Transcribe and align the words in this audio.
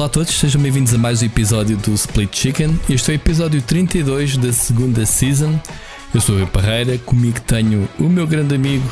Olá 0.00 0.06
a 0.06 0.08
todos, 0.08 0.34
sejam 0.34 0.62
bem-vindos 0.62 0.94
a 0.94 0.96
mais 0.96 1.20
um 1.20 1.26
episódio 1.26 1.76
do 1.76 1.92
Split 1.92 2.34
Chicken. 2.34 2.80
Este 2.88 3.10
é 3.10 3.12
o 3.12 3.16
episódio 3.16 3.60
32 3.60 4.38
da 4.38 4.50
segunda 4.50 5.04
season. 5.04 5.60
Eu 6.14 6.22
sou 6.22 6.42
o 6.42 6.46
Parreira, 6.46 6.96
comigo 6.96 7.38
tenho 7.42 7.86
o 7.98 8.04
meu 8.04 8.26
grande 8.26 8.54
amigo, 8.54 8.90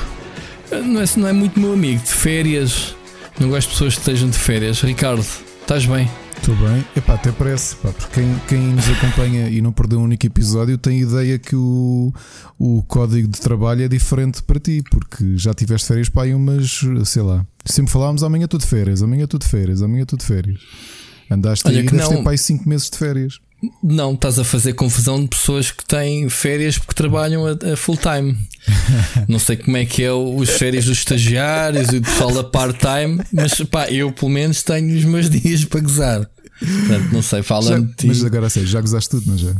não 0.70 1.00
é, 1.00 1.04
não 1.16 1.28
é 1.28 1.32
muito 1.32 1.58
meu 1.58 1.72
amigo, 1.72 2.02
de 2.02 2.10
férias. 2.10 2.94
Não 3.40 3.48
gosto 3.48 3.68
de 3.68 3.72
pessoas 3.72 3.94
que 3.94 4.00
estejam 4.00 4.28
de 4.28 4.36
férias. 4.36 4.82
Ricardo, 4.82 5.24
estás 5.62 5.86
bem? 5.86 6.10
Estou 6.36 6.54
bem. 6.56 6.84
Epá, 6.94 7.14
até 7.14 7.32
parece, 7.32 7.76
pá, 7.76 7.88
porque 7.88 8.20
quem, 8.20 8.40
quem 8.46 8.58
nos 8.58 8.86
acompanha 8.90 9.48
e 9.48 9.62
não 9.62 9.72
perdeu 9.72 10.00
um 10.00 10.02
único 10.02 10.26
episódio 10.26 10.76
tem 10.76 11.00
ideia 11.00 11.38
que 11.38 11.56
o, 11.56 12.12
o 12.58 12.82
código 12.82 13.28
de 13.28 13.40
trabalho 13.40 13.82
é 13.82 13.88
diferente 13.88 14.42
para 14.42 14.60
ti, 14.60 14.82
porque 14.90 15.38
já 15.38 15.54
tiveste 15.54 15.88
férias 15.88 16.10
para 16.10 16.24
aí 16.24 16.34
umas, 16.34 16.80
sei 17.06 17.22
lá. 17.22 17.46
Sempre 17.64 17.92
falávamos 17.92 18.22
amanhã 18.22 18.46
de 18.46 18.66
férias, 18.66 19.02
amanhã 19.02 19.26
de 19.26 19.46
férias, 19.46 19.80
amanhã 19.80 20.04
de 20.04 20.22
férias. 20.22 20.97
Andaste 21.30 21.66
Olha, 21.66 21.80
aí 21.80 21.86
que 21.86 21.94
não... 21.94 22.08
ter 22.08 22.22
para 22.22 22.32
aí 22.32 22.38
5 22.38 22.68
meses 22.68 22.90
de 22.90 22.98
férias. 22.98 23.40
Não, 23.82 24.14
estás 24.14 24.38
a 24.38 24.44
fazer 24.44 24.74
confusão 24.74 25.20
de 25.20 25.28
pessoas 25.30 25.72
que 25.72 25.84
têm 25.84 26.30
férias 26.30 26.78
porque 26.78 26.94
trabalham 26.94 27.44
a, 27.44 27.72
a 27.72 27.76
full 27.76 27.96
time. 27.96 28.38
não 29.28 29.40
sei 29.40 29.56
como 29.56 29.76
é 29.76 29.84
que 29.84 30.02
é 30.04 30.12
os 30.12 30.50
férias 30.50 30.84
dos 30.84 30.98
estagiários 30.98 31.88
e 31.88 31.98
do 31.98 32.06
pessoal 32.06 32.38
a 32.38 32.44
part-time, 32.44 33.20
mas 33.32 33.54
pá, 33.68 33.90
eu 33.90 34.12
pelo 34.12 34.30
menos 34.30 34.62
tenho 34.62 34.96
os 34.96 35.04
meus 35.04 35.28
dias 35.30 35.64
para 35.64 35.80
gozar. 35.80 36.30
Portanto, 36.60 37.12
não 37.12 37.22
sei, 37.22 37.42
fala-me. 37.42 37.92
Mas 38.04 38.24
agora 38.24 38.48
sei, 38.48 38.64
já 38.64 38.80
gozaste 38.80 39.10
tudo, 39.10 39.28
não 39.28 39.38
já? 39.38 39.54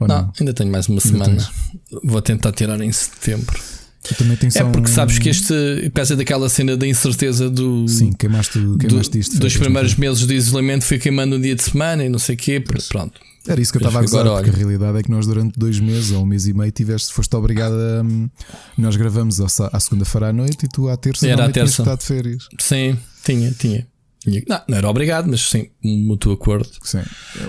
Não, 0.00 0.06
não, 0.06 0.32
ainda 0.38 0.52
tenho 0.52 0.70
mais 0.70 0.88
uma 0.88 1.00
semana. 1.00 1.48
Vou 2.02 2.20
tentar 2.20 2.52
tirar 2.52 2.80
em 2.80 2.92
setembro. 2.92 3.60
É 4.54 4.64
porque 4.64 4.88
sabes 4.88 5.18
que 5.18 5.28
este, 5.28 5.90
causa 5.94 6.16
daquela 6.16 6.48
cena 6.48 6.76
da 6.76 6.86
incerteza 6.86 7.48
do. 7.48 7.86
Sim, 7.86 8.12
queimaste, 8.12 8.58
queimaste 8.80 9.12
do, 9.12 9.18
isto. 9.18 9.38
Dos 9.38 9.56
primeiros 9.56 9.94
meses 9.94 10.26
de 10.26 10.34
isolamento 10.34 10.84
fui 10.84 10.98
queimando 10.98 11.36
um 11.36 11.40
dia 11.40 11.54
de 11.54 11.62
semana 11.62 12.04
e 12.04 12.08
não 12.08 12.18
sei 12.18 12.34
o 12.34 12.38
quê. 12.38 12.60
Pronto. 12.88 13.20
Era 13.46 13.60
isso 13.60 13.72
que 13.72 13.78
eu 13.78 13.80
estava 13.80 13.98
a 13.98 14.02
gozar, 14.02 14.24
porque 14.24 14.50
a 14.50 14.52
realidade 14.52 14.98
é 14.98 15.02
que 15.02 15.10
nós 15.10 15.26
durante 15.26 15.58
dois 15.58 15.80
meses 15.80 16.12
ou 16.12 16.22
um 16.22 16.26
mês 16.26 16.46
e 16.46 16.54
meio 16.54 16.70
tiveste, 16.70 17.12
foste 17.12 17.34
obrigado 17.34 17.74
a. 17.74 18.02
Hum, 18.02 18.28
nós 18.78 18.96
gravamos 18.96 19.40
à 19.40 19.80
segunda-feira 19.80 20.28
à 20.28 20.32
noite 20.32 20.66
e 20.66 20.68
tu 20.68 20.88
à 20.88 20.96
terça 20.96 21.26
Era 21.26 21.46
à 21.46 21.50
terça. 21.50 21.82
de 21.96 22.04
férias. 22.04 22.48
Sim, 22.58 22.96
tinha, 23.24 23.50
tinha. 23.52 23.86
Não, 24.46 24.60
não 24.68 24.78
era 24.78 24.88
obrigado, 24.88 25.28
mas 25.28 25.42
sim, 25.42 25.68
mútuo 25.82 26.32
acordo. 26.32 26.68
Sim. 26.82 27.02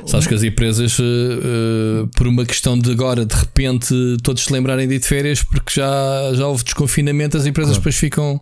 Sabes 0.07 0.25
que 0.25 0.33
as 0.33 0.43
empresas, 0.43 0.97
uh, 0.97 2.07
por 2.15 2.27
uma 2.27 2.45
questão 2.45 2.77
de 2.77 2.91
agora, 2.91 3.25
de 3.25 3.35
repente, 3.35 3.93
todos 4.23 4.43
se 4.43 4.51
lembrarem 4.51 4.87
de 4.87 4.95
ir 4.95 4.99
de 4.99 5.05
férias, 5.05 5.43
porque 5.43 5.79
já, 5.79 6.33
já 6.33 6.47
houve 6.47 6.63
desconfinamento, 6.63 7.37
as 7.37 7.45
empresas 7.45 7.71
claro. 7.73 7.81
depois 7.81 7.95
ficam 7.95 8.39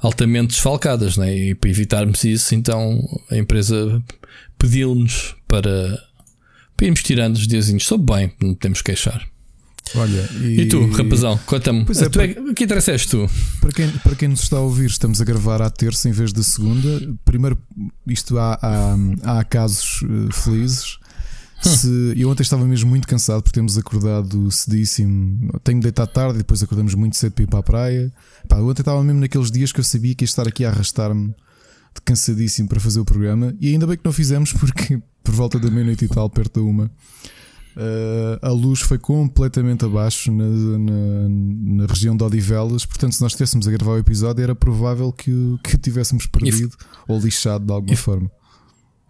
altamente 0.00 0.48
desfalcadas, 0.48 1.16
né? 1.16 1.34
e 1.34 1.54
para 1.54 1.70
evitarmos 1.70 2.22
isso, 2.24 2.54
então 2.54 3.00
a 3.30 3.36
empresa 3.36 4.02
pediu-nos 4.58 5.34
para, 5.48 5.98
para 6.76 6.86
irmos 6.86 7.02
tirando 7.02 7.36
os 7.36 7.48
diazinhos. 7.48 7.82
Estou 7.82 7.98
bem, 7.98 8.32
não 8.40 8.54
temos 8.54 8.80
que 8.80 8.92
queixar. 8.92 9.26
Olha, 9.94 10.28
e, 10.40 10.62
e 10.62 10.68
tu, 10.68 10.84
rapazão, 10.90 11.38
conta-me. 11.46 11.84
Pois 11.84 12.02
é, 12.02 12.08
tu 12.08 12.20
é, 12.20 12.28
que 12.54 12.64
interessa 12.64 12.92
és 12.92 13.06
tu? 13.06 13.28
Para 13.60 13.72
quem, 13.72 13.88
para 13.90 14.16
quem 14.16 14.28
nos 14.28 14.42
está 14.42 14.56
a 14.56 14.60
ouvir, 14.60 14.86
estamos 14.86 15.20
a 15.20 15.24
gravar 15.24 15.62
à 15.62 15.70
terça 15.70 16.08
em 16.08 16.12
vez 16.12 16.32
da 16.32 16.42
segunda. 16.42 17.00
Primeiro, 17.24 17.56
isto 18.06 18.36
há, 18.38 18.58
há, 18.60 19.38
há 19.38 19.44
casos 19.44 20.02
uh, 20.02 20.32
felizes. 20.32 20.98
Hum. 21.64 21.70
Se, 21.70 22.12
eu 22.16 22.28
ontem 22.28 22.42
estava 22.42 22.64
mesmo 22.66 22.90
muito 22.90 23.06
cansado 23.06 23.42
porque 23.42 23.54
temos 23.54 23.78
acordado 23.78 24.50
cedíssimo. 24.50 25.50
Tenho 25.62 25.80
deitado 25.80 26.10
tarde 26.10 26.34
e 26.34 26.38
depois 26.38 26.62
acordamos 26.62 26.94
muito 26.94 27.16
cedo 27.16 27.32
para 27.32 27.44
ir 27.44 27.46
para 27.46 27.58
a 27.60 27.62
praia. 27.62 28.12
Pá, 28.48 28.56
ontem 28.56 28.82
estava 28.82 29.02
mesmo 29.04 29.20
naqueles 29.20 29.50
dias 29.50 29.72
que 29.72 29.80
eu 29.80 29.84
sabia 29.84 30.14
que 30.14 30.24
ia 30.24 30.26
estar 30.26 30.48
aqui 30.48 30.64
a 30.64 30.70
arrastar-me 30.70 31.34
cansadíssimo 32.04 32.68
para 32.68 32.80
fazer 32.80 33.00
o 33.00 33.04
programa. 33.04 33.54
E 33.60 33.68
ainda 33.68 33.86
bem 33.86 33.96
que 33.96 34.04
não 34.04 34.12
fizemos 34.12 34.52
porque 34.52 35.00
por 35.22 35.34
volta 35.34 35.58
da 35.58 35.70
meia-noite 35.70 36.04
e 36.04 36.08
tal, 36.08 36.28
perto 36.28 36.60
da 36.60 36.66
uma 36.66 36.90
Uh, 37.76 38.38
a 38.40 38.48
luz 38.48 38.80
foi 38.80 38.98
completamente 38.98 39.84
abaixo 39.84 40.32
na, 40.32 40.44
na, 40.46 41.28
na, 41.28 41.86
região 41.86 42.16
de 42.16 42.24
Odivelas. 42.24 42.86
Portanto, 42.86 43.12
se 43.12 43.20
nós 43.20 43.32
estivéssemos 43.32 43.68
a 43.68 43.70
gravar 43.70 43.92
o 43.92 43.98
episódio, 43.98 44.42
era 44.42 44.54
provável 44.54 45.12
que, 45.12 45.30
que 45.62 45.74
o 45.74 45.78
tivéssemos 45.78 46.26
perdido 46.26 46.74
ou 47.06 47.20
lixado 47.20 47.66
de 47.66 47.72
alguma 47.72 47.96
forma. 47.98 48.30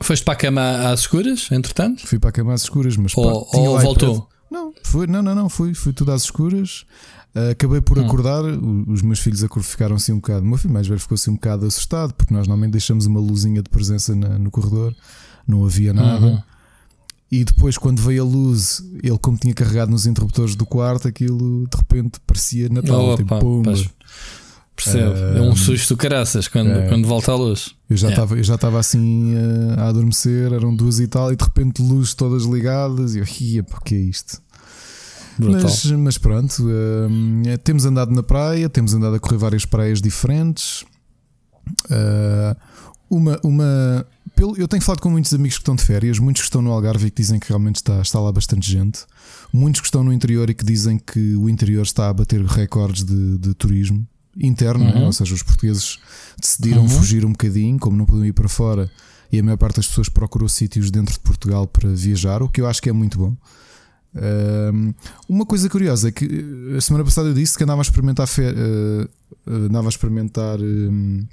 Foste 0.00 0.24
para 0.24 0.34
a 0.34 0.36
cama 0.36 0.90
às 0.90 1.00
escuras, 1.00 1.48
entretanto? 1.52 2.04
Fui 2.08 2.18
para 2.18 2.30
a 2.30 2.32
cama 2.32 2.54
às 2.54 2.62
escuras, 2.62 2.96
mas 2.96 3.16
ou, 3.16 3.46
pá, 3.46 3.56
ou 3.56 3.78
voltou? 3.78 4.28
Não, 4.50 4.74
foi, 4.82 5.06
não, 5.06 5.22
não, 5.22 5.34
não, 5.34 5.48
fui, 5.48 5.72
fui 5.72 5.92
tudo 5.92 6.10
às 6.10 6.22
escuras. 6.22 6.84
Uh, 7.36 7.50
acabei 7.52 7.80
por 7.80 7.98
hum. 7.98 8.04
acordar, 8.04 8.42
os 8.88 9.00
meus 9.00 9.20
filhos 9.20 9.44
ficaram 9.62 9.94
assim 9.94 10.12
um 10.12 10.16
bocado. 10.16 10.44
O 10.44 10.48
meu 10.48 10.58
filho 10.58 10.74
mais 10.74 10.88
velho 10.88 10.98
ficou 10.98 11.14
assim 11.14 11.30
um 11.30 11.34
bocado 11.34 11.66
assustado, 11.66 12.14
porque 12.14 12.34
nós 12.34 12.48
normalmente 12.48 12.72
deixamos 12.72 13.06
uma 13.06 13.20
luzinha 13.20 13.62
de 13.62 13.70
presença 13.70 14.12
na, 14.16 14.36
no 14.36 14.50
corredor, 14.50 14.92
não 15.46 15.64
havia 15.64 15.92
nada. 15.92 16.26
Uhum. 16.26 16.42
E 17.30 17.44
depois, 17.44 17.76
quando 17.76 18.00
veio 18.00 18.22
a 18.22 18.26
luz, 18.26 18.82
ele, 19.02 19.18
como 19.18 19.36
tinha 19.36 19.52
carregado 19.52 19.90
nos 19.90 20.06
interruptores 20.06 20.54
do 20.54 20.64
quarto, 20.64 21.08
aquilo 21.08 21.66
de 21.68 21.76
repente 21.76 22.20
parecia 22.24 22.68
Natal. 22.68 23.12
Oh, 23.12 23.16
tipo, 23.16 23.38
pumba. 23.38 23.74
Percebe? 24.76 25.08
Uh, 25.08 25.38
é 25.38 25.40
um 25.40 25.56
susto 25.56 25.96
caraças 25.96 26.46
quando, 26.46 26.70
é, 26.70 26.88
quando 26.88 27.08
volta 27.08 27.32
a 27.32 27.34
luz. 27.34 27.74
Eu 27.88 27.96
já 27.96 28.10
estava 28.10 28.36
yeah. 28.36 28.78
assim 28.78 29.34
uh, 29.34 29.80
a 29.80 29.88
adormecer, 29.88 30.52
eram 30.52 30.76
duas 30.76 31.00
e 31.00 31.08
tal, 31.08 31.32
e 31.32 31.36
de 31.36 31.42
repente 31.42 31.82
luzes 31.82 32.12
todas 32.12 32.44
ligadas, 32.44 33.14
e 33.14 33.18
eu 33.20 33.24
ria, 33.24 33.64
porque 33.64 33.94
é 33.94 33.98
isto? 33.98 34.42
Mas, 35.38 35.84
mas, 35.92 36.18
pronto, 36.18 36.62
uh, 36.62 37.58
temos 37.64 37.86
andado 37.86 38.12
na 38.14 38.22
praia, 38.22 38.68
temos 38.68 38.94
andado 38.94 39.16
a 39.16 39.18
correr 39.18 39.38
várias 39.38 39.64
praias 39.64 40.00
diferentes. 40.00 40.84
uma, 43.10 43.40
uma, 43.42 44.06
pelo, 44.36 44.56
eu 44.56 44.68
tenho 44.68 44.82
falado 44.82 45.00
com 45.00 45.10
muitos 45.10 45.32
amigos 45.32 45.56
que 45.56 45.62
estão 45.62 45.74
de 45.74 45.82
férias, 45.82 46.18
muitos 46.18 46.42
que 46.42 46.46
estão 46.46 46.60
no 46.60 46.70
Algarve 46.70 47.06
e 47.06 47.10
que 47.10 47.22
dizem 47.22 47.40
que 47.40 47.48
realmente 47.48 47.76
está, 47.76 48.00
está 48.00 48.20
lá 48.20 48.30
bastante 48.30 48.70
gente, 48.70 49.00
muitos 49.52 49.80
que 49.80 49.86
estão 49.86 50.04
no 50.04 50.12
interior 50.12 50.48
e 50.50 50.54
que 50.54 50.64
dizem 50.64 50.98
que 50.98 51.34
o 51.34 51.48
interior 51.48 51.82
está 51.82 52.10
a 52.10 52.12
bater 52.12 52.44
recordes 52.44 53.02
de, 53.02 53.38
de 53.38 53.54
turismo 53.54 54.06
interno, 54.38 54.84
né? 54.84 54.92
uhum. 54.92 55.00
né? 55.00 55.06
ou 55.06 55.12
seja, 55.12 55.34
os 55.34 55.42
portugueses 55.42 55.98
decidiram 56.38 56.82
uhum. 56.82 56.88
fugir 56.88 57.24
um 57.24 57.32
bocadinho, 57.32 57.78
como 57.78 57.96
não 57.96 58.04
podiam 58.04 58.26
ir 58.26 58.34
para 58.34 58.48
fora, 58.48 58.90
e 59.32 59.38
a 59.38 59.42
maior 59.42 59.56
parte 59.56 59.76
das 59.76 59.86
pessoas 59.86 60.08
procurou 60.08 60.48
sítios 60.48 60.90
dentro 60.90 61.14
de 61.14 61.20
Portugal 61.20 61.66
para 61.66 61.88
viajar, 61.88 62.42
o 62.42 62.48
que 62.48 62.60
eu 62.60 62.66
acho 62.66 62.82
que 62.82 62.90
é 62.90 62.92
muito 62.92 63.18
bom. 63.18 63.34
Um, 64.14 64.94
uma 65.28 65.44
coisa 65.44 65.68
curiosa 65.68 66.08
é 66.08 66.12
que 66.12 66.26
a 66.76 66.80
semana 66.80 67.04
passada 67.04 67.28
eu 67.28 67.34
disse 67.34 67.56
que 67.56 67.64
andava 67.64 67.80
a 67.80 67.82
experimentar, 67.82 68.26
uh, 68.26 69.08
andava 69.46 69.88
a 69.88 69.90
experimentar 69.90 70.60
um, 70.60 71.26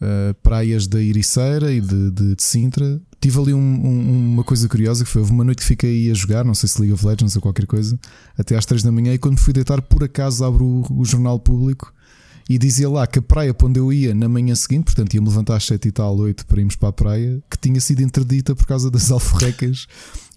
uh, 0.00 0.34
praias 0.42 0.86
da 0.86 1.00
Iriceira 1.00 1.72
e 1.72 1.80
de, 1.80 2.10
de, 2.10 2.34
de 2.34 2.42
Sintra. 2.42 3.00
Tive 3.20 3.38
ali 3.38 3.54
um, 3.54 3.58
um, 3.58 4.32
uma 4.32 4.44
coisa 4.44 4.68
curiosa 4.68 5.04
que 5.04 5.10
foi: 5.10 5.20
houve 5.22 5.32
uma 5.32 5.44
noite 5.44 5.58
que 5.58 5.68
fiquei 5.68 6.10
a 6.10 6.14
jogar, 6.14 6.44
não 6.44 6.54
sei 6.54 6.68
se 6.68 6.80
League 6.80 6.92
of 6.92 7.04
Legends 7.04 7.36
ou 7.36 7.42
qualquer 7.42 7.66
coisa, 7.66 7.98
até 8.36 8.56
às 8.56 8.64
3 8.64 8.82
da 8.82 8.90
manhã. 8.90 9.12
E 9.12 9.18
quando 9.18 9.38
fui 9.38 9.52
deitar, 9.52 9.80
por 9.82 10.02
acaso 10.02 10.44
abro 10.44 10.64
o, 10.64 11.00
o 11.00 11.04
jornal 11.04 11.38
público 11.38 11.92
e 12.48 12.58
dizia 12.58 12.88
lá 12.88 13.06
que 13.06 13.20
a 13.20 13.22
praia 13.22 13.54
para 13.54 13.68
onde 13.68 13.78
eu 13.78 13.92
ia 13.92 14.12
na 14.12 14.28
manhã 14.28 14.54
seguinte, 14.56 14.86
portanto 14.86 15.14
ia-me 15.14 15.28
levantar 15.28 15.54
às 15.54 15.64
7 15.64 15.86
e 15.86 15.92
tal, 15.92 16.16
8 16.16 16.46
para 16.46 16.58
irmos 16.58 16.74
para 16.74 16.88
a 16.88 16.92
praia, 16.92 17.40
que 17.48 17.56
tinha 17.56 17.80
sido 17.80 18.02
interdita 18.02 18.56
por 18.56 18.66
causa 18.66 18.90
das 18.90 19.08
alforrecas. 19.12 19.86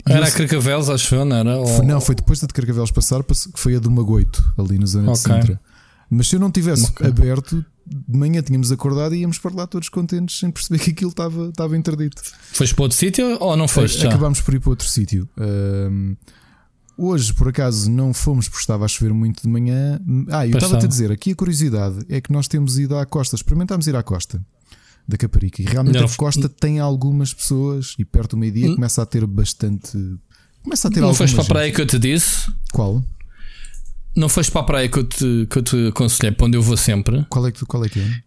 Era 0.05 0.27
a 0.27 0.31
Carcavelos, 0.31 0.89
acho 0.89 1.15
eu, 1.15 1.25
não 1.25 1.35
era? 1.35 1.65
Foi, 1.65 1.85
não, 1.85 1.99
foi 1.99 2.13
depois 2.13 2.39
da 2.39 2.45
de 2.45 2.53
Carcavelos 2.53 2.91
passar, 2.91 3.23
foi 3.55 3.75
a 3.75 3.79
do 3.79 3.89
Magoito, 3.89 4.53
ali 4.57 4.77
na 4.77 4.85
zona 4.85 5.11
okay. 5.11 5.33
de 5.33 5.41
Sintra. 5.41 5.61
Mas 6.07 6.27
se 6.27 6.35
eu 6.35 6.39
não 6.39 6.51
tivesse 6.51 6.91
okay. 6.91 7.07
aberto, 7.07 7.65
de 7.93 8.17
manhã 8.17 8.41
tínhamos 8.41 8.71
acordado 8.71 9.15
e 9.15 9.19
íamos 9.19 9.37
para 9.37 9.53
lá 9.53 9.67
todos 9.67 9.89
contentes 9.89 10.39
sem 10.39 10.51
perceber 10.51 10.79
que 10.79 10.91
aquilo 10.91 11.11
estava, 11.11 11.49
estava 11.49 11.77
interdito. 11.77 12.21
Foste 12.51 12.73
para 12.75 12.83
outro 12.83 12.97
sítio 12.97 13.37
ou 13.39 13.55
não 13.55 13.67
foste? 13.67 14.05
Acabámos 14.05 14.41
por 14.41 14.53
ir 14.53 14.59
para 14.59 14.69
outro 14.71 14.87
sítio. 14.87 15.29
Um, 15.37 16.15
hoje, 16.97 17.33
por 17.33 17.47
acaso, 17.47 17.89
não 17.89 18.13
fomos 18.13 18.47
porque 18.47 18.61
estava 18.61 18.85
a 18.85 18.87
chover 18.87 19.13
muito 19.13 19.43
de 19.43 19.47
manhã. 19.47 19.99
Ah, 20.29 20.47
eu 20.47 20.55
estava 20.55 20.77
a 20.77 20.79
te 20.79 20.87
dizer, 20.87 21.11
aqui 21.11 21.31
a 21.31 21.35
curiosidade 21.35 22.05
é 22.09 22.19
que 22.19 22.31
nós 22.31 22.47
temos 22.47 22.77
ido 22.77 22.97
à 22.97 23.05
costa, 23.05 23.35
experimentámos 23.35 23.87
ir 23.87 23.95
à 23.95 24.03
costa 24.03 24.41
da 25.07 25.17
Caparica 25.17 25.61
e 25.61 25.65
realmente 25.65 25.99
não, 25.99 26.05
a 26.05 26.15
costa 26.15 26.47
tem 26.47 26.79
algumas 26.79 27.33
pessoas 27.33 27.93
e 27.99 28.05
perto 28.05 28.31
do 28.31 28.37
meio-dia 28.37 28.71
hum? 28.71 28.75
começa 28.75 29.01
a 29.01 29.05
ter 29.05 29.25
bastante. 29.25 29.97
Começa 30.63 30.87
a 30.87 30.91
ter 30.91 31.01
Não 31.01 31.13
foste 31.13 31.35
para 31.35 31.43
a 31.43 31.47
praia 31.47 31.71
que 31.73 31.81
eu 31.81 31.85
te 31.85 31.99
disse? 31.99 32.49
Qual? 32.71 33.03
Não 34.15 34.29
foste 34.29 34.51
para 34.51 34.61
a 34.61 34.65
praia 34.65 34.89
que 34.89 34.99
eu 34.99 35.03
te, 35.03 35.47
que 35.49 35.57
eu 35.57 35.63
te 35.63 35.87
aconselhei, 35.87 36.31
para 36.31 36.45
onde 36.45 36.57
eu 36.57 36.61
vou 36.61 36.77
sempre. 36.77 37.25
Qual 37.29 37.47
é 37.47 37.51
que, 37.51 37.65
qual 37.65 37.83
é, 37.83 37.89
que 37.89 37.99
é? 37.99 38.23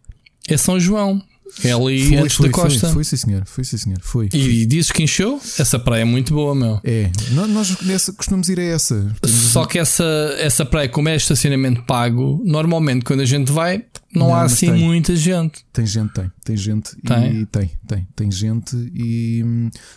É 0.48 0.56
São 0.56 0.78
João. 0.80 1.22
Ali 1.64 2.08
foi, 2.08 2.16
antes 2.16 2.36
foi, 2.36 2.48
da 2.48 2.52
costa. 2.52 2.80
Foi, 2.80 2.92
foi, 2.92 3.04
sim, 3.04 3.16
senhor. 3.16 3.42
Foi, 3.46 3.64
sim, 3.64 3.76
senhor. 3.78 3.98
Foi. 4.02 4.28
E 4.32 4.66
dizes 4.66 4.90
que 4.90 5.02
encheu? 5.02 5.40
Essa 5.58 5.78
praia 5.78 6.02
é 6.02 6.04
muito 6.04 6.34
boa, 6.34 6.54
meu. 6.54 6.80
É. 6.84 7.10
Nós 7.30 7.80
nessa, 7.82 8.12
costumamos 8.12 8.48
ir 8.48 8.58
a 8.58 8.62
essa. 8.62 9.14
Só 9.24 9.64
que 9.64 9.78
essa, 9.78 10.04
essa 10.38 10.64
praia, 10.64 10.88
como 10.88 11.08
é 11.08 11.16
estacionamento 11.16 11.82
pago, 11.84 12.42
normalmente 12.44 13.04
quando 13.04 13.20
a 13.20 13.24
gente 13.24 13.50
vai, 13.50 13.84
não, 14.14 14.28
não 14.28 14.34
há 14.34 14.42
assim 14.42 14.70
tem. 14.70 14.84
muita 14.84 15.16
gente. 15.16 15.64
Tem 15.72 15.86
gente, 15.86 16.12
tem. 16.12 16.30
Tem 16.44 16.56
gente. 16.56 16.96
Tem? 17.02 17.40
E 17.40 17.46
tem, 17.46 17.70
tem. 17.86 18.08
Tem 18.14 18.30
gente. 18.30 18.76
E, 18.94 19.44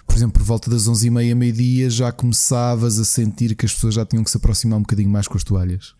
por 0.05 0.15
exemplo, 0.15 0.39
por 0.39 0.43
volta 0.43 0.69
das 0.69 0.87
11h30, 0.87 1.35
meio-dia, 1.35 1.89
já 1.89 2.11
começavas 2.11 2.99
a 2.99 3.05
sentir 3.05 3.55
que 3.55 3.65
as 3.65 3.73
pessoas 3.73 3.95
já 3.95 4.05
tinham 4.05 4.23
que 4.23 4.31
se 4.31 4.37
aproximar 4.37 4.77
um 4.77 4.81
bocadinho 4.81 5.09
mais 5.09 5.27
com 5.27 5.37
as 5.37 5.43
toalhas. 5.43 5.93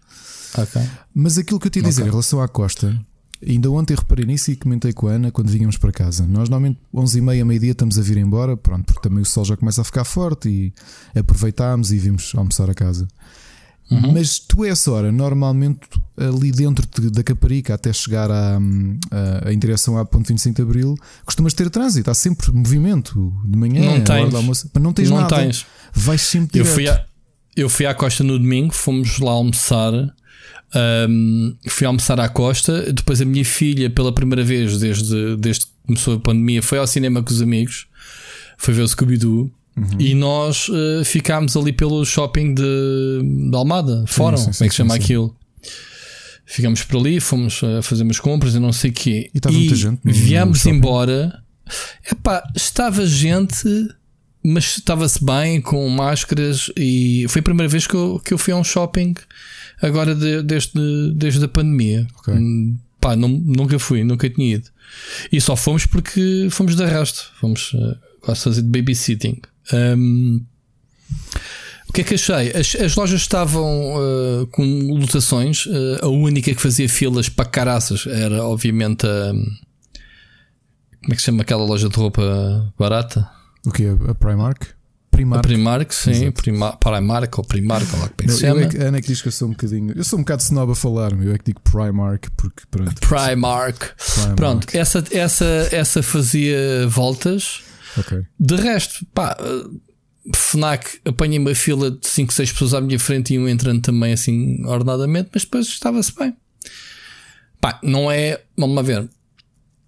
Okay. 0.58 0.82
Mas 1.14 1.38
aquilo 1.38 1.60
que 1.60 1.68
eu 1.68 1.72
te 1.72 1.80
ia 1.80 1.84
dizer 1.84 2.02
okay. 2.02 2.10
em 2.10 2.12
relação 2.12 2.42
à 2.42 2.48
costa 2.48 3.00
ainda 3.46 3.72
ontem 3.72 3.96
reparei 3.96 4.26
nisso 4.26 4.52
e 4.52 4.56
comentei 4.56 4.94
com 4.94 5.08
a 5.08 5.12
Ana 5.14 5.32
quando 5.32 5.50
vínhamos 5.50 5.78
para 5.78 5.92
casa. 5.92 6.26
Nós 6.28 6.50
normalmente 6.50 6.80
11h30, 6.94 7.46
meio-dia 7.46 7.72
estamos 7.72 7.98
a 7.98 8.02
vir 8.02 8.18
embora, 8.18 8.58
pronto, 8.58 8.86
porque 8.86 9.02
também 9.02 9.22
o 9.22 9.26
sol 9.26 9.46
já 9.46 9.56
começa 9.56 9.82
a 9.82 9.84
ficar 9.84 10.04
forte 10.04 10.50
e 10.50 10.74
aproveitámos 11.18 11.92
e 11.92 11.98
vimos 11.98 12.34
almoçar 12.36 12.70
a 12.70 12.74
casa. 12.74 13.08
Uhum. 13.90 14.14
Mas 14.14 14.38
tu, 14.38 14.64
essa 14.64 14.92
hora, 14.92 15.12
normalmente 15.12 15.88
ali 16.16 16.52
dentro 16.52 16.88
de, 16.88 17.10
da 17.10 17.24
Caparica 17.24 17.74
até 17.74 17.92
chegar 17.92 18.30
à, 18.30 18.60
à, 18.60 19.52
em 19.52 19.58
direção 19.58 19.98
à 19.98 20.06
Ponte 20.06 20.28
25 20.28 20.56
de 20.56 20.62
Abril, 20.62 20.96
costumas 21.26 21.54
ter 21.54 21.70
trânsito, 21.72 22.12
há 22.12 22.14
sempre 22.14 22.52
movimento 22.52 23.34
de 23.46 23.58
manhã, 23.58 23.98
não 23.98 24.04
tens, 24.04 24.34
almoço, 24.36 24.72
não 24.80 24.94
tens 24.94 25.10
não 25.10 25.18
nada. 25.18 25.36
Tens. 25.38 25.66
Vais 25.92 26.22
sempre 26.22 26.60
eu 26.60 26.66
fui, 26.66 26.88
a, 26.88 27.04
eu 27.56 27.68
fui 27.68 27.88
à 27.88 27.96
costa 27.96 28.24
no 28.24 28.38
domingo, 28.38 28.72
fomos 28.72 29.18
lá 29.18 29.32
almoçar. 29.32 29.92
Um, 31.10 31.56
fui 31.68 31.86
almoçar 31.86 32.20
à 32.20 32.30
costa. 32.30 32.92
Depois, 32.94 33.22
a 33.22 33.26
minha 33.26 33.46
filha, 33.46 33.90
pela 33.90 34.14
primeira 34.14 34.44
vez 34.44 34.78
desde, 34.78 35.36
desde 35.38 35.66
que 35.66 35.72
começou 35.88 36.16
a 36.16 36.20
pandemia, 36.20 36.62
foi 36.62 36.78
ao 36.78 36.88
cinema 36.88 37.24
com 37.24 37.32
os 37.32 37.42
amigos, 37.42 37.88
foi 38.58 38.74
ver 38.74 38.84
o 38.84 38.88
Scooby-Doo. 38.88 39.52
Uhum. 39.76 39.88
E 39.98 40.14
nós 40.14 40.68
uh, 40.70 41.04
ficámos 41.06 41.56
ali 41.56 41.72
pelo 41.72 42.04
shopping 42.06 42.54
de, 42.54 43.22
de 43.50 43.56
Almada, 43.56 44.04
Fórum, 44.08 44.38
sim, 44.38 44.52
sim, 44.52 44.58
como 44.58 44.66
é 44.66 44.68
que 44.68 44.74
se 44.74 44.78
chama 44.78 44.96
aquilo? 44.96 45.36
Ficámos 46.46 46.84
por 46.84 46.98
ali, 47.00 47.20
fomos 47.22 47.62
a 47.64 47.82
fazer 47.82 48.04
umas 48.04 48.20
compras 48.20 48.56
e 48.56 48.60
não 48.60 48.74
sei 48.74 48.90
o 48.90 48.94
quê. 48.94 49.30
E 49.34 49.38
estava 49.38 49.56
muita 49.56 49.76
gente. 49.76 50.00
No, 50.04 50.12
viemos 50.12 50.66
no 50.66 50.72
embora. 50.72 51.44
Epá, 52.12 52.44
estava 52.56 53.06
gente, 53.06 53.68
mas 54.44 54.78
estava-se 54.78 55.24
bem 55.24 55.62
com 55.62 55.88
máscaras. 55.88 56.72
E 56.76 57.28
foi 57.30 57.42
a 57.42 57.44
primeira 57.44 57.70
vez 57.70 57.86
que 57.86 57.94
eu, 57.94 58.20
que 58.26 58.34
eu 58.34 58.38
fui 58.40 58.52
a 58.52 58.58
um 58.58 58.64
shopping 58.64 59.14
agora 59.82 60.16
de, 60.16 60.42
desde, 60.44 61.14
desde 61.14 61.46
a 61.46 61.48
pandemia. 61.48 62.08
Okay. 62.20 62.36
Pá, 63.00 63.16
não, 63.16 63.30
nunca 63.30 63.80
fui, 63.80 64.04
nunca 64.04 64.30
tinha 64.30 64.56
ido. 64.56 64.70
E 65.32 65.40
só 65.40 65.56
fomos 65.56 65.86
porque 65.86 66.48
fomos 66.52 66.76
de 66.76 66.84
arrasto. 66.84 67.32
Fomos 67.40 67.74
uh, 67.74 67.96
quase 68.22 68.44
fazer 68.44 68.62
de 68.62 68.68
babysitting. 68.68 69.42
Um, 69.74 70.42
o 71.88 71.94
que 71.94 72.02
é 72.02 72.04
que 72.04 72.14
achei? 72.16 72.52
As, 72.52 72.76
as 72.76 72.96
lojas 72.96 73.22
estavam 73.22 73.96
uh, 73.96 74.48
com 74.48 74.64
lotações. 74.94 75.66
Uh, 75.66 76.00
a 76.02 76.08
única 76.08 76.54
que 76.54 76.62
fazia 76.62 76.90
filas 76.90 77.30
para 77.30 77.46
caraças 77.46 78.06
era, 78.06 78.44
obviamente, 78.44 79.08
a. 79.08 79.32
Como 79.32 81.14
é 81.14 81.16
que 81.16 81.22
se 81.22 81.28
chama 81.28 81.42
aquela 81.42 81.64
loja 81.64 81.88
de 81.88 81.96
roupa 81.96 82.74
barata? 82.78 83.30
O 83.66 83.72
que? 83.72 83.86
A 83.86 84.14
Primark? 84.14 84.79
Primark. 85.12 85.40
A 85.40 85.48
Primark, 85.48 85.94
sim. 85.94 86.32
Prima, 86.32 86.78
Primark 86.78 87.38
ou 87.38 87.44
Primark, 87.44 87.94
ou 87.94 88.00
lá 88.00 88.06
é 88.06 88.24
que 88.24 88.32
se 88.32 88.42
chama. 88.42 88.62
É 88.62 88.68
que, 88.68 88.78
a 88.78 88.88
Ana 88.88 89.02
que 89.02 89.08
diz 89.08 89.22
que 89.22 89.28
eu 89.28 89.32
sou 89.32 89.48
um 89.48 89.52
bocadinho. 89.52 89.94
Eu 89.96 90.04
sou 90.04 90.20
um 90.20 90.22
bocado 90.22 90.42
snob 90.42 90.72
a 90.72 90.76
falar, 90.76 91.12
eu 91.14 91.34
é 91.34 91.38
que 91.38 91.46
digo 91.46 91.62
Primark, 91.62 92.28
porque 92.38 92.64
pronto. 92.70 92.94
Primark. 93.02 93.96
Primark. 93.96 94.36
Pronto, 94.36 94.68
essa, 94.74 95.04
essa, 95.12 95.70
essa 95.72 96.04
fazia 96.04 96.88
voltas. 96.88 97.62
Okay. 97.98 98.22
De 98.40 98.56
resto, 98.56 99.06
pá, 99.14 99.36
Fnac 100.34 101.00
apanhei 101.06 101.40
uma 101.40 101.56
fila 101.56 101.92
de 101.92 102.06
5, 102.08 102.34
6 102.34 102.52
pessoas 102.52 102.74
à 102.74 102.82
minha 102.82 103.00
frente 103.00 103.32
e 103.32 103.36
iam 103.36 103.48
entrando 103.48 103.82
também 103.82 104.14
assim 104.14 104.64
ordenadamente, 104.66 105.30
mas 105.34 105.44
depois 105.44 105.68
estava-se 105.68 106.14
bem. 106.16 106.36
Pá, 107.60 107.80
não 107.84 108.10
é. 108.10 108.42
Vamos 108.58 108.76
lá 108.76 108.82
ver. 108.82 109.10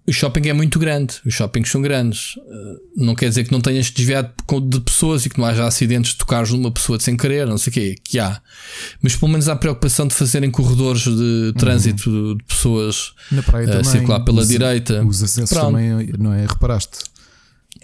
O 0.04 0.12
shopping 0.12 0.48
é 0.48 0.52
muito 0.52 0.80
grande, 0.80 1.14
os 1.24 1.32
shoppings 1.32 1.70
são 1.70 1.80
grandes. 1.80 2.34
Eh, 2.36 2.76
não 2.96 3.14
quer 3.14 3.28
dizer 3.28 3.44
que 3.44 3.52
não 3.52 3.60
tenhas 3.60 3.88
desviado 3.88 4.32
de 4.68 4.80
pessoas 4.80 5.24
e 5.24 5.30
que 5.30 5.38
não 5.38 5.46
haja 5.46 5.64
acidentes 5.64 6.10
de 6.12 6.18
tocares 6.18 6.50
numa 6.50 6.72
pessoa 6.72 6.98
sem 6.98 7.16
querer, 7.16 7.46
não 7.46 7.56
sei 7.56 7.70
o 7.70 7.74
quê, 7.74 7.96
que 8.02 8.18
há. 8.18 8.40
Mas 9.00 9.14
pelo 9.14 9.30
menos 9.30 9.46
há 9.46 9.54
preocupação 9.54 10.08
de 10.08 10.14
fazerem 10.14 10.50
corredores 10.50 11.02
de 11.02 11.52
trânsito 11.56 12.10
uhum. 12.10 12.36
de 12.36 12.44
pessoas 12.44 13.12
Na 13.30 13.44
praia 13.44 13.64
uh, 13.64 13.70
também, 13.70 13.84
circular 13.84 14.20
pela 14.24 14.42
os, 14.42 14.48
direita. 14.48 15.04
Os 15.04 15.22
acessos 15.22 15.56
Pronto. 15.56 15.76
também, 15.76 16.12
não 16.18 16.32
é? 16.32 16.46
Reparaste? 16.46 16.98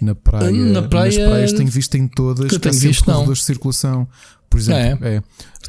Na 0.01 0.13
praia, 0.15 0.51
na 0.51 0.81
praia 0.81 1.19
nas 1.19 1.29
praias 1.29 1.53
tenho 1.53 1.69
visto 1.69 1.95
em 1.95 2.07
todas 2.07 2.49
que 2.49 2.59
tenho 2.59 2.75
visto, 2.75 3.03
corredores 3.03 3.39
de 3.39 3.45
circulação. 3.45 4.07
Por 4.49 4.59
exemplo, 4.59 5.05
é. 5.05 5.17
é. 5.17 5.23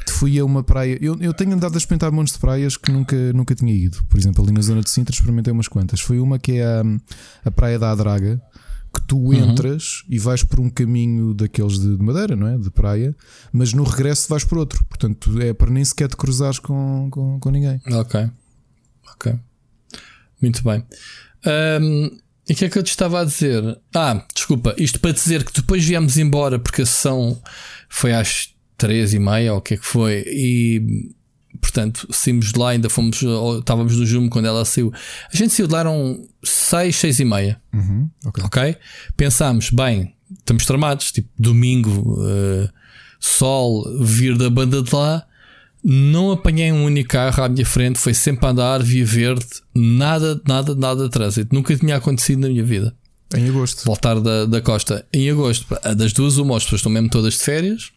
fui 0.07 0.39
a 0.39 0.45
uma 0.45 0.63
praia. 0.63 0.99
Eu, 1.01 1.17
eu 1.21 1.35
tenho 1.35 1.53
andado 1.53 1.75
a 1.75 1.79
experimentar 1.79 2.11
montes 2.11 2.35
de 2.35 2.41
praias 2.41 2.77
que 2.77 2.91
nunca, 2.91 3.33
nunca 3.33 3.55
tinha 3.55 3.73
ido. 3.73 4.03
Por 4.09 4.19
exemplo, 4.19 4.43
ali 4.43 4.53
na 4.53 4.63
zona 4.63 4.81
de 4.81 4.91
Sintra 4.91 5.15
experimentei 5.15 5.53
umas 5.53 5.69
quantas. 5.69 6.01
Foi 6.01 6.19
uma 6.19 6.39
que 6.39 6.53
é 6.53 6.65
a, 6.65 6.83
a 7.45 7.51
Praia 7.51 7.79
da 7.79 7.91
Adraga, 7.91 8.41
que 8.93 9.03
tu 9.03 9.19
uhum. 9.19 9.35
entras 9.35 10.03
uhum. 10.03 10.15
e 10.15 10.19
vais 10.19 10.43
por 10.43 10.61
um 10.61 10.69
caminho 10.69 11.35
daqueles 11.35 11.79
de, 11.79 11.97
de, 11.97 12.03
madeira, 12.03 12.35
não 12.35 12.49
é? 12.49 12.59
De 12.59 12.71
praia, 12.71 13.15
mas 13.53 13.73
no 13.73 13.85
regresso 13.85 14.29
vais 14.29 14.45
por 14.45 14.59
outro. 14.59 14.85
Portanto, 14.85 15.41
é 15.41 15.53
para 15.53 15.71
nem 15.71 15.85
sequer 15.85 16.09
te 16.09 16.17
cruzares 16.17 16.59
com, 16.59 17.09
com, 17.11 17.39
com 17.39 17.51
ninguém. 17.51 17.81
Ok. 17.93 18.29
Ok. 19.15 19.39
Muito 20.41 20.65
bem. 20.65 20.85
Um, 21.81 22.11
e 22.49 22.53
o 22.53 22.57
que 22.57 22.65
é 22.65 22.69
que 22.69 22.79
eu 22.79 22.83
te 22.83 22.91
estava 22.91 23.21
a 23.21 23.25
dizer? 23.25 23.81
Ah, 23.95 24.27
desculpa, 24.35 24.75
isto 24.77 24.99
para 24.99 25.13
dizer 25.13 25.45
que 25.45 25.53
depois 25.53 25.85
viemos 25.85 26.17
embora 26.17 26.59
porque 26.59 26.83
a 26.83 26.87
sessão 26.87 27.41
foi 27.89 28.13
às 28.13 28.53
três 28.81 29.15
e 29.15 29.19
meia, 29.19 29.53
ou 29.53 29.59
o 29.59 29.63
que 29.63 29.75
é 29.75 29.77
que 29.77 29.87
foi, 29.87 30.25
e 30.27 31.11
portanto 31.61 32.09
saímos 32.11 32.53
de 32.53 32.59
lá, 32.59 32.71
ainda 32.71 32.89
fomos, 32.89 33.21
estávamos 33.59 33.97
no 33.97 34.07
Jume 34.07 34.29
quando 34.29 34.47
ela 34.47 34.65
saiu. 34.65 34.93
A 35.33 35.37
gente 35.37 35.53
saiu 35.53 35.69
de 35.69 35.73
lá 35.73 35.81
eram 35.81 36.27
seis, 36.43 36.97
seis 36.97 37.21
e 37.21 37.25
meia. 37.25 37.61
Uhum, 37.73 38.09
okay. 38.25 38.45
ok? 38.45 38.77
Pensámos, 39.17 39.71
bem, 39.71 40.15
estamos 40.39 40.65
tramados, 40.65 41.13
tipo 41.13 41.29
domingo, 41.39 42.19
uh, 42.23 42.69
sol, 43.21 43.85
vir 44.03 44.37
da 44.37 44.49
banda 44.49 44.83
de 44.83 44.95
lá 44.95 45.27
não 45.83 46.31
apanhei 46.31 46.71
um 46.73 46.85
único 46.85 47.11
carro 47.11 47.43
à 47.43 47.49
minha 47.49 47.65
frente, 47.65 47.99
foi 47.99 48.13
sempre 48.13 48.47
a 48.47 48.51
andar, 48.51 48.83
via 48.83 49.05
verde, 49.05 49.47
nada, 49.75 50.41
nada, 50.47 50.75
nada 50.75 51.05
de 51.05 51.11
trânsito. 51.11 51.55
Nunca 51.55 51.75
tinha 51.77 51.97
acontecido 51.97 52.41
na 52.41 52.49
minha 52.49 52.65
vida. 52.65 52.95
Em 53.35 53.49
agosto. 53.49 53.85
Voltar 53.85 54.21
da, 54.21 54.45
da 54.45 54.61
costa. 54.61 55.07
Em 55.13 55.31
agosto. 55.31 55.67
Das 55.97 56.13
duas, 56.13 56.37
uma, 56.37 56.57
as 56.57 56.65
pessoas 56.65 56.81
estão 56.81 56.93
mesmo 56.93 57.09
todas 57.09 57.35
de 57.35 57.41
férias. 57.41 57.93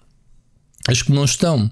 As 0.88 1.02
que 1.02 1.12
não 1.12 1.24
estão, 1.24 1.72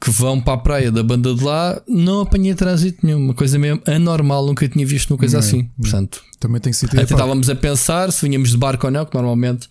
que 0.00 0.10
vão 0.10 0.40
para 0.40 0.54
a 0.54 0.58
praia 0.58 0.92
da 0.92 1.02
banda 1.02 1.34
de 1.34 1.42
lá, 1.42 1.80
não 1.88 2.20
apanhei 2.20 2.54
trânsito 2.54 3.06
nenhum. 3.06 3.18
Uma 3.18 3.34
coisa 3.34 3.58
mesmo 3.58 3.80
anormal, 3.86 4.44
nunca 4.46 4.68
tinha 4.68 4.86
visto 4.86 5.10
uma 5.10 5.18
coisa 5.18 5.38
não, 5.38 5.40
assim. 5.40 5.62
Não. 5.62 5.70
Portanto, 5.80 6.22
também 6.38 6.60
tem 6.60 6.72
que 6.72 6.76
ser 6.76 6.90
Até 6.90 7.02
estávamos 7.02 7.48
a 7.48 7.54
pensar 7.54 8.12
se 8.12 8.26
vinhamos 8.26 8.50
de 8.50 8.58
barco 8.58 8.86
ou 8.86 8.92
não, 8.92 9.06
que 9.06 9.14
normalmente. 9.14 9.66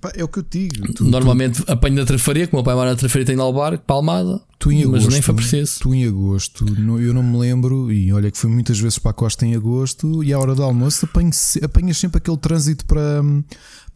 Pá, 0.00 0.10
é 0.16 0.24
o 0.24 0.28
que 0.28 0.40
eu 0.40 0.46
digo. 0.50 0.92
Tu, 0.94 1.04
normalmente 1.04 1.62
tu... 1.62 1.70
apanho 1.70 1.94
na 1.94 2.04
trafaria, 2.04 2.48
como 2.48 2.60
o 2.60 2.60
meu 2.60 2.64
pai 2.64 2.74
mora 2.74 2.90
na 2.90 2.96
trafaria 2.96 3.24
tem 3.24 3.36
lá 3.36 3.46
o 3.46 3.52
barco, 3.52 3.84
palmada. 3.84 4.40
Tu 4.58 4.72
em 4.72 4.82
agosto, 4.82 5.04
mas 5.04 5.14
nem 5.14 5.22
foi 5.22 5.34
preciso. 5.36 5.78
Tu 5.78 5.94
em 5.94 6.04
agosto, 6.08 6.66
eu 6.66 7.14
não 7.14 7.22
me 7.22 7.38
lembro, 7.38 7.92
e 7.92 8.12
olha 8.12 8.28
que 8.28 8.36
fui 8.36 8.50
muitas 8.50 8.80
vezes 8.80 8.98
para 8.98 9.12
a 9.12 9.14
costa 9.14 9.46
em 9.46 9.54
agosto, 9.54 10.24
e 10.24 10.32
à 10.32 10.38
hora 10.40 10.56
do 10.56 10.64
almoço 10.64 11.04
apanhas, 11.04 11.56
apanhas 11.62 11.96
sempre 11.98 12.18
aquele 12.18 12.36
trânsito 12.36 12.84
para, 12.84 13.22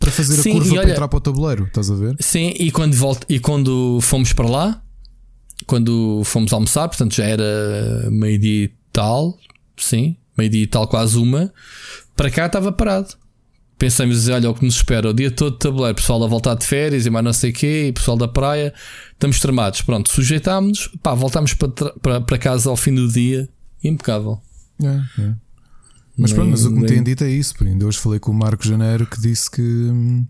para 0.03 0.11
fazer 0.11 0.33
Sim, 0.35 0.51
a 0.51 0.53
curva 0.55 0.71
olha, 0.71 0.81
para 0.83 0.91
entrar 0.91 1.09
para 1.09 1.17
o 1.17 1.21
tabuleiro, 1.21 1.65
estás 1.65 1.91
a 1.91 1.95
ver? 1.95 2.17
Sim, 2.21 2.53
e 2.59 2.73
quando, 2.73 2.95
volto, 2.95 3.25
e 3.29 3.39
quando 3.39 4.01
fomos 4.03 4.33
para 4.33 4.49
lá, 4.49 4.83
quando 5.65 6.23
fomos 6.25 6.53
almoçar, 6.53 6.89
portanto 6.89 7.15
já 7.15 7.25
era 7.25 8.11
meio-dia 8.11 8.65
e 8.65 8.73
tal, 8.93 9.39
sim, 9.77 10.17
meio-dia 10.37 10.63
e 10.65 10.67
tal, 10.67 10.89
quase 10.89 11.17
uma. 11.17 11.53
Para 12.17 12.31
cá 12.31 12.47
estava 12.47 12.73
parado. 12.73 13.15
Pensamos 13.79 14.29
olha 14.29 14.49
o 14.49 14.55
que 14.55 14.65
nos 14.65 14.77
espera, 14.77 15.11
o 15.11 15.13
dia 15.13 15.31
todo 15.31 15.55
de 15.55 15.59
tabuleiro, 15.59 15.97
pessoal 15.97 16.23
a 16.23 16.27
voltar 16.29 16.55
de 16.55 16.65
férias 16.65 17.05
e 17.05 17.11
mais 17.11 17.25
não 17.25 17.33
sei 17.33 17.51
o 17.51 17.53
quê, 17.53 17.87
e 17.89 17.93
pessoal 17.93 18.17
da 18.17 18.29
praia, 18.29 18.73
estamos 19.13 19.41
tramados. 19.41 19.83
Pronto, 19.83 20.09
sujeitámos-nos, 20.09 20.89
pá, 21.03 21.15
voltámos 21.15 21.55
para, 21.55 21.69
para, 22.01 22.21
para 22.21 22.39
casa 22.39 22.71
ao 22.71 22.77
fim 22.77 22.95
do 22.95 23.09
dia, 23.09 23.49
impecável. 23.83 24.41
É, 24.81 25.23
é. 25.23 25.35
Mas 26.17 26.31
nem, 26.31 26.41
pronto, 26.41 26.51
mas 26.51 26.65
o 26.65 26.71
que 26.71 26.81
me 26.81 26.87
têm 26.87 27.03
dito 27.03 27.25
é 27.25 27.31
isso. 27.31 27.55
Ainda 27.63 27.87
hoje 27.87 27.99
falei 27.99 28.21
com 28.21 28.31
o 28.31 28.35
Marco 28.35 28.67
Janeiro 28.67 29.07
que 29.07 29.21
disse 29.21 29.51
que 29.51 29.63
hum, 29.63 30.27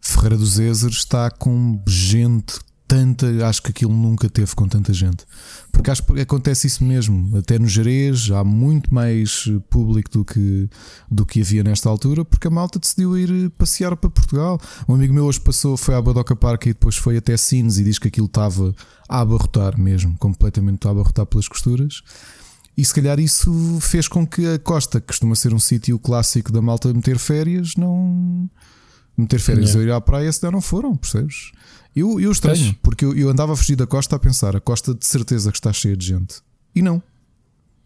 Ferreira 0.00 0.36
dos 0.36 0.58
Ézeres 0.58 0.96
está 0.96 1.30
com 1.30 1.82
gente 1.86 2.60
tanta, 2.88 3.46
acho 3.46 3.62
que 3.62 3.70
aquilo 3.70 3.92
nunca 3.92 4.30
teve 4.30 4.54
com 4.54 4.66
tanta 4.66 4.94
gente. 4.94 5.26
Porque 5.70 5.90
acho 5.90 6.02
que 6.02 6.20
acontece 6.20 6.66
isso 6.66 6.82
mesmo. 6.82 7.36
Até 7.36 7.58
no 7.58 7.68
Jerez 7.68 8.30
há 8.30 8.42
muito 8.42 8.92
mais 8.92 9.44
público 9.68 10.10
do 10.10 10.24
que, 10.24 10.70
do 11.10 11.26
que 11.26 11.42
havia 11.42 11.62
nesta 11.62 11.88
altura, 11.90 12.24
porque 12.24 12.48
a 12.48 12.50
malta 12.50 12.78
decidiu 12.78 13.16
ir 13.18 13.50
passear 13.50 13.94
para 13.94 14.08
Portugal. 14.08 14.58
Um 14.88 14.94
amigo 14.94 15.12
meu 15.12 15.26
hoje 15.26 15.38
passou, 15.38 15.76
foi 15.76 15.94
à 15.94 16.00
Badoca 16.00 16.34
Park 16.34 16.66
e 16.66 16.68
depois 16.70 16.96
foi 16.96 17.18
até 17.18 17.36
Sines 17.36 17.78
e 17.78 17.84
diz 17.84 17.98
que 17.98 18.08
aquilo 18.08 18.26
estava 18.26 18.74
a 19.06 19.20
abarrotar 19.20 19.78
mesmo, 19.78 20.16
completamente 20.18 20.88
a 20.88 20.90
abarrotar 20.90 21.26
pelas 21.26 21.46
costuras. 21.46 22.02
E 22.78 22.84
se 22.84 22.94
calhar 22.94 23.18
isso 23.18 23.78
fez 23.80 24.06
com 24.06 24.24
que 24.24 24.46
a 24.46 24.56
Costa, 24.56 25.00
que 25.00 25.08
costuma 25.08 25.34
ser 25.34 25.52
um 25.52 25.58
sítio 25.58 25.98
clássico 25.98 26.52
da 26.52 26.62
malta 26.62 26.94
meter 26.94 27.18
férias, 27.18 27.74
não. 27.76 28.48
Meter 29.16 29.40
férias 29.40 29.74
ou 29.74 29.82
ir 29.82 29.90
à 29.90 30.00
praia, 30.00 30.30
se 30.30 30.48
não 30.48 30.60
foram, 30.60 30.94
percebes? 30.94 31.50
Eu, 31.96 32.20
eu 32.20 32.30
estranho, 32.30 32.76
porque 32.80 33.04
eu, 33.04 33.16
eu, 33.16 33.28
andava 33.30 33.54
a 33.54 33.56
fugir 33.56 33.74
da 33.74 33.84
costa 33.84 34.14
a 34.14 34.18
pensar, 34.20 34.54
a 34.54 34.60
costa 34.60 34.94
de 34.94 35.04
certeza 35.04 35.50
que 35.50 35.58
está 35.58 35.72
cheia 35.72 35.96
de 35.96 36.06
gente. 36.06 36.36
E 36.72 36.80
não. 36.80 37.02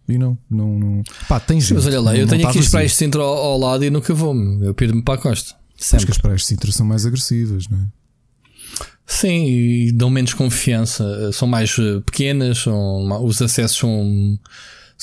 E 0.07 0.19
não, 0.19 0.37
não, 0.51 0.79
não. 0.79 1.03
Pá, 1.27 1.41
tem 1.41 1.59
gente. 1.59 1.73
Mas 1.73 1.87
olha 1.87 1.99
lá, 1.99 2.15
eu 2.15 2.27
tenho 2.27 2.47
aqui 2.47 2.59
as 2.59 2.69
praias 2.69 2.91
de 2.91 2.99
Sintra 2.99 3.23
ao, 3.23 3.35
ao, 3.35 3.59
lado 3.59 3.83
e 3.87 3.89
nunca 3.89 4.13
vou. 4.13 4.37
Eu 4.63 4.75
pirdo-me 4.75 5.03
para 5.03 5.15
a 5.15 5.19
costa. 5.23 5.55
Sempre. 5.75 5.97
Acho 5.97 6.07
que 6.07 6.13
as 6.13 6.19
praias 6.19 6.43
de 6.43 6.49
Sintra 6.49 6.71
são 6.71 6.85
mais 6.85 7.07
agressivas, 7.07 7.67
não 7.67 7.79
é? 7.79 7.87
Sim, 9.07 9.47
e 9.47 9.93
dão 9.93 10.11
menos 10.11 10.35
confiança. 10.35 11.33
São 11.33 11.49
mais 11.49 11.75
eh, 11.79 12.01
pequenas, 12.05 12.59
são, 12.59 13.25
os 13.25 13.41
acessos 13.41 13.79
são, 13.79 14.39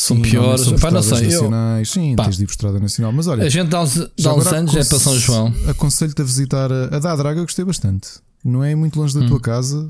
são 0.02 0.16
Sim, 0.18 0.22
piores. 0.24 0.62
São 0.62 0.80
Pá, 0.80 0.92
não 0.92 1.02
sei. 1.04 1.20
Eu, 1.20 1.24
nacionais. 1.32 1.90
Sim, 1.92 2.16
Pá. 2.16 2.24
tens 2.26 2.38
de 2.38 2.44
ir 2.44 2.46
por 2.48 2.52
estrada 2.54 2.80
nacional. 2.80 3.12
Mas 3.12 3.28
olha, 3.28 3.44
a 3.46 3.50
gente 3.50 3.70
dá 3.70 3.82
uns, 3.82 3.96
dá 4.22 4.34
uns 4.34 4.48
anos 4.48 4.76
é 4.76 4.84
para 4.84 5.00
São 5.00 5.18
João. 5.20 5.54
Aconselho-te 5.68 6.22
a 6.22 6.26
visitar 6.26 6.72
a, 6.72 6.86
a 6.96 7.00
da 7.00 7.16
Draga, 7.16 7.42
gostei 7.42 7.66
bastante. 7.66 8.08
Não 8.44 8.64
é 8.64 8.74
muito 8.76 9.00
longe 9.00 9.14
da 9.14 9.22
Hum. 9.26 9.28
tua 9.28 9.40
casa. 9.42 9.90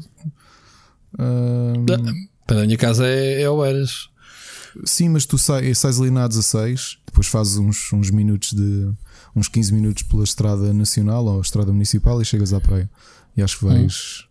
Da- 1.86 2.00
Para 2.48 2.62
a 2.62 2.66
minha 2.66 2.78
casa 2.78 3.06
é, 3.06 3.42
é 3.44 3.50
Oeiras. 3.50 4.10
Sim, 4.86 5.10
mas 5.10 5.26
tu 5.26 5.38
sai, 5.38 5.74
sais 5.74 6.00
ali 6.00 6.10
na 6.12 6.28
A16, 6.28 6.98
depois 7.06 7.28
fazes 7.28 7.58
uns, 7.58 7.92
uns 7.92 8.10
minutos 8.12 8.54
de 8.54 8.90
uns 9.36 9.48
15 9.48 9.74
minutos 9.74 10.04
pela 10.04 10.24
estrada 10.24 10.72
nacional 10.74 11.26
ou 11.26 11.42
estrada 11.42 11.72
municipal 11.72 12.22
e 12.22 12.26
chegas 12.26 12.54
à 12.54 12.60
praia. 12.62 12.90
E 13.36 13.42
acho 13.42 13.60
que 13.60 13.66
vais. 13.66 14.26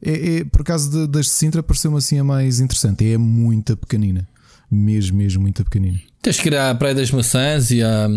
É, 0.00 0.36
é- 0.38 0.44
por 0.44 0.62
acaso 0.62 0.90
de- 0.90 1.06
das 1.06 1.26
de 1.26 1.32
Sintra 1.32 1.62
pareceu-me 1.62 1.98
assim 1.98 2.18
a 2.18 2.24
mais 2.24 2.60
interessante. 2.60 3.04
É 3.10 3.16
muito 3.18 3.76
pequenina. 3.76 4.28
Mesmo, 4.74 5.18
mesmo 5.18 5.42
muito 5.42 5.62
pequenina. 5.64 6.00
Tens 6.22 6.40
que 6.40 6.48
ir 6.48 6.56
à 6.56 6.74
Praia 6.74 6.94
das 6.94 7.10
Maçãs 7.10 7.70
e 7.70 7.82
à, 7.82 8.08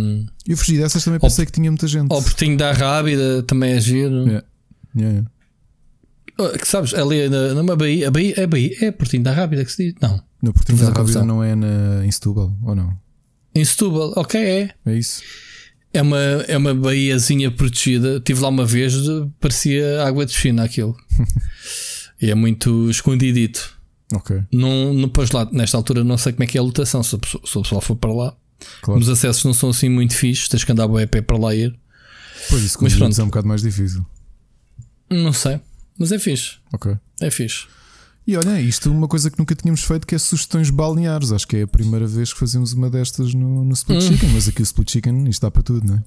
Eu 0.47 0.55
fugi 0.55 0.77
dessas 0.77 1.03
também 1.03 1.19
pensei 1.19 1.45
que 1.45 1.51
tinha 1.51 1.69
muita 1.69 1.85
gente. 1.85 2.09
ao 2.09 2.23
Portinho 2.23 2.57
da 2.57 2.71
Rábida, 2.71 3.43
também 3.43 3.73
é 3.73 3.81
giro. 3.81 4.25
Yeah. 4.25 4.47
Yeah, 4.95 5.25
yeah. 6.37 6.57
Que 6.57 6.65
sabes, 6.65 6.93
ali 6.93 7.27
na, 7.27 7.53
numa 7.53 7.75
Bahia, 7.75 8.07
a 8.07 8.11
Bahia, 8.11 8.33
é 8.37 8.47
Bahia, 8.47 8.77
é 8.79 8.91
Portinho 8.91 9.23
da 9.23 9.33
Rábida 9.33 9.65
que 9.65 9.71
se 9.71 9.87
diz? 9.91 9.95
Não. 10.01 10.23
No 10.41 10.53
Portinho 10.53 10.77
da 10.77 10.91
Rábida 10.91 11.25
não 11.25 11.43
é 11.43 11.55
na, 11.55 12.05
em 12.05 12.11
Setúbal, 12.11 12.57
ou 12.63 12.73
não? 12.73 12.97
Em 13.53 13.65
Setúbal, 13.65 14.13
ok, 14.15 14.39
é. 14.39 14.69
É 14.85 14.95
isso? 14.95 15.21
É 15.91 16.01
uma, 16.01 16.17
é 16.17 16.57
uma 16.57 16.73
baiazinha 16.73 17.51
protegida. 17.51 18.17
Estive 18.17 18.41
lá 18.41 18.47
uma 18.47 18.65
vez, 18.65 18.93
parecia 19.41 20.03
água 20.03 20.25
de 20.25 20.33
piscina 20.33 20.63
aquilo. 20.63 20.95
e 22.21 22.31
é 22.31 22.35
muito 22.35 22.89
escondidito. 22.89 23.74
Ok, 24.15 24.41
não, 24.51 25.09
pois 25.09 25.29
lá, 25.31 25.47
nesta 25.51 25.77
altura, 25.77 26.03
não 26.03 26.17
sei 26.17 26.31
como 26.33 26.43
é 26.43 26.47
que 26.47 26.57
é 26.57 26.61
a 26.61 26.63
lotação. 26.63 27.03
Se, 27.03 27.15
o 27.15 27.19
pessoal- 27.19 27.43
se 27.45 27.57
o 27.57 27.61
pessoal 27.61 27.81
for 27.81 27.95
para 27.95 28.13
lá, 28.13 28.35
claro. 28.81 28.99
os 29.01 29.09
acessos 29.09 29.43
não 29.43 29.53
são 29.53 29.69
assim 29.69 29.89
muito 29.89 30.15
fixos. 30.15 30.47
Tens 30.49 30.63
que 30.63 30.71
andar 30.71 30.85
a 30.85 31.07
pé 31.07 31.21
para 31.21 31.37
lá 31.37 31.53
ir. 31.53 31.77
Pois 32.49 32.61
isso 32.63 32.77
com 32.77 32.85
Mas 32.85 32.93
os 32.93 32.99
pronto. 32.99 33.19
é 33.19 33.23
um 33.23 33.27
bocado 33.27 33.47
mais 33.47 33.61
difícil. 33.61 34.05
Não 35.09 35.33
sei, 35.33 35.59
mas 35.97 36.11
é 36.11 36.19
fixe. 36.19 36.57
Ok. 36.73 36.95
É 37.21 37.29
fixe. 37.29 37.65
E 38.27 38.35
olha, 38.35 38.59
isto 38.59 38.89
é 38.89 38.91
uma 38.91 39.07
coisa 39.07 39.29
que 39.29 39.37
nunca 39.37 39.53
tínhamos 39.53 39.83
feito 39.83 40.07
que 40.07 40.15
é 40.15 40.17
sugestões 40.17 40.69
balneares. 40.71 41.31
Acho 41.31 41.47
que 41.47 41.57
é 41.57 41.61
a 41.63 41.67
primeira 41.67 42.07
vez 42.07 42.33
que 42.33 42.39
fazemos 42.39 42.73
uma 42.73 42.89
destas 42.89 43.33
no, 43.35 43.63
no 43.63 43.73
Split 43.73 43.99
Hum. 44.03 44.07
Chicken, 44.13 44.29
mas 44.29 44.47
aqui 44.47 44.61
o 44.61 44.63
Split 44.63 44.91
Chicken 44.91 45.29
isto 45.29 45.41
dá 45.41 45.51
para 45.51 45.61
tudo, 45.61 45.85
não 45.87 45.95
é? 45.97 46.03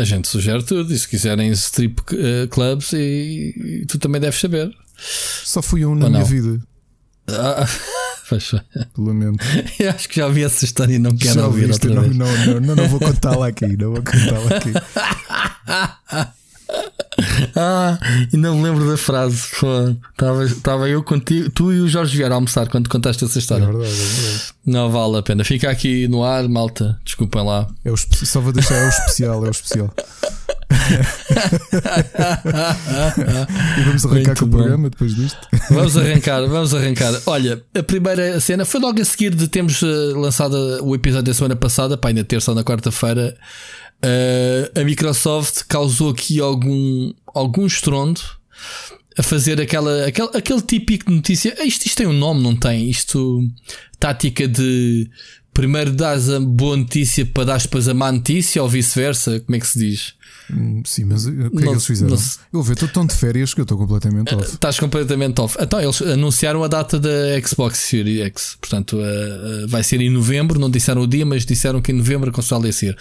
A 0.00 0.04
gente 0.04 0.28
sugere 0.28 0.62
tudo. 0.62 0.92
E 0.94 0.98
se 0.98 1.06
quiserem 1.08 1.50
strip 1.50 2.00
eh, 2.12 2.46
clubs, 2.46 2.92
e, 2.92 3.82
e 3.82 3.86
tu 3.86 3.98
também 3.98 4.20
deves 4.20 4.38
saber. 4.40 4.70
Só 4.96 5.60
fui 5.60 5.84
um 5.84 5.94
na 5.96 6.04
Ou 6.04 6.10
minha 6.10 6.22
não? 6.22 6.26
vida, 6.28 6.62
Ah, 7.28 7.64
lamento. 8.98 9.44
eu 9.78 9.90
acho 9.90 10.08
que 10.08 10.16
já 10.16 10.26
ouvi 10.26 10.42
essa 10.44 10.64
história 10.64 10.94
e 10.94 10.98
não 10.98 11.16
quero 11.16 11.34
Já 11.34 11.46
ouvir 11.46 11.70
outra 11.70 11.94
Não, 11.94 12.02
vez. 12.02 12.16
não, 12.16 12.26
não, 12.46 12.60
não, 12.60 12.76
não 12.76 12.88
vou 12.88 12.98
contá-la 12.98 13.48
aqui, 13.48 13.76
não 13.76 13.92
vou 13.92 14.02
contá-la 14.02 14.56
aqui. 14.56 14.72
Ah, 17.54 17.98
ainda 18.32 18.50
me 18.52 18.62
lembro 18.62 18.88
da 18.90 18.96
frase. 18.96 19.46
Estava 20.56 20.88
eu 20.88 21.02
contigo, 21.02 21.50
tu 21.50 21.70
e 21.72 21.78
o 21.80 21.86
Jorge 21.88 22.16
Vieira 22.16 22.34
a 22.34 22.36
almoçar 22.36 22.66
quando 22.68 22.88
contaste 22.88 23.22
essa 23.24 23.38
É 23.38 23.40
história. 23.40 23.66
verdade, 23.66 23.84
é 23.90 23.94
verdade. 24.22 24.42
Não 24.64 24.90
vale 24.90 25.18
a 25.18 25.22
pena. 25.22 25.44
Fica 25.44 25.70
aqui 25.70 26.08
no 26.08 26.24
ar, 26.24 26.48
malta. 26.48 26.98
Desculpem 27.04 27.44
lá. 27.44 27.68
É 27.84 27.92
o 27.92 27.96
só 27.96 28.40
vou 28.40 28.52
deixar, 28.52 28.74
é 28.76 28.86
o 28.86 28.88
especial, 28.88 29.44
é 29.44 29.48
o 29.48 29.50
especial. 29.50 29.94
e 33.78 33.82
vamos 33.84 34.04
arrancar 34.04 34.14
Muito 34.14 34.36
com 34.36 34.44
o 34.44 34.48
bom. 34.48 34.56
programa 34.58 34.90
depois 34.90 35.14
disto. 35.14 35.38
Vamos 35.70 35.96
arrancar, 35.96 36.40
vamos 36.46 36.74
arrancar. 36.74 37.12
Olha, 37.26 37.62
a 37.74 37.82
primeira 37.82 38.40
cena 38.40 38.64
foi 38.64 38.80
logo 38.80 39.00
a 39.00 39.04
seguir 39.04 39.34
de 39.34 39.48
termos 39.48 39.82
eh, 39.82 39.86
lançado 40.14 40.54
o 40.82 40.94
episódio 40.94 41.26
da 41.26 41.34
semana 41.34 41.56
passada, 41.56 41.96
pá, 41.96 42.12
na 42.12 42.24
terça 42.24 42.50
ou 42.50 42.54
na 42.54 42.64
quarta-feira. 42.64 43.36
Eh, 44.02 44.72
a 44.74 44.84
Microsoft 44.84 45.62
causou 45.68 46.10
aqui 46.10 46.40
algum, 46.40 47.12
algum 47.26 47.66
estrondo 47.66 48.20
a 49.18 49.22
fazer 49.22 49.60
aquela, 49.60 50.06
aquele, 50.06 50.28
aquele 50.34 50.62
típico 50.62 51.06
de 51.10 51.16
notícia. 51.16 51.54
"Ah, 51.58 51.64
Isto, 51.64 51.86
isto 51.86 51.96
tem 51.98 52.06
um 52.06 52.12
nome, 52.12 52.42
não 52.42 52.56
tem? 52.56 52.88
Isto, 52.88 53.46
tática 54.00 54.48
de 54.48 55.08
primeiro 55.52 55.92
dás 55.92 56.30
a 56.30 56.40
boa 56.40 56.76
notícia 56.78 57.26
para 57.26 57.44
dar 57.44 57.60
depois 57.60 57.86
a 57.86 57.92
má 57.94 58.10
notícia 58.10 58.62
ou 58.62 58.68
vice-versa. 58.68 59.40
Como 59.40 59.54
é 59.54 59.60
que 59.60 59.68
se 59.68 59.78
diz? 59.78 60.14
Hum, 60.50 60.82
Sim, 60.84 61.04
mas 61.04 61.26
o 61.26 61.32
que 61.50 61.58
é 61.58 61.62
que 61.62 61.68
eles 61.68 61.86
fizeram? 61.86 62.10
não 62.16 62.18
Eu 62.52 62.62
vejo, 62.62 62.72
estou 62.72 62.88
tão 62.88 63.06
de 63.06 63.14
férias 63.14 63.52
que 63.54 63.60
eu 63.60 63.64
estou 63.64 63.76
completamente 63.76 64.34
off. 64.34 64.54
Estás 64.54 64.78
completamente 64.80 65.38
off. 65.40 65.56
Então, 65.60 65.78
eles 65.80 66.00
anunciaram 66.02 66.64
a 66.64 66.68
data 66.68 66.98
da 66.98 67.10
Xbox 67.46 67.78
Series 67.78 68.22
X. 68.22 68.56
Portanto, 68.60 68.98
eh, 69.00 69.04
eh, 69.64 69.66
vai 69.68 69.84
ser 69.84 70.00
em 70.00 70.08
novembro. 70.10 70.58
Não 70.58 70.70
disseram 70.70 71.02
o 71.02 71.06
dia, 71.06 71.24
mas 71.26 71.44
disseram 71.44 71.82
que 71.82 71.92
em 71.92 71.96
novembro 71.96 72.30
a 72.30 72.32
console 72.32 72.66
ia 72.66 72.72
ser. 72.72 72.96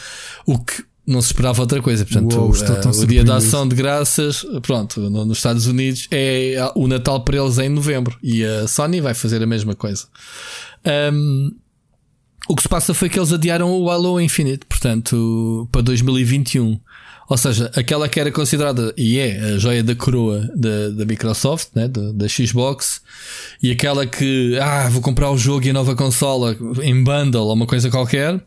O 0.46 0.60
que 0.60 0.84
não 1.12 1.22
se 1.22 1.28
esperava 1.28 1.62
outra 1.62 1.82
coisa. 1.82 2.06
Portanto, 2.06 2.34
Uou, 2.36 2.52
tão 2.82 2.92
o 2.92 3.06
dia 3.06 3.24
da 3.24 3.36
ação 3.36 3.68
de 3.68 3.76
graças, 3.76 4.46
pronto, 4.62 5.00
no- 5.02 5.26
nos 5.26 5.38
Estados 5.38 5.68
Unidos 5.68 6.08
é 6.12 6.58
o 6.76 6.88
Natal 6.88 7.24
para 7.24 7.38
eles 7.38 7.58
é 7.60 7.66
em 7.66 7.70
novembro. 7.70 8.18
E 8.24 8.44
a 8.44 8.68
Sony 8.68 9.02
vai 9.02 9.14
fazer 9.14 9.42
a 9.44 9.46
mesma 9.46 9.76
coisa. 9.76 10.08
Ahm, 10.86 11.52
o 12.48 12.56
que 12.56 12.62
se 12.64 12.70
passa 12.70 12.94
foi 12.94 13.08
que 13.10 13.20
eles 13.20 13.32
adiaram 13.32 13.72
o 13.72 13.90
Halo 13.90 14.20
Infinite, 14.20 14.66
portanto, 14.68 15.68
para 15.72 15.82
2021. 15.82 16.80
Ou 17.30 17.38
seja, 17.38 17.72
aquela 17.76 18.10
que 18.10 18.20
era 18.20 18.30
considerada 18.30 18.94
e 18.98 19.18
é 19.18 19.40
a 19.54 19.58
joia 19.58 19.82
da 19.82 19.96
coroa 19.96 20.50
da, 20.54 20.90
da 20.90 21.06
Microsoft, 21.06 21.70
né, 21.74 21.88
da, 21.88 22.12
da 22.12 22.28
Xbox, 22.28 23.02
e 23.64 23.72
aquela 23.72 24.06
que, 24.06 24.58
ah, 24.62 24.90
vou 24.90 25.02
comprar 25.02 25.32
o 25.32 25.38
jogo 25.38 25.66
e 25.66 25.70
a 25.70 25.74
nova 25.74 25.96
consola 25.96 26.58
em 26.84 27.02
bundle 27.02 27.46
ou 27.48 27.54
uma 27.54 27.66
coisa 27.66 27.90
qualquer, 27.90 28.44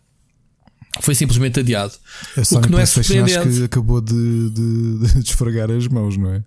foi 1.00 1.14
simplesmente 1.14 1.60
adiado. 1.60 1.92
A 2.36 2.44
Sony 2.44 2.62
que 2.66 2.70
não 2.72 2.78
é 2.78 2.86
surpreendente. 2.86 3.58
que 3.58 3.64
acabou 3.64 4.00
de, 4.00 4.50
de, 4.50 4.98
de 4.98 5.14
desfregar 5.22 5.70
as 5.70 5.86
mãos, 5.88 6.16
não 6.16 6.30
é? 6.32 6.42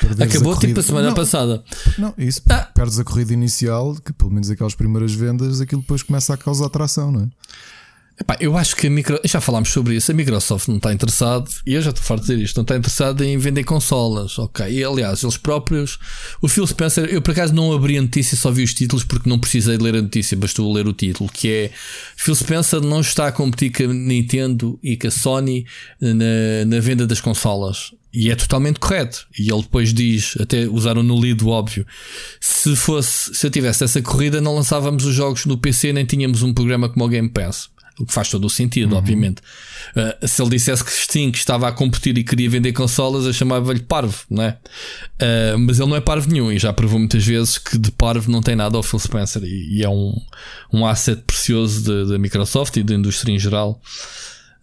Perderes 0.00 0.34
Acabou 0.34 0.54
corrida- 0.54 0.68
tipo 0.68 0.80
a 0.80 0.82
semana 0.82 1.08
não, 1.08 1.14
passada. 1.14 1.62
Não, 1.98 2.14
isso. 2.16 2.40
Ah. 2.48 2.60
Perdes 2.74 2.98
a 2.98 3.04
corrida 3.04 3.32
inicial, 3.34 3.94
que 3.96 4.12
pelo 4.12 4.30
menos 4.30 4.48
aquelas 4.50 4.74
primeiras 4.74 5.12
vendas, 5.12 5.60
aquilo 5.60 5.82
depois 5.82 6.02
começa 6.02 6.32
a 6.32 6.36
causar 6.38 6.66
atração, 6.66 7.12
não 7.12 7.22
é? 7.24 7.28
Epá, 8.20 8.36
eu 8.38 8.54
acho 8.58 8.76
que 8.76 8.86
a 8.86 8.90
micro... 8.90 9.18
já 9.24 9.40
falámos 9.40 9.70
sobre 9.70 9.96
isso. 9.96 10.10
A 10.10 10.14
Microsoft 10.14 10.68
não 10.68 10.76
está 10.76 10.92
interessada, 10.92 11.48
e 11.66 11.72
eu 11.72 11.80
já 11.80 11.88
estou 11.88 12.04
farto 12.04 12.26
de 12.26 12.32
dizer 12.32 12.44
isto, 12.44 12.56
não 12.56 12.62
está 12.62 12.76
interessada 12.76 13.24
em 13.24 13.38
vender 13.38 13.64
consolas. 13.64 14.38
Ok, 14.38 14.66
e 14.68 14.84
aliás, 14.84 15.22
eles 15.22 15.38
próprios, 15.38 15.98
o 16.42 16.48
Phil 16.48 16.66
Spencer, 16.66 17.06
eu 17.06 17.22
por 17.22 17.30
acaso 17.30 17.54
não 17.54 17.72
abri 17.72 17.96
a 17.96 18.02
notícia, 18.02 18.36
só 18.36 18.50
vi 18.50 18.62
os 18.62 18.74
títulos 18.74 19.04
porque 19.04 19.28
não 19.28 19.38
precisei 19.38 19.78
ler 19.78 19.96
a 19.96 20.02
notícia, 20.02 20.36
bastou 20.36 20.70
ler 20.70 20.86
o 20.86 20.92
título, 20.92 21.30
que 21.32 21.48
é 21.48 21.70
Phil 22.14 22.34
Spencer 22.34 22.80
não 22.82 23.00
está 23.00 23.28
a 23.28 23.32
competir 23.32 23.72
com 23.72 23.84
a 23.84 23.94
Nintendo 23.94 24.78
e 24.82 24.98
com 24.98 25.06
a 25.06 25.10
Sony 25.10 25.64
na, 25.98 26.66
na 26.66 26.80
venda 26.80 27.06
das 27.06 27.20
consolas. 27.20 27.92
E 28.12 28.28
é 28.28 28.34
totalmente 28.34 28.80
correto. 28.80 29.24
E 29.38 29.50
ele 29.50 29.62
depois 29.62 29.94
diz, 29.94 30.36
até 30.40 30.66
usaram 30.66 31.02
no 31.02 31.20
lido 31.20 31.48
óbvio, 31.48 31.86
se 32.40 32.74
fosse, 32.76 33.34
se 33.34 33.46
eu 33.46 33.50
tivesse 33.50 33.84
essa 33.84 34.02
corrida, 34.02 34.40
não 34.40 34.54
lançávamos 34.54 35.06
os 35.06 35.14
jogos 35.14 35.46
no 35.46 35.56
PC, 35.56 35.92
nem 35.92 36.04
tínhamos 36.04 36.42
um 36.42 36.52
programa 36.52 36.88
como 36.88 37.04
o 37.04 37.08
Game 37.08 37.28
Pass. 37.28 37.70
O 38.00 38.06
que 38.06 38.12
faz 38.12 38.30
todo 38.30 38.46
o 38.46 38.50
sentido, 38.50 38.96
obviamente. 38.96 39.42
Uh, 39.94 40.26
se 40.26 40.40
ele 40.40 40.50
dissesse 40.50 40.82
que 40.82 40.92
Steam 40.92 41.30
que 41.30 41.38
estava 41.38 41.68
a 41.68 41.72
competir 41.72 42.16
e 42.16 42.24
queria 42.24 42.48
vender 42.48 42.72
consolas, 42.72 43.26
eu 43.26 43.32
chamava-lhe 43.32 43.80
parvo, 43.80 44.24
não 44.30 44.42
é? 44.42 44.56
Uh, 45.20 45.58
mas 45.58 45.78
ele 45.78 45.90
não 45.90 45.96
é 45.96 46.00
parvo 46.00 46.30
nenhum 46.30 46.50
e 46.50 46.58
já 46.58 46.72
provou 46.72 46.98
muitas 46.98 47.24
vezes 47.24 47.58
que 47.58 47.78
de 47.78 47.92
parvo 47.92 48.30
não 48.30 48.40
tem 48.40 48.56
nada 48.56 48.76
ao 48.76 48.82
Phil 48.82 48.98
Spencer 48.98 49.42
e, 49.44 49.78
e 49.78 49.84
é 49.84 49.88
um, 49.88 50.14
um 50.72 50.86
asset 50.86 51.20
precioso 51.22 52.06
da 52.06 52.18
Microsoft 52.18 52.76
e 52.76 52.82
da 52.82 52.94
indústria 52.94 53.32
em 53.32 53.38
geral. 53.38 53.80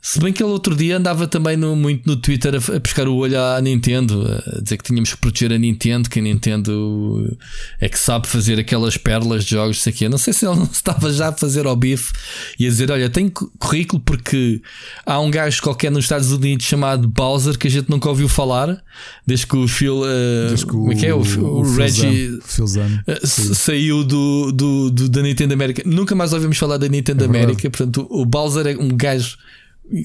Se 0.07 0.19
bem 0.19 0.31
que 0.31 0.41
ele 0.41 0.51
outro 0.51 0.75
dia 0.75 0.97
andava 0.97 1.27
também 1.27 1.57
no- 1.57 1.75
muito 1.75 2.07
no 2.07 2.15
Twitter 2.15 2.53
a, 2.55 2.75
a 2.77 2.79
pescar 2.79 3.07
o 3.07 3.15
olho 3.15 3.39
à 3.39 3.59
Nintendo, 3.61 4.25
a 4.55 4.61
dizer 4.61 4.77
que 4.77 4.83
tínhamos 4.85 5.13
que 5.13 5.17
proteger 5.19 5.51
a 5.53 5.57
Nintendo, 5.57 6.09
que 6.09 6.19
a 6.19 6.21
Nintendo 6.21 7.37
é 7.81 7.89
que 7.89 7.99
sabe 7.99 8.27
fazer 8.27 8.57
aquelas 8.59 8.97
pérolas 8.97 9.43
de 9.43 9.51
jogos, 9.51 9.81
sei 9.81 9.91
quê. 9.93 10.07
Não 10.09 10.17
sei 10.17 10.33
se 10.33 10.45
ele 10.45 10.55
não 10.59 10.63
estava 10.71 11.11
já 11.11 11.29
a 11.29 11.33
fazer 11.33 11.65
ao 11.65 11.75
bife 11.75 12.13
e 12.57 12.65
a 12.65 12.69
dizer: 12.69 12.89
Olha, 12.91 13.09
tenho 13.09 13.29
cu- 13.31 13.51
currículo 13.59 14.01
porque 14.01 14.61
há 15.05 15.19
um 15.19 15.29
gajo 15.29 15.61
qualquer 15.61 15.91
nos 15.91 16.05
Estados 16.05 16.31
Unidos 16.31 16.65
chamado 16.65 17.07
Bowser 17.07 17.57
que 17.57 17.67
a 17.67 17.71
gente 17.71 17.89
nunca 17.89 18.07
ouviu 18.09 18.29
falar, 18.29 18.81
desde 19.25 19.45
que 19.45 19.57
o 19.57 19.67
Phil. 19.67 20.01
uh, 20.01 20.47
Desde 20.47 20.65
que 20.65 20.71
como 20.71 20.91
é 20.91 20.95
que 20.95 21.05
é? 21.05 21.13
O, 21.13 21.19
o, 21.19 21.25
Phil 21.25 21.61
Reggie. 21.75 22.29
Uh, 22.31 23.27
Saiu 23.55 24.03
do, 24.03 24.51
do, 24.51 24.89
do- 24.89 25.09
da 25.09 25.21
Nintendo 25.21 25.53
América. 25.53 25.81
Nunca 25.85 26.15
mais 26.15 26.33
ouvimos 26.33 26.57
falar 26.57 26.77
da 26.77 26.87
Nintendo 26.87 27.23
É. 27.23 27.27
América. 27.27 27.69
Portanto, 27.69 28.07
o 28.09 28.25
Bowser 28.25 28.67
é 28.67 28.77
um 28.77 28.89
gajo 28.95 29.37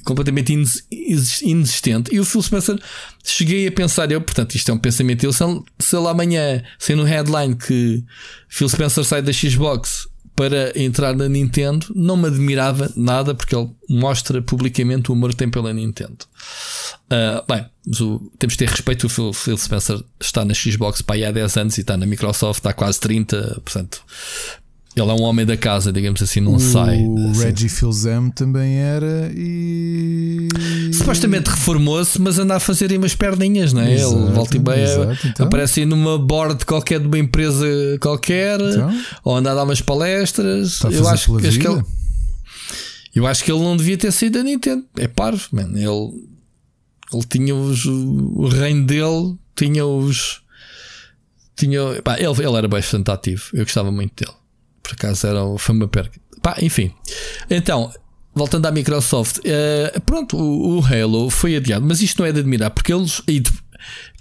completamente 0.04 0.52
inex- 0.52 0.84
inex- 0.90 1.42
inexistente. 1.42 2.14
E 2.14 2.20
o 2.20 2.24
Phil 2.24 2.42
Spencer, 2.42 2.78
cheguei 3.24 3.66
a 3.66 3.72
pensar, 3.72 4.10
eu, 4.10 4.20
portanto, 4.20 4.54
isto 4.54 4.70
é 4.70 4.74
um 4.74 4.78
pensamento 4.78 5.24
eu, 5.24 5.32
se 5.32 5.42
ele 5.96 6.08
amanhã, 6.08 6.62
sem 6.78 6.96
no 6.96 7.04
headline 7.04 7.54
que 7.56 8.02
Phil 8.48 8.68
Spencer 8.68 9.04
sai 9.04 9.22
da 9.22 9.32
Xbox 9.32 10.08
para 10.34 10.72
entrar 10.80 11.14
na 11.14 11.28
Nintendo, 11.28 11.86
não 11.94 12.16
me 12.16 12.26
admirava 12.26 12.90
nada 12.96 13.34
porque 13.34 13.54
ele 13.54 13.68
mostra 13.88 14.40
publicamente 14.40 15.10
o 15.10 15.14
amor 15.14 15.30
que 15.30 15.36
tem 15.36 15.50
pela 15.50 15.74
Nintendo. 15.74 16.24
Uh, 17.04 17.44
bem, 17.46 17.66
o- 18.00 18.30
temos 18.38 18.54
de 18.54 18.58
ter 18.58 18.68
respeito. 18.70 19.06
O 19.06 19.10
Phil, 19.10 19.32
Phil 19.34 19.58
Spencer 19.58 20.02
está 20.18 20.42
na 20.42 20.54
Xbox 20.54 21.02
para 21.02 21.16
aí 21.16 21.24
há 21.26 21.30
10 21.30 21.56
anos 21.58 21.76
e 21.76 21.82
está 21.82 21.98
na 21.98 22.06
Microsoft 22.06 22.64
há 22.64 22.72
quase 22.72 22.98
30, 23.00 23.60
portanto, 23.62 24.02
Ele 24.94 25.08
é 25.08 25.12
um 25.14 25.22
homem 25.22 25.46
da 25.46 25.56
casa, 25.56 25.90
digamos 25.90 26.20
assim, 26.20 26.40
não 26.40 26.56
o 26.56 26.60
sai. 26.60 26.98
O 27.02 27.30
assim. 27.30 27.44
Reggie 27.44 27.68
Fils-Aime 27.70 28.30
também 28.32 28.76
era 28.76 29.32
e. 29.34 30.50
Supostamente 30.92 31.48
reformou-se, 31.48 32.20
mas 32.20 32.38
anda 32.38 32.56
a 32.56 32.60
fazer 32.60 32.90
aí 32.90 32.98
umas 32.98 33.14
perninhas, 33.14 33.72
não 33.72 33.80
é? 33.80 33.94
Exato, 33.94 34.16
Ele 34.18 34.32
volta 34.32 34.56
e 34.56 34.60
meia 34.60 34.82
exato, 34.84 35.26
então. 35.28 35.46
aparece 35.46 35.80
aí 35.80 35.86
numa 35.86 36.18
board 36.18 36.66
qualquer 36.66 37.00
de 37.00 37.06
uma 37.06 37.18
empresa 37.18 37.64
qualquer, 38.00 38.60
Então? 38.60 38.94
ou 39.24 39.36
anda 39.36 39.52
a 39.52 39.54
dar 39.54 39.64
umas 39.64 39.80
palestras. 39.80 40.68
Está 40.72 40.88
a 40.88 40.92
Eu 40.92 41.08
acho, 41.08 41.36
acho 41.38 41.58
que 41.58 41.66
ele, 41.66 41.82
eu 43.14 43.26
acho 43.26 43.44
que 43.44 43.50
ele 43.50 43.60
não 43.60 43.76
devia 43.78 43.96
ter 43.96 44.12
saído 44.12 44.38
da 44.38 44.44
Nintendo. 44.44 44.84
É 44.98 45.08
parvo, 45.08 45.42
man. 45.52 45.70
Ele, 45.74 46.26
ele 47.14 47.24
tinha 47.30 47.54
os, 47.54 47.86
o 47.86 48.46
reino 48.46 48.84
dele, 48.84 49.36
tinha 49.56 49.86
os. 49.86 50.42
Tinha, 51.56 51.80
pá, 52.02 52.18
ele, 52.18 52.26
ele 52.46 52.56
era 52.56 52.68
bastante 52.68 53.10
ativo. 53.10 53.44
Eu 53.54 53.64
gostava 53.64 53.90
muito 53.90 54.12
dele. 54.22 54.36
Por 54.82 54.92
acaso 54.92 55.26
era, 55.26 55.40
foi 55.58 55.74
uma 55.74 55.88
perca. 55.88 56.20
Pá, 56.42 56.56
enfim. 56.60 56.90
Então, 57.48 57.92
voltando 58.34 58.66
à 58.66 58.70
Microsoft, 58.72 59.38
eh, 59.44 60.00
pronto, 60.04 60.36
o, 60.36 60.78
o 60.78 60.84
Halo 60.84 61.30
foi 61.30 61.56
adiado, 61.56 61.84
mas 61.86 62.00
isto 62.02 62.18
não 62.20 62.26
é 62.26 62.32
de 62.32 62.40
admirar, 62.40 62.70
porque 62.70 62.92
eles. 62.92 63.22
aí 63.28 63.40
de- 63.40 63.52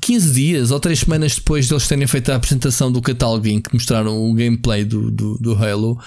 15 0.02 0.34
dias 0.34 0.72
ou 0.72 0.80
3 0.80 0.98
semanas 1.02 1.36
depois 1.36 1.68
de 1.68 1.74
eles 1.76 1.86
terem 1.88 2.08
feito 2.08 2.32
a 2.32 2.36
apresentação 2.36 2.92
do 2.92 3.00
catálogo 3.00 3.48
em 3.48 3.62
que 3.62 3.72
mostraram 3.72 4.18
o 4.18 4.34
gameplay 4.34 4.84
do, 4.84 5.12
do, 5.12 5.38
do 5.38 5.54
Halo, 5.54 6.00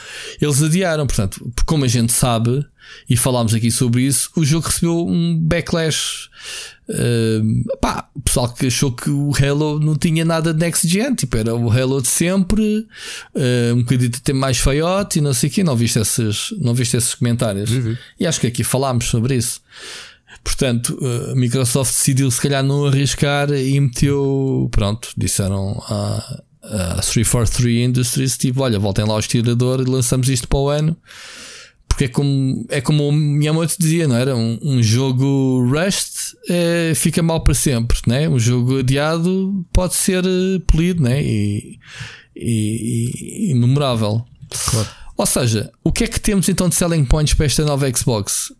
eles 0.43 0.61
adiaram. 0.61 1.07
Portanto, 1.07 1.53
como 1.65 1.85
a 1.85 1.89
gente 1.89 2.13
sabe, 2.13 2.67
e 3.09 3.17
falámos 3.17 3.55
aqui 3.55 3.71
sobre 3.71 4.03
isso, 4.03 4.29
o 4.37 4.45
jogo 4.45 4.67
recebeu 4.67 5.07
um 5.07 5.39
backlash. 5.39 6.29
Uh, 6.89 7.79
pá, 7.81 8.09
o 8.15 8.21
pessoal 8.21 8.53
que 8.53 8.67
achou 8.67 8.93
que 8.93 9.09
o 9.09 9.33
Halo 9.35 9.81
não 9.81 9.97
tinha 9.97 10.25
nada 10.25 10.53
de 10.53 10.61
next 10.61 10.87
gen, 10.87 11.15
tipo, 11.15 11.37
era 11.37 11.55
o 11.55 11.71
Halo 11.71 12.03
de 12.03 12.09
sempre, 12.09 12.87
uh, 13.35 13.75
um 13.75 13.79
bocadinho 13.79 14.11
de 14.11 14.21
ter 14.21 14.35
mais 14.35 14.59
feiote 14.59 15.19
e 15.19 15.23
não 15.23 15.33
sei 15.33 15.49
o 15.49 15.53
quê. 15.53 15.65
Não 15.65 15.77
viste 15.77 15.99
esses, 15.99 16.53
não 16.61 16.75
viste 16.75 16.97
esses 16.97 17.15
comentários? 17.15 17.71
Vi. 17.71 17.99
E 18.21 18.27
acho 18.27 18.41
que 18.41 18.47
aqui 18.47 18.63
falámos 18.63 19.07
sobre 19.07 19.37
isso. 19.37 19.63
Portanto, 20.43 20.99
a 21.31 21.35
Microsoft 21.35 21.93
decidiu 21.93 22.31
se 22.31 22.41
calhar 22.41 22.63
não 22.63 22.85
arriscar 22.85 23.51
e 23.51 23.81
meteu. 23.81 24.69
Pronto, 24.71 25.09
disseram 25.17 25.83
a, 25.89 26.43
a 26.63 26.95
343 27.01 27.89
Industries: 27.89 28.37
tipo, 28.37 28.61
olha, 28.61 28.79
voltem 28.79 29.07
lá 29.07 29.15
ao 29.15 29.21
estirador 29.21 29.81
e 29.81 29.85
lançamos 29.85 30.29
isto 30.29 30.47
para 30.47 30.59
o 30.59 30.69
ano. 30.69 30.97
Porque 31.95 32.07
é 32.07 32.09
como, 32.09 32.67
é 32.71 32.81
como 32.81 33.09
o 33.09 33.13
Miyamoto 33.13 33.77
dizia, 33.79 34.09
não 34.09 34.17
era? 34.17 34.35
Um, 34.35 34.59
um 34.61 34.83
jogo 34.83 35.65
Rust 35.65 36.35
eh, 36.49 36.93
fica 36.97 37.23
mal 37.23 37.45
para 37.45 37.55
sempre, 37.55 37.97
né? 38.05 38.29
Um 38.29 38.37
jogo 38.37 38.81
adiado 38.81 39.65
pode 39.73 39.95
ser 39.95 40.25
eh, 40.25 40.59
polido, 40.67 41.05
né? 41.05 41.23
E, 41.23 41.79
e, 42.35 43.51
e 43.51 43.55
memorável. 43.55 44.25
Claro. 44.71 44.89
Ou 45.17 45.25
seja, 45.25 45.71
o 45.85 45.93
que 45.93 46.03
é 46.03 46.09
que 46.09 46.21
temos 46.21 46.49
então 46.49 46.69
de 46.69 46.75
selling 46.75 47.05
points 47.05 47.35
para 47.35 47.47
esta 47.47 47.65
nova 47.65 47.89
Xbox? 47.97 48.53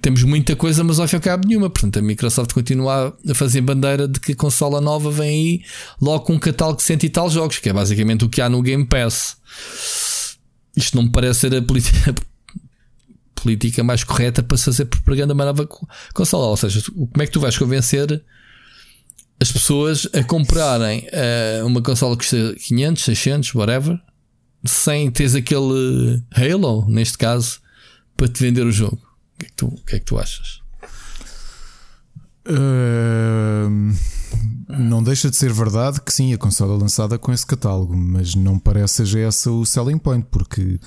Temos 0.00 0.22
muita 0.22 0.56
coisa, 0.56 0.82
mas 0.82 0.98
ao 0.98 1.06
fim 1.06 1.16
e 1.16 1.18
ao 1.18 1.20
cabo 1.20 1.46
nenhuma. 1.46 1.68
Portanto, 1.68 1.98
a 1.98 2.02
Microsoft 2.02 2.54
continua 2.54 3.14
a 3.28 3.34
fazer 3.34 3.60
bandeira 3.60 4.08
de 4.08 4.18
que 4.18 4.32
a 4.32 4.36
consola 4.36 4.80
nova 4.80 5.10
vem 5.10 5.28
aí 5.28 5.62
logo 6.00 6.24
com 6.24 6.32
um 6.32 6.38
catálogo 6.38 6.78
de 6.78 6.84
cento 6.84 7.04
e 7.04 7.10
tal 7.10 7.28
jogos, 7.28 7.58
que 7.58 7.68
é 7.68 7.72
basicamente 7.74 8.24
o 8.24 8.28
que 8.30 8.40
há 8.40 8.48
no 8.48 8.62
Game 8.62 8.86
Pass. 8.86 9.36
Isto 10.76 10.96
não 10.96 11.04
me 11.04 11.10
parece 11.10 11.40
ser 11.40 11.54
a 11.54 11.62
política, 11.62 12.14
política 13.34 13.82
mais 13.84 14.04
correta 14.04 14.42
para 14.42 14.56
se 14.56 14.64
fazer 14.66 14.84
propaganda 14.86 15.34
uma 15.34 15.44
nova 15.44 15.66
co- 15.66 15.88
consola. 16.14 16.46
Ou 16.46 16.56
seja, 16.56 16.82
como 16.92 17.22
é 17.22 17.26
que 17.26 17.32
tu 17.32 17.40
vais 17.40 17.56
convencer 17.58 18.22
as 19.40 19.50
pessoas 19.50 20.06
a 20.12 20.22
comprarem 20.22 21.06
eh, 21.10 21.62
uma 21.64 21.80
consola 21.82 22.16
que 22.16 22.22
custa 22.24 22.54
500, 22.68 23.02
600, 23.04 23.54
whatever, 23.54 23.98
sem 24.64 25.10
teres 25.10 25.34
aquele 25.34 26.22
Halo, 26.32 26.86
neste 26.88 27.16
caso, 27.16 27.60
para 28.16 28.28
te 28.28 28.38
vender 28.40 28.66
o 28.66 28.70
jogo? 28.72 29.00
O 29.34 29.38
que 29.38 29.46
é 29.46 29.48
que 29.48 29.54
tu, 29.54 29.68
que 29.86 29.96
é 29.96 29.98
que 29.98 30.04
tu 30.04 30.18
achas? 30.18 30.60
Ahm, 32.46 33.94
não 34.68 35.02
deixa 35.02 35.30
de 35.30 35.36
ser 35.36 35.52
verdade 35.52 36.00
que 36.00 36.12
sim, 36.12 36.32
a 36.32 36.38
consola 36.38 36.74
é 36.74 36.78
lançada 36.78 37.18
com 37.18 37.32
esse 37.32 37.46
catálogo, 37.46 37.96
mas 37.96 38.34
não 38.34 38.58
parece 38.58 38.94
seja 38.94 39.20
esse 39.20 39.48
o 39.48 39.64
selling 39.64 39.98
point, 39.98 40.26
porque 40.30 40.78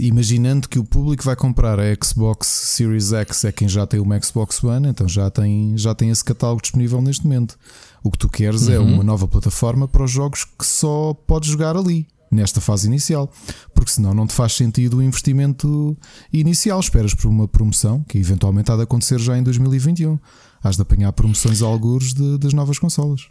imaginando 0.00 0.68
que 0.68 0.78
o 0.78 0.84
público 0.84 1.24
vai 1.24 1.34
comprar 1.34 1.80
a 1.80 1.84
Xbox 2.02 2.46
Series 2.46 3.12
X 3.12 3.44
é 3.44 3.52
quem 3.52 3.68
já 3.68 3.86
tem 3.86 4.00
uma 4.00 4.20
Xbox 4.20 4.62
One, 4.62 4.88
então 4.88 5.08
já 5.08 5.30
tem, 5.30 5.76
já 5.76 5.94
tem 5.94 6.10
esse 6.10 6.24
catálogo 6.24 6.62
disponível 6.62 7.00
neste 7.00 7.24
momento. 7.24 7.58
O 8.02 8.10
que 8.10 8.18
tu 8.18 8.28
queres 8.28 8.68
é 8.68 8.78
uma 8.78 9.02
nova 9.02 9.26
plataforma 9.26 9.88
para 9.88 10.04
os 10.04 10.10
jogos 10.10 10.44
que 10.44 10.66
só 10.66 11.14
podes 11.26 11.50
jogar 11.50 11.76
ali. 11.76 12.06
Nesta 12.30 12.60
fase 12.60 12.88
inicial, 12.88 13.30
porque 13.72 13.92
senão 13.92 14.12
não 14.12 14.26
te 14.26 14.32
faz 14.32 14.54
sentido 14.54 14.96
o 14.96 15.02
investimento 15.02 15.96
inicial. 16.32 16.80
Esperas 16.80 17.14
por 17.14 17.28
uma 17.28 17.46
promoção 17.46 18.02
que 18.08 18.18
eventualmente 18.18 18.72
há 18.72 18.76
de 18.76 18.82
acontecer 18.82 19.20
já 19.20 19.38
em 19.38 19.42
2021. 19.44 20.18
Has 20.64 20.76
de 20.76 20.82
apanhar 20.82 21.12
promoções 21.12 21.62
a 21.62 21.66
algures 21.66 22.12
de- 22.14 22.38
das 22.38 22.52
novas 22.54 22.78
consolas. 22.78 23.28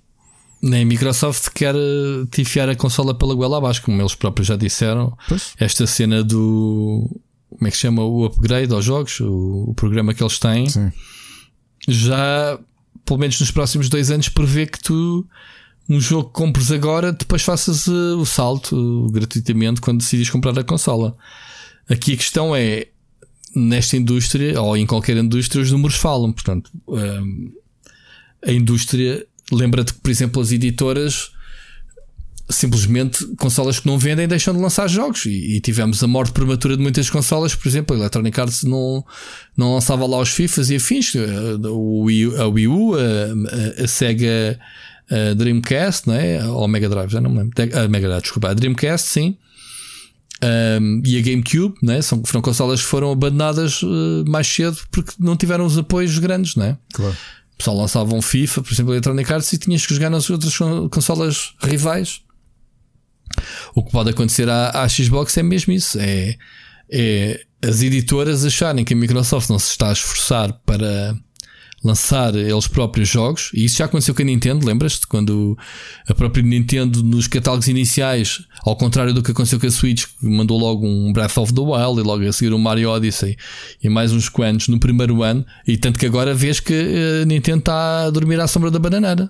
Nem 0.61 0.83
a 0.83 0.85
Microsoft 0.85 1.49
quer 1.53 1.75
eh, 1.75 2.25
te 2.31 2.41
enfiar 2.43 2.69
a 2.69 2.75
consola 2.75 3.13
pela 3.13 3.33
goela 3.35 3.57
abaixo, 3.57 3.81
como 3.81 3.99
eles 4.01 4.15
próprios 4.15 4.47
já 4.47 4.55
disseram. 4.55 5.17
Pois. 5.27 5.53
Esta 5.59 5.85
cena 5.87 6.23
do. 6.23 7.09
Como 7.49 7.67
é 7.67 7.71
que 7.71 7.75
se 7.75 7.81
chama? 7.81 8.03
O 8.03 8.23
upgrade 8.25 8.71
aos 8.73 8.85
jogos, 8.85 9.19
o, 9.19 9.65
o 9.69 9.73
programa 9.73 10.13
que 10.13 10.23
eles 10.23 10.37
têm, 10.39 10.69
Sim. 10.69 10.91
já, 11.87 12.57
pelo 13.05 13.19
menos 13.19 13.39
nos 13.39 13.51
próximos 13.51 13.89
dois 13.89 14.09
anos, 14.11 14.29
prevê 14.29 14.65
que 14.65 14.79
tu, 14.81 15.27
um 15.89 15.99
jogo 15.99 16.29
que 16.29 16.33
compres 16.33 16.71
agora, 16.71 17.11
depois 17.11 17.41
faças 17.41 17.87
eh, 17.87 17.91
o 18.15 18.25
salto 18.25 19.07
eh, 19.09 19.11
gratuitamente 19.11 19.81
quando 19.81 19.99
decides 19.99 20.29
comprar 20.29 20.57
a 20.57 20.63
consola. 20.63 21.15
Aqui 21.89 22.13
a 22.13 22.17
questão 22.17 22.55
é, 22.55 22.87
nesta 23.55 23.95
indústria, 23.97 24.59
ou 24.61 24.75
em 24.77 24.85
qualquer 24.85 25.17
indústria, 25.17 25.61
os 25.61 25.71
números 25.71 25.95
falam. 25.97 26.31
Portanto, 26.31 26.69
hum, 26.87 27.51
a 28.45 28.51
indústria, 28.51 29.25
lembra-te 29.51 29.93
que, 29.93 29.99
por 29.99 30.09
exemplo, 30.11 30.41
as 30.41 30.51
editoras 30.51 31.31
simplesmente 32.49 33.25
consolas 33.37 33.79
que 33.79 33.87
não 33.87 33.97
vendem 33.97 34.27
deixam 34.27 34.53
de 34.53 34.59
lançar 34.59 34.87
jogos 34.87 35.25
e, 35.25 35.55
e 35.55 35.61
tivemos 35.61 36.03
a 36.03 36.07
morte 36.07 36.33
prematura 36.33 36.75
de 36.75 36.83
muitas 36.83 37.09
consolas, 37.09 37.55
por 37.55 37.67
exemplo, 37.67 37.95
a 37.95 37.99
Electronic 37.99 38.39
Arts 38.39 38.63
não, 38.63 39.03
não 39.55 39.73
lançava 39.73 40.05
lá 40.05 40.19
os 40.19 40.29
FIFAs 40.29 40.69
e 40.69 40.75
afins, 40.75 41.15
eh, 41.15 41.21
Wii, 41.67 42.27
U- 42.27 42.41
a 42.41 42.47
Wii 42.47 42.67
U, 42.67 42.95
a, 42.95 42.99
a- 42.99 43.83
a 43.83 43.87
Sega 43.87 44.59
a 45.09 45.33
Dreamcast, 45.33 46.07
não 46.07 46.15
é? 46.15 46.45
ou 46.47 46.63
a 46.63 46.67
Mega 46.67 46.89
Drive, 46.89 47.11
já 47.11 47.21
não 47.21 47.29
me 47.31 47.39
lembro, 47.39 47.53
a 47.77 47.87
Mega 47.87 48.07
Drive, 48.07 48.21
desculpa, 48.23 48.49
a 48.49 48.53
Dreamcast, 48.53 49.07
sim. 49.07 49.37
Um, 50.81 51.01
e 51.05 51.17
a 51.17 51.21
GameCube, 51.21 51.75
né? 51.81 52.01
São, 52.01 52.21
foram 52.25 52.41
consolas 52.41 52.81
que 52.81 52.87
foram 52.87 53.11
abandonadas 53.11 53.79
eh, 53.81 54.29
mais 54.29 54.45
cedo 54.47 54.77
porque 54.91 55.13
não 55.17 55.37
tiveram 55.37 55.65
os 55.65 55.77
apoios 55.77 56.17
grandes, 56.19 56.55
né? 56.55 56.77
Claro. 56.93 57.15
O 57.53 57.57
pessoal 57.57 57.77
lançava 57.77 58.13
um 58.13 58.21
FIFA, 58.21 58.61
por 58.61 58.73
exemplo, 58.73 58.91
a 58.91 58.95
Electronic 58.95 59.31
Arts, 59.31 59.53
e 59.53 59.57
tinhas 59.57 59.85
que 59.85 59.93
jogar 59.93 60.09
nas 60.09 60.29
outras 60.29 60.57
con- 60.57 60.89
consolas 60.89 61.53
rivais. 61.61 62.21
O 63.73 63.83
que 63.83 63.91
pode 63.91 64.09
acontecer 64.09 64.49
à, 64.49 64.83
à 64.83 64.89
Xbox 64.89 65.37
é 65.37 65.43
mesmo 65.43 65.71
isso: 65.71 65.97
é, 65.99 66.35
é 66.91 67.45
as 67.63 67.81
editoras 67.81 68.43
acharem 68.43 68.83
que 68.83 68.93
a 68.93 68.97
Microsoft 68.97 69.49
não 69.49 69.57
se 69.59 69.69
está 69.69 69.89
a 69.89 69.93
esforçar 69.93 70.51
para 70.65 71.15
lançar 71.83 72.33
eles 72.33 72.65
próprios 72.65 73.09
jogos, 73.09 73.51
e 73.53 73.65
isso 73.65 73.77
já 73.77 73.85
aconteceu 73.85 74.15
com 74.15 74.21
a 74.21 74.25
Nintendo, 74.25 74.65
lembras-te? 74.65 75.05
Quando 75.05 75.57
a 76.07 76.13
própria 76.13 76.41
Nintendo, 76.41 77.03
nos 77.03 77.27
catálogos 77.27 77.67
iniciais, 77.67 78.45
ao 78.63 78.75
contrário 78.77 79.13
do 79.13 79.21
que 79.21 79.31
aconteceu 79.31 79.59
com 79.59 79.67
a 79.67 79.71
Switch, 79.71 80.05
mandou 80.21 80.57
logo 80.57 80.87
um 80.87 81.11
Breath 81.11 81.37
of 81.37 81.53
the 81.53 81.61
Wild 81.61 81.99
e 81.99 82.03
logo 82.03 82.25
a 82.25 82.31
seguir 82.31 82.53
um 82.53 82.57
Mario 82.57 82.89
Odyssey 82.89 83.35
e 83.83 83.89
mais 83.89 84.13
uns 84.13 84.29
quantos 84.29 84.69
no 84.69 84.79
primeiro 84.79 85.21
ano, 85.23 85.45
e 85.67 85.75
tanto 85.75 85.99
que 85.99 86.05
agora 86.05 86.33
vês 86.33 86.59
que 86.59 86.73
a 87.21 87.25
Nintendo 87.25 87.59
está 87.59 88.05
a 88.05 88.09
dormir 88.09 88.39
à 88.39 88.47
sombra 88.47 88.71
da 88.71 88.79
bananeira. 88.79 89.29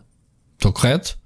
Estou 0.53 0.71
correto? 0.71 1.17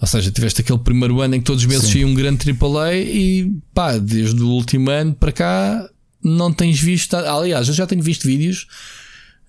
Ou 0.00 0.06
seja, 0.06 0.30
tiveste 0.30 0.60
aquele 0.62 0.78
primeiro 0.78 1.20
ano 1.20 1.34
em 1.34 1.40
que 1.40 1.44
todos 1.44 1.62
os 1.62 1.68
meses 1.68 1.90
saía 1.90 2.06
um 2.06 2.14
grande 2.14 2.48
AAA 2.48 2.96
e 2.96 3.52
pá, 3.74 3.98
desde 3.98 4.40
o 4.42 4.48
último 4.48 4.90
ano 4.90 5.12
para 5.12 5.32
cá 5.32 5.90
não 6.22 6.52
tens 6.52 6.80
visto. 6.80 7.14
Aliás, 7.16 7.68
eu 7.68 7.74
já 7.74 7.86
tenho 7.86 8.02
visto 8.02 8.26
vídeos 8.26 8.66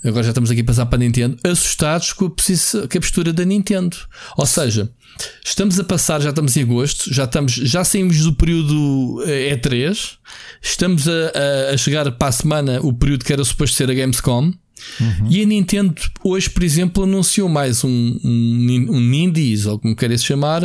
agora 0.03 0.23
já 0.23 0.29
estamos 0.29 0.49
aqui 0.51 0.61
a 0.61 0.63
passar 0.63 0.85
para 0.85 0.97
a 0.97 0.99
Nintendo, 0.99 1.37
assustados 1.43 2.13
com 2.13 2.25
a, 2.25 2.29
com 2.29 2.97
a 2.97 3.01
postura 3.01 3.31
da 3.33 3.45
Nintendo. 3.45 3.95
Ou 4.37 4.45
seja, 4.45 4.89
estamos 5.45 5.77
a 5.79 5.83
passar, 5.83 6.21
já 6.21 6.29
estamos 6.29 6.55
em 6.57 6.61
agosto, 6.63 7.13
já, 7.13 7.25
estamos, 7.25 7.53
já 7.53 7.83
saímos 7.83 8.17
do 8.21 8.33
período 8.33 9.23
eh, 9.27 9.55
E3, 9.57 10.17
estamos 10.61 11.07
a, 11.07 11.11
a- 11.11 11.73
a 11.73 11.77
chegar 11.77 12.11
para 12.13 12.27
a 12.27 12.31
semana 12.31 12.79
o 12.81 12.93
período 12.93 13.23
que 13.25 13.33
era 13.33 13.43
suposto 13.43 13.75
ser 13.75 13.89
a 13.89 13.93
Gamescom. 13.93 14.51
E 15.29 15.43
a 15.43 15.45
Nintendo 15.45 15.93
hoje, 16.23 16.49
por 16.49 16.63
exemplo, 16.63 17.03
anunciou 17.03 17.47
mais 17.47 17.83
um, 17.83 17.89
um, 18.23 18.87
um 18.89 18.99
Nindies, 18.99 19.67
ou 19.67 19.77
como 19.77 19.95
queira 19.95 20.17
se 20.17 20.23
chamar, 20.23 20.63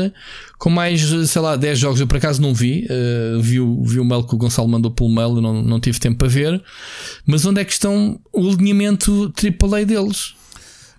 com 0.59 0.71
mais, 0.71 1.03
sei 1.29 1.43
lá, 1.43 1.57
10 1.57 1.79
jogos. 1.79 2.01
Eu 2.01 2.07
por 2.07 2.17
acaso 2.17 2.41
não 2.41 2.55
vi, 2.55 2.87
eh, 2.89 3.39
vi, 3.41 3.61
o, 3.61 3.83
vi 3.85 4.01
o 4.01 4.05
mail 4.05 4.25
que 4.25 4.35
o 4.35 4.39
Gonçalo 4.39 4.69
mandou 4.69 4.91
pelo 4.91 5.11
mail, 5.11 5.37
eu 5.37 5.43
não, 5.43 5.63
não 5.63 5.81
tive 5.81 6.01
tempo 6.01 6.19
para 6.19 6.29
ver. 6.29 6.63
Mas 7.27 7.45
onde 7.45 7.61
é 7.61 7.65
que 7.65 7.73
estão 7.73 8.19
o 8.33 8.49
alinhamento 8.49 9.33
AAA 9.37 9.85
deles? 9.85 10.35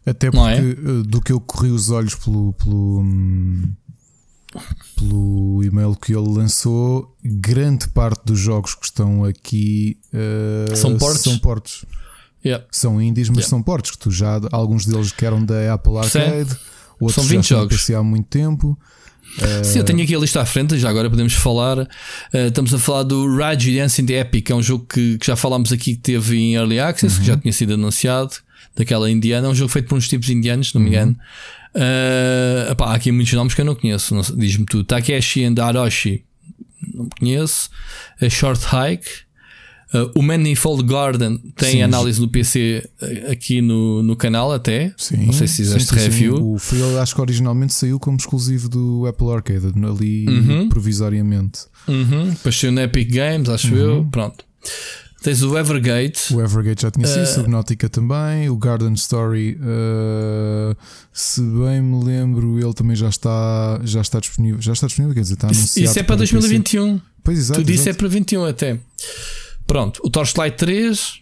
Até 0.05 0.27
é? 0.27 0.31
porque 0.31 0.47
eh, 0.47 1.03
do 1.05 1.21
que 1.21 1.31
eu 1.31 1.39
corri 1.41 1.69
os 1.69 1.89
olhos 1.89 2.15
pelo, 2.15 2.53
pelo, 2.53 3.01
hum, 3.01 3.69
pelo 4.95 5.63
e-mail 5.63 5.95
que 5.95 6.13
ele 6.13 6.29
lançou, 6.29 7.15
grande 7.23 7.89
parte 7.89 8.21
dos 8.25 8.39
jogos 8.39 8.73
que 8.75 8.85
estão 8.85 9.25
aqui 9.25 9.97
uh, 10.13 10.75
são 10.75 10.97
portos. 10.97 11.23
São, 11.23 11.37
portos. 11.39 11.85
Yeah. 12.45 12.65
são 12.71 13.01
indies, 13.01 13.27
mas 13.27 13.39
yeah. 13.39 13.49
são 13.49 13.61
portos. 13.61 13.91
Que 13.91 13.97
tu 13.97 14.11
já, 14.11 14.39
alguns 14.51 14.85
deles 14.85 15.11
que 15.11 15.25
eram 15.25 15.43
da 15.43 15.73
Apple 15.73 15.97
Arcade, 15.97 16.51
Sim. 16.51 16.57
outros 17.01 17.15
são 17.15 17.23
20 17.25 17.43
já 17.43 17.55
jogos. 17.57 17.89
há 17.89 18.03
muito 18.03 18.27
tempo. 18.29 18.79
Sim, 19.63 19.79
eu 19.79 19.83
tenho 19.83 20.01
aqui 20.01 20.15
a 20.15 20.19
lista 20.19 20.41
à 20.41 20.45
frente, 20.45 20.77
já 20.77 20.89
agora 20.89 21.09
podemos 21.09 21.33
falar. 21.33 21.79
Uh, 21.79 21.87
estamos 22.47 22.73
a 22.73 22.79
falar 22.79 23.03
do 23.03 23.35
Rage 23.35 23.75
Dance 23.75 24.01
in 24.01 24.05
the 24.05 24.19
Epic, 24.19 24.45
que 24.45 24.51
é 24.51 24.55
um 24.55 24.63
jogo 24.63 24.85
que, 24.85 25.17
que 25.17 25.27
já 25.27 25.35
falámos 25.35 25.71
aqui 25.71 25.95
que 25.95 26.01
teve 26.01 26.37
em 26.37 26.55
Early 26.55 26.79
Access, 26.79 27.15
uhum. 27.15 27.21
que 27.21 27.27
já 27.27 27.33
uhum. 27.33 27.39
tinha 27.39 27.53
sido 27.53 27.73
anunciado, 27.73 28.35
daquela 28.75 29.09
indiana. 29.09 29.47
É 29.47 29.49
um 29.49 29.55
jogo 29.55 29.71
feito 29.71 29.87
por 29.87 29.97
uns 29.97 30.07
tipos 30.07 30.29
indianos, 30.29 30.69
se 30.69 30.75
não 30.75 30.81
me 30.81 30.89
engano. 30.89 31.15
Uh, 31.75 32.71
epá, 32.71 32.87
há 32.87 32.95
aqui 32.95 33.11
muitos 33.11 33.33
nomes 33.33 33.53
que 33.53 33.61
eu 33.61 33.65
não 33.65 33.75
conheço, 33.75 34.15
diz-me 34.35 34.65
tudo. 34.65 34.83
Takeshi 34.83 35.43
and 35.43 35.55
Aroshi, 35.61 36.23
não 36.93 37.07
conheço. 37.09 37.69
A 38.19 38.29
Short 38.29 38.65
Hike. 38.65 39.26
Uh, 39.93 40.11
o 40.15 40.21
Manifold 40.21 40.83
Garden 40.83 41.37
tem 41.55 41.73
sim, 41.73 41.81
análise 41.81 42.19
no 42.19 42.27
PC 42.27 42.89
uh, 43.01 43.31
aqui 43.31 43.61
no, 43.61 44.03
no 44.03 44.15
canal 44.17 44.51
até. 44.51 44.93
Sim, 44.97 45.25
não 45.25 45.33
sei 45.33 45.47
se 45.47 45.55
fizeste 45.55 45.93
review. 45.93 46.35
Sim. 46.35 46.43
O 46.43 46.57
Free 46.57 46.97
acho 47.01 47.15
que 47.15 47.21
originalmente 47.21 47.73
saiu 47.73 47.97
como 47.97 48.17
exclusivo 48.17 48.67
do 48.67 49.05
Apple 49.07 49.31
Arcade, 49.31 49.67
ali 49.85 50.27
uhum. 50.27 50.69
provisoriamente. 50.69 51.61
Uhum. 51.87 52.29
Depois 52.31 52.59
saiu 52.59 52.77
Epic 52.79 53.09
Games, 53.13 53.47
acho 53.47 53.73
uhum. 53.73 53.79
eu. 53.79 54.07
Pronto. 54.11 54.43
Tens 55.23 55.41
o 55.41 55.57
Evergate. 55.57 56.33
O 56.33 56.41
Evergate 56.41 56.83
já 56.83 56.91
tinha 56.91 57.07
sido, 57.07 57.23
uh, 57.23 57.27
Subnautica 57.27 57.89
também. 57.89 58.49
O 58.49 58.57
Garden 58.57 58.93
Story, 58.93 59.57
uh, 59.59 60.75
se 61.11 61.41
bem 61.41 61.81
me 61.81 62.03
lembro, 62.03 62.59
ele 62.59 62.73
também 62.73 62.95
já 62.95 63.09
está, 63.09 63.79
já 63.83 64.01
está 64.01 64.19
disponível. 64.19 64.61
Já 64.61 64.73
está 64.73 64.85
disponível, 64.85 65.15
quer 65.15 65.21
dizer, 65.21 65.33
está 65.33 65.47
anunciado. 65.47 65.85
Isso 65.85 65.99
é 65.99 66.03
para 66.03 66.17
2021. 66.17 67.01
Pois 67.23 67.39
exato. 67.39 67.61
Tu 67.61 67.65
disse 67.65 67.89
é 67.89 67.93
para 67.93 68.07
21 68.07 68.45
até. 68.45 68.79
Pronto, 69.67 70.01
o 70.03 70.09
Torchlight 70.09 70.57
3. 70.57 71.21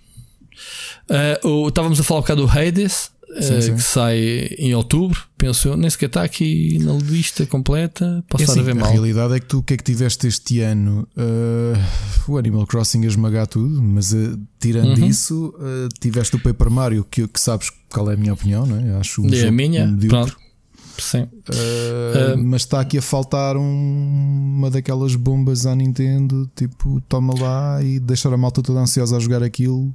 Uh, 1.09 1.47
o, 1.47 1.67
estávamos 1.67 1.99
a 1.99 2.03
falar 2.03 2.19
um 2.19 2.23
bocado 2.23 2.47
do 2.47 2.51
Hades, 2.51 3.11
sim, 3.41 3.57
uh, 3.57 3.61
sim. 3.61 3.75
que 3.75 3.83
sai 3.83 4.17
em 4.57 4.73
outubro, 4.73 5.19
penso 5.37 5.67
eu. 5.67 5.75
Nem 5.75 5.89
sequer 5.89 6.05
está 6.05 6.23
aqui 6.23 6.79
na 6.79 6.93
lista 6.93 7.45
completa. 7.45 8.23
Posso 8.29 8.43
é 8.43 8.45
estar 8.45 8.53
assim, 8.53 8.61
a 8.61 8.63
ver 8.63 8.75
mal. 8.75 8.87
A 8.87 8.91
realidade 8.91 9.33
é 9.33 9.39
que 9.39 9.45
tu 9.47 9.59
o 9.59 9.63
que 9.63 9.73
é 9.73 9.77
que 9.77 9.83
tiveste 9.83 10.27
este 10.27 10.61
ano? 10.61 11.07
Uh, 11.17 12.31
o 12.31 12.37
Animal 12.37 12.65
Crossing 12.65 13.03
a 13.03 13.07
esmagar 13.07 13.47
tudo, 13.47 13.81
mas 13.81 14.15
tirando 14.59 14.97
uhum. 14.99 15.07
isso, 15.07 15.53
tiveste 15.99 16.35
o 16.35 16.39
Paper 16.39 16.69
Mario, 16.69 17.05
que, 17.09 17.27
que 17.27 17.39
sabes 17.39 17.71
qual 17.89 18.09
é 18.09 18.13
a 18.13 18.17
minha 18.17 18.33
opinião, 18.33 18.65
não 18.65 18.77
é? 18.77 18.97
Acho 18.99 19.21
um 19.21 19.33
é 19.33 19.47
a 19.47 19.51
minha. 19.51 19.95
Pronto. 20.07 20.44
Sim. 20.97 21.23
Uh, 21.23 22.35
uh, 22.35 22.37
mas 22.37 22.61
está 22.61 22.79
aqui 22.79 22.97
a 22.97 23.01
faltar 23.01 23.57
um, 23.57 24.55
uma 24.57 24.69
daquelas 24.69 25.15
bombas 25.15 25.65
à 25.65 25.75
Nintendo, 25.75 26.49
tipo, 26.55 27.01
toma 27.09 27.33
lá 27.39 27.83
e 27.83 27.99
deixar 27.99 28.33
a 28.33 28.37
malta 28.37 28.61
toda 28.61 28.79
ansiosa 28.79 29.17
a 29.17 29.19
jogar 29.19 29.43
aquilo 29.43 29.93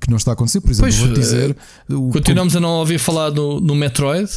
que 0.00 0.10
não 0.10 0.16
está 0.16 0.32
a 0.32 0.34
acontecer. 0.34 0.60
Por 0.60 0.70
exemplo, 0.70 0.92
vou 0.92 1.12
dizer. 1.12 1.56
Uh, 1.88 2.10
continuamos 2.10 2.54
a 2.54 2.60
não 2.60 2.70
ouvir 2.70 2.98
falar 2.98 3.30
no, 3.30 3.60
no 3.60 3.74
Metroid. 3.74 4.30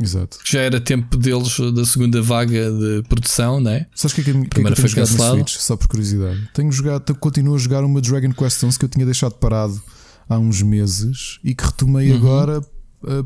Exato. 0.00 0.38
Que 0.44 0.52
já 0.52 0.60
era 0.60 0.80
tempo 0.80 1.16
deles 1.16 1.56
da 1.74 1.84
segunda 1.84 2.20
vaga 2.22 2.70
de 2.72 3.02
produção, 3.08 3.60
não 3.60 3.70
é? 3.70 3.86
Sabes 3.94 4.12
o 4.12 4.14
que 4.16 4.20
é 4.22 4.24
que, 4.24 4.40
que, 4.40 4.48
Primeiro 4.48 4.76
que, 4.76 4.82
é 4.82 4.84
que 4.84 4.94
foi 4.94 5.00
cancelado. 5.00 5.36
Switch, 5.36 5.56
só 5.56 5.76
por 5.76 5.86
curiosidade. 5.86 6.48
Tenho 6.54 6.72
jogado, 6.72 7.14
continuo 7.16 7.54
a 7.54 7.58
jogar 7.58 7.84
uma 7.84 8.00
Dragon 8.00 8.32
Quest 8.32 8.62
11 8.64 8.78
que 8.78 8.84
eu 8.84 8.88
tinha 8.88 9.04
deixado 9.04 9.34
parado 9.34 9.80
há 10.28 10.38
uns 10.38 10.62
meses 10.62 11.38
e 11.44 11.54
que 11.54 11.64
retomei 11.64 12.10
uhum. 12.10 12.16
agora 12.16 12.62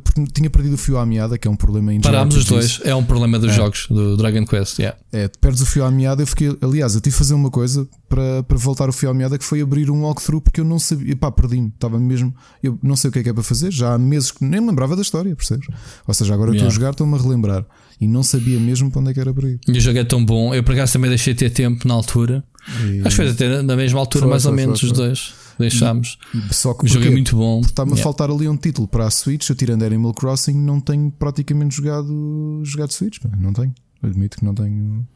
porque 0.02 0.24
tinha 0.32 0.48
perdido 0.48 0.74
o 0.74 0.78
fio 0.78 0.98
à 0.98 1.04
meada, 1.04 1.36
que 1.36 1.46
é 1.46 1.50
um 1.50 1.56
problema 1.56 1.92
em 1.92 2.00
Parámos 2.00 2.36
os 2.36 2.44
dois, 2.44 2.80
é 2.84 2.94
um 2.94 3.04
problema 3.04 3.38
dos 3.38 3.50
é. 3.50 3.54
jogos 3.54 3.86
do 3.88 4.16
Dragon 4.16 4.44
Quest. 4.44 4.78
Yeah. 4.78 4.98
É, 5.12 5.28
perdes 5.28 5.62
o 5.62 5.66
fio 5.66 5.84
à 5.84 5.90
meada. 5.90 6.22
Eu 6.22 6.26
fiquei, 6.26 6.56
aliás, 6.60 6.94
eu 6.94 7.00
tive 7.00 7.14
que 7.14 7.18
fazer 7.18 7.34
uma 7.34 7.50
coisa 7.50 7.86
para, 8.08 8.42
para 8.42 8.56
voltar 8.56 8.88
o 8.88 8.92
fio 8.92 9.10
à 9.10 9.14
meada 9.14 9.38
que 9.38 9.44
foi 9.44 9.60
abrir 9.60 9.90
um 9.90 10.02
walkthrough 10.02 10.40
porque 10.40 10.60
eu 10.60 10.64
não 10.64 10.78
sabia, 10.78 11.14
pá, 11.16 11.30
perdi-me, 11.30 11.68
estava 11.68 11.98
mesmo, 11.98 12.34
eu 12.62 12.78
não 12.82 12.96
sei 12.96 13.10
o 13.10 13.12
que 13.12 13.18
é 13.18 13.22
que 13.22 13.28
é 13.28 13.32
para 13.32 13.42
fazer. 13.42 13.72
Já 13.72 13.94
há 13.94 13.98
meses 13.98 14.30
que 14.30 14.44
nem 14.44 14.64
lembrava 14.64 14.96
da 14.96 15.02
história, 15.02 15.34
percebes? 15.34 15.66
Ou 16.06 16.14
seja, 16.14 16.34
agora 16.34 16.50
yeah. 16.50 16.64
eu 16.64 16.68
estou 16.68 16.76
a 16.76 16.78
jogar, 16.78 16.90
estou-me 16.92 17.14
a 17.14 17.22
relembrar 17.22 17.64
e 18.00 18.06
não 18.06 18.22
sabia 18.22 18.58
mesmo 18.58 18.90
para 18.90 19.00
onde 19.00 19.10
é 19.10 19.14
que 19.14 19.20
era 19.20 19.32
para 19.32 19.48
ir. 19.48 19.60
E 19.66 19.72
o 19.72 19.80
jogo 19.80 19.98
é 19.98 20.04
tão 20.04 20.24
bom, 20.24 20.54
eu 20.54 20.62
por 20.62 20.74
acaso 20.74 20.92
também 20.92 21.08
deixei 21.10 21.34
ter 21.34 21.50
tempo 21.50 21.86
na 21.88 21.94
altura, 21.94 22.44
e... 22.82 23.00
acho 23.00 23.16
que 23.16 23.16
foi 23.16 23.28
até 23.30 23.62
na 23.62 23.76
mesma 23.76 24.00
altura, 24.00 24.22
foi, 24.22 24.30
mais 24.30 24.42
foi, 24.42 24.50
ou 24.50 24.56
menos, 24.56 24.80
foi, 24.80 24.90
os 24.90 24.96
dois 24.96 25.45
deixámos. 25.58 26.18
Só 26.50 26.74
que 26.74 26.84
o 26.84 26.88
jogo 26.88 27.06
é 27.06 27.10
muito 27.10 27.36
bom. 27.36 27.60
Está-me 27.60 27.90
yeah. 27.90 28.00
a 28.00 28.04
faltar 28.04 28.30
ali 28.30 28.48
um 28.48 28.56
título 28.56 28.86
para 28.86 29.06
a 29.06 29.10
Switch. 29.10 29.48
Eu 29.48 29.56
tirando 29.56 29.82
Animal 29.84 30.12
Crossing, 30.14 30.54
não 30.54 30.80
tenho 30.80 31.10
praticamente 31.10 31.76
jogado, 31.76 32.60
jogado 32.64 32.92
Switch. 32.92 33.18
Não 33.38 33.52
tenho. 33.52 33.74
Admito 34.02 34.38
que 34.38 34.44
não 34.44 34.54
tenho. 34.54 35.06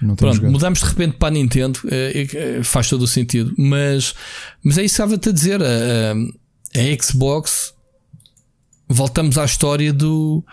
Não 0.00 0.16
Pronto, 0.16 0.36
jogado. 0.36 0.52
mudamos 0.52 0.78
de 0.80 0.86
repente 0.86 1.16
para 1.18 1.28
a 1.28 1.30
Nintendo, 1.30 1.78
é, 1.90 2.62
faz 2.62 2.88
todo 2.88 3.02
o 3.02 3.08
sentido. 3.08 3.54
Mas, 3.58 4.14
mas 4.62 4.78
é 4.78 4.84
isso 4.84 4.96
que 4.96 5.02
estava-te 5.02 5.28
a 5.28 5.32
dizer. 5.32 5.62
A, 5.62 6.12
a, 6.14 7.02
Xbox, 7.02 7.74
voltamos 8.88 9.36
à 9.36 9.44
história 9.44 9.92
do. 9.92 10.44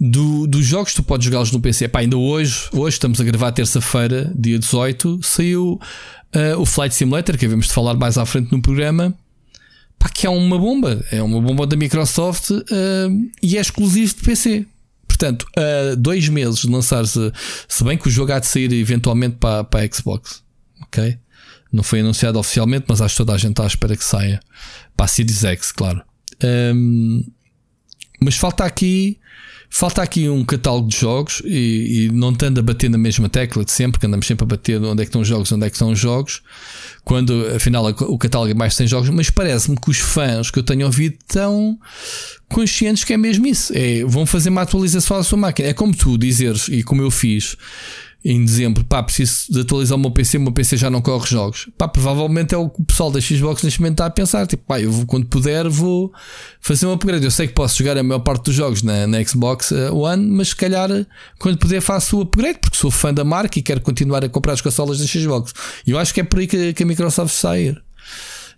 Do, 0.00 0.46
dos 0.46 0.64
jogos 0.64 0.94
tu 0.94 1.02
podes 1.02 1.24
jogá-los 1.24 1.50
no 1.50 1.60
PC. 1.60 1.90
Ainda 1.92 2.16
hoje, 2.16 2.68
hoje 2.72 2.94
estamos 2.94 3.20
a 3.20 3.24
gravar 3.24 3.50
terça-feira, 3.52 4.32
dia 4.36 4.58
18, 4.58 5.20
saiu 5.22 5.80
Uh, 6.34 6.60
o 6.60 6.66
Flight 6.66 6.94
Simulator, 6.94 7.38
que 7.38 7.46
havemos 7.46 7.68
de 7.68 7.72
falar 7.72 7.94
mais 7.94 8.18
à 8.18 8.26
frente 8.26 8.52
no 8.52 8.60
programa, 8.60 9.16
pá, 9.98 10.10
que 10.10 10.26
é 10.26 10.30
uma 10.30 10.58
bomba. 10.58 11.02
É 11.10 11.22
uma 11.22 11.40
bomba 11.40 11.66
da 11.66 11.74
Microsoft 11.76 12.50
uh, 12.50 12.64
e 13.42 13.56
é 13.56 13.60
exclusivo 13.60 14.14
de 14.14 14.22
PC. 14.22 14.66
Portanto, 15.06 15.46
uh, 15.56 15.96
dois 15.96 16.28
meses 16.28 16.60
de 16.60 16.68
lançar-se, 16.68 17.32
se 17.66 17.82
bem 17.82 17.96
que 17.96 18.08
o 18.08 18.10
jogo 18.10 18.32
há 18.32 18.38
de 18.38 18.46
sair 18.46 18.70
eventualmente 18.74 19.36
para, 19.36 19.64
para 19.64 19.84
a 19.84 19.88
Xbox. 19.90 20.42
Ok? 20.82 21.18
Não 21.72 21.82
foi 21.82 22.00
anunciado 22.00 22.38
oficialmente, 22.38 22.84
mas 22.88 23.00
acho 23.00 23.14
que 23.14 23.18
toda 23.18 23.32
a 23.32 23.38
gente 23.38 23.52
está 23.52 23.64
à 23.64 23.66
espera 23.66 23.96
que 23.96 24.04
saia. 24.04 24.40
Para 24.94 25.06
a 25.06 25.08
Series 25.08 25.42
X, 25.44 25.72
claro. 25.72 26.02
Um, 26.44 27.24
mas 28.20 28.36
falta 28.36 28.64
aqui 28.64 29.18
Falta 29.70 30.02
aqui 30.02 30.28
um 30.28 30.44
catálogo 30.44 30.88
de 30.88 30.96
jogos 30.96 31.42
e, 31.44 32.06
e, 32.06 32.12
não 32.12 32.30
estando 32.30 32.58
a 32.58 32.62
bater 32.62 32.88
na 32.88 32.96
mesma 32.96 33.28
tecla 33.28 33.64
de 33.64 33.70
sempre, 33.70 34.00
que 34.00 34.06
andamos 34.06 34.26
sempre 34.26 34.44
a 34.44 34.46
bater 34.46 34.82
onde 34.82 35.02
é 35.02 35.04
que 35.04 35.10
estão 35.10 35.20
os 35.20 35.28
jogos, 35.28 35.52
onde 35.52 35.66
é 35.66 35.68
que 35.68 35.76
estão 35.76 35.92
os 35.92 35.98
jogos, 35.98 36.42
quando 37.04 37.46
afinal 37.54 37.84
o 37.86 38.18
catálogo 38.18 38.50
é 38.50 38.54
mais 38.54 38.74
sem 38.74 38.86
jogos, 38.86 39.10
mas 39.10 39.28
parece-me 39.28 39.76
que 39.76 39.90
os 39.90 39.98
fãs 39.98 40.50
que 40.50 40.58
eu 40.58 40.62
tenho 40.62 40.86
ouvido 40.86 41.16
estão 41.20 41.78
conscientes 42.48 43.04
que 43.04 43.12
é 43.12 43.18
mesmo 43.18 43.46
isso. 43.46 43.70
É, 43.74 44.02
vão 44.04 44.24
fazer 44.24 44.48
uma 44.48 44.62
atualização 44.62 45.18
à 45.18 45.22
sua 45.22 45.38
máquina. 45.38 45.68
É 45.68 45.74
como 45.74 45.94
tu 45.94 46.16
dizeres, 46.16 46.68
e 46.68 46.82
como 46.82 47.02
eu 47.02 47.10
fiz 47.10 47.54
em 48.24 48.44
dezembro, 48.44 48.84
pá, 48.84 49.00
preciso 49.02 49.52
de 49.52 49.60
atualizar 49.60 49.96
o 49.96 50.00
meu 50.00 50.10
PC, 50.10 50.38
o 50.38 50.40
meu 50.40 50.52
PC 50.52 50.76
já 50.76 50.90
não 50.90 51.00
corre 51.00 51.28
jogos. 51.28 51.68
Pá, 51.78 51.86
provavelmente 51.86 52.52
é 52.52 52.58
o 52.58 52.68
que 52.68 52.82
o 52.82 52.84
pessoal 52.84 53.10
da 53.12 53.20
Xbox 53.20 53.62
neste 53.62 53.80
momento 53.80 53.94
está 53.94 54.06
a 54.06 54.10
pensar. 54.10 54.46
Tipo, 54.46 54.64
pá, 54.66 54.80
eu 54.80 54.90
vou, 54.90 55.06
quando 55.06 55.26
puder 55.26 55.68
vou 55.68 56.12
fazer 56.60 56.86
um 56.86 56.92
upgrade. 56.92 57.24
Eu 57.24 57.30
sei 57.30 57.46
que 57.46 57.54
posso 57.54 57.78
jogar 57.78 57.96
a 57.96 58.02
maior 58.02 58.20
parte 58.20 58.44
dos 58.44 58.54
jogos 58.54 58.82
na, 58.82 59.06
na 59.06 59.24
Xbox 59.24 59.70
uh, 59.70 59.94
One, 59.94 60.26
mas 60.26 60.48
se 60.48 60.56
calhar 60.56 60.90
quando 61.38 61.58
puder 61.58 61.80
faço 61.80 62.18
o 62.18 62.22
upgrade, 62.22 62.58
porque 62.58 62.76
sou 62.76 62.90
fã 62.90 63.14
da 63.14 63.24
marca 63.24 63.58
e 63.58 63.62
quero 63.62 63.80
continuar 63.80 64.24
a 64.24 64.28
comprar 64.28 64.54
as 64.54 64.60
consolas 64.60 64.98
da 64.98 65.06
Xbox. 65.06 65.52
E 65.86 65.92
eu 65.92 65.98
acho 65.98 66.12
que 66.12 66.20
é 66.20 66.24
por 66.24 66.40
aí 66.40 66.46
que, 66.48 66.72
que 66.72 66.82
a 66.82 66.86
Microsoft 66.86 67.32
ir 67.56 67.80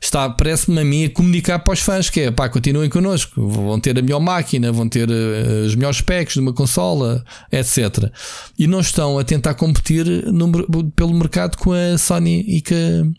está, 0.03 0.31
parece-me 0.31 0.81
a 0.81 0.85
mim, 0.85 1.05
a 1.05 1.11
comunicar 1.11 1.59
para 1.59 1.75
os 1.75 1.81
fãs 1.81 2.09
que 2.09 2.21
é 2.21 2.31
pá, 2.31 2.49
continuem 2.49 2.89
connosco, 2.89 3.47
vão 3.47 3.79
ter 3.79 3.99
a 3.99 4.03
melhor 4.03 4.21
máquina, 4.21 4.73
vão 4.73 4.89
ter 4.89 5.09
uh, 5.09 5.67
os 5.67 5.75
melhores 5.75 5.99
specs 5.99 6.35
de 6.35 6.41
uma 6.41 6.53
consola, 6.53 7.25
etc. 7.53 8.11
E 8.59 8.67
não 8.67 8.81
estão 8.81 9.19
a 9.19 9.25
tentar 9.25 9.55
competir 9.55 10.07
no, 10.33 10.51
pelo 10.93 11.15
mercado 11.15 11.57
com 11.59 11.73
a 11.73 11.99
Sony 11.99 12.41
e 12.49 12.63
com 12.63 12.75
a, 12.75 13.13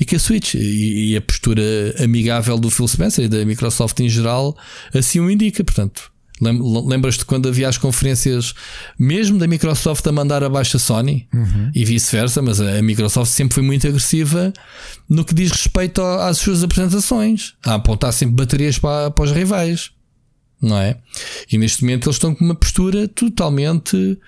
e 0.00 0.04
com 0.04 0.14
a 0.14 0.18
Switch. 0.18 0.54
E, 0.54 1.12
e 1.12 1.16
a 1.16 1.22
postura 1.22 1.62
amigável 1.98 2.58
do 2.58 2.70
Phil 2.70 2.88
Spencer 2.88 3.24
e 3.24 3.28
da 3.28 3.44
Microsoft 3.44 3.98
em 4.00 4.08
geral 4.08 4.56
assim 4.94 5.20
o 5.20 5.30
indica, 5.30 5.64
portanto. 5.64 6.15
Lembras-te 6.40 7.24
quando 7.24 7.48
havia 7.48 7.68
as 7.68 7.78
conferências, 7.78 8.54
mesmo 8.98 9.38
da 9.38 9.46
Microsoft, 9.46 10.06
a 10.06 10.12
mandar 10.12 10.44
abaixo 10.44 10.76
a 10.76 10.80
Sony 10.80 11.26
uhum. 11.32 11.70
e 11.74 11.84
vice-versa, 11.84 12.42
mas 12.42 12.60
a 12.60 12.82
Microsoft 12.82 13.32
sempre 13.32 13.54
foi 13.54 13.62
muito 13.62 13.86
agressiva 13.86 14.52
no 15.08 15.24
que 15.24 15.32
diz 15.32 15.50
respeito 15.50 16.02
às 16.02 16.36
suas 16.38 16.62
apresentações, 16.62 17.54
a 17.64 17.74
apontar 17.74 18.12
sempre 18.12 18.34
baterias 18.34 18.78
para, 18.78 19.10
para 19.10 19.24
os 19.24 19.32
rivais, 19.32 19.90
não 20.60 20.76
é? 20.76 20.98
E 21.50 21.56
neste 21.56 21.82
momento 21.82 22.06
eles 22.06 22.16
estão 22.16 22.34
com 22.34 22.44
uma 22.44 22.54
postura 22.54 23.08
totalmente 23.08 24.18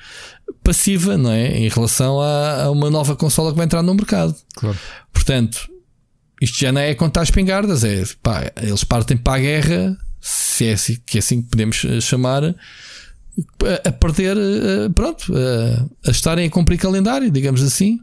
passiva, 0.65 1.19
não 1.19 1.31
é? 1.31 1.59
Em 1.59 1.69
relação 1.69 2.21
a, 2.21 2.65
a 2.65 2.71
uma 2.71 2.89
nova 2.89 3.15
consola 3.17 3.51
que 3.51 3.57
vai 3.57 3.67
entrar 3.67 3.83
no 3.83 3.95
mercado. 3.95 4.35
Claro. 4.55 4.79
Portanto, 5.13 5.69
isto 6.41 6.59
já 6.59 6.73
não 6.73 6.81
é 6.81 6.95
contar 6.95 7.23
as 7.23 7.31
pingardas, 7.31 7.85
é 7.85 8.03
pá, 8.23 8.51
eles 8.63 8.85
partem 8.85 9.17
para 9.17 9.35
a 9.35 9.41
guerra 9.41 9.99
se 10.21 10.67
é 10.67 10.73
assim, 10.73 10.97
que 11.07 11.19
é 11.19 11.21
assim 11.21 11.43
que 11.43 11.49
podemos 11.49 11.85
eh, 11.85 12.01
chamar, 12.01 12.45
a, 13.85 13.93
perder, 13.93 14.37
eh, 14.37 14.89
pronto, 14.95 15.33
a, 15.35 16.09
a 16.09 16.11
estarem 16.11 16.47
a 16.47 16.51
cumprir 16.51 16.79
calendário, 16.79 17.31
digamos 17.31 17.63
assim. 17.63 18.01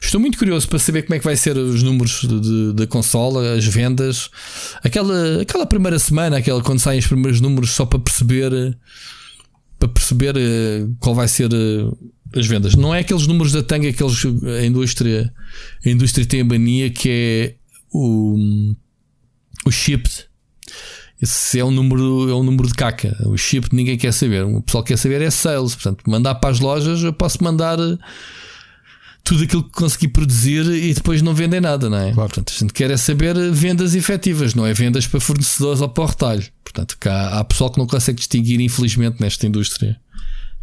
Estou 0.00 0.20
muito 0.20 0.38
curioso 0.38 0.68
para 0.68 0.78
saber 0.78 1.02
como 1.02 1.14
é 1.14 1.18
que 1.18 1.24
vai 1.24 1.36
ser 1.36 1.56
os 1.56 1.82
números 1.82 2.24
da 2.74 2.86
consola, 2.86 3.54
as 3.54 3.64
vendas, 3.64 4.30
aquela, 4.82 5.42
aquela 5.42 5.66
primeira 5.66 5.98
semana, 5.98 6.38
aquela 6.38 6.62
quando 6.62 6.78
saem 6.78 7.00
os 7.00 7.06
primeiros 7.06 7.40
números, 7.40 7.70
só 7.72 7.84
para 7.84 7.98
perceber 7.98 8.76
para 9.78 9.88
perceber 9.88 10.36
eh, 10.36 10.86
qual 11.00 11.14
vai 11.14 11.28
ser 11.28 11.50
as 12.34 12.46
vendas. 12.46 12.74
Não 12.74 12.94
é 12.94 13.00
aqueles 13.00 13.26
números 13.26 13.52
da 13.52 13.62
tanga 13.62 13.92
que 13.92 14.02
a 14.02 14.64
indústria, 14.64 15.32
a 15.84 15.88
indústria 15.88 16.26
tem 16.26 16.40
a 16.40 16.44
mania 16.44 16.90
que 16.90 17.08
é 17.10 17.54
o, 17.92 18.74
o 19.64 19.70
shipped. 19.70 20.26
Esse 21.20 21.58
é 21.58 21.64
um 21.64 21.70
número, 21.70 22.28
é 22.28 22.34
um 22.34 22.42
número 22.42 22.68
de 22.68 22.74
caca. 22.74 23.16
O 23.26 23.36
chip 23.36 23.68
ninguém 23.72 23.96
quer 23.96 24.12
saber. 24.12 24.44
O 24.44 24.60
pessoal 24.60 24.84
quer 24.84 24.98
saber 24.98 25.22
é 25.22 25.30
sales. 25.30 25.74
Portanto, 25.74 26.02
mandar 26.08 26.34
para 26.36 26.50
as 26.50 26.60
lojas, 26.60 27.02
eu 27.02 27.12
posso 27.12 27.42
mandar 27.42 27.78
tudo 29.22 29.44
aquilo 29.44 29.64
que 29.64 29.70
consegui 29.70 30.08
produzir 30.08 30.66
e 30.66 30.92
depois 30.92 31.22
não 31.22 31.34
vendem 31.34 31.60
nada, 31.60 31.88
não 31.88 31.96
é? 31.96 32.12
Claro. 32.12 32.28
Portanto, 32.28 32.52
a 32.54 32.58
gente 32.60 32.74
quer 32.74 32.90
é 32.90 32.96
saber 32.96 33.34
vendas 33.52 33.94
efetivas, 33.94 34.54
não 34.54 34.66
é 34.66 34.74
vendas 34.74 35.06
para 35.06 35.20
fornecedores 35.20 35.80
ou 35.80 35.88
para 35.88 36.04
o 36.04 36.06
retalho. 36.06 36.44
Portanto, 36.62 36.96
cá, 37.00 37.38
há 37.38 37.44
pessoal 37.44 37.70
que 37.70 37.78
não 37.78 37.86
consegue 37.86 38.18
distinguir, 38.18 38.60
infelizmente, 38.60 39.20
nesta 39.20 39.46
indústria 39.46 39.98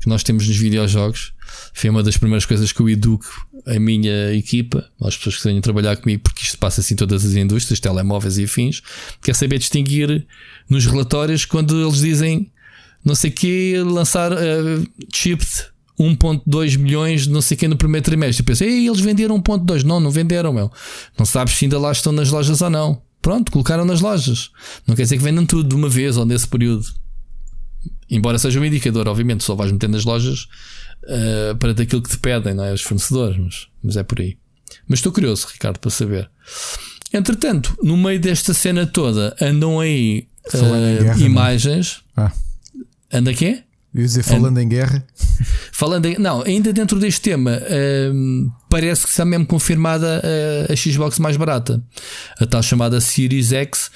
que 0.01 0.09
nós 0.09 0.23
temos 0.23 0.47
nos 0.47 0.57
videojogos. 0.57 1.33
Foi 1.73 1.89
uma 1.89 2.03
das 2.03 2.17
primeiras 2.17 2.45
coisas 2.45 2.71
que 2.71 2.81
eu 2.81 2.89
educo 2.89 3.25
a 3.65 3.79
minha 3.79 4.33
equipa, 4.33 4.89
as 5.01 5.15
pessoas 5.15 5.37
que 5.37 5.43
venham 5.43 5.61
trabalhar 5.61 5.95
comigo, 5.97 6.23
porque 6.23 6.43
isto 6.43 6.57
passa 6.57 6.81
assim 6.81 6.95
todas 6.95 7.23
as 7.23 7.35
indústrias, 7.35 7.79
telemóveis 7.79 8.37
e 8.37 8.45
afins, 8.45 8.81
que 9.21 9.31
é 9.31 9.33
saber 9.33 9.59
distinguir 9.59 10.25
nos 10.69 10.85
relatórios 10.85 11.45
quando 11.45 11.79
eles 11.79 11.99
dizem 11.99 12.51
não 13.03 13.15
sei 13.15 13.31
que, 13.31 13.77
lançar 13.79 14.31
uh, 14.31 14.87
chips 15.13 15.65
1.2 15.99 16.77
milhões, 16.77 17.27
não 17.27 17.41
sei 17.41 17.57
quem, 17.57 17.67
no 17.67 17.75
primeiro 17.75 18.03
trimestre. 18.03 18.41
Eu 18.41 18.45
pensei, 18.45 18.87
eles 18.87 18.99
venderam 18.99 19.41
1.2. 19.41 19.83
Não, 19.83 19.99
não 19.99 20.11
venderam, 20.11 20.53
meu. 20.53 20.71
Não 21.17 21.25
sabes 21.25 21.55
se 21.55 21.65
ainda 21.65 21.79
lá 21.79 21.91
estão 21.91 22.11
nas 22.11 22.29
lojas 22.29 22.61
ou 22.61 22.69
não. 22.69 23.01
Pronto, 23.21 23.51
colocaram 23.51 23.85
nas 23.85 24.01
lojas. 24.01 24.49
Não 24.87 24.95
quer 24.95 25.03
dizer 25.03 25.17
que 25.17 25.23
vendam 25.23 25.45
tudo 25.45 25.69
de 25.69 25.75
uma 25.75 25.89
vez 25.89 26.17
ou 26.17 26.25
nesse 26.25 26.47
período. 26.47 26.85
Embora 28.11 28.37
seja 28.37 28.59
um 28.59 28.65
indicador, 28.65 29.07
obviamente, 29.07 29.41
só 29.41 29.55
vais 29.55 29.71
meter 29.71 29.87
nas 29.87 30.03
lojas 30.03 30.49
uh, 31.03 31.55
para 31.57 31.73
daquilo 31.73 32.01
que 32.01 32.09
te 32.09 32.17
pedem, 32.17 32.53
não 32.53 32.65
é? 32.65 32.73
Os 32.73 32.81
fornecedores, 32.81 33.37
mas, 33.37 33.67
mas 33.81 33.95
é 33.95 34.03
por 34.03 34.19
aí. 34.19 34.37
Mas 34.85 34.99
estou 34.99 35.13
curioso, 35.13 35.47
Ricardo, 35.49 35.79
para 35.79 35.89
saber. 35.89 36.29
Entretanto, 37.13 37.77
no 37.81 37.95
meio 37.95 38.19
desta 38.19 38.53
cena 38.53 38.85
toda, 38.85 39.33
andam 39.41 39.79
aí 39.79 40.27
uh, 40.53 41.03
guerra, 41.03 41.19
imagens. 41.21 42.01
Ah. 42.17 42.33
Anda 43.13 43.33
quê? 43.33 43.63
Eu 43.93 44.03
dizer, 44.03 44.23
falando 44.23 44.57
em 44.57 44.67
guerra. 44.67 45.05
Falando 45.73 46.05
em, 46.05 46.17
não, 46.19 46.43
ainda 46.43 46.71
dentro 46.71 46.99
deste 46.99 47.21
tema, 47.21 47.57
uh, 47.57 48.51
parece 48.69 49.05
que 49.05 49.09
está 49.09 49.25
mesmo 49.25 49.45
confirmada 49.47 50.21
a, 50.69 50.71
a, 50.71 50.75
Xbox 50.75 51.17
mais 51.17 51.35
barata. 51.37 51.81
A 52.39 52.45
tal 52.45 52.61
chamada 52.61 53.01
Series 53.01 53.51
X, 53.51 53.89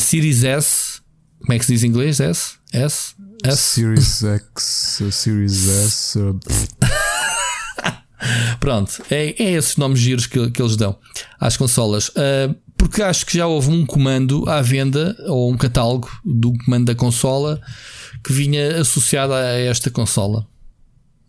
Series 0.00 0.42
S. 0.42 1.00
Como 1.40 1.52
é 1.52 1.58
que 1.58 1.66
se 1.66 1.72
diz 1.74 1.84
em 1.84 1.88
inglês? 1.88 2.18
S? 2.18 2.54
S? 2.72 3.14
S? 3.44 3.62
Series 3.62 4.24
X, 4.24 5.02
Series 5.12 5.68
S. 5.68 6.18
Pronto, 8.60 9.02
é, 9.10 9.42
é 9.42 9.52
esses 9.52 9.76
nomes 9.76 10.00
giros 10.00 10.26
que, 10.26 10.50
que 10.50 10.60
eles 10.60 10.76
dão 10.76 10.98
às 11.38 11.56
consolas. 11.56 12.08
Uh, 12.08 12.54
porque 12.76 13.02
acho 13.02 13.26
que 13.26 13.36
já 13.36 13.46
houve 13.46 13.70
um 13.70 13.84
comando 13.84 14.48
à 14.48 14.62
venda, 14.62 15.16
ou 15.26 15.52
um 15.52 15.56
catálogo 15.56 16.08
do 16.24 16.52
comando 16.64 16.86
da 16.86 16.94
consola 16.94 17.60
que 18.24 18.32
vinha 18.32 18.80
associado 18.80 19.34
a 19.34 19.52
esta 19.52 19.90
consola. 19.90 20.46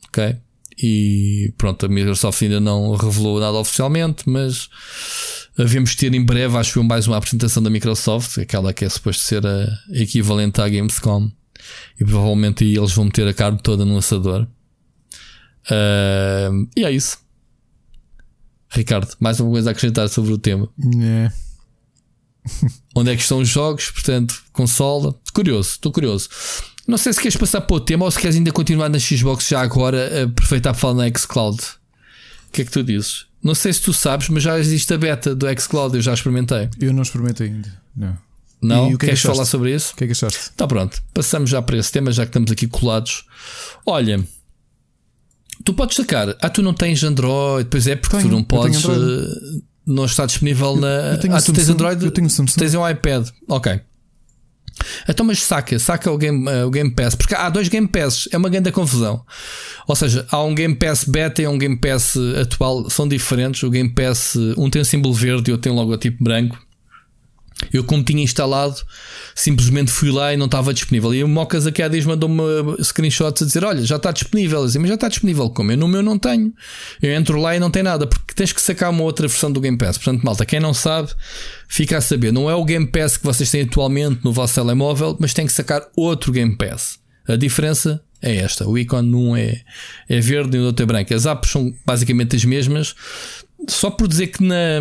Ok? 0.07 0.37
E 0.81 1.53
pronto, 1.57 1.85
a 1.85 1.89
Microsoft 1.89 2.41
ainda 2.41 2.59
não 2.59 2.95
revelou 2.95 3.39
nada 3.39 3.57
oficialmente, 3.57 4.23
mas 4.27 4.69
havemos 5.57 5.93
ter 5.95 6.13
em 6.13 6.23
breve, 6.23 6.55
acho 6.55 6.73
que 6.73 6.79
mais 6.79 7.05
uma 7.05 7.17
apresentação 7.17 7.61
da 7.61 7.69
Microsoft, 7.69 8.37
aquela 8.37 8.71
que 8.71 8.85
é 8.85 8.89
suposto 8.89 9.23
ser 9.23 9.45
a 9.45 9.67
equivalente 9.91 10.61
à 10.61 10.69
Gamescom. 10.69 11.29
E 11.99 12.05
provavelmente 12.05 12.63
aí 12.63 12.75
eles 12.75 12.91
vão 12.91 13.05
meter 13.05 13.27
a 13.27 13.33
carne 13.33 13.59
toda 13.61 13.85
no 13.85 13.95
lançador. 13.95 14.47
Uh, 15.65 16.67
e 16.75 16.85
é 16.85 16.91
isso. 16.91 17.19
Ricardo, 18.69 19.15
mais 19.19 19.39
uma 19.39 19.49
coisa 19.49 19.69
a 19.69 19.71
acrescentar 19.71 20.07
sobre 20.09 20.31
o 20.31 20.37
tema. 20.37 20.69
É. 21.01 21.31
Onde 22.95 23.11
é 23.11 23.15
que 23.15 23.21
estão 23.21 23.39
os 23.39 23.49
jogos? 23.49 23.89
Portanto, 23.91 24.43
consola. 24.53 25.15
Curioso, 25.33 25.71
estou 25.71 25.91
curioso. 25.91 26.29
Não 26.87 26.97
sei 26.97 27.13
se 27.13 27.21
queres 27.21 27.37
passar 27.37 27.61
para 27.61 27.75
o 27.75 27.79
tema 27.79 28.05
ou 28.05 28.11
se 28.11 28.19
queres 28.19 28.35
ainda 28.35 28.51
continuar 28.51 28.89
na 28.89 28.99
Xbox 28.99 29.47
já 29.47 29.61
agora, 29.61 30.23
aproveitar 30.23 30.71
para 30.71 30.79
falar 30.79 31.09
na 31.09 31.17
Xcloud. 31.17 31.59
O 32.47 32.51
que 32.51 32.61
é 32.61 32.65
que 32.65 32.71
tu 32.71 32.83
dizes? 32.83 33.27
Não 33.43 33.53
sei 33.53 33.71
se 33.71 33.81
tu 33.81 33.93
sabes, 33.93 34.27
mas 34.29 34.43
já 34.43 34.57
existe 34.59 34.93
a 34.93 34.97
beta 34.97 35.35
do 35.35 35.45
Xcloud, 35.59 35.95
eu 35.95 36.01
já 36.01 36.13
experimentei. 36.13 36.69
Eu 36.79 36.91
não 36.91 37.03
experimentei 37.03 37.47
ainda. 37.47 37.81
Não. 37.95 38.17
Não? 38.61 38.89
Que 38.97 39.05
é 39.05 39.09
Queres 39.09 39.21
falar 39.21 39.45
sobre 39.45 39.73
isso? 39.73 39.93
O 39.93 39.95
que 39.95 40.03
é 40.03 40.07
que 40.07 40.13
achaste? 40.13 40.39
Está 40.39 40.67
pronto. 40.67 41.01
Passamos 41.13 41.49
já 41.49 41.61
para 41.61 41.77
esse 41.77 41.91
tema, 41.91 42.11
já 42.11 42.25
que 42.25 42.29
estamos 42.29 42.51
aqui 42.51 42.67
colados. 42.67 43.25
Olha, 43.85 44.23
tu 45.63 45.73
podes 45.73 45.95
sacar. 45.95 46.35
Ah, 46.41 46.49
tu 46.49 46.61
não 46.61 46.73
tens 46.73 47.03
Android, 47.03 47.69
pois 47.69 47.87
é, 47.87 47.95
porque 47.95 48.17
tenho, 48.17 48.29
tu 48.29 48.31
não 48.35 48.43
podes. 48.43 48.83
Eh, 48.83 49.61
não 49.87 50.05
está 50.05 50.25
disponível 50.25 50.75
na. 50.75 50.87
Eu, 50.87 51.19
eu 51.23 51.35
ah, 51.35 51.41
tu 51.41 51.53
tens 51.53 51.69
Android? 51.69 52.03
Eu 52.03 52.11
tenho 52.11 52.29
Samsung. 52.29 52.59
Tens 52.59 52.75
um 52.75 52.87
iPad. 52.87 53.29
Ok. 53.47 53.79
Então, 55.07 55.25
mas 55.25 55.41
saca, 55.41 55.77
saca 55.77 56.09
o 56.11 56.17
Game, 56.17 56.47
uh, 56.47 56.65
o 56.65 56.69
Game 56.69 56.89
Pass, 56.91 57.13
porque 57.13 57.35
há 57.35 57.49
dois 57.49 57.67
Game 57.67 57.87
Passes, 57.87 58.29
é 58.31 58.37
uma 58.37 58.49
grande 58.49 58.71
confusão. 58.71 59.25
Ou 59.87 59.95
seja, 59.95 60.25
há 60.31 60.41
um 60.41 60.55
Game 60.55 60.75
Pass 60.75 61.03
beta 61.03 61.41
e 61.41 61.47
um 61.47 61.57
Game 61.57 61.77
Pass 61.77 62.15
atual, 62.39 62.89
são 62.89 63.07
diferentes. 63.07 63.61
O 63.63 63.69
Game 63.69 63.89
Pass, 63.89 64.35
um 64.57 64.69
tem 64.69 64.81
um 64.81 64.85
símbolo 64.85 65.13
verde 65.13 65.49
e 65.49 65.51
outro 65.51 65.63
tem 65.63 65.71
um 65.71 65.75
logotipo 65.75 66.23
branco. 66.23 66.57
Eu, 67.71 67.83
como 67.83 68.03
tinha 68.03 68.23
instalado, 68.23 68.75
simplesmente 69.35 69.91
fui 69.91 70.11
lá 70.11 70.33
e 70.33 70.37
não 70.37 70.45
estava 70.45 70.73
disponível. 70.73 71.13
E 71.13 71.23
o 71.23 71.27
Mocas 71.27 71.67
aqui 71.67 71.83
há 71.83 71.87
dias 71.87 72.05
mandou-me 72.05 72.41
screenshots 72.83 73.41
a 73.41 73.45
dizer: 73.45 73.63
Olha, 73.63 73.83
já 73.83 73.97
está 73.97 74.11
disponível. 74.11 74.61
Eu 74.61 74.65
disse, 74.65 74.79
mas 74.79 74.87
já 74.87 74.95
está 74.95 75.07
disponível 75.07 75.49
como? 75.49 75.71
Eu 75.71 75.77
no 75.77 75.87
meu 75.87 76.01
não 76.01 76.17
tenho. 76.17 76.53
Eu 77.01 77.13
entro 77.13 77.39
lá 77.39 77.55
e 77.55 77.59
não 77.59 77.69
tem 77.69 77.83
nada, 77.83 78.07
porque 78.07 78.33
tens 78.33 78.53
que 78.53 78.61
sacar 78.61 78.89
uma 78.89 79.03
outra 79.03 79.27
versão 79.27 79.51
do 79.51 79.59
Game 79.59 79.77
Pass. 79.77 79.97
Portanto, 79.97 80.23
malta, 80.23 80.45
quem 80.45 80.59
não 80.59 80.73
sabe, 80.73 81.11
fica 81.67 81.97
a 81.97 82.01
saber. 82.01 82.31
Não 82.31 82.49
é 82.49 82.55
o 82.55 82.65
Game 82.65 82.87
Pass 82.87 83.17
que 83.17 83.23
vocês 83.23 83.49
têm 83.51 83.63
atualmente 83.63 84.21
no 84.23 84.31
vosso 84.31 84.55
telemóvel, 84.55 85.17
mas 85.19 85.33
tem 85.33 85.45
que 85.45 85.51
sacar 85.51 85.85
outro 85.95 86.31
Game 86.31 86.55
Pass. 86.57 86.97
A 87.27 87.35
diferença 87.35 88.01
é 88.21 88.37
esta: 88.37 88.67
o 88.67 88.77
ícone 88.77 89.09
num 89.09 89.35
é, 89.35 89.61
é 90.07 90.19
verde 90.19 90.57
e 90.57 90.59
o 90.59 90.65
outro 90.65 90.83
é 90.83 90.85
branco. 90.85 91.13
As 91.13 91.25
apps 91.25 91.51
são 91.51 91.73
basicamente 91.85 92.35
as 92.35 92.45
mesmas. 92.45 92.95
Só 93.67 93.91
por 93.91 94.07
dizer 94.07 94.27
que 94.27 94.41
na 94.41 94.79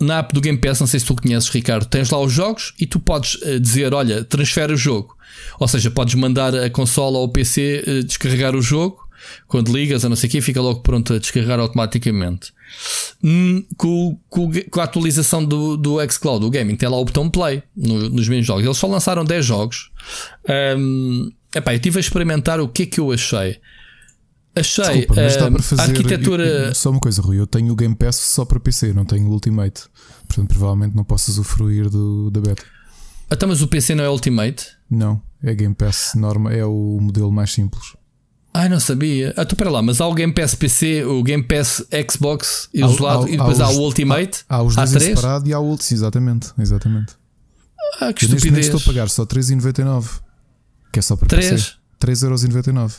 na 0.00 0.18
app 0.18 0.32
do 0.32 0.40
Game 0.40 0.58
Pass, 0.58 0.80
não 0.80 0.86
sei 0.86 1.00
se 1.00 1.06
tu 1.06 1.14
conheces, 1.14 1.48
Ricardo, 1.48 1.86
tens 1.86 2.10
lá 2.10 2.20
os 2.20 2.32
jogos 2.32 2.72
e 2.78 2.86
tu 2.86 3.00
podes 3.00 3.38
eh, 3.42 3.58
dizer: 3.58 3.92
Olha, 3.94 4.24
transfere 4.24 4.72
o 4.72 4.76
jogo. 4.76 5.16
Ou 5.58 5.68
seja, 5.68 5.90
podes 5.90 6.14
mandar 6.14 6.54
a 6.54 6.70
consola 6.70 7.18
ou 7.18 7.24
o 7.24 7.28
PC 7.28 7.84
eh, 7.86 8.02
descarregar 8.02 8.54
o 8.54 8.62
jogo. 8.62 9.08
Quando 9.46 9.72
ligas 9.72 10.04
a 10.04 10.08
não 10.08 10.16
sei 10.16 10.28
o 10.28 10.32
que, 10.32 10.40
fica 10.40 10.60
logo 10.60 10.80
pronto 10.80 11.12
a 11.12 11.18
descarregar 11.18 11.58
automaticamente. 11.58 12.52
Hum, 13.22 13.64
com, 13.76 14.18
com, 14.28 14.50
com, 14.70 14.80
a 14.80 14.84
atualização 14.84 15.44
do, 15.44 15.76
do 15.76 15.96
Xcloud, 16.08 16.44
o 16.44 16.50
gaming, 16.50 16.76
tem 16.76 16.88
lá 16.88 16.96
o 16.96 17.04
botão 17.04 17.28
play 17.28 17.62
no, 17.76 18.08
nos 18.10 18.28
mesmos 18.28 18.46
jogos. 18.46 18.64
Eles 18.64 18.76
só 18.76 18.86
lançaram 18.86 19.24
10 19.24 19.44
jogos. 19.44 19.90
Um, 20.78 21.30
epá, 21.54 21.72
eu 21.72 21.76
estive 21.76 21.98
a 21.98 22.00
experimentar 22.00 22.60
o 22.60 22.68
que 22.68 22.84
é 22.84 22.86
que 22.86 23.00
eu 23.00 23.10
achei. 23.10 23.58
Achei 24.60 24.84
Desculpa, 24.84 25.14
mas 25.14 25.36
dá 25.36 25.50
para 25.50 25.62
fazer, 25.62 25.82
arquitetura. 25.82 26.46
Eu, 26.46 26.64
eu, 26.66 26.74
só 26.74 26.90
uma 26.90 27.00
coisa, 27.00 27.22
Rui. 27.22 27.38
Eu 27.38 27.46
tenho 27.46 27.72
o 27.72 27.76
Game 27.76 27.94
Pass 27.94 28.16
só 28.16 28.44
para 28.44 28.58
PC, 28.58 28.92
não 28.92 29.04
tenho 29.04 29.26
o 29.28 29.32
Ultimate. 29.32 29.82
Portanto, 30.26 30.48
provavelmente 30.48 30.94
não 30.96 31.04
posso 31.04 31.30
usufruir 31.30 31.88
do, 31.88 32.30
da 32.30 32.40
beta. 32.40 32.62
Até 33.26 33.36
então, 33.36 33.48
mas 33.48 33.60
o 33.60 33.68
PC 33.68 33.94
não 33.94 34.04
é 34.04 34.10
Ultimate? 34.10 34.66
Não, 34.90 35.20
é 35.42 35.54
Game 35.54 35.74
Pass 35.74 36.12
norma, 36.14 36.52
é 36.52 36.64
o 36.64 36.98
modelo 37.00 37.30
mais 37.30 37.52
simples. 37.52 37.94
Ai, 38.54 38.68
não 38.68 38.80
sabia. 38.80 39.34
Ah, 39.36 39.44
tu 39.44 39.54
para 39.54 39.70
lá, 39.70 39.82
mas 39.82 40.00
há 40.00 40.06
o 40.06 40.14
Game 40.14 40.32
Pass 40.32 40.54
PC, 40.54 41.04
o 41.04 41.22
Game 41.22 41.42
Pass 41.42 41.84
Xbox 42.10 42.68
isolado 42.72 43.24
há, 43.24 43.26
há, 43.26 43.28
e 43.28 43.36
depois 43.36 43.60
há, 43.60 43.66
há, 43.66 43.70
o 43.70 43.80
Ultimate. 43.80 44.44
Há, 44.48 44.56
há 44.56 44.62
os 44.62 44.74
dois 44.74 44.94
há 44.94 44.98
três? 44.98 45.18
separado 45.18 45.48
e 45.48 45.52
há 45.52 45.58
o 45.58 45.64
Ultimate, 45.64 45.94
exatamente, 45.94 46.52
exatamente. 46.58 47.12
Ah, 48.00 48.12
que 48.12 48.24
estupidez. 48.24 48.66
estou 48.66 48.80
a 48.80 48.84
pagar 48.84 49.08
só 49.08 49.24
3,99. 49.24 50.20
Que 50.92 50.98
é 50.98 51.02
só 51.02 51.16
para 51.16 51.28
3? 51.28 51.50
PC. 51.50 51.72
3,99€. 52.00 52.92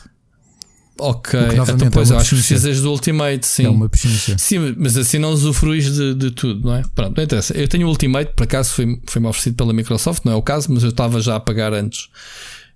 Ok, 0.99 1.39
então, 1.39 1.87
é 1.87 1.89
pois 1.89 2.11
é 2.11 2.15
acho 2.15 2.29
que 2.29 2.35
precisas 2.35 2.81
do 2.81 2.91
Ultimate, 2.91 3.47
sim. 3.47 3.65
É 3.65 3.69
uma 3.69 3.87
pechincha. 3.87 4.35
Sim, 4.37 4.75
mas 4.77 4.97
assim 4.97 5.17
não 5.17 5.31
usufruis 5.31 5.93
de, 5.93 6.13
de 6.13 6.31
tudo, 6.31 6.67
não 6.67 6.75
é? 6.75 6.83
Pronto, 6.93 7.15
não 7.15 7.23
interessa. 7.23 7.53
Eu 7.55 7.67
tenho 7.67 7.87
o 7.87 7.89
Ultimate, 7.89 8.33
por 8.35 8.43
acaso 8.43 8.73
foi-me 8.73 9.01
foi 9.05 9.23
oferecido 9.23 9.55
pela 9.55 9.73
Microsoft, 9.73 10.25
não 10.25 10.33
é 10.33 10.35
o 10.35 10.41
caso, 10.41 10.71
mas 10.71 10.83
eu 10.83 10.89
estava 10.89 11.21
já 11.21 11.35
a 11.35 11.39
pagar 11.39 11.73
antes, 11.73 12.09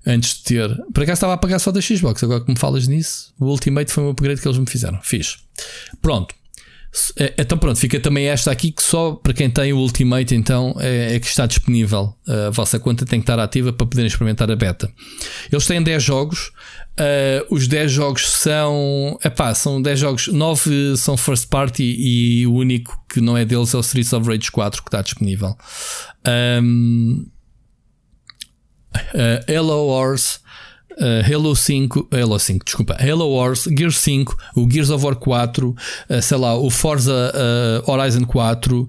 antes 0.05 0.37
de 0.37 0.43
ter. 0.43 0.69
Por 0.93 1.03
acaso 1.03 1.17
estava 1.17 1.33
a 1.33 1.37
pagar 1.37 1.59
só 1.59 1.71
da 1.71 1.81
Xbox, 1.81 2.23
agora 2.23 2.41
que 2.41 2.51
me 2.51 2.57
falas 2.57 2.87
nisso, 2.87 3.33
o 3.39 3.45
Ultimate 3.45 3.91
foi 3.91 4.03
um 4.03 4.09
upgrade 4.09 4.41
que 4.41 4.47
eles 4.47 4.57
me 4.57 4.65
fizeram. 4.65 4.99
Fiz. 5.03 5.37
Pronto. 6.01 6.33
É, 7.17 7.33
então 7.39 7.57
pronto, 7.57 7.77
fica 7.79 7.99
também 7.99 8.27
esta 8.27 8.51
aqui 8.51 8.71
que 8.71 8.83
só 8.83 9.13
para 9.13 9.33
quem 9.33 9.49
tem 9.49 9.73
o 9.73 9.77
Ultimate 9.77 10.35
então 10.35 10.75
é, 10.79 11.15
é, 11.15 11.19
que 11.19 11.27
está 11.27 11.47
disponível. 11.47 12.15
A 12.27 12.51
vossa 12.51 12.79
conta 12.79 13.05
tem 13.05 13.19
que 13.19 13.23
estar 13.23 13.39
ativa 13.39 13.73
para 13.73 13.87
poderem 13.87 14.07
experimentar 14.07 14.49
a 14.51 14.55
beta. 14.55 14.91
Eles 15.51 15.65
têm 15.65 15.81
10 15.81 16.03
jogos. 16.03 16.51
Uh, 16.93 17.53
os 17.53 17.67
10 17.67 17.91
jogos 17.91 18.29
são. 18.29 19.17
Epá, 19.23 19.53
são 19.55 19.81
10 19.81 19.99
jogos. 19.99 20.27
9 20.27 20.95
são 20.95 21.17
first 21.17 21.47
party 21.47 21.83
e 21.83 22.45
o 22.45 22.53
único 22.53 23.03
que 23.09 23.19
não 23.19 23.35
é 23.35 23.43
deles 23.43 23.73
é 23.73 23.77
o 23.77 23.81
Streets 23.81 24.13
of 24.13 24.27
Rage 24.27 24.51
4 24.51 24.83
que 24.83 24.89
está 24.89 25.01
disponível. 25.01 25.57
Um, 26.61 27.25
uh, 28.95 29.51
Hello 29.51 29.87
Horse 29.87 30.43
Uh, 30.93 31.25
Halo 31.25 31.55
5, 31.55 32.09
Halo 32.11 32.37
5, 32.37 32.65
desculpa, 32.65 32.95
Halo 32.99 33.27
Wars, 33.27 33.63
Gears 33.63 33.97
5, 33.97 34.37
o 34.55 34.69
Gears 34.69 34.91
of 34.91 35.03
War 35.03 35.15
4, 35.15 35.69
uh, 35.69 36.21
sei 36.21 36.37
lá, 36.37 36.55
o 36.55 36.69
Forza 36.69 37.33
Horizon 37.87 38.25
4. 38.25 38.87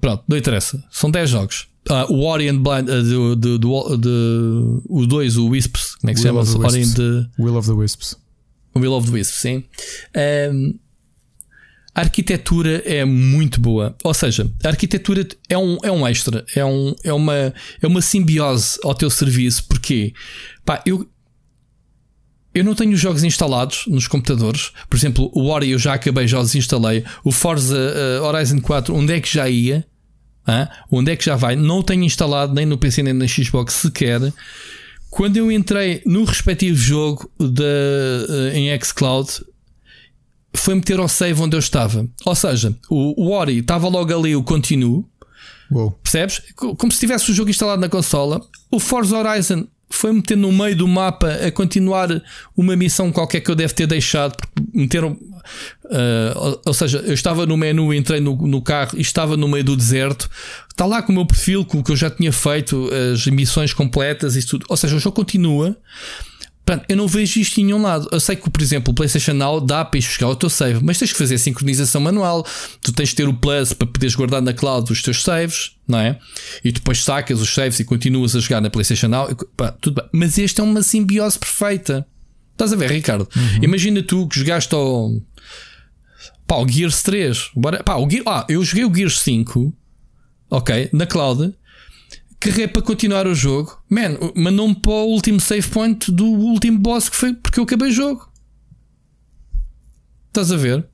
pronto, 0.00 0.24
não 0.26 0.36
interessa. 0.36 0.82
São 0.90 1.12
10 1.12 1.30
jogos. 1.30 1.68
O 2.08 2.24
Ori 2.24 2.48
and 2.48 2.58
Blind, 2.58 2.86
do, 2.86 3.36
do, 3.36 3.58
do, 3.58 3.96
do, 3.96 4.82
o 4.88 5.06
2, 5.06 5.36
o 5.36 5.48
Wisps, 5.48 5.96
como 5.96 6.10
é 6.10 6.14
que 6.14 6.20
se 6.20 6.26
chama? 6.26 6.40
Ori 6.40 6.86
the... 6.86 7.26
Will 7.38 7.56
of 7.56 7.68
the 7.68 7.74
Wisps. 7.74 8.16
Will 8.74 8.94
of 8.94 9.06
the 9.06 9.12
Wisps, 9.12 9.38
sim. 9.38 9.64
Um, 10.52 10.78
a 11.94 12.02
arquitetura 12.02 12.82
é 12.86 13.04
muito 13.04 13.60
boa. 13.60 13.96
Ou 14.04 14.14
seja, 14.14 14.50
a 14.64 14.68
arquitetura 14.68 15.26
é 15.48 15.58
um, 15.58 15.76
é 15.82 15.90
um 15.90 16.06
extra, 16.06 16.44
é, 16.54 16.64
um, 16.64 16.94
é, 17.02 17.12
uma, 17.12 17.34
é 17.34 17.86
uma 17.86 18.00
simbiose 18.00 18.78
ao 18.84 18.94
teu 18.94 19.10
serviço. 19.10 19.64
Porque, 19.68 20.14
pá, 20.64 20.82
eu, 20.86 21.08
eu 22.54 22.64
não 22.64 22.74
tenho 22.74 22.96
jogos 22.96 23.24
instalados 23.24 23.84
nos 23.88 24.06
computadores. 24.06 24.70
Por 24.88 24.96
exemplo, 24.96 25.30
o 25.34 25.48
Ori 25.48 25.70
eu 25.70 25.78
já 25.78 25.94
acabei, 25.94 26.28
já 26.28 26.38
os 26.38 26.54
instalei. 26.54 27.04
O 27.24 27.32
Forza 27.32 27.76
uh, 27.76 28.24
Horizon 28.24 28.60
4, 28.60 28.94
onde 28.94 29.12
é 29.12 29.20
que 29.20 29.32
já 29.32 29.48
ia? 29.48 29.84
Onde 30.90 31.12
é 31.12 31.16
que 31.16 31.24
já 31.24 31.36
vai? 31.36 31.56
Não 31.56 31.78
o 31.78 31.82
tenho 31.82 32.04
instalado 32.04 32.54
nem 32.54 32.66
no 32.66 32.78
PC 32.78 33.02
nem 33.02 33.12
na 33.12 33.26
Xbox 33.26 33.74
sequer. 33.74 34.20
Quando 35.10 35.36
eu 35.36 35.50
entrei 35.50 36.02
no 36.06 36.24
respectivo 36.24 36.76
jogo 36.76 37.30
da, 37.38 37.64
uh, 38.28 38.56
em 38.56 38.80
xCloud, 38.80 39.28
foi 40.52 40.74
meter 40.74 40.98
ao 40.98 41.08
save 41.08 41.40
onde 41.40 41.56
eu 41.56 41.60
estava. 41.60 42.08
Ou 42.24 42.34
seja, 42.34 42.76
o, 42.88 43.24
o 43.24 43.30
Ori 43.30 43.58
estava 43.58 43.88
logo 43.88 44.16
ali 44.16 44.34
o 44.36 44.42
continuo. 44.42 45.04
Uou. 45.70 45.92
Percebes? 46.02 46.42
Como 46.54 46.92
se 46.92 46.98
tivesse 46.98 47.30
o 47.30 47.34
jogo 47.34 47.50
instalado 47.50 47.80
na 47.80 47.88
consola. 47.88 48.40
O 48.70 48.80
Forza 48.80 49.16
Horizon 49.16 49.66
foi 49.92 50.12
meter 50.12 50.36
no 50.36 50.52
meio 50.52 50.76
do 50.76 50.86
mapa 50.86 51.32
a 51.32 51.50
continuar 51.50 52.08
uma 52.56 52.76
missão 52.76 53.10
qualquer 53.10 53.40
que 53.40 53.50
eu 53.50 53.54
deve 53.56 53.74
ter 53.74 53.86
deixado. 53.86 54.36
Meter, 54.72 55.04
uh, 55.84 56.60
ou, 56.64 56.74
seja, 56.74 56.98
eu 56.98 57.14
estava 57.14 57.46
no 57.46 57.56
menu, 57.56 57.92
entrei 57.92 58.20
no, 58.20 58.36
no, 58.36 58.62
carro 58.62 58.96
e 58.96 59.00
estava 59.00 59.36
no 59.36 59.48
meio 59.48 59.64
do 59.64 59.76
deserto. 59.76 60.28
Está 60.70 60.86
lá 60.86 61.02
com 61.02 61.12
o 61.12 61.14
meu 61.14 61.26
perfil, 61.26 61.64
com 61.64 61.78
o 61.78 61.84
que 61.84 61.92
eu 61.92 61.96
já 61.96 62.10
tinha 62.10 62.32
feito, 62.32 62.90
as 63.12 63.26
missões 63.26 63.72
completas 63.72 64.36
e 64.36 64.46
tudo. 64.46 64.66
Ou 64.68 64.76
seja, 64.76 64.96
o 64.96 64.98
jogo 64.98 65.16
continua. 65.16 65.76
Eu 66.88 66.96
não 66.96 67.08
vejo 67.08 67.40
isto 67.40 67.60
em 67.60 67.64
nenhum 67.64 67.82
lado. 67.82 68.08
Eu 68.12 68.20
sei 68.20 68.36
que, 68.36 68.48
por 68.48 68.62
exemplo, 68.62 68.92
o 68.92 68.94
PlayStation 68.94 69.32
Now 69.32 69.60
dá 69.60 69.84
para 69.84 69.98
ir 69.98 70.02
buscar 70.02 70.28
o 70.28 70.36
teu 70.36 70.48
save, 70.48 70.80
mas 70.82 70.98
tens 70.98 71.10
que 71.10 71.18
fazer 71.18 71.34
a 71.34 71.38
sincronização 71.38 72.00
manual. 72.00 72.46
Tu 72.82 72.92
tens 72.92 73.08
de 73.08 73.16
ter 73.16 73.28
o 73.28 73.34
Plus 73.34 73.72
para 73.72 73.86
poderes 73.86 74.14
guardar 74.14 74.42
na 74.42 74.52
cloud 74.52 74.92
os 74.92 75.02
teus 75.02 75.22
saves, 75.22 75.72
não 75.86 75.98
é? 75.98 76.18
E 76.62 76.70
depois 76.70 77.02
sacas 77.02 77.40
os 77.40 77.52
saves 77.52 77.80
e 77.80 77.84
continuas 77.84 78.36
a 78.36 78.40
jogar 78.40 78.60
na 78.60 78.70
PlayStation 78.70 79.08
Now. 79.08 79.34
Pá, 79.56 79.72
tudo 79.72 80.00
bem. 80.00 80.10
Mas 80.12 80.38
este 80.38 80.60
é 80.60 80.64
uma 80.64 80.82
simbiose 80.82 81.38
perfeita. 81.38 82.06
Estás 82.60 82.74
a 82.74 82.76
ver, 82.76 82.90
Ricardo? 82.90 83.26
Uhum. 83.34 83.62
Imagina 83.62 84.02
tu 84.02 84.28
que 84.28 84.38
jogaste 84.38 84.74
ao. 84.74 85.18
Pá, 86.46 86.56
o 86.56 86.68
Gears 86.68 87.02
3. 87.02 87.52
Pá, 87.82 87.96
o 87.96 88.10
Gear... 88.10 88.22
ah, 88.26 88.46
eu 88.50 88.62
joguei 88.62 88.84
o 88.84 88.94
Gears 88.94 89.20
5, 89.20 89.74
ok, 90.50 90.90
na 90.92 91.06
cloud 91.06 91.54
carreguei 92.40 92.68
para 92.68 92.82
continuar 92.82 93.26
o 93.26 93.34
jogo. 93.34 93.82
Man, 93.88 94.18
mandou-me 94.34 94.74
para 94.74 94.92
o 94.92 95.08
último 95.08 95.40
save 95.40 95.66
point 95.68 96.10
do 96.10 96.24
último 96.24 96.78
boss 96.78 97.08
que 97.08 97.16
foi 97.16 97.34
porque 97.34 97.60
eu 97.60 97.64
acabei 97.64 97.90
o 97.90 97.92
jogo. 97.92 98.30
Estás 100.28 100.50
a 100.50 100.56
ver? 100.56 100.86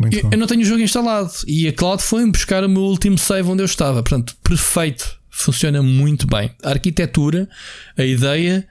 Eu, 0.00 0.30
eu, 0.32 0.38
não 0.38 0.46
tenho 0.46 0.60
o 0.62 0.64
jogo 0.64 0.80
instalado 0.80 1.30
e 1.46 1.66
a 1.68 1.72
cloud 1.72 2.02
foi-me 2.02 2.30
buscar 2.30 2.64
o 2.64 2.68
meu 2.68 2.82
último 2.82 3.18
save 3.18 3.48
onde 3.48 3.62
eu 3.62 3.66
estava. 3.66 4.02
Portanto, 4.02 4.36
perfeito. 4.42 5.18
Funciona 5.30 5.82
muito 5.82 6.26
bem. 6.26 6.50
A 6.62 6.70
arquitetura, 6.70 7.48
a 7.96 8.04
ideia, 8.04 8.66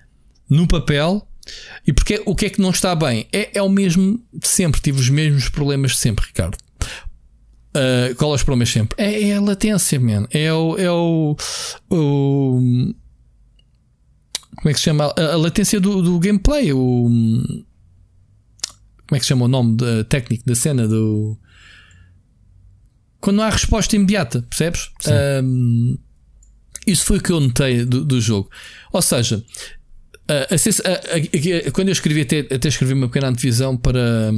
no 0.49 0.67
papel. 0.67 1.27
E 1.85 1.93
porque 1.93 2.21
o 2.25 2.35
que 2.35 2.45
é 2.45 2.49
que 2.49 2.61
não 2.61 2.71
está 2.71 2.95
bem? 2.95 3.27
É, 3.31 3.57
é 3.57 3.61
o 3.61 3.69
mesmo 3.69 4.19
de 4.33 4.47
sempre. 4.47 4.81
Tive 4.81 4.99
os 4.99 5.09
mesmos 5.09 5.49
problemas 5.49 5.91
de 5.91 5.97
sempre, 5.97 6.25
Ricardo. 6.25 6.57
Uh, 7.75 8.15
qual 8.15 8.31
é 8.31 8.35
os 8.35 8.43
problemas 8.43 8.69
sempre? 8.69 8.95
É, 8.97 9.29
é, 9.29 9.35
a 9.35 9.41
latência, 9.41 9.99
man. 9.99 10.27
É 10.31 10.51
o, 10.53 10.77
é 10.77 10.89
o, 10.89 11.35
o. 11.89 12.93
Como 14.55 14.69
é 14.69 14.73
que 14.73 14.79
se 14.79 14.85
chama? 14.85 15.13
A, 15.17 15.33
a 15.33 15.35
latência 15.35 15.79
do, 15.79 16.01
do, 16.01 16.17
gameplay. 16.19 16.71
O. 16.71 17.09
Como 19.07 19.17
é 19.17 19.19
que 19.19 19.25
se 19.25 19.29
chama 19.29 19.45
o 19.45 19.49
nome 19.49 19.75
da 19.75 20.03
técnico 20.05 20.45
da 20.45 20.55
cena? 20.55 20.87
Do. 20.87 21.37
Quando 23.19 23.37
não 23.37 23.43
há 23.43 23.49
resposta 23.49 23.95
imediata, 23.95 24.41
percebes? 24.43 24.89
Um, 25.43 25.97
isso 26.87 27.05
foi 27.05 27.17
o 27.17 27.21
que 27.21 27.31
eu 27.31 27.39
notei 27.39 27.83
do, 27.83 28.05
do 28.05 28.21
jogo. 28.21 28.49
Ou 28.93 29.01
seja, 29.01 29.43
a, 30.27 31.67
a, 31.67 31.71
quando 31.71 31.89
eu 31.89 31.93
escrevi, 31.93 32.21
até, 32.21 32.39
até 32.39 32.67
escrevi 32.67 32.93
uma 32.93 33.07
pequena 33.07 33.27
antevisão 33.27 33.77
para, 33.77 34.31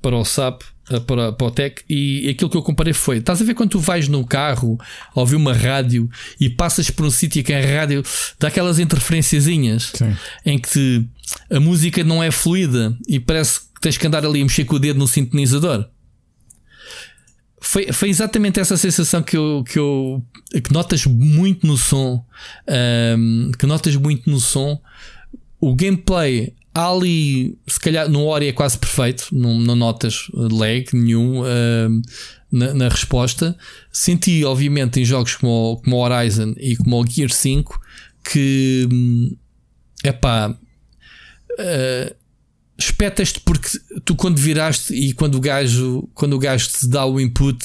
para 0.00 0.16
o 0.16 0.24
SAP 0.24 0.62
para, 1.06 1.32
para 1.32 1.46
o 1.46 1.50
tech 1.50 1.82
e 1.88 2.28
aquilo 2.28 2.50
que 2.50 2.56
eu 2.56 2.62
comparei 2.62 2.92
foi: 2.92 3.18
estás 3.18 3.40
a 3.40 3.44
ver 3.44 3.54
quando 3.54 3.70
tu 3.70 3.80
vais 3.80 4.06
no 4.06 4.24
carro 4.26 4.78
a 5.14 5.20
ouvir 5.20 5.36
uma 5.36 5.54
rádio 5.54 6.08
e 6.38 6.50
passas 6.50 6.90
por 6.90 7.06
um 7.06 7.10
sítio 7.10 7.42
que 7.42 7.52
é 7.52 7.62
a 7.62 7.80
rádio 7.80 8.02
dá 8.38 8.48
aquelas 8.48 8.78
interferenciazinhas 8.78 9.92
em 10.44 10.58
que 10.58 11.06
a 11.50 11.58
música 11.58 12.04
não 12.04 12.22
é 12.22 12.30
fluida 12.30 12.96
e 13.08 13.18
parece 13.18 13.60
que 13.60 13.80
tens 13.80 13.96
que 13.96 14.06
andar 14.06 14.24
ali 14.24 14.40
a 14.40 14.44
mexer 14.44 14.64
com 14.64 14.76
o 14.76 14.78
dedo 14.78 14.98
no 14.98 15.08
sintonizador. 15.08 15.88
Foi, 17.62 17.90
foi 17.94 18.10
exatamente 18.10 18.60
essa 18.60 18.76
sensação 18.76 19.22
que 19.22 19.36
eu, 19.36 19.64
que 19.66 19.78
eu 19.78 20.22
que 20.52 20.70
notas 20.70 21.06
muito 21.06 21.66
no 21.66 21.78
som, 21.78 22.22
um, 23.18 23.50
que 23.58 23.64
notas 23.64 23.96
muito 23.96 24.28
no 24.28 24.38
som. 24.38 24.78
O 25.64 25.74
gameplay 25.74 26.52
ali, 26.74 27.56
se 27.66 27.80
calhar, 27.80 28.06
no 28.06 28.26
Ori 28.26 28.48
é 28.48 28.52
quase 28.52 28.76
perfeito, 28.76 29.28
não, 29.32 29.58
não 29.58 29.74
notas 29.74 30.26
lag 30.34 30.84
nenhum 30.92 31.40
uh, 31.40 32.02
na, 32.52 32.74
na, 32.74 32.88
resposta. 32.88 33.56
Senti, 33.90 34.44
obviamente, 34.44 35.00
em 35.00 35.04
jogos 35.06 35.36
como, 35.36 35.80
como 35.82 35.96
Horizon 35.96 36.52
e 36.58 36.76
como 36.76 37.00
o 37.00 37.06
Gear 37.06 37.30
5 37.30 37.80
que 38.30 38.86
é 40.02 40.12
pá. 40.12 40.54
Uh, 41.52 42.23
espetas-te 42.76 43.40
porque 43.40 43.68
tu 44.04 44.16
quando 44.16 44.36
viraste 44.36 44.92
e 44.92 45.12
quando 45.12 45.36
o 45.36 45.40
gajo 45.40 46.08
quando 46.12 46.34
o 46.34 46.38
gajo 46.38 46.68
te 46.68 46.88
dá 46.88 47.06
o 47.06 47.20
input 47.20 47.58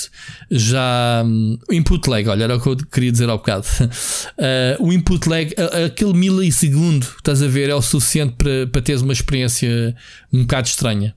já 0.51 1.23
hum, 1.25 1.57
o 1.69 1.73
input 1.73 2.07
lag, 2.09 2.27
olha, 2.27 2.43
era 2.43 2.55
o 2.57 2.61
que 2.61 2.67
eu 2.67 2.77
queria 2.77 3.11
dizer 3.11 3.29
ao 3.29 3.37
bocado 3.37 3.65
uh, 3.81 4.83
o 4.83 4.93
input 4.93 5.27
lag, 5.27 5.53
aquele 5.85 6.13
milissegundo 6.13 7.07
estás 7.17 7.41
a 7.41 7.47
ver, 7.47 7.69
é 7.69 7.75
o 7.75 7.81
suficiente 7.81 8.35
para, 8.37 8.67
para 8.67 8.81
teres 8.81 9.01
uma 9.01 9.13
experiência 9.13 9.95
um 10.31 10.41
bocado 10.41 10.67
estranha 10.67 11.15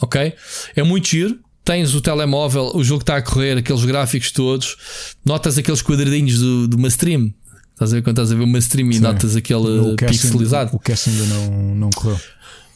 ok? 0.00 0.34
É 0.74 0.82
muito 0.82 1.08
giro 1.08 1.38
tens 1.64 1.94
o 1.94 2.00
telemóvel, 2.00 2.72
o 2.74 2.82
jogo 2.82 3.02
está 3.02 3.16
a 3.16 3.22
correr, 3.22 3.58
aqueles 3.58 3.84
gráficos 3.84 4.32
todos, 4.32 4.76
notas 5.24 5.56
aqueles 5.56 5.80
quadradinhos 5.80 6.38
do, 6.38 6.68
de 6.68 6.76
uma 6.76 6.88
stream. 6.88 7.32
Estás 7.72 7.92
a 7.92 7.96
ver 7.96 8.02
quando 8.02 8.18
estás 8.18 8.32
a 8.32 8.34
ver 8.34 8.44
uma 8.44 8.58
stream 8.58 8.90
e 8.90 8.94
Sim. 8.94 9.00
notas 9.00 9.34
aquele 9.34 9.96
pixelizado. 9.96 10.76
O 10.76 10.78
cast 10.78 11.08
ainda 11.08 11.22
não, 11.24 11.74
não 11.74 11.90
correu. 11.90 12.18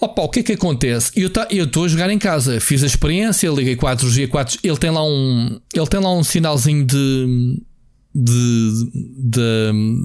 Opa, 0.01 0.23
o 0.23 0.29
que 0.29 0.41
é 0.41 0.43
que 0.43 0.53
acontece? 0.53 1.11
Eu 1.17 1.31
tá, 1.31 1.49
estou 1.51 1.85
a 1.85 1.89
jogar 1.89 2.11
em 2.11 2.19
casa, 2.19 2.61
fiz 2.61 2.83
a 2.83 2.87
experiência, 2.87 3.49
liguei 3.49 3.77
4G, 3.77 4.29
4 4.29 4.59
ele 4.63 4.77
tem 4.77 4.91
lá 4.91 5.03
um, 5.03 5.59
ele 5.73 5.87
tem 5.87 6.01
lá 6.01 6.13
um 6.13 6.23
sinalzinho 6.23 6.85
de, 6.85 7.57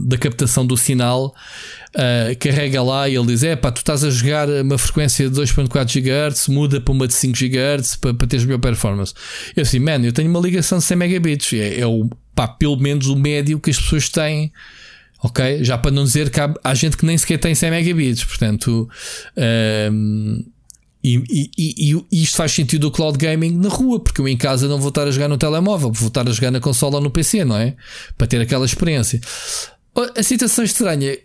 da 0.06 0.18
captação 0.18 0.66
do 0.66 0.78
sinal, 0.78 1.34
uh, 1.96 2.40
carrega 2.40 2.82
lá 2.84 3.08
e 3.08 3.16
ele 3.16 3.28
diz: 3.28 3.44
É 3.44 3.56
pá, 3.56 3.72
tu 3.72 3.78
estás 3.78 4.04
a 4.04 4.10
jogar 4.10 4.50
uma 4.50 4.78
frequência 4.78 5.30
de 5.30 5.36
2.4 5.40 6.02
GHz, 6.02 6.48
muda 6.48 6.82
para 6.82 6.92
uma 6.92 7.08
de 7.08 7.14
5 7.14 7.38
GHz 7.38 7.96
para, 7.96 8.14
para 8.14 8.28
teres 8.28 8.46
melhor 8.46 8.60
performance. 8.60 9.14
Eu 9.56 9.64
assim, 9.64 9.80
man, 9.80 10.04
eu 10.04 10.12
tenho 10.12 10.30
uma 10.30 10.40
ligação 10.40 10.78
de 10.78 10.84
100 10.84 10.98
megabits, 10.98 11.54
é, 11.54 11.80
é 11.80 11.88
o, 11.88 12.10
pá, 12.36 12.48
pelo 12.48 12.78
menos 12.78 13.08
o 13.08 13.16
médio 13.16 13.60
que 13.60 13.70
as 13.70 13.78
pessoas 13.78 14.10
têm 14.10 14.52
ok? 15.22 15.64
Já 15.64 15.78
para 15.78 15.92
não 15.92 16.04
dizer 16.04 16.30
que 16.30 16.40
há, 16.40 16.54
há 16.64 16.74
gente 16.74 16.98
que 16.98 17.06
nem 17.06 17.18
sequer 17.18 17.38
tem 17.38 17.54
100 17.54 17.72
megabits, 17.72 18.24
portanto. 18.24 18.90
Um, 19.92 20.44
e, 21.04 21.50
e, 21.58 22.06
e, 22.12 22.24
isto 22.24 22.36
faz 22.36 22.52
sentido 22.52 22.82
do 22.82 22.92
cloud 22.92 23.18
gaming 23.18 23.58
na 23.58 23.70
rua, 23.70 24.00
porque 24.00 24.22
eu 24.22 24.28
em 24.28 24.38
casa 24.38 24.68
não 24.68 24.80
vou 24.80 24.90
estar 24.90 25.08
a 25.08 25.12
jogar 25.12 25.28
no 25.28 25.38
telemóvel, 25.38 25.92
vou 25.92 26.10
estar 26.10 26.28
a 26.28 26.32
jogar 26.32 26.52
na 26.52 26.60
consola 26.60 26.98
ou 26.98 27.02
no 27.02 27.10
PC, 27.10 27.44
não 27.44 27.58
é? 27.58 27.76
Para 28.18 28.28
ter 28.28 28.40
aquela 28.40 28.66
experiência. 28.66 29.20
A 30.16 30.22
situação 30.22 30.64
estranha 30.64 31.18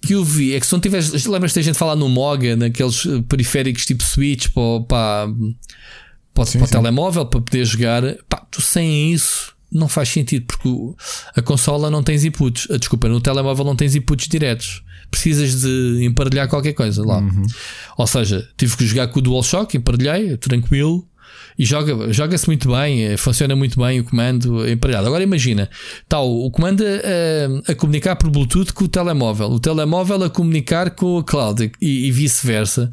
que 0.00 0.14
eu 0.14 0.24
vi 0.24 0.54
é 0.54 0.60
que 0.60 0.66
se 0.66 0.72
não 0.72 0.80
tiveres. 0.80 1.24
Lembras-te 1.26 1.58
a 1.58 1.62
gente 1.62 1.76
falar 1.76 1.96
no 1.96 2.08
Moga, 2.08 2.54
naqueles 2.54 3.06
eh, 3.06 3.22
periféricos 3.28 3.84
tipo 3.84 4.04
Switch 4.04 4.48
para, 4.50 4.84
para, 4.86 5.32
para, 6.32 6.44
sim, 6.44 6.58
para 6.58 6.66
o 6.66 6.70
telemóvel, 6.70 7.26
para 7.26 7.40
poder 7.40 7.64
jogar, 7.64 8.02
pá, 8.28 8.46
tu 8.50 8.62
sem 8.62 9.12
isso 9.12 9.53
não 9.74 9.88
faz 9.88 10.08
sentido 10.08 10.46
porque 10.46 10.68
a 11.36 11.42
consola 11.42 11.90
não 11.90 12.02
tens 12.02 12.24
inputs. 12.24 12.68
Ah, 12.70 12.78
desculpa, 12.78 13.08
no 13.08 13.20
telemóvel 13.20 13.64
não 13.64 13.74
tens 13.74 13.96
inputs 13.96 14.28
diretos. 14.28 14.82
Precisas 15.10 15.62
de 15.62 16.04
emparelhar 16.04 16.48
qualquer 16.48 16.72
coisa 16.72 17.04
lá. 17.04 17.18
Uhum. 17.18 17.46
Ou 17.98 18.06
seja, 18.06 18.48
tive 18.56 18.76
que 18.76 18.86
jogar 18.86 19.08
com 19.08 19.18
o 19.18 19.22
DualShock, 19.22 19.76
emparelhei, 19.76 20.36
tranquilo. 20.36 21.06
e 21.58 21.64
joga, 21.64 22.12
joga-se 22.12 22.46
muito 22.46 22.70
bem, 22.70 23.04
eh, 23.04 23.16
funciona 23.16 23.54
muito 23.54 23.78
bem 23.78 24.00
o 24.00 24.04
comando 24.04 24.68
emparelhado. 24.68 25.06
Agora 25.06 25.22
imagina, 25.22 25.68
tal 26.08 26.28
o 26.28 26.50
comando 26.50 26.84
a, 26.84 27.72
a, 27.72 27.74
comunicar 27.74 28.16
por 28.16 28.30
Bluetooth 28.30 28.72
com 28.72 28.84
o 28.84 28.88
telemóvel, 28.88 29.48
o 29.50 29.60
telemóvel 29.60 30.24
a 30.24 30.30
comunicar 30.30 30.90
com 30.90 31.18
a 31.18 31.24
cloud 31.24 31.70
e, 31.80 32.08
e 32.08 32.12
vice-versa. 32.12 32.90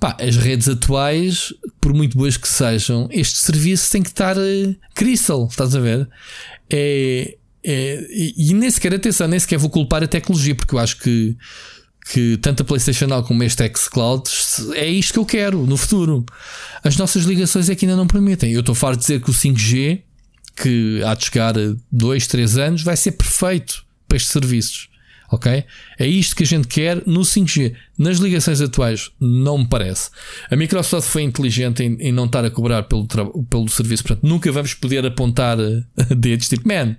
Pá, 0.00 0.16
as 0.20 0.36
redes 0.36 0.68
atuais, 0.68 1.52
por 1.80 1.92
muito 1.92 2.16
boas 2.16 2.36
que 2.36 2.48
sejam, 2.48 3.08
este 3.10 3.38
serviço 3.38 3.90
tem 3.90 4.02
que 4.02 4.10
estar 4.10 4.36
uh, 4.36 4.76
estás 5.50 5.74
a 5.74 5.80
ver? 5.80 6.08
É, 6.70 7.36
é, 7.64 8.06
e, 8.10 8.50
e 8.50 8.54
nem 8.54 8.70
sequer, 8.70 8.94
atenção, 8.94 9.26
nem 9.26 9.40
sequer 9.40 9.58
vou 9.58 9.68
culpar 9.68 10.02
a 10.04 10.06
tecnologia, 10.06 10.54
porque 10.54 10.74
eu 10.74 10.78
acho 10.78 10.98
que 10.98 11.36
que 12.10 12.38
tanto 12.38 12.62
a 12.62 12.64
PlayStation 12.64 13.06
Now 13.06 13.22
como 13.22 13.42
este 13.42 13.70
xCloud 13.76 14.30
é 14.74 14.88
isto 14.88 15.12
que 15.12 15.18
eu 15.18 15.26
quero 15.26 15.66
no 15.66 15.76
futuro. 15.76 16.24
As 16.82 16.96
nossas 16.96 17.24
ligações 17.24 17.68
é 17.68 17.74
que 17.74 17.84
ainda 17.84 17.96
não 17.96 18.06
permitem. 18.06 18.50
Eu 18.50 18.60
estou 18.60 18.74
farto 18.74 19.00
de 19.00 19.02
dizer 19.02 19.20
que 19.20 19.30
o 19.30 19.34
5G, 19.34 20.00
que 20.56 21.02
há 21.04 21.14
de 21.14 21.24
chegar 21.26 21.58
a 21.58 21.74
2, 21.92 22.26
3 22.26 22.56
anos, 22.58 22.82
vai 22.82 22.96
ser 22.96 23.12
perfeito 23.12 23.84
para 24.08 24.16
estes 24.16 24.32
serviços. 24.32 24.88
Ok? 25.30 25.64
É 25.98 26.06
isto 26.06 26.34
que 26.34 26.42
a 26.42 26.46
gente 26.46 26.68
quer 26.68 27.02
no 27.06 27.20
5G. 27.20 27.74
Nas 27.98 28.18
ligações 28.18 28.60
atuais, 28.60 29.10
não 29.20 29.58
me 29.58 29.68
parece. 29.68 30.10
A 30.50 30.56
Microsoft 30.56 31.08
foi 31.08 31.22
inteligente 31.22 31.82
em, 31.82 31.96
em 32.00 32.12
não 32.12 32.24
estar 32.26 32.44
a 32.44 32.50
cobrar 32.50 32.84
pelo, 32.84 33.06
pelo 33.06 33.68
serviço. 33.68 34.04
Portanto, 34.04 34.26
nunca 34.26 34.50
vamos 34.50 34.72
poder 34.74 35.04
apontar 35.04 35.58
dedos 36.16 36.48
tipo, 36.48 36.66
man, 36.66 36.96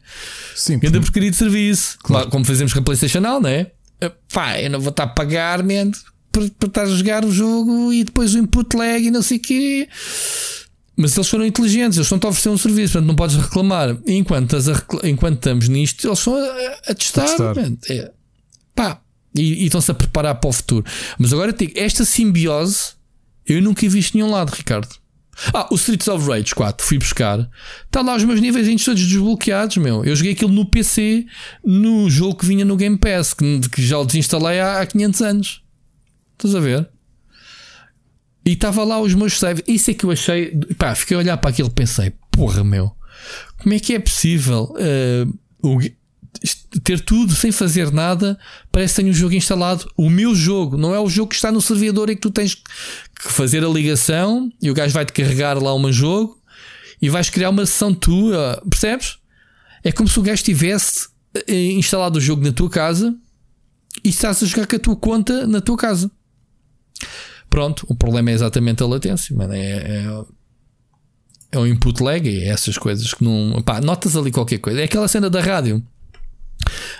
Sim, 0.55 0.80
ainda 0.84 0.99
porcaria 0.99 1.32
de 1.32 1.38
serviço. 1.38 1.97
Claro. 2.03 2.30
Como 2.30 2.45
fazemos 2.45 2.73
com 2.73 2.80
a 2.80 2.84
PlayStation 2.84 3.21
Now, 3.21 3.39
não 3.39 3.49
é? 3.49 3.71
pá, 4.32 4.59
eu 4.61 4.69
não 4.69 4.80
vou 4.80 4.91
estar 4.91 5.03
a 5.03 5.07
pagar, 5.07 5.61
man, 5.63 5.91
para, 6.32 6.45
estar 6.67 6.84
a 6.84 6.86
jogar 6.86 7.25
o 7.25 7.32
jogo 7.32 7.91
e 7.91 8.03
depois 8.03 8.34
o 8.34 8.38
input 8.38 8.75
lag 8.75 9.05
e 9.05 9.11
não 9.11 9.21
sei 9.21 9.38
o 9.38 9.41
quê. 9.41 9.89
Mas 10.95 11.15
eles 11.15 11.30
foram 11.30 11.45
inteligentes, 11.45 11.97
eles 11.97 12.11
estão 12.11 12.19
a 12.21 12.30
oferecer 12.30 12.49
um 12.49 12.57
serviço, 12.57 12.93
portanto 12.93 13.07
não 13.07 13.15
podes 13.15 13.38
reclamar. 13.38 13.97
E 14.05 14.15
enquanto, 14.15 14.57
enquanto 15.03 15.36
estamos 15.36 15.69
nisto, 15.69 16.05
eles 16.07 16.19
estão 16.19 16.36
a, 16.36 16.91
a 16.91 16.93
testar. 16.93 17.23
A 17.23 17.53
testar. 17.53 17.77
É, 17.89 18.11
pá, 18.80 19.01
e, 19.36 19.63
e 19.63 19.65
estão-se 19.65 19.91
a 19.91 19.93
preparar 19.93 20.36
para 20.36 20.49
o 20.49 20.53
futuro. 20.53 20.86
Mas 21.17 21.34
agora 21.34 21.51
digo, 21.51 21.73
esta 21.75 22.05
simbiose 22.05 22.93
eu 23.45 23.61
nunca 23.61 23.82
vi 23.82 23.89
visto 23.89 24.15
nenhum 24.15 24.32
lado, 24.32 24.51
Ricardo. 24.51 24.88
Ah, 25.53 25.67
o 25.71 25.75
Streets 25.75 26.07
of 26.07 26.25
Rage 26.27 26.55
4 26.55 26.86
fui 26.86 26.97
buscar. 26.97 27.49
Está 27.86 28.01
lá 28.01 28.15
os 28.15 28.23
meus 28.23 28.39
níveis 28.39 28.84
todos 28.84 29.05
desbloqueados, 29.05 29.77
meu. 29.77 30.05
Eu 30.05 30.15
joguei 30.15 30.34
aquilo 30.34 30.51
no 30.51 30.65
PC, 30.65 31.25
no 31.63 32.09
jogo 32.09 32.38
que 32.38 32.45
vinha 32.45 32.63
no 32.63 32.77
Game 32.77 32.97
Pass, 32.97 33.34
que, 33.34 33.61
que 33.69 33.82
já 33.82 33.97
o 33.97 34.05
desinstalei 34.05 34.59
há, 34.59 34.82
há 34.82 34.86
500 34.86 35.21
anos. 35.21 35.63
Estás 36.34 36.55
a 36.55 36.59
ver? 36.59 36.89
E 38.45 38.51
estava 38.51 38.84
lá 38.84 38.99
os 39.01 39.13
meus 39.13 39.38
saves. 39.38 39.63
Isso 39.67 39.91
é 39.91 39.93
que 39.93 40.05
eu 40.05 40.11
achei. 40.11 40.57
Pá, 40.77 40.95
fiquei 40.95 41.15
a 41.17 41.19
olhar 41.19 41.38
para 41.38 41.49
aquilo 41.49 41.69
e 41.69 41.73
pensei: 41.73 42.13
porra, 42.32 42.63
meu, 42.63 42.91
como 43.57 43.73
é 43.73 43.80
que 43.80 43.93
é 43.93 43.99
possível 43.99 44.73
uh, 44.75 45.39
o, 45.67 45.80
ter 46.83 46.99
tudo 46.99 47.33
sem 47.33 47.51
fazer 47.51 47.91
nada? 47.91 48.37
Parece 48.71 48.93
que 48.93 49.01
tenho 49.01 49.11
o 49.11 49.15
jogo 49.15 49.33
instalado. 49.33 49.89
O 49.97 50.09
meu 50.09 50.35
jogo, 50.35 50.77
não 50.77 50.93
é 50.93 50.99
o 50.99 51.09
jogo 51.09 51.29
que 51.29 51.35
está 51.35 51.51
no 51.51 51.61
servidor 51.61 52.09
e 52.09 52.15
que 52.15 52.21
tu 52.21 52.31
tens 52.31 52.55
que 52.55 53.31
fazer 53.31 53.63
a 53.63 53.67
ligação 53.67 54.51
e 54.61 54.69
o 54.69 54.73
gajo 54.73 54.93
vai-te 54.93 55.13
carregar 55.13 55.61
lá 55.61 55.75
um 55.75 55.91
jogo 55.91 56.39
e 57.01 57.09
vais 57.09 57.29
criar 57.29 57.49
uma 57.49 57.65
sessão 57.65 57.93
tua, 57.93 58.61
percebes? 58.69 59.17
É 59.83 59.91
como 59.91 60.07
se 60.07 60.19
o 60.19 60.21
gajo 60.21 60.43
tivesse 60.43 61.07
eh, 61.47 61.71
instalado 61.73 62.17
o 62.17 62.21
jogo 62.21 62.43
na 62.43 62.51
tua 62.51 62.69
casa 62.69 63.15
e 64.03 64.09
estás 64.09 64.43
a 64.43 64.45
jogar 64.45 64.67
com 64.67 64.75
a 64.75 64.79
tua 64.79 64.95
conta 64.95 65.47
na 65.47 65.61
tua 65.61 65.77
casa. 65.77 66.11
Pronto, 67.49 67.85
o 67.89 67.95
problema 67.95 68.29
é 68.29 68.33
exatamente 68.33 68.83
a 68.83 68.85
latência, 68.85 69.35
mano. 69.35 69.53
É, 69.53 69.59
é, 69.59 70.23
é 71.51 71.59
um 71.59 71.65
input 71.65 72.03
lag 72.03 72.27
e 72.29 72.43
é 72.43 72.49
essas 72.49 72.77
coisas 72.77 73.13
que 73.13 73.23
não. 73.23 73.61
Pá, 73.63 73.81
notas 73.81 74.15
ali 74.15 74.31
qualquer 74.31 74.59
coisa. 74.59 74.81
É 74.81 74.83
aquela 74.83 75.07
cena 75.07 75.29
da 75.29 75.41
rádio. 75.41 75.83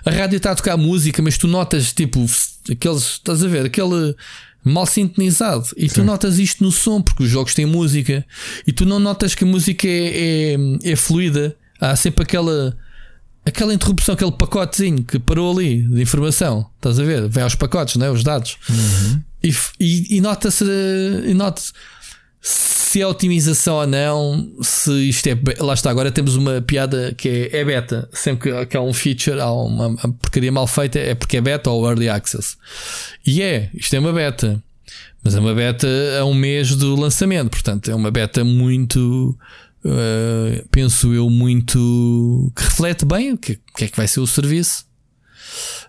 A 0.06 0.12
rádio 0.12 0.38
está 0.38 0.52
a 0.52 0.56
tocar 0.56 0.78
música, 0.78 1.22
mas 1.22 1.38
tu 1.38 1.48
notas 1.48 1.92
tipo 1.92 2.26
aqueles. 2.70 3.04
Estás 3.04 3.44
a 3.44 3.48
ver? 3.48 3.66
Aquele 3.66 4.16
mal 4.64 4.86
sintonizado. 4.86 5.68
E 5.78 5.88
Sim. 5.88 5.96
tu 5.96 6.04
notas 6.04 6.40
isto 6.40 6.64
no 6.64 6.72
som, 6.72 7.02
porque 7.02 7.24
os 7.24 7.30
jogos 7.30 7.54
têm 7.54 7.66
música. 7.66 8.26
E 8.66 8.72
tu 8.72 8.86
não 8.86 9.00
notas 9.00 9.36
que 9.36 9.44
a 9.44 9.48
música 9.48 9.88
é, 9.88 10.56
é, 10.56 10.92
é 10.92 10.96
fluida. 10.96 11.56
Há 11.80 11.96
sempre 11.96 12.24
aquela 12.24 12.78
aquela 13.46 13.74
interrupção, 13.74 14.14
aquele 14.14 14.32
pacotezinho 14.32 15.04
que 15.04 15.18
parou 15.18 15.58
ali 15.58 15.82
de 15.84 16.02
informação. 16.02 16.70
Estás 16.76 17.00
a 17.00 17.04
ver? 17.04 17.28
Vem 17.30 17.44
aos 17.44 17.56
pacotes, 17.56 17.96
né? 17.96 18.10
os 18.10 18.24
dados. 18.24 18.58
Uhum. 18.70 19.22
E, 19.42 19.54
e, 19.80 20.18
e 20.18 20.22
nota-se 20.22 20.64
nota 21.34 21.62
se 22.42 23.02
é 23.02 23.06
otimização 23.06 23.76
ou 23.76 23.88
não, 23.88 24.52
se 24.62 24.92
isto 25.10 25.28
é. 25.28 25.38
Lá 25.60 25.74
está, 25.74 25.90
agora 25.90 26.12
temos 26.12 26.36
uma 26.36 26.62
piada 26.62 27.14
que 27.18 27.28
é, 27.28 27.60
é 27.60 27.66
beta. 27.66 28.10
Sempre 28.14 28.52
que, 28.52 28.66
que 28.68 28.78
há 28.78 28.82
um 28.82 28.94
feature, 28.94 29.40
há 29.40 29.52
uma, 29.52 29.88
uma, 29.88 30.14
porcaria 30.14 30.52
mal 30.52 30.68
feita, 30.68 30.98
é 31.00 31.14
porque 31.14 31.38
é 31.38 31.42
beta 31.42 31.70
ou 31.70 31.86
early 31.86 32.08
access. 32.08 32.56
E 33.26 33.42
é, 33.42 33.70
isto 33.74 33.94
é 33.96 34.00
uma 34.00 34.14
beta. 34.14 34.62
Mas 35.22 35.36
é 35.36 35.40
uma 35.40 35.54
beta 35.54 35.88
a 36.20 36.24
um 36.24 36.34
mês 36.34 36.74
do 36.76 36.96
lançamento, 36.96 37.50
portanto, 37.50 37.92
é 37.92 37.96
uma 37.96 38.10
beta 38.10 38.44
muito. 38.44 39.38
Uh, 39.84 40.66
penso 40.72 41.14
eu, 41.14 41.30
muito. 41.30 42.52
que 42.56 42.64
reflete 42.64 43.04
bem 43.04 43.34
o 43.34 43.38
que, 43.38 43.60
que 43.76 43.84
é 43.84 43.88
que 43.90 43.98
vai 43.98 44.08
ser 44.08 44.22
o 44.22 44.28
serviço. 44.28 44.86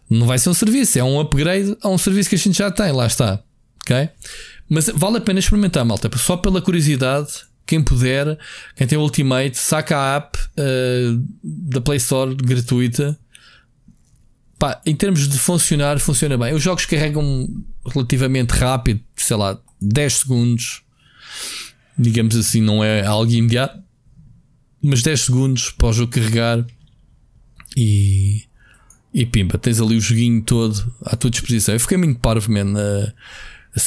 Não 0.09 0.26
vai 0.26 0.38
ser 0.38 0.48
um 0.48 0.55
serviço, 0.55 0.98
é 0.98 1.05
um 1.05 1.20
upgrade 1.20 1.76
a 1.80 1.88
um 1.88 1.96
serviço 1.96 2.28
que 2.28 2.34
a 2.34 2.38
gente 2.38 2.59
já 2.59 2.72
tem, 2.72 2.90
lá 2.90 3.07
está. 3.07 3.40
Ok? 3.84 4.09
Mas 4.71 4.87
vale 4.95 5.16
a 5.16 5.21
pena 5.21 5.41
experimentar, 5.41 5.85
malta. 5.85 6.09
Só 6.16 6.37
pela 6.37 6.62
curiosidade, 6.62 7.29
quem 7.66 7.83
puder, 7.83 8.39
quem 8.77 8.87
tem 8.87 8.97
o 8.97 9.03
Ultimate, 9.03 9.59
saca 9.59 9.99
a 9.99 10.16
app 10.16 10.39
uh, 10.39 11.27
da 11.43 11.81
Play 11.81 11.97
Store 11.97 12.33
gratuita. 12.37 13.18
Pá, 14.61 14.81
em 14.87 14.95
termos 14.95 15.29
de 15.29 15.37
funcionar, 15.37 15.99
funciona 15.99 16.39
bem. 16.39 16.55
Os 16.55 16.62
jogos 16.62 16.85
carregam 16.85 17.49
relativamente 17.85 18.51
rápido, 18.51 19.01
sei 19.16 19.37
lá, 19.37 19.61
10 19.83 20.12
segundos. 20.12 20.83
Digamos 21.99 22.37
assim, 22.37 22.61
não 22.61 22.85
é 22.85 23.05
algo 23.05 23.33
imediato. 23.33 23.83
Mas 24.81 25.03
10 25.03 25.21
segundos 25.21 25.71
para 25.71 25.89
o 25.89 25.93
jogo 25.93 26.12
carregar 26.12 26.64
e, 27.77 28.45
e 29.12 29.27
pimba, 29.27 29.59
tens 29.59 29.81
ali 29.81 29.97
o 29.97 30.01
joguinho 30.01 30.43
todo 30.43 30.95
à 31.05 31.16
tua 31.16 31.31
disposição. 31.31 31.75
Eu 31.75 31.81
fiquei 31.81 31.97
muito 31.97 32.21
parvo. 32.21 32.53
Uh, 32.53 33.12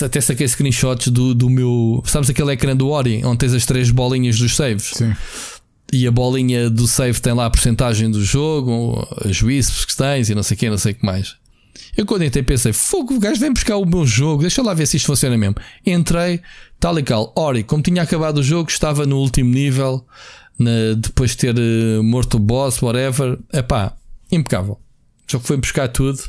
até 0.01 0.21
saquei 0.21 0.47
screenshots 0.47 1.09
do, 1.09 1.35
do 1.35 1.49
meu. 1.49 2.01
Sabes 2.05 2.29
aquele 2.29 2.51
ecrã 2.51 2.75
do 2.75 2.89
Ori 2.89 3.21
onde 3.25 3.39
tens 3.39 3.53
as 3.53 3.65
três 3.65 3.91
bolinhas 3.91 4.37
dos 4.37 4.55
saves? 4.55 4.91
Sim. 4.95 5.13
E 5.91 6.07
a 6.07 6.11
bolinha 6.11 6.69
do 6.69 6.87
save 6.87 7.19
tem 7.19 7.33
lá 7.33 7.45
a 7.45 7.49
porcentagem 7.49 8.09
do 8.09 8.23
jogo, 8.23 9.07
as 9.23 9.41
wisps 9.41 9.85
que 9.85 9.95
tens 9.95 10.29
e 10.29 10.35
não 10.35 10.41
sei 10.41 10.55
o 10.55 10.57
que, 10.57 10.69
não 10.69 10.77
sei 10.77 10.93
o 10.93 10.95
que 10.95 11.05
mais. 11.05 11.35
Eu 11.95 12.05
quando 12.05 12.23
entrei 12.23 12.41
pensei, 12.41 12.73
fogo, 12.73 13.13
o 13.13 13.19
gajo 13.19 13.39
vem 13.39 13.53
buscar 13.53 13.77
o 13.77 13.85
meu 13.85 14.05
jogo, 14.05 14.41
deixa 14.41 14.63
lá 14.63 14.73
ver 14.73 14.87
se 14.87 14.97
isto 14.97 15.05
funciona 15.05 15.37
mesmo. 15.37 15.55
Entrei, 15.85 16.41
tal 16.79 16.97
e 16.97 17.03
qual. 17.03 17.31
Ori, 17.35 17.63
como 17.63 17.83
tinha 17.83 18.01
acabado 18.01 18.39
o 18.39 18.43
jogo, 18.43 18.69
estava 18.69 19.05
no 19.05 19.17
último 19.19 19.53
nível, 19.53 20.03
na, 20.57 20.93
depois 20.97 21.31
de 21.31 21.37
ter 21.37 21.55
uh, 21.55 22.03
morto 22.03 22.37
o 22.37 22.39
boss, 22.39 22.81
whatever. 22.81 23.37
Epá, 23.51 23.95
impecável. 24.31 24.79
O 25.27 25.31
jogo 25.31 25.45
foi 25.45 25.57
buscar 25.57 25.87
tudo, 25.89 26.19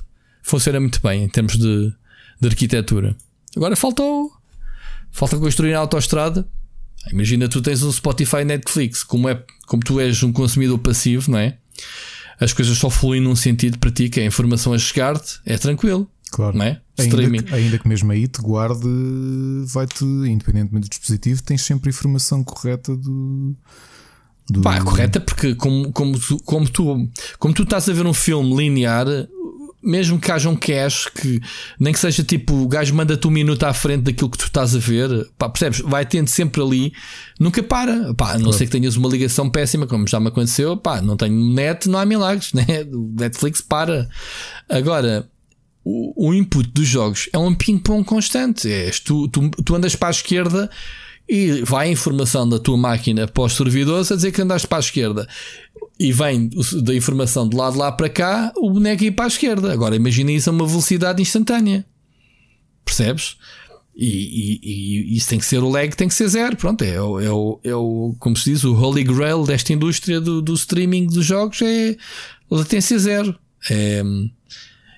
funciona 0.42 0.78
muito 0.78 1.00
bem 1.00 1.24
em 1.24 1.28
termos 1.28 1.56
de, 1.56 1.92
de 2.40 2.48
arquitetura. 2.48 3.16
Agora 3.56 3.76
faltou. 3.76 4.32
Falta 5.10 5.38
construir 5.38 5.74
a 5.74 5.78
autoestrada. 5.78 6.46
Imagina 7.12 7.48
tu 7.48 7.60
tens 7.60 7.82
um 7.82 7.92
Spotify 7.92 8.44
Netflix, 8.44 9.02
como, 9.02 9.28
é, 9.28 9.42
como 9.66 9.82
tu 9.82 10.00
és 10.00 10.22
um 10.22 10.32
consumidor 10.32 10.78
passivo, 10.78 11.30
não 11.30 11.38
é? 11.38 11.58
As 12.40 12.52
coisas 12.52 12.76
só 12.76 12.90
fluem 12.90 13.20
num 13.20 13.36
sentido 13.36 13.78
para 13.78 13.90
ti, 13.90 14.08
que 14.08 14.20
é 14.20 14.24
a 14.24 14.26
informação 14.26 14.72
a 14.72 14.78
chegar-te, 14.78 15.40
é 15.44 15.56
tranquilo. 15.56 16.10
Claro. 16.30 16.58
Não 16.58 16.64
é? 16.64 16.80
Ainda 16.98 17.16
que, 17.16 17.54
ainda 17.54 17.78
que, 17.78 17.88
mesmo 17.88 18.10
aí 18.10 18.26
te 18.26 18.40
guarde, 18.40 18.88
vai-te, 19.66 20.04
independentemente 20.04 20.88
do 20.88 20.90
dispositivo, 20.90 21.42
tens 21.42 21.62
sempre 21.62 21.88
a 21.88 21.92
informação 21.92 22.42
correta 22.42 22.96
do. 22.96 23.54
do... 24.50 24.62
Pá, 24.62 24.80
correta, 24.80 25.20
porque 25.20 25.54
como, 25.54 25.92
como, 25.92 26.18
tu, 26.18 26.38
como, 26.38 26.68
tu, 26.68 27.08
como 27.38 27.54
tu 27.54 27.62
estás 27.62 27.88
a 27.88 27.92
ver 27.92 28.04
um 28.04 28.14
filme 28.14 28.56
linear, 28.56 29.06
mesmo 29.84 30.18
que 30.18 30.30
haja 30.30 30.48
um 30.48 30.56
cache 30.56 31.10
que 31.10 31.40
nem 31.78 31.92
que 31.92 31.98
seja 31.98 32.24
tipo 32.24 32.54
o 32.54 32.66
gajo 32.68 32.94
manda-te 32.94 33.26
um 33.26 33.30
minuto 33.30 33.64
à 33.64 33.74
frente 33.74 34.02
daquilo 34.02 34.30
que 34.30 34.38
tu 34.38 34.46
estás 34.46 34.74
a 34.74 34.78
ver, 34.78 35.28
pá, 35.38 35.48
percebes? 35.48 35.80
Vai 35.80 36.06
tendo 36.06 36.28
sempre 36.28 36.62
ali, 36.62 36.92
nunca 37.38 37.62
para, 37.62 38.14
pá, 38.14 38.30
a 38.30 38.34
não 38.34 38.44
claro. 38.44 38.52
ser 38.58 38.66
que 38.66 38.72
tenhas 38.72 38.96
uma 38.96 39.08
ligação 39.08 39.50
péssima, 39.50 39.86
como 39.86 40.08
já 40.08 40.18
me 40.18 40.28
aconteceu, 40.28 40.76
pá, 40.76 41.00
não 41.00 41.16
tenho 41.16 41.34
net, 41.52 41.88
não 41.88 41.98
há 41.98 42.06
milagres, 42.06 42.52
né? 42.54 42.64
O 42.92 43.12
Netflix 43.18 43.60
para. 43.60 44.08
Agora, 44.68 45.28
o, 45.84 46.28
o 46.28 46.34
input 46.34 46.70
dos 46.70 46.86
jogos 46.86 47.28
é 47.32 47.38
um 47.38 47.54
ping-pong 47.54 48.04
constante. 48.04 48.70
É, 48.70 48.90
tu, 49.04 49.28
tu, 49.28 49.50
tu 49.50 49.74
andas 49.74 49.94
para 49.94 50.08
a 50.08 50.10
esquerda 50.10 50.70
e 51.28 51.62
vai 51.62 51.88
a 51.88 51.92
informação 51.92 52.48
da 52.48 52.58
tua 52.58 52.76
máquina 52.76 53.26
para 53.26 53.44
os 53.44 53.54
servidores 53.54 54.12
a 54.12 54.16
dizer 54.16 54.32
que 54.32 54.42
andaste 54.42 54.68
para 54.68 54.78
a 54.78 54.80
esquerda 54.80 55.28
e 55.98 56.12
vem 56.12 56.50
da 56.82 56.94
informação 56.94 57.48
de 57.48 57.56
lado 57.56 57.78
lá 57.78 57.90
para 57.92 58.08
cá, 58.08 58.52
o 58.56 58.70
boneco 58.70 59.04
ir 59.04 59.12
para 59.12 59.26
a 59.26 59.28
esquerda. 59.28 59.72
Agora 59.72 59.94
imagina 59.94 60.32
isso 60.32 60.50
a 60.50 60.52
uma 60.52 60.66
velocidade 60.66 61.22
instantânea. 61.22 61.84
Percebes? 62.84 63.36
E, 63.96 64.06
e, 64.06 64.60
e, 64.62 65.16
isso 65.16 65.28
tem 65.28 65.38
que 65.38 65.44
ser 65.44 65.62
o 65.62 65.68
lag, 65.68 65.94
tem 65.96 66.08
que 66.08 66.14
ser 66.14 66.28
zero. 66.28 66.56
Pronto, 66.56 66.82
é, 66.82 66.94
é, 66.94 67.00
o, 67.00 67.60
é 67.62 67.74
o, 67.74 68.14
como 68.18 68.36
se 68.36 68.50
diz, 68.50 68.64
o 68.64 68.74
holy 68.74 69.04
grail 69.04 69.44
desta 69.44 69.72
indústria 69.72 70.20
do, 70.20 70.42
do 70.42 70.54
streaming 70.54 71.06
dos 71.06 71.24
jogos 71.24 71.62
é 71.62 71.96
latência 72.50 72.98
zero. 72.98 73.36
É, 73.70 74.02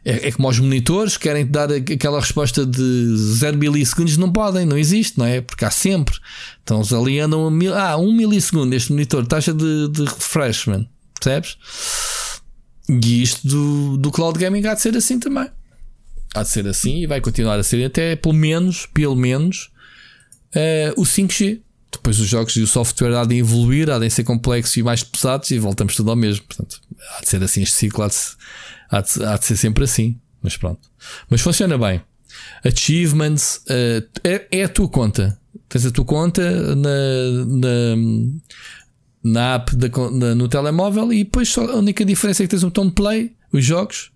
é, 0.06 0.28
é 0.28 0.32
como 0.32 0.48
os 0.48 0.60
monitores 0.60 1.16
querem 1.16 1.44
dar 1.44 1.68
aquela 1.72 2.20
resposta 2.20 2.64
de 2.64 3.16
0 3.34 3.58
milissegundos, 3.58 4.16
não 4.16 4.30
podem, 4.30 4.64
não 4.64 4.78
existe, 4.78 5.18
não 5.18 5.26
é? 5.26 5.40
Porque 5.40 5.64
há 5.64 5.70
sempre. 5.70 6.14
Então 6.62 6.76
eles 6.76 6.92
ali 6.92 7.18
andam 7.18 7.44
a 7.44 7.50
mil, 7.50 7.74
ah, 7.74 7.96
1 7.96 8.06
um 8.06 8.12
milissegundo 8.12 8.72
este 8.76 8.92
monitor, 8.92 9.26
taxa 9.26 9.52
de, 9.52 9.88
de 9.88 10.04
refreshment, 10.04 10.86
percebes? 11.20 11.58
E 12.88 13.20
isto 13.20 13.48
do, 13.48 13.96
do 13.96 14.12
cloud 14.12 14.38
gaming 14.38 14.64
há 14.68 14.74
de 14.74 14.80
ser 14.80 14.96
assim 14.96 15.18
também. 15.18 15.50
Há 16.32 16.42
de 16.44 16.50
ser 16.50 16.68
assim 16.68 16.98
e 17.02 17.06
vai 17.08 17.20
continuar 17.20 17.58
a 17.58 17.64
ser 17.64 17.84
até 17.84 18.14
pelo 18.14 18.34
menos, 18.34 18.86
pelo 18.94 19.16
menos, 19.16 19.72
uh, 20.54 21.00
o 21.00 21.02
5G. 21.02 21.62
Depois 21.90 22.20
os 22.20 22.28
jogos 22.28 22.54
e 22.54 22.60
o 22.60 22.66
software 22.66 23.16
há 23.16 23.24
de 23.24 23.38
evoluir, 23.38 23.90
há 23.90 23.98
de 23.98 24.08
ser 24.08 24.22
complexos 24.22 24.76
e 24.76 24.82
mais 24.84 25.02
pesados 25.02 25.50
e 25.50 25.58
voltamos 25.58 25.96
tudo 25.96 26.10
ao 26.10 26.16
mesmo. 26.16 26.44
Portanto, 26.44 26.80
há 27.16 27.22
de 27.22 27.28
ser 27.28 27.42
assim 27.42 27.62
este 27.62 27.74
ciclo, 27.74 28.04
há 28.04 28.08
de, 28.08 28.14
há 28.90 29.00
de, 29.00 29.24
há 29.24 29.36
de 29.36 29.44
ser 29.44 29.56
sempre 29.56 29.84
assim. 29.84 30.18
Mas 30.42 30.56
pronto. 30.56 30.88
Mas 31.28 31.40
funciona 31.40 31.76
bem. 31.76 32.00
Achievements 32.64 33.62
uh, 33.68 34.06
é, 34.22 34.46
é, 34.50 34.64
a 34.64 34.68
tua 34.68 34.88
conta. 34.88 35.38
Tens 35.68 35.86
a 35.86 35.90
tua 35.90 36.04
conta 36.04 36.76
na, 36.76 36.88
na, 37.46 37.96
na 39.24 39.54
app 39.54 39.74
da, 39.74 39.88
na, 40.10 40.34
no 40.34 40.48
telemóvel 40.48 41.12
e 41.12 41.24
depois 41.24 41.48
só, 41.48 41.64
a 41.64 41.76
única 41.76 42.04
diferença 42.04 42.42
é 42.42 42.46
que 42.46 42.50
tens 42.50 42.62
um 42.62 42.68
botão 42.68 42.86
de 42.86 42.92
play, 42.92 43.34
os 43.52 43.64
jogos, 43.64 44.12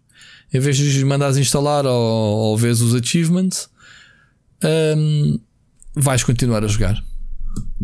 em 0.52 0.60
vez 0.60 0.76
de 0.76 1.04
mandares 1.04 1.36
instalar 1.36 1.86
ou, 1.86 1.92
ou 1.92 2.56
vês 2.56 2.80
os 2.80 2.94
achievements, 2.94 3.68
um, 4.96 5.40
vais 5.94 6.22
continuar 6.22 6.62
a 6.62 6.68
jogar 6.68 7.02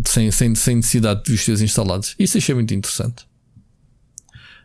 sem, 0.05 0.31
sem, 0.31 0.55
sem 0.55 0.77
necessidade 0.77 1.23
de 1.25 1.33
os 1.33 1.45
teus 1.45 1.61
instalados. 1.61 2.15
Isso 2.19 2.37
achei 2.37 2.55
muito 2.55 2.73
interessante. 2.75 3.27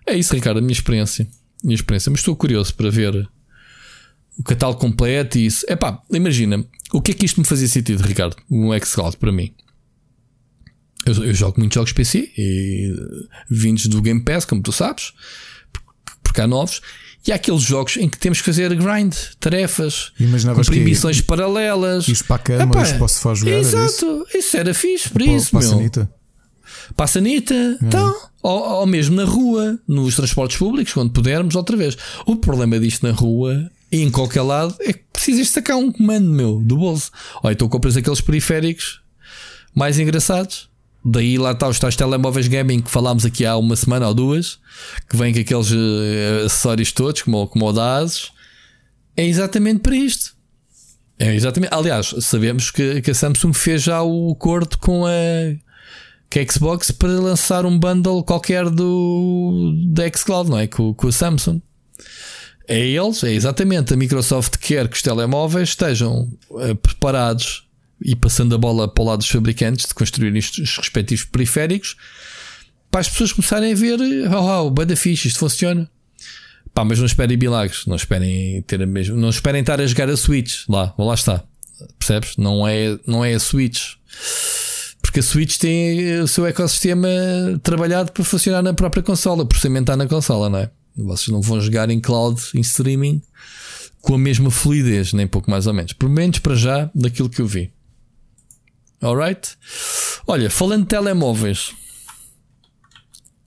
É 0.06 0.16
isso, 0.16 0.34
Ricardo, 0.34 0.58
a 0.58 0.62
minha 0.62 0.74
experiência. 0.74 1.28
Minha 1.64 1.76
experiência. 1.76 2.10
Mas 2.10 2.22
estou 2.22 2.36
curioso 2.36 2.74
para 2.76 2.90
ver 2.90 3.30
o 4.38 4.44
catálogo 4.44 4.80
completo 4.80 5.38
e 5.38 5.46
isso. 5.46 5.66
Epá, 5.70 6.02
imagina, 6.12 6.66
o 6.92 7.02
que 7.02 7.12
é 7.12 7.14
que 7.14 7.26
isto 7.26 7.40
me 7.40 7.46
fazia 7.46 7.68
sentido, 7.68 8.02
Ricardo? 8.02 8.36
Um 8.50 8.78
Xcloud 8.80 9.18
para 9.18 9.32
mim. 9.32 9.54
Eu, 11.06 11.26
eu, 11.26 11.34
jogo 11.34 11.60
muitos 11.60 11.76
jogos 11.76 11.94
PC 11.94 12.32
e 12.38 12.94
vindos 13.50 13.88
do 13.88 14.02
Game 14.02 14.24
Pass, 14.24 14.46
como 14.46 14.62
tu 14.62 14.72
sabes, 14.72 15.14
porque 16.24 16.42
há 16.42 16.48
novos. 16.48 16.82
E 17.26 17.32
há 17.32 17.36
aqueles 17.36 17.62
jogos 17.62 17.98
em 17.98 18.10
que 18.10 18.18
temos 18.18 18.40
que 18.40 18.46
fazer 18.46 18.74
grind, 18.76 19.14
tarefas, 19.40 20.12
cumprir 20.56 20.84
missões 20.84 21.22
paralelas. 21.22 22.08
Isso 22.08 22.26
para 22.26 22.36
a 22.36 22.40
cama, 22.40 22.82
Epá, 22.82 22.98
posso 22.98 23.22
fazer 23.22 23.40
jogar. 23.42 23.60
Exato, 23.60 24.26
isso? 24.28 24.38
isso? 24.38 24.58
era 24.58 24.74
fixe 24.74 25.10
para 25.10 25.26
isso. 25.26 25.52
Para 25.52 26.21
sanita, 27.08 27.54
é. 27.54 27.78
então, 27.82 28.16
ou, 28.42 28.80
ou 28.80 28.88
mesmo 28.88 29.16
na 29.16 29.26
rua, 29.26 29.80
nos 29.88 30.16
transportes 30.16 30.58
públicos, 30.58 30.94
quando 30.94 31.12
pudermos, 31.12 31.56
outra 31.56 31.78
vez. 31.78 31.98
O 32.26 32.36
problema 32.36 32.80
disto 32.80 33.06
na 33.06 33.14
rua 33.14 33.70
e 33.92 34.02
em 34.02 34.10
qualquer 34.10 34.42
lado 34.42 34.76
é 34.80 34.94
que 34.94 35.04
precisas 35.12 35.50
sacar 35.50 35.78
um 35.78 35.92
comando 35.92 36.30
meu 36.30 36.60
do 36.60 36.78
bolso. 36.78 37.12
Ou 37.44 37.52
então 37.52 37.68
compras 37.68 37.98
aqueles 37.98 38.22
periféricos 38.22 39.02
mais 39.74 40.00
engraçados 40.00 40.72
Daí 41.04 41.38
lá 41.38 41.52
está 41.52 41.68
os 41.68 41.80
tais 41.80 41.96
telemóveis 41.96 42.48
gaming 42.48 42.80
que 42.80 42.90
falámos 42.90 43.26
aqui 43.26 43.44
há 43.44 43.58
uma 43.58 43.76
semana 43.76 44.08
ou 44.08 44.14
duas, 44.14 44.60
que 45.10 45.18
vêm 45.18 45.34
com 45.34 45.40
aqueles 45.40 45.72
uh, 45.72 46.46
acessórios 46.46 46.92
todos, 46.92 47.24
como, 47.24 47.48
como 47.48 47.66
o 47.66 47.74
da 47.74 47.98
Asus. 47.98 48.32
É 49.18 49.26
exatamente 49.26 49.80
para 49.80 49.96
isto. 49.96 50.36
É 51.18 51.34
exatamente. 51.34 51.74
Aliás, 51.74 52.14
sabemos 52.20 52.70
que, 52.70 53.02
que 53.02 53.12
a 53.12 53.16
Samsung 53.16 53.54
fez 53.54 53.82
já 53.82 54.04
o 54.04 54.32
acordo 54.32 54.78
com 54.78 55.06
a, 55.06 55.10
com 56.32 56.40
a 56.40 56.52
Xbox 56.52 56.92
para 56.92 57.10
lançar 57.10 57.66
um 57.66 57.78
bundle 57.78 58.24
qualquer 58.24 58.70
do 58.70 59.74
da 59.88 60.10
Xcloud, 60.10 60.50
não 60.50 60.58
é? 60.58 60.68
Com, 60.68 60.94
com 60.94 61.08
a 61.08 61.12
Samsung. 61.12 61.62
É 62.68 62.80
eles, 62.80 63.24
é 63.24 63.34
exatamente. 63.34 63.94
A 63.94 63.98
Microsoft 63.98 64.58
quer 64.58 64.88
que 64.88 64.96
os 64.96 65.02
telemóveis 65.02 65.70
estejam 65.70 66.32
uh, 66.50 66.76
preparados 66.76 67.68
e 68.02 68.16
passando 68.16 68.56
a 68.56 68.58
bola 68.58 68.88
para 68.88 69.04
o 69.04 69.08
lado 69.08 69.20
dos 69.20 69.30
fabricantes 69.30 69.88
de 69.88 69.94
construir 69.94 70.34
os 70.34 70.78
respectivos 70.78 71.26
periféricos 71.26 71.98
para 72.90 73.02
as 73.02 73.10
pessoas 73.10 73.32
começarem 73.32 73.74
a 73.74 73.76
ver 73.76 74.00
oh, 74.30 74.66
oh 74.66 74.70
bada 74.70 74.96
fixe, 74.96 75.28
isto 75.28 75.40
funciona. 75.40 75.90
Pá, 76.74 76.86
mas 76.86 77.00
não 77.00 77.06
esperem 77.06 77.38
milagres, 77.38 77.86
não 77.86 77.96
esperem 77.96 78.62
ter 78.62 78.82
a 78.82 78.86
mesma, 78.86 79.16
não 79.18 79.30
esperem 79.30 79.62
estar 79.62 79.82
a 79.82 79.86
jogar 79.86 80.10
a 80.10 80.16
Switch 80.16 80.64
lá, 80.70 80.94
lá 80.98 81.14
está. 81.14 81.44
Percebes? 81.98 82.38
Não 82.38 82.66
é, 82.68 82.98
não 83.06 83.26
é 83.26 83.34
a 83.34 83.40
Switch. 83.40 83.96
Porque 85.12 85.20
a 85.20 85.24
Switch 85.24 85.58
tem 85.58 86.22
o 86.22 86.28
seu 86.28 86.46
ecossistema 86.46 87.10
trabalhado 87.62 88.14
para 88.14 88.24
funcionar 88.24 88.62
na 88.62 88.74
própria 88.74 89.04
consola, 89.04 89.46
procedimentar 89.46 89.98
na 89.98 90.08
consola, 90.08 90.50
não 90.50 90.60
é? 90.60 90.72
Vocês 90.96 91.28
não 91.28 91.42
vão 91.42 91.60
jogar 91.60 91.90
em 91.90 92.00
cloud, 92.00 92.42
em 92.56 92.62
streaming, 92.62 93.22
com 94.00 94.16
a 94.16 94.18
mesma 94.18 94.50
fluidez, 94.50 95.12
nem 95.12 95.28
pouco 95.28 95.52
mais 95.52 95.68
ou 95.68 95.74
menos. 95.74 95.92
Pelo 95.92 96.10
menos 96.10 96.40
para 96.40 96.56
já, 96.56 96.90
daquilo 96.96 97.30
que 97.30 97.42
eu 97.42 97.46
vi. 97.46 97.74
Alright? 99.02 99.58
Olha, 100.26 100.50
falando 100.50 100.84
de 100.84 100.88
telemóveis, 100.88 101.74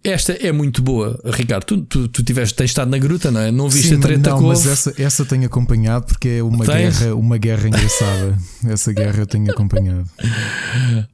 esta 0.05 0.33
é 0.33 0.53
muito 0.53 0.83
boa, 0.83 1.19
Ricardo. 1.25 1.65
Tu, 1.65 1.81
tu, 1.83 2.09
tu 2.09 2.23
tiveste, 2.23 2.55
tens 2.55 2.71
estado 2.71 2.91
na 2.91 2.99
gruta, 2.99 3.31
não 3.31 3.41
é? 3.41 3.51
Não 3.51 3.69
viste 3.71 3.89
Sim, 3.89 3.97
a 3.97 4.01
treta 4.01 4.31
não, 4.31 4.43
mas 4.43 4.67
essa, 4.67 4.95
essa 4.99 5.25
tenho 5.25 5.47
acompanhado 5.47 6.07
porque 6.07 6.29
é 6.29 6.43
uma 6.43 6.65
guerra, 6.65 7.15
uma 7.15 7.39
guerra 7.39 7.69
engraçada. 7.69 8.39
essa 8.69 8.93
guerra 8.93 9.21
eu 9.21 9.27
tenho 9.27 9.51
acompanhado. 9.51 10.09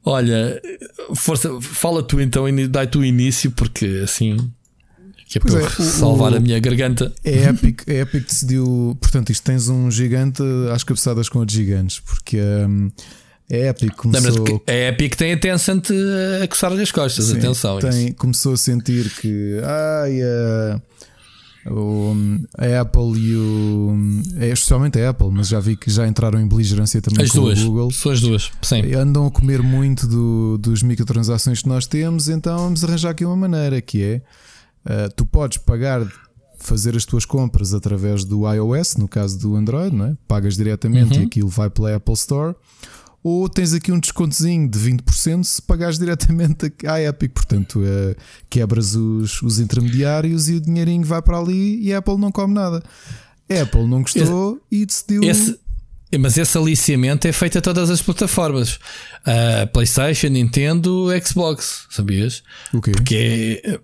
Olha, 0.03 0.61
força, 1.15 1.49
fala 1.61 2.03
tu 2.03 2.19
então 2.19 2.47
e 2.47 2.67
dai 2.67 2.85
tu 2.85 2.99
o 2.99 3.05
início, 3.05 3.49
porque 3.51 4.01
assim 4.03 4.37
que 5.31 5.37
é 5.37 5.41
para 5.41 5.63
é, 5.63 5.69
salvar 5.69 6.33
o, 6.33 6.35
a 6.35 6.39
minha 6.41 6.59
garganta. 6.59 7.13
É 7.23 7.45
Epic, 7.45 7.83
é 7.87 8.01
Epic 8.01 8.25
decidiu. 8.27 8.97
Portanto, 8.99 9.29
isto 9.29 9.43
tens 9.43 9.69
um 9.69 9.89
gigante 9.89 10.43
às 10.73 10.83
cabeçadas 10.83 11.29
com 11.29 11.39
os 11.39 11.51
gigantes, 11.51 11.99
porque. 12.01 12.37
Um, 12.37 12.91
é 13.51 13.67
Epic 13.67 13.93
começou. 13.97 14.63
A 14.65 14.71
Epic 14.71 15.13
tem 15.17 15.33
a 15.33 15.37
Tencent 15.37 15.89
a 16.41 16.47
coçar-lhe 16.47 16.81
as 16.81 16.89
costas, 16.89 17.25
Sim, 17.25 17.37
atenção. 17.37 17.79
Tem, 17.79 18.13
começou 18.13 18.53
a 18.53 18.57
sentir 18.57 19.09
que 19.19 19.59
ai, 19.61 20.21
a, 20.21 20.81
o, 21.69 22.15
a 22.57 22.79
Apple 22.79 23.19
e 23.19 23.35
o. 23.35 23.97
É, 24.37 24.47
especialmente 24.47 24.97
a 25.01 25.09
Apple, 25.09 25.27
mas 25.31 25.49
já 25.49 25.59
vi 25.59 25.75
que 25.75 25.91
já 25.91 26.07
entraram 26.07 26.39
em 26.39 26.47
beligerância 26.47 27.01
também 27.01 27.25
as 27.25 27.31
com 27.31 27.41
duas, 27.41 27.61
o 27.61 27.65
Google. 27.65 27.91
São 27.91 28.13
as 28.13 28.21
duas, 28.21 28.49
sim. 28.61 28.93
Andam 28.93 29.27
a 29.27 29.31
comer 29.31 29.61
muito 29.61 30.07
do, 30.07 30.57
dos 30.57 30.81
microtransações 30.81 31.61
que 31.61 31.67
nós 31.67 31.85
temos, 31.85 32.29
então 32.29 32.57
vamos 32.57 32.81
arranjar 32.85 33.09
aqui 33.09 33.25
uma 33.25 33.35
maneira 33.35 33.81
que 33.81 34.01
é. 34.01 34.21
Uh, 34.83 35.13
tu 35.13 35.25
podes 35.25 35.57
pagar 35.57 36.07
fazer 36.57 36.95
as 36.95 37.05
tuas 37.05 37.25
compras 37.25 37.73
através 37.73 38.23
do 38.23 38.49
iOS, 38.49 38.95
no 38.95 39.07
caso 39.07 39.37
do 39.37 39.55
Android, 39.55 39.93
não 39.93 40.05
é? 40.05 40.17
pagas 40.27 40.55
diretamente 40.55 41.15
uhum. 41.17 41.23
e 41.23 41.25
aquilo 41.25 41.49
vai 41.49 41.69
pela 41.69 41.95
Apple 41.95 42.13
Store 42.13 42.55
ou 43.23 43.47
tens 43.47 43.73
aqui 43.73 43.91
um 43.91 43.99
descontozinho 43.99 44.69
de 44.69 44.79
20% 44.79 45.43
se 45.43 45.61
pagares 45.61 45.99
diretamente 45.99 46.71
à 46.85 47.01
Epic. 47.01 47.31
Portanto, 47.33 47.81
é, 47.85 48.15
quebras 48.49 48.95
os, 48.95 49.41
os 49.41 49.59
intermediários 49.59 50.49
e 50.49 50.55
o 50.55 50.61
dinheirinho 50.61 51.05
vai 51.05 51.21
para 51.21 51.37
ali 51.37 51.81
e 51.81 51.93
a 51.93 51.99
Apple 51.99 52.17
não 52.17 52.31
come 52.31 52.53
nada. 52.53 52.83
A 53.49 53.61
Apple 53.61 53.87
não 53.87 54.01
gostou 54.01 54.61
esse, 54.71 54.81
e 54.81 54.85
decidiu. 54.85 55.23
Esse, 55.23 55.59
mas 56.19 56.37
esse 56.37 56.57
aliciamento 56.57 57.27
é 57.27 57.33
feito 57.33 57.57
a 57.57 57.61
todas 57.61 57.89
as 57.89 58.01
plataformas: 58.01 58.75
uh, 58.75 59.67
PlayStation, 59.71 60.27
Nintendo, 60.27 61.07
Xbox. 61.23 61.85
Sabias? 61.89 62.43
O 62.73 62.81
quê? 62.81 62.91
Porque 62.91 63.61
é 63.63 63.79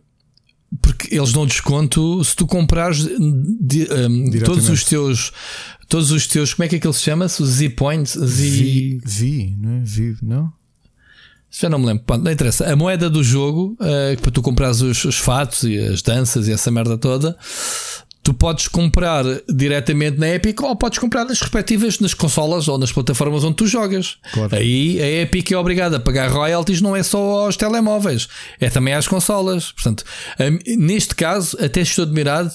porque 0.82 1.16
eles 1.16 1.32
dão 1.32 1.46
desconto 1.46 2.24
se 2.24 2.36
tu 2.36 2.46
comprares 2.46 2.98
de, 3.00 3.88
um, 3.92 4.30
todos 4.44 4.70
os 4.70 4.84
teus 4.84 5.32
todos 5.88 6.12
os 6.12 6.28
teus 6.28 6.54
como 6.54 6.66
é 6.66 6.68
que 6.68 6.76
ele 6.76 6.94
se 6.94 7.02
chama 7.02 7.28
-se? 7.28 7.46
Z 7.46 7.70
points 7.70 8.14
Z 8.14 9.00
V, 9.06 9.54
não 9.60 9.72
é? 9.72 9.82
V, 9.84 10.16
não 10.22 10.54
já 11.50 11.70
não 11.70 11.80
me 11.80 11.86
lembro, 11.88 12.04
Pronto, 12.04 12.24
não 12.24 12.32
interessa. 12.32 12.72
A 12.72 12.76
moeda 12.76 13.10
do 13.10 13.24
jogo, 13.24 13.78
uh, 13.80 14.22
para 14.22 14.32
tu 14.32 14.42
comprares 14.42 14.82
os, 14.82 15.04
os 15.06 15.18
fatos 15.18 15.64
e 15.64 15.78
as 15.78 16.02
danças 16.02 16.48
e 16.48 16.52
essa 16.52 16.70
merda 16.70 16.98
toda, 16.98 17.38
tu 18.22 18.34
podes 18.34 18.68
comprar 18.68 19.24
diretamente 19.48 20.20
na 20.20 20.28
Epic 20.28 20.62
ou 20.62 20.76
podes 20.76 21.00
comprar 21.00 21.24
nas 21.24 21.40
respectivas 21.40 22.00
nas 22.00 22.14
consolas 22.14 22.68
ou 22.68 22.78
nas 22.78 22.92
plataformas 22.92 23.46
onde 23.46 23.56
tu 23.56 23.66
jogas. 23.66 24.18
Claro. 24.34 24.54
Aí 24.54 25.02
a 25.02 25.22
Epic 25.22 25.52
é 25.52 25.58
obrigada 25.58 25.96
a 25.96 26.00
pagar 26.00 26.30
royalties, 26.30 26.82
não 26.82 26.94
é 26.94 27.02
só 27.02 27.46
aos 27.46 27.56
telemóveis, 27.56 28.28
é 28.60 28.70
também 28.70 28.94
às 28.94 29.08
consolas. 29.08 29.72
Portanto, 29.72 30.04
neste 30.78 31.16
caso, 31.16 31.58
até 31.64 31.80
estou 31.82 32.04
admirado 32.04 32.52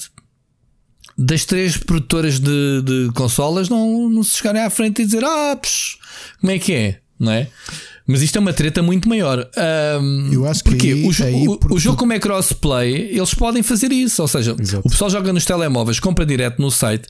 das 1.16 1.44
três 1.44 1.76
produtoras 1.76 2.38
de, 2.38 2.82
de 2.82 3.10
consolas 3.14 3.68
não, 3.68 4.08
não 4.08 4.22
se 4.22 4.38
chegarem 4.38 4.62
à 4.62 4.70
frente 4.70 5.02
e 5.02 5.04
dizer 5.04 5.24
ah, 5.24 5.56
psh, 5.56 5.98
como 6.40 6.52
é 6.52 6.58
que 6.58 6.72
é, 6.72 7.00
não 7.18 7.32
é? 7.32 7.48
Mas 8.06 8.20
isto 8.20 8.36
é 8.36 8.40
uma 8.40 8.52
treta 8.52 8.82
muito 8.82 9.08
maior. 9.08 9.48
Um, 10.00 10.32
eu 10.32 10.46
acho 10.46 10.64
que 10.64 10.70
porque 10.70 10.88
aí, 10.88 11.04
o, 11.04 11.24
aí, 11.24 11.48
o, 11.48 11.58
o, 11.74 11.78
jogo, 11.78 11.96
como 11.96 12.12
é 12.12 12.18
crossplay, 12.18 13.16
eles 13.16 13.32
podem 13.32 13.62
fazer 13.62 13.92
isso. 13.92 14.20
Ou 14.22 14.28
seja, 14.28 14.56
Exato. 14.58 14.86
o 14.86 14.90
pessoal 14.90 15.08
joga 15.08 15.32
nos 15.32 15.44
telemóveis, 15.44 16.00
compra 16.00 16.26
direto 16.26 16.60
no 16.60 16.70
site. 16.70 17.06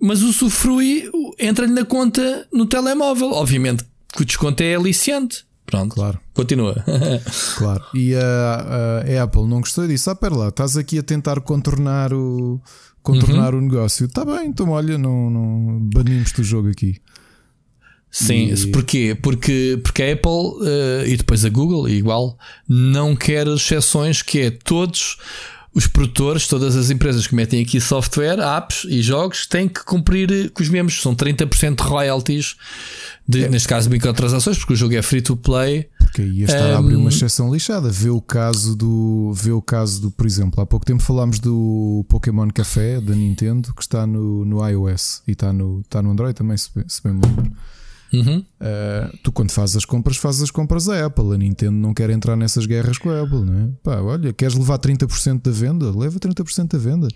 mas 0.00 0.22
o 0.22 0.28
usufrui 0.28 1.10
entra-lhe 1.38 1.72
na 1.72 1.84
conta 1.84 2.46
no 2.52 2.66
telemóvel. 2.66 3.32
Obviamente 3.32 3.84
que 4.14 4.22
o 4.22 4.24
desconto 4.24 4.62
é 4.62 4.74
aliciante. 4.74 5.44
Pronto, 5.64 5.94
claro. 5.94 6.20
Continua. 6.32 6.84
claro. 7.58 7.84
E 7.92 8.14
a, 8.14 9.02
a, 9.18 9.22
Apple 9.24 9.46
não 9.46 9.60
gostou 9.60 9.86
disso. 9.88 10.08
Ah, 10.10 10.14
pera 10.14 10.34
lá, 10.36 10.48
estás 10.48 10.76
aqui 10.76 10.98
a 10.98 11.02
tentar 11.02 11.40
contornar 11.40 12.12
o, 12.12 12.60
contornar 13.06 13.54
uhum. 13.54 13.60
o 13.60 13.62
negócio. 13.62 14.06
Está 14.06 14.24
bem, 14.24 14.48
então 14.48 14.70
olha, 14.70 14.98
não, 14.98 15.30
não 15.30 15.78
banimos-te 15.94 16.40
o 16.40 16.44
jogo 16.44 16.68
aqui. 16.68 16.96
Sim, 18.10 18.52
e... 18.52 18.70
porquê? 18.72 19.16
Porque, 19.20 19.78
porque 19.82 20.02
a 20.02 20.12
Apple 20.12 20.30
uh, 20.30 21.06
e 21.06 21.16
depois 21.16 21.44
a 21.44 21.48
Google, 21.48 21.88
igual, 21.88 22.36
não 22.68 23.14
quer 23.14 23.46
exceções 23.46 24.22
que 24.22 24.40
é 24.40 24.50
todos 24.50 25.18
os 25.76 25.86
produtores, 25.86 26.46
todas 26.46 26.74
as 26.74 26.88
empresas 26.88 27.26
que 27.26 27.34
metem 27.34 27.60
aqui 27.60 27.78
software, 27.82 28.38
apps 28.40 28.86
e 28.88 29.02
jogos 29.02 29.46
têm 29.46 29.68
que 29.68 29.84
cumprir 29.84 30.50
com 30.52 30.62
os 30.62 30.70
mesmos. 30.70 31.02
São 31.02 31.14
30% 31.14 31.76
de 31.76 31.82
royalties, 31.82 32.56
de, 33.28 33.44
é. 33.44 33.48
neste 33.50 33.68
caso 33.68 33.90
microtransações, 33.90 34.56
porque 34.56 34.72
o 34.72 34.76
jogo 34.76 34.94
é 34.94 35.02
free 35.02 35.20
to 35.20 35.36
play. 35.36 35.86
Porque 35.98 36.22
aí 36.22 36.44
está 36.44 36.68
um, 36.68 36.74
a 36.74 36.78
abrir 36.78 36.96
uma 36.96 37.10
exceção 37.10 37.52
lixada. 37.52 37.90
Vê 37.90 38.08
o 38.08 38.22
caso 38.22 38.74
do. 38.74 39.34
Vê 39.34 39.50
o 39.50 39.60
caso 39.60 40.00
do, 40.00 40.10
por 40.10 40.24
exemplo, 40.24 40.62
há 40.62 40.66
pouco 40.66 40.86
tempo 40.86 41.02
falámos 41.02 41.40
do 41.40 42.06
Pokémon 42.08 42.48
Café 42.48 42.98
da 42.98 43.14
Nintendo 43.14 43.74
que 43.74 43.82
está 43.82 44.06
no, 44.06 44.46
no 44.46 44.66
iOS 44.66 45.22
e 45.28 45.32
está 45.32 45.52
no, 45.52 45.80
está 45.80 46.00
no 46.00 46.10
Android 46.10 46.34
também, 46.34 46.56
se, 46.56 46.70
se 46.88 47.02
bem 47.02 47.12
me 47.12 47.20
lembro. 47.20 47.52
Uhum. 48.12 48.38
Uh, 48.38 49.16
tu, 49.22 49.32
quando 49.32 49.50
fazes 49.50 49.76
as 49.76 49.84
compras, 49.84 50.16
fazes 50.16 50.42
as 50.42 50.50
compras 50.50 50.88
à 50.88 51.06
Apple. 51.06 51.34
A 51.34 51.36
Nintendo 51.36 51.76
não 51.76 51.92
quer 51.92 52.10
entrar 52.10 52.36
nessas 52.36 52.66
guerras 52.66 52.98
com 52.98 53.10
a 53.10 53.22
Apple, 53.22 53.40
não 53.40 53.58
é? 53.58 53.68
Pá, 53.82 54.00
olha, 54.00 54.32
queres 54.32 54.54
levar 54.54 54.78
30% 54.78 55.42
da 55.42 55.50
venda? 55.50 55.96
Leva 55.96 56.18
30% 56.18 56.72
da 56.72 56.78
venda. 56.78 57.08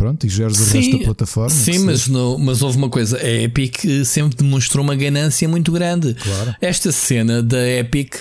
Pronto, 0.00 0.26
e 0.26 0.30
geres 0.30 0.72
resto 0.72 0.98
da 0.98 1.04
plataforma. 1.04 1.50
Sim, 1.50 1.80
mas, 1.80 2.06
não, 2.06 2.38
mas 2.38 2.62
houve 2.62 2.78
uma 2.78 2.88
coisa: 2.88 3.18
a 3.18 3.42
Epic 3.42 3.84
sempre 4.06 4.34
demonstrou 4.34 4.82
uma 4.82 4.96
ganância 4.96 5.46
muito 5.46 5.70
grande. 5.70 6.14
Claro. 6.14 6.54
Esta 6.58 6.90
cena 6.90 7.42
da 7.42 7.68
Epic, 7.68 8.14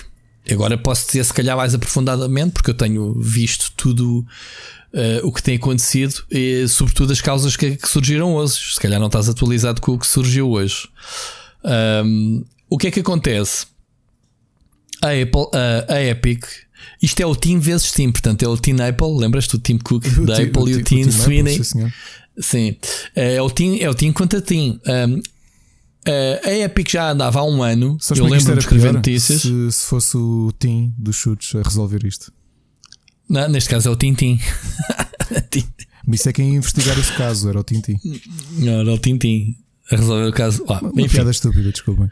agora 0.52 0.78
posso 0.78 1.06
dizer 1.06 1.24
se 1.24 1.34
calhar 1.34 1.56
mais 1.56 1.74
aprofundadamente, 1.74 2.52
porque 2.52 2.72
eu 2.72 2.76
tenho 2.76 3.14
visto 3.20 3.72
tudo. 3.78 4.26
Uh, 4.92 5.22
o 5.22 5.32
que 5.32 5.44
tem 5.44 5.56
acontecido 5.56 6.24
e, 6.32 6.68
sobretudo, 6.68 7.14
as 7.14 7.22
causas 7.22 7.56
que, 7.56 7.76
que 7.76 7.88
surgiram 7.88 8.34
hoje. 8.34 8.56
Se 8.74 8.80
calhar 8.80 9.00
não 9.00 9.06
estás 9.06 9.30
atualizado 9.30 9.80
com 9.80 9.92
o 9.92 10.00
que 10.00 10.08
surgiu 10.08 10.50
hoje. 10.50 10.90
Um, 11.64 12.46
o 12.70 12.78
que 12.78 12.88
é 12.88 12.92
que 12.92 13.00
acontece? 13.00 13.68
A, 15.02 15.08
Apple, 15.08 15.48
a, 15.54 15.94
a 15.94 16.04
Epic, 16.04 16.46
isto 17.02 17.20
é 17.22 17.26
o 17.26 17.36
Team 17.36 17.60
vezes 17.60 17.92
Team, 17.92 18.12
portanto 18.12 18.44
é 18.44 18.48
o 18.48 18.58
Team 18.58 18.78
Apple, 18.86 19.18
lembras-te 19.18 19.52
do 19.52 19.60
Team 19.64 19.80
Cook 19.80 20.06
o 20.06 20.26
da 20.26 20.36
Apple 20.36 20.62
o 20.62 20.70
e 20.70 20.76
o 20.76 20.84
Team, 20.84 21.02
team 21.02 21.12
Sweeney? 21.12 21.56
Apple, 21.56 21.94
sim, 22.40 22.76
é, 23.16 23.36
é 23.36 23.42
o 23.42 23.50
Team, 23.50 23.78
é 23.80 23.90
o 23.90 23.94
Team 23.94 24.12
contra 24.14 24.42
Team. 24.42 24.80
Um, 24.86 25.22
a 26.44 26.52
Epic 26.52 26.92
já 26.92 27.12
andava 27.12 27.40
há 27.40 27.44
um 27.44 27.62
ano. 27.62 27.98
Sabes 28.00 28.20
eu 28.20 28.28
lembro 28.28 28.54
de 28.54 28.60
escrever 28.60 28.94
notícias. 28.94 29.42
Se, 29.42 29.72
se, 29.72 29.86
fosse 29.86 30.18
o 30.18 30.52
Team 30.58 30.94
dos 30.98 31.16
chutes 31.16 31.54
a 31.56 31.62
resolver 31.62 32.04
isto, 32.04 32.34
não, 33.30 33.48
neste 33.48 33.70
caso 33.70 33.88
é 33.88 33.92
o 33.92 33.96
Team 33.96 34.16
Team. 34.16 34.40
Isso 36.12 36.28
é 36.28 36.34
quem 36.34 36.52
ia 36.52 36.58
investigar 36.58 36.98
esse 36.98 37.12
caso, 37.14 37.48
era 37.50 37.60
o 37.60 37.64
Tintin. 37.64 38.00
Não, 38.58 38.80
era 38.80 38.94
o 38.94 38.98
Tintin 38.98 39.56
a 39.92 39.96
resolver 39.96 40.28
o 40.28 40.32
caso. 40.32 40.64
Ah, 40.68 40.80
uma 40.82 41.02
enfim. 41.02 41.10
piada 41.10 41.32
estúpida, 41.32 41.72
desculpem. 41.72 42.10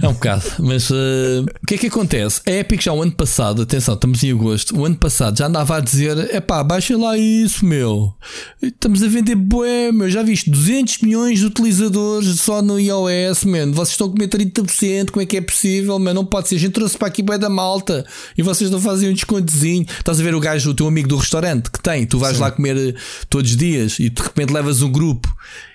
É 0.00 0.08
um 0.08 0.14
bocado, 0.14 0.44
mas 0.60 0.88
uh, 0.90 1.44
o 1.62 1.66
que 1.66 1.74
é 1.74 1.78
que 1.78 1.86
acontece? 1.86 2.40
A 2.46 2.50
Epic 2.50 2.82
já 2.82 2.92
o 2.92 3.02
ano 3.02 3.12
passado, 3.12 3.62
atenção, 3.62 3.94
estamos 3.94 4.22
em 4.22 4.32
agosto, 4.32 4.78
o 4.78 4.84
ano 4.84 4.96
passado 4.96 5.36
já 5.36 5.46
andava 5.46 5.76
a 5.76 5.80
dizer: 5.80 6.16
é 6.32 6.40
pá, 6.40 6.62
baixa 6.62 6.96
lá 6.96 7.16
isso, 7.18 7.64
meu. 7.64 8.14
Estamos 8.62 9.02
a 9.02 9.08
vender 9.08 9.34
bué, 9.34 9.92
meu. 9.92 10.08
Já 10.10 10.22
viste 10.22 10.50
200 10.50 10.98
milhões 11.02 11.40
de 11.40 11.46
utilizadores 11.46 12.40
só 12.40 12.62
no 12.62 12.80
iOS, 12.80 13.44
mano. 13.44 13.72
Vocês 13.74 13.90
estão 13.90 14.06
a 14.06 14.10
comer 14.10 14.28
30%, 14.28 15.10
como 15.10 15.22
é 15.22 15.26
que 15.26 15.36
é 15.36 15.40
possível, 15.40 15.98
mano? 15.98 16.20
Não 16.20 16.24
pode 16.24 16.48
ser. 16.48 16.56
A 16.56 16.58
gente 16.58 16.72
trouxe 16.72 16.96
para 16.96 17.08
aqui 17.08 17.22
bué 17.22 17.38
da 17.38 17.50
malta 17.50 18.06
e 18.36 18.42
vocês 18.42 18.70
não 18.70 18.80
fazem 18.80 19.10
um 19.10 19.12
descontozinho. 19.12 19.86
Estás 19.98 20.18
a 20.18 20.22
ver 20.22 20.34
o 20.34 20.40
gajo, 20.40 20.70
o 20.70 20.74
teu 20.74 20.86
amigo 20.86 21.08
do 21.08 21.16
restaurante 21.16 21.70
que 21.70 21.80
tem, 21.80 22.06
tu 22.06 22.18
vais 22.18 22.36
Sim. 22.36 22.42
lá 22.42 22.50
comer 22.50 22.76
eh, 22.76 22.94
todos 23.28 23.50
os 23.50 23.56
dias 23.56 23.98
e 23.98 24.08
de 24.08 24.22
repente 24.22 24.52
levas 24.52 24.82
um 24.82 24.90
grupo 24.90 25.28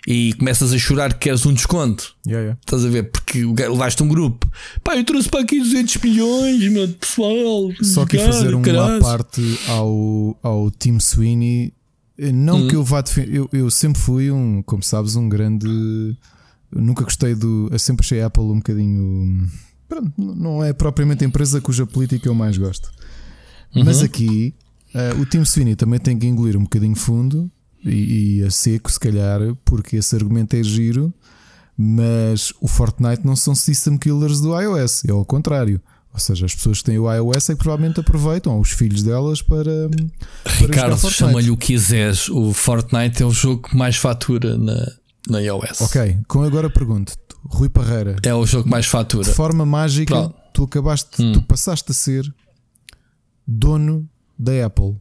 e 0.06 0.34
começas 0.34 0.74
a 0.74 0.78
chorar 0.78 1.14
que 1.14 1.20
queres 1.20 1.46
um 1.46 1.54
desconto. 1.54 2.16
Yeah, 2.26 2.42
yeah. 2.42 2.60
Estás 2.60 2.84
a 2.86 2.90
ver? 2.90 3.10
Porque 3.10 3.44
levaste 3.44 4.04
um 4.04 4.08
grupo. 4.08 4.50
Pá, 4.84 4.98
eu 4.98 5.04
trouxe 5.06 5.30
para 5.30 5.42
aqui 5.42 5.60
200 5.60 5.98
milhões, 5.98 6.72
meu 6.72 6.88
pessoal. 6.90 7.72
Só 7.82 8.06
que 8.06 8.18
cara, 8.18 8.32
fazer 8.32 8.54
uma 8.54 9.00
parte 9.00 9.42
ao, 9.68 10.38
ao 10.44 10.72
Tim 10.72 11.00
Sweeney. 11.00 11.74
Não 12.18 12.58
hum. 12.58 12.68
que 12.68 12.76
eu 12.76 12.84
vá 12.84 13.02
defender. 13.02 13.34
Eu, 13.34 13.50
eu 13.54 13.72
sempre 13.72 14.00
fui 14.00 14.30
um, 14.30 14.62
como 14.64 14.84
sabes, 14.84 15.16
um 15.16 15.28
grande. 15.30 15.68
nunca 16.72 17.04
gostei 17.04 17.34
do. 17.34 17.70
Eu 17.72 17.80
sempre 17.80 18.06
achei 18.06 18.22
a 18.22 18.28
Apple 18.28 18.44
um 18.44 18.58
bocadinho. 18.58 19.48
Pronto, 19.88 20.12
não 20.18 20.64
é 20.64 20.74
propriamente 20.74 21.24
a 21.24 21.28
empresa 21.28 21.62
cuja 21.62 21.86
política 21.86 22.28
eu 22.28 22.36
mais 22.36 22.58
gosto. 22.58 22.92
Uhum. 23.76 23.86
Mas 23.86 24.02
aqui. 24.04 24.54
Uh, 24.94 25.22
o 25.22 25.26
Tim 25.26 25.44
Sweeney 25.44 25.76
também 25.76 26.00
tem 26.00 26.16
que 26.16 26.28
engolir 26.28 26.56
um 26.56 26.62
bocadinho 26.62 26.96
fundo 26.96 27.52
e, 27.84 28.40
e 28.40 28.44
a 28.44 28.52
seco, 28.52 28.92
se 28.92 29.00
calhar, 29.00 29.40
porque 29.66 29.98
esse 29.98 30.16
argumento 30.16 30.56
é 30.56 30.64
giro, 30.64 31.14
mas 31.78 32.54
o 32.62 32.68
Fortnite 32.68 33.26
não 33.26 33.36
são 33.36 33.56
system 33.56 33.98
killers 33.98 34.40
do 34.40 34.60
iOS, 34.60 35.06
é 35.06 35.12
ao 35.12 35.26
contrário. 35.26 35.82
Ou 36.14 36.20
seja, 36.20 36.46
as 36.46 36.54
pessoas 36.54 36.78
que 36.78 36.84
têm 36.86 37.00
o 37.00 37.12
iOS 37.12 37.50
é 37.50 37.54
que 37.54 37.60
provavelmente 37.60 38.00
aproveitam, 38.00 38.60
os 38.60 38.70
filhos 38.70 39.02
delas, 39.02 39.42
para. 39.42 39.90
para 40.44 40.54
Ricardo, 40.54 41.10
chama-lhe 41.10 41.50
o 41.50 41.58
que 41.58 41.74
quiseres. 41.74 42.30
O 42.30 42.54
Fortnite 42.54 43.24
é 43.24 43.26
o 43.26 43.32
jogo 43.32 43.68
que 43.68 43.76
mais 43.76 43.96
fatura 43.96 44.56
na, 44.56 44.92
na 45.28 45.40
iOS. 45.40 45.82
Ok, 45.82 46.20
com 46.28 46.44
agora 46.44 46.70
pergunto, 46.70 47.14
Rui 47.46 47.68
Parreira. 47.68 48.16
É 48.22 48.34
o 48.34 48.46
jogo 48.46 48.66
que 48.66 48.70
mais 48.70 48.86
fatura. 48.86 49.24
De 49.24 49.34
forma 49.34 49.66
mágica, 49.66 50.14
Pronto. 50.14 50.36
tu 50.54 50.64
acabaste, 50.66 51.22
hum. 51.22 51.34
tu 51.34 51.42
passaste 51.42 51.92
a 51.92 51.96
ser 51.96 52.32
dono 53.48 54.08
da 54.38 54.68
Apple. 54.68 54.96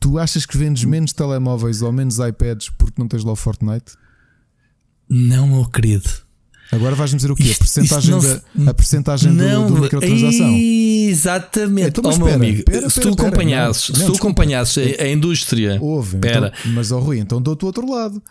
Tu 0.00 0.18
achas 0.18 0.46
que 0.46 0.56
vendes 0.56 0.84
menos 0.84 1.12
telemóveis 1.12 1.82
ou 1.82 1.92
menos 1.92 2.18
iPads 2.18 2.70
porque 2.70 2.94
não 2.98 3.06
tens 3.06 3.22
lá 3.22 3.32
o 3.32 3.36
Fortnite? 3.36 3.92
Não, 5.08 5.46
meu 5.46 5.66
querido. 5.66 6.08
Agora 6.72 6.94
vais-me 6.94 7.16
dizer 7.16 7.30
o 7.30 7.34
quê? 7.34 7.42
Isto, 7.42 7.62
a 7.62 7.64
percentagem, 7.64 8.20
da, 8.54 8.70
a 8.70 8.74
percentagem 8.74 9.32
não, 9.32 9.66
do, 9.66 9.74
do 9.74 9.80
microtransação. 9.82 10.56
Exatamente. 10.56 11.88
Então, 11.88 12.12
oh, 12.12 12.16
meu 12.16 12.34
amigo, 12.34 12.64
pera, 12.64 12.88
se, 12.88 13.00
tu 13.00 13.08
acompanhasses, 13.08 13.88
não, 13.90 13.96
se 13.98 14.06
tu 14.06 14.16
acompanhasses 14.16 15.00
a, 15.00 15.02
a 15.02 15.08
indústria. 15.08 15.78
Ouve, 15.80 16.16
então, 16.16 16.50
mas, 16.66 16.92
oh, 16.92 17.00
Rui, 17.00 17.18
então 17.18 17.42
dou-te 17.42 17.64
o 17.64 17.66
outro 17.66 17.90
lado. 17.90 18.22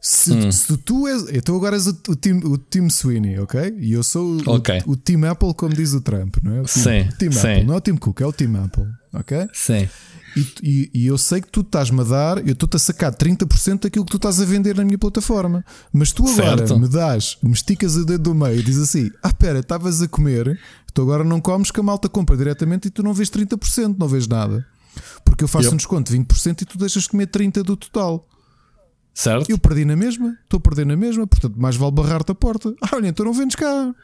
Se, 0.00 0.32
hum. 0.32 0.50
se, 0.50 0.76
tu 0.78 1.06
és. 1.06 1.26
Então 1.30 1.54
agora 1.56 1.76
és 1.76 1.86
o, 1.88 1.98
o, 2.08 2.16
team, 2.16 2.38
o 2.38 2.56
Team 2.56 2.88
Sweeney, 2.88 3.38
ok? 3.38 3.76
E 3.78 3.92
eu 3.92 4.02
sou 4.02 4.36
o, 4.36 4.54
okay. 4.54 4.80
o, 4.86 4.92
o 4.92 4.96
Team 4.96 5.24
Apple, 5.24 5.52
como 5.52 5.74
diz 5.74 5.92
o 5.92 6.00
Trump, 6.00 6.36
não 6.42 6.52
é? 6.52 6.60
O 6.60 6.64
team, 6.64 6.68
sim. 6.68 7.08
Team 7.18 7.32
sim. 7.32 7.48
Apple, 7.48 7.64
não 7.64 7.74
é 7.74 7.76
o 7.76 7.80
Team 7.80 7.96
Cook, 7.98 8.20
é 8.20 8.26
o 8.26 8.32
Team 8.32 8.64
Apple, 8.64 8.86
ok? 9.12 9.48
Sim. 9.52 9.88
E, 10.36 10.46
e, 10.62 10.90
e, 10.94 11.06
eu 11.06 11.18
sei 11.18 11.40
que 11.40 11.48
tu 11.48 11.60
estás-me 11.60 12.00
a 12.00 12.04
dar, 12.04 12.38
eu 12.46 12.52
estou-te 12.52 12.76
a 12.76 12.78
sacar 12.78 13.14
30% 13.14 13.82
daquilo 13.82 14.04
que 14.04 14.10
tu 14.10 14.16
estás 14.16 14.40
a 14.40 14.44
vender 14.44 14.76
na 14.76 14.84
minha 14.84 14.98
plataforma. 14.98 15.64
Mas 15.92 16.12
tu 16.12 16.24
agora 16.24 16.58
certo. 16.58 16.78
me 16.78 16.88
dás, 16.88 17.36
me 17.42 17.52
esticas 17.52 17.96
o 17.96 18.04
dedo 18.04 18.24
do 18.24 18.34
meio 18.34 18.60
e 18.60 18.62
dizes 18.62 18.84
assim: 18.84 19.10
Ah, 19.22 19.32
pera, 19.32 19.60
estavas 19.60 20.00
a 20.02 20.08
comer, 20.08 20.58
tu 20.94 21.02
agora 21.02 21.24
não 21.24 21.40
comes 21.40 21.70
que 21.70 21.80
a 21.80 21.82
malta 21.82 22.08
compra 22.08 22.36
diretamente 22.36 22.88
e 22.88 22.90
tu 22.90 23.02
não 23.02 23.12
vês 23.12 23.30
30%, 23.30 23.96
não 23.98 24.08
vês 24.08 24.26
nada. 24.26 24.66
Porque 25.24 25.44
eu 25.44 25.48
faço 25.48 25.66
yep. 25.66 25.74
um 25.74 25.76
desconto 25.76 26.12
de 26.12 26.18
20% 26.18 26.62
e 26.62 26.64
tu 26.64 26.78
deixas 26.78 27.06
comer 27.06 27.28
30% 27.28 27.62
do 27.62 27.76
total. 27.76 28.26
Certo? 29.14 29.50
Eu 29.50 29.58
perdi 29.58 29.84
na 29.84 29.96
mesma, 29.96 30.36
estou 30.44 30.58
a 30.58 30.60
perder 30.60 30.86
na 30.86 30.96
mesma, 30.96 31.26
portanto, 31.26 31.54
mais 31.56 31.76
vale 31.76 31.92
barrar-te 31.92 32.32
a 32.32 32.34
porta. 32.34 32.72
Ah, 32.82 32.96
olha, 32.96 33.08
então 33.08 33.24
não 33.26 33.32
vendes 33.32 33.56
cá. 33.56 33.94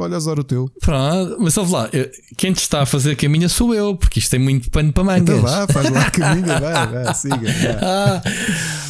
Olha, 0.00 0.16
azar 0.16 0.38
o 0.38 0.44
teu. 0.44 0.70
Pronto, 0.80 1.36
mas 1.40 1.56
ouve 1.56 1.72
lá, 1.72 1.90
quem 2.36 2.52
te 2.52 2.58
está 2.58 2.82
a 2.82 2.86
fazer 2.86 3.12
a 3.12 3.16
caminha 3.16 3.48
sou 3.48 3.74
eu, 3.74 3.94
porque 3.96 4.18
isto 4.18 4.30
tem 4.30 4.40
muito 4.40 4.70
pano 4.70 4.92
para 4.92 5.04
mangas. 5.04 5.38
Então 5.38 5.40
vá, 5.40 5.66
faz 5.66 5.90
lá 5.90 6.02
a 6.02 6.10
caminha, 6.10 6.58
vai, 6.60 6.86
vai, 6.86 7.14
siga. 7.14 7.36
Vai. 7.36 7.78
Ah, 7.82 8.22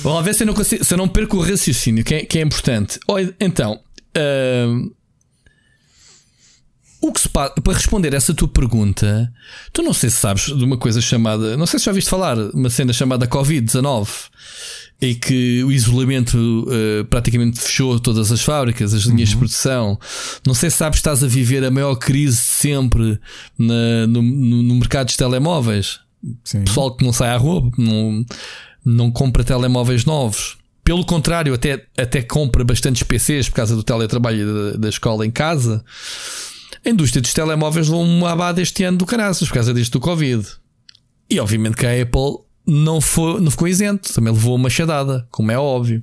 vamos 0.02 0.24
ver 0.24 0.34
se 0.34 0.42
eu 0.42 0.46
não, 0.46 0.54
consigo, 0.54 0.84
se 0.84 0.94
eu 0.94 0.98
não 0.98 1.08
perco 1.08 1.36
o 1.36 1.40
raciocínio, 1.42 2.04
que 2.04 2.14
é, 2.14 2.24
que 2.24 2.38
é 2.38 2.42
importante. 2.42 2.98
Olha, 3.08 3.34
então, 3.40 3.80
o 7.00 7.12
que 7.12 7.20
se 7.20 7.28
para 7.28 7.52
responder 7.68 8.12
essa 8.14 8.34
tua 8.34 8.48
pergunta, 8.48 9.32
tu 9.72 9.82
não 9.82 9.94
sei 9.94 10.10
se 10.10 10.16
sabes 10.16 10.44
de 10.44 10.64
uma 10.64 10.76
coisa 10.76 11.00
chamada, 11.00 11.56
não 11.56 11.66
sei 11.66 11.78
se 11.78 11.86
já 11.86 11.90
ouviste 11.90 12.10
falar, 12.10 12.36
uma 12.38 12.68
cena 12.68 12.92
chamada 12.92 13.26
Covid-19 13.26 14.08
e 15.00 15.14
que 15.14 15.64
o 15.64 15.72
isolamento 15.72 16.36
uh, 16.36 17.04
praticamente 17.06 17.58
fechou 17.58 17.98
todas 17.98 18.30
as 18.30 18.42
fábricas, 18.42 18.92
as 18.92 19.04
linhas 19.04 19.30
uhum. 19.30 19.34
de 19.34 19.38
produção. 19.38 19.98
Não 20.44 20.52
sei 20.52 20.68
se 20.68 20.76
sabes, 20.76 20.98
estás 20.98 21.24
a 21.24 21.26
viver 21.26 21.64
a 21.64 21.70
maior 21.70 21.94
crise 21.96 22.36
sempre 22.36 23.18
na, 23.58 24.06
no, 24.06 24.20
no, 24.20 24.74
mercado 24.74 25.06
dos 25.06 25.16
telemóveis. 25.16 26.00
Sim. 26.44 26.64
Pessoal 26.64 26.94
que 26.94 27.04
não 27.04 27.12
sai 27.14 27.30
à 27.30 27.36
rua, 27.38 27.70
não, 27.78 28.24
não 28.84 29.10
compra 29.10 29.42
telemóveis 29.42 30.04
novos. 30.04 30.58
Pelo 30.84 31.04
contrário, 31.04 31.54
até, 31.54 31.86
até 31.96 32.20
compra 32.20 32.62
bastantes 32.62 33.02
PCs 33.02 33.48
por 33.48 33.56
causa 33.56 33.74
do 33.74 33.82
teletrabalho 33.82 34.72
da, 34.72 34.78
da 34.78 34.88
escola 34.90 35.24
em 35.24 35.30
casa. 35.30 35.82
A 36.84 36.90
indústria 36.90 37.22
dos 37.22 37.32
telemóveis 37.32 37.88
levou 37.88 38.04
uma 38.04 38.32
abada 38.32 38.60
este 38.60 38.84
ano 38.84 38.98
do 38.98 39.06
caraças 39.06 39.48
por 39.48 39.54
causa 39.54 39.72
disto 39.72 39.92
do 39.92 40.00
Covid. 40.00 40.46
E 41.28 41.38
obviamente 41.40 41.76
que 41.76 41.86
a 41.86 42.02
Apple 42.02 42.49
não, 42.66 43.00
foi, 43.00 43.40
não 43.40 43.50
ficou 43.50 43.68
isento, 43.68 44.12
também 44.12 44.32
levou 44.32 44.54
uma 44.54 44.64
machadada, 44.64 45.26
como 45.30 45.50
é 45.50 45.58
óbvio. 45.58 46.02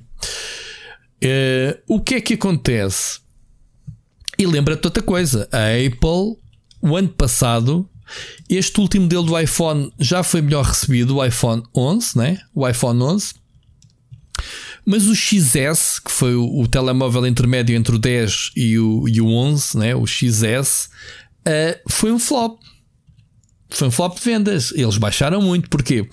Uh, 1.22 1.78
o 1.88 2.00
que 2.00 2.14
é 2.14 2.20
que 2.20 2.34
acontece? 2.34 3.20
E 4.38 4.46
lembra-te 4.46 4.84
outra 4.84 5.02
coisa: 5.02 5.48
a 5.50 5.66
Apple, 5.74 6.36
o 6.80 6.96
ano 6.96 7.08
passado, 7.08 7.88
este 8.48 8.80
último 8.80 9.02
modelo 9.02 9.24
do 9.24 9.38
iPhone 9.38 9.92
já 9.98 10.22
foi 10.22 10.40
melhor 10.40 10.64
recebido, 10.64 11.16
o 11.16 11.24
iPhone 11.24 11.62
11, 11.74 12.18
né? 12.18 12.38
o 12.54 12.66
iPhone 12.68 13.02
11. 13.02 13.34
Mas 14.86 15.06
o 15.06 15.14
XS, 15.14 15.98
que 15.98 16.10
foi 16.10 16.34
o, 16.34 16.60
o 16.60 16.66
telemóvel 16.66 17.26
intermédio 17.26 17.76
entre 17.76 17.94
o 17.94 17.98
10 17.98 18.52
e 18.56 18.78
o, 18.78 19.06
e 19.08 19.20
o 19.20 19.28
11, 19.28 19.78
né? 19.78 19.94
o 19.94 20.06
XS, 20.06 20.88
uh, 21.46 21.90
foi 21.90 22.12
um 22.12 22.18
flop. 22.18 22.58
Foi 23.68 23.88
um 23.88 23.90
flop 23.90 24.16
de 24.16 24.24
vendas. 24.24 24.72
Eles 24.72 24.96
baixaram 24.96 25.42
muito. 25.42 25.68
Porquê? 25.68 26.08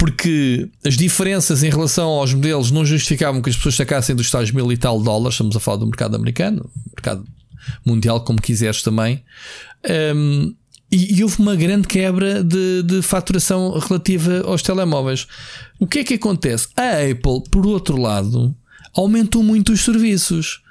Porque 0.00 0.66
as 0.82 0.96
diferenças 0.96 1.62
em 1.62 1.68
relação 1.68 2.08
aos 2.08 2.32
modelos 2.32 2.70
não 2.70 2.86
justificavam 2.86 3.42
que 3.42 3.50
as 3.50 3.56
pessoas 3.56 3.74
sacassem 3.74 4.16
dos 4.16 4.30
tais 4.30 4.50
mil 4.50 4.72
e 4.72 4.76
tal 4.78 4.98
dólares. 4.98 5.34
Estamos 5.34 5.54
a 5.54 5.60
falar 5.60 5.76
do 5.76 5.86
mercado 5.86 6.16
americano, 6.16 6.70
mercado 6.96 7.22
mundial, 7.84 8.24
como 8.24 8.40
quiseres 8.40 8.82
também. 8.82 9.22
Um, 10.16 10.54
e, 10.90 11.18
e, 11.18 11.22
houve 11.22 11.38
uma 11.38 11.54
grande 11.54 11.86
quebra 11.86 12.42
de, 12.42 12.82
de, 12.82 13.02
faturação 13.02 13.78
relativa 13.78 14.40
aos 14.46 14.62
telemóveis. 14.62 15.26
O 15.78 15.86
que 15.86 15.98
é 15.98 16.04
que 16.04 16.14
acontece? 16.14 16.68
A 16.74 17.02
Apple, 17.10 17.44
por 17.50 17.66
outro 17.66 18.00
lado, 18.00 18.56
aumentou 18.94 19.42
muito 19.42 19.70
os 19.70 19.84
serviços. 19.84 20.62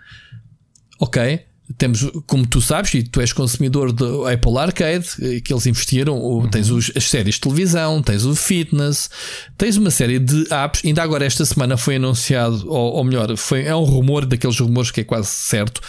Ok? 0.99 1.45
Temos, 1.78 2.01
como 2.26 2.47
tu 2.47 2.61
sabes, 2.61 2.93
e 2.95 3.03
tu 3.03 3.22
és 3.22 3.32
consumidor 3.32 3.91
do 3.91 4.26
Apple 4.26 4.57
Arcade, 4.57 5.05
eh, 5.22 5.39
que 5.39 5.53
eles 5.53 5.65
investiram, 5.67 6.17
uhum. 6.17 6.49
tens 6.49 6.70
os, 6.70 6.91
as 6.95 7.03
séries 7.05 7.36
de 7.36 7.41
televisão, 7.41 8.01
tens 8.01 8.26
o 8.26 8.36
fitness, 8.36 9.09
tens 9.55 9.78
uma 9.78 9.91
série 9.91 10.17
de 10.17 10.51
apps. 10.51 10.82
Ainda 10.84 11.03
agora, 11.03 11.26
esta 11.26 11.45
semana, 11.45 11.78
foi 11.78 11.97
anunciado, 11.97 12.67
ou, 12.67 12.93
ou 12.95 13.03
melhor, 13.03 13.36
foi, 13.38 13.65
é 13.65 13.76
um 13.76 13.84
rumor 13.84 14.26
daqueles 14.26 14.59
rumores 14.59 14.89
que 14.89 15.01
é 15.01 15.03
quase 15.03 15.30
certo, 15.30 15.80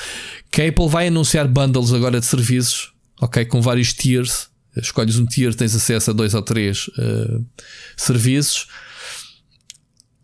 que 0.53 0.61
a 0.61 0.69
Apple 0.69 0.89
vai 0.89 1.09
anunciar 1.09 1.49
bundles 1.49 1.93
agora 1.93 2.21
de 2.21 2.27
serviços, 2.27 2.93
ok? 3.21 3.45
Com 3.47 3.63
vários 3.63 3.95
tiers. 3.95 4.51
Escolhes 4.77 5.19
um 5.19 5.27
tier, 5.27 5.53
tens 5.55 5.75
acesso 5.75 6.11
a 6.11 6.15
dois 6.15 6.33
ou 6.33 6.43
três 6.43 6.87
uh, 6.89 7.45
serviços. 7.97 8.69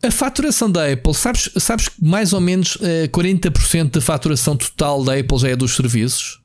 A 0.06 0.10
faturação 0.10 0.70
da 0.70 0.92
Apple, 0.92 1.14
sabes, 1.14 1.50
sabes 1.58 1.88
que 1.88 2.04
mais 2.04 2.32
ou 2.32 2.40
menos 2.40 2.76
uh, 2.76 3.04
eh, 3.04 3.08
40% 3.08 3.90
da 3.90 4.00
faturação 4.00 4.56
total 4.56 5.02
da 5.02 5.14
Apple 5.18 5.38
já 5.38 5.48
é 5.48 5.56
dos 5.56 5.74
serviços? 5.74 6.40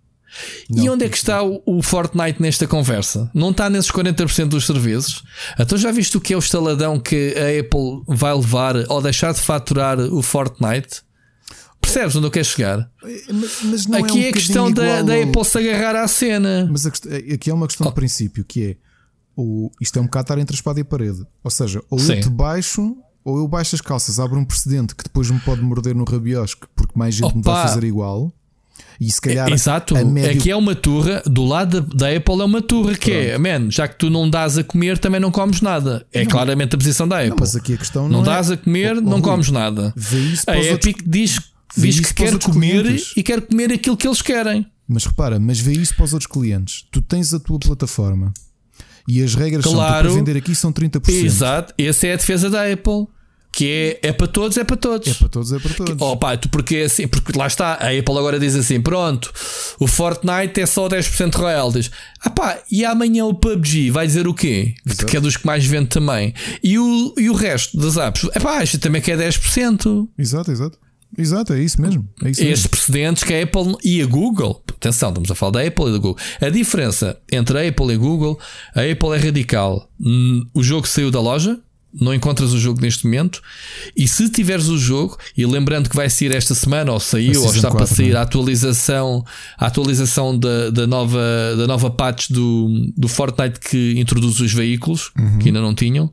Não, 0.70 0.84
e 0.84 0.90
onde 0.90 1.06
é 1.06 1.10
que 1.10 1.18
está 1.18 1.44
o, 1.44 1.62
o, 1.66 1.84
Fortnite 1.84 2.42
nesta 2.42 2.66
conversa? 2.66 3.30
Não 3.34 3.52
está 3.52 3.70
nesses 3.70 3.92
40% 3.92 4.48
dos 4.48 4.66
serviços? 4.66 5.24
Então 5.60 5.78
já 5.78 5.92
viste 5.92 6.18
o 6.18 6.22
que 6.22 6.34
é 6.34 6.36
o 6.36 6.40
estaladão 6.40 7.00
que 7.00 7.36
a 7.38 7.60
Apple 7.60 8.02
vai 8.08 8.34
levar 8.34 8.76
ao 8.90 9.02
deixar 9.02 9.34
de 9.34 9.40
faturar 9.40 10.00
o 10.00 10.24
Fortnite? 10.24 11.04
Percebes 11.80 12.16
onde 12.16 12.28
eu 12.28 12.32
quero 12.32 12.46
chegar? 12.46 12.90
Mas, 13.30 13.86
mas 13.86 14.04
aqui 14.04 14.18
é, 14.18 14.22
um 14.22 14.26
é 14.26 14.30
a 14.30 14.34
questão 14.34 14.72
da, 14.72 15.02
da 15.02 15.22
Apple 15.22 15.46
se 15.46 15.58
agarrar 15.58 15.96
à 16.04 16.08
cena. 16.08 16.68
Mas 16.72 16.86
aqui 16.86 17.50
é 17.50 17.54
uma 17.54 17.68
questão 17.68 17.88
oh. 17.88 17.90
de 17.90 17.96
princípio 17.96 18.46
que 18.46 18.64
é 18.64 18.76
o, 19.36 19.72
isto 19.82 19.98
é 19.98 20.02
um 20.02 20.06
bocado 20.06 20.24
estar 20.26 20.38
entre 20.38 20.56
a 20.56 20.58
espada 20.58 20.80
e 20.80 20.84
a 20.84 20.86
parede. 20.86 21.26
Ou 21.44 21.52
seja, 21.52 21.84
ou 21.90 22.00
Sim. 22.00 22.14
eu 22.14 22.22
te 22.22 22.30
baixo, 22.30 22.96
ou 23.24 23.38
eu 23.38 23.48
baixo 23.48 23.76
as 23.76 23.82
calças, 23.82 24.20
abro 24.20 24.40
um 24.40 24.46
precedente 24.46 24.96
que 24.96 25.04
depois 25.04 25.30
me 25.30 25.40
pode 25.40 25.62
morder 25.62 25.96
no 25.96 26.04
rabiosque 26.04 26.66
porque 26.76 26.94
mais 26.98 27.16
gente 27.16 27.26
Opa. 27.38 27.52
me 27.52 27.58
a 27.58 27.68
fazer 27.68 27.84
igual. 27.84 28.32
E 29.00 29.12
se 29.12 29.20
calhar. 29.20 29.50
É, 29.50 29.54
exato, 29.54 29.94
médio... 30.06 30.40
aqui 30.40 30.52
é 30.52 30.56
uma 30.56 30.76
turra, 30.76 31.24
do 31.26 31.44
lado 31.44 31.82
da, 31.82 32.08
da 32.08 32.16
Apple 32.16 32.42
é 32.42 32.46
uma 32.46 32.62
turra 32.62 32.96
que 32.96 33.12
é, 33.12 33.32
Pronto. 33.32 33.48
é, 33.48 33.60
man, 33.60 33.72
já 33.72 33.88
que 33.88 33.98
tu 33.98 34.10
não 34.10 34.30
dás 34.30 34.58
a 34.58 34.64
comer, 34.64 34.98
também 34.98 35.20
não 35.20 35.32
comes 35.32 35.62
nada. 35.62 36.06
É 36.14 36.24
não, 36.24 36.32
claramente 36.32 36.76
a 36.76 36.78
posição 36.78 37.08
da 37.08 37.18
Apple. 37.18 37.30
Não, 37.32 37.38
mas 37.40 37.56
aqui 37.56 37.74
a 37.74 37.78
questão 37.78 38.04
não, 38.04 38.18
não 38.18 38.22
é... 38.22 38.26
dás 38.26 38.52
a 38.52 38.58
comer, 38.58 38.98
oh, 38.98 39.02
não 39.02 39.20
oh, 39.20 39.22
comes 39.22 39.50
nada. 39.50 39.94
A 40.48 40.58
Epic 40.58 40.98
outros... 40.98 41.12
diz 41.12 41.52
diz 41.78 42.00
que 42.00 42.14
quer 42.14 42.38
comer 42.38 42.84
clientes. 42.84 43.14
e 43.16 43.24
quer 43.24 43.42
comer 43.42 43.72
aquilo 43.72 43.96
que 43.96 44.08
eles 44.08 44.22
querem. 44.22 44.66
Mas 44.88 45.06
repara, 45.06 45.40
mas 45.40 45.60
vê 45.60 45.72
isso 45.72 45.96
para 45.96 46.06
os 46.06 46.14
outros 46.14 46.30
clientes. 46.30 46.86
Tu 46.92 47.02
tens 47.02 47.34
a 47.34 47.40
tua 47.40 47.60
plataforma 47.60 48.34
e 49.12 49.22
as 49.22 49.36
regras 49.36 49.66
claro, 49.66 50.08
são 50.08 50.16
para 50.16 50.26
vender 50.26 50.38
aqui 50.38 50.56
são 50.56 50.72
30%. 50.72 51.10
Exato, 51.10 51.74
essa 51.78 52.08
é 52.08 52.14
a 52.14 52.16
defesa 52.16 52.50
da 52.50 52.72
Apple. 52.72 53.08
Que 53.54 54.00
é, 54.02 54.08
é 54.08 54.14
para 54.14 54.28
todos, 54.28 54.56
é 54.58 54.64
para 54.64 54.78
todos. 54.78 55.10
É 55.10 55.14
para 55.14 55.28
todos, 55.28 55.52
é 55.52 55.60
para 55.60 55.74
todos. 55.74 55.98
Oh, 56.00 56.16
pá, 56.16 56.38
tu 56.38 56.48
porque 56.48 56.78
é 56.78 56.84
assim, 56.86 57.06
porque 57.06 57.38
lá 57.38 57.48
está, 57.48 57.74
a 57.74 57.88
Apple 57.88 58.18
agora 58.18 58.40
diz 58.40 58.56
assim: 58.56 58.80
pronto, 58.80 59.30
o 59.78 59.90
Fortnite 59.90 60.62
é 60.62 60.66
só 60.66 60.88
10% 60.88 61.36
royalties. 61.36 61.92
Ah 62.22 62.30
pá, 62.30 62.60
e 62.72 62.86
amanhã 62.86 63.26
o 63.26 63.34
PUBG 63.34 63.92
vai 63.92 64.08
dizer 64.08 64.26
o 64.26 64.34
quê? 64.34 64.74
Exato. 64.86 65.08
Que 65.08 65.18
é 65.18 65.20
dos 65.20 65.36
que 65.36 65.46
mais 65.46 65.66
vende 65.66 65.90
também. 65.90 66.34
E 66.64 66.80
o, 66.80 67.14
e 67.18 67.30
o 67.30 67.34
resto 67.34 67.78
das 67.78 67.98
apps? 67.98 68.30
É 68.34 68.40
pá, 68.40 68.64
isto 68.64 68.80
também 68.80 69.02
quer 69.02 69.18
10%. 69.18 70.08
Exato, 70.18 70.50
exato. 70.50 70.80
Exato, 71.18 71.54
é 71.54 71.62
isso 71.62 71.82
mesmo. 71.82 72.08
É 72.24 72.30
isso 72.30 72.44
Estes 72.44 72.68
precedentes 72.68 73.24
que 73.24 73.34
a 73.34 73.44
Apple 73.44 73.76
e 73.84 74.02
a 74.02 74.06
Google, 74.06 74.64
atenção, 74.70 75.10
estamos 75.10 75.30
a 75.30 75.36
falar 75.36 75.52
da 75.52 75.64
Apple 75.64 75.86
e 75.86 75.92
da 75.92 75.98
Google. 75.98 76.18
A 76.40 76.50
diferença 76.50 77.18
entre 77.32 77.58
a 77.58 77.68
Apple 77.68 77.88
e 77.88 77.94
a 77.94 77.98
Google, 77.98 78.40
a 78.76 78.82
Apple 78.82 79.14
é 79.14 79.18
radical. 79.18 79.90
Hum, 80.00 80.46
o 80.54 80.64
jogo 80.64 80.88
saiu 80.88 81.12
da 81.12 81.20
loja, 81.20 81.60
não 81.94 82.14
encontras 82.14 82.54
o 82.54 82.60
jogo 82.60 82.80
neste 82.82 83.06
momento. 83.06 83.42
E 83.96 84.08
se 84.08 84.30
tiveres 84.30 84.68
o 84.68 84.78
jogo, 84.78 85.18
e 85.38 85.46
lembrando 85.46 85.90
que 85.90 85.96
vai 85.96 86.10
sair 86.10 86.34
esta 86.34 86.56
semana, 86.56 86.92
ou 86.92 87.00
saiu, 87.00 87.42
ou 87.42 87.48
está 87.48 87.70
4, 87.70 87.78
para 87.78 87.86
sair 87.86 88.14
é? 88.14 88.18
a 88.18 88.22
atualização, 88.22 89.26
a 89.58 89.68
atualização 89.68 90.38
da, 90.38 90.70
da, 90.70 90.88
nova, 90.88 91.20
da 91.58 91.68
nova 91.68 91.90
patch 91.92 92.30
do, 92.30 92.92
do 92.96 93.10
Fortnite 93.10 93.60
que 93.60 94.00
introduz 94.00 94.40
os 94.40 94.54
veículos, 94.54 95.12
uhum. 95.18 95.40
que 95.40 95.50
ainda 95.50 95.62
não 95.62 95.76
tinham. 95.76 96.12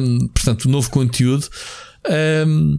Um, 0.00 0.28
portanto, 0.28 0.68
novo 0.68 0.88
conteúdo. 0.90 1.46
Um, 2.46 2.78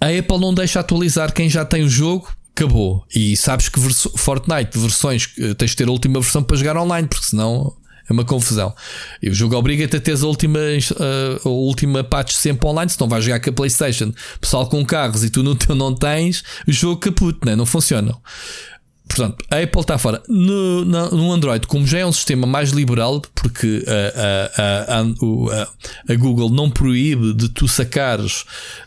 a 0.00 0.06
Apple 0.06 0.38
não 0.38 0.54
deixa 0.54 0.80
atualizar 0.80 1.32
quem 1.32 1.48
já 1.48 1.64
tem 1.64 1.82
o 1.82 1.88
jogo, 1.88 2.28
acabou. 2.54 3.04
E 3.14 3.36
sabes 3.36 3.68
que 3.68 3.80
Fortnite, 3.80 4.78
versões, 4.78 5.28
tens 5.56 5.70
de 5.70 5.76
ter 5.76 5.88
a 5.88 5.90
última 5.90 6.20
versão 6.20 6.42
para 6.42 6.56
jogar 6.56 6.76
online, 6.76 7.06
porque 7.08 7.26
senão 7.26 7.74
é 8.08 8.12
uma 8.12 8.24
confusão. 8.24 8.74
E 9.22 9.30
o 9.30 9.34
jogo 9.34 9.54
obriga-te 9.56 9.96
a 9.96 10.00
ter 10.00 10.20
a 10.20 10.26
última, 10.26 10.58
a 11.44 11.48
última 11.48 12.02
patch 12.02 12.32
sempre 12.32 12.66
online, 12.66 12.90
se 12.90 13.00
não 13.00 13.08
vais 13.08 13.24
jogar 13.24 13.40
com 13.40 13.50
a 13.50 13.52
PlayStation. 13.52 14.12
Pessoal 14.40 14.68
com 14.68 14.84
carros 14.84 15.22
e 15.22 15.30
tu 15.30 15.42
no 15.42 15.54
teu 15.54 15.76
não 15.76 15.94
tens, 15.94 16.42
o 16.66 16.72
jogo 16.72 17.00
caput, 17.00 17.38
né? 17.44 17.54
não 17.54 17.64
funciona. 17.64 18.16
Portanto, 19.10 19.44
a 19.50 19.56
Apple 19.56 19.80
está 19.80 19.98
fora. 19.98 20.22
No, 20.28 20.84
no, 20.84 21.32
Android, 21.32 21.66
como 21.66 21.84
já 21.84 21.98
é 21.98 22.06
um 22.06 22.12
sistema 22.12 22.46
mais 22.46 22.70
liberal, 22.70 23.20
porque 23.34 23.84
a, 23.84 24.62
a, 24.62 25.00
a, 25.00 26.12
a 26.12 26.14
Google 26.14 26.48
não 26.48 26.70
proíbe 26.70 27.34
de 27.34 27.48
tu 27.48 27.66
sacares 27.66 28.44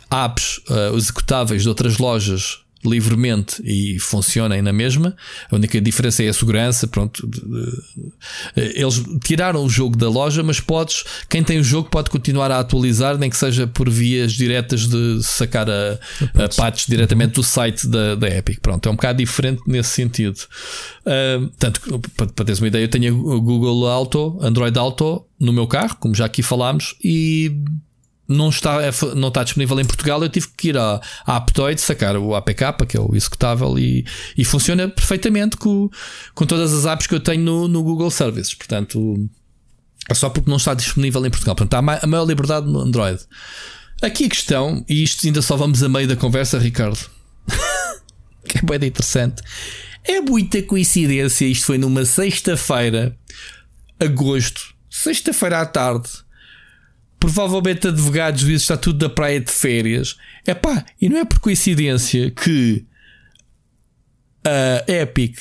apps 0.09 0.61
uh, 0.69 0.95
executáveis 0.95 1.63
de 1.63 1.69
outras 1.69 1.97
lojas 1.97 2.62
livremente 2.85 3.61
e 3.63 3.99
funcionem 3.99 4.61
na 4.61 4.73
mesma. 4.73 5.15
A 5.51 5.55
única 5.55 5.79
diferença 5.79 6.23
é 6.23 6.29
a 6.29 6.33
segurança. 6.33 6.87
Pronto, 6.87 7.29
eles 8.55 9.03
tiraram 9.25 9.63
o 9.63 9.69
jogo 9.69 9.97
da 9.97 10.09
loja, 10.09 10.43
mas 10.43 10.59
podes, 10.59 11.03
quem 11.29 11.43
tem 11.43 11.59
o 11.59 11.63
jogo 11.63 11.89
pode 11.89 12.09
continuar 12.09 12.51
a 12.51 12.59
atualizar, 12.59 13.17
nem 13.17 13.29
que 13.29 13.37
seja 13.37 13.67
por 13.67 13.89
vias 13.89 14.33
diretas 14.33 14.87
de 14.87 15.21
sacar 15.21 15.69
a, 15.69 15.99
a 16.35 16.49
patch 16.55 16.87
diretamente 16.87 17.33
do 17.33 17.43
site 17.43 17.87
da, 17.87 18.15
da 18.15 18.27
Epic. 18.27 18.59
Pronto, 18.61 18.87
é 18.87 18.91
um 18.91 18.95
bocado 18.95 19.19
diferente 19.19 19.61
nesse 19.67 19.89
sentido. 19.89 20.37
Uh, 21.01 21.49
tanto 21.57 21.79
para, 22.15 22.27
para 22.27 22.45
teres 22.45 22.59
uma 22.59 22.67
ideia, 22.67 22.83
eu 22.83 22.89
tenho 22.89 23.17
o 23.17 23.41
Google 23.41 23.87
Auto, 23.87 24.37
Android 24.41 24.77
Auto 24.77 25.25
no 25.39 25.51
meu 25.51 25.67
carro, 25.67 25.97
como 25.99 26.15
já 26.15 26.25
aqui 26.25 26.41
falámos, 26.41 26.95
e 27.03 27.51
não 28.27 28.49
está, 28.49 28.79
não 29.15 29.27
está 29.27 29.43
disponível 29.43 29.79
em 29.79 29.85
Portugal, 29.85 30.21
eu 30.23 30.29
tive 30.29 30.47
que 30.55 30.69
ir 30.69 30.77
à, 30.77 31.01
à 31.25 31.37
Aptoid 31.37 31.79
sacar 31.81 32.15
o 32.15 32.33
APK, 32.35 32.85
que 32.87 32.97
é 32.97 32.99
o 32.99 33.15
executável, 33.15 33.77
e, 33.77 34.05
e 34.37 34.45
funciona 34.45 34.87
perfeitamente 34.87 35.57
com, 35.57 35.89
com 36.33 36.45
todas 36.45 36.73
as 36.73 36.85
apps 36.85 37.07
que 37.07 37.15
eu 37.15 37.19
tenho 37.19 37.43
no, 37.43 37.67
no 37.67 37.83
Google 37.83 38.09
Services. 38.09 38.53
Portanto, 38.53 39.29
é 40.09 40.13
só 40.13 40.29
porque 40.29 40.49
não 40.49 40.57
está 40.57 40.73
disponível 40.73 41.25
em 41.25 41.29
Portugal. 41.29 41.55
Portanto, 41.55 41.73
há 41.89 41.99
a 42.03 42.07
maior 42.07 42.25
liberdade 42.25 42.65
no 42.65 42.79
Android. 42.79 43.19
Aqui 44.01 44.25
a 44.25 44.29
questão, 44.29 44.83
e 44.87 45.03
isto 45.03 45.25
ainda 45.25 45.41
só 45.41 45.55
vamos 45.55 45.83
a 45.83 45.89
meio 45.89 46.07
da 46.07 46.15
conversa, 46.15 46.57
Ricardo, 46.57 46.99
que 48.45 48.57
é 48.59 48.77
bem 48.79 48.89
interessante. 48.89 49.41
É 50.03 50.19
muita 50.19 50.61
coincidência, 50.63 51.45
isto 51.45 51.65
foi 51.65 51.77
numa 51.77 52.05
sexta-feira, 52.05 53.17
agosto, 53.99 54.73
sexta-feira 54.89 55.61
à 55.61 55.65
tarde 55.65 56.09
provavelmente 57.23 57.87
advogados, 57.87 58.41
juízes, 58.41 58.63
está 58.63 58.75
tudo 58.75 58.99
da 58.99 59.09
praia 59.09 59.39
de 59.39 59.49
férias. 59.49 60.17
É 60.45 60.53
pá, 60.53 60.85
e 60.99 61.07
não 61.07 61.17
é 61.17 61.23
por 61.23 61.39
coincidência 61.39 62.29
que 62.31 62.85
a 64.43 64.91
Epic 64.91 65.39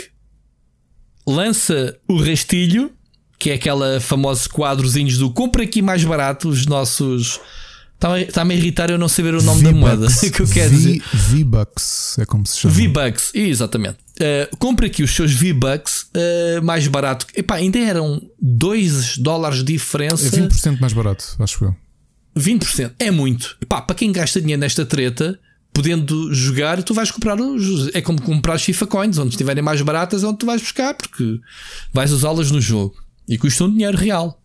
lança 1.27 1.99
o 2.07 2.23
rastilho, 2.23 2.93
que 3.37 3.51
é 3.51 3.55
aquela 3.55 4.01
famosa 4.01 4.49
quadrozinhos 4.49 5.19
do 5.19 5.33
compra 5.33 5.65
aqui 5.65 5.83
mais 5.83 6.05
barato, 6.05 6.49
os 6.49 6.67
nossos. 6.67 7.41
Está-me 8.01 8.55
a 8.55 8.57
irritar 8.57 8.89
eu 8.89 8.99
não 8.99 9.09
saber 9.09 9.35
o 9.35 9.43
nome 9.43 9.65
da 9.65 9.73
moeda. 9.73 10.07
que 10.33 10.41
eu 10.41 10.47
quero 10.47 10.71
dizer. 10.71 11.03
V-Bucks 11.13 12.17
é 12.21 12.25
como 12.25 12.47
se 12.47 12.59
chama. 12.59 12.75
V-Bucks, 12.75 13.33
exatamente. 13.35 13.99
Uh, 14.21 14.57
compra 14.59 14.87
aqui 14.87 15.03
os 15.03 15.15
seus 15.15 15.33
V-Bucks 15.33 16.03
uh, 16.03 16.63
mais 16.63 16.87
barato. 16.87 17.27
Epá, 17.35 17.57
ainda 17.57 17.79
eram 17.79 18.21
2 18.41 19.19
dólares 19.19 19.59
de 19.59 19.73
diferença. 19.73 20.37
É 20.37 20.41
20% 20.41 20.81
mais 20.81 20.93
barato, 20.93 21.37
acho 21.39 21.65
eu. 21.65 21.77
20% 22.37 22.93
é 22.99 23.11
muito. 23.11 23.57
Epá, 23.61 23.81
para 23.81 23.97
quem 23.97 24.13
gasta 24.13 24.41
dinheiro 24.41 24.61
nesta 24.61 24.85
treta, 24.85 25.39
podendo 25.73 26.33
jogar, 26.33 26.83
tu 26.83 26.93
vais 26.95 27.11
comprar 27.11 27.41
os. 27.41 27.95
É 27.95 28.01
como 28.01 28.21
comprar 28.21 28.59
FIFA 28.59 28.87
Coins, 28.87 29.19
onde 29.19 29.31
estiverem 29.31 29.63
mais 29.63 29.81
baratas, 29.81 30.23
é 30.23 30.27
onde 30.27 30.39
tu 30.39 30.47
vais 30.47 30.61
buscar, 30.61 30.95
porque 30.95 31.41
vais 31.93 32.13
usá-las 32.13 32.51
no 32.51 32.61
jogo 32.61 32.95
e 33.29 33.39
custam 33.39 33.71
dinheiro 33.71 33.97
real. 33.97 34.41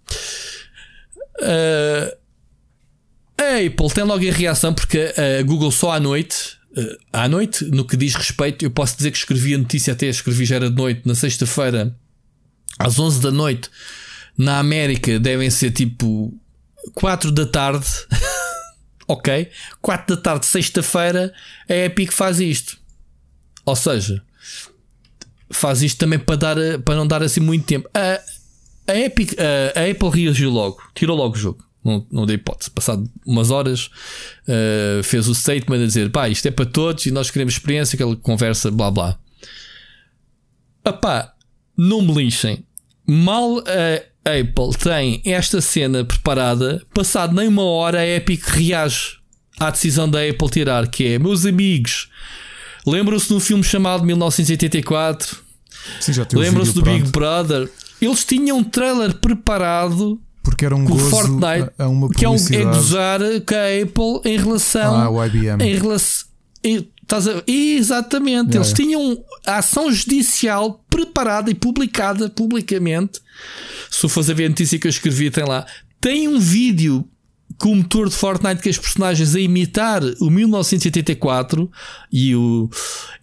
Uh, 1.41 2.15
a 3.39 3.65
Apple 3.65 3.93
tem 3.93 4.03
logo 4.03 4.27
a 4.27 4.31
reação 4.31 4.73
porque 4.73 5.13
a 5.15 5.43
Google 5.43 5.71
só 5.71 5.91
à 5.91 5.99
noite, 5.99 6.57
à 7.11 7.27
noite, 7.27 7.65
no 7.65 7.85
que 7.85 7.97
diz 7.97 8.13
respeito, 8.13 8.63
eu 8.63 8.71
posso 8.71 8.95
dizer 8.97 9.11
que 9.11 9.17
escrevi 9.17 9.55
a 9.55 9.57
notícia 9.57 9.93
até 9.93 10.07
escrevi 10.07 10.45
já 10.45 10.57
era 10.57 10.69
de 10.69 10.75
noite, 10.75 11.01
na 11.05 11.15
sexta-feira, 11.15 11.95
às 12.77 12.99
11 12.99 13.21
da 13.21 13.31
noite, 13.31 13.69
na 14.37 14.59
América 14.59 15.19
devem 15.19 15.49
ser 15.49 15.71
tipo 15.71 16.33
4 16.93 17.31
da 17.31 17.45
tarde. 17.45 17.87
ok? 19.07 19.49
4 19.81 20.15
da 20.15 20.21
tarde, 20.21 20.45
sexta-feira, 20.45 21.33
a 21.67 21.73
Epic 21.73 22.11
faz 22.11 22.39
isto. 22.39 22.77
Ou 23.65 23.75
seja, 23.75 24.21
faz 25.49 25.81
isto 25.81 25.97
também 25.97 26.19
para, 26.19 26.35
dar, 26.35 26.55
para 26.83 26.95
não 26.95 27.07
dar 27.07 27.23
assim 27.23 27.39
muito 27.39 27.65
tempo. 27.65 27.89
A, 27.93 28.21
a, 28.91 28.99
Epic, 28.99 29.33
a, 29.39 29.79
a 29.79 29.91
Apple 29.91 30.09
reagiu 30.09 30.49
logo, 30.49 30.81
tirou 30.93 31.17
logo 31.17 31.35
o 31.35 31.39
jogo. 31.39 31.66
Não, 31.87 32.05
não 32.11 32.25
dei 32.25 32.35
hipótese. 32.35 32.69
Passado 32.69 33.09
umas 33.25 33.49
horas, 33.49 33.89
uh, 34.47 35.03
fez 35.03 35.27
o 35.27 35.33
statement 35.33 35.83
a 35.83 35.85
dizer: 35.85 36.11
pá, 36.11 36.29
isto 36.29 36.47
é 36.47 36.51
para 36.51 36.65
todos 36.65 37.05
e 37.05 37.11
nós 37.11 37.31
queremos 37.31 37.53
experiência. 37.53 37.95
Aquela 37.95 38.15
conversa, 38.15 38.69
blá 38.69 38.91
blá. 38.91 39.17
Apá, 40.83 41.33
não 41.77 42.01
me 42.01 42.13
lixem. 42.13 42.65
Mal 43.05 43.59
a 43.59 44.17
Apple 44.29 44.77
tem 44.77 45.21
esta 45.25 45.61
cena 45.61 46.03
preparada, 46.03 46.85
passado 46.93 47.33
nem 47.33 47.47
uma 47.47 47.63
hora, 47.63 47.99
a 47.99 48.05
Epic 48.05 48.45
reage 48.49 49.19
à 49.57 49.69
decisão 49.69 50.09
da 50.09 50.19
Apple 50.27 50.49
tirar, 50.49 50.87
que 50.87 51.05
é, 51.05 51.17
meus 51.17 51.45
amigos, 51.45 52.09
lembram-se 52.85 53.29
de 53.29 53.33
um 53.33 53.39
filme 53.39 53.63
chamado 53.63 54.03
1984? 54.03 55.41
Lembram-se 56.33 56.73
do 56.73 56.81
Big 56.81 57.09
Brother? 57.09 57.69
Eles 58.01 58.25
tinham 58.25 58.57
um 58.57 58.63
trailer 58.63 59.15
preparado 59.15 60.21
porque 60.57 60.65
era 60.65 60.75
um 60.75 60.83
gozo 60.85 60.99
Fortnite, 61.01 61.69
a, 61.77 61.83
a 61.83 61.87
uma 61.87 62.09
que 62.09 62.25
é, 62.25 62.29
um, 62.29 62.35
é 62.35 62.63
gozar 62.63 63.19
com 63.19 63.53
a 63.55 63.83
Apple 63.83 64.31
em 64.31 64.37
relação 64.37 64.95
Ah, 64.95 65.09
o 65.09 65.23
IBM. 65.23 65.63
em 65.63 65.75
relação 65.75 66.25
em- 66.63 66.87
estás 67.03 67.27
a- 67.27 67.43
exatamente, 67.45 68.55
Yeah. 68.55 68.55
eles 68.57 68.73
tinham 68.73 69.23
a 69.45 69.57
ação 69.59 69.91
judicial 69.91 70.83
preparada 70.89 71.51
e 71.51 71.53
publicada 71.53 72.27
publicamente. 72.29 73.19
Se 73.91 74.01
tu 74.01 74.09
fores 74.09 74.29
a 74.29 74.33
ver 74.33 74.45
a 74.45 74.49
notícia 74.49 74.79
que 74.79 74.87
eu 74.87 74.89
escrevi, 74.89 75.29
tem 75.29 75.45
lá. 75.45 75.65
Tem 76.01 76.27
um 76.27 76.39
vídeo 76.39 77.07
com 77.59 77.71
o 77.71 77.75
motor 77.77 78.09
de 78.09 78.15
Fortnite 78.15 78.61
que 78.61 78.69
as 78.69 78.77
personagens 78.77 79.35
a 79.35 79.39
imitar 79.39 80.01
o 80.19 80.29
1984 80.29 81.71
e 82.11 82.35
o 82.35 82.69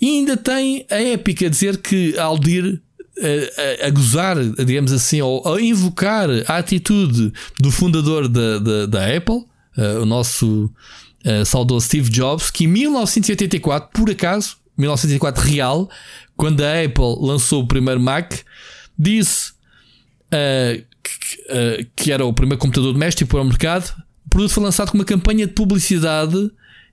e 0.01 0.07
ainda 0.19 0.37
tem 0.37 0.87
a 0.91 0.97
épica 1.03 1.47
a 1.47 1.51
dizer 1.51 1.77
que 1.83 2.17
Aldir 2.19 2.81
a, 3.19 3.87
a, 3.87 3.91
gozar, 3.91 4.37
digamos 4.65 4.93
assim, 4.93 5.21
ou 5.21 5.55
a 5.55 5.61
invocar 5.61 6.29
a 6.47 6.57
atitude 6.59 7.33
do 7.59 7.71
fundador 7.71 8.29
da, 8.29 8.59
da, 8.59 8.87
da 8.87 9.17
Apple, 9.17 9.45
eh, 9.77 9.99
o 9.99 10.07
nosso 10.07 10.71
eh, 11.25 11.45
saudoso 11.45 11.87
Steve 11.87 12.11
Jobs, 12.11 12.51
que 12.51 12.65
em 12.65 12.69
1984, 12.69 13.91
por 13.93 14.11
acaso, 14.11 14.57
1984 14.77 15.43
real, 15.43 15.89
quando 16.37 16.63
a 16.63 16.83
Apple 16.83 17.17
lançou 17.21 17.63
o 17.63 17.67
primeiro 17.67 18.01
Mac, 18.01 18.35
disse 18.99 19.53
eh, 20.31 20.83
que, 21.03 21.89
que 21.97 22.13
era 22.13 22.25
o 22.25 22.33
primeiro 22.33 22.61
computador 22.61 22.93
doméstico 22.93 23.31
para 23.31 23.41
o 23.41 23.45
mercado. 23.45 23.95
O 24.27 24.31
produto 24.31 24.53
foi 24.53 24.63
lançado 24.65 24.91
com 24.91 24.99
uma 24.99 25.05
campanha 25.05 25.47
de 25.47 25.53
publicidade 25.53 26.51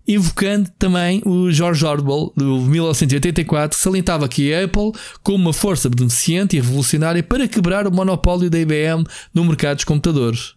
invocando 0.07 0.69
também 0.77 1.21
o 1.25 1.51
George 1.51 1.85
Orwell 1.85 2.33
do 2.35 2.61
1984, 2.61 3.77
salientava 3.77 4.27
que 4.27 4.53
a 4.53 4.63
Apple 4.63 4.91
como 5.23 5.45
uma 5.45 5.53
força 5.53 5.89
beneficente 5.89 6.55
e 6.55 6.59
revolucionária 6.59 7.23
para 7.23 7.47
quebrar 7.47 7.87
o 7.87 7.91
monopólio 7.91 8.49
da 8.49 8.59
IBM 8.59 9.05
no 9.33 9.45
mercado 9.45 9.77
dos 9.77 9.85
computadores. 9.85 10.53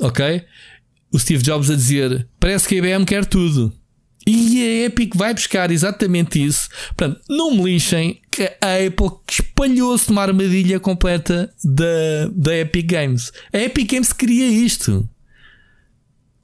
Ok? 0.00 0.44
O 1.12 1.18
Steve 1.18 1.42
Jobs 1.42 1.70
a 1.70 1.74
dizer: 1.74 2.28
parece 2.38 2.68
que 2.68 2.74
a 2.74 2.78
IBM 2.78 3.04
quer 3.04 3.24
tudo. 3.24 3.72
E 4.26 4.62
a 4.62 4.86
Epic 4.86 5.14
vai 5.16 5.32
buscar 5.32 5.70
exatamente 5.70 6.44
isso. 6.44 6.68
Portanto, 6.88 7.18
não 7.30 7.50
me 7.56 7.64
lixem 7.64 8.20
que 8.30 8.42
a 8.42 8.86
Apple 8.86 9.16
espalhou-se 9.26 10.10
numa 10.10 10.20
armadilha 10.20 10.78
completa 10.78 11.50
da, 11.64 12.28
da 12.30 12.58
Epic 12.58 12.90
Games. 12.90 13.32
A 13.50 13.58
Epic 13.58 13.90
Games 13.90 14.12
queria 14.12 14.46
isto. 14.46 15.08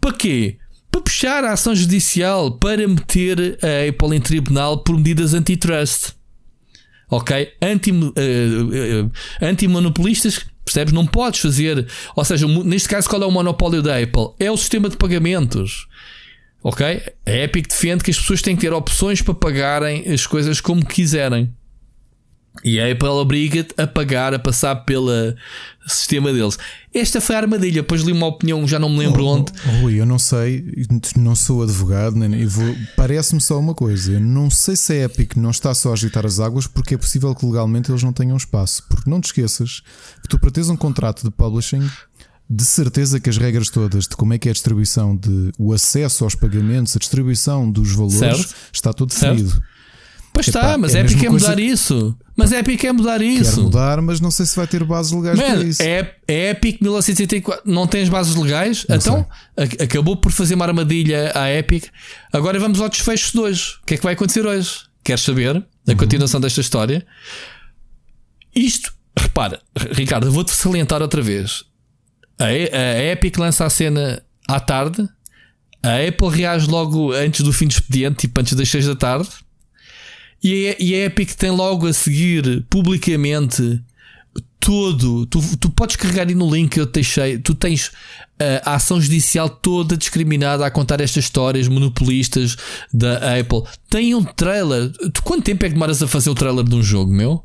Para 0.01 0.15
quê? 0.15 0.57
Para 0.95 1.01
puxar 1.01 1.43
a 1.43 1.53
ação 1.53 1.75
judicial 1.75 2.53
para 2.53 2.87
meter 2.87 3.59
a 3.61 3.89
Apple 3.89 4.17
em 4.17 4.21
tribunal 4.21 4.79
por 4.79 4.97
medidas 4.97 5.35
antitrust. 5.35 6.13
Ok? 7.11 7.53
Anti, 7.61 7.91
uh, 7.91 8.07
uh, 8.07 9.13
Anti-monopolistas, 9.43 10.39
percebes? 10.65 10.95
Não 10.95 11.05
podes 11.05 11.41
fazer. 11.41 11.85
Ou 12.15 12.25
seja, 12.25 12.47
neste 12.47 12.89
caso, 12.89 13.11
qual 13.11 13.21
é 13.25 13.27
o 13.27 13.31
monopólio 13.33 13.83
da 13.83 13.99
Apple? 13.99 14.35
É 14.39 14.53
o 14.53 14.57
sistema 14.57 14.89
de 14.89 14.97
pagamentos. 14.97 15.89
Ok? 16.63 16.87
A 17.27 17.31
Epic 17.33 17.67
defende 17.67 18.05
que 18.05 18.13
as 18.13 18.21
pessoas 18.21 18.41
têm 18.41 18.55
que 18.55 18.63
ter 18.63 18.73
opções 18.73 19.21
para 19.21 19.35
pagarem 19.35 20.09
as 20.09 20.29
coisas 20.29 20.61
como 20.61 20.87
quiserem. 20.87 21.53
E 22.63 22.79
a 22.81 22.91
Apple 22.91 23.09
obriga-te 23.09 23.75
a 23.77 23.87
pagar, 23.87 24.33
a 24.33 24.39
passar 24.39 24.77
pelo 24.85 25.11
sistema 25.87 26.33
deles. 26.33 26.57
Esta 26.95 27.21
foi 27.21 27.35
a 27.35 27.39
armadilha. 27.39 27.83
Depois 27.83 28.03
li 28.03 28.13
uma 28.13 28.27
opinião, 28.27 28.67
já 28.67 28.79
não 28.79 28.89
me 28.89 28.99
lembro 29.01 29.25
Oh, 29.25 29.35
onde. 29.37 29.53
Rui, 29.81 30.01
eu 30.01 30.07
não 30.07 30.19
sei, 30.19 30.65
não 31.17 31.35
sou 31.35 31.63
advogado, 31.65 32.17
parece-me 32.97 33.41
só 33.41 33.59
uma 33.59 33.75
coisa. 33.75 34.13
Eu 34.13 34.21
não 34.21 34.51
sei 34.51 34.77
se 34.77 34.93
a 34.93 35.05
Epic 35.05 35.37
não 35.37 35.51
está 35.51 35.75
só 35.75 35.91
a 35.91 35.93
agitar 35.95 36.25
as 36.25 36.39
águas 36.39 36.67
porque 36.67 36.95
é 36.95 36.99
possível 36.99 37.35
que 37.35 37.45
legalmente 37.45 37.91
eles 37.91 38.03
não 38.03 38.13
tenham 38.13 38.37
espaço. 38.37 38.85
Porque 38.89 39.11
não 39.11 39.21
te 39.21 39.27
esqueças 39.27 39.83
que 40.23 40.29
tu 40.29 40.39
para 40.39 40.51
teres 40.51 40.71
um 40.71 40.77
contrato 40.77 41.25
de 41.25 41.31
publishing, 41.33 41.87
de 42.49 42.65
certeza 42.65 43.19
que 43.19 43.29
as 43.29 43.37
regras 43.37 43.69
todas 43.69 44.07
de 44.07 44.17
como 44.17 44.33
é 44.33 44.39
que 44.39 44.49
é 44.49 44.51
a 44.51 44.55
distribuição, 44.55 45.17
de 45.17 45.51
o 45.59 45.73
acesso 45.73 46.25
aos 46.25 46.35
pagamentos, 46.35 46.95
a 46.95 46.99
distribuição 46.99 47.69
dos 47.71 47.93
valores, 47.93 48.19
Certo. 48.19 48.55
está 48.73 48.93
tudo 48.93 49.13
Certo. 49.13 49.61
Pois 50.35 50.49
Epá, 50.49 50.59
está, 50.59 50.79
mas 50.79 50.95
é 50.97 50.99
a 50.99 51.05
Epic 51.05 51.19
quer 51.21 51.29
coisa 51.31 51.49
mudar 51.51 51.63
isso. 51.63 52.19
Mas 52.37 52.53
a 52.53 52.59
Epic 52.59 52.81
quer 52.81 52.93
mudar 52.93 53.21
Quer 53.21 53.25
isso. 53.27 53.63
mudar, 53.63 54.03
mas 54.03 54.21
não 54.21 54.33
sei 54.33 54.45
se 54.45 54.57
vai 54.57 54.67
ter 54.67 54.83
bases 54.83 55.13
legais 55.13 55.39
Man, 55.39 55.45
para 55.45 55.63
isso. 55.63 55.81
é, 55.83 56.15
é 56.27 56.51
Epic 56.51 56.81
1984 56.81 57.63
não 57.65 57.87
tem 57.87 58.03
as 58.03 58.09
bases 58.09 58.35
legais, 58.35 58.85
então 58.91 59.25
a- 59.57 59.85
acabou 59.85 60.17
por 60.17 60.33
fazer 60.33 60.55
uma 60.57 60.65
armadilha 60.67 61.31
à 61.37 61.49
Epic. 61.53 61.85
Agora 62.33 62.59
vamos 62.59 62.81
ao 62.81 62.89
desfecho 62.89 63.31
de 63.33 63.39
hoje. 63.39 63.75
O 63.83 63.87
que 63.87 63.95
é 63.95 63.97
que 63.97 64.03
vai 64.03 64.15
acontecer 64.15 64.45
hoje? 64.45 64.81
Queres 65.05 65.23
saber 65.23 65.65
a 65.87 65.95
continuação 65.95 66.41
desta 66.41 66.61
história? 66.61 67.07
Isto, 68.55 68.93
repara, 69.17 69.61
Ricardo, 69.93 70.31
vou-te 70.31 70.51
salientar 70.51 71.01
outra 71.03 71.23
vez. 71.23 71.65
A, 72.39 72.47
a 72.47 73.05
Epic 73.13 73.37
lança 73.39 73.65
a 73.65 73.71
cena 73.71 74.23
à 74.49 74.59
tarde, 74.59 75.09
a 75.83 75.97
Apple 76.09 76.29
reage 76.31 76.67
logo 76.69 77.13
antes 77.13 77.43
do 77.43 77.53
fim 77.53 77.67
do 77.67 77.73
expediente, 77.73 78.17
tipo 78.21 78.41
antes 78.41 78.55
das 78.55 78.69
6 78.69 78.87
da 78.87 78.97
tarde. 78.97 79.29
E 80.45 80.69
a, 80.69 80.77
e 80.79 80.95
a 80.95 81.07
Epic 81.07 81.33
tem 81.33 81.51
logo 81.51 81.87
a 81.87 81.93
seguir 81.95 82.67
publicamente 82.69 83.83
todo. 84.61 85.25
Tu, 85.27 85.41
tu 85.59 85.71
podes 85.71 85.97
carregar 85.97 86.29
aí 86.29 86.35
no 86.35 86.55
link 86.55 86.73
que 86.73 86.81
eu 86.81 86.87
te 86.87 86.93
deixei. 86.93 87.39
Tu 87.39 87.55
tens 87.55 87.89
uh, 87.89 88.61
a 88.63 88.75
ação 88.75 89.01
judicial 89.01 89.49
toda 89.49 89.97
discriminada 89.97 90.67
a 90.67 90.71
contar 90.71 91.01
estas 91.01 91.25
histórias 91.25 91.67
monopolistas 91.67 92.57
da 92.93 93.39
Apple. 93.39 93.63
Tem 93.89 94.15
um 94.15 94.23
trailer. 94.23 94.91
Tu, 94.91 95.23
quanto 95.23 95.45
tempo 95.45 95.65
é 95.65 95.69
que 95.69 95.75
demoras 95.75 96.03
a 96.03 96.07
fazer 96.07 96.29
o 96.29 96.35
trailer 96.35 96.65
de 96.65 96.75
um 96.75 96.83
jogo, 96.83 97.11
meu? 97.11 97.43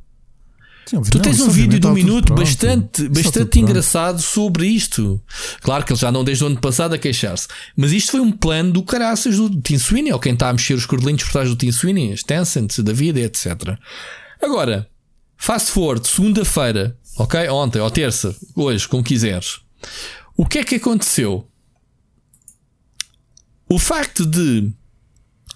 Sim, 0.86 1.02
Tu 1.02 1.18
não, 1.18 1.24
tens 1.24 1.40
um 1.40 1.50
vídeo 1.50 1.78
obviamente 1.78 1.82
de 1.82 1.88
um 1.88 1.94
minuto 1.94 2.34
bastante, 2.34 3.04
tudo 3.04 3.22
bastante 3.22 3.60
engraçado 3.60 4.22
sobre 4.22 4.66
isto. 4.68 5.22
Claro 5.62 5.86
que 5.86 5.94
ele 5.94 6.00
já 6.00 6.12
não 6.12 6.24
desde 6.24 6.44
o 6.44 6.48
ano 6.48 6.60
passado 6.60 6.94
a 6.94 6.98
queixar-se. 6.98 7.48
Mas 7.76 7.92
isto 7.92 8.12
foi 8.12 8.20
um 8.20 8.32
plano 8.32 8.72
do 8.72 8.84
caraças 8.84 9.38
do 9.38 9.62
Tim 9.62 9.78
Sweeney, 9.78 10.12
ou 10.12 10.20
quem 10.20 10.34
está 10.34 10.50
a 10.50 10.54
mexer 10.54 10.74
os 10.74 10.86
cordelinhos 10.86 11.24
por 11.24 11.32
trás 11.32 11.50
do 11.50 11.56
Tim 11.56 11.72
Sweeney, 11.72 12.14
as 12.14 12.24
Tencent, 12.24 12.80
da 12.80 12.92
vida, 12.92 13.20
etc. 13.20 13.78
Agora, 14.42 14.90
fast 15.38 15.72
forward, 15.72 16.08
segunda-feira, 16.08 16.98
ok? 17.18 17.48
Ontem, 17.50 17.80
ou 17.80 17.92
terça, 17.92 18.36
hoje, 18.56 18.88
como 18.88 19.04
quiseres. 19.04 19.60
O 20.36 20.46
que 20.46 20.58
é 20.58 20.64
que 20.64 20.76
aconteceu? 20.76 21.48
O 23.70 23.78
facto 23.78 24.26
de 24.26 24.72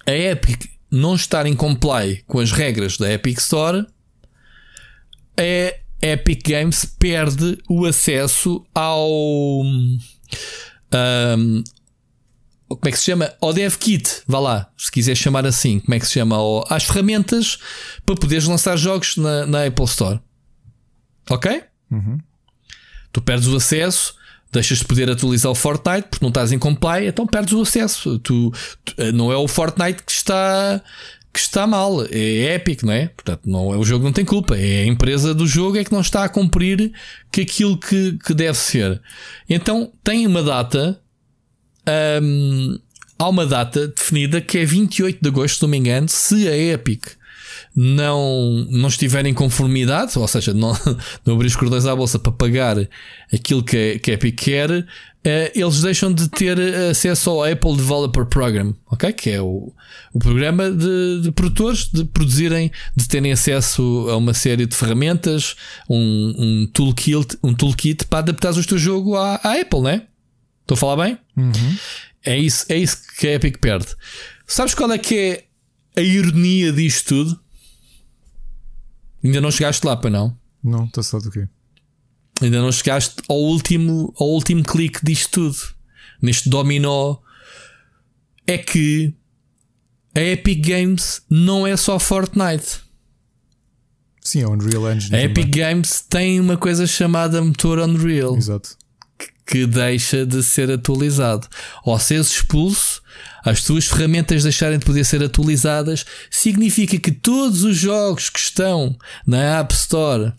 a 0.05 0.11
Epic 0.11 0.65
não 0.91 1.15
estar 1.15 1.45
em 1.45 1.55
comply 1.55 2.23
com 2.27 2.39
as 2.39 2.51
regras 2.51 2.97
da 2.97 3.11
Epic 3.11 3.39
Store 3.39 3.87
a 5.37 6.05
Epic 6.05 6.45
Games 6.47 6.85
perde 6.99 7.57
o 7.69 7.85
acesso 7.85 8.65
ao. 8.73 9.61
ahm, 10.91 11.63
como 12.67 12.81
é 12.85 12.91
que 12.91 12.97
se 12.97 13.05
chama? 13.05 13.31
Ao 13.39 13.53
Dev 13.53 13.75
Kit, 13.75 14.21
vá 14.27 14.39
lá, 14.39 14.71
se 14.77 14.91
quiser 14.91 15.15
chamar 15.15 15.45
assim, 15.45 15.79
como 15.79 15.93
é 15.93 15.99
que 15.99 16.07
se 16.07 16.13
chama? 16.13 16.35
Ao- 16.37 16.65
às 16.73 16.83
ferramentas 16.85 17.57
para 18.05 18.15
poderes 18.15 18.45
lançar 18.45 18.75
jogos 18.77 19.15
na, 19.17 19.45
na 19.45 19.65
Apple 19.65 19.85
Store. 19.85 20.19
Ok? 21.29 21.63
Uhum. 21.91 22.17
Tu 23.11 23.21
perdes 23.21 23.47
o 23.47 23.55
acesso, 23.57 24.15
deixas 24.51 24.79
de 24.79 24.85
poder 24.85 25.07
atualizar 25.09 25.51
o 25.51 25.55
Fortnite 25.55 26.07
porque 26.09 26.25
não 26.25 26.29
estás 26.29 26.51
em 26.51 26.57
comply, 26.57 27.05
então 27.07 27.27
perdes 27.27 27.53
o 27.53 27.61
acesso. 27.61 28.17
Tu, 28.19 28.49
tu, 28.83 28.93
eh, 28.97 29.11
não 29.11 29.31
é 29.31 29.35
o 29.37 29.47
Fortnite 29.47 30.01
que 30.03 30.11
está 30.11 30.81
que 31.33 31.39
está 31.39 31.65
mal, 31.65 32.05
é 32.11 32.53
Epic, 32.53 32.83
não 32.83 32.93
é? 32.93 33.07
Portanto, 33.07 33.41
não 33.45 33.73
é 33.73 33.77
o 33.77 33.83
jogo 33.83 34.05
não 34.05 34.13
tem 34.13 34.23
culpa, 34.23 34.55
é 34.55 34.83
a 34.83 34.85
empresa 34.85 35.33
do 35.33 35.47
jogo 35.47 35.77
é 35.77 35.83
que 35.83 35.91
não 35.91 36.01
está 36.01 36.23
a 36.23 36.29
cumprir 36.29 36.93
que 37.31 37.41
aquilo 37.41 37.75
que, 37.75 38.19
que 38.23 38.35
deve 38.35 38.57
ser. 38.57 39.01
Então 39.49 39.91
tem 40.03 40.27
uma 40.27 40.43
data, 40.43 41.01
hum, 42.21 42.77
há 43.17 43.27
uma 43.27 43.47
data 43.47 43.87
definida 43.87 44.39
que 44.39 44.59
é 44.59 44.65
28 44.65 45.19
de 45.19 45.27
agosto, 45.27 45.55
se 45.55 45.61
não 45.63 45.69
me 45.69 45.77
engano, 45.77 46.07
se 46.07 46.47
a 46.47 46.55
Epic 46.55 47.03
não, 47.75 48.65
não 48.69 48.87
estiver 48.87 49.25
em 49.25 49.33
conformidade, 49.33 50.17
ou 50.17 50.27
seja, 50.27 50.53
não, 50.53 50.73
não 51.25 51.35
abrir 51.35 51.47
os 51.47 51.55
cordões 51.55 51.85
à 51.85 51.95
bolsa 51.95 52.19
para 52.19 52.31
pagar 52.31 52.77
aquilo 53.33 53.63
que, 53.63 53.99
que 53.99 54.11
a 54.11 54.13
Epic 54.13 54.39
quer, 54.39 54.85
eles 55.55 55.81
deixam 55.81 56.13
de 56.13 56.29
ter 56.29 56.59
acesso 56.91 57.29
ao 57.29 57.43
Apple 57.43 57.77
Developer 57.77 58.25
Program, 58.25 58.75
ok? 58.91 59.11
Que 59.13 59.29
é 59.31 59.41
o, 59.41 59.71
o 60.13 60.19
programa 60.19 60.69
de, 60.69 61.21
de, 61.21 61.31
produtores 61.31 61.89
de 61.91 62.03
produzirem, 62.03 62.71
de 62.95 63.07
terem 63.07 63.31
acesso 63.31 64.07
a 64.09 64.17
uma 64.17 64.33
série 64.33 64.65
de 64.65 64.75
ferramentas, 64.75 65.55
um, 65.89 66.33
um, 66.37 66.67
toolkit, 66.67 67.37
um 67.41 67.53
toolkit 67.53 68.05
para 68.05 68.19
adaptar 68.19 68.51
o 68.51 68.65
teu 68.65 68.77
jogo 68.77 69.15
à, 69.15 69.35
à 69.35 69.61
Apple, 69.61 69.81
né? 69.81 70.03
Estou 70.61 70.75
a 70.75 70.77
falar 70.77 71.05
bem? 71.05 71.17
Uhum. 71.37 71.77
É, 72.25 72.37
isso, 72.37 72.65
é 72.67 72.77
isso 72.77 72.97
que 73.17 73.27
a 73.27 73.33
Epic 73.33 73.59
perde. 73.59 73.87
Sabes 74.45 74.73
qual 74.73 74.91
é 74.91 74.97
que 74.97 75.15
é 75.15 75.43
a 75.95 76.01
ironia 76.01 76.71
disto 76.73 77.07
tudo? 77.07 77.42
Ainda 79.23 79.39
não 79.39 79.51
chegaste 79.51 79.85
lá, 79.85 79.95
para 79.95 80.09
não? 80.09 80.37
Não, 80.63 80.85
está 80.85 81.01
só 81.01 81.19
do 81.19 81.31
quê? 81.31 81.47
Ainda 82.41 82.61
não 82.61 82.71
chegaste 82.71 83.15
ao 83.29 83.37
último, 83.37 84.13
ao 84.19 84.27
último 84.29 84.63
clique 84.63 84.99
disto 85.03 85.31
tudo. 85.31 85.57
Neste 86.21 86.49
dominó. 86.49 87.17
É 88.45 88.57
que 88.57 89.13
a 90.13 90.19
Epic 90.19 90.65
Games 90.67 91.21
não 91.29 91.65
é 91.65 91.77
só 91.77 91.97
Fortnite. 91.97 92.81
Sim, 94.19 94.41
é 94.41 94.47
Unreal 94.47 94.91
Engine. 94.91 95.15
A 95.15 95.23
Epic 95.23 95.49
Games 95.49 96.05
tem 96.09 96.39
uma 96.39 96.57
coisa 96.57 96.85
chamada 96.85 97.41
motor 97.41 97.79
Unreal. 97.79 98.35
Exato. 98.35 98.77
Que 99.45 99.65
deixa 99.65 100.25
de 100.25 100.43
ser 100.43 100.71
atualizado. 100.71 101.47
Ou 101.83 101.99
seres 101.99 102.31
expulso, 102.31 103.01
as 103.43 103.61
tuas 103.61 103.85
ferramentas 103.85 104.43
deixarem 104.43 104.79
de 104.79 104.85
poder 104.85 105.03
ser 105.03 105.21
atualizadas, 105.23 106.05
significa 106.29 106.97
que 106.97 107.11
todos 107.11 107.63
os 107.63 107.77
jogos 107.77 108.29
que 108.29 108.39
estão 108.39 108.97
na 109.27 109.59
App 109.59 109.73
Store 109.73 110.33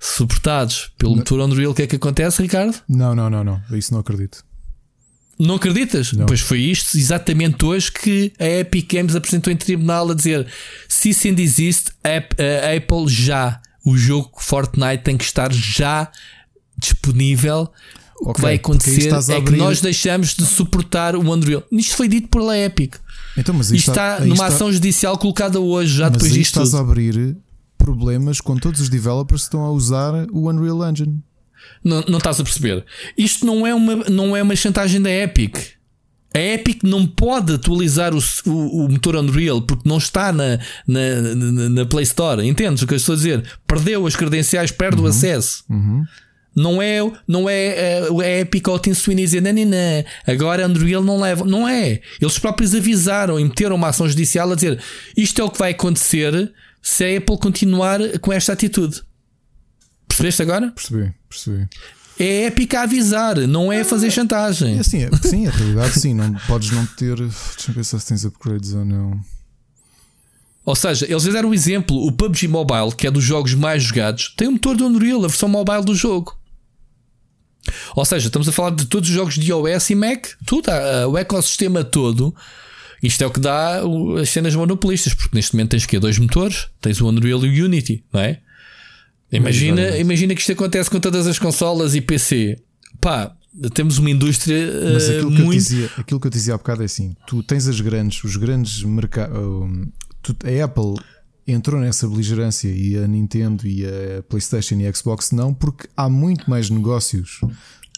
suportados 0.00 0.92
pelo 0.98 1.16
motor 1.16 1.40
Unreal, 1.40 1.72
o 1.72 1.74
que 1.74 1.82
é 1.82 1.86
que 1.86 1.96
acontece, 1.96 2.42
Ricardo? 2.42 2.76
Não, 2.88 3.14
não, 3.14 3.30
não, 3.30 3.42
não. 3.42 3.62
Isso 3.72 3.92
não 3.92 4.00
acredito. 4.00 4.44
Não 5.38 5.56
acreditas? 5.56 6.12
Não. 6.12 6.26
Pois 6.26 6.40
foi 6.40 6.60
isto 6.60 6.96
exatamente 6.96 7.64
hoje 7.64 7.90
que 7.90 8.32
a 8.38 8.46
Epic 8.60 8.92
Games 8.92 9.16
apresentou 9.16 9.52
em 9.52 9.56
tribunal 9.56 10.10
a 10.10 10.14
dizer: 10.14 10.46
se 10.88 11.08
isso 11.10 11.26
ainda 11.26 11.42
existe, 11.42 11.90
a 12.04 12.76
Apple 12.76 13.08
já, 13.08 13.60
o 13.84 13.96
jogo 13.96 14.30
Fortnite 14.38 15.02
tem 15.02 15.16
que 15.16 15.24
estar 15.24 15.52
já 15.52 16.10
disponível. 16.92 17.70
O 18.20 18.30
okay, 18.30 18.34
que 18.34 18.40
vai 18.40 18.54
acontecer 18.54 19.12
é 19.12 19.40
que 19.40 19.50
nós 19.56 19.80
deixamos 19.80 20.34
de 20.34 20.46
suportar 20.46 21.16
o 21.16 21.20
Unreal. 21.20 21.64
Isto 21.70 21.96
foi 21.96 22.08
dito 22.08 22.28
pela 22.28 22.56
Epic. 22.56 22.94
Então, 23.36 23.54
mas 23.54 23.70
isto 23.70 23.90
está, 23.90 24.14
está 24.14 24.24
numa 24.24 24.34
está... 24.34 24.46
ação 24.46 24.72
judicial 24.72 25.18
colocada 25.18 25.60
hoje, 25.60 25.96
já 25.96 26.04
mas 26.04 26.12
depois 26.12 26.32
disto. 26.32 26.50
Estás 26.50 26.70
tudo. 26.70 26.78
a 26.78 26.80
abrir 26.80 27.36
problemas 27.76 28.40
com 28.40 28.56
todos 28.56 28.80
os 28.80 28.88
developers 28.88 29.42
que 29.42 29.46
estão 29.48 29.62
a 29.62 29.70
usar 29.70 30.26
o 30.30 30.48
Unreal 30.48 30.88
Engine. 30.88 31.22
Não, 31.82 32.02
não 32.08 32.18
estás 32.18 32.40
a 32.40 32.44
perceber? 32.44 32.84
Isto 33.16 33.44
não 33.44 33.66
é, 33.66 33.74
uma, 33.74 33.96
não 34.08 34.36
é 34.36 34.42
uma 34.42 34.56
chantagem 34.56 35.02
da 35.02 35.10
Epic. 35.10 35.56
A 36.34 36.38
Epic 36.38 36.82
não 36.82 37.06
pode 37.06 37.52
atualizar 37.52 38.12
o, 38.12 38.18
o, 38.46 38.84
o 38.84 38.88
motor 38.88 39.16
Unreal 39.16 39.62
porque 39.62 39.88
não 39.88 39.98
está 39.98 40.32
na, 40.32 40.58
na, 40.86 41.20
na, 41.34 41.68
na, 41.68 41.86
Play 41.86 42.02
Store. 42.02 42.46
Entendes 42.46 42.82
o 42.82 42.86
que 42.86 42.94
eu 42.94 42.96
estou 42.96 43.12
a 43.12 43.16
dizer? 43.16 43.44
Perdeu 43.66 44.06
as 44.06 44.16
credenciais, 44.16 44.70
perde 44.70 44.98
uhum. 44.98 45.04
o 45.04 45.08
acesso. 45.08 45.64
Uhum. 45.70 46.04
Não 46.56 46.80
é, 46.80 47.00
não 47.26 47.48
é 47.48 47.98
a, 48.00 48.22
a 48.22 48.40
Epic 48.40 48.68
ou 48.68 48.76
o 48.76 48.78
Team 48.78 48.94
Sweeney 48.94 49.24
dizer, 49.24 49.42
não, 49.42 49.52
não, 49.52 49.64
não, 49.64 50.04
agora 50.26 50.66
Unreal 50.66 51.02
não 51.02 51.20
leva. 51.20 51.44
Não 51.44 51.68
é. 51.68 52.00
Eles 52.20 52.38
próprios 52.38 52.74
avisaram 52.74 53.40
e 53.40 53.44
meteram 53.44 53.76
uma 53.76 53.88
ação 53.88 54.08
judicial 54.08 54.50
a 54.52 54.54
dizer 54.54 54.80
isto 55.16 55.40
é 55.40 55.44
o 55.44 55.50
que 55.50 55.58
vai 55.58 55.72
acontecer 55.72 56.52
se 56.80 57.04
a 57.04 57.18
Apple 57.18 57.38
continuar 57.38 57.98
com 58.20 58.32
esta 58.32 58.52
atitude. 58.52 59.02
Percebeste 60.06 60.42
agora? 60.42 60.70
Percebi, 60.70 61.12
percebi. 61.28 61.68
É 62.18 62.44
épica 62.44 62.80
a 62.80 62.82
avisar, 62.84 63.36
não 63.48 63.72
é 63.72 63.82
fazer 63.82 64.10
chantagem. 64.10 64.76
É 64.76 64.80
assim, 64.80 65.02
é, 65.02 65.10
sim, 65.16 65.46
a 65.48 65.50
realidade 65.50 65.90
sim, 65.90 66.14
não, 66.14 66.32
podes 66.46 66.70
não 66.70 66.86
ter. 66.86 67.16
Deixa-me 67.16 67.74
pensar 67.74 67.98
se 67.98 68.06
tens 68.06 68.24
upgrades 68.24 68.72
ou 68.72 68.84
não. 68.84 69.20
Ou 70.64 70.76
seja, 70.76 71.06
eles 71.08 71.24
deram 71.24 71.50
o 71.50 71.54
exemplo: 71.54 71.96
o 72.06 72.12
PUBG 72.12 72.46
Mobile, 72.46 72.94
que 72.96 73.06
é 73.06 73.10
dos 73.10 73.24
jogos 73.24 73.54
mais 73.54 73.82
jogados, 73.82 74.32
tem 74.36 74.46
um 74.46 74.52
motor 74.52 74.76
do 74.76 74.86
Unreal, 74.86 75.24
a 75.24 75.28
versão 75.28 75.48
mobile 75.48 75.84
do 75.84 75.94
jogo. 75.94 76.36
Ou 77.94 78.04
seja, 78.04 78.26
estamos 78.26 78.48
a 78.48 78.52
falar 78.52 78.70
de 78.70 78.86
todos 78.86 79.08
os 79.08 79.14
jogos 79.14 79.34
de 79.34 79.50
iOS 79.50 79.90
e 79.90 79.94
Mac, 79.94 80.26
tudo, 80.46 80.70
o 81.10 81.18
ecossistema 81.18 81.82
todo 81.82 82.34
isto 83.04 83.22
é 83.22 83.26
o 83.26 83.30
que 83.30 83.38
dá 83.38 83.82
as 84.18 84.30
cenas 84.30 84.54
monopolistas, 84.54 85.12
porque 85.12 85.36
neste 85.36 85.52
momento 85.52 85.72
tens 85.72 85.84
que 85.84 85.98
dois 85.98 86.18
motores, 86.18 86.68
tens 86.80 87.02
o 87.02 87.06
Unreal 87.06 87.44
e 87.44 87.60
o 87.60 87.66
Unity, 87.66 88.02
não 88.10 88.18
é? 88.18 88.40
Imagina, 89.30 89.98
imagina 89.98 90.34
que 90.34 90.40
isto 90.40 90.52
acontece 90.52 90.88
com 90.88 90.98
todas 90.98 91.26
as 91.26 91.38
consolas 91.38 91.94
e 91.94 92.00
PC. 92.00 92.58
Pá, 93.02 93.36
temos 93.74 93.98
uma 93.98 94.08
indústria 94.08 94.70
Mas 94.94 95.10
aquilo, 95.10 95.28
uh, 95.28 95.34
que 95.34 95.42
muito... 95.42 95.52
eu 95.52 95.58
dizia, 95.58 95.90
aquilo 95.98 96.18
que 96.18 96.26
eu 96.28 96.30
dizia 96.30 96.54
há 96.54 96.56
bocado 96.56 96.80
é 96.80 96.86
assim: 96.86 97.14
tu 97.26 97.42
tens 97.42 97.68
as 97.68 97.78
grandes, 97.78 98.24
os 98.24 98.36
grandes 98.36 98.82
mercados. 98.82 99.36
a 99.36 100.64
Apple 100.64 100.94
entrou 101.46 101.80
nessa 101.80 102.08
beligerância 102.08 102.68
e 102.68 102.96
a 102.96 103.06
Nintendo 103.06 103.66
e 103.66 103.84
a 103.84 104.22
PlayStation 104.28 104.76
e 104.76 104.86
a 104.86 104.92
Xbox 104.92 105.30
não, 105.30 105.52
porque 105.52 105.88
há 105.96 106.08
muito 106.08 106.48
mais 106.48 106.70
negócios 106.70 107.40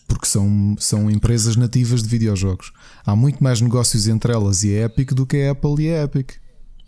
porque 0.08 0.26
são, 0.26 0.76
são 0.78 1.10
empresas 1.10 1.56
nativas 1.56 2.02
de 2.02 2.08
videojogos. 2.08 2.72
Há 3.04 3.16
muito 3.16 3.42
mais 3.42 3.60
negócios 3.60 4.06
entre 4.06 4.32
elas 4.32 4.62
e 4.62 4.76
a 4.76 4.84
Epic 4.84 5.12
do 5.12 5.26
que 5.26 5.42
a 5.42 5.50
Apple 5.50 5.82
e 5.82 5.90
a 5.90 6.04
Epic. 6.04 6.34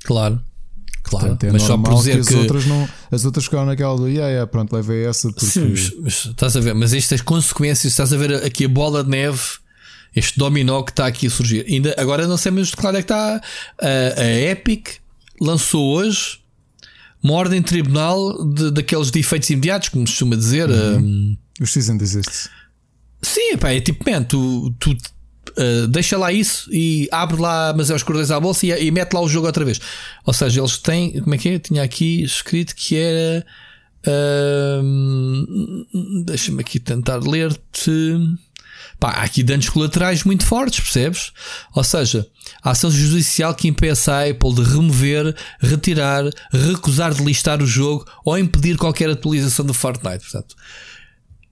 Claro. 0.04 0.40
Claro, 1.02 1.28
Portanto, 1.28 1.44
é 1.44 1.52
mas 1.52 1.62
normal 1.62 1.84
só 1.84 1.90
por 1.90 1.98
dizer 1.98 2.14
que 2.14 2.20
as 2.20 2.28
que... 2.28 2.34
outras 2.34 2.66
não, 2.66 2.88
as 3.10 3.24
outras 3.24 3.44
ficaram 3.46 3.66
naquela 3.66 3.96
do 3.96 4.08
yeah, 4.08 4.28
yeah, 4.28 4.46
pronto, 4.46 4.74
levei 4.74 5.06
essa. 5.06 5.28
Porque... 5.32 5.46
Sim, 5.46 5.70
mas, 5.70 5.92
mas, 6.00 6.26
estás 6.26 6.54
a 6.54 6.60
ver, 6.60 6.74
mas 6.74 6.92
estas 6.92 7.22
consequências, 7.22 7.92
estás 7.92 8.12
a 8.12 8.16
ver 8.16 8.34
aqui 8.44 8.66
a 8.66 8.68
bola 8.68 9.02
de 9.02 9.08
neve, 9.08 9.40
este 10.14 10.38
dominó 10.38 10.82
que 10.82 10.90
está 10.90 11.06
aqui 11.06 11.26
a 11.26 11.30
surgir. 11.30 11.64
Ainda, 11.66 11.94
agora 11.96 12.26
não 12.28 12.36
sei 12.36 12.52
mesmo 12.52 12.72
de 12.72 12.76
claro 12.76 12.98
é 12.98 13.02
que 13.02 13.10
está 13.10 13.40
a, 13.80 14.20
a 14.20 14.50
Epic 14.50 14.98
lançou 15.40 15.94
hoje 15.94 16.40
uma 17.22 17.34
ordem 17.34 17.60
de 17.60 17.68
tribunal 17.68 18.44
de, 18.44 18.70
daqueles 18.70 19.10
defeitos 19.10 19.50
imediatos, 19.50 19.88
como 19.88 20.06
se 20.06 20.12
costuma 20.12 20.36
dizer. 20.36 20.68
Uhum. 20.68 20.98
Um, 20.98 21.36
Os 21.60 21.72
season 21.72 21.96
desistes. 21.96 22.48
Sim, 23.20 23.56
pá, 23.56 23.72
é 23.72 23.80
tipo, 23.80 24.08
man, 24.08 24.22
tu, 24.22 24.72
tu 24.78 24.90
uh, 24.92 25.88
deixa 25.88 26.16
lá 26.16 26.32
isso 26.32 26.72
e 26.72 27.08
abre 27.10 27.40
lá, 27.40 27.74
mas 27.76 27.90
é 27.90 27.94
os 27.94 28.02
cordões 28.02 28.30
à 28.30 28.38
bolsa 28.38 28.66
e, 28.66 28.86
e, 28.86 28.90
mete 28.90 29.12
lá 29.12 29.20
o 29.20 29.28
jogo 29.28 29.46
outra 29.46 29.64
vez. 29.64 29.80
Ou 30.24 30.32
seja, 30.32 30.60
eles 30.60 30.78
têm, 30.78 31.20
como 31.20 31.34
é 31.34 31.38
que 31.38 31.48
é? 31.48 31.58
Tinha 31.58 31.82
aqui 31.82 32.22
escrito 32.22 32.74
que 32.74 32.96
era. 32.96 33.44
Uh, 34.06 35.84
Deixa-me 36.24 36.60
aqui 36.60 36.78
tentar 36.78 37.18
ler-te. 37.18 38.16
Pá, 38.98 39.10
há 39.10 39.22
aqui 39.22 39.44
danos 39.44 39.68
colaterais 39.68 40.24
muito 40.24 40.42
fortes, 40.42 40.80
percebes? 40.80 41.32
Ou 41.74 41.84
seja, 41.84 42.26
a 42.62 42.70
ação 42.70 42.90
judicial 42.90 43.54
que 43.54 43.68
impeça 43.68 44.12
a 44.12 44.28
Apple 44.28 44.54
de 44.54 44.62
remover, 44.62 45.36
retirar, 45.60 46.24
recusar 46.52 47.14
de 47.14 47.22
listar 47.22 47.62
o 47.62 47.66
jogo 47.66 48.04
ou 48.24 48.36
impedir 48.36 48.76
qualquer 48.76 49.08
atualização 49.08 49.64
do 49.64 49.72
Fortnite. 49.72 50.24
Portanto, 50.24 50.56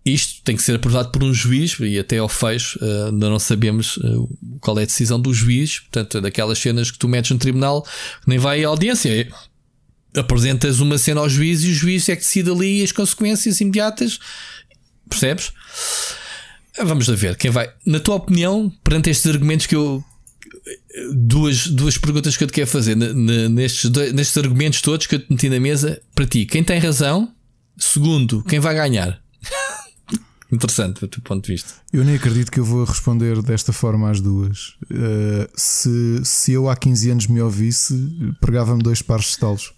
isto 0.05 0.43
tem 0.43 0.57
que 0.57 0.63
ser 0.63 0.77
aprovado 0.77 1.11
por 1.11 1.23
um 1.23 1.33
juiz 1.33 1.77
e 1.81 1.99
até 1.99 2.19
ao 2.19 2.29
fecho 2.29 2.79
uh, 2.81 3.07
ainda 3.07 3.31
não 3.31 3.39
sabemos 3.39 3.97
uh, 3.99 4.29
qual 4.61 4.79
é 4.79 4.83
a 4.83 4.87
decisão 4.87 5.21
do 5.21 5.33
juiz. 5.33 5.81
Portanto, 5.81 6.19
é 6.19 6.21
daquelas 6.21 6.59
cenas 6.59 6.91
que 6.91 6.99
tu 6.99 7.09
metes 7.09 7.31
no 7.31 7.39
tribunal 7.39 7.83
que 7.83 8.29
nem 8.29 8.39
vai 8.39 8.65
à 8.65 8.69
audiência. 8.69 9.09
É, 9.09 9.29
apresentas 10.19 10.81
uma 10.81 10.99
cena 10.99 11.21
ao 11.21 11.29
juiz 11.29 11.63
e 11.63 11.71
o 11.71 11.75
juiz 11.75 12.09
é 12.09 12.17
que 12.17 12.23
decide 12.23 12.51
ali 12.51 12.83
as 12.83 12.91
consequências 12.91 13.61
imediatas. 13.61 14.19
Percebes? 15.09 15.53
Vamos 16.85 17.07
ver 17.09 17.37
quem 17.37 17.51
vai. 17.51 17.73
Na 17.85 18.01
tua 18.01 18.17
opinião, 18.17 18.71
perante 18.85 19.11
estes 19.11 19.31
argumentos 19.31 19.67
que 19.67 19.75
eu. 19.75 20.05
Duas, 21.13 21.69
duas 21.69 21.99
perguntas 21.99 22.37
que 22.37 22.45
eu 22.45 22.49
te 22.49 22.53
quero 22.53 22.67
fazer 22.67 22.97
nestes, 22.97 23.91
nestes 23.91 24.37
argumentos 24.39 24.81
todos 24.81 25.07
que 25.07 25.15
eu 25.15 25.21
te 25.21 25.27
meti 25.31 25.49
na 25.49 25.61
mesa. 25.61 26.01
Para 26.15 26.27
ti, 26.27 26.45
quem 26.47 26.65
tem 26.65 26.79
razão? 26.79 27.33
Segundo, 27.79 28.43
quem 28.45 28.59
vai 28.59 28.75
ganhar? 28.75 29.21
interessante 30.51 31.01
do 31.01 31.09
teu 31.09 31.23
ponto 31.23 31.45
de 31.45 31.53
vista. 31.53 31.75
Eu 31.93 32.05
nem 32.05 32.17
acredito 32.17 32.51
que 32.51 32.61
eu 32.61 32.65
vou 32.65 32.85
responder 32.85 33.43
desta 33.43 33.73
forma 33.73 34.11
às 34.11 34.21
duas. 34.21 34.77
Uh, 34.91 35.49
se, 35.55 36.25
se 36.25 36.53
eu 36.53 36.69
há 36.69 36.77
15 36.77 37.11
anos 37.11 37.27
me 37.27 37.41
ouvisse, 37.41 37.95
pregava-me 38.41 38.83
dois 38.83 39.03
pares 39.03 39.33
de 39.33 39.39
talos. 39.39 39.73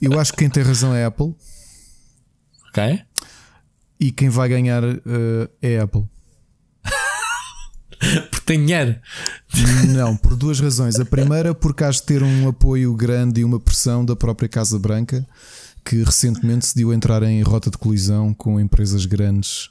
Eu 0.00 0.18
acho 0.18 0.32
que 0.32 0.38
quem 0.38 0.50
tem 0.50 0.62
razão 0.62 0.94
é 0.94 1.04
a 1.04 1.08
Apple. 1.08 1.34
Ok. 2.68 3.02
E 3.98 4.12
quem 4.12 4.28
vai 4.28 4.48
ganhar 4.48 4.84
uh, 4.84 5.48
é 5.60 5.78
a 5.78 5.84
Apple. 5.84 6.04
porque 8.30 8.44
tem 8.44 8.64
dinheiro. 8.64 8.96
Não, 9.88 10.16
por 10.16 10.36
duas 10.36 10.60
razões. 10.60 11.00
A 11.00 11.04
primeira, 11.04 11.54
porque 11.54 11.88
de 11.88 12.02
ter 12.02 12.22
um 12.22 12.48
apoio 12.48 12.94
grande 12.94 13.40
e 13.40 13.44
uma 13.44 13.58
pressão 13.58 14.04
da 14.04 14.14
própria 14.14 14.48
Casa 14.48 14.78
Branca, 14.78 15.26
que 15.84 16.02
recentemente 16.02 16.66
decidiu 16.66 16.92
entrar 16.92 17.22
em 17.22 17.42
rota 17.42 17.70
de 17.70 17.78
colisão 17.78 18.34
com 18.34 18.60
empresas 18.60 19.06
grandes 19.06 19.70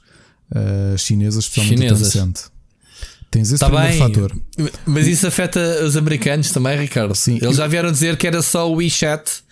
uh, 0.50 0.96
chinesas, 0.98 1.44
especialmente 1.44 1.94
chinesas. 1.94 2.50
Tens 3.30 3.52
esse 3.52 3.58
tá 3.58 3.68
primeiro 3.68 3.90
bem, 3.90 3.98
fator. 3.98 4.32
Mas 4.86 5.06
isso 5.06 5.26
afeta 5.26 5.84
os 5.84 5.96
americanos 5.96 6.50
também, 6.50 6.78
Ricardo. 6.78 7.14
Sim. 7.14 7.38
Eles 7.42 7.56
já 7.56 7.66
vieram 7.66 7.92
dizer 7.92 8.16
que 8.16 8.26
era 8.26 8.42
só 8.42 8.70
o 8.70 8.76
WeChat. 8.76 9.46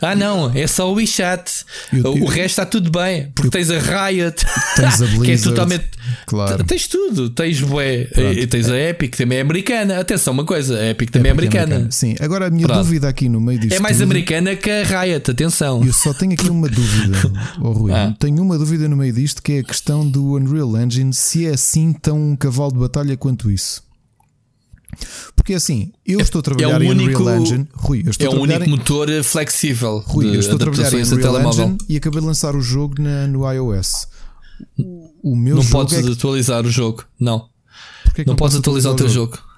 Ah, 0.00 0.14
não, 0.14 0.50
é 0.54 0.66
só 0.66 0.90
o 0.90 0.94
WeChat. 0.94 1.64
Eu, 1.92 2.12
o 2.12 2.26
resto 2.26 2.60
está 2.60 2.66
tudo 2.66 2.90
bem. 2.90 3.30
Porque 3.34 3.48
eu, 3.48 3.50
tens 3.50 3.70
a 3.70 3.78
Riot, 3.78 4.36
tens 4.76 5.02
a 5.02 5.06
Blizzard, 5.06 5.20
que 5.24 5.30
é 5.30 5.36
totalmente. 5.36 5.88
Claro. 6.26 6.64
Tens 6.64 6.86
tudo. 6.86 7.30
Tens, 7.30 7.60
bué, 7.60 8.08
e 8.36 8.46
tens 8.46 8.68
a 8.68 8.78
Epic, 8.78 9.16
também 9.16 9.38
é 9.38 9.40
americana. 9.40 9.98
Atenção, 9.98 10.32
uma 10.32 10.44
coisa: 10.44 10.78
a 10.78 10.90
Epic 10.90 11.10
também 11.10 11.28
é, 11.28 11.30
é 11.30 11.32
americana. 11.32 11.64
americana. 11.64 11.90
Sim, 11.90 12.16
agora 12.20 12.46
a 12.46 12.50
minha 12.50 12.66
Pronto. 12.66 12.78
dúvida 12.78 13.08
aqui 13.08 13.28
no 13.28 13.40
meio 13.40 13.58
disto. 13.58 13.74
É 13.74 13.80
mais 13.80 13.96
tudo, 13.96 14.04
americana 14.04 14.56
que 14.56 14.70
a 14.70 15.02
Riot, 15.02 15.30
atenção. 15.30 15.84
Eu 15.84 15.92
só 15.92 16.14
tenho 16.14 16.32
aqui 16.32 16.48
uma 16.48 16.68
dúvida, 16.68 17.18
oh, 17.60 17.72
Rui. 17.72 17.92
Ah. 17.92 18.14
Tenho 18.18 18.42
uma 18.42 18.56
dúvida 18.56 18.88
no 18.88 18.96
meio 18.96 19.12
disto 19.12 19.42
que 19.42 19.52
é 19.52 19.58
a 19.58 19.64
questão 19.64 20.08
do 20.08 20.34
Unreal 20.36 20.80
Engine, 20.80 21.12
se 21.12 21.46
é 21.46 21.50
assim 21.50 21.92
tão 21.92 22.30
um 22.30 22.36
cavalo 22.36 22.72
de 22.72 22.78
batalha 22.78 23.16
quanto 23.18 23.50
isso. 23.50 23.82
Porque 25.36 25.54
assim, 25.54 25.92
eu 26.04 26.20
estou 26.20 26.40
a 26.40 26.42
trabalhar 26.42 26.80
é 26.80 26.84
em 26.84 26.90
único, 26.90 27.22
Unreal 27.22 27.40
Engine. 27.40 27.68
Rui, 27.74 28.02
eu 28.04 28.10
estou 28.10 28.26
é 28.26 28.30
um 28.36 28.40
único 28.40 28.64
em, 28.64 28.68
motor 28.68 29.08
flexível. 29.22 29.98
Rui, 29.98 30.28
eu 30.34 30.40
estou 30.40 30.56
a 30.56 30.58
trabalhar 30.58 30.92
em 30.92 31.02
Unreal 31.02 31.48
Engine 31.48 31.78
e 31.88 31.96
acabei 31.96 32.20
de 32.20 32.26
lançar 32.26 32.56
o 32.56 32.60
jogo 32.60 33.00
na, 33.00 33.26
no 33.26 33.50
iOS. 33.50 34.08
O 35.22 35.36
meu 35.36 35.56
não 35.56 35.64
podes 35.64 35.94
é 35.94 36.02
que... 36.02 36.12
atualizar 36.12 36.64
o 36.66 36.70
jogo, 36.70 37.04
não. 37.18 37.48
Não, 38.16 38.24
não 38.26 38.36
podes 38.36 38.56
atualizar 38.56 38.92
o 38.92 38.96
teu 38.96 39.08
jogo? 39.08 39.36
jogo. 39.36 39.48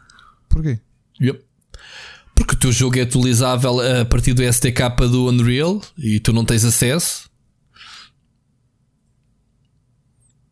Porquê? 0.49 0.79
Yep. 1.21 1.43
Porque 2.35 2.55
o 2.55 2.59
teu 2.59 2.73
jogo 2.73 2.99
é 2.99 3.03
atualizável 3.03 3.81
a 4.01 4.05
partir 4.05 4.35
do 4.35 4.43
SDK 4.43 5.09
do 5.11 5.29
Unreal 5.29 5.81
e 5.97 6.21
tu 6.21 6.33
não 6.33 6.45
tens 6.45 6.65
acesso. 6.65 7.31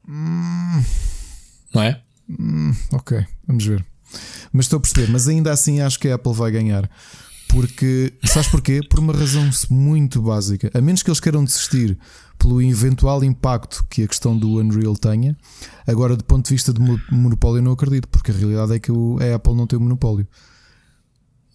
Hum. 0.09 0.83
Não 1.75 1.83
é? 1.83 2.03
Hum, 2.29 2.75
ok, 2.93 3.25
vamos 3.47 3.65
ver. 3.65 3.85
Mas 4.53 4.67
estou 4.67 4.79
a 4.79 4.81
perceber, 4.81 5.11
mas 5.11 5.29
ainda 5.29 5.53
assim 5.53 5.81
acho 5.81 5.99
que 5.99 6.09
a 6.09 6.15
Apple 6.15 6.33
vai 6.33 6.51
ganhar. 6.51 6.91
Porque, 7.49 8.13
sabes 8.25 8.49
porquê? 8.49 8.81
Por 8.83 8.99
uma 8.99 9.13
razão 9.13 9.49
muito 9.71 10.21
básica. 10.21 10.71
A 10.75 10.81
menos 10.81 11.03
que 11.03 11.09
eles 11.09 11.19
queiram 11.19 11.43
desistir 11.43 11.99
pelo 12.39 12.63
eventual 12.63 13.25
impacto 13.25 13.85
que 13.89 14.05
a 14.05 14.07
questão 14.07 14.37
do 14.37 14.61
Unreal 14.61 14.97
tenha. 14.97 15.37
Agora, 15.87 16.15
do 16.15 16.23
ponto 16.25 16.47
de 16.47 16.55
vista 16.55 16.73
de 16.73 16.81
monopólio, 17.11 17.59
eu 17.59 17.63
não 17.63 17.73
acredito, 17.73 18.07
porque 18.09 18.31
a 18.31 18.35
realidade 18.35 18.75
é 18.75 18.79
que 18.79 18.93
a 18.93 19.35
Apple 19.35 19.55
não 19.55 19.67
tem 19.67 19.79
o 19.79 19.83
monopólio. 19.83 20.29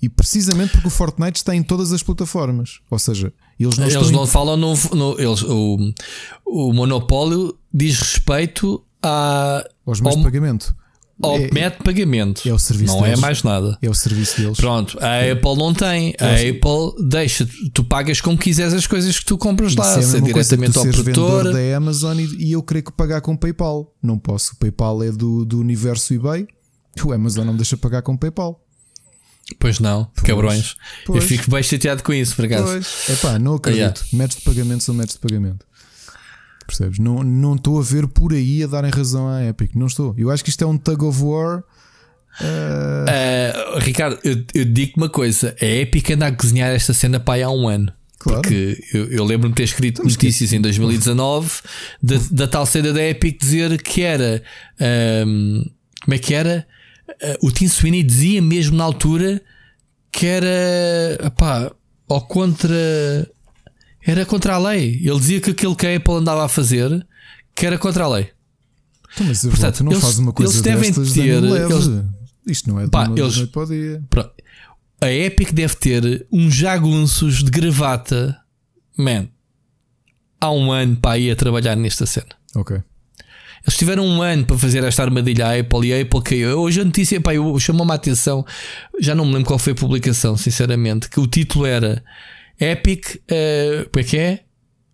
E 0.02 0.10
precisamente 0.10 0.74
porque 0.74 0.88
o 0.88 0.92
Fortnite 0.92 1.38
está 1.38 1.56
em 1.56 1.64
todas 1.64 1.94
as 1.94 2.04
plataformas. 2.04 2.82
Ou 2.90 3.00
seja, 3.00 3.32
eles 3.58 3.78
não, 3.78 3.88
eles 3.88 4.12
não 4.12 4.24
em... 4.26 4.28
falam 4.28 4.58
no, 4.58 4.74
no, 4.94 5.18
eles, 5.18 5.44
o, 5.44 5.94
o 6.46 6.74
monopólio 6.74 7.58
diz 7.74 8.00
respeito 8.00 8.84
a, 9.04 9.64
aos 9.86 10.00
meios 10.00 10.16
ao, 10.16 10.24
de 10.24 10.32
pagamento 10.32 10.76
ao 11.22 11.38
é, 11.38 11.50
método 11.52 11.78
de 11.78 11.84
pagamento. 11.84 12.48
É 12.48 12.54
o 12.54 12.60
serviço 12.60 12.96
Não 12.96 13.04
deles. 13.04 13.18
é 13.18 13.22
mais 13.22 13.44
nada. 13.44 13.78
É 13.82 13.90
o 13.90 13.94
serviço 13.94 14.42
deles. 14.42 14.58
Pronto, 14.58 14.98
a 15.02 15.16
é. 15.16 15.32
Apple 15.32 15.56
não 15.56 15.74
tem. 15.74 16.16
A 16.20 16.40
é 16.40 16.50
Apple 16.50 17.08
deixa, 17.08 17.48
tu 17.74 17.84
pagas 17.84 18.20
como 18.20 18.38
quiseres 18.38 18.74
as 18.74 18.88
coisas 18.88 19.18
que 19.18 19.26
tu 19.26 19.38
compras 19.38 19.76
lá, 19.76 20.00
é 20.00 20.22
diretamente 20.22 20.78
ao 20.78 20.86
produtor. 20.86 21.54
da 21.54 21.78
Amazon 21.78 22.20
e, 22.20 22.48
e, 22.48 22.52
eu 22.52 22.64
creio 22.64 22.84
que 22.84 22.92
pagar 22.92 23.22
com 23.22 23.36
PayPal. 23.36 23.94
Não 24.02 24.18
posso. 24.18 24.54
O 24.54 24.56
PayPal 24.58 25.04
é 25.04 25.12
do, 25.12 25.46
do 25.46 25.60
universo 25.60 26.14
eBay. 26.14 26.48
O 27.04 27.12
Amazon 27.12 27.46
não 27.46 27.54
me 27.54 27.60
deixa 27.60 27.78
pagar 27.78 28.02
com 28.02 28.16
PayPal. 28.16 28.60
Pois 29.60 29.80
não, 29.80 30.06
pois, 30.16 30.28
cabrões. 30.28 30.76
Pois. 31.06 31.18
Eu 31.18 31.28
fico 31.38 31.52
bem 31.52 31.62
chateado 31.62 32.02
com 32.02 32.14
isso, 32.14 32.36
por 32.36 32.46
acaso. 32.46 32.64
Pois. 32.64 33.10
Epá, 33.10 33.38
não 33.38 33.56
acredito. 33.56 33.82
Yeah. 33.82 34.00
Métodos 34.14 34.38
de 34.38 34.44
pagamento 34.44 34.84
são 34.84 34.96
métodos 34.96 35.16
de 35.16 35.20
pagamento. 35.20 35.66
Percebes? 36.66 37.00
Não, 37.00 37.24
não 37.24 37.56
estou 37.56 37.80
a 37.80 37.84
ver 37.84 38.08
por 38.08 38.34
aí 38.34 38.64
a 38.64 38.68
darem 38.68 38.92
razão 38.92 39.28
à 39.28 39.44
Epic. 39.46 39.76
Não 39.76 39.88
estou. 39.88 40.14
Eu 40.18 40.32
acho 40.32 40.44
que 40.44 40.50
isto 40.50 40.64
é 40.64 40.68
um 40.68 40.78
tug 40.78 41.06
of 41.06 41.22
war. 41.22 41.64
Uh... 42.42 43.76
Uh, 43.76 43.80
Ricardo, 43.80 44.18
eu, 44.24 44.44
eu 44.54 44.66
digo 44.66 44.94
uma 44.98 45.10
coisa: 45.10 45.56
a 45.62 45.66
Epic 45.66 46.10
anda 46.12 46.28
a 46.28 46.32
cozinhar 46.32 46.70
esta 46.72 46.94
cena 46.94 47.20
para 47.20 47.36
aí 47.36 47.44
há 47.44 47.50
um 47.50 47.68
ano. 47.68 47.92
Claro. 48.20 48.42
Porque 48.42 48.82
eu, 48.94 49.06
eu 49.12 49.24
lembro-me 49.24 49.54
de 49.54 49.58
ter 49.58 49.64
escrito 49.64 49.98
Estamos 49.98 50.14
notícias 50.14 50.50
que... 50.50 50.56
em 50.56 50.62
2019 50.62 51.52
da, 52.02 52.16
da 52.32 52.48
tal 52.48 52.66
cena 52.66 52.94
da 52.94 53.04
Epic 53.04 53.40
dizer 53.40 53.82
que 53.84 54.02
era. 54.02 54.42
Um, 55.28 55.64
como 56.04 56.16
é 56.16 56.18
que 56.18 56.34
era? 56.34 56.66
Uh, 57.10 57.48
o 57.48 57.52
Tim 57.52 57.68
Sweeney 57.68 58.04
dizia 58.04 58.42
mesmo 58.42 58.78
na 58.78 58.86
altura 58.86 59.42
que 60.12 60.26
era. 60.26 61.32
Pá, 61.38 61.72
ou 62.08 62.22
contra 62.22 63.28
era 64.06 64.26
contra 64.26 64.56
a 64.56 64.58
lei. 64.58 65.00
Ele 65.04 65.20
dizia 65.20 65.42
que 65.42 65.52
aquilo 65.52 65.76
que 65.76 65.88
a 65.88 65.96
Apple 65.96 66.14
andava 66.14 66.46
a 66.46 66.50
fazer 66.50 67.06
que 67.56 67.66
era 67.66 67.78
contra 67.78 68.04
a 68.04 68.08
lei. 68.08 68.30
Então, 69.14 69.28
mas 69.28 69.42
Portanto, 69.42 69.84
não 69.84 69.92
eles, 69.92 70.04
faz 70.04 70.18
uma 70.18 70.34
coisa 70.34 70.52
eles 70.52 70.62
devem 70.62 70.92
ter. 70.92 71.44
Eles, 71.44 72.06
Isto 72.48 72.70
não 72.70 72.80
é 72.80 72.86
de 72.86 72.90
pá, 72.90 73.08
uma 73.08 73.20
eles, 73.20 73.46
para 73.46 73.62
o 73.62 73.66
dia. 73.66 74.04
A 75.02 75.12
Epic 75.12 75.52
deve 75.52 75.76
ter 75.76 76.26
uns 76.32 76.54
jagunços 76.54 77.44
de 77.44 77.52
gravata, 77.52 78.38
man, 78.98 79.28
há 80.40 80.52
um 80.52 80.72
ano 80.72 80.96
para 80.96 81.18
ir 81.18 81.32
a 81.32 81.36
trabalhar 81.36 81.76
nesta 81.76 82.06
cena. 82.06 82.28
Ok. 82.56 82.78
Eles 83.66 83.78
tiveram 83.78 84.06
um 84.06 84.22
ano 84.22 84.46
para 84.46 84.58
fazer 84.58 84.84
esta 84.84 85.04
armadilha 85.04 85.48
à 85.48 85.60
Apple 85.60 85.88
e 85.88 85.94
a 85.94 86.02
Apple 86.02 86.22
caiu. 86.22 86.60
Hoje 86.60 86.82
a 86.82 86.86
notícia 86.86 87.22
pá, 87.22 87.32
chamou-me 87.60 87.92
a 87.92 87.96
atenção, 87.96 88.46
já 89.00 89.14
não 89.16 89.26
me 89.26 89.34
lembro 89.34 89.48
qual 89.48 89.60
foi 89.60 89.72
a 89.74 89.76
publicação, 89.76 90.36
sinceramente, 90.36 91.10
que 91.10 91.20
o 91.20 91.28
título 91.28 91.66
era 91.66 92.04
Epic, 92.72 93.16
uh, 93.16 93.90
como 93.90 94.00
é 94.00 94.04
que 94.04 94.18
é? 94.18 94.44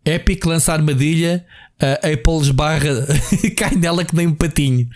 Epic 0.05 0.45
lança 0.45 0.73
armadilha, 0.73 1.45
uh, 1.81 2.13
Apple 2.13 2.41
esbarra, 2.41 3.07
cai 3.57 3.75
nela 3.75 4.03
que 4.03 4.15
nem 4.15 4.27
um 4.27 4.33
patinho. 4.33 4.87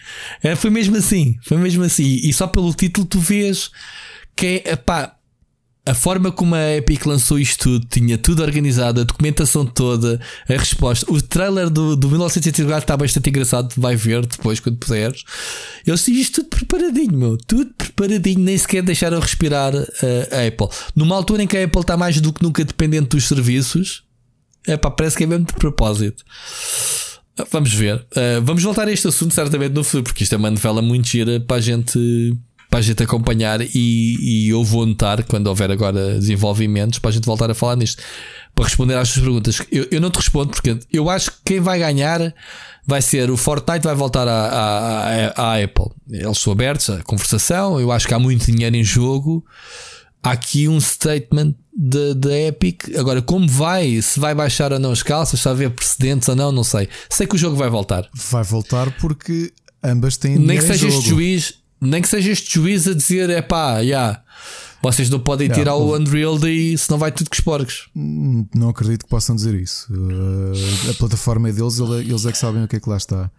Uh, 0.43 0.55
foi 0.55 0.69
mesmo 0.69 0.95
assim, 0.95 1.38
foi 1.43 1.57
mesmo 1.57 1.84
assim. 1.84 2.19
E 2.24 2.34
só 2.34 2.47
pelo 2.47 2.74
título 2.74 3.05
tu 3.05 3.19
vês 3.19 3.69
que 4.36 4.63
é, 4.65 4.76
pá, 4.76 5.15
a 5.86 5.93
forma 5.93 6.31
como 6.31 6.55
a 6.55 6.77
Epic 6.77 7.05
lançou 7.05 7.38
isto 7.38 7.63
tudo, 7.63 7.86
tinha 7.88 8.17
tudo 8.17 8.41
organizado, 8.41 9.01
a 9.01 9.03
documentação 9.03 9.65
toda, 9.65 10.19
a 10.47 10.53
resposta. 10.53 11.11
O 11.11 11.21
trailer 11.21 11.69
do, 11.69 11.95
do 11.95 12.07
1984 12.07 12.84
está 12.84 12.95
bastante 12.95 13.29
engraçado, 13.29 13.73
vai 13.75 13.95
ver 13.95 14.25
depois 14.25 14.61
quando 14.61 14.77
puderes. 14.77 15.25
Eu 15.86 15.97
sei 15.97 16.15
isto 16.15 16.41
tudo 16.41 16.55
preparadinho, 16.55 17.17
meu. 17.17 17.38
Tudo 17.38 17.73
preparadinho, 17.73 18.39
nem 18.39 18.57
sequer 18.57 18.81
deixaram 18.81 19.19
respirar 19.19 19.75
uh, 19.75 19.88
a 20.31 20.47
Apple. 20.47 20.67
Numa 20.95 21.15
altura 21.17 21.43
em 21.43 21.47
que 21.47 21.57
a 21.57 21.65
Apple 21.65 21.81
está 21.81 21.97
mais 21.97 22.21
do 22.21 22.31
que 22.31 22.41
nunca 22.41 22.63
dependente 22.63 23.09
dos 23.09 23.27
serviços, 23.27 24.03
é 24.65 24.77
pá, 24.77 24.89
parece 24.89 25.18
que 25.18 25.26
é 25.26 25.27
mesmo 25.27 25.45
de 25.45 25.53
propósito. 25.53 26.23
Vamos 27.51 27.73
ver. 27.73 27.95
Uh, 27.95 28.41
vamos 28.41 28.64
voltar 28.64 28.88
a 28.88 28.91
este 28.91 29.07
assunto 29.10 29.34
certamente 29.34 29.73
no 29.73 29.84
futuro, 29.84 30.03
porque 30.03 30.23
isto 30.23 30.34
é 30.34 30.38
uma 30.38 30.51
novela 30.51 30.81
muito 30.81 31.10
gira 31.10 31.41
para 31.41 31.57
a 31.57 31.61
gente 31.61 32.38
para 32.73 32.79
a 32.79 32.81
gente 32.81 33.03
acompanhar 33.03 33.61
e, 33.61 33.67
e, 33.75 34.49
eu 34.49 34.63
vou 34.63 34.83
notar 34.83 35.23
quando 35.25 35.45
houver 35.45 35.69
agora 35.69 36.15
desenvolvimentos 36.15 36.97
para 36.97 37.11
a 37.11 37.13
gente 37.13 37.23
voltar 37.23 37.51
a 37.51 37.53
falar 37.53 37.75
nisto. 37.75 38.01
Para 38.55 38.65
responder 38.65 38.95
às 38.95 39.09
suas 39.09 39.23
perguntas, 39.23 39.61
eu, 39.71 39.87
eu 39.91 40.01
não 40.01 40.09
te 40.09 40.15
respondo 40.15 40.49
porque 40.49 40.79
eu 40.91 41.07
acho 41.07 41.29
que 41.29 41.37
quem 41.45 41.59
vai 41.59 41.77
ganhar 41.77 42.33
vai 42.83 42.99
ser 42.99 43.29
o 43.29 43.37
Fortnite, 43.37 43.85
vai 43.85 43.93
voltar 43.93 44.27
à, 44.27 45.63
Apple. 45.63 45.85
Eles 46.09 46.37
estão 46.37 46.51
abertos 46.51 46.89
à 46.89 47.03
conversação. 47.03 47.79
Eu 47.79 47.91
acho 47.91 48.07
que 48.07 48.13
há 48.15 48.17
muito 48.17 48.51
dinheiro 48.51 48.75
em 48.75 48.83
jogo. 48.83 49.45
Há 50.23 50.31
aqui 50.31 50.67
um 50.67 50.81
statement 50.81 51.53
da 51.77 52.35
Epic. 52.35 52.95
Agora, 52.97 53.21
como 53.21 53.47
vai? 53.47 54.01
Se 54.01 54.19
vai 54.19 54.33
baixar 54.33 54.73
ou 54.73 54.79
não 54.79 54.91
as 54.91 55.03
calças, 55.03 55.41
se 55.41 55.47
haver 55.47 55.69
precedentes 55.69 56.27
ou 56.27 56.35
não, 56.35 56.51
não 56.51 56.63
sei. 56.63 56.89
Sei 57.07 57.27
que 57.27 57.35
o 57.35 57.37
jogo 57.37 57.55
vai 57.55 57.69
voltar. 57.69 58.09
Vai 58.31 58.43
voltar 58.43 58.89
porque 58.99 59.53
ambas 59.83 60.17
têm 60.17 60.39
Nem 60.39 60.57
que 60.57 60.63
seja 60.63 60.87
este 60.87 61.09
juiz, 61.09 61.62
nem 61.84 62.01
que 62.01 62.07
seja 62.07 62.31
este 62.31 62.53
juiz 62.53 62.88
a 62.88 62.93
dizer: 62.93 63.30
é 63.30 63.41
pá, 63.41 63.76
já. 63.76 63.81
Yeah, 63.81 64.23
vocês 64.84 65.10
não 65.10 65.19
podem 65.19 65.47
tirar 65.47 65.72
yeah, 65.72 65.76
o 65.76 65.95
Unreal 65.95 66.38
daí, 66.38 66.77
senão 66.77 66.99
vai 66.99 67.10
tudo 67.10 67.30
com 67.30 67.35
os 67.35 67.39
porcos. 67.39 67.88
Hum, 67.95 68.45
não 68.53 68.68
acredito 68.68 69.05
que 69.05 69.10
possam 69.10 69.34
dizer 69.34 69.55
isso. 69.55 69.88
Uh, 69.93 70.91
a 70.91 70.93
plataforma 70.95 71.47
é 71.47 71.53
deles, 71.53 71.80
eles 71.80 72.26
é 72.26 72.31
que 72.34 72.38
sabem 72.38 72.64
o 72.64 72.68
que 72.68 72.76
é 72.76 72.80
que 72.81 72.89
lá 72.89 72.97
está. 72.97 73.31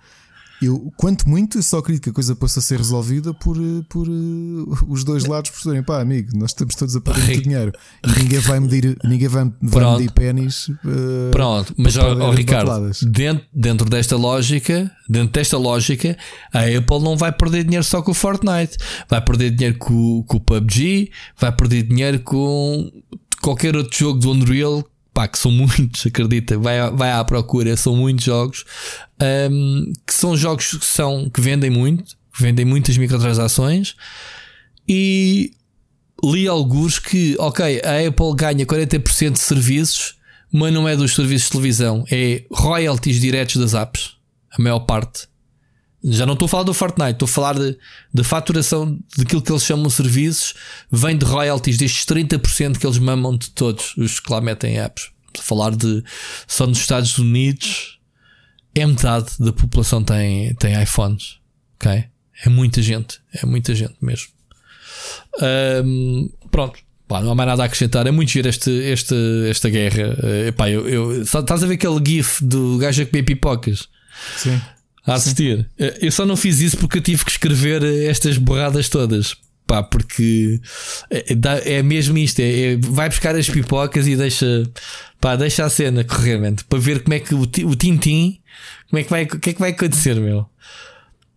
Eu, 0.64 0.92
quanto 0.96 1.28
muito, 1.28 1.62
só 1.62 1.78
acredito 1.78 2.04
que 2.04 2.10
a 2.10 2.12
coisa 2.12 2.34
possa 2.34 2.60
ser 2.60 2.78
resolvida 2.78 3.34
por, 3.34 3.56
eh, 3.56 3.84
por 3.88 4.08
uh, 4.08 4.86
os 4.88 5.04
dois 5.04 5.26
lados 5.26 5.50
por 5.50 5.60
serem 5.60 5.82
pá, 5.82 6.00
amigo, 6.00 6.30
nós 6.34 6.50
estamos 6.50 6.74
todos 6.74 6.96
a 6.96 7.00
perder 7.00 7.26
muito 7.26 7.42
dinheiro 7.42 7.72
e 8.06 8.12
ninguém 8.12 8.38
vai 8.38 8.60
medir, 8.60 8.96
ninguém 9.04 9.28
vai, 9.28 9.52
vai 9.60 9.92
medir 9.92 10.10
pênis. 10.12 10.68
Uh, 10.68 11.30
Pronto, 11.32 11.74
mas 11.76 11.96
ó, 11.96 12.14
ó, 12.14 12.30
Ricardo, 12.30 12.90
dentro, 13.02 13.44
dentro 13.52 13.90
desta 13.90 14.16
lógica, 14.16 14.90
dentro 15.08 15.32
desta 15.32 15.58
lógica, 15.58 16.16
a 16.52 16.60
Apple 16.60 17.00
não 17.00 17.16
vai 17.16 17.30
perder 17.30 17.64
dinheiro 17.64 17.84
só 17.84 18.00
com 18.00 18.12
o 18.12 18.14
Fortnite, 18.14 18.78
vai 19.08 19.20
perder 19.20 19.50
dinheiro 19.50 19.78
com, 19.78 20.24
com 20.26 20.36
o 20.38 20.40
PUBG, 20.40 21.10
vai 21.38 21.54
perder 21.54 21.82
dinheiro 21.82 22.20
com 22.20 22.90
qualquer 23.42 23.76
outro 23.76 23.96
jogo 23.96 24.18
do 24.18 24.30
Unreal 24.30 24.82
pá, 25.14 25.28
que 25.28 25.38
são 25.38 25.50
muitos, 25.52 26.06
acredita, 26.06 26.58
vai, 26.58 26.90
vai 26.90 27.12
à 27.12 27.24
procura, 27.24 27.76
são 27.76 27.96
muitos 27.96 28.24
jogos, 28.24 28.64
um, 29.50 29.92
que 30.06 30.12
são 30.12 30.36
jogos 30.36 30.72
que, 30.72 30.86
são, 30.86 31.30
que 31.30 31.40
vendem 31.40 31.70
muito, 31.70 32.16
vendem 32.38 32.64
muitas 32.64 32.98
microtransações 32.98 33.94
e 34.88 35.52
li 36.22 36.48
alguns 36.48 36.98
que, 36.98 37.36
ok, 37.38 37.80
a 37.84 38.08
Apple 38.08 38.34
ganha 38.36 38.66
40% 38.66 39.32
de 39.32 39.40
serviços, 39.40 40.16
mas 40.52 40.72
não 40.72 40.88
é 40.88 40.96
dos 40.96 41.14
serviços 41.14 41.46
de 41.46 41.52
televisão, 41.52 42.04
é 42.10 42.44
royalties 42.52 43.20
diretos 43.20 43.56
das 43.56 43.74
apps, 43.74 44.16
a 44.50 44.60
maior 44.60 44.80
parte. 44.80 45.28
Já 46.06 46.26
não 46.26 46.34
estou 46.34 46.44
a 46.44 46.48
falar 46.50 46.62
do 46.64 46.74
Fortnite, 46.74 47.12
estou 47.12 47.24
a 47.24 47.28
falar 47.28 47.54
de, 47.54 47.78
de 48.12 48.22
faturação 48.22 48.98
daquilo 49.16 49.40
que 49.40 49.50
eles 49.50 49.62
chamam 49.62 49.86
de 49.86 49.94
serviços, 49.94 50.52
vem 50.92 51.16
de 51.16 51.24
royalties 51.24 51.78
destes 51.78 52.04
30% 52.04 52.76
que 52.76 52.86
eles 52.86 52.98
mamam 52.98 53.38
de 53.38 53.48
todos 53.50 53.96
os 53.96 54.20
que 54.20 54.30
lá 54.30 54.40
metem 54.40 54.78
apps. 54.78 55.10
Estou 55.28 55.40
a 55.40 55.44
falar 55.44 55.74
de 55.74 56.04
só 56.46 56.66
nos 56.66 56.78
Estados 56.78 57.18
Unidos 57.18 57.98
é 58.74 58.84
metade 58.86 59.30
da 59.38 59.52
população 59.52 60.02
tem, 60.04 60.54
tem 60.56 60.80
iPhones. 60.82 61.38
Ok? 61.76 62.04
É 62.44 62.48
muita 62.50 62.82
gente, 62.82 63.20
é 63.32 63.46
muita 63.46 63.74
gente 63.74 63.94
mesmo. 64.02 64.28
Um, 65.84 66.28
pronto, 66.50 66.78
pá, 67.08 67.22
não 67.22 67.30
há 67.30 67.34
mais 67.34 67.48
nada 67.48 67.62
a 67.62 67.66
acrescentar. 67.66 68.06
É 68.06 68.10
muito 68.10 68.30
giro 68.30 68.48
este, 68.48 68.70
este, 68.70 69.14
esta 69.48 69.70
guerra. 69.70 70.18
Uh, 70.22 70.48
epá, 70.48 70.68
eu, 70.68 70.86
eu, 70.86 71.22
estás 71.22 71.62
a 71.62 71.66
ver 71.66 71.74
aquele 71.74 72.04
GIF 72.04 72.44
do 72.44 72.76
gajo 72.76 73.02
a 73.02 73.06
comer 73.06 73.22
pipocas? 73.22 73.88
Sim 74.36 74.60
a 75.06 75.14
assistir. 75.14 75.68
Eh, 75.78 75.98
eu 76.02 76.12
só 76.12 76.24
não 76.24 76.36
fiz 76.36 76.60
isso 76.60 76.76
porque 76.76 76.98
eu 76.98 77.02
tive 77.02 77.24
que 77.24 77.30
escrever 77.30 77.82
eh, 77.82 78.06
estas 78.06 78.38
borradas 78.38 78.88
todas. 78.88 79.36
Pá, 79.66 79.82
porque 79.82 80.60
é, 81.10 81.76
é 81.76 81.82
mesmo 81.82 82.18
isto: 82.18 82.40
é, 82.40 82.72
é, 82.72 82.76
vai 82.76 83.08
buscar 83.08 83.34
as 83.34 83.48
pipocas 83.48 84.06
e 84.06 84.14
deixa, 84.14 84.64
pá, 85.20 85.36
deixa 85.36 85.64
a 85.64 85.70
cena 85.70 86.04
correr, 86.04 86.38
para 86.68 86.78
ver 86.78 87.02
como 87.02 87.14
é 87.14 87.20
que 87.20 87.34
o, 87.34 87.40
o 87.40 87.74
Tintim, 87.74 88.40
como 88.90 89.00
é 89.00 89.04
que 89.04 89.10
vai, 89.10 89.24
o 89.24 89.38
que 89.38 89.50
é 89.50 89.52
que 89.54 89.60
vai 89.60 89.70
acontecer, 89.70 90.16
meu. 90.16 90.46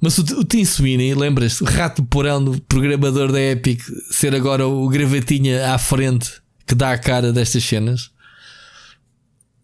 Mas 0.01 0.17
o, 0.17 0.39
o 0.39 0.43
Tim 0.43 0.63
Sweeney, 0.63 1.15
lembras-te, 1.15 1.63
rato 1.63 2.03
porão 2.03 2.43
do 2.43 2.61
programador 2.61 3.31
da 3.31 3.41
Epic, 3.41 3.81
ser 4.11 4.35
agora 4.35 4.67
o 4.67 4.87
gravatinha 4.89 5.73
à 5.73 5.79
frente 5.79 6.29
que 6.67 6.75
dá 6.75 6.91
a 6.91 6.97
cara 6.97 7.31
destas 7.31 7.63
cenas? 7.63 8.11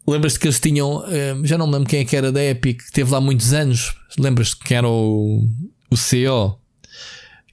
Lembras-te 0.05 0.39
que 0.39 0.47
eles 0.47 0.59
tinham, 0.59 1.03
eh, 1.07 1.35
já 1.43 1.57
não 1.57 1.65
me 1.65 1.73
lembro 1.73 1.89
quem 1.89 1.99
é 1.99 2.05
que 2.05 2.15
era 2.15 2.31
da 2.31 2.43
Epic, 2.43 2.81
que 2.81 2.91
teve 2.91 3.11
lá 3.11 3.21
muitos 3.21 3.53
anos. 3.53 3.95
Lembras-te 4.17 4.57
que 4.57 4.73
era 4.73 4.87
o, 4.87 5.47
o 5.89 5.97
CEO 5.97 6.59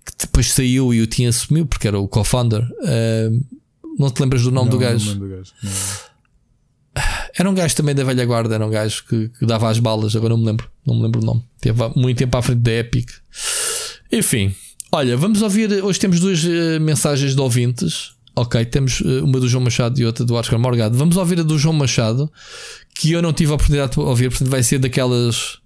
que 0.04 0.26
depois 0.26 0.52
saiu 0.52 0.92
e 0.92 1.00
o 1.00 1.06
tinha 1.06 1.28
assumiu 1.28 1.66
porque 1.66 1.86
era 1.86 1.98
o 1.98 2.08
co-founder. 2.08 2.62
Uh, 2.62 3.60
não 3.98 4.10
te 4.10 4.20
lembras 4.20 4.42
do 4.42 4.50
nome 4.50 4.70
não, 4.70 4.78
do 4.78 4.78
gajo? 4.78 5.14
Do 5.14 5.28
gajo. 5.28 5.52
Era 7.38 7.48
um 7.48 7.54
gajo 7.54 7.74
também 7.76 7.94
da 7.94 8.02
velha 8.02 8.24
guarda, 8.24 8.54
era 8.54 8.66
um 8.66 8.70
gajo 8.70 9.04
que, 9.08 9.28
que, 9.28 9.46
dava 9.46 9.70
as 9.70 9.78
balas, 9.78 10.16
agora 10.16 10.30
não 10.30 10.40
me 10.40 10.46
lembro, 10.46 10.68
não 10.84 10.96
me 10.96 11.02
lembro 11.02 11.22
o 11.22 11.24
nome. 11.24 11.44
Teve 11.60 11.80
muito 11.94 12.18
tempo 12.18 12.36
à 12.36 12.42
frente 12.42 12.60
da 12.60 12.72
Epic. 12.72 13.08
Enfim, 14.10 14.54
olha, 14.90 15.16
vamos 15.16 15.40
ouvir. 15.40 15.72
Hoje 15.84 15.98
temos 15.98 16.18
duas 16.18 16.42
uh, 16.44 16.80
mensagens 16.80 17.34
de 17.34 17.40
ouvintes. 17.40 18.12
Ok, 18.34 18.64
temos 18.66 19.02
eh, 19.04 19.22
uma 19.22 19.40
do 19.40 19.48
João 19.48 19.64
Machado 19.64 20.00
e 20.00 20.04
outra 20.04 20.24
do 20.24 20.34
Oscar 20.34 20.58
Morgado. 20.58 20.96
Vamos 20.96 21.16
ouvir 21.16 21.40
a 21.40 21.42
do 21.42 21.58
João 21.58 21.74
Machado, 21.74 22.30
que 22.94 23.12
eu 23.12 23.20
não 23.20 23.32
tive 23.32 23.52
a 23.52 23.54
oportunidade 23.54 23.92
de 23.92 24.00
ouvir, 24.00 24.30
portanto 24.30 24.48
vai 24.48 24.62
ser 24.62 24.78
daquelas 24.78 25.58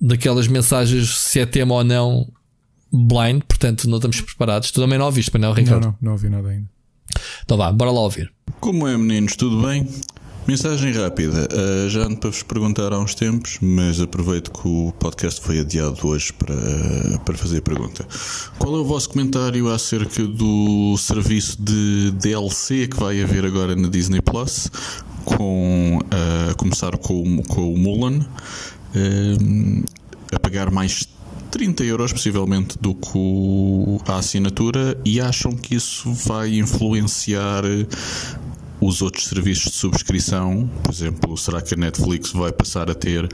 daquelas 0.00 0.48
mensagens 0.48 1.16
se 1.16 1.38
é 1.38 1.46
tema 1.46 1.74
ou 1.74 1.84
não 1.84 2.26
blind, 2.92 3.42
portanto 3.42 3.88
não 3.88 3.96
estamos 3.98 4.20
preparados. 4.20 4.70
Tu 4.70 4.80
também 4.80 4.98
não 4.98 5.06
ouviste, 5.06 5.36
não, 5.38 5.52
Ricardo? 5.52 5.82
Não, 5.82 5.90
não, 5.90 5.98
não 6.00 6.12
ouvi 6.12 6.28
nada 6.28 6.48
ainda. 6.48 6.68
Então 7.44 7.56
vá, 7.56 7.70
bora 7.70 7.90
lá 7.90 8.00
ouvir. 8.00 8.32
Como 8.60 8.86
é, 8.86 8.96
meninos? 8.96 9.36
Tudo 9.36 9.62
bem? 9.66 9.88
Mensagem 10.46 10.92
rápida. 10.92 11.48
Uh, 11.52 11.88
já 11.88 12.00
ando 12.00 12.16
para 12.16 12.30
vos 12.30 12.42
perguntar 12.42 12.92
há 12.92 12.98
uns 12.98 13.14
tempos, 13.14 13.58
mas 13.60 14.00
aproveito 14.00 14.50
que 14.50 14.66
o 14.66 14.92
podcast 14.98 15.40
foi 15.40 15.60
adiado 15.60 16.04
hoje 16.04 16.32
para, 16.32 16.54
para 17.24 17.38
fazer 17.38 17.58
a 17.58 17.62
pergunta. 17.62 18.04
Qual 18.58 18.74
é 18.74 18.78
o 18.78 18.84
vosso 18.84 19.10
comentário 19.10 19.72
acerca 19.72 20.26
do 20.26 20.96
serviço 20.98 21.62
de 21.62 22.10
DLC 22.20 22.88
que 22.88 22.98
vai 22.98 23.22
haver 23.22 23.46
agora 23.46 23.76
na 23.76 23.88
Disney 23.88 24.20
Plus? 24.20 24.68
Com, 25.24 25.98
uh, 25.98 26.50
a 26.50 26.54
começar 26.54 26.98
com, 26.98 27.40
com 27.44 27.72
o 27.72 27.78
Mulan, 27.78 28.18
uh, 28.18 29.84
a 30.34 30.40
pagar 30.40 30.72
mais 30.72 31.06
30 31.52 31.84
euros 31.84 32.12
possivelmente 32.12 32.76
do 32.80 32.94
que 32.96 34.10
a 34.10 34.16
assinatura 34.16 34.98
e 35.04 35.20
acham 35.20 35.52
que 35.52 35.76
isso 35.76 36.12
vai 36.12 36.58
influenciar 36.58 37.62
os 38.82 39.00
outros 39.00 39.26
serviços 39.26 39.70
de 39.72 39.78
subscrição, 39.78 40.68
por 40.82 40.92
exemplo, 40.92 41.36
será 41.38 41.62
que 41.62 41.74
a 41.74 41.76
Netflix 41.76 42.32
vai 42.32 42.52
passar 42.52 42.90
a 42.90 42.94
ter 42.94 43.28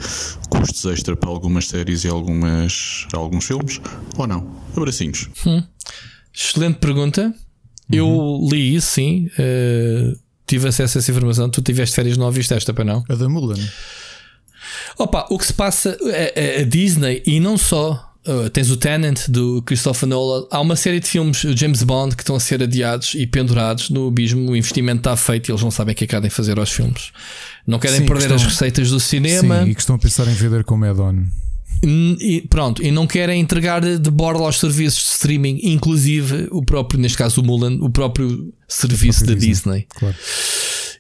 custos 0.51 0.85
extra 0.85 1.17
para 1.17 1.31
algumas 1.31 1.67
séries 1.67 2.05
e 2.05 2.09
algumas, 2.09 3.07
alguns 3.15 3.47
filmes? 3.47 3.81
Ou 4.17 4.27
não? 4.27 4.47
Abracinhos. 4.77 5.29
Hum. 5.47 5.63
Excelente 6.35 6.79
pergunta. 6.79 7.35
Uhum. 7.91 7.97
Eu 7.97 8.49
li 8.51 8.75
isso, 8.75 8.89
sim. 8.89 9.31
Uh, 9.39 10.19
tive 10.47 10.69
acesso 10.69 10.99
a 10.99 11.01
essa 11.01 11.11
informação. 11.11 11.49
Tu 11.49 11.63
tiveste 11.63 11.97
férias, 11.97 12.19
não 12.19 12.27
ouviste 12.27 12.53
esta 12.53 12.75
para 12.75 12.85
não? 12.85 13.03
A 13.09 13.15
da 13.15 13.29
Mulan. 13.29 13.59
Opa, 14.99 15.27
o 15.31 15.39
que 15.39 15.47
se 15.47 15.55
passa, 15.55 15.97
a, 15.97 16.61
a 16.61 16.65
Disney 16.65 17.23
e 17.25 17.41
não 17.41 17.57
só 17.57 18.08
Uh, 18.29 18.51
tens 18.51 18.71
o 18.71 18.77
Tenant 18.77 19.27
do 19.29 19.63
Christopher 19.63 20.07
Nolan. 20.07 20.47
Há 20.51 20.61
uma 20.61 20.77
série 20.77 21.01
de 21.01 21.07
filmes 21.07 21.39
James 21.57 21.83
Bond 21.83 22.15
que 22.15 22.23
estão 22.23 22.37
a 22.37 22.41
ser 22.41 22.63
adiados 22.63 23.15
e 23.15 23.27
pendurados 23.27 23.89
no 23.89 24.09
abismo. 24.09 24.51
O 24.51 24.57
investimento 24.57 24.99
está 24.99 25.17
feito 25.17 25.49
e 25.49 25.53
eles 25.53 25.63
não 25.63 25.71
sabem 25.71 25.95
o 25.95 25.97
que 25.97 26.05
é 26.05 26.07
que 26.07 26.15
há 26.15 26.21
de 26.21 26.29
fazer 26.29 26.59
aos 26.59 26.71
filmes. 26.71 27.11
Não 27.67 27.79
querem 27.79 28.01
sim, 28.01 28.07
perder 28.07 28.25
estão, 28.25 28.37
as 28.37 28.45
receitas 28.45 28.91
do 28.91 29.01
cinema. 29.01 29.65
Sim, 29.65 29.71
e 29.71 29.75
que 29.75 29.81
estão 29.81 29.97
a 29.97 29.99
pensar 29.99 30.29
em 30.29 30.35
vender 30.35 30.63
como 30.65 30.85
add-on. 30.85 31.25
E, 31.83 32.45
pronto, 32.51 32.83
e 32.83 32.91
não 32.91 33.07
querem 33.07 33.41
entregar 33.41 33.81
de 33.81 34.11
borla 34.11 34.47
aos 34.47 34.59
serviços 34.59 35.03
de 35.03 35.09
streaming, 35.11 35.61
inclusive 35.63 36.49
o 36.51 36.63
próprio, 36.63 37.01
neste 37.01 37.17
caso 37.17 37.41
o 37.41 37.45
Mulan, 37.45 37.79
o 37.81 37.89
próprio 37.89 38.53
serviço 38.69 39.25
da 39.25 39.35
Disney. 39.35 39.49
Disney. 39.49 39.87
Claro. 39.95 40.17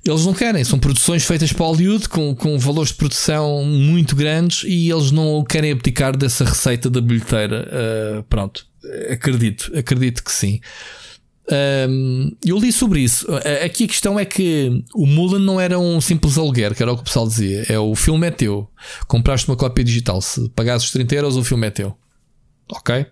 Eles 0.08 0.24
não 0.24 0.32
querem, 0.32 0.64
são 0.64 0.78
produções 0.78 1.24
feitas 1.24 1.52
para 1.52 1.66
Hollywood 1.66 2.08
com, 2.08 2.34
com 2.34 2.58
valores 2.58 2.92
de 2.92 2.96
produção 2.96 3.62
muito 3.62 4.16
grandes 4.16 4.64
e 4.64 4.90
eles 4.90 5.10
não 5.10 5.44
querem 5.44 5.72
abdicar 5.72 6.16
dessa 6.16 6.46
receita 6.46 6.88
da 6.88 7.00
bilheteira. 7.00 7.68
Uh, 7.68 8.22
pronto, 8.22 8.66
acredito, 9.10 9.70
acredito 9.76 10.24
que 10.24 10.32
sim. 10.32 10.60
Um, 11.88 12.30
eu 12.44 12.58
li 12.58 12.72
sobre 12.72 13.00
isso. 13.00 13.26
Aqui 13.64 13.84
a 13.84 13.88
questão 13.88 14.18
é 14.18 14.24
que 14.24 14.82
o 14.94 15.06
Mulan 15.06 15.40
não 15.40 15.60
era 15.60 15.78
um 15.78 16.00
simples 16.00 16.38
aluguer, 16.38 16.74
que 16.74 16.82
era 16.82 16.92
o 16.92 16.96
que 16.96 17.02
o 17.02 17.04
pessoal 17.04 17.26
dizia. 17.26 17.66
É 17.68 17.78
o 17.78 17.94
filme 17.94 18.26
é 18.26 18.30
teu. 18.30 18.66
Compraste 19.06 19.48
uma 19.48 19.56
cópia 19.56 19.84
digital. 19.84 20.22
Se 20.22 20.48
pagasses 20.50 20.90
30 20.90 21.14
euros, 21.16 21.36
o 21.36 21.44
filme 21.44 21.66
é 21.66 21.70
teu. 21.70 21.96
Ok? 22.70 23.06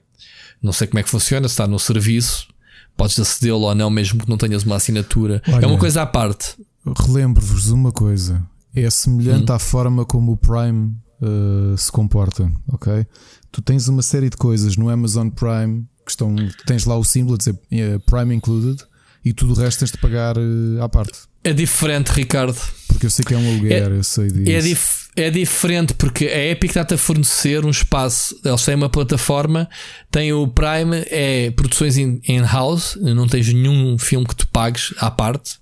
Não 0.63 0.73
sei 0.73 0.87
como 0.87 0.99
é 0.99 1.03
que 1.03 1.11
funciona, 1.11 1.47
se 1.47 1.53
está 1.53 1.67
no 1.67 1.79
serviço, 1.79 2.49
podes 2.97 3.19
acedê-lo 3.19 3.61
ou 3.61 3.75
não, 3.75 3.91
mesmo 3.91 4.23
que 4.23 4.29
não 4.29 4.39
tenhas 4.39 4.65
uma 4.65 4.77
assinatura. 4.77 5.43
Olha, 5.47 5.65
é 5.65 5.67
uma 5.67 5.79
coisa 5.79 6.03
à 6.03 6.07
parte 6.07 6.57
relembro-vos 6.95 7.65
de 7.65 7.73
uma 7.73 7.93
coisa: 7.93 8.43
é 8.75 8.89
semelhante 8.91 9.51
hum. 9.51 9.55
à 9.55 9.59
forma 9.59 10.05
como 10.05 10.33
o 10.33 10.37
Prime 10.37 10.95
uh, 11.21 11.77
se 11.77 11.91
comporta, 11.91 12.51
ok? 12.69 13.07
Tu 13.51 13.63
tens 13.63 13.89
uma 13.89 14.03
série 14.03 14.29
de 14.29 14.37
coisas 14.37 14.77
no 14.77 14.89
Amazon 14.89 15.29
Prime 15.29 15.87
que 16.05 16.11
estão, 16.11 16.35
tens 16.67 16.85
lá 16.85 16.97
o 16.97 17.05
símbolo 17.05 17.35
a 17.35 17.39
dizer 17.39 17.53
uh, 17.53 18.01
Prime 18.01 18.35
Included 18.35 18.85
e 19.25 19.33
tudo 19.33 19.55
o 19.55 19.57
resto 19.57 19.81
tens 19.81 19.91
de 19.91 19.99
pagar 19.99 20.37
uh, 20.39 20.83
à 20.83 20.89
parte. 20.89 21.19
É 21.43 21.53
diferente, 21.53 22.09
Ricardo. 22.09 22.61
Porque 22.89 23.07
eu 23.07 23.11
sei 23.11 23.25
que 23.25 23.35
é 23.35 23.37
um 23.37 23.49
aluguer, 23.49 23.73
é, 23.73 23.87
eu 23.87 24.03
sei 24.03 24.29
disso. 24.29 24.51
É, 24.51 24.61
dif 24.61 25.09
é 25.17 25.31
diferente 25.31 25.95
porque 25.95 26.27
a 26.27 26.51
Epic 26.51 26.71
está-te 26.71 26.95
a 26.95 26.99
fornecer 26.99 27.65
um 27.65 27.71
espaço. 27.71 28.37
Eles 28.45 28.65
têm 28.65 28.75
uma 28.75 28.89
plataforma, 28.89 29.69
tem 30.11 30.33
o 30.33 30.49
Prime, 30.49 31.05
é 31.09 31.51
produções 31.51 31.97
in-house, 31.99 32.97
in 32.97 33.15
não 33.15 33.29
tens 33.29 33.53
nenhum 33.53 33.97
filme 33.99 34.27
que 34.27 34.35
tu 34.35 34.49
pagues 34.49 34.93
à 34.99 35.11
parte. 35.11 35.59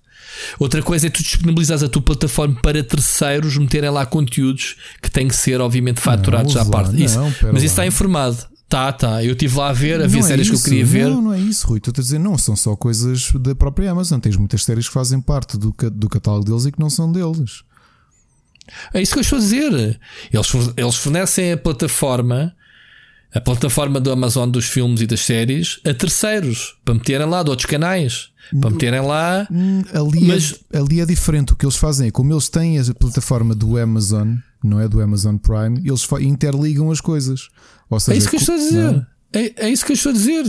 Outra 0.59 0.83
coisa 0.83 1.07
é 1.07 1.11
tu 1.11 1.23
disponibilizares 1.23 1.83
a 1.83 1.89
tua 1.89 2.03
plataforma 2.03 2.61
para 2.63 2.83
terceiros 2.83 3.57
meterem 3.57 3.91
lá 3.91 4.05
conteúdos 4.07 4.77
que 5.03 5.11
têm 5.11 5.29
que 5.29 5.37
ser, 5.37 5.61
obviamente, 5.61 5.99
faturados 5.99 6.55
não, 6.55 6.63
à 6.63 6.65
parte. 6.65 6.93
Não, 6.93 7.05
isso, 7.05 7.19
mas 7.53 7.63
isso 7.63 7.67
está 7.67 7.87
informado. 7.87 8.39
Tá, 8.69 8.93
tá. 8.93 9.23
Eu 9.23 9.33
estive 9.33 9.57
lá 9.57 9.69
a 9.69 9.73
ver, 9.73 10.03
havia 10.03 10.21
não 10.21 10.27
é 10.27 10.29
séries 10.29 10.47
é 10.47 10.51
que 10.51 10.57
eu 10.57 10.61
queria 10.61 10.85
ver. 10.85 11.09
Não, 11.09 11.23
não 11.23 11.33
é 11.33 11.39
isso, 11.39 11.67
Rui. 11.67 11.79
Estou 11.79 11.93
a 11.93 12.01
dizer, 12.01 12.19
não, 12.19 12.37
são 12.37 12.57
só 12.57 12.75
coisas 12.75 13.31
da 13.33 13.55
própria 13.55 13.91
Amazon. 13.91 14.19
Tens 14.19 14.37
muitas 14.37 14.65
séries 14.65 14.89
que 14.89 14.95
fazem 14.95 15.21
parte 15.21 15.57
do, 15.57 15.75
do 15.93 16.09
catálogo 16.09 16.45
deles 16.45 16.67
e 16.67 16.73
que 16.73 16.81
não 16.81 16.91
são 16.91 17.13
deles. 17.13 17.63
É 18.93 19.01
isso 19.01 19.13
que 19.13 19.19
eu 19.19 19.23
estou 19.23 19.39
a 19.39 19.41
dizer. 19.41 20.01
Eles, 20.33 20.53
eles 20.77 20.97
fornecem 20.97 21.53
a 21.53 21.57
plataforma, 21.57 22.55
a 23.35 23.41
plataforma 23.41 24.01
do 24.01 24.13
Amazon 24.13 24.49
dos 24.49 24.69
filmes 24.69 25.01
e 25.01 25.07
das 25.07 25.25
séries, 25.25 25.81
a 25.85 25.93
terceiros, 25.93 26.77
para 26.85 26.95
meterem 26.95 27.27
lá 27.27 27.43
de 27.43 27.51
outros 27.51 27.67
canais 27.67 28.33
para 28.61 28.71
meterem 28.71 29.01
lá. 29.01 29.47
Hum, 29.51 29.83
ali, 29.93 30.25
é 30.25 30.35
mas... 30.35 30.55
é, 30.73 30.79
ali 30.79 31.01
é 31.01 31.07
diferente. 31.07 31.53
O 31.53 31.57
que 31.57 31.65
eles 31.65 31.77
fazem 31.77 32.09
é 32.09 32.11
como 32.11 32.33
eles 32.33 32.49
têm 32.49 32.79
a 32.79 32.95
plataforma 32.95 33.55
do 33.55 33.79
Amazon, 33.79 34.35
não 34.63 34.81
é 34.81 34.89
do 34.89 35.01
Amazon 35.01 35.37
Prime, 35.37 35.81
eles 35.85 36.07
interligam 36.21 36.91
as 36.91 37.01
coisas. 37.01 37.49
Ou 37.89 38.01
seja, 38.01 38.17
é 38.17 38.19
isso 38.19 38.29
que 38.29 38.37
eu 38.37 38.41
estou 38.41 38.55
a 38.55 38.59
dizer. 38.59 39.07
É, 39.33 39.67
é, 39.67 39.69
isso 39.69 39.85
que 39.85 39.93
eu 39.93 39.95
estou 39.95 40.11
a 40.11 40.13
dizer. 40.13 40.45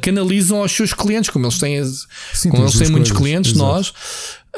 Canalizam 0.00 0.62
aos 0.62 0.72
seus 0.72 0.94
clientes, 0.94 1.28
como 1.30 1.44
eles 1.44 1.58
têm, 1.58 1.84
Sim, 2.32 2.48
como 2.50 2.62
eles 2.62 2.78
têm 2.78 2.88
muitos 2.88 3.12
clientes, 3.12 3.52
Exato. 3.52 3.66
nós 3.66 3.92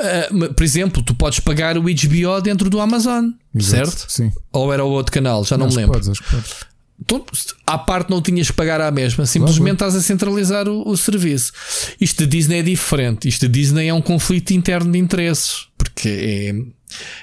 Uh, 0.01 0.55
por 0.55 0.63
exemplo, 0.63 1.03
tu 1.03 1.15
podes 1.15 1.41
pagar 1.41 1.77
o 1.77 1.83
HBO 1.83 2.41
dentro 2.43 2.71
do 2.71 2.81
Amazon, 2.81 3.31
Exato, 3.55 3.91
certo? 3.91 4.07
Sim. 4.11 4.33
Ou 4.53 4.73
era 4.73 4.83
o 4.83 4.89
outro 4.89 5.13
canal, 5.13 5.45
já 5.45 5.59
não, 5.59 5.67
não 5.67 5.75
me 5.75 5.77
lembro. 5.77 6.01
Podes, 6.01 6.19
à 7.67 7.79
parte 7.79 8.11
não 8.11 8.21
tinhas 8.21 8.49
que 8.49 8.53
pagar 8.55 8.81
à 8.81 8.91
mesma, 8.91 9.27
simplesmente 9.27 9.75
estás 9.75 9.95
a 9.95 10.03
centralizar 10.03 10.69
o, 10.69 10.89
o, 10.89 10.97
serviço. 10.97 11.53
Isto 12.01 12.25
de 12.25 12.39
Disney 12.39 12.59
é 12.59 12.63
diferente. 12.63 13.29
Isto 13.29 13.49
de 13.49 13.61
Disney 13.61 13.89
é 13.89 13.95
um 13.95 14.03
conflito 14.03 14.51
interno 14.53 14.93
de 14.93 14.99
interesses, 14.99 15.67
porque 15.79 16.09
é, 16.09 16.55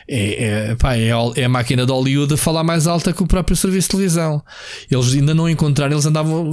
é, 0.08 0.70
é, 0.70 0.76
pá, 0.76 0.96
é, 0.96 1.10
é 1.36 1.44
a 1.46 1.50
máquina 1.50 1.86
de 1.86 1.92
Hollywood 1.92 2.34
a 2.34 2.38
falar 2.38 2.64
mais 2.64 2.88
alta 2.88 3.14
que 3.14 3.22
o 3.22 3.28
próprio 3.28 3.56
serviço 3.56 3.88
de 3.88 3.92
televisão. 3.92 4.42
Eles 4.90 5.14
ainda 5.14 5.34
não 5.34 5.50
encontraram, 5.50 5.94
eles 5.94 6.06
andavam 6.06 6.50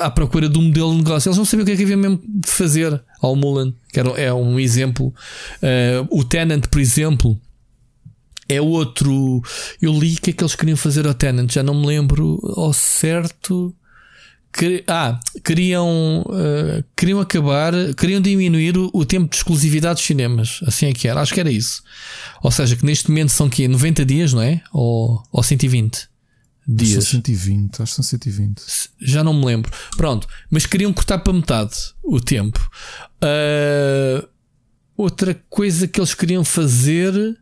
à 0.00 0.10
procura 0.10 0.48
de 0.48 0.58
um 0.58 0.62
modelo 0.62 0.92
de 0.92 0.98
negócio. 0.98 1.28
Eles 1.28 1.38
não 1.38 1.44
sabiam 1.44 1.62
o 1.62 1.66
que 1.66 1.72
é 1.72 1.76
que 1.76 1.82
havia 1.82 1.96
mesmo 1.96 2.20
de 2.26 2.50
fazer 2.50 3.00
ao 3.20 3.36
Mulan, 3.36 3.72
que 3.92 4.00
era, 4.00 4.10
é 4.20 4.32
um 4.32 4.58
exemplo. 4.58 5.08
Uh, 5.62 6.06
o 6.10 6.24
Tenant, 6.24 6.66
por 6.68 6.80
exemplo 6.80 7.40
é 8.48 8.60
outro. 8.60 9.42
Eu 9.80 9.92
li 9.98 10.14
o 10.14 10.20
que 10.20 10.30
é 10.30 10.32
que 10.32 10.42
eles 10.42 10.54
queriam 10.54 10.76
fazer 10.76 11.06
ao 11.06 11.14
Tenant, 11.14 11.52
já 11.52 11.62
não 11.62 11.74
me 11.74 11.86
lembro 11.86 12.40
ao 12.56 12.72
certo. 12.72 13.74
Ah, 14.86 15.20
queriam, 15.44 16.22
uh, 16.22 16.82
queriam 16.96 17.20
acabar, 17.20 17.74
queriam 17.94 18.22
diminuir 18.22 18.78
o, 18.78 18.90
o, 18.90 19.04
tempo 19.04 19.28
de 19.28 19.36
exclusividade 19.36 19.96
dos 19.96 20.06
cinemas. 20.06 20.60
Assim 20.66 20.86
é 20.86 20.92
que 20.94 21.06
era, 21.06 21.20
acho 21.20 21.34
que 21.34 21.40
era 21.40 21.50
isso. 21.50 21.82
Ou 22.42 22.50
seja, 22.50 22.74
que 22.74 22.86
neste 22.86 23.10
momento 23.10 23.32
são 23.32 23.50
que 23.50 23.68
90 23.68 24.06
dias, 24.06 24.32
não 24.32 24.40
é? 24.40 24.62
Ou, 24.72 25.22
ou 25.30 25.42
120 25.42 26.08
dias? 26.66 27.04
São 27.04 27.20
120, 27.20 27.82
acho 27.82 27.92
que 27.92 27.96
são 27.96 28.02
120. 28.02 28.62
Já 29.02 29.22
não 29.22 29.34
me 29.34 29.44
lembro. 29.44 29.70
Pronto, 29.94 30.26
mas 30.50 30.64
queriam 30.64 30.92
cortar 30.92 31.18
para 31.18 31.34
metade 31.34 31.74
o 32.02 32.18
tempo. 32.18 32.58
Uh, 33.22 34.26
outra 34.96 35.34
coisa 35.50 35.86
que 35.86 36.00
eles 36.00 36.14
queriam 36.14 36.42
fazer 36.42 37.38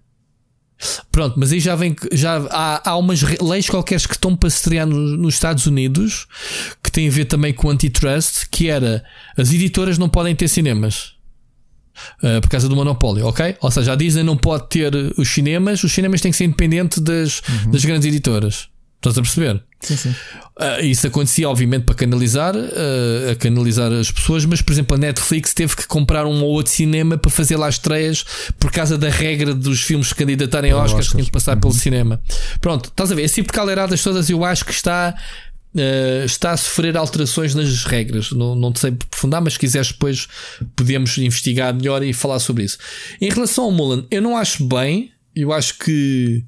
Pronto, 1.11 1.39
mas 1.39 1.53
aí 1.53 1.61
já 1.61 1.77
vem 1.77 1.95
já 2.13 2.37
há, 2.51 2.91
há 2.91 2.97
umas 2.97 3.23
leis 3.41 3.69
qualquer 3.71 4.01
que 4.01 4.15
estão 4.15 4.37
para 4.37 4.49
estrear 4.49 4.87
no, 4.87 5.17
nos 5.17 5.35
Estados 5.35 5.67
Unidos 5.67 6.27
que 6.83 6.91
têm 6.91 7.09
a 7.09 7.11
ver 7.11 7.27
também 7.27 7.55
com 7.55 7.71
antitrust, 7.71 8.49
que 8.51 8.69
era 8.69 9.05
as 9.37 9.53
editoras 9.53 9.99
não 9.99 10.09
podem 10.09 10.35
ter 10.35 10.49
cinemas. 10.49 11.15
Uh, 12.19 12.41
por 12.41 12.51
causa 12.51 12.69
do 12.69 12.75
monopólio, 12.75 13.25
ok? 13.27 13.57
Ou 13.61 13.71
seja, 13.71 13.93
a 13.93 13.95
Disney 13.95 14.25
não 14.25 14.37
pode 14.37 14.69
ter 14.69 14.93
os 15.17 15.29
cinemas, 15.29 15.85
os 15.85 15.93
cinemas 15.93 16.21
têm 16.21 16.33
que 16.33 16.37
ser 16.37 16.45
independentes 16.45 16.99
das, 16.99 17.41
uhum. 17.49 17.71
das 17.71 17.85
grandes 17.85 18.09
editoras. 18.09 18.69
Estás 19.05 19.19
a 19.19 19.21
perceber? 19.21 19.63
Sim, 19.83 19.97
sim. 19.99 20.09
Uh, 20.09 20.83
isso 20.83 21.07
acontecia, 21.07 21.47
obviamente, 21.47 21.85
para 21.85 21.95
canalizar, 21.95 22.57
uh, 22.57 23.31
a 23.31 23.37
canalizar 23.37 23.93
as 23.93 24.11
pessoas, 24.11 24.47
mas, 24.47 24.63
por 24.63 24.73
exemplo, 24.73 24.95
a 24.95 24.99
Netflix 24.99 25.53
teve 25.53 25.77
que 25.77 25.87
comprar 25.87 26.25
um 26.25 26.43
ou 26.43 26.53
outro 26.53 26.73
cinema 26.73 27.19
para 27.19 27.31
fazer 27.31 27.59
lá 27.59 27.69
estreias 27.69 28.25
por 28.59 28.73
causa 28.73 28.97
da 28.97 29.11
regra 29.11 29.55
dos 29.55 29.83
filmes 29.83 30.09
se 30.09 30.15
candidatarem 30.15 30.73
a 30.73 30.79
Oscars, 30.79 31.09
tinham 31.09 31.27
que 31.27 31.31
passar 31.31 31.55
uhum. 31.55 31.61
pelo 31.61 31.75
cinema. 31.75 32.23
Pronto, 32.63 32.89
estás 32.89 33.11
a 33.11 33.15
ver? 33.15 33.25
Esse 33.25 33.35
tipo 33.35 33.49
de 33.49 33.53
caleradas 33.53 34.03
todas 34.03 34.31
eu 34.31 34.43
acho 34.43 34.65
que 34.65 34.73
está. 34.73 35.15
Uh, 35.75 36.25
está 36.25 36.53
a 36.53 36.57
sofrer 36.57 36.97
alterações 36.97 37.53
nas 37.55 37.85
regras. 37.85 38.31
Não, 38.31 38.55
não 38.55 38.73
te 38.73 38.79
sei 38.79 38.91
aprofundar, 38.91 39.43
mas 39.43 39.55
se 39.55 39.59
quiseres 39.59 39.91
depois 39.91 40.29
podemos 40.77 41.19
investigar 41.19 41.75
melhor 41.75 42.03
e 42.03 42.15
falar 42.15 42.39
sobre 42.39 42.63
isso. 42.63 42.79
Em 43.21 43.29
relação 43.29 43.65
ao 43.65 43.71
Mulan, 43.73 44.07
eu 44.11 44.23
não 44.23 44.37
acho 44.37 44.65
bem. 44.67 45.11
Eu 45.35 45.53
acho 45.53 45.77
que 45.79 46.45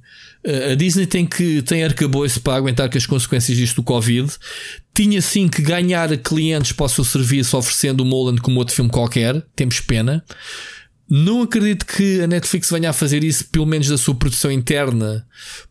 a 0.73 0.75
Disney 0.75 1.07
tem 1.07 1.27
que 1.27 1.61
tem 1.63 1.83
arcabouço 1.83 2.41
para 2.41 2.55
aguentar 2.55 2.89
com 2.89 2.97
as 2.97 3.07
consequências 3.07 3.57
disto 3.57 3.77
do 3.77 3.83
Covid. 3.83 4.33
Tinha 4.95 5.21
sim 5.21 5.49
que 5.49 5.61
ganhar 5.61 6.17
clientes 6.19 6.73
para 6.73 6.87
o 6.87 6.89
seu 6.89 7.05
serviço 7.05 7.57
oferecendo 7.57 8.03
o 8.03 8.07
Moland 8.07 8.41
como 8.41 8.59
outro 8.59 8.75
filme 8.75 8.91
qualquer. 8.91 9.45
Temos 9.55 9.81
pena. 9.81 10.25
Não 11.09 11.43
acredito 11.43 11.87
que 11.87 12.21
a 12.21 12.27
Netflix 12.27 12.69
venha 12.69 12.91
a 12.91 12.93
fazer 12.93 13.23
isso, 13.23 13.49
pelo 13.51 13.65
menos 13.65 13.89
da 13.89 13.97
sua 13.97 14.15
produção 14.15 14.51
interna, 14.51 15.25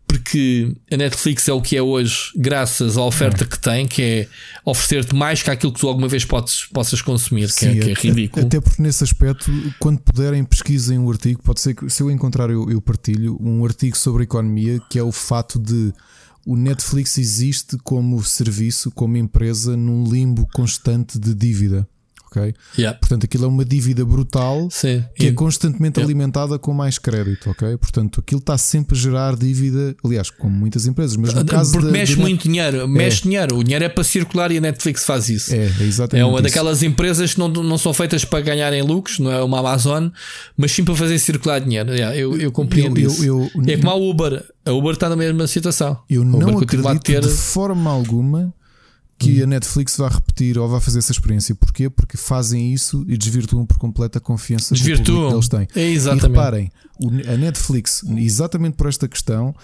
porque 0.07 0.73
a 0.89 0.95
Netflix 0.95 1.47
é 1.49 1.53
o 1.53 1.61
que 1.61 1.75
é 1.75 1.81
hoje, 1.81 2.31
graças 2.37 2.95
à 2.95 3.01
oferta 3.01 3.43
é. 3.43 3.47
que 3.47 3.59
tem, 3.59 3.85
que 3.85 4.01
é 4.01 4.27
oferecer-te 4.63 5.13
mais 5.13 5.43
que 5.43 5.49
aquilo 5.49 5.73
que 5.73 5.79
tu 5.79 5.89
alguma 5.89 6.07
vez 6.07 6.23
podes, 6.23 6.65
possas 6.71 7.01
consumir, 7.01 7.49
Sim, 7.49 7.73
que, 7.73 7.91
é, 7.91 7.95
que, 7.95 8.07
é, 8.07 8.11
ridículo. 8.11 8.45
Até 8.45 8.61
porque 8.61 8.81
nesse 8.81 9.03
aspecto, 9.03 9.51
quando 9.77 9.99
puderem, 9.99 10.43
pesquisem 10.45 10.97
um 10.97 11.09
artigo. 11.09 11.41
Pode 11.43 11.59
ser 11.59 11.73
que, 11.73 11.89
se 11.89 12.01
eu 12.01 12.09
encontrar, 12.09 12.49
eu, 12.49 12.69
eu 12.71 12.79
partilho 12.79 13.37
um 13.41 13.65
artigo 13.65 13.97
sobre 13.97 14.23
economia, 14.23 14.79
que 14.89 14.97
é 14.97 15.03
o 15.03 15.11
fato 15.11 15.59
de 15.59 15.93
o 16.45 16.55
Netflix 16.55 17.17
existe 17.17 17.75
como 17.83 18.23
serviço, 18.23 18.89
como 18.91 19.17
empresa, 19.17 19.75
num 19.75 20.09
limbo 20.09 20.47
constante 20.53 21.19
de 21.19 21.33
dívida 21.33 21.85
ok? 22.35 22.53
Yeah. 22.77 22.97
Portanto, 22.99 23.23
aquilo 23.23 23.45
é 23.45 23.47
uma 23.47 23.65
dívida 23.65 24.03
brutal 24.05 24.67
Sim. 24.71 25.03
que 25.15 25.27
é 25.27 25.31
constantemente 25.31 25.99
yeah. 25.99 26.05
alimentada 26.05 26.59
com 26.59 26.73
mais 26.73 26.97
crédito, 26.97 27.49
ok? 27.49 27.77
Portanto, 27.77 28.19
aquilo 28.19 28.39
está 28.39 28.57
sempre 28.57 28.97
a 28.97 28.99
gerar 28.99 29.35
dívida, 29.35 29.95
aliás, 30.03 30.29
como 30.29 30.55
muitas 30.55 30.85
empresas, 30.85 31.15
mas 31.15 31.33
no 31.33 31.41
ah, 31.41 31.45
caso 31.45 31.73
Porque 31.73 31.91
mexe 31.91 32.15
muito 32.15 32.43
dinheiro, 32.43 32.81
é. 32.81 32.87
mexe 32.87 33.23
dinheiro, 33.23 33.57
o 33.57 33.63
dinheiro 33.63 33.85
é 33.85 33.89
para 33.89 34.03
circular 34.03 34.51
e 34.51 34.57
a 34.57 34.61
Netflix 34.61 35.03
faz 35.03 35.29
isso. 35.29 35.53
É, 35.53 35.65
é 35.65 35.83
exatamente. 35.83 36.21
É 36.21 36.25
uma 36.25 36.35
isso. 36.35 36.43
daquelas 36.43 36.83
empresas 36.83 37.33
que 37.33 37.39
não, 37.39 37.47
não 37.47 37.77
são 37.77 37.93
feitas 37.93 38.25
para 38.25 38.41
ganharem 38.41 38.81
lucros, 38.81 39.19
não 39.19 39.31
é 39.31 39.41
uma 39.43 39.59
Amazon, 39.59 40.09
mas 40.57 40.71
sim 40.71 40.83
para 40.83 40.95
fazer 40.95 41.17
circular 41.19 41.59
dinheiro. 41.59 41.93
Yeah, 41.93 42.15
eu, 42.15 42.37
eu 42.37 42.51
compreendo 42.51 42.99
eu, 42.99 43.09
isso. 43.09 43.23
Eu, 43.23 43.49
é 43.67 43.77
como 43.77 43.89
a 43.89 43.95
Uber. 43.95 44.43
A 44.65 44.71
Uber 44.71 44.93
está 44.93 45.07
na 45.07 45.15
mesma 45.15 45.47
situação. 45.47 45.99
Eu 46.09 46.23
não 46.23 46.57
acredito 46.57 46.99
ter... 46.99 47.21
de 47.21 47.29
forma 47.29 47.89
alguma 47.89 48.53
que 49.17 49.39
hum. 49.39 49.43
a 49.43 49.47
Netflix 49.47 49.97
vai 49.97 50.09
repetir 50.09 50.57
ou 50.57 50.67
vai 50.67 50.81
fazer 50.81 50.99
essa 50.99 51.11
experiência. 51.11 51.55
Porquê? 51.55 51.89
Porque 51.89 52.17
fazem 52.17 52.73
isso 52.73 53.05
e 53.07 53.17
desvirtuam 53.17 53.65
por 53.65 53.77
completo 53.77 54.17
a 54.17 54.21
confiança 54.21 54.75
desvirtuam. 54.75 55.29
que 55.29 55.35
eles 55.35 55.47
têm. 55.47 55.67
É 55.75 55.89
exatamente. 55.89 56.25
E 56.25 56.27
reparem, 56.27 56.71
a 57.27 57.37
Netflix, 57.37 58.03
exatamente 58.17 58.75
por 58.75 58.87
esta 58.87 59.07
questão, 59.07 59.55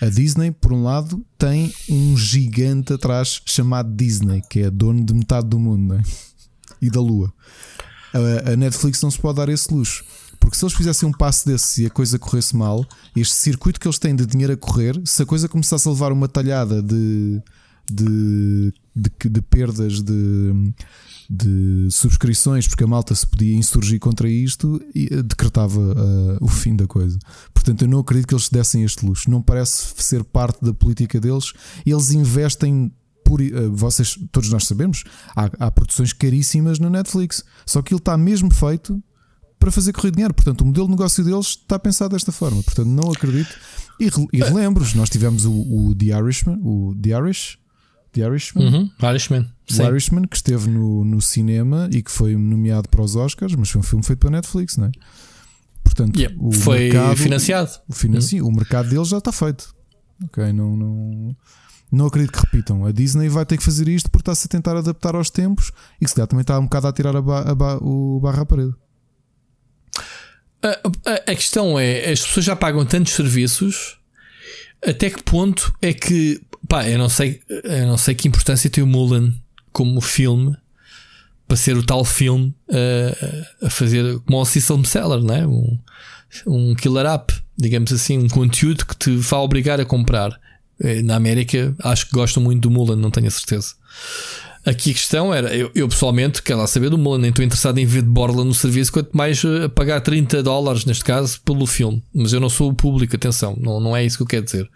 a 0.00 0.06
Disney, 0.06 0.50
por 0.50 0.72
um 0.72 0.82
lado, 0.82 1.24
tem 1.38 1.72
um 1.88 2.16
gigante 2.16 2.92
atrás 2.92 3.40
chamado 3.46 3.94
Disney, 3.94 4.42
que 4.48 4.60
é 4.60 4.70
dono 4.70 5.04
de 5.04 5.14
metade 5.14 5.48
do 5.48 5.58
mundo 5.58 5.94
é? 5.94 6.02
e 6.82 6.90
da 6.90 7.00
Lua. 7.00 7.32
A 8.44 8.56
Netflix 8.56 9.00
não 9.02 9.10
se 9.10 9.18
pode 9.18 9.36
dar 9.36 9.48
esse 9.48 9.72
luxo. 9.72 10.04
Porque 10.38 10.56
se 10.56 10.64
eles 10.64 10.74
fizessem 10.74 11.08
um 11.08 11.12
passo 11.12 11.46
desse 11.46 11.82
e 11.82 11.86
a 11.86 11.90
coisa 11.90 12.18
corresse 12.18 12.54
mal, 12.54 12.86
este 13.16 13.34
circuito 13.34 13.80
que 13.80 13.88
eles 13.88 13.98
têm 13.98 14.14
de 14.14 14.24
dinheiro 14.24 14.52
a 14.52 14.56
correr, 14.56 15.00
se 15.04 15.22
a 15.22 15.26
coisa 15.26 15.48
começasse 15.48 15.86
a 15.88 15.90
levar 15.90 16.12
uma 16.12 16.28
talhada 16.28 16.80
de, 16.80 17.42
de, 17.92 18.72
de, 18.94 19.28
de 19.28 19.42
perdas 19.42 20.02
de, 20.02 20.72
de 21.28 21.88
subscrições, 21.90 22.66
porque 22.66 22.84
a 22.84 22.86
malta 22.86 23.14
se 23.14 23.26
podia 23.26 23.54
insurgir 23.54 23.98
contra 23.98 24.28
isto 24.28 24.80
e 24.94 25.08
eh, 25.10 25.22
decretava 25.22 25.80
uh, 25.80 26.38
o 26.40 26.48
fim 26.48 26.74
da 26.74 26.86
coisa. 26.86 27.18
Portanto, 27.52 27.82
eu 27.82 27.88
não 27.88 28.00
acredito 28.00 28.28
que 28.28 28.34
eles 28.34 28.48
dessem 28.48 28.82
este 28.82 29.04
luxo. 29.04 29.30
Não 29.30 29.42
parece 29.42 29.92
ser 29.96 30.24
parte 30.24 30.64
da 30.64 30.72
política 30.72 31.20
deles. 31.20 31.52
Eles 31.84 32.10
investem. 32.12 32.92
Por, 33.24 33.42
uh, 33.42 33.70
vocês, 33.74 34.18
todos 34.32 34.50
nós 34.50 34.66
sabemos, 34.66 35.04
há, 35.36 35.50
há 35.66 35.70
produções 35.70 36.14
caríssimas 36.14 36.78
na 36.78 36.88
Netflix, 36.88 37.44
só 37.66 37.82
que 37.82 37.92
ele 37.92 38.00
está 38.00 38.16
mesmo 38.16 38.50
feito 38.50 39.02
para 39.58 39.70
fazer 39.70 39.92
correr 39.92 40.12
dinheiro. 40.12 40.32
Portanto, 40.32 40.62
o 40.62 40.64
modelo 40.64 40.86
de 40.86 40.92
negócio 40.92 41.22
deles 41.22 41.48
está 41.48 41.78
pensado 41.78 42.14
desta 42.14 42.32
forma. 42.32 42.62
Portanto, 42.62 42.88
não 42.88 43.10
acredito. 43.10 43.54
E, 44.00 44.08
e 44.32 44.40
relembro-vos, 44.40 44.94
nós 44.94 45.10
tivemos 45.10 45.44
o, 45.44 45.52
o 45.52 45.94
The 45.94 46.06
Irishman, 46.18 46.58
o 46.62 46.94
The 46.94 47.10
Irish, 47.10 47.58
The 48.18 48.24
Irishman. 48.24 48.66
Uhum, 48.66 48.90
Irishman. 49.02 49.46
O 49.70 49.82
Irishman, 49.82 50.26
que 50.26 50.36
esteve 50.36 50.68
no, 50.68 51.04
no 51.04 51.20
cinema 51.20 51.88
e 51.92 52.02
que 52.02 52.10
foi 52.10 52.36
nomeado 52.36 52.88
para 52.88 53.02
os 53.02 53.14
Oscars, 53.14 53.54
mas 53.54 53.70
foi 53.70 53.80
um 53.80 53.84
filme 53.84 54.04
feito 54.04 54.18
para 54.18 54.30
Netflix, 54.30 54.76
não 54.76 54.86
é? 54.86 54.90
Portanto, 55.84 56.18
yeah, 56.18 56.36
o 56.40 56.52
foi 56.52 56.90
mercado, 56.90 57.16
financiado. 57.16 57.70
O, 57.88 57.92
financi 57.94 58.40
uhum. 58.40 58.48
o 58.48 58.52
mercado 58.52 58.88
deles 58.88 59.08
já 59.08 59.18
está 59.18 59.30
feito. 59.30 59.74
Ok, 60.24 60.52
não, 60.52 60.76
não, 60.76 61.36
não 61.92 62.06
acredito 62.06 62.32
que 62.32 62.40
repitam. 62.40 62.84
A 62.84 62.92
Disney 62.92 63.28
vai 63.28 63.46
ter 63.46 63.56
que 63.56 63.64
fazer 63.64 63.88
isto 63.88 64.10
porque 64.10 64.22
está-se 64.22 64.46
a 64.46 64.50
tentar 64.50 64.76
adaptar 64.76 65.14
aos 65.14 65.30
tempos 65.30 65.70
e 66.00 66.04
que 66.04 66.10
se 66.10 66.16
calhar 66.16 66.26
também 66.26 66.42
está 66.42 66.58
um 66.58 66.64
bocado 66.64 66.88
a 66.88 66.92
tirar 66.92 67.14
a, 67.16 67.22
ba, 67.22 67.40
a 67.42 67.54
ba, 67.54 67.78
o 67.80 68.18
barra 68.20 68.42
à 68.42 68.46
parede. 68.46 68.74
A, 70.62 70.68
a, 70.68 71.14
a, 71.14 71.34
questão 71.36 71.78
é: 71.78 72.10
as 72.10 72.22
pessoas 72.22 72.44
já 72.44 72.56
pagam 72.56 72.84
tantos 72.84 73.12
serviços, 73.12 73.97
até 74.84 75.10
que 75.10 75.22
ponto 75.22 75.72
é 75.82 75.92
que 75.92 76.40
Pá, 76.68 76.86
eu 76.86 76.98
não 76.98 77.08
sei, 77.08 77.40
eu 77.48 77.86
não 77.86 77.96
sei 77.96 78.14
que 78.14 78.28
importância 78.28 78.68
tem 78.68 78.84
o 78.84 78.86
Mulan 78.86 79.32
como 79.72 80.00
filme 80.02 80.54
para 81.46 81.56
ser 81.56 81.76
o 81.76 81.82
tal 81.82 82.04
filme 82.04 82.54
uh, 82.68 83.66
a 83.66 83.70
fazer 83.70 84.18
como 84.20 84.40
um 84.40 84.44
system 84.44 84.84
seller, 84.84 85.20
não 85.20 85.34
é? 85.34 85.46
Um, 85.46 85.78
um 86.46 86.74
killer 86.74 87.06
app, 87.06 87.32
digamos 87.56 87.90
assim, 87.90 88.18
um 88.18 88.28
conteúdo 88.28 88.84
que 88.84 88.96
te 88.98 89.16
vai 89.16 89.40
obrigar 89.40 89.80
a 89.80 89.84
comprar. 89.84 90.38
Eh, 90.80 91.02
na 91.02 91.16
América, 91.16 91.74
acho 91.82 92.06
que 92.06 92.12
gostam 92.12 92.42
muito 92.42 92.68
do 92.68 92.70
Mulan, 92.70 92.96
não 92.96 93.10
tenho 93.10 93.26
a 93.26 93.30
certeza. 93.30 93.74
Aqui 94.68 94.90
a 94.90 94.94
questão 94.94 95.32
era, 95.32 95.56
eu, 95.56 95.70
eu 95.74 95.88
pessoalmente 95.88 96.42
quero 96.42 96.58
lá 96.58 96.66
saber 96.66 96.90
do 96.90 96.98
mundo, 96.98 97.22
nem 97.22 97.30
estou 97.30 97.42
interessado 97.42 97.78
em 97.78 97.86
ver 97.86 98.02
de 98.02 98.08
borla 98.08 98.44
no 98.44 98.52
serviço, 98.52 98.92
quanto 98.92 99.16
mais 99.16 99.42
eh, 99.42 99.66
pagar 99.68 100.02
30 100.02 100.42
dólares, 100.42 100.84
neste 100.84 101.02
caso, 101.02 101.40
pelo 101.40 101.66
filme. 101.66 102.02
Mas 102.14 102.34
eu 102.34 102.40
não 102.40 102.50
sou 102.50 102.68
o 102.68 102.74
público, 102.74 103.16
atenção, 103.16 103.56
não, 103.58 103.80
não 103.80 103.96
é 103.96 104.04
isso 104.04 104.18
que 104.18 104.24
eu 104.24 104.26
quero 104.26 104.44
dizer. 104.44 104.68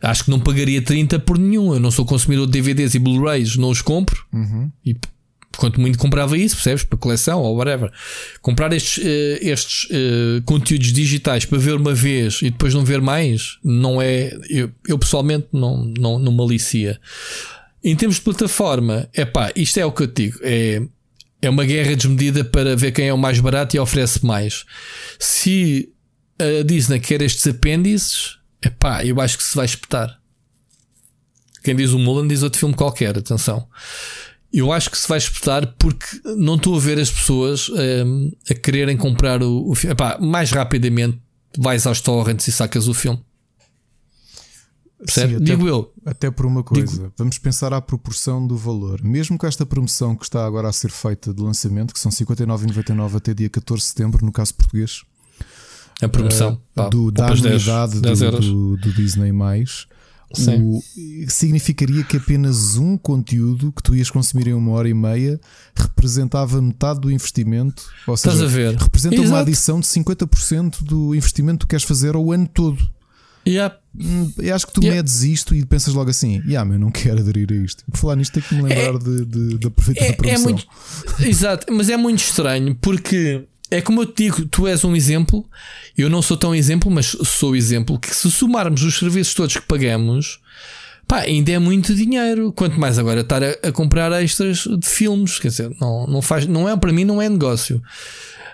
Acho 0.00 0.24
que 0.24 0.30
não 0.30 0.40
pagaria 0.40 0.80
30 0.80 1.18
por 1.18 1.36
nenhum. 1.36 1.74
Eu 1.74 1.80
não 1.80 1.90
sou 1.90 2.06
consumidor 2.06 2.46
de 2.46 2.52
DVDs 2.52 2.94
e 2.94 2.98
Blu-rays, 2.98 3.56
não 3.56 3.68
os 3.68 3.82
compro. 3.82 4.24
Uhum. 4.32 4.70
E 4.82 4.96
Quanto 5.56 5.80
muito 5.80 5.98
comprava 5.98 6.36
isso, 6.36 6.56
percebes? 6.56 6.84
Para 6.84 6.98
coleção 6.98 7.40
ou 7.40 7.56
whatever. 7.56 7.90
Comprar 8.42 8.72
estes, 8.72 8.98
uh, 8.98 9.38
estes 9.40 9.84
uh, 9.90 10.42
conteúdos 10.44 10.92
digitais 10.92 11.44
para 11.44 11.58
ver 11.58 11.76
uma 11.76 11.94
vez 11.94 12.40
e 12.42 12.50
depois 12.50 12.74
não 12.74 12.84
ver 12.84 13.00
mais, 13.00 13.58
não 13.64 14.00
é. 14.00 14.36
Eu, 14.50 14.70
eu 14.86 14.98
pessoalmente 14.98 15.48
não, 15.52 15.84
não, 15.98 16.18
não 16.18 16.32
malicia. 16.32 17.00
Em 17.86 17.94
termos 17.94 18.16
de 18.16 18.22
plataforma, 18.22 19.08
é 19.12 19.24
pá, 19.24 19.52
isto 19.54 19.78
é 19.78 19.86
o 19.86 19.92
que 19.92 20.02
eu 20.02 20.06
digo. 20.08 20.40
É, 20.42 20.82
é 21.40 21.48
uma 21.48 21.64
guerra 21.64 21.94
desmedida 21.94 22.44
para 22.44 22.74
ver 22.74 22.90
quem 22.90 23.06
é 23.06 23.14
o 23.14 23.16
mais 23.16 23.38
barato 23.38 23.76
e 23.76 23.78
oferece 23.78 24.26
mais. 24.26 24.64
Se 25.20 25.88
a 26.36 26.64
Disney 26.64 26.98
quer 26.98 27.22
estes 27.22 27.46
apêndices, 27.46 28.38
é 28.60 28.70
pá, 28.70 29.04
eu 29.04 29.20
acho 29.20 29.38
que 29.38 29.44
se 29.44 29.54
vai 29.54 29.66
espetar. 29.66 30.20
Quem 31.62 31.76
diz 31.76 31.92
o 31.92 31.98
Mulan 32.00 32.26
diz 32.26 32.42
outro 32.42 32.58
filme 32.58 32.74
qualquer, 32.74 33.16
atenção. 33.16 33.68
Eu 34.52 34.72
acho 34.72 34.90
que 34.90 34.98
se 34.98 35.06
vai 35.06 35.18
espetar 35.18 35.72
porque 35.78 36.06
não 36.36 36.56
estou 36.56 36.74
a 36.74 36.80
ver 36.80 36.98
as 36.98 37.12
pessoas 37.12 37.68
um, 37.68 38.32
a 38.50 38.54
quererem 38.54 38.96
comprar 38.96 39.44
o, 39.44 39.70
o 39.70 39.76
filme. 39.76 39.94
Mais 40.20 40.50
rapidamente 40.50 41.20
vais 41.56 41.86
aos 41.86 42.00
torrents 42.00 42.48
e 42.48 42.52
sacas 42.52 42.88
o 42.88 42.94
filme. 42.94 43.22
Sim, 45.04 45.22
até, 45.22 45.38
Digo 45.38 45.68
eu. 45.68 45.92
Até 46.04 46.30
por 46.30 46.46
uma 46.46 46.62
coisa, 46.62 46.86
Digo... 46.86 47.12
vamos 47.16 47.38
pensar 47.38 47.72
à 47.72 47.80
proporção 47.80 48.46
do 48.46 48.56
valor. 48.56 49.02
Mesmo 49.02 49.36
com 49.36 49.46
esta 49.46 49.66
promoção 49.66 50.16
que 50.16 50.24
está 50.24 50.46
agora 50.46 50.68
a 50.68 50.72
ser 50.72 50.90
feita 50.90 51.34
de 51.34 51.42
lançamento, 51.42 51.92
que 51.92 52.00
são 52.00 52.10
59,99 52.10 53.16
até 53.16 53.34
dia 53.34 53.50
14 53.50 53.82
de 53.82 53.88
setembro, 53.88 54.24
no 54.24 54.32
caso 54.32 54.54
português. 54.54 55.02
A 56.00 56.08
promoção 56.08 56.54
uh, 56.54 56.60
pá, 56.74 56.88
do, 56.88 57.10
da 57.10 57.26
anuidade 57.26 58.00
10, 58.00 58.18
10 58.18 58.32
do, 58.32 58.40
do, 58.40 58.76
do, 58.76 58.92
Disney. 58.92 59.32
O, 60.62 60.82
significaria 61.28 62.02
que 62.02 62.16
apenas 62.16 62.76
um 62.76 62.98
conteúdo 62.98 63.72
que 63.72 63.82
tu 63.82 63.94
ias 63.94 64.10
consumir 64.10 64.48
em 64.48 64.54
uma 64.54 64.72
hora 64.72 64.88
e 64.88 64.94
meia 64.94 65.40
representava 65.74 66.60
metade 66.60 67.00
do 67.00 67.10
investimento. 67.10 67.84
Ou 68.06 68.16
seja, 68.16 68.46
representa 68.46 69.14
Exato. 69.14 69.28
uma 69.28 69.40
adição 69.40 69.80
de 69.80 69.86
50% 69.86 70.82
do 70.82 71.14
investimento 71.14 71.60
que 71.60 71.66
tu 71.66 71.70
queres 71.70 71.84
fazer 71.84 72.14
ao 72.14 72.32
ano 72.32 72.48
todo. 72.48 72.95
Yeah. 73.46 73.76
Hum, 73.98 74.32
eu 74.38 74.54
acho 74.54 74.66
que 74.66 74.72
tu 74.72 74.80
yeah. 74.82 74.96
medes 74.96 75.22
isto 75.22 75.54
e 75.54 75.64
pensas 75.64 75.94
logo 75.94 76.10
assim: 76.10 76.42
yeah, 76.46 76.70
eu 76.70 76.78
não 76.78 76.90
quero 76.90 77.20
aderir 77.20 77.48
a 77.50 77.64
isto. 77.64 77.84
Por 77.90 77.96
falar 77.96 78.16
nisto, 78.16 78.32
tenho 78.32 78.46
que 78.46 78.54
me 78.54 78.62
lembrar 78.62 78.94
é, 78.94 78.98
de, 78.98 79.24
de, 79.24 79.58
da 79.58 79.70
perfeita 79.70 80.04
é, 80.04 80.12
promoção. 80.12 80.40
É 80.40 80.44
muito, 80.44 80.66
exato, 81.20 81.72
mas 81.72 81.88
é 81.88 81.96
muito 81.96 82.22
estranho 82.22 82.74
porque 82.74 83.44
é 83.70 83.80
como 83.80 84.02
eu 84.02 84.06
te 84.06 84.24
digo: 84.24 84.44
tu 84.46 84.66
és 84.66 84.84
um 84.84 84.94
exemplo, 84.94 85.48
eu 85.96 86.10
não 86.10 86.22
sou 86.22 86.36
tão 86.36 86.54
exemplo, 86.54 86.90
mas 86.90 87.16
sou 87.24 87.54
exemplo. 87.54 87.98
Que 87.98 88.14
se 88.14 88.30
somarmos 88.30 88.82
os 88.82 88.98
serviços 88.98 89.34
todos 89.34 89.56
que 89.56 89.66
pagamos, 89.66 90.40
pá, 91.06 91.20
ainda 91.20 91.52
é 91.52 91.58
muito 91.58 91.94
dinheiro. 91.94 92.52
Quanto 92.52 92.78
mais 92.78 92.98
agora 92.98 93.20
estar 93.20 93.42
a, 93.42 93.50
a 93.62 93.72
comprar 93.72 94.12
extras 94.22 94.58
de 94.58 94.88
filmes, 94.88 95.38
quer 95.38 95.48
dizer, 95.48 95.74
não, 95.80 96.06
não 96.06 96.20
faz, 96.20 96.46
não 96.46 96.68
é 96.68 96.76
para 96.76 96.92
mim, 96.92 97.04
não 97.04 97.22
é 97.22 97.28
negócio. 97.28 97.82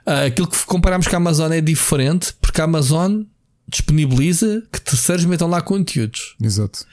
Uh, 0.07 0.27
aquilo 0.27 0.49
que 0.49 0.65
comparamos 0.65 1.07
com 1.07 1.15
a 1.15 1.17
Amazon 1.17 1.53
é 1.53 1.61
diferente, 1.61 2.35
porque 2.41 2.61
a 2.61 2.65
Amazon 2.65 3.23
disponibiliza 3.69 4.63
que 4.73 4.81
terceiros 4.81 5.25
metam 5.25 5.49
lá 5.49 5.61
conteúdos. 5.61 6.35
Exato. 6.43 6.85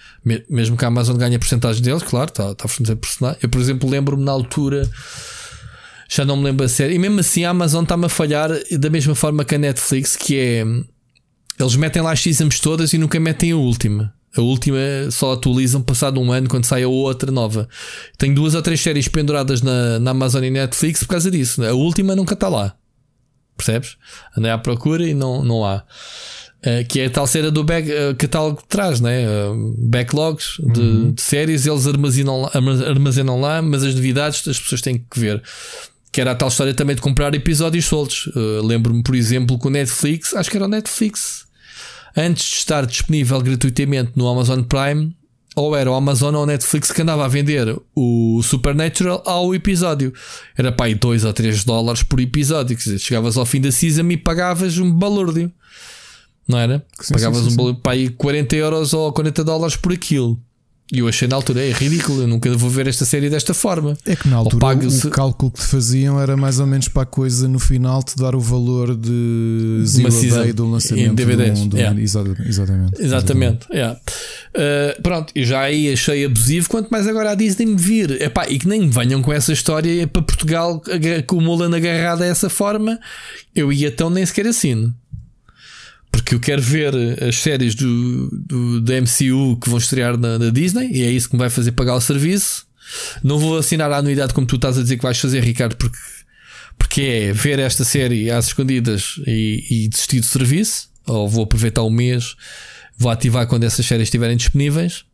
Mesmo 0.49 0.77
que 0.77 0.85
a 0.85 0.87
Amazon 0.87 1.17
ganhe 1.17 1.35
a 1.35 1.39
porcentagem 1.39 1.81
deles, 1.81 2.03
claro, 2.03 2.29
está, 2.29 2.51
está 2.51 2.65
a 2.65 2.67
fornecer 2.67 2.95
personagem. 2.95 3.39
Eu, 3.41 3.49
por 3.49 3.59
exemplo, 3.59 3.89
lembro-me 3.89 4.23
na 4.23 4.31
altura, 4.31 4.89
já 6.09 6.23
não 6.23 6.37
me 6.37 6.43
lembro 6.43 6.65
a 6.65 6.69
sério, 6.69 6.95
e 6.95 6.99
mesmo 6.99 7.19
assim 7.19 7.43
a 7.43 7.49
Amazon 7.49 7.83
está-me 7.83 8.05
a 8.05 8.09
falhar 8.09 8.49
da 8.79 8.89
mesma 8.89 9.15
forma 9.15 9.43
que 9.43 9.55
a 9.55 9.57
Netflix, 9.57 10.15
que 10.15 10.37
é 10.37 10.65
eles 11.59 11.75
metem 11.75 12.01
lá 12.01 12.13
as 12.13 12.21
seasons 12.21 12.59
todas 12.61 12.93
e 12.93 12.97
nunca 12.97 13.19
metem 13.19 13.51
a 13.51 13.57
última. 13.57 14.13
A 14.37 14.41
última 14.41 14.79
só 15.11 15.33
atualizam 15.33 15.81
passado 15.81 16.21
um 16.21 16.31
ano 16.31 16.47
quando 16.47 16.63
sai 16.63 16.83
a 16.83 16.87
outra 16.87 17.31
nova. 17.31 17.67
Tenho 18.17 18.33
duas 18.33 18.55
ou 18.55 18.61
três 18.61 18.79
séries 18.79 19.07
penduradas 19.09 19.61
na, 19.61 19.99
na 19.99 20.11
Amazon 20.11 20.43
e 20.43 20.49
Netflix 20.49 21.03
por 21.03 21.09
causa 21.09 21.29
disso. 21.29 21.63
A 21.65 21.73
última 21.73 22.15
nunca 22.15 22.35
está 22.35 22.47
lá. 22.47 22.75
Percebes? 23.57 23.97
Andei 24.37 24.51
à 24.51 24.57
procura 24.57 25.05
e 25.05 25.13
não, 25.13 25.43
não 25.43 25.65
há. 25.65 25.83
Uh, 26.60 26.86
que 26.90 26.99
é 26.99 27.06
a 27.06 27.10
tal 27.10 27.26
cena 27.26 27.49
do 27.49 27.64
back, 27.64 27.90
uh, 27.90 28.14
catálogo 28.15 28.57
que 28.57 28.68
traz, 28.68 28.99
né? 28.99 29.26
Uh, 29.26 29.76
backlogs 29.77 30.57
de, 30.60 30.81
uhum. 30.81 31.11
de, 31.14 31.22
séries, 31.22 31.65
eles 31.65 31.88
armazenam 31.88 32.41
lá, 32.41 32.52
armazenam 32.86 33.40
lá, 33.40 33.61
mas 33.61 33.81
as 33.81 33.95
novidades 33.95 34.45
as 34.45 34.60
pessoas 34.60 34.81
têm 34.81 34.98
que 35.10 35.19
ver. 35.19 35.41
Que 36.11 36.19
era 36.19 36.31
a 36.31 36.36
tal 36.36 36.49
história 36.49 36.73
também 36.73 36.98
de 36.98 37.02
comprar 37.02 37.34
episódios 37.34 37.86
soltos. 37.86 38.27
Lembro-me, 38.64 39.03
por 39.03 39.15
exemplo, 39.15 39.60
com 39.60 39.68
o 39.68 39.72
Netflix, 39.72 40.34
acho 40.34 40.49
que 40.49 40.57
era 40.57 40.65
o 40.65 40.68
Netflix, 40.68 41.45
antes 42.18 42.49
de 42.49 42.56
estar 42.56 42.86
disponível 42.86 43.40
gratuitamente 43.40 44.14
no 44.15 44.27
Amazon 44.27 44.64
Prime, 44.64 45.15
ou 45.56 45.76
era 45.76 45.90
o 45.90 45.94
Amazon 45.94 46.34
ou 46.34 46.44
o 46.44 46.45
Netflix 46.48 46.91
que 46.91 47.02
andava 47.03 47.26
a 47.26 47.27
vender 47.27 47.80
o 47.95 48.41
Supernatural 48.44 49.22
ao 49.23 49.53
episódio. 49.53 50.11
Era 50.57 50.72
para 50.72 50.88
aí 50.88 50.95
2 50.95 51.26
ou 51.26 51.31
3 51.31 51.64
dólares 51.64 52.02
por 52.02 52.19
episódio. 52.19 52.76
Quer 52.76 52.84
dizer, 52.84 52.99
chegavas 52.99 53.38
ao 53.38 53.45
fim 53.45 53.61
da 53.61 53.72
season 53.72 54.10
e 54.10 54.18
pagavas 54.18 54.80
um 54.80 54.91
balúrdio 54.91 55.53
não 56.49 56.57
era? 56.57 56.84
Sim, 56.99 57.13
Pagavas 57.13 57.43
sim, 57.43 57.49
sim, 57.49 57.53
um 57.53 57.55
boleto 57.55 57.81
para 57.81 57.91
aí 57.91 58.09
40 58.09 58.55
euros 58.55 58.93
ou 58.93 59.13
40 59.13 59.43
dólares 59.43 59.76
por 59.76 59.93
aquilo. 59.93 60.38
E 60.91 60.99
eu 60.99 61.07
achei 61.07 61.27
na 61.27 61.35
altura, 61.35 61.63
é 61.63 61.71
ridículo, 61.71 62.23
eu 62.23 62.27
nunca 62.27 62.51
vou 62.57 62.67
ver 62.67 62.88
esta 62.88 63.05
série 63.05 63.30
desta 63.30 63.53
forma. 63.53 63.95
É 64.07 64.15
que 64.15 64.27
na 64.27 64.38
altura 64.38 64.76
o 64.76 65.09
cálculo 65.11 65.51
que 65.51 65.59
te 65.59 65.67
faziam 65.67 66.19
era 66.19 66.35
mais 66.35 66.59
ou 66.59 66.65
menos 66.65 66.88
para 66.88 67.03
a 67.03 67.05
coisa 67.05 67.47
no 67.47 67.59
final 67.59 68.01
te 68.01 68.17
dar 68.17 68.34
o 68.34 68.39
valor 68.39 68.95
de 68.95 69.84
zero 69.85 70.41
day 70.41 70.51
do 70.51 70.67
lançamento. 70.67 71.11
Em 71.11 71.13
DVDs. 71.13 71.59
Do, 71.59 71.69
do, 71.69 71.77
yeah. 71.77 72.01
exatamente. 72.01 72.41
Exatamente. 72.49 73.03
exatamente. 73.03 73.67
Yeah. 73.71 73.99
Uh, 73.99 75.01
pronto, 75.03 75.31
e 75.35 75.45
já 75.45 75.61
aí 75.61 75.93
achei 75.93 76.26
abusivo, 76.26 76.67
quanto 76.67 76.89
mais 76.89 77.07
agora 77.07 77.31
a 77.31 77.35
Disney 77.35 77.67
me 77.67 77.77
vir. 77.77 78.19
Epá, 78.19 78.49
e 78.49 78.57
que 78.57 78.67
nem 78.67 78.89
venham 78.89 79.21
com 79.21 79.31
essa 79.31 79.53
história 79.53 80.07
para 80.07 80.23
Portugal 80.23 80.81
com 81.27 81.38
o 81.38 81.41
Mulan 81.41 81.76
agarrado 81.76 82.23
a 82.23 82.26
essa 82.26 82.49
forma, 82.49 82.99
eu 83.55 83.71
ia 83.71 83.91
tão 83.91 84.09
nem 84.09 84.26
sequer 84.26 84.47
assino. 84.47 84.91
Porque 86.11 86.34
eu 86.34 86.40
quero 86.40 86.61
ver 86.61 86.94
as 87.23 87.40
séries 87.40 87.76
do, 87.76 88.30
do, 88.31 88.81
da 88.81 88.95
MCU 88.99 89.57
que 89.61 89.69
vão 89.69 89.77
estrear 89.77 90.18
na, 90.18 90.40
na, 90.40 90.49
Disney 90.49 90.90
e 90.91 91.03
é 91.03 91.11
isso 91.11 91.30
que 91.30 91.36
me 91.36 91.40
vai 91.40 91.49
fazer 91.49 91.72
pagar 91.73 91.95
o 91.95 92.02
serviço. 92.02 92.68
Não 93.23 93.38
vou 93.38 93.57
assinar 93.57 93.91
a 93.91 93.98
anuidade 93.98 94.34
como 94.34 94.48
tu 94.48 94.56
estás 94.56 94.77
a 94.77 94.81
dizer 94.81 94.98
que 94.98 95.03
vais 95.03 95.19
fazer, 95.19 95.44
Ricardo, 95.44 95.76
porque, 95.76 95.98
porque 96.77 97.02
é 97.02 97.34
ver 97.34 97.60
esta 97.60 97.86
série 97.86 98.31
às 98.31 98.48
escondidas 98.48 99.15
e, 99.27 99.64
e 99.69 99.88
desistir 99.88 100.19
do 100.19 100.26
serviço. 100.26 100.90
Ou 101.06 101.27
vou 101.27 101.44
aproveitar 101.44 101.84
o 101.84 101.90
mês, 101.90 102.36
vou 102.98 103.11
ativar 103.11 103.48
quando 103.48 103.64
essas 103.64 103.86
séries 103.86 104.07
estiverem 104.07 104.38
disponíveis, 104.38 105.06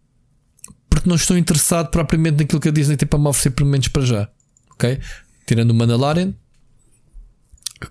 porque 0.90 1.08
não 1.08 1.16
estou 1.16 1.38
interessado 1.38 1.90
propriamente 1.90 2.38
naquilo 2.38 2.60
que 2.60 2.70
a 2.70 2.72
Disney 2.72 2.98
tem 2.98 3.08
para 3.08 3.20
me 3.20 3.28
oferecer, 3.28 3.52
pelo 3.52 3.70
menos 3.70 3.88
para 3.90 4.06
já. 4.06 4.30
Ok? 4.72 5.00
Tirando 5.46 5.72
o 5.72 5.74
Mandalorian, 5.74 6.34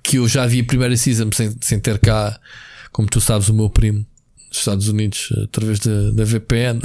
que 0.02 0.16
eu 0.16 0.28
já 0.28 0.46
vi 0.46 0.60
a 0.60 0.64
primeira 0.64 0.96
season 0.96 1.30
sem, 1.32 1.54
sem 1.60 1.78
ter 1.78 1.98
cá 1.98 2.38
como 2.94 3.08
tu 3.08 3.20
sabes, 3.20 3.48
o 3.48 3.54
meu 3.54 3.68
primo 3.68 4.06
dos 4.48 4.60
Estados 4.60 4.86
Unidos 4.86 5.32
através 5.42 5.80
da, 5.80 6.12
da 6.12 6.24
VPN. 6.24 6.80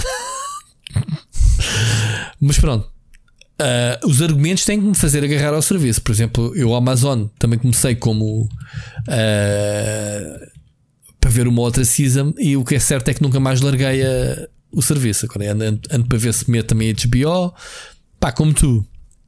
Mas 2.42 2.58
pronto. 2.58 2.90
Uh, 3.62 4.08
os 4.08 4.20
argumentos 4.20 4.66
têm 4.66 4.82
que 4.82 4.88
me 4.88 4.96
fazer 4.96 5.24
agarrar 5.24 5.54
ao 5.54 5.62
serviço. 5.62 6.02
Por 6.02 6.12
exemplo, 6.12 6.52
eu, 6.56 6.74
Amazon, 6.74 7.28
também 7.38 7.60
comecei 7.60 7.94
como 7.94 8.46
uh, 8.46 8.50
para 11.22 11.30
ver 11.30 11.48
uma 11.48 11.62
outra 11.62 11.86
season. 11.86 12.34
E 12.40 12.58
o 12.58 12.66
que 12.66 12.74
é 12.74 12.80
certo 12.80 13.10
é 13.10 13.14
que 13.14 13.22
nunca 13.22 13.40
mais 13.40 13.62
larguei 13.62 14.04
a, 14.04 14.48
o 14.72 14.82
serviço. 14.82 15.28
Agora 15.28 15.52
ando, 15.52 15.64
ando, 15.64 15.82
ando 15.92 16.08
para 16.08 16.18
ver 16.18 16.34
se 16.34 16.50
me 16.50 16.64
também 16.64 16.92
HBO. 16.92 17.54
Pá, 18.20 18.32
como 18.32 18.52
tu, 18.52 18.84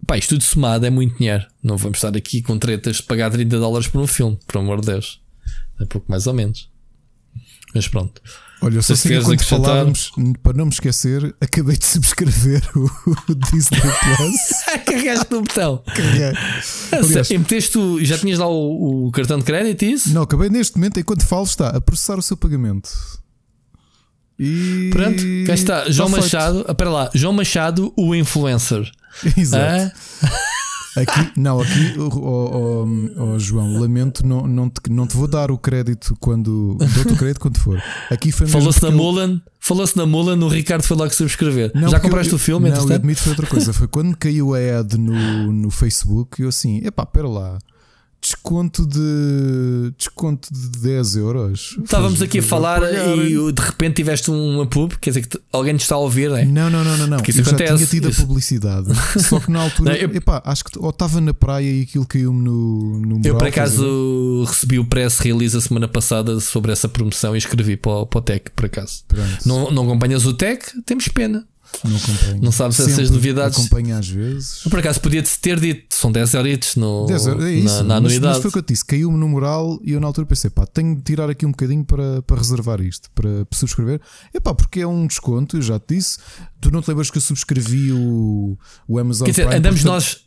pá, 0.07 0.17
isto 0.17 0.29
tudo 0.29 0.43
somado 0.45 0.83
é 0.83 0.89
muito 0.89 1.15
dinheiro. 1.19 1.45
Não 1.61 1.77
vamos 1.77 1.99
estar 1.99 2.17
aqui 2.17 2.41
com 2.41 2.57
tretas 2.57 2.95
de 2.95 3.03
pagar 3.03 3.29
30 3.29 3.59
dólares 3.59 3.87
por 3.87 4.01
um 4.01 4.07
filme, 4.07 4.39
por 4.47 4.57
amor 4.57 4.81
de 4.81 4.87
Deus. 4.87 5.21
É 5.79 5.85
pouco 5.85 6.09
mais 6.09 6.25
ou 6.25 6.33
menos. 6.33 6.70
Mas 7.73 7.87
pronto. 7.87 8.21
Olha, 8.63 8.79
só 8.81 8.95
se 8.95 9.19
quando 9.21 9.43
falávamos, 9.43 10.11
para 10.43 10.53
não 10.53 10.65
me 10.65 10.71
esquecer, 10.71 11.33
acabei 11.41 11.75
de 11.75 11.85
subscrever 11.87 12.61
o, 12.75 12.85
o 13.29 13.35
Disney 13.35 13.79
Plus. 13.79 14.85
Carregaste 14.85 15.31
no 15.31 15.41
botão. 15.41 15.83
Carreguei. 15.85 16.33
E 17.31 17.37
meteste 17.39 17.71
tu, 17.71 18.03
já 18.03 18.17
tinhas 18.19 18.37
lá 18.37 18.47
o, 18.47 19.07
o, 19.07 19.11
cartão 19.11 19.39
de 19.39 19.45
crédito 19.45 19.83
isso? 19.83 20.13
Não, 20.13 20.21
acabei 20.21 20.49
neste 20.49 20.77
momento, 20.77 20.99
enquanto 20.99 21.25
falo, 21.25 21.43
está 21.43 21.69
a 21.69 21.81
processar 21.81 22.19
o 22.19 22.21
seu 22.21 22.37
pagamento. 22.37 22.89
E. 24.37 24.89
Pronto, 24.91 25.23
cá 25.47 25.53
está. 25.53 25.89
João 25.89 26.09
Machado, 26.09 26.65
ah, 26.67 26.89
lá, 26.89 27.09
João 27.15 27.33
Machado, 27.33 27.91
o 27.97 28.13
influencer. 28.13 28.91
Exato. 29.37 29.91
Ah? 30.23 30.29
Aqui, 30.95 31.31
não, 31.37 31.61
aqui, 31.61 31.95
oh, 31.97 32.09
oh, 32.13 33.23
oh, 33.23 33.39
João, 33.39 33.79
lamento, 33.79 34.25
não, 34.25 34.45
não, 34.45 34.69
te, 34.69 34.81
não 34.89 35.07
te 35.07 35.15
vou 35.15 35.27
dar 35.27 35.49
o 35.49 35.57
crédito 35.57 36.15
quando. 36.19 36.75
Dou-te 36.77 37.13
o 37.13 37.15
crédito 37.15 37.39
quando 37.39 37.57
for. 37.57 37.81
Aqui 38.09 38.31
foi 38.31 38.45
Falou-se 38.47 38.83
na 38.83 38.91
Mulan, 38.91 39.41
falou-se 39.59 39.95
na 39.95 40.05
Mulan, 40.05 40.37
o 40.43 40.49
Ricardo 40.49 40.83
foi 40.83 40.97
logo 40.97 41.13
subscrever. 41.13 41.71
Não, 41.73 41.87
Já 41.87 41.99
compraste 41.99 42.33
eu, 42.33 42.35
o 42.35 42.39
filme? 42.39 42.69
Não, 42.69 42.89
eu 42.89 42.95
admito 42.95 43.21
foi 43.21 43.31
outra 43.31 43.47
coisa. 43.47 43.71
Foi 43.71 43.87
quando 43.87 44.17
caiu 44.17 44.53
a 44.53 44.79
ad 44.79 44.97
no, 44.97 45.53
no 45.53 45.69
Facebook, 45.69 46.41
eu 46.41 46.49
assim, 46.49 46.81
epá, 46.85 47.05
pera 47.05 47.27
lá. 47.27 47.57
Desconto 48.21 48.85
de 48.85 49.93
desconto 49.97 50.47
de 50.53 50.79
10 50.79 51.15
euros. 51.15 51.77
Estávamos 51.83 52.21
aqui 52.21 52.37
a 52.37 52.43
falar 52.43 52.81
e 52.83 53.51
de 53.51 53.61
repente 53.61 53.95
tiveste 53.95 54.29
uma 54.29 54.65
pub, 54.67 54.93
quer 55.01 55.09
dizer 55.09 55.25
que 55.25 55.39
alguém 55.51 55.75
te 55.75 55.81
está 55.81 55.95
a 55.95 55.97
ouvir, 55.97 56.29
não 56.29 56.37
é? 56.37 56.45
Não, 56.45 56.69
não, 56.69 56.83
não, 56.83 56.97
não. 56.97 57.07
não. 57.07 57.17
Porque 57.17 57.31
isso 57.31 57.39
eu 57.39 57.45
acontece. 57.45 57.71
já 57.71 57.77
tinha 57.77 57.87
tido 57.87 58.07
a 58.09 58.25
publicidade. 58.25 58.87
Só 59.19 59.39
que 59.39 59.49
na 59.49 59.61
altura, 59.61 59.93
não, 59.93 59.97
eu, 59.97 60.15
epá, 60.15 60.41
acho 60.45 60.63
que 60.63 60.77
ou 60.77 60.89
estava 60.91 61.19
na 61.19 61.33
praia 61.33 61.69
e 61.69 61.81
aquilo 61.81 62.05
caiu-me 62.05 62.43
no, 62.43 62.99
no 62.99 63.21
Eu 63.25 63.37
por 63.37 63.47
acaso 63.47 64.43
recebi 64.47 64.77
o 64.77 64.85
press 64.85 65.17
release 65.19 65.57
a 65.57 65.61
semana 65.61 65.87
passada 65.87 66.39
sobre 66.39 66.71
essa 66.71 66.87
promoção 66.87 67.35
e 67.35 67.39
escrevi 67.39 67.75
para 67.75 67.91
o, 67.91 68.05
para 68.05 68.19
o 68.19 68.21
Tech, 68.21 68.51
por 68.55 68.65
acaso. 68.65 69.03
Não, 69.45 69.71
não 69.71 69.83
acompanhas 69.83 70.25
o 70.25 70.33
Tech? 70.33 70.63
Temos 70.85 71.07
pena. 71.07 71.47
Não 71.83 71.95
acompanho. 71.95 72.41
Não 72.41 72.51
sabes 72.51 72.77
Sempre 72.77 72.93
essas 72.93 73.09
novidades. 73.09 73.57
Acompanho 73.57 73.97
às 73.97 74.07
vezes. 74.07 74.59
Por 74.69 74.79
acaso 74.79 74.99
podia-te 75.01 75.39
ter 75.39 75.59
dito, 75.59 75.85
são 75.89 76.11
10 76.11 76.33
euritos 76.33 76.75
no, 76.75 77.05
10 77.05 77.25
euros, 77.27 77.45
é 77.45 77.51
isso, 77.51 77.65
na, 77.65 77.83
na 77.83 77.95
anuidade. 77.95 78.25
Mas, 78.25 78.33
mas 78.33 78.41
foi 78.41 78.49
o 78.49 78.51
que 78.51 78.59
eu 78.59 78.63
disse, 78.63 78.85
caiu-me 78.85 79.17
no 79.17 79.27
moral 79.27 79.79
e 79.83 79.91
eu 79.93 79.99
na 79.99 80.07
altura 80.07 80.27
pensei, 80.27 80.49
pá, 80.49 80.65
tenho 80.65 80.95
de 80.95 81.01
tirar 81.01 81.29
aqui 81.29 81.45
um 81.45 81.51
bocadinho 81.51 81.83
para, 81.83 82.21
para 82.21 82.37
reservar 82.37 82.81
isto, 82.81 83.09
para, 83.15 83.45
para 83.45 83.59
subscrever. 83.59 83.99
É 84.33 84.39
pá, 84.39 84.53
porque 84.53 84.81
é 84.81 84.87
um 84.87 85.07
desconto, 85.07 85.57
eu 85.57 85.61
já 85.61 85.79
te 85.79 85.95
disse. 85.95 86.17
Tu 86.59 86.69
não 86.71 86.81
te 86.81 86.89
lembras 86.89 87.09
que 87.09 87.17
eu 87.17 87.21
subscrevi 87.21 87.91
o, 87.91 88.57
o 88.87 88.99
Amazon 88.99 89.25
Quer 89.25 89.31
dizer, 89.31 89.47
Prime, 89.47 89.57
andamos 89.57 89.83
nós. 89.83 90.17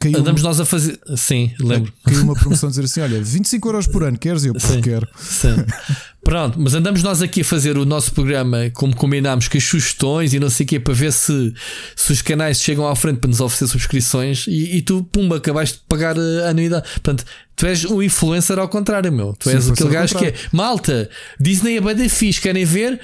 Caiu 0.00 0.18
andamos 0.18 0.42
uma, 0.42 0.48
nós 0.48 0.60
a 0.60 0.64
fazer. 0.64 0.98
Sim, 1.16 1.52
lembro. 1.60 1.92
Caiu 2.04 2.22
uma 2.22 2.34
promoção 2.34 2.68
a 2.68 2.70
dizer 2.70 2.84
assim: 2.84 3.00
olha, 3.00 3.22
25 3.22 3.68
euros 3.68 3.86
por 3.86 4.02
ano, 4.02 4.18
queres? 4.18 4.44
Eu, 4.44 4.58
sim, 4.58 4.80
quero. 4.80 5.06
Sim. 5.16 5.54
Pronto, 6.22 6.60
mas 6.60 6.74
andamos 6.74 7.02
nós 7.02 7.22
aqui 7.22 7.40
a 7.40 7.44
fazer 7.44 7.78
o 7.78 7.86
nosso 7.86 8.12
programa 8.12 8.70
como 8.74 8.94
combinámos 8.94 9.48
com 9.48 9.56
as 9.56 9.64
sugestões 9.64 10.34
e 10.34 10.38
não 10.38 10.50
sei 10.50 10.66
o 10.66 10.68
quê 10.68 10.78
para 10.78 10.92
ver 10.92 11.12
se, 11.12 11.54
se 11.96 12.12
os 12.12 12.20
canais 12.20 12.60
chegam 12.60 12.86
à 12.86 12.94
frente 12.94 13.18
para 13.18 13.28
nos 13.28 13.40
oferecer 13.40 13.68
subscrições 13.68 14.46
e, 14.46 14.76
e 14.76 14.82
tu, 14.82 15.02
pumba, 15.02 15.38
acabaste 15.38 15.78
de 15.78 15.84
pagar 15.88 16.16
a 16.18 16.50
anuidade. 16.50 16.86
Portanto, 16.90 17.24
tu 17.56 17.66
és 17.66 17.84
o 17.84 18.02
influencer 18.02 18.58
ao 18.58 18.68
contrário, 18.68 19.10
meu. 19.10 19.34
Tu 19.34 19.48
és 19.48 19.64
Sim, 19.64 19.72
aquele 19.72 19.90
gajo 19.90 20.18
que 20.18 20.26
é 20.26 20.34
malta, 20.52 21.08
Disney 21.38 21.78
é 21.78 21.80
bem 21.80 22.08
fixe, 22.08 22.40
querem 22.40 22.66
ver? 22.66 23.00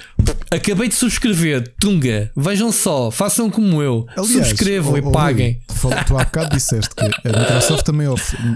Acabei 0.51 0.87
de 0.87 0.95
subscrever, 0.95 1.73
Tunga, 1.79 2.31
vejam 2.35 2.71
só, 2.71 3.09
façam 3.09 3.49
como 3.49 3.81
eu, 3.81 4.05
Aliás, 4.11 4.29
subscrevam 4.29 4.93
oh, 4.93 4.97
e 4.97 5.11
paguem. 5.11 5.61
Oh, 5.83 5.89
tu 6.05 6.17
há 6.17 6.23
bocado 6.23 6.55
disseste 6.55 6.93
que 6.95 7.03
a 7.03 7.39
Microsoft 7.39 7.83
também 7.83 8.07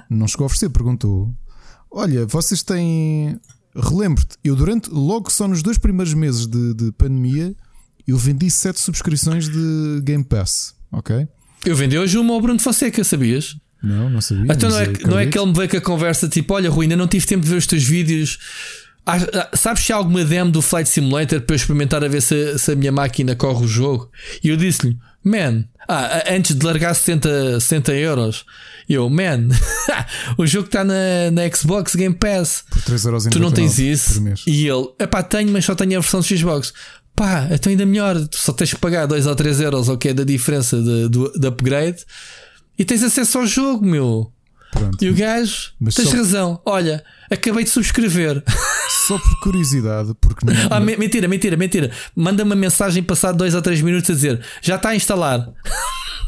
não 0.09 0.27
chegou 0.27 0.45
a 0.45 0.47
oferecer, 0.47 0.69
perguntou: 0.69 1.33
Olha, 1.91 2.25
vocês 2.25 2.63
têm 2.63 3.39
relembro-te, 3.75 4.37
eu 4.43 4.55
durante, 4.55 4.89
logo 4.89 5.31
só 5.31 5.47
nos 5.47 5.61
dois 5.61 5.77
primeiros 5.77 6.13
meses 6.13 6.47
de, 6.47 6.73
de 6.73 6.91
pandemia, 6.91 7.55
eu 8.07 8.17
vendi 8.17 8.49
sete 8.49 8.79
subscrições 8.79 9.47
de 9.47 10.01
Game 10.03 10.23
Pass, 10.23 10.73
ok? 10.91 11.27
Eu 11.65 11.75
vendi 11.75 11.97
hoje 11.97 12.17
uma 12.17 12.33
ao 12.33 12.41
Bruno 12.41 12.59
Fonseca, 12.59 13.03
sabias? 13.03 13.55
Não, 13.83 14.09
não 14.09 14.21
sabia. 14.21 14.53
Então 14.53 14.69
não 14.69 14.79
é, 14.79 14.87
não 15.05 15.19
é 15.19 15.25
que 15.25 15.37
ele 15.37 15.47
me 15.47 15.53
veio 15.53 15.69
com 15.69 15.77
a 15.77 15.81
conversa 15.81 16.27
tipo: 16.27 16.53
Olha, 16.53 16.69
Rui, 16.69 16.85
ainda 16.85 16.95
não 16.95 17.07
tive 17.07 17.25
tempo 17.25 17.43
de 17.43 17.49
ver 17.49 17.57
os 17.57 17.65
teus 17.65 17.83
vídeos. 17.83 18.37
Ah, 19.05 19.17
ah, 19.33 19.49
sabes 19.53 19.85
se 19.85 19.91
há 19.91 19.95
alguma 19.95 20.23
demo 20.23 20.51
do 20.51 20.61
Flight 20.61 20.87
Simulator 20.87 21.41
para 21.41 21.53
eu 21.53 21.57
experimentar 21.57 22.03
a 22.03 22.07
ver 22.07 22.21
se, 22.21 22.57
se 22.59 22.71
a 22.71 22.75
minha 22.75 22.91
máquina 22.91 23.35
corre 23.35 23.65
o 23.65 23.67
jogo? 23.67 24.09
E 24.43 24.49
eu 24.49 24.57
disse-lhe: 24.57 24.97
Man, 25.23 25.65
ah, 25.87 26.23
antes 26.29 26.55
de 26.55 26.65
largar 26.65 26.95
60, 26.95 27.59
60 27.59 27.93
euros, 27.93 28.45
eu, 28.87 29.09
man, 29.09 29.47
o 30.37 30.45
jogo 30.45 30.67
está 30.67 30.83
na, 30.83 31.31
na 31.31 31.49
Xbox 31.53 31.95
Game 31.95 32.15
Pass. 32.15 32.63
Por 32.69 32.81
3 32.81 33.05
euros 33.05 33.23
Tu 33.25 33.39
não 33.39 33.51
tens 33.51 33.77
isso? 33.79 34.21
E 34.47 34.67
ele, 34.67 34.87
epá, 34.99 35.23
tenho, 35.23 35.51
mas 35.51 35.65
só 35.65 35.75
tenho 35.75 35.97
a 35.97 36.01
versão 36.01 36.21
Xbox. 36.21 36.73
Pá, 37.15 37.47
então 37.51 37.69
ainda 37.69 37.85
melhor, 37.85 38.15
tu 38.27 38.37
só 38.37 38.53
tens 38.53 38.73
que 38.73 38.79
pagar 38.79 39.05
2 39.05 39.27
ou 39.27 39.35
3 39.35 39.61
euros, 39.61 39.89
o 39.89 39.97
que 39.97 40.09
é 40.09 40.13
da 40.13 40.23
diferença 40.23 40.81
de, 40.81 41.09
de, 41.09 41.39
de 41.39 41.47
upgrade, 41.47 42.05
e 42.77 42.85
tens 42.85 43.03
acesso 43.03 43.39
ao 43.39 43.45
jogo, 43.45 43.85
meu. 43.85 44.31
Pronto. 44.71 45.03
E 45.03 45.09
o 45.09 45.13
gajo, 45.13 45.73
Mas 45.79 45.95
tens 45.95 46.09
só... 46.09 46.15
razão. 46.15 46.61
Olha, 46.65 47.03
acabei 47.29 47.63
de 47.63 47.69
subscrever. 47.69 48.41
Só 49.01 49.17
por 49.17 49.39
curiosidade, 49.39 50.13
porque 50.21 50.45
não. 50.45 50.53
ah, 50.69 50.79
mentira, 50.79 51.27
mentira, 51.27 51.57
mentira. 51.57 51.91
Manda 52.15 52.43
uma 52.43 52.55
mensagem 52.55 53.01
passado 53.01 53.37
2 53.37 53.55
ou 53.55 53.61
3 53.61 53.81
minutos 53.81 54.09
a 54.09 54.13
dizer 54.13 54.45
já 54.61 54.75
está 54.75 54.89
a 54.89 54.95
instalar. 54.95 55.51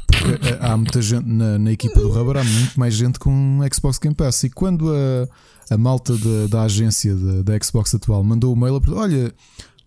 Porque 0.08 0.50
eh, 0.50 0.58
há 0.60 0.76
muita 0.76 1.02
gente 1.02 1.28
na, 1.28 1.60
na, 1.60 1.72
equipa 1.72 2.00
do 2.00 2.10
Rubber, 2.10 2.38
há 2.38 2.44
muito 2.44 2.80
mais 2.80 2.94
gente 2.94 3.20
com 3.20 3.32
um 3.32 3.60
Xbox 3.72 4.00
Game 4.00 4.16
Pass. 4.16 4.44
E 4.44 4.50
quando 4.50 4.91
a, 4.91 5.74
a 5.74 5.78
malta 5.78 6.18
da, 6.18 6.48
da 6.50 6.64
agência 6.64 7.16
da, 7.16 7.41
da 7.44 7.64
Xbox 7.64 7.94
atual 7.94 8.24
mandou 8.24 8.54
o 8.54 8.56
mail, 8.56 8.82
olha, 8.90 9.34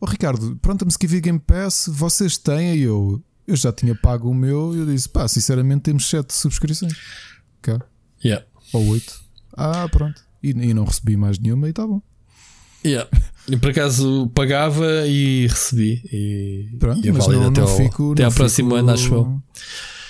oh 0.00 0.06
Ricardo, 0.06 0.56
pronto, 0.62 0.84
me 0.84 0.90
escrevi 0.90 1.20
Game 1.20 1.38
Pass, 1.38 1.90
vocês 1.92 2.38
têm? 2.38 2.76
E 2.76 2.82
eu, 2.82 3.22
eu 3.46 3.56
já 3.56 3.72
tinha 3.72 3.94
pago 3.94 4.30
o 4.30 4.34
meu. 4.34 4.74
E 4.74 4.78
eu 4.78 4.86
disse, 4.86 5.08
pá, 5.08 5.26
sinceramente 5.26 5.82
temos 5.82 6.08
7 6.08 6.32
subscrições. 6.32 6.94
Okay. 7.58 7.78
Yeah. 8.24 8.46
Ou 8.72 8.86
8. 8.88 9.20
Ah, 9.56 9.88
pronto. 9.88 10.22
E, 10.42 10.50
e 10.50 10.74
não 10.74 10.84
recebi 10.84 11.16
mais 11.16 11.38
nenhuma 11.38 11.66
e 11.66 11.70
está 11.70 11.86
bom. 11.86 12.00
Yeah. 12.86 13.10
E 13.48 13.56
por 13.56 13.70
acaso 13.70 14.30
pagava 14.34 15.06
e 15.06 15.46
recebi. 15.46 16.02
E, 16.12 16.76
Pronto, 16.78 17.06
e 17.06 17.12
mas 17.12 17.26
não, 17.26 17.48
até, 17.48 17.60
não 17.60 17.68
ao, 17.68 17.76
fico, 17.76 18.12
até 18.12 18.24
ao 18.24 18.32
próximo 18.32 18.74
ano, 18.74 18.90
acho 18.90 19.14
eu. 19.14 19.42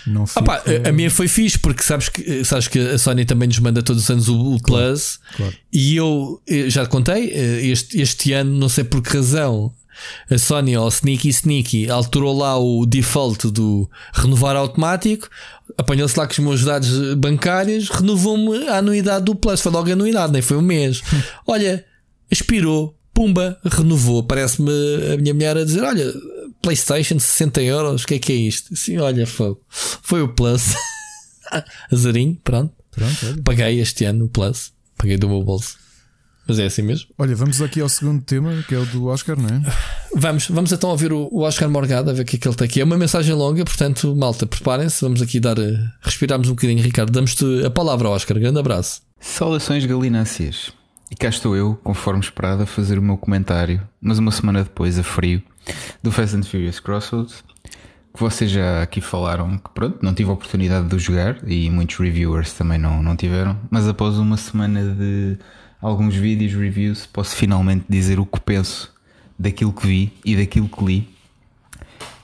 Não 0.07 0.27
fico... 0.27 0.41
Opa, 0.41 0.63
a, 0.85 0.89
a 0.89 0.93
minha 0.93 1.11
foi 1.11 1.29
fixe 1.29 1.59
porque 1.59 1.83
sabes 1.83 2.09
que, 2.09 2.45
sabes 2.45 2.69
que 2.69 2.79
a 2.79 2.99
Sony 2.99 3.25
também 3.25 3.49
nos 3.49 3.59
manda 3.59 3.83
todos 3.83 4.05
os 4.05 4.11
anos 4.11 4.29
o, 4.29 4.55
o 4.55 4.63
Plus 4.63 5.19
claro. 5.37 5.53
e 5.73 5.97
eu, 5.97 6.41
eu 6.47 6.71
já 6.71 6.85
te 6.87 6.91
contei 6.91 7.31
eh, 7.31 7.67
este, 7.67 8.01
este 8.01 8.33
ano, 8.33 8.57
não 8.57 8.69
sei 8.69 8.85
por 8.85 9.03
que 9.03 9.17
razão, 9.17 9.73
a 10.31 10.39
Sony 10.39 10.77
ou 10.77 10.89
Sneaky 10.89 11.29
Sneaky 11.29 11.91
alterou 11.91 12.37
lá 12.37 12.57
o 12.59 12.87
default 12.87 13.51
do 13.51 13.91
renovar 14.15 14.55
automático, 14.57 15.29
apanhou-se 15.77 16.19
lá 16.19 16.27
com 16.27 16.33
os 16.33 16.39
meus 16.39 16.65
dados 16.65 17.15
bancários, 17.15 17.89
renovou-me 17.89 18.69
a 18.69 18.79
anuidade 18.79 19.25
do 19.25 19.35
Plus. 19.35 19.61
Foi 19.61 19.71
logo 19.71 19.89
a 19.89 19.93
anuidade, 19.93 20.33
nem 20.33 20.43
foi 20.43 20.57
um 20.57 20.63
mês. 20.63 21.03
Olha, 21.47 21.85
expirou, 22.31 22.97
pumba, 23.15 23.59
renovou. 23.65 24.23
Parece-me 24.23 24.71
a 25.13 25.17
minha 25.17 25.35
mulher 25.35 25.57
a 25.57 25.65
dizer: 25.65 25.83
Olha, 25.83 26.13
PlayStation 26.63 27.19
60 27.19 27.63
euros, 27.63 28.05
o 28.05 28.07
que 28.07 28.15
é 28.15 28.19
que 28.19 28.33
é 28.33 28.37
isto? 28.37 28.75
Sim, 28.77 28.99
olha, 28.99 29.27
foi, 29.27 29.57
foi 29.69 30.23
o 30.23 30.29
Plus. 30.29 30.75
Azarinho, 31.93 32.37
pronto. 32.43 32.75
pronto 32.91 33.43
Paguei 33.43 33.81
este 33.81 34.05
ano 34.05 34.27
o 34.27 34.29
Plus, 34.29 34.73
paguei 34.99 35.17
do 35.17 35.29
meu 35.29 35.43
bolso. 35.43 35.77
Mas 36.49 36.61
é 36.61 36.67
assim 36.67 36.83
mesmo. 36.83 37.09
Olha, 37.19 37.35
vamos 37.35 37.61
aqui 37.61 37.81
ao 37.81 37.89
segundo 37.89 38.23
tema, 38.23 38.65
que 38.69 38.75
é 38.75 38.79
o 38.79 38.87
do 38.87 39.07
Oscar, 39.07 39.37
não 39.37 39.49
é? 39.49 39.63
Vamos, 40.15 40.49
vamos 40.49 40.71
então 40.71 40.91
ouvir 40.91 41.13
o, 41.13 41.41
Oscar 41.41 41.69
Morgado, 41.69 42.09
a 42.09 42.13
ver 42.13 42.23
o 42.23 42.25
que 42.25 42.37
é 42.37 42.39
que 42.39 42.47
ele 42.47 42.55
tem 42.55 42.65
aqui. 42.67 42.81
É 42.81 42.85
uma 42.85 42.97
mensagem 42.97 43.35
longa, 43.35 43.65
portanto, 43.65 44.15
malta, 44.15 44.47
preparem-se. 44.47 45.01
Vamos 45.03 45.21
aqui 45.21 45.41
dar. 45.41 45.59
Eh, 45.59 45.77
respirarmos 46.01 46.49
um 46.49 46.53
bocadinho, 46.53 46.83
Ricardo. 46.83 47.11
Damos-te 47.11 47.45
a 47.65 47.71
palavra, 47.71 48.09
Oscar. 48.09 48.39
Grande 48.39 48.61
abraço. 48.61 49.03
Saudações 49.21 49.85
galináceas. 49.87 50.73
E 51.11 51.15
cá 51.15 51.29
estou 51.29 51.57
eu, 51.57 51.79
conforme 51.85 52.21
esperado, 52.21 52.65
a 52.65 52.67
fazer 52.67 52.99
o 52.99 53.03
meu 53.03 53.17
comentário, 53.17 53.81
mas 54.01 54.19
uma 54.19 54.33
semana 54.33 54.65
depois, 54.65 54.99
a 54.99 55.05
frio, 55.05 55.41
do 56.03 56.11
Fast 56.11 56.37
and 56.37 56.43
Furious 56.43 56.81
Crossroads, 56.81 57.45
que 58.13 58.21
vocês 58.21 58.51
já 58.51 58.83
aqui 58.83 59.01
falaram 59.01 59.57
que 59.59 59.71
pronto, 59.71 59.99
não 60.03 60.15
tive 60.15 60.31
a 60.31 60.33
oportunidade 60.33 60.89
de 60.89 60.99
jogar 60.99 61.39
e 61.47 61.71
muitos 61.71 61.97
reviewers 61.99 62.53
também 62.55 62.79
não, 62.79 63.03
não 63.03 63.15
tiveram, 63.15 63.57
mas 63.71 63.87
após 63.87 64.19
uma 64.19 64.37
semana 64.37 64.83
de 64.83 65.39
alguns 65.81 66.17
vídeos, 66.17 66.55
reviews, 66.55 67.07
posso 67.07 67.37
finalmente 67.37 67.85
dizer 67.89 68.19
o 68.19 68.27
que 68.27 68.41
penso 68.41 68.93
daquilo 69.39 69.73
que 69.73 69.87
vi 69.87 70.13
e 70.25 70.35
daquilo 70.35 70.69
que 70.69 70.85
li. 70.85 71.09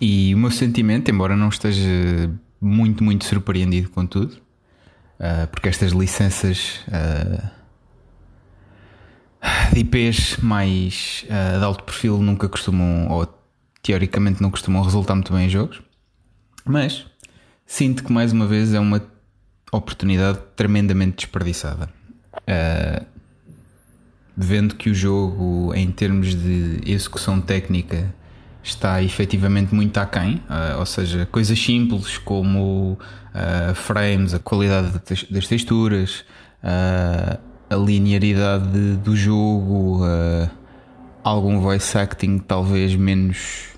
E 0.01 0.35
o 0.35 0.39
meu 0.39 0.51
sentimento, 0.51 1.09
embora 1.11 1.37
não 1.37 1.51
esteja 1.51 2.31
muito, 2.61 3.05
muito 3.05 3.25
surpreendido 3.27 3.91
com 3.91 4.05
tudo, 4.07 4.35
uh, 5.21 5.47
porque 5.53 5.69
estas 5.69 5.93
licenças. 5.93 6.81
De 9.73 9.81
IPs 9.81 10.37
mais 10.39 11.25
uh, 11.25 11.59
de 11.59 11.65
alto 11.65 11.85
perfil 11.85 12.19
nunca 12.19 12.49
costumam, 12.49 13.09
ou 13.11 13.27
teoricamente 13.83 14.41
não 14.41 14.51
costumam 14.51 14.83
resultar 14.83 15.15
muito 15.15 15.33
bem 15.33 15.47
em 15.47 15.49
jogos, 15.49 15.83
mas 16.65 17.05
sinto 17.67 18.05
que 18.05 18.13
mais 18.13 18.33
uma 18.33 18.47
vez 18.47 18.73
é 18.73 18.79
uma 18.79 19.03
oportunidade 19.73 20.39
tremendamente 20.55 21.17
desperdiçada. 21.17 21.89
Uh, 22.37 23.05
vendo 24.37 24.77
que 24.77 24.91
o 24.91 24.95
jogo, 24.95 25.73
em 25.75 25.91
termos 25.91 26.35
de 26.35 26.81
execução 26.87 27.41
técnica, 27.41 28.15
está 28.63 29.03
efetivamente 29.03 29.75
muito 29.75 29.99
aquém, 29.99 30.37
uh, 30.49 30.79
ou 30.79 30.87
seja, 30.87 31.27
coisas 31.27 31.59
simples 31.59 32.17
como 32.19 32.93
uh, 32.93 33.75
frames, 33.75 34.35
a 34.35 34.39
qualidade 34.39 34.93
das 35.31 35.47
texturas, 35.49 36.25
uh, 36.63 37.52
a 37.73 37.77
linearidade 37.77 38.97
do 38.97 39.17
jogo, 39.17 40.05
uh, 40.05 40.51
algum 41.25 41.61
voice 41.61 41.97
acting 41.97 42.39
talvez 42.39 42.95
menos 42.95 43.69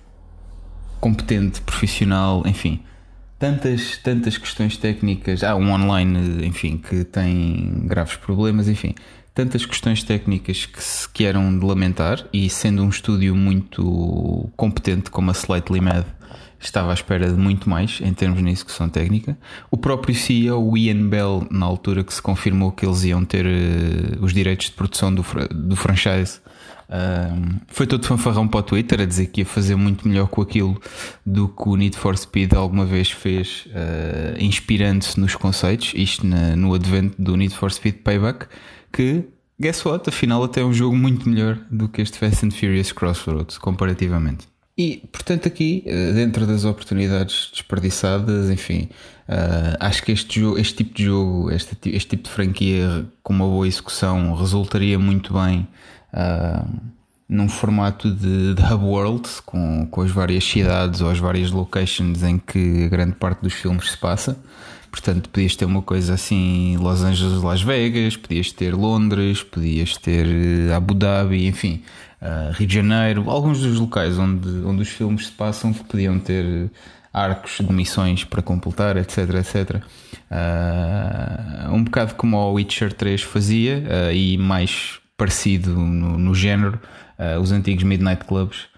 competente, 1.00 1.60
profissional, 1.60 2.42
enfim. 2.46 2.80
Tantas, 3.38 3.98
tantas 3.98 4.38
questões 4.38 4.76
técnicas. 4.76 5.42
Há 5.42 5.54
um 5.54 5.70
online, 5.70 6.46
enfim, 6.46 6.78
que 6.78 7.04
tem 7.04 7.82
graves 7.84 8.16
problemas, 8.16 8.68
enfim. 8.68 8.94
Tantas 9.34 9.66
questões 9.66 10.02
técnicas 10.02 10.64
que 10.64 10.82
se 10.82 11.08
queiram 11.08 11.58
de 11.58 11.64
lamentar, 11.64 12.24
e 12.32 12.48
sendo 12.48 12.82
um 12.82 12.88
estúdio 12.88 13.34
muito 13.34 14.48
competente 14.56 15.10
como 15.10 15.30
a 15.30 15.34
Slightly 15.34 15.80
Mad, 15.80 16.06
estava 16.66 16.90
à 16.90 16.94
espera 16.94 17.28
de 17.28 17.36
muito 17.36 17.68
mais 17.68 18.00
em 18.02 18.12
termos 18.12 18.42
de 18.42 18.50
execução 18.50 18.88
técnica. 18.88 19.36
O 19.70 19.76
próprio 19.76 20.14
CEO, 20.14 20.70
o 20.70 20.76
Ian 20.76 21.08
Bell, 21.08 21.46
na 21.50 21.66
altura 21.66 22.02
que 22.02 22.12
se 22.12 22.22
confirmou 22.22 22.72
que 22.72 22.86
eles 22.86 23.04
iam 23.04 23.24
ter 23.24 23.44
uh, 23.44 24.24
os 24.24 24.32
direitos 24.32 24.66
de 24.66 24.72
produção 24.72 25.14
do, 25.14 25.24
do 25.50 25.76
franchise, 25.76 26.40
uh, 26.88 27.60
foi 27.68 27.86
todo 27.86 28.06
fanfarrão 28.06 28.48
para 28.48 28.60
o 28.60 28.62
Twitter 28.62 29.00
a 29.00 29.04
dizer 29.04 29.26
que 29.26 29.42
ia 29.42 29.46
fazer 29.46 29.76
muito 29.76 30.06
melhor 30.08 30.28
com 30.28 30.42
aquilo 30.42 30.80
do 31.24 31.48
que 31.48 31.68
o 31.68 31.76
Need 31.76 31.96
for 31.96 32.16
Speed 32.16 32.54
alguma 32.54 32.84
vez 32.84 33.10
fez, 33.10 33.66
uh, 33.66 34.42
inspirando-se 34.42 35.18
nos 35.20 35.34
conceitos, 35.34 35.92
isto 35.94 36.26
na, 36.26 36.56
no 36.56 36.74
advento 36.74 37.20
do 37.20 37.36
Need 37.36 37.54
for 37.54 37.70
Speed 37.70 37.96
Payback, 37.96 38.46
que 38.92 39.24
guess 39.60 39.84
what? 39.84 40.08
Afinal, 40.08 40.42
até 40.42 40.60
é 40.60 40.64
um 40.64 40.72
jogo 40.72 40.96
muito 40.96 41.28
melhor 41.28 41.58
do 41.70 41.88
que 41.88 42.00
este 42.00 42.18
Fast 42.18 42.46
and 42.46 42.50
Furious 42.50 42.92
Crossroads, 42.92 43.58
comparativamente. 43.58 44.53
E, 44.76 45.06
portanto, 45.12 45.46
aqui, 45.46 45.84
eh, 45.86 46.12
dentro 46.12 46.46
das 46.46 46.64
oportunidades 46.64 47.50
desperdiçadas, 47.52 48.50
enfim, 48.50 48.88
uh, 49.28 49.76
acho 49.78 50.02
que 50.02 50.10
este, 50.10 50.40
jogo, 50.40 50.58
este 50.58 50.74
tipo 50.78 50.94
de 50.94 51.04
jogo, 51.04 51.50
este, 51.52 51.90
este 51.90 52.08
tipo 52.10 52.24
de 52.24 52.30
franquia 52.30 53.06
com 53.22 53.32
uma 53.32 53.46
boa 53.46 53.68
execução 53.68 54.34
resultaria 54.34 54.98
muito 54.98 55.32
bem 55.32 55.68
uh, 56.12 56.68
num 57.28 57.48
formato 57.48 58.10
de, 58.10 58.54
de, 58.54 58.62
hub 58.62 58.84
world, 58.84 59.28
com, 59.46 59.86
com 59.86 60.00
as 60.02 60.10
várias 60.10 60.42
cidades 60.42 61.00
ou 61.00 61.08
as 61.08 61.20
várias 61.20 61.52
locations 61.52 62.24
em 62.24 62.36
que 62.38 62.84
a 62.84 62.88
grande 62.88 63.14
parte 63.14 63.42
dos 63.42 63.52
filmes 63.52 63.92
se 63.92 63.96
passa. 63.96 64.36
Portanto, 64.94 65.28
podias 65.28 65.56
ter 65.56 65.64
uma 65.64 65.82
coisa 65.82 66.14
assim, 66.14 66.76
Los 66.76 67.02
Angeles, 67.02 67.42
Las 67.42 67.60
Vegas, 67.60 68.16
podias 68.16 68.52
ter 68.52 68.72
Londres, 68.72 69.42
podias 69.42 69.96
ter 69.96 70.24
Abu 70.72 70.94
Dhabi, 70.94 71.48
enfim, 71.48 71.82
uh, 72.22 72.52
Rio 72.52 72.64
de 72.68 72.74
Janeiro, 72.76 73.28
alguns 73.28 73.60
dos 73.60 73.80
locais 73.80 74.16
onde, 74.20 74.48
onde 74.64 74.82
os 74.82 74.88
filmes 74.88 75.26
se 75.26 75.32
passam 75.32 75.72
que 75.72 75.82
podiam 75.82 76.20
ter 76.20 76.70
arcos 77.12 77.58
de 77.58 77.72
missões 77.72 78.22
para 78.22 78.40
completar, 78.40 78.96
etc, 78.96 79.18
etc. 79.34 79.82
Uh, 80.30 81.74
um 81.74 81.82
bocado 81.82 82.14
como 82.14 82.36
o 82.36 82.52
Witcher 82.52 82.92
3 82.92 83.20
fazia 83.20 83.78
uh, 83.78 84.12
e 84.12 84.38
mais 84.38 85.00
parecido 85.16 85.70
no, 85.72 86.16
no 86.16 86.36
género, 86.36 86.78
uh, 87.18 87.40
os 87.40 87.50
antigos 87.50 87.82
Midnight 87.82 88.24
Clubs 88.24 88.72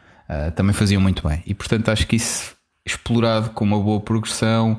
também 0.56 0.72
faziam 0.72 1.01
muito 1.01 1.28
bem. 1.28 1.40
E 1.47 1.55
portanto 1.55 1.88
acho 1.88 2.05
que 2.05 2.16
isso 2.16 2.56
explorado 2.84 3.51
com 3.51 3.64
uma 3.64 3.78
boa 3.78 4.01
progressão, 4.01 4.76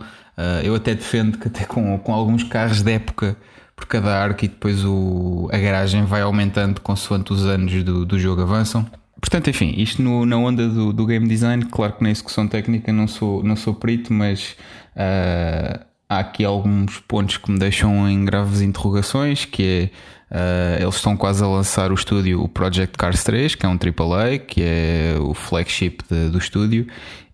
eu 0.63 0.75
até 0.75 0.93
defendo 0.93 1.37
que 1.37 1.47
até 1.47 1.65
com, 1.65 1.97
com 1.99 2.13
alguns 2.13 2.43
carros 2.43 2.81
de 2.81 2.91
época 2.91 3.35
por 3.77 3.85
cada 3.85 4.17
arco 4.17 4.43
e 4.43 4.47
depois 4.47 4.83
o, 4.83 5.47
a 5.51 5.57
garagem 5.57 6.03
vai 6.03 6.21
aumentando 6.21 6.81
consoante 6.81 7.31
os 7.31 7.45
anos 7.45 7.83
do, 7.83 8.03
do 8.05 8.19
jogo 8.19 8.41
avançam. 8.41 8.85
Portanto, 9.21 9.49
enfim, 9.49 9.73
isto 9.77 10.01
no, 10.01 10.25
na 10.25 10.37
onda 10.37 10.67
do, 10.67 10.91
do, 10.91 11.05
game 11.05 11.27
design, 11.27 11.65
claro 11.65 11.93
que 11.93 12.03
na 12.03 12.09
execução 12.09 12.47
técnica 12.47 12.91
não 12.91 13.07
sou, 13.07 13.43
não 13.43 13.55
sou 13.55 13.73
perito, 13.73 14.13
mas 14.13 14.55
uh, 14.95 15.79
há 16.09 16.19
aqui 16.19 16.43
alguns 16.43 16.99
pontos 16.99 17.37
que 17.37 17.51
me 17.51 17.59
deixam 17.59 18.09
em 18.09 18.25
graves 18.25 18.61
interrogações, 18.61 19.45
que 19.45 19.91
é 20.31 20.77
uh, 20.79 20.83
eles 20.83 20.95
estão 20.95 21.17
quase 21.17 21.43
a 21.43 21.47
lançar 21.47 21.91
o 21.91 21.95
estúdio, 21.95 22.41
o 22.41 22.47
Project 22.47 22.97
Cars 22.97 23.23
3, 23.23 23.55
que 23.55 23.65
é 23.65 23.69
um 23.69 23.77
AAA, 23.77 24.37
que 24.39 24.61
é 24.61 25.15
o 25.19 25.33
flagship 25.33 25.99
de, 26.09 26.29
do 26.29 26.37
estúdio, 26.37 26.87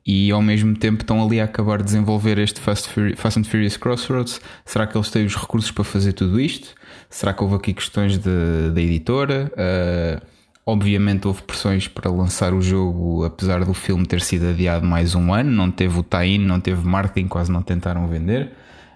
e 0.05 0.31
ao 0.31 0.41
mesmo 0.41 0.75
tempo 0.75 1.01
estão 1.01 1.23
ali 1.23 1.39
a 1.39 1.45
acabar 1.45 1.77
de 1.77 1.85
desenvolver 1.85 2.37
este 2.37 2.59
Fast, 2.59 2.89
Fast 3.15 3.39
and 3.39 3.43
Furious 3.45 3.77
Crossroads. 3.77 4.41
Será 4.65 4.85
que 4.85 4.97
eles 4.97 5.09
têm 5.09 5.25
os 5.25 5.35
recursos 5.35 5.71
para 5.71 5.83
fazer 5.83 6.13
tudo 6.13 6.39
isto? 6.39 6.75
Será 7.09 7.33
que 7.33 7.41
houve 7.41 7.55
aqui 7.55 7.73
questões 7.73 8.17
da 8.17 8.81
editora? 8.81 9.51
Uh, 9.53 10.25
obviamente 10.65 11.25
houve 11.25 11.41
pressões 11.43 11.87
para 11.87 12.11
lançar 12.11 12.53
o 12.53 12.61
jogo, 12.61 13.23
apesar 13.23 13.63
do 13.63 13.73
filme 13.73 14.05
ter 14.05 14.19
sido 14.21 14.49
adiado 14.49 14.85
mais 14.85 15.15
um 15.15 15.33
ano. 15.33 15.51
Não 15.51 15.71
teve 15.71 15.97
o 15.97 16.03
tie-in, 16.03 16.39
não 16.39 16.59
teve 16.59 16.85
marketing, 16.85 17.27
quase 17.27 17.51
não 17.51 17.61
tentaram 17.61 18.05
vender. 18.07 18.51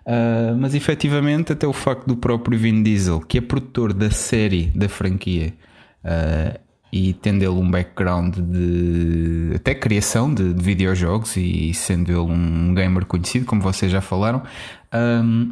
Uh, 0.06 0.58
mas 0.58 0.76
efetivamente, 0.76 1.54
até 1.54 1.66
o 1.66 1.74
facto 1.74 2.06
do 2.06 2.18
próprio 2.18 2.58
Vin 2.60 2.84
Diesel, 2.84 3.22
que 3.22 3.38
é 3.38 3.42
produtor 3.42 3.94
da 3.94 4.10
série 4.10 4.72
da 4.76 4.90
franquia, 4.90 5.54
uh, 6.04 6.67
e 6.92 7.14
tendo 7.14 7.42
ele 7.42 7.50
um 7.50 7.70
background 7.70 8.36
de 8.38 9.52
até 9.56 9.76
criação 9.76 10.34
de, 10.34 10.54
de 10.54 10.64
videojogos 10.64 11.36
e 11.36 11.74
sendo 11.74 12.12
ele 12.12 12.20
um 12.20 12.74
gamer 12.74 13.06
conhecido, 13.06 13.46
como 13.46 13.62
vocês 13.62 13.92
já 13.92 14.02
falaram, 14.02 14.42
um, 15.24 15.52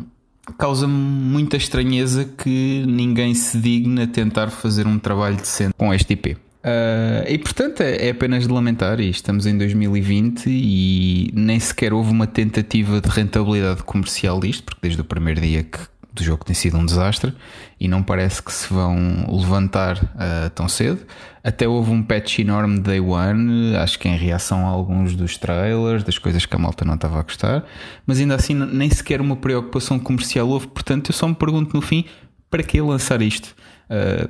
causa-me 0.58 0.94
muita 0.94 1.58
estranheza 1.58 2.26
que 2.26 2.86
ninguém 2.88 3.34
se 3.34 3.58
digne 3.58 4.04
a 4.04 4.08
tentar 4.08 4.50
fazer 4.50 4.88
um 4.88 4.98
trabalho 4.98 5.36
decente 5.36 5.74
com 5.78 5.94
este 5.94 6.14
IP. 6.14 6.38
Uh, 6.66 7.30
e 7.30 7.38
portanto 7.38 7.82
é, 7.82 8.08
é, 8.08 8.10
apenas 8.10 8.48
de 8.48 8.52
lamentar, 8.52 9.00
e 9.00 9.10
estamos 9.10 9.46
em 9.46 9.56
2020 9.56 10.48
e 10.48 11.32
nem 11.36 11.60
sequer 11.60 11.94
houve 11.94 12.10
uma 12.10 12.26
tentativa 12.26 13.00
de 13.00 13.08
rentabilidade 13.08 13.84
comercial 13.84 14.40
disto, 14.40 14.64
porque 14.64 14.80
desde 14.82 15.00
o 15.00 15.04
primeiro 15.04 15.42
dia 15.42 15.64
que 15.64 15.78
do 16.12 16.24
jogo 16.24 16.44
tem 16.46 16.56
sido 16.56 16.78
um 16.78 16.86
desastre 16.86 17.34
e 17.80 17.88
não 17.88 18.02
parece 18.02 18.42
que 18.42 18.52
se 18.52 18.74
vão 18.74 19.28
levantar 19.30 19.98
uh, 19.98 20.50
tão 20.54 20.68
cedo. 20.68 21.06
Até 21.44 21.68
houve 21.68 21.92
um 21.92 22.02
patch 22.02 22.40
enorme 22.40 22.80
Day 22.80 23.00
One, 23.00 23.76
acho 23.76 24.00
que 24.00 24.08
em 24.08 24.18
reação 24.18 24.66
a 24.66 24.70
alguns 24.70 25.16
dos 25.16 25.38
trailers, 25.38 26.04
das 26.04 26.18
coisas 26.18 26.46
que 26.46 26.56
a 26.56 26.60
malta 26.60 26.84
não 26.86 26.96
estava 26.96 27.20
a 27.20 27.24
gostar, 27.24 27.66
mas 28.06 28.20
ainda 28.20 28.36
assim 28.36 28.54
nem 28.54 28.90
sequer 28.90 29.22
uma 29.22 29.36
preocupação 29.36 30.00
comercial 30.00 30.48
houve. 30.48 30.68
Portanto, 30.68 31.12
eu 31.12 31.14
só 31.14 31.28
me 31.28 31.36
pergunto 31.36 31.76
no 31.76 31.82
fim 31.82 32.06
para 32.50 32.64
que 32.64 32.80
lançar 32.82 33.22
isto? 33.22 33.56
Uh, 33.90 34.30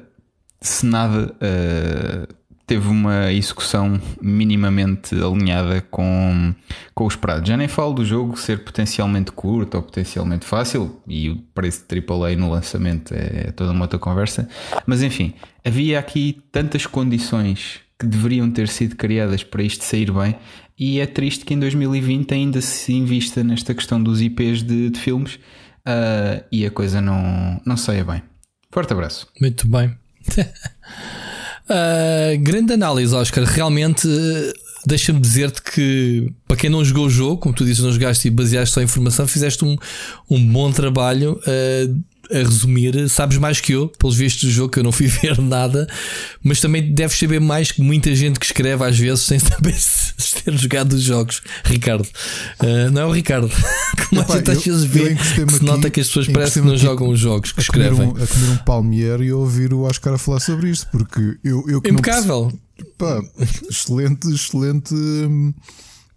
se 0.59 0.85
nada. 0.85 1.33
Uh, 1.35 2.44
teve 2.65 2.87
uma 2.87 3.31
execução 3.31 3.99
minimamente 4.21 5.13
alinhada 5.15 5.81
com, 5.81 6.53
com 6.93 7.03
o 7.03 7.07
esperado. 7.07 7.47
Já 7.47 7.55
nem 7.55 7.67
falo 7.67 7.93
do 7.93 8.05
jogo 8.05 8.37
ser 8.37 8.63
potencialmente 8.63 9.31
curto 9.31 9.75
ou 9.75 9.83
potencialmente 9.83 10.45
fácil, 10.45 11.01
e 11.07 11.29
o 11.29 11.37
preço 11.53 11.83
de 11.87 11.95
AAA 11.99 12.35
no 12.35 12.49
lançamento 12.49 13.13
é, 13.13 13.47
é 13.47 13.51
toda 13.51 13.71
uma 13.71 13.83
outra 13.83 13.99
conversa, 13.99 14.49
mas 14.85 15.03
enfim, 15.03 15.33
havia 15.63 15.99
aqui 15.99 16.41
tantas 16.51 16.85
condições 16.85 17.79
que 17.99 18.05
deveriam 18.05 18.49
ter 18.51 18.67
sido 18.67 18.95
criadas 18.95 19.43
para 19.43 19.63
isto 19.63 19.83
sair 19.83 20.11
bem, 20.11 20.35
e 20.77 20.99
é 20.99 21.05
triste 21.05 21.45
que 21.45 21.53
em 21.53 21.59
2020 21.59 22.33
ainda 22.33 22.61
se 22.61 22.93
invista 22.93 23.43
nesta 23.43 23.73
questão 23.73 24.01
dos 24.01 24.21
IPs 24.21 24.61
de, 24.61 24.89
de 24.89 24.99
filmes 24.99 25.35
uh, 25.35 26.43
e 26.51 26.65
a 26.65 26.71
coisa 26.71 26.99
não, 26.99 27.61
não 27.65 27.77
saia 27.77 28.03
bem. 28.03 28.21
Forte 28.71 28.91
abraço. 28.91 29.27
Muito 29.39 29.67
bem. 29.67 29.95
Uh, 31.69 32.37
grande 32.39 32.73
análise, 32.73 33.13
Oscar. 33.13 33.43
Realmente, 33.43 34.07
deixa-me 34.85 35.19
dizer-te 35.19 35.61
que, 35.61 36.31
para 36.47 36.57
quem 36.57 36.69
não 36.69 36.83
jogou 36.85 37.07
o 37.07 37.09
jogo, 37.09 37.37
como 37.37 37.55
tu 37.55 37.65
dizes, 37.65 37.83
não 37.83 37.91
jogaste 37.91 38.27
e 38.27 38.31
baseaste 38.31 38.73
só 38.73 38.79
a 38.79 38.83
informação, 38.83 39.27
fizeste 39.27 39.65
um, 39.65 39.75
um 40.29 40.45
bom 40.51 40.71
trabalho. 40.71 41.39
Uh, 41.41 42.03
a 42.31 42.37
resumir, 42.37 43.09
sabes 43.09 43.37
mais 43.37 43.59
que 43.59 43.73
eu, 43.73 43.87
pelos 43.87 44.15
vistos 44.15 44.43
do 44.43 44.51
jogo, 44.51 44.71
que 44.71 44.79
eu 44.79 44.83
não 44.83 44.91
fui 44.91 45.07
ver 45.21 45.39
nada, 45.39 45.87
mas 46.43 46.59
também 46.59 46.93
deves 46.93 47.17
saber 47.17 47.39
mais 47.39 47.71
que 47.71 47.81
muita 47.81 48.13
gente 48.15 48.39
que 48.39 48.45
escreve 48.45 48.83
às 48.83 48.97
vezes 48.97 49.21
sem 49.21 49.39
saber 49.39 49.73
se, 49.79 50.13
ter 50.43 50.57
jogado 50.57 50.93
os 50.93 51.01
jogos. 51.01 51.41
Ricardo, 51.63 52.03
uh, 52.03 52.91
não 52.91 53.01
é 53.01 53.05
o 53.05 53.11
Ricardo, 53.11 53.49
que 54.09 54.15
mais 54.15 54.29
às 54.29 54.63
vezes 54.63 54.83
vê 54.83 55.15
que 55.15 55.51
se 55.51 55.63
nota 55.63 55.89
que 55.89 55.99
as 55.99 56.07
pessoas 56.07 56.27
parecem 56.27 56.63
que 56.63 56.69
não 56.69 56.77
jogam 56.77 57.09
os 57.09 57.19
jogos 57.19 57.51
que 57.51 57.59
a 57.59 57.63
escrevem. 57.63 58.09
Comer 58.09 58.21
um, 58.21 58.23
a 58.23 58.27
comer 58.27 58.49
um 58.49 58.57
palmier 58.57 59.21
e 59.21 59.31
ouvir 59.31 59.73
o 59.73 59.81
Oscar 59.81 60.13
a 60.13 60.17
falar 60.17 60.39
sobre 60.39 60.69
isto, 60.69 60.87
porque 60.91 61.37
eu, 61.43 61.63
eu 61.67 61.77
Impecável. 61.77 62.51
Pá, 62.97 63.21
excelente, 63.69 64.27
excelente. 64.27 64.93
Hum, 64.93 65.53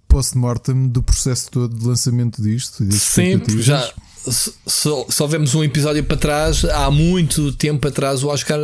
post-mortem 0.08 0.88
do 0.88 1.02
processo 1.02 1.50
todo 1.50 1.78
de 1.78 1.86
lançamento 1.86 2.42
disto. 2.42 2.90
Sempre, 2.92 3.62
já 3.62 3.92
só, 4.30 5.06
só 5.08 5.26
vemos 5.26 5.54
um 5.54 5.62
episódio 5.64 6.04
para 6.04 6.16
trás, 6.16 6.64
há 6.64 6.90
muito 6.90 7.52
tempo 7.52 7.86
atrás, 7.88 8.22
o 8.22 8.28
Oscar 8.28 8.60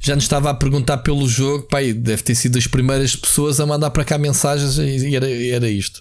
já 0.00 0.14
nos 0.14 0.24
estava 0.24 0.50
a 0.50 0.54
perguntar 0.54 0.98
pelo 0.98 1.28
jogo. 1.28 1.64
Pai, 1.64 1.92
deve 1.92 2.22
ter 2.22 2.34
sido 2.34 2.58
as 2.58 2.66
primeiras 2.66 3.14
pessoas 3.14 3.60
a 3.60 3.66
mandar 3.66 3.90
para 3.90 4.04
cá 4.04 4.18
mensagens 4.18 4.78
e 4.78 5.14
era, 5.14 5.30
era 5.30 5.68
isto. 5.68 6.00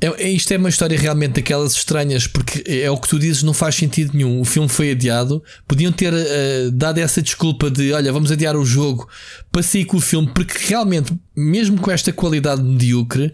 É, 0.00 0.24
é, 0.24 0.30
isto 0.30 0.50
é 0.52 0.56
uma 0.56 0.68
história 0.68 0.98
realmente 0.98 1.34
daquelas 1.34 1.72
estranhas, 1.72 2.26
porque 2.26 2.64
é 2.66 2.90
o 2.90 2.96
que 2.96 3.08
tu 3.08 3.18
dizes, 3.18 3.42
não 3.42 3.52
faz 3.52 3.74
sentido 3.74 4.12
nenhum. 4.14 4.40
O 4.40 4.44
filme 4.44 4.68
foi 4.68 4.92
adiado. 4.92 5.42
Podiam 5.68 5.92
ter 5.92 6.12
uh, 6.12 6.70
dado 6.72 6.98
essa 6.98 7.20
desculpa 7.20 7.70
de 7.70 7.92
olha, 7.92 8.12
vamos 8.12 8.30
adiar 8.30 8.56
o 8.56 8.64
jogo 8.64 9.06
para 9.52 9.62
sair 9.62 9.84
com 9.84 9.98
o 9.98 10.00
filme, 10.00 10.30
porque 10.34 10.54
realmente, 10.58 11.12
mesmo 11.36 11.78
com 11.78 11.90
esta 11.90 12.12
qualidade 12.12 12.62
medíocre, 12.62 13.32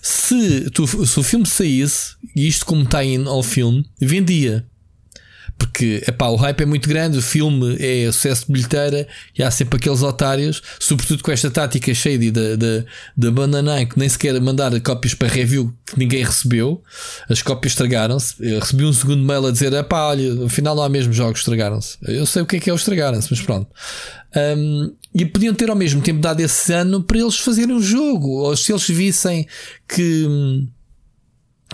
se, 0.00 0.70
tu, 0.70 0.86
se 1.06 1.18
o 1.18 1.22
filme 1.22 1.46
saísse, 1.46 2.16
e 2.34 2.48
isto 2.48 2.64
como 2.64 2.82
está 2.82 3.00
ao 3.26 3.42
filme, 3.42 3.84
vendia. 4.00 4.64
Porque 5.58 6.02
epá, 6.06 6.28
o 6.28 6.36
hype 6.36 6.62
é 6.62 6.66
muito 6.66 6.88
grande, 6.88 7.18
o 7.18 7.22
filme 7.22 7.76
é 7.80 8.10
sucesso 8.12 8.46
de 8.46 8.52
bilheteira 8.52 9.08
e 9.36 9.42
há 9.42 9.50
sempre 9.50 9.76
aqueles 9.76 10.02
otários, 10.02 10.62
sobretudo 10.78 11.22
com 11.22 11.30
esta 11.30 11.50
tática 11.50 11.94
shady 11.94 12.30
da, 12.30 12.56
da, 12.56 12.84
da 13.16 13.30
Banana 13.30 13.84
que 13.86 13.98
nem 13.98 14.08
sequer 14.08 14.38
mandar 14.40 14.78
cópias 14.80 15.14
para 15.14 15.28
review 15.28 15.72
que 15.86 15.98
ninguém 15.98 16.22
recebeu, 16.24 16.82
as 17.28 17.40
cópias 17.40 17.72
estragaram-se. 17.72 18.34
Recebi 18.58 18.84
um 18.84 18.92
segundo 18.92 19.22
mail 19.24 19.46
a 19.46 19.52
dizer: 19.52 19.72
epá, 19.72 20.08
olha, 20.08 20.44
afinal 20.44 20.74
não 20.74 20.82
há 20.82 20.88
mesmo 20.88 21.12
jogos, 21.12 21.40
estragaram-se. 21.40 21.96
Eu 22.02 22.26
sei 22.26 22.42
o 22.42 22.46
que 22.46 22.56
é 22.56 22.60
que 22.60 22.70
é 22.70 22.72
o 22.72 22.76
estragaram-se, 22.76 23.28
mas 23.30 23.40
pronto. 23.40 23.70
Um, 24.36 24.92
e 25.14 25.24
podiam 25.24 25.54
ter 25.54 25.70
ao 25.70 25.76
mesmo 25.76 26.02
tempo 26.02 26.20
dado 26.20 26.40
esse 26.40 26.70
ano 26.72 27.02
para 27.02 27.18
eles 27.18 27.36
fazerem 27.36 27.74
um 27.74 27.80
jogo, 27.80 28.28
ou 28.42 28.56
se 28.56 28.72
eles 28.72 28.86
vissem 28.86 29.46
que 29.88 30.26
hum, 30.26 30.68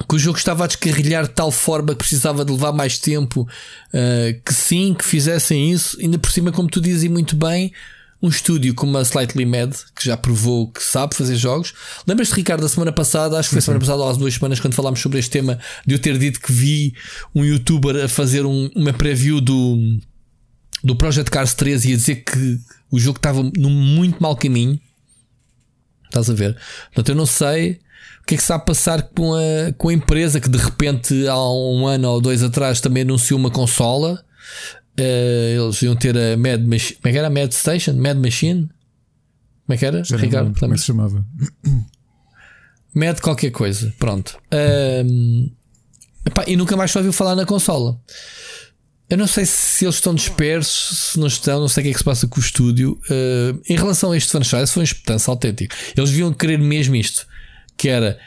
que 0.09 0.15
o 0.15 0.19
jogo 0.19 0.39
estava 0.39 0.65
a 0.65 0.67
descarrilhar 0.67 1.25
de 1.25 1.35
tal 1.35 1.53
forma 1.53 1.93
que 1.93 1.99
precisava 1.99 2.45
de 2.45 2.53
levar 2.53 2.73
mais 2.73 2.99
tempo, 2.99 3.43
uh, 3.43 4.43
que 4.43 4.53
sim, 4.53 4.95
que 4.95 5.05
fizessem 5.05 5.71
isso, 5.71 5.99
ainda 6.01 6.19
por 6.19 6.31
cima, 6.31 6.51
como 6.51 6.69
tu 6.69 6.81
dizes 6.81 7.09
muito 7.11 7.37
bem, 7.37 7.73
um 8.23 8.29
estúdio 8.29 8.73
como 8.73 8.97
a 8.97 9.03
Slightly 9.03 9.45
Mad, 9.45 9.75
que 9.97 10.05
já 10.05 10.17
provou 10.17 10.69
que 10.69 10.83
sabe 10.83 11.15
fazer 11.15 11.35
jogos. 11.35 11.75
Lembras-te, 12.07 12.37
Ricardo, 12.37 12.61
da 12.61 12.69
semana 12.69 12.93
passada, 12.93 13.37
acho 13.37 13.49
que 13.49 13.55
foi 13.55 13.59
a 13.59 13.63
semana 13.63 13.79
uhum. 13.79 13.87
passada, 13.87 14.03
ou 14.03 14.09
há 14.09 14.13
duas 14.13 14.35
semanas, 14.35 14.61
quando 14.61 14.75
falámos 14.75 15.01
sobre 15.01 15.19
este 15.19 15.31
tema, 15.31 15.59
de 15.85 15.95
eu 15.95 15.99
ter 15.99 16.17
dito 16.17 16.41
que 16.41 16.53
vi 16.53 16.95
um 17.35 17.45
youtuber 17.45 18.05
a 18.05 18.09
fazer 18.09 18.47
um, 18.47 18.71
uma 18.77 18.93
preview 18.93 19.41
do, 19.41 19.99
do 20.85 20.95
Project 20.95 21.31
Cars 21.31 21.53
3 21.53 21.85
e 21.85 21.93
a 21.93 21.97
dizer 21.97 22.17
que 22.25 22.61
o 22.93 22.99
jogo 22.99 23.19
estava 23.19 23.43
num 23.43 23.71
muito 23.71 24.23
mau 24.23 24.37
caminho. 24.37 24.81
Estás 26.05 26.31
a 26.31 26.35
ver? 26.35 26.57
Portanto, 26.95 27.09
eu 27.09 27.15
não 27.17 27.27
sei 27.27 27.81
o 28.23 28.27
que 28.27 28.35
é 28.35 28.37
que 28.37 28.43
está 28.43 28.55
a 28.55 28.59
passar 28.59 29.03
com 29.03 29.35
a, 29.35 29.73
com 29.77 29.89
a 29.89 29.93
empresa 29.93 30.41
que 30.41 30.49
de 30.49 30.59
repente 30.59 31.27
há 31.27 31.51
um 31.51 31.87
ano 31.87 32.09
ou 32.09 32.21
dois 32.21 32.43
atrás 32.43 32.81
também 32.81 33.03
anunciou 33.03 33.39
uma 33.39 33.51
consola. 33.51 34.25
Uh, 34.99 35.65
eles 35.65 35.83
iam 35.83 35.97
ter 35.97 36.17
a 36.17 36.37
Mad 36.37 36.65
Machine. 36.65 36.99
Como 37.01 37.09
é 37.09 37.13
que 37.13 37.19
era? 37.19 37.31
Mad 37.31 37.51
Station? 37.53 37.95
Mad 37.95 38.19
Machine? 38.19 38.69
Como 39.67 39.75
é 39.75 39.77
que 39.77 39.85
era? 39.85 40.05
Já 40.05 40.17
Ricardo, 40.17 40.59
como 40.59 40.73
é 40.73 40.75
que 40.75 40.81
se 40.81 40.87
chamava? 40.87 41.27
Mad 42.95 43.19
qualquer 43.19 43.51
coisa. 43.51 43.93
Pronto. 43.99 44.39
Uh, 44.53 45.51
epá, 46.25 46.45
e 46.47 46.55
nunca 46.57 46.77
mais 46.77 46.93
se 46.93 46.99
ouviu 46.99 47.13
falar 47.13 47.35
na 47.35 47.45
consola. 47.45 48.01
Eu 49.11 49.19
não 49.19 49.27
sei 49.27 49.45
se 49.45 49.85
eles 49.85 49.97
estão 49.97 50.15
dispersos, 50.15 51.11
se 51.11 51.19
não 51.19 51.27
estão, 51.27 51.61
não 51.61 51.69
sei 51.69 51.83
o 51.83 51.85
que 51.85 51.91
é 51.91 51.93
que 51.93 51.99
se 51.99 52.05
passa 52.05 52.29
com 52.29 52.39
o 52.39 52.43
estúdio. 52.43 53.01
Uh, 53.11 53.61
em 53.69 53.77
relação 53.77 54.13
a 54.13 54.17
este 54.17 54.31
franchise, 54.31 54.73
foi 54.73 54.83
um 54.83 54.85
espetanço 54.85 55.29
autêntico. 55.29 55.75
Eles 55.97 56.11
deviam 56.11 56.33
querer 56.33 56.59
mesmo 56.59 56.95
isto 56.95 57.27
que 57.77 57.89
era 57.89 58.19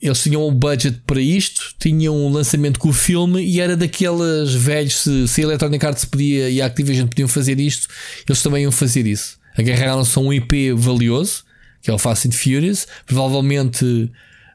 eles 0.00 0.22
tinham 0.22 0.46
um 0.46 0.54
budget 0.54 1.00
para 1.06 1.20
isto, 1.20 1.74
tinham 1.78 2.14
um 2.14 2.30
lançamento 2.30 2.78
com 2.78 2.88
o 2.88 2.92
filme 2.92 3.42
e 3.42 3.60
era 3.60 3.76
daquelas 3.76 4.54
velhos. 4.54 5.02
Se, 5.02 5.26
se 5.26 5.40
a 5.40 5.44
Electronic 5.44 5.84
Arts 5.84 6.04
podia 6.04 6.50
e 6.50 6.60
a 6.60 6.66
Activision 6.66 7.08
podiam 7.08 7.28
fazer 7.28 7.58
isto, 7.58 7.88
eles 8.28 8.42
também 8.42 8.62
iam 8.62 8.72
fazer 8.72 9.06
isso. 9.06 9.38
Agarraram-se 9.56 10.18
a 10.18 10.20
um 10.20 10.32
IP 10.32 10.72
valioso, 10.72 11.44
que 11.80 11.90
é 11.90 11.94
o 11.94 11.98
Fast 11.98 12.28
and 12.28 12.32
Furious, 12.32 12.86
provavelmente 13.06 13.84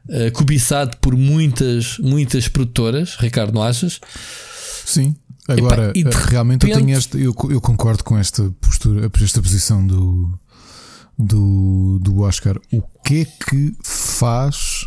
uh, 0.08 0.32
cobiçado 0.32 0.96
por 0.98 1.16
muitas, 1.16 1.98
muitas 1.98 2.46
produtoras. 2.46 3.16
Ricardo, 3.16 3.52
não 3.52 3.62
achas? 3.62 4.00
Sim. 4.84 5.16
Agora, 5.48 5.92
Epa, 5.94 6.18
realmente 6.28 6.62
repente... 6.62 6.70
eu, 6.70 6.86
tenho 6.86 6.96
este, 6.96 7.20
eu, 7.20 7.34
eu 7.50 7.60
concordo 7.60 8.04
com 8.04 8.16
esta 8.16 8.48
postura, 8.60 9.10
esta 9.20 9.42
posição 9.42 9.84
do, 9.84 10.38
do, 11.18 11.98
do 12.00 12.20
Oscar. 12.20 12.56
O 12.72 12.80
que 13.04 13.22
é 13.22 13.24
que 13.24 13.74
faz? 14.22 14.86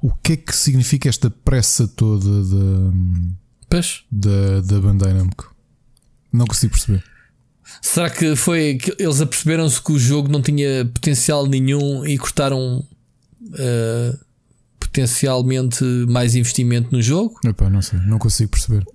O 0.00 0.10
que 0.14 0.32
é 0.32 0.36
que 0.38 0.56
significa 0.56 1.10
esta 1.10 1.28
pressa 1.28 1.86
toda 1.86 2.42
da, 2.42 3.80
da, 4.10 4.60
da 4.62 4.80
Bandai 4.80 5.12
Namco? 5.12 5.54
Não 6.32 6.46
consigo 6.46 6.72
perceber. 6.72 7.04
Será 7.82 8.08
que 8.08 8.34
foi 8.34 8.76
que 8.76 8.94
eles 8.98 9.20
aperceberam-se 9.20 9.82
que 9.82 9.92
o 9.92 9.98
jogo 9.98 10.28
não 10.30 10.40
tinha 10.40 10.86
potencial 10.86 11.46
nenhum 11.46 12.06
e 12.06 12.16
cortaram 12.16 12.78
uh, 12.78 14.18
potencialmente 14.80 15.84
mais 16.08 16.34
investimento 16.34 16.88
no 16.92 17.02
jogo? 17.02 17.38
Epá, 17.44 17.68
não 17.68 17.82
sei, 17.82 17.98
não 18.06 18.18
consigo 18.18 18.52
perceber. 18.52 18.86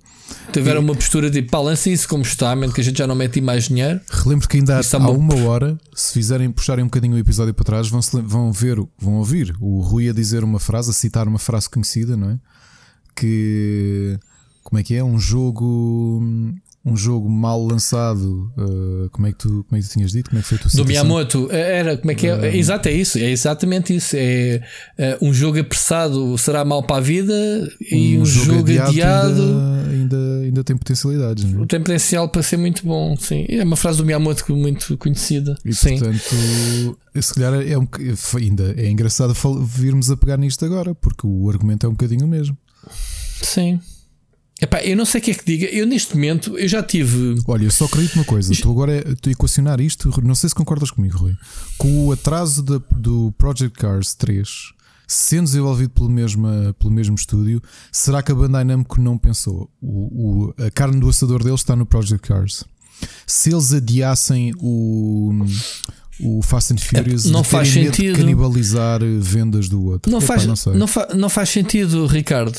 Tiveram 0.52 0.80
e... 0.80 0.84
uma 0.84 0.94
postura 0.94 1.30
de 1.30 1.42
pá, 1.42 1.58
lancem 1.58 1.92
isso 1.92 2.08
como 2.08 2.22
está, 2.22 2.54
mesmo 2.54 2.74
que 2.74 2.80
a 2.80 2.84
gente 2.84 2.98
já 2.98 3.06
não 3.06 3.14
mete 3.14 3.40
mais 3.40 3.68
dinheiro. 3.68 4.00
Relembro 4.08 4.48
que 4.48 4.58
ainda 4.58 4.78
há, 4.78 4.80
há 4.80 4.98
uma... 4.98 5.10
uma 5.10 5.48
hora, 5.48 5.78
se 5.94 6.12
fizerem 6.12 6.50
puxarem 6.50 6.84
um 6.84 6.88
bocadinho 6.88 7.14
o 7.14 7.18
episódio 7.18 7.54
para 7.54 7.64
trás, 7.64 7.88
vão, 7.88 8.00
vão 8.24 8.52
ver, 8.52 8.76
vão 8.98 9.14
ouvir 9.14 9.54
o 9.60 9.80
Rui 9.80 10.08
a 10.08 10.12
dizer 10.12 10.44
uma 10.44 10.58
frase, 10.58 10.90
a 10.90 10.92
citar 10.92 11.26
uma 11.26 11.38
frase 11.38 11.68
conhecida, 11.68 12.16
não 12.16 12.30
é? 12.30 12.38
Que 13.14 14.18
como 14.62 14.78
é 14.78 14.82
que 14.82 14.94
é? 14.94 15.04
Um 15.04 15.18
jogo 15.18 16.20
um 16.84 16.96
jogo 16.96 17.28
mal 17.28 17.64
lançado, 17.64 18.50
uh, 18.58 19.08
como, 19.10 19.28
é 19.28 19.32
que 19.32 19.38
tu, 19.38 19.64
como 19.68 19.78
é 19.78 19.80
que 19.80 19.88
tu 19.88 19.92
tinhas 19.92 20.10
dito? 20.10 20.30
Como 20.30 20.40
é 20.40 20.42
que 20.42 20.48
foi 20.48 20.58
a 20.58 20.60
tua 20.62 20.70
Do 20.72 20.84
Miyamoto, 20.84 21.48
era 21.52 21.96
como 21.96 22.10
é 22.10 22.14
que 22.14 22.26
é? 22.26 22.34
Uh, 22.34 22.44
Exato, 22.46 22.88
é 22.88 22.92
isso, 22.92 23.18
é 23.18 23.30
exatamente 23.30 23.94
isso. 23.94 24.16
É 24.18 24.60
uh, 24.98 25.24
um 25.24 25.32
jogo 25.32 25.60
apressado 25.60 26.36
será 26.38 26.64
mal 26.64 26.82
para 26.82 26.96
a 26.96 27.00
vida 27.00 27.32
e 27.80 28.18
um, 28.18 28.22
um 28.22 28.26
jogo, 28.26 28.56
jogo 28.56 28.60
adiado, 28.62 28.88
adiado 28.88 29.42
ainda, 29.90 29.90
ainda, 29.90 30.16
ainda, 30.52 30.62
tem 30.62 30.76
potencialidades. 30.76 31.44
Não 31.44 31.64
é? 31.64 31.66
Tem 31.66 31.80
potencial 31.80 32.28
para 32.28 32.42
ser 32.42 32.58
muito 32.58 32.84
bom, 32.84 33.16
sim. 33.16 33.46
É 33.48 33.64
uma 33.64 33.76
frase 33.76 33.98
do 33.98 34.04
Miyamoto 34.04 34.54
muito 34.54 34.96
conhecida. 34.98 35.56
E 35.64 35.74
sim. 35.74 35.98
portanto, 35.98 36.98
se 37.20 37.34
calhar 37.34 37.54
é 37.54 37.78
um, 37.78 37.88
ainda 38.36 38.74
é 38.76 38.88
engraçado 38.88 39.34
virmos 39.64 40.10
a 40.10 40.16
pegar 40.16 40.36
nisto 40.36 40.64
agora, 40.64 40.94
porque 40.94 41.26
o 41.26 41.48
argumento 41.48 41.86
é 41.86 41.88
um 41.88 41.92
bocadinho 41.92 42.26
o 42.26 42.28
mesmo. 42.28 42.56
Sim. 43.42 43.80
Epá, 44.60 44.80
eu 44.82 44.96
não 44.96 45.04
sei 45.04 45.20
o 45.20 45.24
que 45.24 45.30
é 45.32 45.34
que 45.34 45.44
diga. 45.44 45.66
Eu 45.66 45.86
neste 45.86 46.14
momento 46.14 46.56
eu 46.56 46.68
já 46.68 46.82
tive. 46.82 47.34
Olha, 47.48 47.64
eu 47.64 47.70
só 47.70 47.86
acredito 47.86 48.14
uma 48.14 48.24
coisa. 48.24 48.52
Estou 48.52 48.70
agora 48.70 48.92
a 48.92 49.30
equacionar 49.30 49.80
isto. 49.80 50.08
Não 50.22 50.36
sei 50.36 50.48
se 50.50 50.54
concordas 50.54 50.92
comigo, 50.92 51.18
Rui. 51.18 51.34
Com 51.76 52.06
o 52.06 52.12
atraso 52.12 52.62
do 52.62 53.32
Project 53.32 53.76
Cars 53.76 54.14
3 54.14 54.48
sendo 55.06 55.44
desenvolvido 55.44 55.90
pelo 55.90 56.08
mesmo, 56.08 56.48
pelo 56.78 56.92
mesmo 56.92 57.14
estúdio, 57.14 57.62
será 57.90 58.22
que 58.22 58.32
a 58.32 58.34
Bandai 58.34 58.64
Namco 58.64 59.00
não 59.00 59.18
pensou? 59.18 59.70
O, 59.80 60.48
o, 60.48 60.64
a 60.64 60.70
carne 60.70 61.00
do 61.00 61.08
assador 61.08 61.42
deles 61.42 61.60
está 61.60 61.76
no 61.76 61.86
Project 61.86 62.26
Cars. 62.26 62.64
Se 63.26 63.52
eles 63.52 63.72
adiassem 63.72 64.52
o, 64.58 65.44
o 66.20 66.42
Fast 66.42 66.72
and 66.72 66.78
Furious, 66.78 67.26
é, 67.26 67.30
não 67.30 67.42
faz 67.42 67.68
sentido 67.68 68.16
canibalizar 68.16 69.00
vendas 69.20 69.68
do 69.68 69.84
outro. 69.84 70.10
Não, 70.10 70.20
faz, 70.20 70.46
não, 70.46 70.54
não, 70.74 70.86
fa, 70.86 71.08
não 71.14 71.28
faz 71.28 71.50
sentido, 71.50 72.06
Ricardo. 72.06 72.58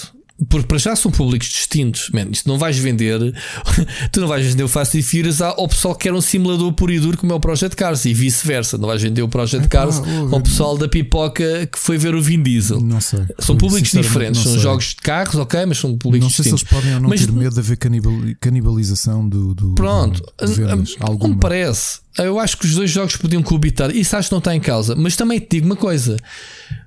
Porque 0.50 0.68
para 0.68 0.78
já 0.78 0.96
são 0.96 1.12
públicos 1.12 1.48
distintos. 1.48 2.10
Man, 2.12 2.28
isto 2.32 2.50
não 2.50 2.58
vais 2.58 2.78
vender. 2.78 3.20
tu 4.12 4.20
não 4.20 4.28
vais 4.28 4.46
vender 4.46 4.64
o 4.64 4.68
Fast 4.68 4.98
and 4.98 5.04
Furious 5.04 5.40
ao 5.40 5.68
pessoal 5.68 5.96
que 5.96 6.08
quer 6.08 6.14
um 6.14 6.22
simulador 6.22 6.74
puro 6.74 6.92
e 6.92 7.00
duro 7.00 7.18
como 7.18 7.32
é 7.32 7.36
o 7.36 7.40
Project 7.40 7.76
Cars 7.76 8.06
e 8.06 8.14
vice-versa. 8.14 8.78
Não 8.78 8.88
vais 8.88 9.02
vender 9.02 9.22
o 9.22 9.30
Project 9.30 9.68
Cars 9.68 10.02
ao 10.32 10.42
pessoal 10.42 10.78
da 10.78 10.88
pipoca 10.88 11.68
que 11.68 11.80
foi 11.80 11.98
ver 11.98 12.16
o 12.16 12.22
Vin 12.22 12.42
Diesel. 12.42 12.82
Não 12.82 13.00
sei. 13.00 13.26
São 13.40 13.56
públicos 13.56 13.92
diferentes. 13.92 14.42
São 14.42 14.54
sei. 14.54 14.62
jogos 14.62 14.86
de 14.88 14.96
carros, 14.98 15.36
ok, 15.36 15.66
mas 15.66 15.78
são 15.78 15.98
públicos 15.98 16.28
distintos. 16.28 16.52
Não 16.52 16.58
sei 16.58 16.68
distintos. 16.68 16.70
se 16.70 16.76
eles 16.76 16.84
podem 16.84 16.96
ou 16.96 17.02
não 17.02 17.10
mas, 17.10 17.22
ter 17.22 17.32
medo 17.32 17.54
de 17.54 17.60
haver 17.60 18.36
canibalização 18.40 19.28
do. 19.28 19.54
do 19.54 19.76
pronto, 19.76 20.22
de 20.44 20.52
vendas, 20.54 20.96
não 21.00 21.30
me 21.30 21.38
parece. 21.38 22.03
Eu 22.18 22.40
acho 22.40 22.57
que 22.57 22.65
os 22.65 22.76
dois 22.76 22.91
jogos 22.91 23.15
podiam 23.15 23.41
coabitar. 23.41 23.90
Isso 23.95 24.15
acho 24.15 24.30
que 24.30 24.34
não 24.34 24.40
está 24.40 24.56
em 24.56 24.60
causa. 24.60 24.95
Mas 24.95 25.15
também 25.15 25.40
te 25.40 25.48
digo 25.52 25.65
uma 25.65 25.76
coisa: 25.76 26.18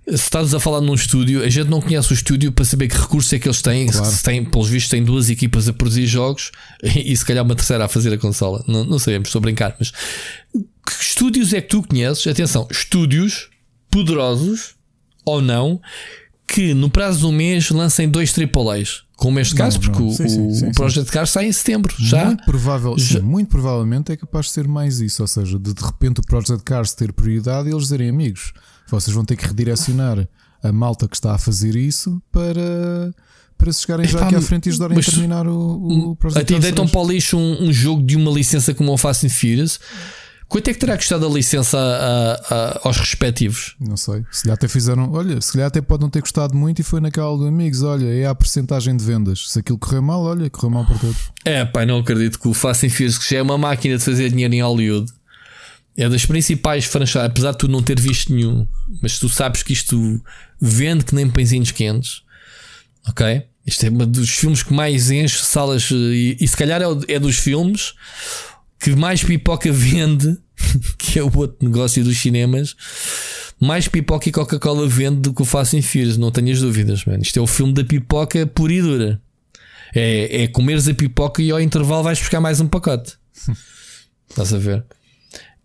se 0.06 0.14
estás 0.14 0.54
a 0.54 0.60
falar 0.60 0.80
num 0.80 0.94
estúdio, 0.94 1.42
a 1.42 1.48
gente 1.48 1.68
não 1.68 1.80
conhece 1.80 2.12
o 2.12 2.14
estúdio 2.14 2.52
para 2.52 2.64
saber 2.64 2.88
que 2.88 2.96
recursos 2.96 3.32
é 3.32 3.38
que 3.38 3.48
eles 3.48 3.60
têm. 3.60 3.88
Claro. 3.88 4.06
Se 4.06 4.22
têm, 4.22 4.44
pelos 4.44 4.68
vistos, 4.68 4.90
têm 4.90 5.02
duas 5.02 5.28
equipas 5.28 5.68
a 5.68 5.72
produzir 5.72 6.06
jogos 6.06 6.52
e, 6.82 7.10
e 7.12 7.16
se 7.16 7.24
calhar 7.24 7.44
uma 7.44 7.56
terceira 7.56 7.84
a 7.84 7.88
fazer 7.88 8.12
a 8.12 8.18
consola. 8.18 8.62
Não, 8.68 8.84
não 8.84 8.98
sabemos, 8.98 9.28
estou 9.28 9.40
a 9.40 9.42
brincar. 9.42 9.74
Mas 9.78 9.90
que 9.90 10.92
estúdios 11.02 11.52
é 11.52 11.60
que 11.60 11.68
tu 11.68 11.82
conheces? 11.82 12.26
Atenção, 12.26 12.68
estúdios 12.70 13.50
poderosos 13.90 14.76
ou 15.24 15.42
não 15.42 15.80
que 16.48 16.74
no 16.74 16.90
prazo 16.90 17.20
de 17.20 17.26
um 17.26 17.32
mês 17.32 17.70
lancem 17.70 18.08
dois 18.08 18.32
AAAs. 18.36 19.04
Como 19.16 19.40
este 19.40 19.54
caso, 19.54 19.80
não, 19.80 19.84
porque. 19.84 20.02
O, 20.02 20.12
sim, 20.12 20.28
sim, 20.28 20.68
o 20.68 20.72
Project 20.72 21.10
Cars 21.10 21.30
sai 21.30 21.46
em 21.46 21.52
setembro. 21.52 21.94
Já? 21.98 22.26
Muito, 22.26 22.44
provável, 22.44 22.98
já. 22.98 23.20
muito 23.20 23.48
provavelmente 23.48 24.12
é 24.12 24.16
capaz 24.16 24.46
de 24.46 24.52
ser 24.52 24.68
mais 24.68 25.00
isso. 25.00 25.22
Ou 25.22 25.28
seja, 25.28 25.58
de, 25.58 25.72
de 25.72 25.82
repente 25.82 26.20
o 26.20 26.22
Project 26.22 26.62
Cars 26.64 26.92
ter 26.92 27.12
prioridade 27.12 27.68
e 27.68 27.72
eles 27.72 27.84
dizerem 27.84 28.10
amigos. 28.10 28.52
Vocês 28.88 29.14
vão 29.14 29.24
ter 29.24 29.36
que 29.36 29.46
redirecionar 29.46 30.28
a 30.62 30.72
malta 30.72 31.08
que 31.08 31.16
está 31.16 31.34
a 31.34 31.38
fazer 31.38 31.74
isso 31.76 32.22
para, 32.30 33.14
para 33.56 33.72
se 33.72 33.82
chegarem 33.82 34.06
já 34.06 34.20
aqui 34.24 34.34
à 34.34 34.40
frente 34.40 34.66
e 34.66 34.68
ajudarem 34.70 34.98
a 34.98 35.02
terminar 35.02 35.46
o, 35.46 36.10
o 36.10 36.16
Project 36.16 36.52
Cars. 36.52 36.58
Até 36.58 36.70
deitam 36.70 36.86
para 36.86 37.00
o 37.00 37.08
lixo 37.08 37.38
um, 37.38 37.68
um, 37.68 37.72
jogo 37.72 38.02
de 38.02 38.16
uma 38.16 38.30
licença 38.30 38.74
como 38.74 38.92
o 38.92 38.98
Fast 38.98 39.26
and 39.26 39.30
Furious 39.30 39.80
Quanto 40.48 40.68
é 40.68 40.74
que 40.74 40.78
terá 40.78 40.96
custado 40.96 41.26
a 41.26 41.28
licença 41.28 41.76
a, 41.76 42.54
a, 42.54 42.80
aos 42.84 42.98
respectivos? 42.98 43.74
Não 43.80 43.96
sei. 43.96 44.24
Se 44.30 44.42
calhar 44.42 44.54
até 44.54 44.68
fizeram. 44.68 45.12
Olha, 45.12 45.40
se 45.40 45.52
calhar 45.52 45.66
até 45.66 45.80
pode 45.80 46.02
não 46.02 46.10
ter 46.10 46.20
custado 46.20 46.56
muito 46.56 46.78
e 46.80 46.84
foi 46.84 47.00
naquela 47.00 47.36
do 47.36 47.46
amigos. 47.46 47.82
Olha, 47.82 48.06
é 48.06 48.26
a 48.26 48.34
percentagem 48.34 48.96
de 48.96 49.04
vendas. 49.04 49.50
Se 49.50 49.58
aquilo 49.58 49.76
correu 49.76 50.02
mal, 50.02 50.22
olha, 50.22 50.48
correu 50.48 50.70
mal 50.70 50.86
para 50.86 50.98
todos. 50.98 51.16
É, 51.44 51.64
pai, 51.64 51.84
não 51.84 51.98
acredito 51.98 52.38
que 52.38 52.46
o 52.46 52.54
Fast 52.54 52.86
and 52.86 52.90
Furious, 52.90 53.18
que 53.18 53.28
já 53.28 53.38
é 53.38 53.42
uma 53.42 53.58
máquina 53.58 53.98
de 53.98 54.04
fazer 54.04 54.30
dinheiro 54.30 54.54
em 54.54 54.62
Hollywood, 54.62 55.12
é 55.96 56.08
das 56.08 56.24
principais 56.26 56.84
franchises, 56.84 57.26
apesar 57.26 57.52
de 57.52 57.58
tu 57.58 57.68
não 57.68 57.82
ter 57.82 57.98
visto 57.98 58.32
nenhum, 58.32 58.68
mas 59.02 59.18
tu 59.18 59.28
sabes 59.28 59.62
que 59.62 59.72
isto 59.72 60.20
vende 60.60 61.04
que 61.04 61.14
nem 61.14 61.28
pãezinhos 61.28 61.70
quentes, 61.70 62.22
ok? 63.08 63.42
Isto 63.66 63.86
é 63.86 63.90
um 63.90 64.06
dos 64.06 64.30
filmes 64.30 64.62
que 64.62 64.72
mais 64.72 65.10
enche 65.10 65.42
salas 65.42 65.90
e, 65.90 66.36
e 66.38 66.46
se 66.46 66.56
calhar 66.56 66.80
é, 66.82 67.14
é 67.14 67.18
dos 67.18 67.38
filmes 67.38 67.94
que 68.80 68.94
mais 68.94 69.22
pipoca 69.22 69.72
vende, 69.72 70.36
que 70.98 71.18
é 71.18 71.22
o 71.22 71.36
outro 71.36 71.56
negócio 71.60 72.04
dos 72.04 72.18
cinemas, 72.18 72.74
mais 73.60 73.88
pipoca 73.88 74.28
e 74.28 74.32
Coca-Cola 74.32 74.86
vende 74.86 75.20
do 75.20 75.32
que 75.32 75.42
o 75.42 75.44
Fast 75.44 75.76
and 75.76 75.82
Furious, 75.82 76.16
não 76.16 76.30
tenhas 76.30 76.60
dúvidas, 76.60 77.04
mano. 77.04 77.22
Isto 77.22 77.38
é 77.38 77.42
o 77.42 77.46
filme 77.46 77.72
da 77.72 77.84
pipoca 77.84 78.46
pura 78.46 78.72
e 78.72 78.82
dura. 78.82 79.22
É, 79.94 80.42
é 80.42 80.48
comeres 80.48 80.86
a 80.88 80.94
pipoca 80.94 81.42
e 81.42 81.50
ao 81.50 81.60
intervalo 81.60 82.02
vais 82.02 82.18
buscar 82.18 82.40
mais 82.40 82.60
um 82.60 82.68
pacote. 82.68 83.14
Estás 84.28 84.52
a 84.52 84.58
ver? 84.58 84.84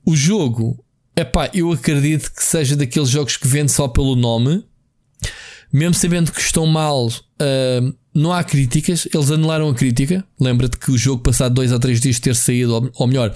O 0.05 0.15
jogo, 0.15 0.83
é 1.15 1.23
pá, 1.23 1.49
eu 1.53 1.71
acredito 1.71 2.31
que 2.33 2.43
seja 2.43 2.75
daqueles 2.75 3.09
jogos 3.09 3.35
que 3.35 3.47
vende 3.47 3.71
só 3.71 3.87
pelo 3.87 4.15
nome, 4.15 4.63
mesmo 5.71 5.93
sabendo 5.93 6.31
que 6.31 6.41
estão 6.41 6.65
mal. 6.65 7.07
Uh, 7.07 7.93
não 8.13 8.33
há 8.33 8.43
críticas, 8.43 9.07
eles 9.13 9.31
anularam 9.31 9.69
a 9.69 9.73
crítica. 9.73 10.23
Lembra-te 10.39 10.77
que 10.77 10.91
o 10.91 10.97
jogo, 10.97 11.23
passado 11.23 11.53
dois 11.53 11.71
ou 11.71 11.79
três 11.79 12.01
dias 12.01 12.19
ter 12.19 12.35
saído, 12.35 12.91
ou 12.93 13.07
melhor, 13.07 13.33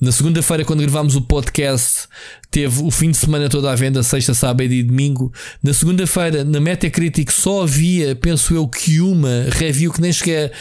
na 0.00 0.12
segunda-feira, 0.12 0.64
quando 0.64 0.80
gravámos 0.80 1.16
o 1.16 1.22
podcast, 1.22 2.06
teve 2.50 2.82
o 2.82 2.90
fim 2.90 3.10
de 3.10 3.16
semana 3.16 3.48
toda 3.48 3.70
à 3.70 3.74
venda, 3.74 4.02
sexta, 4.02 4.34
sábado 4.34 4.70
e 4.70 4.82
domingo. 4.82 5.32
Na 5.62 5.72
segunda-feira, 5.72 6.44
na 6.44 6.60
Metacritic, 6.60 7.30
só 7.30 7.62
havia, 7.62 8.14
penso 8.14 8.54
eu, 8.54 8.68
que 8.68 9.00
uma 9.00 9.46
review 9.50 9.92
que 9.92 10.00
nem 10.00 10.12
sequer 10.12 10.52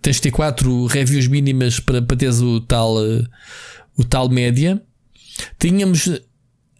tens 0.00 0.16
de 0.16 0.22
ter 0.22 0.30
quatro 0.30 0.86
reviews 0.86 1.26
mínimas 1.26 1.80
para, 1.80 2.00
para 2.00 2.16
teres 2.16 2.40
o 2.40 2.60
tal, 2.60 2.96
o 3.96 4.04
tal 4.04 4.28
média. 4.30 4.80
Tínhamos 5.58 6.08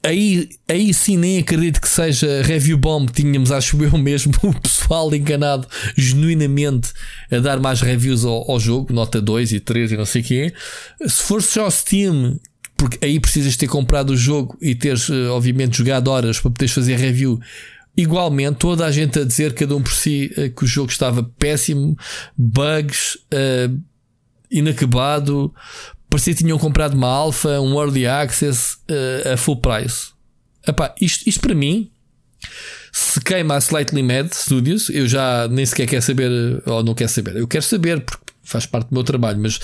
Aí, 0.02 0.48
aí 0.66 0.94
sim 0.94 1.18
nem 1.18 1.38
acredito 1.38 1.80
que 1.80 1.88
seja 1.88 2.42
review 2.42 2.78
bomb. 2.78 3.10
Tínhamos, 3.10 3.52
acho 3.52 3.82
eu 3.82 3.96
mesmo, 3.98 4.32
o 4.42 4.60
pessoal 4.60 5.14
enganado 5.14 5.68
genuinamente 5.96 6.92
a 7.30 7.38
dar 7.38 7.60
mais 7.60 7.80
reviews 7.80 8.24
ao, 8.24 8.50
ao 8.50 8.58
jogo, 8.58 8.92
nota 8.92 9.20
2 9.20 9.52
e 9.52 9.60
3 9.60 9.92
e 9.92 9.96
não 9.96 10.06
sei 10.06 10.22
o 10.22 10.24
quê. 10.24 10.54
Se 11.06 11.22
for 11.24 11.42
só 11.42 11.70
Steam, 11.70 12.38
porque 12.76 13.04
aí 13.04 13.20
precisas 13.20 13.56
ter 13.56 13.66
comprado 13.66 14.10
o 14.10 14.16
jogo 14.16 14.56
e 14.60 14.74
teres, 14.74 15.10
eh, 15.10 15.28
obviamente, 15.28 15.76
jogado 15.76 16.08
horas 16.08 16.40
para 16.40 16.50
poderes 16.50 16.74
fazer 16.74 16.96
review. 16.96 17.38
Igualmente, 17.94 18.58
toda 18.58 18.86
a 18.86 18.90
gente 18.90 19.18
a 19.18 19.24
dizer, 19.24 19.52
cada 19.52 19.76
um 19.76 19.82
por 19.82 19.92
si, 19.92 20.32
eh, 20.34 20.48
que 20.48 20.64
o 20.64 20.66
jogo 20.66 20.90
estava 20.90 21.22
péssimo, 21.22 21.94
bugs, 22.38 23.16
uh, 23.34 23.78
inacabado, 24.50 25.52
parecia 26.10 26.34
que 26.34 26.42
tinham 26.42 26.58
comprado 26.58 26.94
uma 26.94 27.08
alfa, 27.08 27.60
um 27.60 27.80
early 27.80 28.06
access 28.06 28.76
uh, 28.90 29.32
a 29.32 29.36
full 29.36 29.56
price. 29.56 30.10
Epá, 30.66 30.94
isto, 31.00 31.26
isto 31.26 31.40
para 31.40 31.54
mim, 31.54 31.90
se 32.92 33.20
queima 33.20 33.54
a 33.54 33.60
Slightly 33.60 34.02
Mad 34.02 34.30
Studios, 34.32 34.90
eu 34.90 35.06
já 35.08 35.48
nem 35.48 35.64
sequer 35.64 35.86
quero 35.86 36.02
saber, 36.02 36.62
ou 36.66 36.82
não 36.82 36.94
quero 36.94 37.10
saber, 37.10 37.36
eu 37.36 37.46
quero 37.46 37.64
saber 37.64 38.00
porque 38.00 38.30
faz 38.42 38.66
parte 38.66 38.88
do 38.88 38.94
meu 38.94 39.04
trabalho, 39.04 39.38
mas 39.40 39.60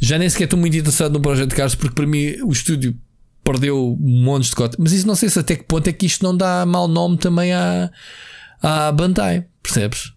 já 0.00 0.18
nem 0.18 0.28
sequer 0.28 0.44
estou 0.44 0.58
muito 0.58 0.76
interessado 0.76 1.12
no 1.12 1.20
projeto 1.20 1.50
de 1.50 1.56
Cars 1.56 1.74
porque 1.74 1.94
para 1.94 2.06
mim 2.06 2.36
o 2.42 2.50
estúdio 2.50 2.96
perdeu 3.44 3.96
um 4.00 4.22
monte 4.22 4.48
de 4.48 4.54
cota. 4.54 4.76
Mas 4.80 4.92
isso 4.92 5.06
não 5.06 5.14
sei 5.14 5.28
se 5.28 5.38
até 5.38 5.56
que 5.56 5.64
ponto 5.64 5.86
é 5.88 5.92
que 5.92 6.06
isto 6.06 6.22
não 6.22 6.36
dá 6.36 6.64
mau 6.64 6.88
nome 6.88 7.18
também 7.18 7.52
à, 7.52 7.90
à 8.62 8.90
Bandai, 8.92 9.46
percebes? 9.62 10.12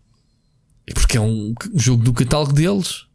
Porque 0.94 1.18
é 1.18 1.22
um 1.22 1.54
jogo 1.76 2.04
do 2.04 2.14
catálogo 2.14 2.54
deles. 2.54 3.06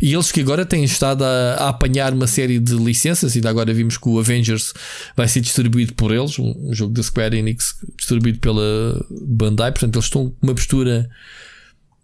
E 0.00 0.12
eles 0.12 0.30
que 0.30 0.40
agora 0.40 0.64
têm 0.64 0.84
estado 0.84 1.24
a, 1.24 1.54
a, 1.54 1.68
apanhar 1.68 2.12
uma 2.12 2.26
série 2.26 2.58
de 2.58 2.74
licenças, 2.74 3.34
e 3.36 3.46
agora 3.46 3.72
vimos 3.72 3.96
que 3.96 4.08
o 4.08 4.18
Avengers 4.18 4.72
vai 5.16 5.28
ser 5.28 5.40
distribuído 5.40 5.94
por 5.94 6.12
eles, 6.12 6.38
um, 6.38 6.54
um 6.68 6.74
jogo 6.74 6.92
da 6.92 7.02
Square 7.02 7.36
Enix 7.36 7.76
distribuído 7.96 8.38
pela 8.38 9.06
Bandai, 9.10 9.72
portanto, 9.72 9.96
eles 9.96 10.06
estão 10.06 10.30
com 10.30 10.46
uma 10.46 10.54
postura 10.54 11.08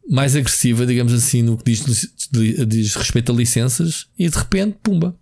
mais 0.08 0.34
agressiva, 0.34 0.84
digamos 0.86 1.12
assim, 1.12 1.42
no 1.42 1.56
que 1.56 1.64
diz, 1.64 2.10
diz 2.66 2.94
respeito 2.94 3.32
a 3.32 3.34
licenças, 3.34 4.06
e 4.18 4.28
de 4.28 4.36
repente, 4.36 4.78
pumba. 4.82 5.14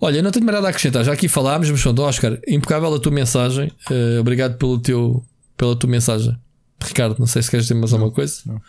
Olha, 0.00 0.22
não 0.22 0.30
tenho 0.30 0.44
mais 0.44 0.54
nada 0.54 0.68
a 0.68 0.70
acrescentar, 0.70 1.04
já 1.04 1.12
aqui 1.12 1.28
falámos, 1.28 1.70
mas 1.70 1.82
pronto, 1.82 2.02
Oscar, 2.02 2.38
impecável 2.46 2.94
a 2.94 3.00
tua 3.00 3.10
mensagem, 3.12 3.72
uh, 3.90 4.20
obrigado 4.20 4.56
pelo 4.56 4.78
teu, 4.78 5.24
pela 5.56 5.74
tua 5.74 5.90
mensagem. 5.90 6.36
Ricardo, 6.80 7.18
não 7.18 7.26
sei 7.26 7.42
se 7.42 7.50
queres 7.50 7.66
dizer 7.66 7.74
mais 7.74 7.92
alguma 7.92 8.12
coisa. 8.12 8.40
Não. 8.46 8.60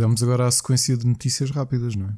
Vamos 0.00 0.22
agora 0.22 0.46
à 0.46 0.50
sequência 0.50 0.96
de 0.96 1.06
notícias 1.06 1.50
rápidas, 1.50 1.94
não 1.94 2.06
é? 2.06 2.10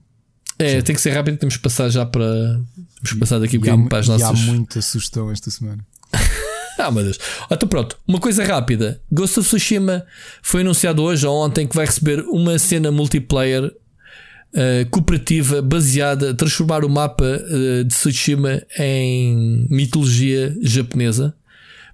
É, 0.59 0.77
Sim. 0.77 0.83
tem 0.83 0.95
que 0.95 1.01
ser 1.01 1.11
rápido, 1.11 1.39
temos 1.39 1.57
que 1.57 1.63
passar 1.63 1.89
já 1.89 2.07
para. 2.07 2.25
Temos 2.25 3.13
que 3.13 3.19
passar 3.19 3.39
daqui 3.39 3.57
um 3.57 3.61
bocadinho 3.61 3.89
para 3.89 3.99
as 3.99 4.09
nossas. 4.09 4.29
há 4.29 4.33
muita 4.33 4.81
sugestão 4.81 5.31
esta 5.31 5.51
semana. 5.51 5.85
ah, 6.79 6.91
meu 6.91 7.03
Deus. 7.03 7.19
Então 7.51 7.69
pronto, 7.69 7.99
uma 8.07 8.21
coisa 8.21 8.45
rápida. 8.45 9.01
Ghost 9.11 9.41
of 9.41 9.49
Tsushima 9.49 10.05
foi 10.43 10.61
anunciado 10.61 11.03
hoje 11.03 11.27
ou 11.27 11.35
ontem 11.45 11.67
que 11.67 11.75
vai 11.75 11.87
receber 11.87 12.21
uma 12.21 12.59
cena 12.59 12.93
multiplayer 12.93 13.65
uh, 13.65 14.91
cooperativa 14.91 15.63
baseada, 15.63 16.35
transformar 16.35 16.85
o 16.85 16.89
mapa 16.89 17.25
uh, 17.25 17.85
de 17.85 17.89
Tsushima 17.89 18.63
em 18.79 19.67
mitologia 19.71 20.57
japonesa. 20.61 21.35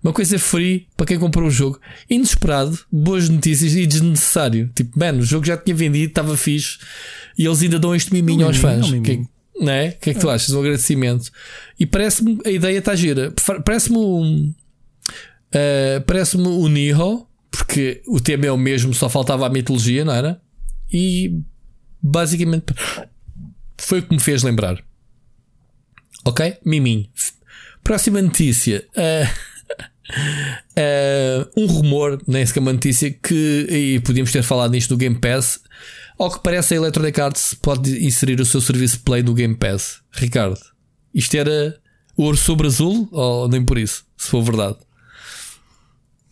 Uma 0.03 0.12
coisa 0.12 0.39
free 0.39 0.87
para 0.97 1.07
quem 1.07 1.19
comprou 1.19 1.49
o 1.49 1.51
jogo. 1.51 1.81
Inesperado, 2.09 2.79
boas 2.91 3.29
notícias 3.29 3.75
e 3.75 3.87
desnecessário. 3.87 4.70
Tipo, 4.75 4.99
mano, 4.99 5.20
o 5.20 5.25
jogo 5.25 5.45
já 5.45 5.57
tinha 5.57 5.75
vendido, 5.75 6.11
estava 6.11 6.37
fixe. 6.37 6.79
E 7.37 7.45
eles 7.45 7.62
ainda 7.62 7.79
dão 7.79 7.95
este 7.95 8.12
miminho 8.12 8.45
um 8.45 8.49
aos 8.49 8.57
fãs. 8.57 8.91
Um 8.91 9.03
que, 9.03 9.27
não 9.61 9.73
é? 9.73 9.89
O 9.89 9.99
que 9.99 10.11
é 10.11 10.15
que 10.15 10.20
tu 10.20 10.31
achas? 10.31 10.51
Um 10.51 10.61
agradecimento. 10.61 11.31
E 11.79 11.87
parece-me, 11.87 12.39
a 12.45 12.51
ideia 12.51 12.79
está 12.79 12.95
gira. 12.95 13.33
Parece-me 13.65 13.99
um. 13.99 14.55
Uh, 15.49 16.01
parece-me 16.07 16.47
o 16.47 16.69
Niho, 16.69 17.27
porque 17.51 18.03
o 18.07 18.20
tema 18.20 18.47
é 18.47 18.53
o 18.53 18.59
mesmo, 18.59 18.93
só 18.95 19.09
faltava 19.09 19.47
a 19.47 19.51
mitologia, 19.51 20.05
não 20.05 20.12
era? 20.12 20.41
E 20.93 21.41
basicamente 22.01 22.66
foi 23.79 24.01
o 24.01 24.03
que 24.03 24.15
me 24.15 24.20
fez 24.20 24.43
lembrar. 24.43 24.83
Ok? 26.25 26.59
Miminho. 26.65 27.09
Próxima 27.83 28.20
notícia. 28.20 28.87
Uh, 28.91 29.48
Uh, 30.10 31.51
um 31.56 31.66
rumor, 31.66 32.22
nem 32.26 32.44
sequer 32.44 32.60
uma 32.60 32.72
notícia, 32.72 33.10
que, 33.10 33.66
e 33.70 34.01
podíamos 34.01 34.32
ter 34.32 34.43
falado 34.43 34.70
nisto 34.70 34.90
no 34.90 34.97
Game 34.97 35.18
Pass, 35.18 35.60
ao 36.18 36.30
que 36.30 36.43
parece 36.43 36.74
a 36.74 36.76
Electronic 36.78 37.20
Arts 37.20 37.55
pode 37.55 38.05
inserir 38.05 38.40
o 38.40 38.44
seu 38.44 38.60
serviço 38.60 39.01
Play 39.01 39.22
no 39.22 39.35
Game 39.35 39.55
Pass. 39.55 40.01
Ricardo, 40.12 40.60
isto 41.14 41.35
era 41.36 41.78
ouro 42.16 42.36
sobre 42.36 42.66
azul 42.66 43.09
ou 43.12 43.48
nem 43.48 43.64
por 43.64 43.78
isso, 43.78 44.05
se 44.16 44.28
for 44.28 44.43
verdade? 44.43 44.76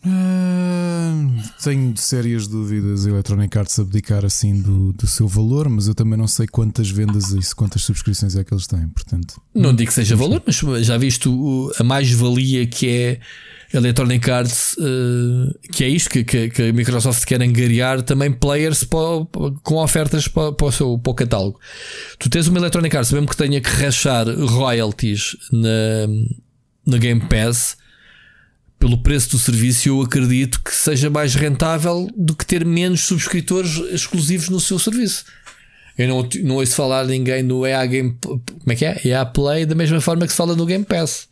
Uh, 0.05 1.41
tenho 1.61 1.95
sérias 1.97 2.47
dúvidas 2.47 3.05
a 3.05 3.09
Electronic 3.09 3.57
Arts 3.57 3.79
abdicar 3.79 4.23
assim 4.23 4.61
do, 4.61 4.93
do 4.93 5.07
seu 5.07 5.27
valor, 5.27 5.67
mas 5.67 5.87
eu 5.87 5.95
também 5.95 6.17
não 6.17 6.27
sei 6.27 6.47
quantas 6.47 6.89
vendas 6.89 7.31
e 7.31 7.55
quantas 7.55 7.83
subscrições 7.83 8.35
é 8.35 8.43
que 8.43 8.53
eles 8.53 8.67
têm, 8.67 8.87
portanto. 8.89 9.41
Não 9.53 9.75
digo 9.75 9.89
que 9.89 9.93
seja 9.93 10.15
valor, 10.15 10.41
mas 10.45 10.85
já 10.85 10.97
visto 10.97 11.73
a 11.79 11.83
mais-valia 11.83 12.65
que 12.67 12.89
é 12.89 13.19
Electronic 13.73 14.31
Arts, 14.31 14.75
uh, 14.77 15.73
que 15.73 15.83
é 15.83 15.89
isto 15.89 16.09
que, 16.09 16.23
que, 16.23 16.49
que, 16.49 16.61
a 16.63 16.73
Microsoft 16.73 17.25
quer 17.25 17.41
angariar 17.41 18.01
também 18.01 18.31
players 18.31 18.83
para, 18.83 19.25
com 19.61 19.75
ofertas 19.75 20.27
para, 20.27 20.53
para, 20.53 20.67
o 20.67 20.71
seu 20.71 20.97
para 20.97 21.11
o 21.11 21.13
catálogo. 21.13 21.59
Tu 22.17 22.29
tens 22.29 22.47
uma 22.47 22.59
Electronic 22.59 22.95
Arts, 22.95 23.11
mesmo 23.11 23.27
que 23.27 23.35
tenha 23.35 23.59
que 23.59 23.69
rachar 23.69 24.27
royalties 24.27 25.35
na, 25.51 26.07
na 26.85 26.97
Game 26.97 27.21
Pass 27.21 27.77
pelo 28.79 28.97
preço 28.99 29.31
do 29.31 29.39
serviço, 29.39 29.89
eu 29.89 30.01
acredito 30.01 30.61
que 30.63 30.73
seja 30.75 31.09
mais 31.09 31.35
rentável 31.35 32.07
do 32.15 32.35
que 32.35 32.45
ter 32.45 32.63
menos 32.63 33.01
subscritores 33.01 33.77
exclusivos 33.91 34.49
no 34.49 34.59
seu 34.59 34.77
serviço. 34.77 35.25
Eu 35.97 36.07
não, 36.07 36.29
não 36.43 36.55
ouço 36.57 36.75
falar 36.75 37.05
ninguém 37.05 37.41
no 37.41 37.65
EA 37.65 37.83
Game. 37.85 38.15
Como 38.21 38.43
é 38.67 38.75
que 38.75 38.85
é? 38.85 39.01
EA 39.03 39.25
Play, 39.25 39.65
da 39.65 39.73
mesma 39.73 39.99
forma 39.99 40.25
que 40.27 40.31
se 40.31 40.37
fala 40.37 40.55
no 40.55 40.65
Game 40.65 40.85
Pass. 40.85 41.27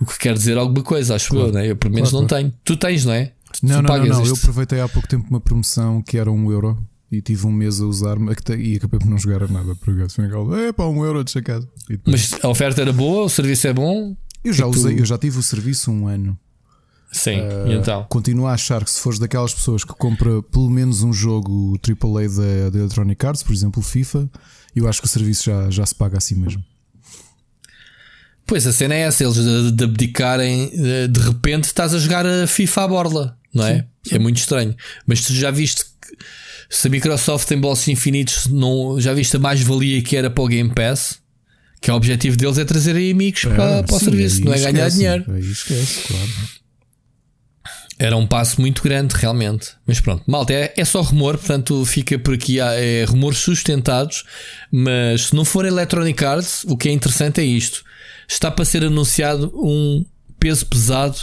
O 0.00 0.06
que 0.06 0.18
quer 0.18 0.34
dizer 0.34 0.56
alguma 0.56 0.82
coisa, 0.82 1.14
acho 1.14 1.30
claro. 1.30 1.48
eu, 1.48 1.52
né? 1.52 1.70
Eu 1.70 1.76
pelo 1.76 1.94
menos 1.94 2.10
claro, 2.10 2.22
não 2.22 2.28
claro. 2.28 2.44
tenho. 2.44 2.54
Tu 2.64 2.76
tens, 2.76 3.04
não 3.04 3.12
é? 3.12 3.32
Não, 3.62 3.82
não, 3.82 3.96
não, 3.98 4.06
não. 4.06 4.24
Eu 4.24 4.34
aproveitei 4.34 4.80
há 4.80 4.88
pouco 4.88 5.08
tempo 5.08 5.26
uma 5.30 5.40
promoção 5.40 6.02
que 6.02 6.18
era 6.18 6.30
um 6.30 6.50
euro 6.50 6.76
e 7.10 7.22
tive 7.22 7.46
um 7.46 7.52
mês 7.52 7.80
a 7.80 7.86
usar 7.86 8.16
e 8.58 8.76
acabei 8.76 8.98
por 8.98 9.08
não 9.08 9.18
jogar 9.18 9.48
nada. 9.48 9.74
Porque 9.76 10.02
é 10.02 10.72
pá, 10.72 10.84
um 10.84 11.04
euro 11.04 11.22
de 11.24 11.30
chacado. 11.30 11.68
Mas 12.04 12.34
a 12.42 12.48
oferta 12.48 12.80
era 12.80 12.92
boa, 12.92 13.24
o 13.24 13.28
serviço 13.28 13.66
é 13.66 13.72
bom. 13.72 14.16
Eu 14.44 14.52
já 14.52 14.66
usei, 14.66 14.94
tu... 14.94 15.00
eu 15.00 15.06
já 15.06 15.18
tive 15.18 15.38
o 15.38 15.42
serviço 15.42 15.90
um 15.90 16.06
ano. 16.06 16.38
Sim, 17.10 17.40
uh, 17.40 17.72
então? 17.72 18.04
Continuo 18.08 18.46
a 18.46 18.52
achar 18.52 18.84
que 18.84 18.90
se 18.90 19.00
fores 19.00 19.18
daquelas 19.18 19.54
pessoas 19.54 19.84
que 19.84 19.94
compra 19.94 20.42
pelo 20.42 20.68
menos 20.68 21.02
um 21.02 21.12
jogo 21.12 21.78
AAA 21.82 22.28
da, 22.28 22.70
da 22.70 22.78
Electronic 22.80 23.24
Arts, 23.24 23.42
por 23.42 23.52
exemplo, 23.52 23.80
FIFA, 23.80 24.28
eu 24.74 24.88
acho 24.88 25.00
que 25.00 25.06
o 25.06 25.10
serviço 25.10 25.44
já, 25.44 25.70
já 25.70 25.86
se 25.86 25.94
paga 25.94 26.18
assim 26.18 26.34
mesmo. 26.34 26.62
Pois 28.46 28.66
a 28.66 28.72
cena 28.72 28.94
é 28.94 29.00
essa, 29.00 29.24
eles 29.24 29.34
de, 29.34 29.72
de 29.72 29.84
abdicarem, 29.84 30.70
de, 31.10 31.20
repente 31.20 31.64
estás 31.64 31.92
a 31.92 31.98
jogar 31.98 32.24
a 32.24 32.46
FIFA 32.46 32.84
à 32.84 32.88
borla, 32.88 33.38
não 33.52 33.66
é? 33.66 33.78
Sim, 33.78 33.84
sim. 34.04 34.14
É 34.14 34.18
muito 34.18 34.38
estranho. 34.38 34.74
Mas 35.04 35.20
tu 35.20 35.34
já 35.34 35.50
viste 35.50 35.84
que 36.00 36.16
se 36.70 36.86
a 36.86 36.90
Microsoft 36.90 37.46
tem 37.48 37.58
bolsos 37.58 37.88
infinitos, 37.88 38.46
não, 38.46 39.00
já 39.00 39.12
viste 39.12 39.36
a 39.36 39.40
mais-valia 39.40 40.00
que 40.02 40.16
era 40.16 40.30
para 40.30 40.44
o 40.44 40.46
Game 40.46 40.72
Pass? 40.72 41.18
Que 41.80 41.90
é 41.90 41.92
o 41.92 41.96
objetivo 41.96 42.36
deles 42.36 42.56
é 42.56 42.64
trazer 42.64 42.92
amigos 42.92 43.44
é, 43.44 43.48
para, 43.48 43.82
para 43.82 43.96
o 43.96 43.98
sim, 43.98 44.06
serviço, 44.06 44.44
não 44.44 44.54
é 44.54 44.58
ganhar 44.60 44.88
dinheiro. 44.88 45.38
Esquece, 45.38 46.02
claro. 46.08 46.30
Era 47.98 48.16
um 48.16 48.26
passo 48.26 48.60
muito 48.60 48.82
grande, 48.82 49.14
realmente. 49.14 49.70
Mas 49.86 50.00
pronto, 50.00 50.22
malta, 50.26 50.52
é, 50.52 50.74
é 50.76 50.84
só 50.84 51.00
rumor, 51.00 51.38
portanto 51.38 51.84
fica 51.86 52.18
por 52.18 52.34
aqui. 52.34 52.60
É 52.60 53.04
rumores 53.08 53.38
sustentados. 53.38 54.24
Mas 54.70 55.28
se 55.28 55.34
não 55.34 55.44
for 55.44 55.64
Electronic 55.64 56.22
Arts, 56.22 56.64
o 56.66 56.76
que 56.76 56.88
é 56.88 56.92
interessante 56.92 57.40
é 57.40 57.44
isto: 57.44 57.82
está 58.28 58.50
para 58.50 58.64
ser 58.64 58.84
anunciado 58.84 59.52
um 59.54 60.04
peso 60.38 60.66
pesado 60.66 61.18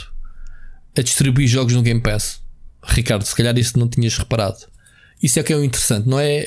a 0.98 1.02
distribuir 1.02 1.48
jogos 1.48 1.74
no 1.74 1.82
Game 1.82 2.02
Pass. 2.02 2.42
Ricardo, 2.84 3.24
se 3.24 3.36
calhar 3.36 3.58
isso 3.58 3.80
não 3.80 3.88
tinhas 3.88 4.18
reparado. 4.18 4.74
Isso 5.22 5.40
é 5.40 5.44
que 5.44 5.54
é 5.54 5.56
o 5.56 5.64
interessante, 5.64 6.08
não 6.08 6.20
é? 6.20 6.42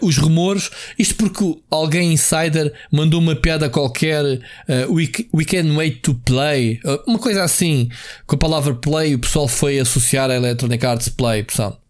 Uh, 0.00 0.06
os 0.06 0.16
rumores, 0.16 0.70
isto 0.96 1.16
porque 1.16 1.60
alguém 1.68 2.12
insider 2.12 2.72
mandou 2.90 3.20
uma 3.20 3.34
piada 3.34 3.68
qualquer, 3.68 4.24
uh, 4.24 4.92
we, 4.92 5.10
we 5.34 5.44
can 5.44 5.74
wait 5.74 6.02
to 6.02 6.14
play, 6.14 6.80
uh, 6.84 7.02
uma 7.04 7.18
coisa 7.18 7.42
assim, 7.42 7.88
com 8.24 8.36
a 8.36 8.38
palavra 8.38 8.74
play, 8.76 9.16
o 9.16 9.18
pessoal 9.18 9.48
foi 9.48 9.80
associar 9.80 10.30
a 10.30 10.36
Electronic 10.36 10.86
Arts 10.86 11.08
Play, 11.08 11.42
pessoal. 11.42 11.82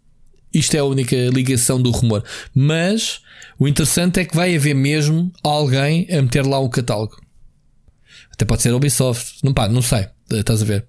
Isto 0.55 0.75
é 0.75 0.79
a 0.79 0.85
única 0.85 1.17
ligação 1.31 1.81
do 1.81 1.91
rumor. 1.91 2.25
Mas 2.55 3.21
o 3.59 3.69
interessante 3.69 4.21
é 4.21 4.25
que 4.25 4.35
vai 4.35 4.57
haver 4.57 4.75
mesmo 4.75 5.31
alguém 5.43 6.07
a 6.11 6.21
meter 6.21 6.47
lá 6.47 6.61
um 6.61 6.69
catálogo. 6.69 7.17
Até 8.33 8.45
pode 8.45 8.63
ser 8.63 8.73
Ubisoft, 8.73 9.39
não, 9.45 9.53
pá, 9.53 9.69
não 9.69 9.83
sei, 9.83 10.09
estás 10.31 10.63
a 10.63 10.65
ver? 10.65 10.87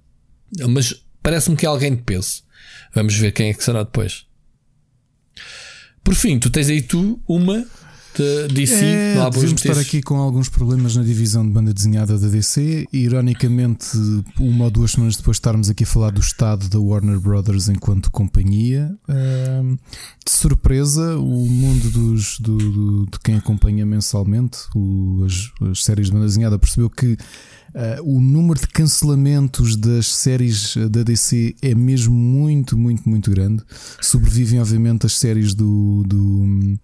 Mas 0.69 1.03
parece-me 1.21 1.55
que 1.55 1.65
é 1.65 1.69
alguém 1.69 1.95
de 1.95 2.01
peso. 2.01 2.43
Vamos 2.93 3.15
ver 3.15 3.31
quem 3.31 3.49
é 3.49 3.53
que 3.53 3.63
será 3.63 3.83
depois. 3.83 4.25
Por 6.03 6.15
fim, 6.15 6.39
tu 6.39 6.49
tens 6.49 6.69
aí 6.69 6.81
tu 6.81 7.21
uma 7.27 7.65
de 8.15 8.47
DC. 8.53 8.85
É, 8.85 9.19
há 9.19 9.29
devemos 9.29 9.63
estar 9.63 9.79
aqui 9.79 10.01
com 10.01 10.15
alguns 10.15 10.49
problemas 10.49 10.95
na 10.95 11.03
divisão 11.03 11.45
de 11.45 11.51
banda 11.51 11.73
desenhada 11.73 12.17
da 12.17 12.27
DC. 12.27 12.87
Ironicamente, 12.91 13.87
uma 14.39 14.65
ou 14.65 14.71
duas 14.71 14.91
semanas 14.91 15.17
depois 15.17 15.35
de 15.35 15.39
estarmos 15.39 15.69
aqui 15.69 15.83
a 15.83 15.87
falar 15.87 16.11
do 16.11 16.21
estado 16.21 16.69
da 16.69 16.79
Warner 16.79 17.19
Brothers 17.19 17.69
enquanto 17.69 18.11
companhia, 18.11 18.95
de 19.07 20.31
surpresa, 20.31 21.17
o 21.17 21.47
mundo 21.47 21.89
dos, 21.89 22.39
do, 22.39 22.57
do, 22.57 23.05
de 23.11 23.19
quem 23.19 23.35
acompanha 23.35 23.85
mensalmente 23.85 24.59
o, 24.75 25.25
as, 25.25 25.69
as 25.71 25.83
séries 25.83 26.07
de 26.07 26.13
banda 26.13 26.25
desenhada 26.25 26.59
percebeu 26.59 26.89
que 26.89 27.17
Uh, 27.73 28.17
o 28.17 28.21
número 28.21 28.59
de 28.59 28.67
cancelamentos 28.67 29.75
das 29.75 30.05
séries 30.05 30.77
da 30.91 31.01
DC 31.01 31.55
é 31.59 31.73
mesmo 31.73 32.13
muito, 32.13 32.77
muito, 32.77 33.09
muito 33.09 33.31
grande. 33.31 33.63
Sobrevivem, 33.99 34.59
obviamente, 34.59 35.07
as 35.07 35.13
séries 35.13 35.55
do, 35.55 36.03
do 36.05 36.77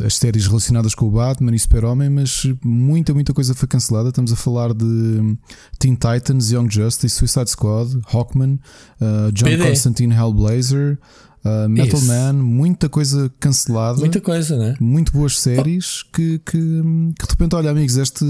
as 0.00 0.14
séries 0.14 0.46
relacionadas 0.46 0.94
com 0.94 1.06
o 1.06 1.10
Batman 1.10 1.54
e 1.54 1.58
Super-Homem, 1.58 2.08
mas 2.08 2.46
muita, 2.64 3.12
muita 3.12 3.34
coisa 3.34 3.54
foi 3.54 3.68
cancelada. 3.68 4.08
Estamos 4.08 4.32
a 4.32 4.36
falar 4.36 4.72
de 4.72 5.36
Teen 5.78 5.94
Titans, 5.94 6.50
Young 6.50 6.70
Justice, 6.70 7.14
Suicide 7.14 7.50
Squad, 7.50 7.98
Hawkman, 8.12 8.58
uh, 9.00 9.32
John 9.32 9.46
PD. 9.46 9.68
Constantine 9.68 10.14
Hellblazer. 10.14 10.98
Uh, 11.44 11.68
Metal 11.68 11.98
Isso. 11.98 12.06
Man, 12.06 12.34
muita 12.34 12.88
coisa 12.88 13.30
cancelada. 13.40 13.98
Muita 13.98 14.20
coisa, 14.20 14.56
né? 14.56 14.74
Muito 14.80 15.10
boas 15.10 15.40
séries 15.40 16.04
que, 16.04 16.38
que, 16.38 16.52
que, 16.52 16.56
de 16.58 17.30
repente, 17.30 17.56
olha, 17.56 17.70
amigos, 17.70 17.96
este, 17.96 18.24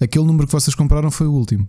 aquele 0.00 0.24
número 0.24 0.46
que 0.46 0.52
vocês 0.52 0.74
compraram 0.74 1.10
foi 1.10 1.26
o 1.26 1.32
último. 1.32 1.68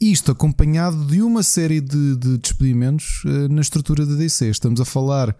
Isto 0.00 0.32
acompanhado 0.32 1.04
de 1.04 1.20
uma 1.20 1.42
série 1.42 1.82
de, 1.82 2.16
de 2.16 2.38
despedimentos 2.38 3.22
uh, 3.24 3.48
na 3.52 3.60
estrutura 3.60 4.06
da 4.06 4.14
DC. 4.14 4.48
Estamos 4.48 4.80
a 4.80 4.86
falar 4.86 5.36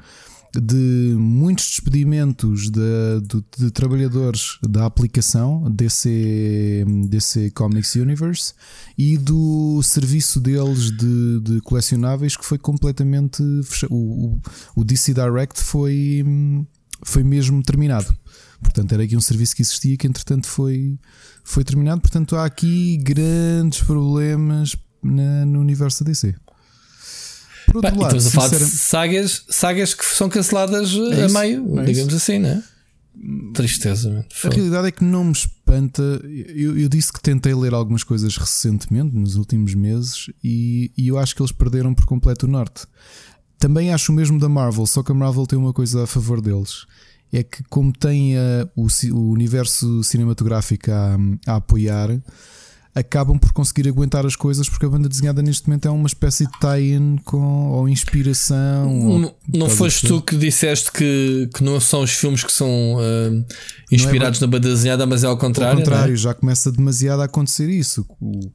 de 0.54 1.14
muitos 1.18 1.66
despedimentos 1.66 2.70
de, 2.70 3.20
de, 3.22 3.44
de, 3.58 3.70
trabalhadores 3.70 4.58
da 4.62 4.86
aplicação 4.86 5.70
DC, 5.70 6.84
DC 7.08 7.50
Comics 7.50 7.94
Universe 7.94 8.54
e 8.96 9.18
do 9.18 9.82
serviço 9.82 10.40
deles 10.40 10.90
de, 10.90 11.40
de 11.40 11.60
colecionáveis 11.60 12.36
que 12.36 12.44
foi 12.44 12.58
completamente 12.58 13.42
fechado. 13.64 13.92
O, 13.94 14.40
o, 14.74 14.84
DC 14.84 15.14
Direct 15.14 15.60
foi, 15.60 16.24
foi 17.02 17.22
mesmo 17.22 17.62
terminado. 17.62 18.14
Portanto, 18.62 18.92
era 18.92 19.02
aqui 19.02 19.16
um 19.16 19.20
serviço 19.20 19.54
que 19.54 19.62
existia 19.62 19.96
que 19.96 20.06
entretanto 20.06 20.46
foi, 20.46 20.98
foi 21.44 21.64
terminado. 21.64 22.00
Portanto, 22.00 22.36
há 22.36 22.44
aqui 22.44 22.96
grandes 22.98 23.82
problemas 23.82 24.76
na, 25.02 25.44
no 25.44 25.60
universo 25.60 26.02
DC. 26.02 26.34
Por 27.66 27.76
outro 27.76 28.00
lado, 28.00 28.16
estamos 28.16 28.26
a 28.26 28.30
falar 28.30 28.48
de 28.48 28.56
sagas, 28.56 29.44
sagas 29.48 29.94
que 29.94 30.04
são 30.04 30.28
canceladas 30.28 30.92
é 31.12 31.24
a 31.24 31.28
meio, 31.28 31.78
é 31.80 31.84
digamos 31.84 32.14
assim, 32.14 32.38
não 32.38 32.50
é? 32.50 32.62
Tristeza. 33.54 34.26
A 34.44 34.48
realidade 34.48 34.88
é 34.88 34.90
que 34.90 35.02
não 35.02 35.24
me 35.24 35.32
espanta. 35.32 36.02
Eu, 36.54 36.78
eu, 36.78 36.88
disse 36.88 37.10
que 37.10 37.20
tentei 37.20 37.54
ler 37.54 37.72
algumas 37.72 38.04
coisas 38.04 38.36
recentemente, 38.36 39.16
nos 39.16 39.36
últimos 39.36 39.74
meses, 39.74 40.30
e, 40.44 40.92
e, 40.96 41.08
eu 41.08 41.18
acho 41.18 41.34
que 41.34 41.40
eles 41.40 41.52
perderam 41.52 41.94
por 41.94 42.04
completo 42.04 42.46
o 42.46 42.48
norte. 42.48 42.86
Também 43.58 43.92
acho 43.92 44.12
o 44.12 44.14
mesmo 44.14 44.38
da 44.38 44.50
Marvel, 44.50 44.86
só 44.86 45.02
que 45.02 45.12
a 45.12 45.14
Marvel 45.14 45.46
tem 45.46 45.58
uma 45.58 45.72
coisa 45.72 46.04
a 46.04 46.06
favor 46.06 46.42
deles. 46.42 46.86
É 47.32 47.42
que, 47.42 47.64
como 47.70 47.90
tem 47.90 48.36
a, 48.36 48.68
o, 48.76 48.86
o 49.12 49.30
universo 49.30 50.04
cinematográfico 50.04 50.90
a, 50.90 51.16
a 51.46 51.56
apoiar, 51.56 52.10
acabam 52.96 53.38
por 53.38 53.52
conseguir 53.52 53.86
aguentar 53.88 54.24
as 54.24 54.34
coisas 54.34 54.70
porque 54.70 54.86
a 54.86 54.88
banda 54.88 55.06
desenhada 55.06 55.42
neste 55.42 55.68
momento 55.68 55.86
é 55.86 55.90
uma 55.90 56.06
espécie 56.06 56.46
de 56.46 56.58
tie-in 56.58 57.18
com 57.24 57.68
ou 57.72 57.86
inspiração. 57.86 58.86
Não, 58.86 59.24
ou, 59.24 59.36
não 59.52 59.68
foste 59.68 60.06
tu 60.06 60.22
que 60.22 60.34
disseste 60.34 60.90
que, 60.90 61.50
que 61.54 61.62
não 61.62 61.78
são 61.78 62.00
os 62.00 62.12
filmes 62.12 62.42
que 62.42 62.50
são 62.50 62.66
uh, 62.94 63.44
inspirados 63.92 64.40
é, 64.40 64.46
na 64.46 64.50
banda 64.50 64.70
desenhada, 64.70 65.04
mas 65.04 65.22
é 65.22 65.26
ao 65.26 65.36
contrário. 65.36 65.78
Ao 65.78 65.84
contrário, 65.84 66.14
é? 66.14 66.16
já 66.16 66.32
começa 66.32 66.72
demasiado 66.72 67.20
a 67.20 67.26
acontecer 67.26 67.68
isso. 67.68 68.06
O, 68.18 68.50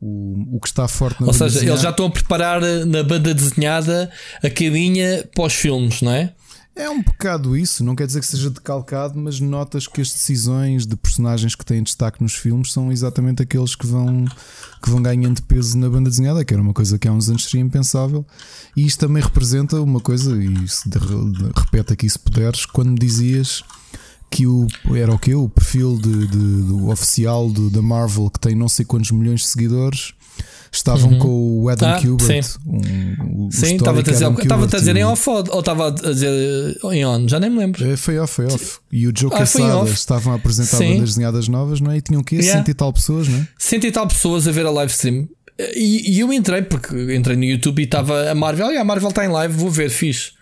o, 0.00 0.56
o 0.56 0.60
que 0.60 0.68
está 0.68 0.86
forte 0.86 1.20
na 1.20 1.26
Ou 1.26 1.32
seja, 1.32 1.58
eles 1.58 1.82
já 1.82 1.90
estão 1.90 2.06
a 2.06 2.10
preparar 2.10 2.60
na 2.86 3.02
banda 3.02 3.34
desenhada 3.34 4.08
a 4.40 4.48
cabinha 4.48 5.28
pós 5.34 5.54
filmes, 5.54 6.00
não 6.00 6.12
é? 6.12 6.32
É 6.74 6.88
um 6.88 7.02
bocado 7.02 7.56
isso, 7.56 7.82
não 7.82 7.96
quer 7.96 8.06
dizer 8.06 8.20
que 8.20 8.26
seja 8.26 8.48
decalcado, 8.48 9.18
mas 9.18 9.40
notas 9.40 9.86
que 9.86 10.00
as 10.00 10.12
decisões 10.12 10.86
de 10.86 10.96
personagens 10.96 11.54
que 11.54 11.64
têm 11.64 11.82
destaque 11.82 12.22
nos 12.22 12.34
filmes 12.34 12.72
são 12.72 12.92
exatamente 12.92 13.42
aqueles 13.42 13.74
que 13.74 13.86
vão, 13.86 14.24
que 14.82 14.88
vão 14.88 15.02
ganhando 15.02 15.42
peso 15.42 15.76
na 15.76 15.90
banda 15.90 16.08
desenhada, 16.08 16.44
que 16.44 16.54
era 16.54 16.62
uma 16.62 16.72
coisa 16.72 16.98
que 16.98 17.08
há 17.08 17.12
uns 17.12 17.28
anos 17.28 17.44
seria 17.44 17.60
impensável. 17.60 18.24
E 18.76 18.86
isto 18.86 19.00
também 19.00 19.22
representa 19.22 19.80
uma 19.80 20.00
coisa, 20.00 20.40
e 20.42 20.68
se 20.68 20.88
de, 20.88 20.98
de, 20.98 21.50
repete 21.56 21.92
aqui 21.92 22.08
se 22.08 22.18
puderes, 22.18 22.64
quando 22.64 22.98
dizias 22.98 23.62
que 24.30 24.46
o, 24.46 24.68
era 24.94 25.12
o 25.12 25.18
que? 25.18 25.34
O 25.34 25.48
perfil 25.48 25.98
de, 25.98 26.28
de, 26.28 26.62
do 26.62 26.88
oficial 26.88 27.50
da 27.50 27.82
Marvel 27.82 28.30
que 28.30 28.38
tem 28.38 28.54
não 28.54 28.68
sei 28.68 28.84
quantos 28.84 29.10
milhões 29.10 29.40
de 29.40 29.46
seguidores 29.48 30.14
estavam 30.72 31.10
uhum. 31.12 31.18
com 31.18 31.62
o 31.62 31.68
Adam 31.68 31.90
ah, 31.90 32.00
Kubert. 32.00 32.44
Sim, 32.44 32.58
um, 32.66 33.48
sim 33.50 33.76
estava 33.76 33.98
a 33.98 34.02
dizer, 34.02 34.30
estava 34.30 34.64
a 34.64 34.66
dizer 34.66 34.96
em 34.96 35.04
off 35.04 35.28
ou 35.28 35.60
estava 35.60 35.88
a 35.88 35.90
dizer 35.90 36.78
em 36.92 37.04
on, 37.04 37.28
já 37.28 37.40
nem 37.40 37.50
me 37.50 37.58
lembro. 37.58 37.84
É, 37.84 37.96
foi 37.96 38.18
off, 38.18 38.34
foi 38.34 38.46
off. 38.46 38.78
E 38.90 39.06
o 39.06 39.12
Joe 39.16 39.30
ah, 39.34 39.42
estavam 39.84 40.32
a 40.32 40.36
apresentar 40.36 40.78
sim. 40.78 40.94
bandas 40.94 41.10
desenhadas 41.10 41.48
novas, 41.48 41.80
não 41.80 41.90
é? 41.90 41.96
E 41.96 42.00
tinham 42.00 42.20
o 42.20 42.24
quê? 42.24 42.36
Yeah. 42.36 42.58
Cento 42.58 42.70
e 42.70 42.74
tal 42.74 42.92
pessoas, 42.92 43.28
não 43.28 43.38
é? 43.38 43.48
Cento 43.58 43.86
e 43.86 43.92
tal 43.92 44.06
pessoas 44.06 44.46
a 44.46 44.52
ver 44.52 44.66
a 44.66 44.70
live 44.70 44.92
stream. 44.92 45.28
E, 45.74 46.16
e 46.16 46.20
eu 46.20 46.32
entrei, 46.32 46.62
porque 46.62 47.14
entrei 47.14 47.36
no 47.36 47.44
YouTube 47.44 47.80
e 47.80 47.84
estava 47.84 48.30
a 48.30 48.34
Marvel, 48.34 48.66
olha, 48.66 48.80
a 48.80 48.84
Marvel 48.84 49.10
está 49.10 49.24
em 49.24 49.28
live, 49.28 49.54
vou 49.54 49.70
ver, 49.70 49.90
fixe. 49.90 50.32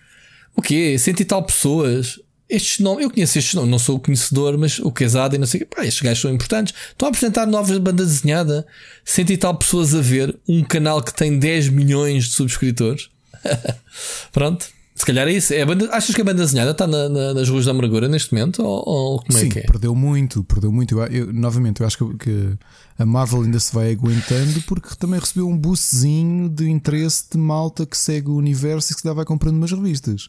O 0.54 0.62
quê? 0.62 0.96
Cento 0.98 1.20
e 1.20 1.24
tal 1.24 1.42
pessoas 1.42 2.18
estes 2.48 2.78
nomes, 2.78 3.04
eu 3.04 3.10
conheço 3.10 3.38
estes 3.38 3.54
nomes, 3.54 3.70
não 3.70 3.78
sou 3.78 3.96
o 3.96 4.00
conhecedor, 4.00 4.56
mas 4.56 4.78
o 4.78 4.90
Quesada 4.90 5.36
e 5.36 5.38
não 5.38 5.46
sei 5.46 5.60
o 5.60 5.66
que, 5.66 5.76
pá, 5.76 5.84
estes 5.84 6.02
gajos 6.02 6.20
são 6.20 6.32
importantes. 6.32 6.74
Estão 6.90 7.06
a 7.06 7.10
apresentar 7.10 7.46
novas 7.46 7.76
bandas 7.78 8.06
desenhada, 8.06 8.66
cento 9.04 9.32
e 9.32 9.36
tal 9.36 9.56
pessoas 9.56 9.94
a 9.94 10.00
ver, 10.00 10.36
um 10.48 10.64
canal 10.64 11.02
que 11.02 11.14
tem 11.14 11.38
10 11.38 11.68
milhões 11.68 12.24
de 12.24 12.32
subscritores. 12.32 13.10
Pronto, 14.32 14.66
se 14.98 15.06
calhar 15.06 15.28
é 15.28 15.32
isso. 15.32 15.54
É 15.54 15.64
banda, 15.64 15.88
achas 15.92 16.12
que 16.12 16.20
a 16.20 16.24
banda 16.24 16.42
desenhada 16.42 16.72
está 16.72 16.84
na, 16.84 17.08
na, 17.08 17.32
nas 17.32 17.48
ruas 17.48 17.66
da 17.66 17.70
amargura 17.70 18.08
neste 18.08 18.34
momento? 18.34 18.64
Ou, 18.64 18.82
ou 18.84 19.18
como 19.20 19.38
Sim, 19.38 19.46
é 19.46 19.48
que 19.48 19.58
é? 19.60 19.62
perdeu 19.62 19.94
muito, 19.94 20.42
perdeu 20.42 20.72
muito. 20.72 20.98
Eu, 20.98 21.06
eu, 21.06 21.32
novamente, 21.32 21.80
eu 21.80 21.86
acho 21.86 21.96
que, 21.96 22.16
que, 22.16 22.58
a 22.98 23.06
Marvel 23.06 23.42
ainda 23.42 23.60
se 23.60 23.72
vai 23.72 23.92
aguentando 23.92 24.60
porque 24.62 24.88
também 24.98 25.20
recebeu 25.20 25.46
um 25.46 25.56
boostzinho 25.56 26.48
de 26.48 26.68
interesse 26.68 27.26
de 27.30 27.38
malta 27.38 27.86
que 27.86 27.96
segue 27.96 28.28
o 28.28 28.34
universo 28.34 28.90
e 28.90 28.94
que 28.94 29.00
se 29.00 29.06
dá 29.06 29.12
vai 29.12 29.24
comprando 29.24 29.54
umas 29.54 29.70
revistas. 29.70 30.28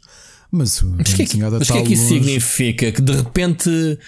Mas, 0.51 0.81
mas 0.81 1.13
que 1.13 1.21
é 1.21 1.25
que, 1.25 1.37
mas 1.37 1.67
que 1.69 1.77
é 1.77 1.83
que 1.83 1.93
isso 1.93 2.07
significa? 2.07 2.91
Que 2.91 3.01
de 3.01 3.13
repente 3.13 3.99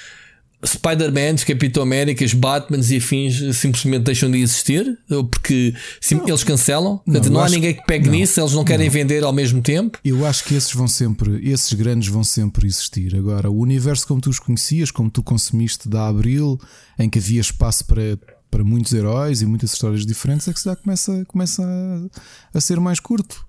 Spider-Man, 0.63 1.35
Capitão 1.45 1.84
Américas, 1.84 2.34
Batmans 2.34 2.91
e 2.91 2.97
afins 2.97 3.57
simplesmente 3.57 4.03
deixam 4.03 4.30
de 4.30 4.39
existir? 4.39 4.97
Porque 5.07 5.73
sim, 5.99 6.22
eles 6.26 6.43
cancelam? 6.43 7.01
Não, 7.05 7.19
não 7.22 7.41
há 7.41 7.49
ninguém 7.49 7.73
que 7.73 7.84
pegue 7.85 8.05
não, 8.05 8.13
nisso, 8.13 8.39
eles 8.39 8.53
não 8.53 8.63
querem 8.63 8.85
não. 8.85 8.93
vender 8.93 9.23
ao 9.23 9.34
mesmo 9.34 9.61
tempo? 9.61 9.97
Eu 10.05 10.26
acho 10.26 10.43
que 10.43 10.53
esses 10.53 10.72
vão 10.72 10.88
sempre, 10.88 11.49
esses 11.49 11.73
grandes 11.73 12.09
vão 12.09 12.23
sempre 12.23 12.68
existir. 12.68 13.15
Agora, 13.15 13.49
o 13.49 13.59
universo 13.59 14.07
como 14.07 14.22
tu 14.22 14.30
os 14.30 14.39
conhecias, 14.39 14.91
como 14.91 15.09
tu 15.09 15.23
consumiste 15.23 15.89
da 15.89 16.07
Abril, 16.07 16.59
em 16.97 17.09
que 17.09 17.19
havia 17.19 17.41
espaço 17.41 17.85
para 17.85 18.18
para 18.51 18.65
muitos 18.65 18.91
heróis 18.91 19.41
e 19.41 19.45
muitas 19.45 19.72
histórias 19.72 20.05
diferentes, 20.05 20.45
é 20.45 20.51
que 20.51 20.59
se 20.59 20.65
dá 20.65 20.76
começa, 20.76 21.23
começa 21.26 21.63
a, 21.63 22.57
a 22.57 22.59
ser 22.59 22.81
mais 22.81 22.99
curto 22.99 23.45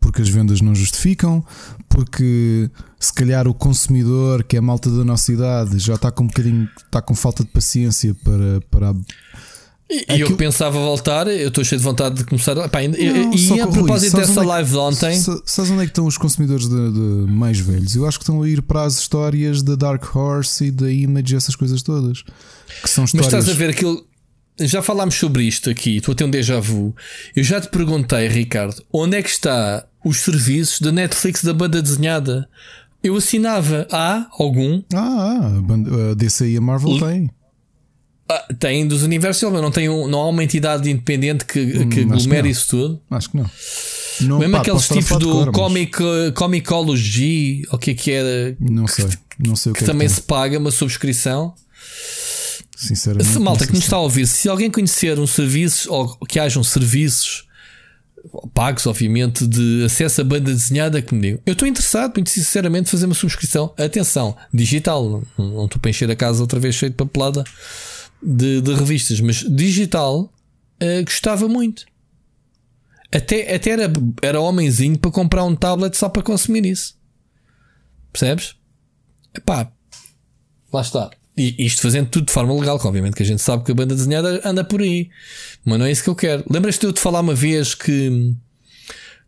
porque 0.00 0.22
as 0.22 0.28
vendas 0.28 0.60
não 0.60 0.74
justificam, 0.74 1.44
porque 1.88 2.70
se 2.98 3.12
calhar 3.12 3.46
o 3.48 3.54
consumidor, 3.54 4.42
que 4.44 4.56
é 4.56 4.58
a 4.58 4.62
malta 4.62 4.90
da 4.90 5.04
nossa 5.04 5.32
idade, 5.32 5.78
já 5.78 5.94
está 5.94 6.10
com 6.10 6.24
um 6.24 6.26
bocadinho, 6.28 6.68
está 6.86 7.02
com 7.02 7.14
falta 7.14 7.42
de 7.44 7.50
paciência 7.50 8.14
para, 8.24 8.60
para 8.70 8.94
E 9.90 10.20
eu 10.20 10.36
pensava 10.36 10.78
voltar, 10.78 11.26
eu 11.28 11.48
estou 11.48 11.64
cheio 11.64 11.78
de 11.78 11.84
vontade 11.84 12.16
de 12.16 12.24
começar. 12.24 12.54
Pá, 12.68 12.82
e 12.82 12.88
Não, 12.88 13.36
só 13.38 13.54
e 13.54 13.56
que, 13.56 13.60
a 13.60 13.64
Rui, 13.64 13.72
propósito 13.74 14.10
sabes 14.12 14.28
dessa 14.28 14.42
é 14.42 14.46
live 14.46 14.70
de 14.70 14.76
ontem, 14.76 15.18
sa- 15.20 15.42
Sabes 15.46 15.70
onde 15.70 15.80
é 15.82 15.84
que 15.84 15.90
estão 15.90 16.06
os 16.06 16.18
consumidores 16.18 16.68
de, 16.68 16.92
de 16.92 17.32
mais 17.32 17.58
velhos? 17.58 17.96
Eu 17.96 18.06
acho 18.06 18.18
que 18.18 18.22
estão 18.24 18.42
a 18.42 18.48
ir 18.48 18.60
para 18.62 18.82
as 18.84 18.98
histórias 18.98 19.62
da 19.62 19.74
Dark 19.76 20.14
Horse 20.14 20.66
e 20.66 20.70
da 20.70 20.90
Image, 20.92 21.34
essas 21.34 21.56
coisas 21.56 21.82
todas. 21.82 22.22
Que 22.82 22.88
são 22.88 23.02
mas 23.04 23.14
histórias. 23.14 23.32
estás 23.32 23.48
a 23.48 23.52
ver 23.54 23.70
aquilo. 23.70 24.04
Já 24.60 24.82
falámos 24.82 25.14
sobre 25.14 25.44
isto 25.44 25.70
aqui, 25.70 25.96
estou 25.98 26.12
a 26.12 26.14
ter 26.16 26.24
um 26.24 26.30
déjà 26.30 26.58
vu. 26.60 26.94
Eu 27.36 27.44
já 27.44 27.60
te 27.60 27.68
perguntei, 27.68 28.26
Ricardo, 28.28 28.82
onde 28.92 29.16
é 29.16 29.22
que 29.22 29.30
está 29.30 29.86
os 30.04 30.20
serviços 30.20 30.80
da 30.80 30.90
Netflix 30.92 31.42
da 31.42 31.52
banda 31.54 31.80
desenhada? 31.82 32.48
Eu 33.02 33.16
assinava. 33.16 33.86
Há 33.92 34.26
algum? 34.38 34.82
Ah, 34.92 35.52
ah, 35.52 36.10
a 36.10 36.14
DC 36.14 36.48
e 36.50 36.56
a 36.56 36.60
Marvel 36.60 36.90
L- 36.92 37.00
têm. 37.00 37.30
Ah, 38.30 38.46
tem 38.58 38.86
dos 38.86 39.02
universos, 39.04 39.50
mas 39.50 39.62
não, 39.62 39.70
tem 39.70 39.88
um, 39.88 40.06
não 40.08 40.20
há 40.20 40.28
uma 40.28 40.42
entidade 40.44 40.90
independente 40.90 41.44
que, 41.46 41.86
que 41.86 42.00
Hum, 42.04 42.12
aglomere 42.12 42.50
isso 42.50 42.68
tudo. 42.68 43.00
Acho 43.10 43.30
que 43.30 43.36
não. 43.38 43.50
não 44.22 44.38
Mesmo 44.40 44.52
pá, 44.52 44.60
aqueles 44.60 44.88
tipos 44.88 45.16
do 45.18 45.30
cor, 45.30 45.46
mas 45.46 45.54
comic, 45.54 45.98
Comicology, 46.34 47.62
ou 47.70 47.76
o 47.76 47.78
que 47.78 47.92
é 47.92 47.94
que 47.94 48.10
era, 48.10 48.56
Não 48.60 48.86
sei. 48.86 49.08
Não 49.38 49.56
sei 49.56 49.72
o 49.72 49.74
que, 49.74 49.78
que 49.78 49.84
é 49.84 49.86
também 49.92 50.06
que 50.08 50.12
se 50.12 50.22
paga 50.22 50.58
uma 50.58 50.70
subscrição. 50.70 51.54
Sinceramente. 52.78 53.26
Se, 53.26 53.38
malta 53.40 53.66
que 53.66 53.72
nos 53.72 53.82
está 53.82 53.96
a 53.96 54.00
ouvir, 54.00 54.26
se 54.28 54.48
alguém 54.48 54.70
conhecer 54.70 55.18
um 55.18 55.26
serviço 55.26 55.92
ou 55.92 56.16
que 56.26 56.38
hajam 56.38 56.62
serviços 56.62 57.48
pagos, 58.54 58.86
obviamente, 58.86 59.46
de 59.46 59.84
acesso 59.84 60.20
a 60.20 60.24
banda 60.24 60.52
desenhada, 60.52 61.02
que 61.02 61.14
me 61.14 61.20
digam. 61.20 61.40
Eu 61.44 61.54
estou 61.54 61.66
interessado, 61.66 62.14
muito 62.14 62.30
sinceramente, 62.30 62.88
em 62.88 62.90
fazer 62.90 63.06
uma 63.06 63.14
subscrição. 63.14 63.74
Atenção, 63.76 64.36
digital, 64.52 65.22
não 65.36 65.64
estou 65.64 65.80
para 65.80 65.90
encher 65.90 66.10
a 66.10 66.16
casa 66.16 66.40
outra 66.40 66.60
vez 66.60 66.74
cheio 66.76 66.90
de 66.90 66.96
papelada 66.96 67.42
de, 68.22 68.60
de 68.60 68.74
revistas, 68.74 69.20
mas 69.20 69.36
digital 69.36 70.32
eh, 70.78 71.02
gostava 71.02 71.48
muito. 71.48 71.84
Até, 73.10 73.54
até 73.54 73.70
era, 73.70 73.92
era 74.22 74.40
homenzinho 74.40 74.98
para 74.98 75.10
comprar 75.10 75.44
um 75.44 75.56
tablet 75.56 75.96
só 75.96 76.08
para 76.08 76.22
consumir 76.22 76.64
isso. 76.64 76.96
Percebes? 78.12 78.54
Epá, 79.34 79.72
lá 80.72 80.80
está. 80.80 81.10
E 81.38 81.54
isto 81.64 81.82
fazendo 81.82 82.08
tudo 82.08 82.26
de 82.26 82.32
forma 82.32 82.52
legal, 82.52 82.78
que 82.78 82.86
obviamente 82.86 83.14
que 83.14 83.22
a 83.22 83.26
gente 83.26 83.40
sabe 83.40 83.64
que 83.64 83.70
a 83.70 83.74
banda 83.74 83.94
desenhada 83.94 84.40
anda 84.44 84.64
por 84.64 84.82
aí. 84.82 85.08
Mas 85.64 85.78
não 85.78 85.86
é 85.86 85.92
isso 85.92 86.02
que 86.02 86.10
eu 86.10 86.14
quero. 86.16 86.44
Lembras-te 86.50 86.84
eu 86.84 86.92
te 86.92 86.98
falar 86.98 87.20
uma 87.20 87.34
vez 87.34 87.76
que, 87.76 88.34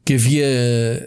que 0.05 0.15
havia 0.15 1.07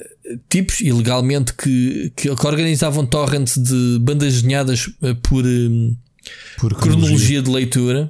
tipos 0.50 0.80
ilegalmente 0.80 1.54
que, 1.54 2.14
que, 2.16 2.30
organizavam 2.30 3.06
torrents 3.06 3.58
de 3.58 4.00
bandas 4.00 4.36
desenhadas 4.36 4.90
eh, 5.02 5.14
por 5.16 5.46
hum, 5.46 5.96
Por 6.58 6.74
cronologia 6.76 7.42
de 7.42 7.50
leitura? 7.50 8.10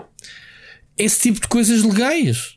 Esse 0.98 1.20
tipo 1.20 1.42
de 1.42 1.48
coisas 1.48 1.84
legais. 1.84 2.56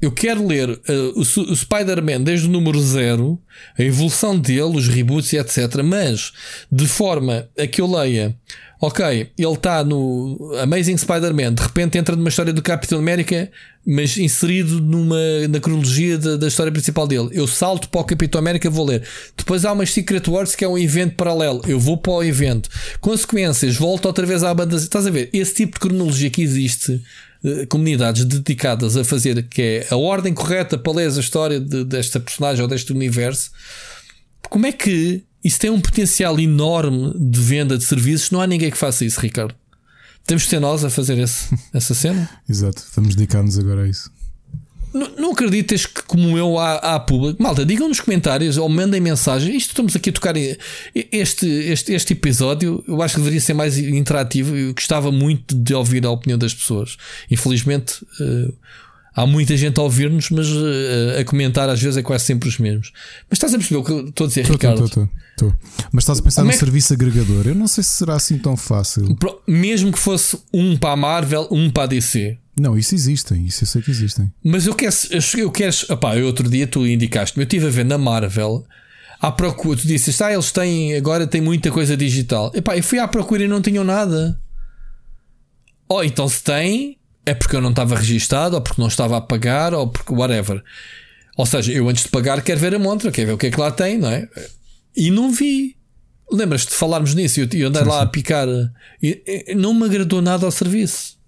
Eu 0.00 0.10
quero 0.10 0.44
ler 0.44 0.68
uh, 0.68 0.80
o, 1.14 1.20
o 1.20 1.56
Spider-Man 1.56 2.22
desde 2.22 2.48
o 2.48 2.50
número 2.50 2.80
zero, 2.82 3.40
a 3.78 3.82
evolução 3.84 4.36
dele, 4.36 4.76
os 4.76 4.88
reboots 4.88 5.32
e 5.32 5.36
etc. 5.36 5.80
Mas 5.84 6.32
de 6.72 6.88
forma 6.88 7.48
a 7.56 7.66
que 7.68 7.80
eu 7.80 7.86
leia, 7.88 8.36
ok, 8.84 9.30
ele 9.38 9.52
está 9.52 9.84
no 9.84 10.54
Amazing 10.60 10.96
Spider-Man, 10.96 11.54
de 11.54 11.62
repente 11.62 11.96
entra 11.96 12.16
numa 12.16 12.28
história 12.28 12.52
do 12.52 12.60
Capitão 12.60 12.98
América, 12.98 13.48
mas 13.86 14.16
inserido 14.18 14.80
numa, 14.80 15.16
na 15.48 15.60
cronologia 15.60 16.18
da, 16.18 16.36
da 16.36 16.48
história 16.48 16.72
principal 16.72 17.06
dele. 17.06 17.28
Eu 17.30 17.46
salto 17.46 17.88
para 17.88 18.00
o 18.00 18.04
Capitão 18.04 18.40
América, 18.40 18.68
vou 18.68 18.84
ler. 18.84 19.04
Depois 19.36 19.64
há 19.64 19.72
umas 19.72 19.90
Secret 19.92 20.28
Wars 20.28 20.56
que 20.56 20.64
é 20.64 20.68
um 20.68 20.76
evento 20.76 21.14
paralelo. 21.14 21.62
Eu 21.66 21.78
vou 21.78 21.96
para 21.96 22.12
o 22.12 22.24
evento. 22.24 22.68
Consequências, 23.00 23.76
volto 23.76 24.06
outra 24.06 24.26
vez 24.26 24.42
à 24.42 24.52
banda. 24.52 24.74
Estás 24.76 25.06
a 25.06 25.10
ver? 25.10 25.30
Esse 25.32 25.54
tipo 25.54 25.74
de 25.74 25.80
cronologia 25.80 26.28
que 26.30 26.42
existe 26.42 27.00
eh, 27.44 27.66
comunidades 27.66 28.24
dedicadas 28.24 28.96
a 28.96 29.04
fazer 29.04 29.44
que 29.44 29.62
é 29.62 29.86
a 29.90 29.96
ordem 29.96 30.34
correta 30.34 30.76
para 30.76 30.92
ler 30.92 31.06
a 31.08 31.20
história 31.20 31.60
de- 31.60 31.84
desta 31.84 32.18
personagem 32.18 32.62
ou 32.62 32.68
deste 32.68 32.92
universo. 32.92 33.50
Como 34.50 34.66
é 34.66 34.72
que 34.72 35.22
isso 35.44 35.58
tem 35.58 35.70
um 35.70 35.80
potencial 35.80 36.38
enorme 36.38 37.12
de 37.18 37.40
venda 37.40 37.76
de 37.76 37.84
serviços? 37.84 38.30
Não 38.30 38.40
há 38.40 38.46
ninguém 38.46 38.70
que 38.70 38.76
faça 38.76 39.04
isso, 39.04 39.20
Ricardo. 39.20 39.54
Temos 40.24 40.44
de 40.44 40.50
ser 40.50 40.60
nós 40.60 40.84
a 40.84 40.90
fazer 40.90 41.18
esse, 41.18 41.48
essa 41.74 41.94
cena. 41.94 42.28
Exato, 42.48 42.84
vamos 42.94 43.14
dedicar-nos 43.14 43.58
agora 43.58 43.82
a 43.82 43.88
isso. 43.88 44.10
Não, 44.94 45.08
não 45.16 45.32
acreditas 45.32 45.86
que, 45.86 46.02
como 46.02 46.36
eu, 46.36 46.58
há, 46.58 46.74
há 46.76 47.00
público. 47.00 47.42
Malta, 47.42 47.64
digam 47.64 47.88
nos 47.88 47.98
comentários 47.98 48.58
ou 48.58 48.68
mandem 48.68 49.00
mensagem. 49.00 49.56
Isto 49.56 49.70
estamos 49.70 49.96
aqui 49.96 50.10
a 50.10 50.12
tocar. 50.12 50.34
Este, 50.36 51.46
este, 51.46 51.94
este 51.94 52.12
episódio 52.12 52.84
eu 52.86 53.00
acho 53.00 53.14
que 53.14 53.20
deveria 53.20 53.40
ser 53.40 53.54
mais 53.54 53.78
interativo. 53.78 54.54
Eu 54.54 54.74
gostava 54.74 55.10
muito 55.10 55.54
de 55.56 55.74
ouvir 55.74 56.04
a 56.04 56.10
opinião 56.10 56.38
das 56.38 56.52
pessoas. 56.52 56.98
Infelizmente, 57.30 58.04
eh, 58.20 58.52
há 59.14 59.26
muita 59.26 59.56
gente 59.56 59.78
a 59.78 59.82
ouvir-nos, 59.82 60.30
mas 60.30 60.46
eh, 60.48 61.20
a 61.20 61.24
comentar 61.24 61.68
às 61.68 61.80
vezes 61.80 61.96
é 61.96 62.02
quase 62.02 62.24
sempre 62.24 62.48
os 62.48 62.58
mesmos. 62.58 62.92
Mas 63.28 63.36
estás 63.36 63.52
a 63.54 63.58
perceber 63.58 63.80
o 63.80 63.84
que 63.84 63.92
eu 63.92 64.08
estou 64.08 64.24
a 64.24 64.28
dizer, 64.28 64.46
Tô, 64.46 64.52
Ricardo? 64.52 64.88
tô, 64.88 65.08
tô. 65.36 65.52
Mas 65.92 66.04
estás 66.04 66.18
a 66.18 66.22
pensar 66.22 66.42
Como 66.42 66.46
num 66.46 66.50
é 66.50 66.52
que- 66.54 66.58
serviço 66.64 66.92
agregador? 66.92 67.46
Eu 67.46 67.54
não 67.54 67.66
sei 67.66 67.82
se 67.84 67.90
será 67.90 68.14
assim 68.14 68.38
tão 68.38 68.56
fácil. 68.56 69.16
Mesmo 69.46 69.92
que 69.92 69.98
fosse 69.98 70.38
um 70.52 70.76
para 70.76 70.92
a 70.92 70.96
Marvel, 70.96 71.48
um 71.50 71.70
para 71.70 71.84
a 71.84 71.86
DC. 71.86 72.38
Não, 72.58 72.76
isso 72.76 72.94
existem, 72.94 73.46
isso 73.46 73.64
eu 73.64 73.68
sei 73.68 73.80
que 73.82 73.90
existem. 73.90 74.30
Mas 74.44 74.66
eu 74.66 74.74
quero, 74.74 74.94
eu 75.38 75.50
quero, 75.50 75.74
opá, 75.88 76.16
eu 76.16 76.26
outro 76.26 76.50
dia 76.50 76.66
tu 76.66 76.86
indicaste-me, 76.86 77.42
eu 77.42 77.46
estive 77.46 77.66
a 77.66 77.70
ver 77.70 77.84
na 77.84 77.96
Marvel 77.96 78.64
à 79.20 79.30
procura, 79.32 79.80
tu 79.80 79.86
disse, 79.86 80.22
ah, 80.22 80.32
eles 80.32 80.50
têm, 80.52 80.94
agora 80.96 81.26
tem 81.26 81.40
muita 81.40 81.70
coisa 81.70 81.96
digital. 81.96 82.50
Epá, 82.54 82.76
eu 82.76 82.82
fui 82.82 82.98
à 82.98 83.08
procura 83.08 83.42
e 83.44 83.48
não 83.48 83.62
tinham 83.62 83.84
nada. 83.84 84.38
Ou 85.88 86.02
então 86.04 86.28
se 86.28 86.42
tem, 86.42 86.98
é 87.24 87.34
porque 87.34 87.56
eu 87.56 87.60
não 87.60 87.70
estava 87.70 87.96
registado, 87.96 88.56
ou 88.56 88.62
porque 88.62 88.80
não 88.80 88.88
estava 88.88 89.16
a 89.16 89.20
pagar, 89.20 89.74
ou 89.74 89.88
porque 89.88 90.12
whatever. 90.12 90.62
Ou 91.36 91.46
seja, 91.46 91.72
eu 91.72 91.88
antes 91.88 92.04
de 92.04 92.10
pagar 92.10 92.42
quero 92.42 92.60
ver 92.60 92.74
a 92.74 92.78
montra, 92.78 93.10
quero 93.10 93.28
ver 93.28 93.32
o 93.34 93.38
que 93.38 93.46
é 93.46 93.50
que 93.50 93.60
lá 93.60 93.70
tem, 93.70 93.98
não 93.98 94.10
é? 94.10 94.28
E 94.96 95.10
não 95.10 95.30
vi. 95.32 95.76
Lembras-te 96.30 96.70
de 96.70 96.76
falarmos 96.76 97.14
nisso? 97.14 97.40
e 97.40 97.60
Eu, 97.60 97.68
andei 97.68 97.82
lá 97.82 98.02
a 98.02 98.06
picar 98.06 98.48
e, 99.02 99.44
e 99.48 99.54
não 99.54 99.74
me 99.74 99.84
agradou 99.84 100.20
nada 100.22 100.44
ao 100.44 100.50
serviço. 100.50 101.18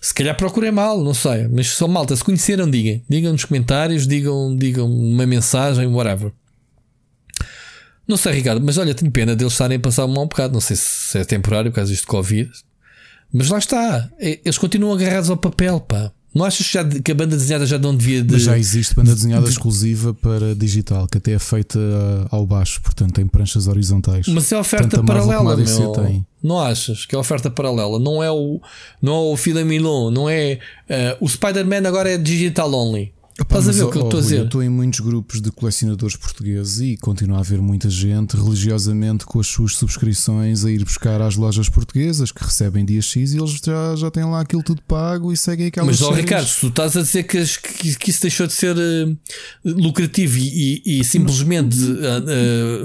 Se 0.00 0.12
calhar 0.12 0.36
procurei 0.36 0.70
mal, 0.70 1.02
não 1.02 1.14
sei. 1.14 1.48
Mas 1.48 1.68
só 1.68 1.88
malta, 1.88 2.14
se 2.14 2.22
conheceram, 2.22 2.70
digam. 2.70 3.02
Digam 3.08 3.32
nos 3.32 3.44
comentários, 3.44 4.06
digam, 4.06 4.54
digam 4.54 4.86
uma 4.86 5.26
mensagem, 5.26 5.86
whatever. 5.86 6.30
Não 8.06 8.18
sei, 8.18 8.34
Ricardo, 8.34 8.62
mas 8.62 8.76
olha, 8.76 8.94
tenho 8.94 9.10
pena 9.10 9.34
deles 9.34 9.54
estarem 9.54 9.78
a 9.78 9.80
passar 9.80 10.04
um 10.04 10.08
mau 10.08 10.26
bocado. 10.26 10.52
Não 10.52 10.60
sei 10.60 10.76
se 10.76 11.18
é 11.18 11.24
temporário 11.24 11.70
por 11.70 11.76
causa 11.76 11.90
disto 11.90 12.02
de 12.02 12.08
Covid. 12.08 12.50
Mas 13.34 13.48
lá 13.48 13.58
está. 13.58 14.08
É- 14.18 14.38
Eles 14.44 14.56
continuam 14.56 14.94
agarrados 14.94 15.28
ao 15.28 15.36
papel, 15.36 15.80
pá. 15.80 16.12
Não 16.34 16.44
achas 16.44 16.66
que, 16.66 16.72
já, 16.72 16.84
que 16.84 17.12
a 17.12 17.14
banda 17.14 17.36
desenhada 17.36 17.64
já 17.64 17.78
não 17.78 17.94
devia 17.94 18.22
de. 18.22 18.32
Mas 18.32 18.42
já 18.42 18.58
existe 18.58 18.94
banda 18.94 19.14
desenhada 19.14 19.46
exclusiva 19.46 20.12
para 20.14 20.52
digital, 20.54 21.06
que 21.06 21.18
até 21.18 21.32
é 21.32 21.38
feita 21.38 21.78
ah, 21.78 22.26
ao 22.36 22.44
baixo, 22.44 22.80
portanto 22.82 23.12
tem 23.14 23.26
pranchas 23.26 23.68
horizontais. 23.68 24.26
Mas 24.26 24.50
é 24.50 24.58
oferta 24.58 25.00
paralela, 25.02 25.56
meu. 25.56 25.92
tem. 25.92 26.26
Não 26.42 26.58
achas 26.58 27.06
que 27.06 27.14
é 27.14 27.18
oferta 27.18 27.50
paralela? 27.50 28.00
Não 28.00 28.20
é 28.22 28.30
o, 28.32 28.60
não 29.00 29.12
é 29.14 29.32
o 29.32 29.36
Filamilon, 29.36 30.10
não 30.10 30.28
é. 30.28 30.58
eh, 30.88 31.16
o 31.20 31.28
Spider-Man 31.28 31.86
agora 31.88 32.10
é 32.10 32.18
digital 32.18 32.72
only. 32.74 33.12
Epá, 33.36 33.58
Estás 33.58 33.68
a 33.68 33.72
ver 33.72 33.82
o 33.82 33.90
que 33.90 33.98
eu 33.98 34.04
estou 34.04 34.18
a 34.20 34.22
dizer? 34.22 34.38
Eu 34.38 34.44
estou 34.44 34.62
em 34.62 34.68
muitos 34.68 35.00
grupos 35.00 35.40
de 35.42 35.50
colecionadores 35.50 36.14
portugueses 36.14 36.78
e 36.80 36.96
continua 36.96 37.38
a 37.38 37.40
haver 37.40 37.60
muita 37.60 37.90
gente 37.90 38.36
religiosamente 38.36 39.24
com 39.26 39.40
as 39.40 39.48
suas 39.48 39.74
subscrições 39.74 40.64
a 40.64 40.70
ir 40.70 40.84
buscar 40.84 41.20
às 41.20 41.34
lojas 41.34 41.68
portuguesas 41.68 42.30
que 42.30 42.44
recebem 42.44 42.84
dia 42.84 43.02
X 43.02 43.32
e 43.32 43.38
eles 43.38 43.50
já, 43.64 43.96
já 43.96 44.08
têm 44.08 44.22
lá 44.24 44.40
aquilo 44.40 44.62
tudo 44.62 44.80
pago 44.82 45.32
e 45.32 45.36
seguem 45.36 45.66
aquelas 45.66 45.98
Mas, 45.98 46.02
ó. 46.02 46.12
Ricardo, 46.12 46.46
se 46.46 46.60
tu 46.60 46.68
estás 46.68 46.96
a 46.96 47.00
dizer 47.02 47.24
que, 47.24 47.44
que- 47.44 47.96
que 47.96 48.10
isso 48.10 48.20
deixou 48.22 48.46
de 48.46 48.52
ser 48.54 48.76
eh, 48.78 49.16
lucrativo 49.64 50.38
e, 50.38 50.80
e- 50.86 51.00
e 51.00 51.04
simplesmente 51.04 51.76
eh, 51.76 52.22
eh, 52.28 52.80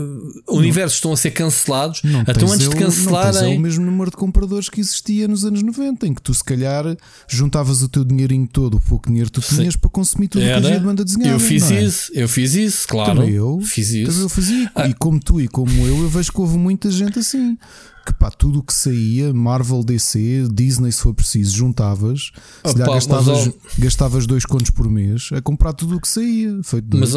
universos 0.51 0.95
estão 0.97 1.13
a 1.13 1.17
ser 1.17 1.29
cancelados, 1.29 2.01
Não 2.03 2.21
então 2.21 2.51
antes 2.51 2.55
é 2.55 2.57
de 2.57 2.67
o- 2.69 2.71
Não 2.71 2.77
tens 2.79 2.81
é 2.81 2.85
cancelarem. 2.85 3.55
o 3.55 3.61
mesmo 3.61 3.85
número 3.85 4.09
de 4.09 4.17
compradores 4.17 4.67
que 4.67 4.81
existia 4.81 5.27
nos 5.27 5.45
anos 5.45 5.61
90, 5.61 6.07
em 6.07 6.13
que 6.15 6.23
tu, 6.23 6.33
se 6.33 6.43
calhar, 6.43 6.97
juntavas 7.27 7.83
o 7.83 7.87
teu 7.87 8.03
dinheirinho 8.03 8.47
todo, 8.51 8.77
o 8.77 8.79
pouco 8.81 9.07
dinheiro 9.09 9.29
que 9.29 9.39
tu 9.39 9.41
Sim. 9.43 9.57
tinhas 9.57 9.75
para 9.75 9.91
consumir 9.91 10.27
tudo 10.27 10.38
o 10.41 10.45
que 10.45 10.49
Era. 10.51 10.57
havia 10.67 10.79
de 10.79 10.85
banda 10.85 11.05
desenhada. 11.05 11.35
eu 11.35 11.39
fiz 11.39 11.71
é? 11.71 11.83
isso, 11.83 12.11
eu 12.13 12.27
fiz 12.29 12.53
isso, 12.55 12.87
claro. 12.87 13.15
Também 13.19 13.33
eu. 13.33 13.59
Fiz 13.61 13.87
Também 13.89 14.03
isso. 14.03 14.21
eu 14.21 14.29
fazia. 14.29 14.71
Ah. 14.75 14.87
E 14.87 14.93
como 14.93 15.19
tu 15.19 15.39
e 15.41 15.47
como 15.47 15.71
eu, 15.85 16.01
eu 16.03 16.09
vejo 16.09 16.31
que 16.31 16.39
houve 16.41 16.57
muita 16.57 16.89
gente 16.91 17.19
assim. 17.19 17.57
Que 18.05 18.13
pá, 18.13 18.31
tudo 18.31 18.59
o 18.59 18.63
que 18.63 18.73
saía, 18.73 19.31
Marvel, 19.31 19.83
DC, 19.83 20.47
Disney, 20.51 20.91
se 20.91 21.01
for 21.01 21.13
preciso, 21.13 21.55
juntavas. 21.55 22.31
Ah, 22.63 22.69
Se 22.69 22.73
calhar 22.73 22.87
pá, 22.87 22.95
mas, 22.95 23.05
gastavas, 23.05 23.49
gastavas 23.77 24.25
dois 24.25 24.45
contos 24.45 24.71
por 24.71 24.89
mês 24.89 25.29
a 25.31 25.41
comprar 25.41 25.73
tudo 25.73 25.97
o 25.97 26.01
que 26.01 26.07
saía. 26.07 26.59
Mas 26.93 27.13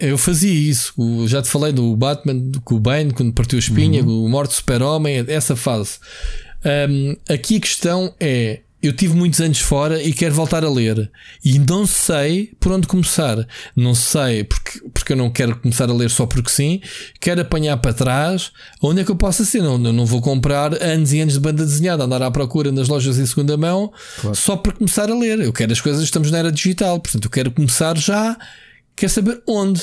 eu 0.00 0.18
fazia 0.18 0.52
isso. 0.52 0.92
O- 0.96 1.28
Já 1.28 1.40
te 1.40 1.48
falei 1.48 1.72
do 1.72 1.94
Batman, 1.94 2.50
com 2.64 2.74
o 2.74 2.80
Bane, 2.80 3.12
quando 3.12 3.32
partiu 3.32 3.58
a 3.58 3.60
espinha, 3.60 4.02
Uhum. 4.02 4.24
o 4.24 4.28
Morte 4.28 4.54
Super-Homem, 4.54 5.24
essa 5.28 5.54
fase. 5.54 5.98
Ahm, 6.64 7.14
aqui 7.28 7.56
a 7.56 7.60
questão 7.60 8.12
é: 8.18 8.62
eu 8.86 8.92
tive 8.94 9.14
muitos 9.14 9.40
anos 9.40 9.60
fora 9.60 10.02
e 10.02 10.12
quero 10.12 10.34
voltar 10.34 10.62
a 10.62 10.70
ler. 10.70 11.10
E 11.42 11.58
não 11.58 11.86
sei 11.86 12.52
por 12.60 12.70
onde 12.70 12.86
começar. 12.86 13.46
Não 13.74 13.94
sei 13.94 14.44
porque, 14.44 14.80
porque 14.92 15.12
eu 15.14 15.16
não 15.16 15.30
quero 15.30 15.56
começar 15.56 15.88
a 15.88 15.92
ler 15.92 16.10
só 16.10 16.26
porque 16.26 16.50
sim. 16.50 16.82
Quero 17.18 17.40
apanhar 17.40 17.78
para 17.78 17.94
trás. 17.94 18.52
Onde 18.82 19.00
é 19.00 19.04
que 19.04 19.10
eu 19.10 19.16
posso 19.16 19.46
ser? 19.46 19.62
Não, 19.62 19.78
não 19.78 20.04
vou 20.04 20.20
comprar 20.20 20.74
anos 20.82 21.14
e 21.14 21.20
anos 21.20 21.34
de 21.34 21.40
banda 21.40 21.64
desenhada, 21.64 22.04
andar 22.04 22.20
à 22.20 22.30
procura 22.30 22.70
nas 22.70 22.86
lojas 22.86 23.18
em 23.18 23.24
segunda 23.24 23.56
mão 23.56 23.90
claro. 24.20 24.36
só 24.36 24.54
para 24.54 24.72
começar 24.72 25.10
a 25.10 25.14
ler. 25.14 25.40
Eu 25.40 25.52
quero 25.52 25.72
as 25.72 25.80
coisas, 25.80 26.02
estamos 26.02 26.30
na 26.30 26.38
era 26.38 26.52
digital. 26.52 27.00
Portanto, 27.00 27.24
eu 27.24 27.30
quero 27.30 27.50
começar 27.50 27.96
já. 27.96 28.36
Quero 28.94 29.10
saber 29.10 29.42
onde. 29.48 29.82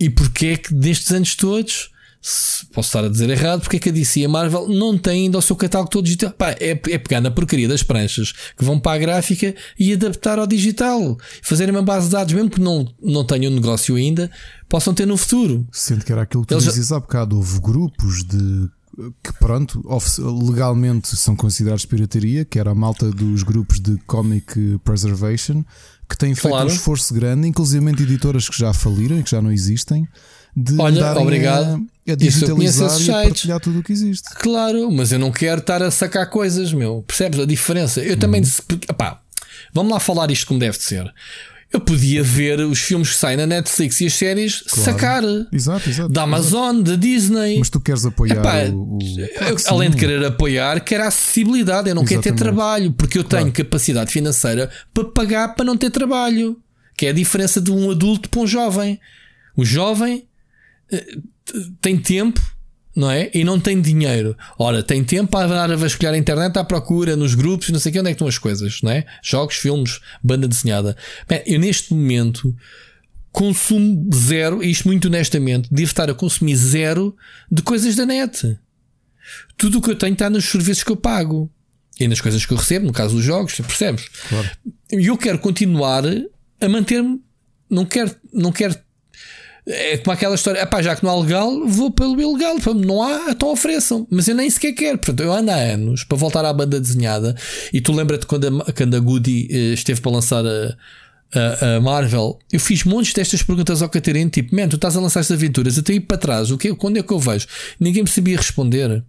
E 0.00 0.10
porque 0.10 0.46
é 0.46 0.56
que 0.56 0.74
destes 0.74 1.12
anos 1.12 1.36
todos 1.36 1.93
se 2.26 2.64
posso 2.66 2.86
estar 2.86 3.04
a 3.04 3.08
dizer 3.08 3.28
errado, 3.28 3.60
porque 3.60 3.76
é 3.76 3.78
que 3.78 3.90
a 3.90 3.92
DC 3.92 4.20
e 4.20 4.24
a 4.24 4.28
Marvel 4.30 4.66
não 4.66 4.96
têm 4.96 5.24
ainda 5.24 5.36
o 5.36 5.42
seu 5.42 5.54
catálogo 5.54 5.90
todo 5.90 6.04
digital. 6.04 6.30
Pá, 6.30 6.52
é, 6.52 6.70
é 6.70 6.98
pegar 6.98 7.20
na 7.20 7.30
porcaria 7.30 7.68
das 7.68 7.82
pranchas 7.82 8.32
que 8.56 8.64
vão 8.64 8.80
para 8.80 8.92
a 8.92 8.98
gráfica 8.98 9.54
e 9.78 9.92
adaptar 9.92 10.38
ao 10.38 10.46
digital. 10.46 11.18
Fazerem 11.42 11.74
uma 11.74 11.82
base 11.82 12.06
de 12.06 12.12
dados, 12.12 12.32
mesmo 12.32 12.48
que 12.48 12.62
não, 12.62 12.90
não 13.02 13.26
tenham 13.26 13.52
negócio 13.52 13.94
ainda, 13.96 14.30
possam 14.70 14.94
ter 14.94 15.04
no 15.04 15.18
futuro. 15.18 15.66
Sendo 15.70 16.02
que 16.02 16.10
era 16.10 16.22
aquilo 16.22 16.44
que 16.44 16.48
tu 16.48 16.54
Eles... 16.54 16.64
dizias 16.64 16.92
há 16.92 16.98
bocado, 16.98 17.36
houve 17.36 17.60
grupos 17.60 18.24
de 18.24 18.70
que 19.22 19.32
pronto, 19.40 19.84
legalmente 20.46 21.16
são 21.16 21.34
considerados 21.36 21.84
pirataria, 21.84 22.44
que 22.44 22.58
era 22.58 22.70
a 22.70 22.74
malta 22.74 23.10
dos 23.10 23.42
grupos 23.42 23.80
de 23.80 23.98
comic 24.06 24.78
preservation, 24.84 25.64
que 26.08 26.16
têm 26.16 26.34
feito 26.34 26.52
claro. 26.52 26.70
um 26.70 26.72
esforço 26.72 27.12
grande, 27.12 27.48
inclusive 27.48 27.86
editoras 27.90 28.48
que 28.48 28.56
já 28.56 28.72
faliram 28.72 29.18
e 29.18 29.22
que 29.22 29.30
já 29.30 29.42
não 29.42 29.50
existem, 29.50 30.08
de 30.56 30.80
Olha, 30.80 31.18
obrigado. 31.18 31.84
A 32.06 32.14
digitalizar 32.14 33.00
e 33.00 33.10
a 33.10 33.22
partilhar 33.22 33.60
tudo 33.60 33.78
o 33.78 33.82
que 33.82 33.92
existe. 33.92 34.28
Claro, 34.34 34.90
mas 34.90 35.10
eu 35.10 35.18
não 35.18 35.32
quero 35.32 35.60
estar 35.60 35.82
a 35.82 35.90
sacar 35.90 36.28
coisas, 36.28 36.72
meu. 36.72 37.02
Percebes 37.06 37.40
a 37.40 37.46
diferença? 37.46 38.02
Eu 38.02 38.18
também. 38.18 38.42
Epá, 38.88 39.20
vamos 39.72 39.92
lá 39.92 39.98
falar 39.98 40.30
isto 40.30 40.46
como 40.46 40.60
deve 40.60 40.76
ser. 40.78 41.10
Eu 41.74 41.80
podia 41.80 42.22
ver 42.22 42.60
os 42.60 42.78
filmes 42.78 43.08
que 43.08 43.14
saem 43.16 43.36
na 43.36 43.46
Netflix 43.46 44.00
e 44.00 44.06
as 44.06 44.14
séries 44.14 44.60
claro. 44.60 44.76
sacar. 44.80 45.22
Exato, 45.50 45.90
exato. 45.90 46.08
Da 46.08 46.22
Amazon, 46.22 46.80
da 46.82 46.94
Disney. 46.94 47.58
Mas 47.58 47.68
tu 47.68 47.80
queres 47.80 48.06
apoiar 48.06 48.36
Epá, 48.36 48.64
o, 48.66 48.96
o... 48.96 48.98
Eu, 49.20 49.56
além 49.66 49.90
de 49.90 49.96
querer 49.96 50.24
apoiar, 50.24 50.78
quero 50.84 51.02
a 51.02 51.08
acessibilidade. 51.08 51.88
Eu 51.88 51.96
não 51.96 52.02
Exatamente. 52.02 52.22
quero 52.22 52.36
ter 52.36 52.40
trabalho, 52.40 52.92
porque 52.92 53.18
eu 53.18 53.24
claro. 53.24 53.46
tenho 53.46 53.56
capacidade 53.56 54.12
financeira 54.12 54.70
para 54.92 55.04
pagar 55.06 55.56
para 55.56 55.64
não 55.64 55.76
ter 55.76 55.90
trabalho. 55.90 56.60
Que 56.96 57.06
é 57.06 57.08
a 57.08 57.12
diferença 57.12 57.60
de 57.60 57.72
um 57.72 57.90
adulto 57.90 58.28
para 58.28 58.40
um 58.40 58.46
jovem. 58.46 59.00
O 59.56 59.64
jovem 59.64 60.28
eh, 60.92 61.18
tem 61.80 61.98
tempo, 61.98 62.40
não 62.96 63.10
é? 63.10 63.30
E 63.34 63.44
não 63.44 63.58
tem 63.58 63.80
dinheiro. 63.80 64.36
Ora, 64.58 64.82
tem 64.82 65.02
tempo 65.04 65.30
para 65.30 65.46
andar 65.46 65.70
a 65.70 65.76
vasculhar 65.76 66.14
a 66.14 66.18
internet 66.18 66.56
à 66.58 66.64
procura 66.64 67.16
nos 67.16 67.34
grupos, 67.34 67.70
não 67.70 67.80
sei 67.80 67.90
o 67.90 67.92
que, 67.92 68.00
onde 68.00 68.10
é 68.10 68.12
que 68.12 68.16
estão 68.16 68.28
as 68.28 68.38
coisas, 68.38 68.80
não 68.82 68.90
é? 68.90 69.04
Jogos, 69.22 69.56
filmes, 69.56 70.00
banda 70.22 70.46
desenhada. 70.46 70.96
Bem, 71.28 71.42
eu 71.46 71.58
neste 71.58 71.92
momento 71.92 72.54
consumo 73.32 74.08
zero, 74.14 74.62
e 74.62 74.70
isto 74.70 74.86
muito 74.86 75.08
honestamente, 75.08 75.68
devo 75.72 75.90
estar 75.90 76.08
a 76.08 76.14
consumir 76.14 76.54
zero 76.54 77.16
de 77.50 77.62
coisas 77.62 77.96
da 77.96 78.06
net. 78.06 78.56
Tudo 79.56 79.78
o 79.78 79.82
que 79.82 79.90
eu 79.90 79.96
tenho 79.96 80.12
está 80.12 80.30
nos 80.30 80.44
serviços 80.44 80.84
que 80.84 80.92
eu 80.92 80.96
pago. 80.96 81.50
E 81.98 82.06
nas 82.06 82.20
coisas 82.20 82.44
que 82.44 82.52
eu 82.52 82.56
recebo, 82.56 82.86
no 82.86 82.92
caso 82.92 83.14
dos 83.14 83.24
jogos, 83.24 83.54
percebes? 83.54 84.08
Claro. 84.28 84.50
E 84.92 85.06
eu 85.06 85.16
quero 85.16 85.38
continuar 85.38 86.04
a 86.60 86.68
manter-me. 86.68 87.20
Não 87.70 87.84
quero, 87.84 88.14
não 88.32 88.52
quero 88.52 88.76
é 89.66 89.96
como 89.96 90.12
aquela 90.12 90.34
história, 90.34 90.60
epá, 90.60 90.82
já 90.82 90.94
que 90.94 91.02
não 91.02 91.10
há 91.10 91.20
legal, 91.20 91.66
vou 91.66 91.90
pelo 91.90 92.20
ilegal. 92.20 92.56
Não 92.74 93.02
há, 93.02 93.30
então 93.30 93.50
ofereçam. 93.50 94.06
Mas 94.10 94.28
eu 94.28 94.34
nem 94.34 94.48
sequer 94.50 94.72
quero. 94.72 94.98
Portanto, 94.98 95.20
eu 95.20 95.32
ando 95.32 95.50
há 95.50 95.54
anos 95.54 96.04
para 96.04 96.18
voltar 96.18 96.44
à 96.44 96.52
banda 96.52 96.78
desenhada. 96.78 97.34
E 97.72 97.80
tu 97.80 97.92
lembra-te 97.92 98.26
quando 98.26 98.62
a, 98.62 98.72
quando 98.72 98.94
a 98.94 99.00
Goody 99.00 99.48
eh, 99.50 99.72
esteve 99.72 100.02
para 100.02 100.12
lançar 100.12 100.44
a, 100.44 100.76
a, 101.34 101.76
a, 101.76 101.80
Marvel, 101.80 102.38
eu 102.52 102.60
fiz 102.60 102.84
montes 102.84 103.14
destas 103.14 103.42
perguntas 103.42 103.80
ao 103.80 103.88
Catarina, 103.88 104.28
tipo, 104.28 104.54
man, 104.54 104.68
tu 104.68 104.76
estás 104.76 104.96
a 104.96 105.00
lançar 105.00 105.20
estas 105.20 105.38
aventuras, 105.38 105.78
até 105.78 105.94
ir 105.94 106.00
para 106.00 106.18
trás, 106.18 106.50
o 106.50 106.58
que, 106.58 106.74
quando 106.74 106.98
é 106.98 107.02
que 107.02 107.12
eu 107.12 107.18
vejo? 107.18 107.46
Ninguém 107.80 108.02
me 108.02 108.08
sabia 108.08 108.36
responder. 108.36 109.02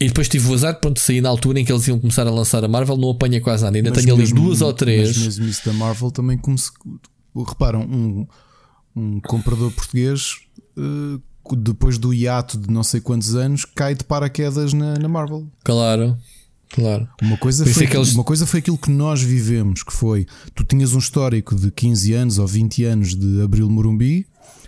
E 0.00 0.06
depois 0.06 0.28
tive 0.28 0.48
o 0.48 0.54
azar, 0.54 0.80
pronto, 0.80 0.98
saí 0.98 1.20
na 1.20 1.28
altura 1.28 1.60
em 1.60 1.64
que 1.64 1.72
eles 1.72 1.86
iam 1.88 1.98
começar 1.98 2.26
a 2.26 2.30
lançar 2.30 2.64
a 2.64 2.68
Marvel, 2.68 2.96
não 2.96 3.10
apanha 3.10 3.40
quase 3.40 3.64
nada. 3.64 3.76
Ainda 3.76 3.90
mas 3.90 4.02
tenho 4.02 4.16
mesmo, 4.16 4.38
ali 4.38 4.46
duas 4.46 4.62
ou 4.62 4.72
três. 4.72 5.08
Mas 5.08 5.26
mesmo 5.26 5.46
isso 5.46 5.66
da 5.66 5.72
Marvel 5.72 6.10
também 6.10 6.38
como 6.38 6.56
se, 6.56 6.70
reparam, 7.46 7.82
um 7.82 8.26
um 8.94 9.20
comprador 9.20 9.70
português, 9.72 10.36
uh, 10.76 11.20
depois 11.56 11.98
do 11.98 12.12
hiato 12.12 12.58
de 12.58 12.70
não 12.70 12.82
sei 12.82 13.00
quantos 13.00 13.34
anos, 13.34 13.64
cai 13.64 13.94
de 13.94 14.04
paraquedas 14.04 14.72
na, 14.72 14.98
na 14.98 15.08
Marvel. 15.08 15.46
Claro. 15.64 16.16
Claro. 16.68 17.08
Uma 17.20 17.36
coisa, 17.36 17.66
foi, 17.66 17.86
é 17.86 17.94
eles... 17.96 18.14
uma 18.14 18.22
coisa 18.22 18.46
foi 18.46 18.60
aquilo 18.60 18.78
que 18.78 18.90
nós 18.90 19.20
vivemos, 19.20 19.82
que 19.82 19.92
foi 19.92 20.24
tu 20.54 20.64
tinhas 20.64 20.94
um 20.94 20.98
histórico 20.98 21.56
de 21.56 21.68
15 21.70 22.12
anos 22.12 22.38
ou 22.38 22.46
20 22.46 22.84
anos 22.84 23.14
de 23.16 23.42
Abril 23.42 23.68
Morumbi, 23.68 24.24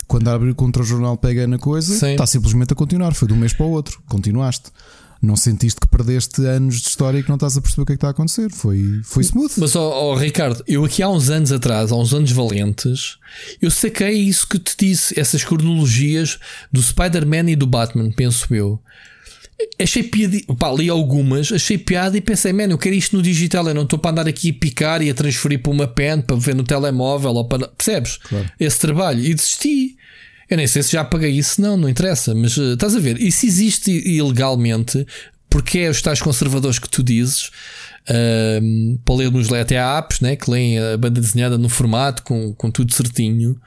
quando 0.09 0.27
a 0.27 0.35
Abril 0.35 0.55
contra 0.55 0.82
o 0.82 0.85
jornal 0.85 1.16
pega 1.16 1.47
na 1.47 1.59
coisa, 1.59 1.94
Sim. 1.94 2.12
está 2.12 2.27
simplesmente 2.27 2.73
a 2.73 2.77
continuar, 2.77 3.15
foi 3.15 3.28
de 3.28 3.35
um 3.35 3.36
mês 3.36 3.53
para 3.53 3.66
o 3.66 3.70
outro, 3.70 4.03
continuaste 4.09 4.73
não 5.23 5.36
sentiste 5.36 5.81
que 5.81 5.86
perdeste 5.86 6.44
anos 6.44 6.81
de 6.81 6.89
história 6.89 7.19
e 7.19 7.23
que 7.23 7.28
não 7.28 7.36
estás 7.36 7.57
a 7.57 7.61
perceber 7.61 7.82
o 7.82 7.86
que 7.86 7.93
é 7.93 7.94
que 7.94 7.99
está 7.99 8.09
a 8.09 8.11
acontecer. 8.11 8.51
Foi, 8.51 9.01
foi 9.05 9.23
smooth. 9.23 9.53
Mas, 9.59 9.77
oh, 9.77 9.89
oh, 9.89 10.15
Ricardo, 10.16 10.65
eu 10.66 10.85
aqui 10.85 11.01
há 11.01 11.09
uns 11.09 11.31
anos 11.31 11.53
atrás, 11.53 11.93
há 11.93 11.97
uns 11.97 12.12
anos 12.12 12.32
valentes, 12.32 13.19
eu 13.61 13.70
saquei 13.70 14.15
isso 14.15 14.49
que 14.49 14.59
te 14.59 14.77
disse, 14.77 15.19
essas 15.19 15.44
cronologias 15.44 16.40
do 16.73 16.82
Spider-Man 16.82 17.51
e 17.51 17.57
do 17.57 17.66
Batman, 17.66 18.11
penso 18.11 18.53
eu. 18.53 18.81
Achei 19.81 20.03
piada, 20.03 20.39
pá, 20.59 20.73
li 20.73 20.90
algumas, 20.90 21.53
achei 21.53 21.78
piada 21.78 22.16
e 22.16 22.20
pensei, 22.20 22.53
man, 22.53 22.65
eu 22.65 22.78
quero 22.78 22.97
isto 22.97 23.16
no 23.16 23.23
digital, 23.23 23.69
eu 23.69 23.74
não 23.74 23.85
estou 23.85 23.99
para 23.99 24.11
andar 24.11 24.27
aqui 24.27 24.51
a 24.51 24.55
picar 24.55 25.03
e 25.03 25.09
a 25.09 25.15
transferir 25.15 25.62
para 25.62 25.70
uma 25.70 25.86
pen 25.86 26.20
para 26.20 26.35
ver 26.35 26.55
no 26.55 26.65
telemóvel 26.65 27.31
ou 27.31 27.47
para. 27.47 27.69
Percebes? 27.69 28.16
Claro. 28.16 28.51
Esse 28.59 28.78
trabalho. 28.78 29.20
E 29.20 29.32
desisti. 29.32 29.97
Eu 30.53 30.59
nem 30.59 30.66
sei 30.66 30.83
se 30.83 30.93
já 30.93 31.03
paguei 31.03 31.31
isso, 31.31 31.62
não, 31.62 31.79
não 31.79 31.89
interessa, 31.89 32.35
mas 32.35 32.59
uh, 32.59 32.74
estás 32.74 32.95
a 32.95 33.01
ver, 33.01 33.19
isso 33.19 33.47
existe 33.47 33.91
ilegalmente, 33.91 35.07
porque 35.49 35.79
é 35.79 35.89
os 35.89 36.03
tais 36.03 36.20
conservadores 36.20 36.79
que 36.79 36.91
tu 36.91 37.03
dizes. 37.03 37.51
Uh, 38.03 38.99
para 39.03 39.15
ler 39.15 39.31
nos 39.31 39.51
até 39.51 39.79
há 39.79 39.97
apps 39.97 40.20
né, 40.20 40.37
que 40.37 40.51
leem 40.51 40.79
a 40.79 40.99
banda 40.99 41.23
desenhada 41.23 41.57
no 41.57 41.70
formato 41.70 42.23
com, 42.23 42.53
com 42.53 42.70
tudo 42.70 42.93
certinho, 42.93 43.59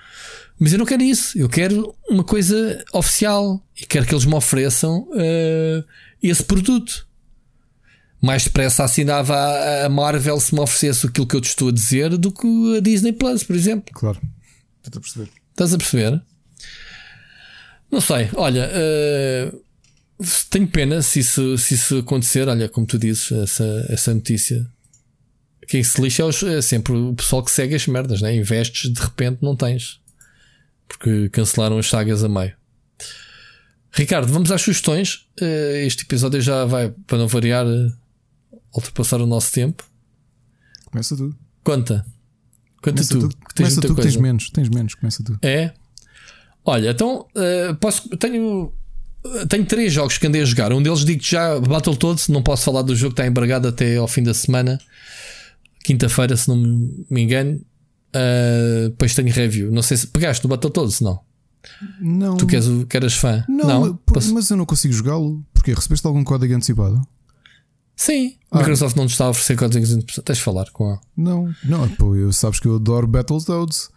mas 0.60 0.74
eu 0.74 0.78
não 0.78 0.86
quero 0.86 1.02
isso. 1.02 1.36
Eu 1.36 1.50
quero 1.50 1.96
uma 2.08 2.24
coisa 2.24 2.86
oficial 2.94 3.66
e 3.82 3.84
quero 3.88 4.06
que 4.06 4.14
eles 4.14 4.26
me 4.26 4.36
ofereçam 4.36 5.08
uh, 5.10 5.84
esse 6.22 6.44
produto. 6.44 7.08
Mais 8.22 8.44
depressa 8.44 8.84
assinava 8.84 9.34
a, 9.34 9.86
a 9.88 9.90
Marvel 9.90 10.40
se 10.40 10.54
me 10.54 10.62
oferecesse 10.62 11.08
aquilo 11.08 11.26
que 11.26 11.36
eu 11.36 11.42
te 11.42 11.50
estou 11.50 11.70
a 11.70 11.72
dizer 11.72 12.16
do 12.16 12.32
que 12.32 12.78
a 12.78 12.80
Disney 12.80 13.12
Plus, 13.12 13.44
por 13.44 13.56
exemplo. 13.56 13.92
Claro, 13.92 14.22
estou 14.84 15.00
a 15.00 15.02
perceber. 15.02 15.30
Estás 15.52 15.74
a 15.74 15.78
perceber? 15.80 16.22
Não 17.92 18.02
sei, 18.02 18.30
olha, 18.34 18.70
uh, 18.70 19.64
tenho 20.50 20.68
pena 20.68 21.02
se 21.02 21.20
isso, 21.20 21.58
se 21.58 21.76
isso 21.76 21.98
acontecer. 22.00 22.48
Olha, 22.48 22.68
como 22.68 22.86
tu 22.86 22.98
dizes, 22.98 23.32
essa, 23.32 23.86
essa 23.90 24.14
notícia. 24.14 24.66
Quem 25.68 25.84
se 25.84 26.00
lixa 26.00 26.24
é, 26.24 26.62
sempre 26.62 26.94
o 26.94 27.14
pessoal 27.16 27.44
que 27.44 27.50
segue 27.50 27.74
as 27.74 27.88
merdas, 27.88 28.22
né? 28.22 28.36
investes 28.36 28.92
de 28.92 29.02
repente 29.02 29.40
não 29.42 29.56
tens 29.56 30.00
porque 30.88 31.30
cancelaram 31.30 31.78
as 31.78 31.88
sagas 31.88 32.24
a 32.24 32.30
meio. 32.30 32.54
Ricardo, 33.92 34.32
vamos 34.32 34.52
às 34.52 34.62
sugestões. 34.62 35.26
Uh, 35.40 35.86
este 35.86 36.04
episódio 36.04 36.42
já 36.42 36.66
vai, 36.66 36.90
para 37.08 37.18
não 37.18 37.28
variar, 37.28 37.66
ultrapassar 38.74 39.22
o 39.22 39.26
nosso 39.26 39.52
tempo. 39.54 39.84
Começa 40.86 41.16
tu. 41.16 41.36
Conta. 41.64 42.06
Conta 42.82 43.04
começa 43.04 43.20
tu. 43.20 43.30
tu. 43.30 43.38
Começa 43.56 43.82
tu, 43.82 43.96
tens 43.96 44.16
menos, 44.18 44.50
tens 44.50 44.70
menos, 44.70 44.96
começa 44.96 45.24
tu. 45.24 45.38
É? 45.42 45.74
Olha, 46.66 46.92
então 46.92 47.28
uh, 47.36 47.76
posso, 47.76 48.10
tenho, 48.18 48.74
tenho 49.48 49.66
três 49.66 49.94
jogos 49.94 50.18
que 50.18 50.26
andei 50.26 50.42
a 50.42 50.46
jogar. 50.46 50.74
Um 50.74 50.82
deles 50.82 51.06
digo 51.06 51.24
já 51.24 51.60
Battletoads, 51.60 52.28
não 52.28 52.42
posso 52.42 52.66
falar 52.66 52.82
do 52.82 52.96
jogo, 52.96 53.14
está 53.14 53.26
embargado 53.28 53.68
até 53.68 53.98
ao 53.98 54.08
fim 54.08 54.24
da 54.24 54.34
semana. 54.34 54.80
Quinta-feira, 55.84 56.36
se 56.36 56.48
não 56.48 56.58
me 56.58 57.22
engano. 57.22 57.62
Uh, 58.16 58.90
depois 58.90 59.14
tenho 59.14 59.32
review. 59.32 59.72
Não 59.72 59.84
sei 59.84 59.98
se 59.98 60.08
pegaste 60.08 60.44
no 60.44 60.50
Battletoads, 60.50 61.02
não. 61.02 61.20
Não. 62.02 62.38
Tu 62.38 62.48
queres, 62.48 62.66
que 62.90 62.98
eras 62.98 63.14
fã? 63.14 63.44
Não, 63.48 63.68
não? 63.68 63.96
Por, 63.98 64.24
mas 64.34 64.50
eu 64.50 64.58
não 64.58 64.66
consigo 64.66 64.94
jogá-lo. 64.94 65.44
Porque 65.54 65.74
recebeste 65.74 66.08
algum 66.08 66.24
código 66.24 66.54
antecipado? 66.56 67.02
Sim, 67.96 68.36
ah. 68.52 68.60
Microsoft 68.60 68.96
não 68.96 69.08
te 69.08 69.12
está 69.12 69.26
a 69.26 69.30
oferecer 69.30 69.56
códigos 69.56 69.92
antecipados. 69.92 70.24
Tens 70.26 70.38
de 70.38 70.44
falar 70.44 70.70
com 70.72 70.90
ela. 70.90 71.02
Não, 71.16 71.54
não, 71.64 71.88
pô, 71.90 72.16
eu, 72.16 72.32
sabes 72.34 72.60
que 72.60 72.68
eu 72.68 72.76
adoro 72.76 73.08
Battletoads. 73.08 73.90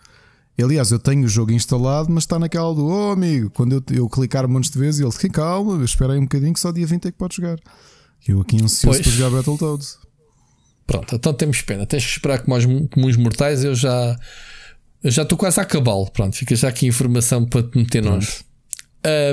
Aliás, 0.61 0.91
eu 0.91 0.99
tenho 0.99 1.25
o 1.25 1.29
jogo 1.29 1.53
instalado, 1.53 2.11
mas 2.11 2.25
está 2.25 2.39
naquela 2.39 2.75
do 2.75 2.87
oh 2.87 3.13
amigo, 3.13 3.51
quando 3.51 3.75
eu, 3.75 3.97
eu 3.97 4.09
clicar 4.09 4.45
um 4.45 4.49
monte 4.49 4.73
de 4.73 4.79
vezes, 4.79 5.01
ele 5.01 5.13
fica 5.13 5.41
calma, 5.41 5.85
espera 5.85 6.15
aí 6.15 6.19
um 6.19 6.23
bocadinho 6.23 6.53
que 6.53 6.61
só 6.61 6.73
dia 6.73 6.87
20 6.87 7.07
é 7.07 7.13
que 7.13 7.19
pode 7.19 7.37
jogar. 7.37 7.59
Eu 8.27 8.41
aqui 8.41 8.63
ansioso 8.63 9.03
para 9.03 9.13
jogar 9.13 9.37
Battletoads. 9.37 9.99
Pronto, 10.87 11.15
então 11.15 11.33
temos 11.33 11.63
pena. 11.63 11.87
Tens 11.87 12.05
que 12.05 12.11
esperar 12.11 12.41
como, 12.41 12.89
como 12.89 13.07
os 13.07 13.17
mortais, 13.17 13.63
eu 13.63 13.75
já 13.75 14.19
eu 15.03 15.11
já 15.11 15.23
estou 15.23 15.39
quase 15.39 15.61
a 15.61 15.63
acabá-lo. 15.63 16.11
Pronto, 16.11 16.37
fica 16.37 16.55
já 16.57 16.69
aqui 16.69 16.87
informação 16.87 17.45
para 17.45 17.63
te 17.63 17.79
meter 17.79 18.03
nós. 18.03 18.45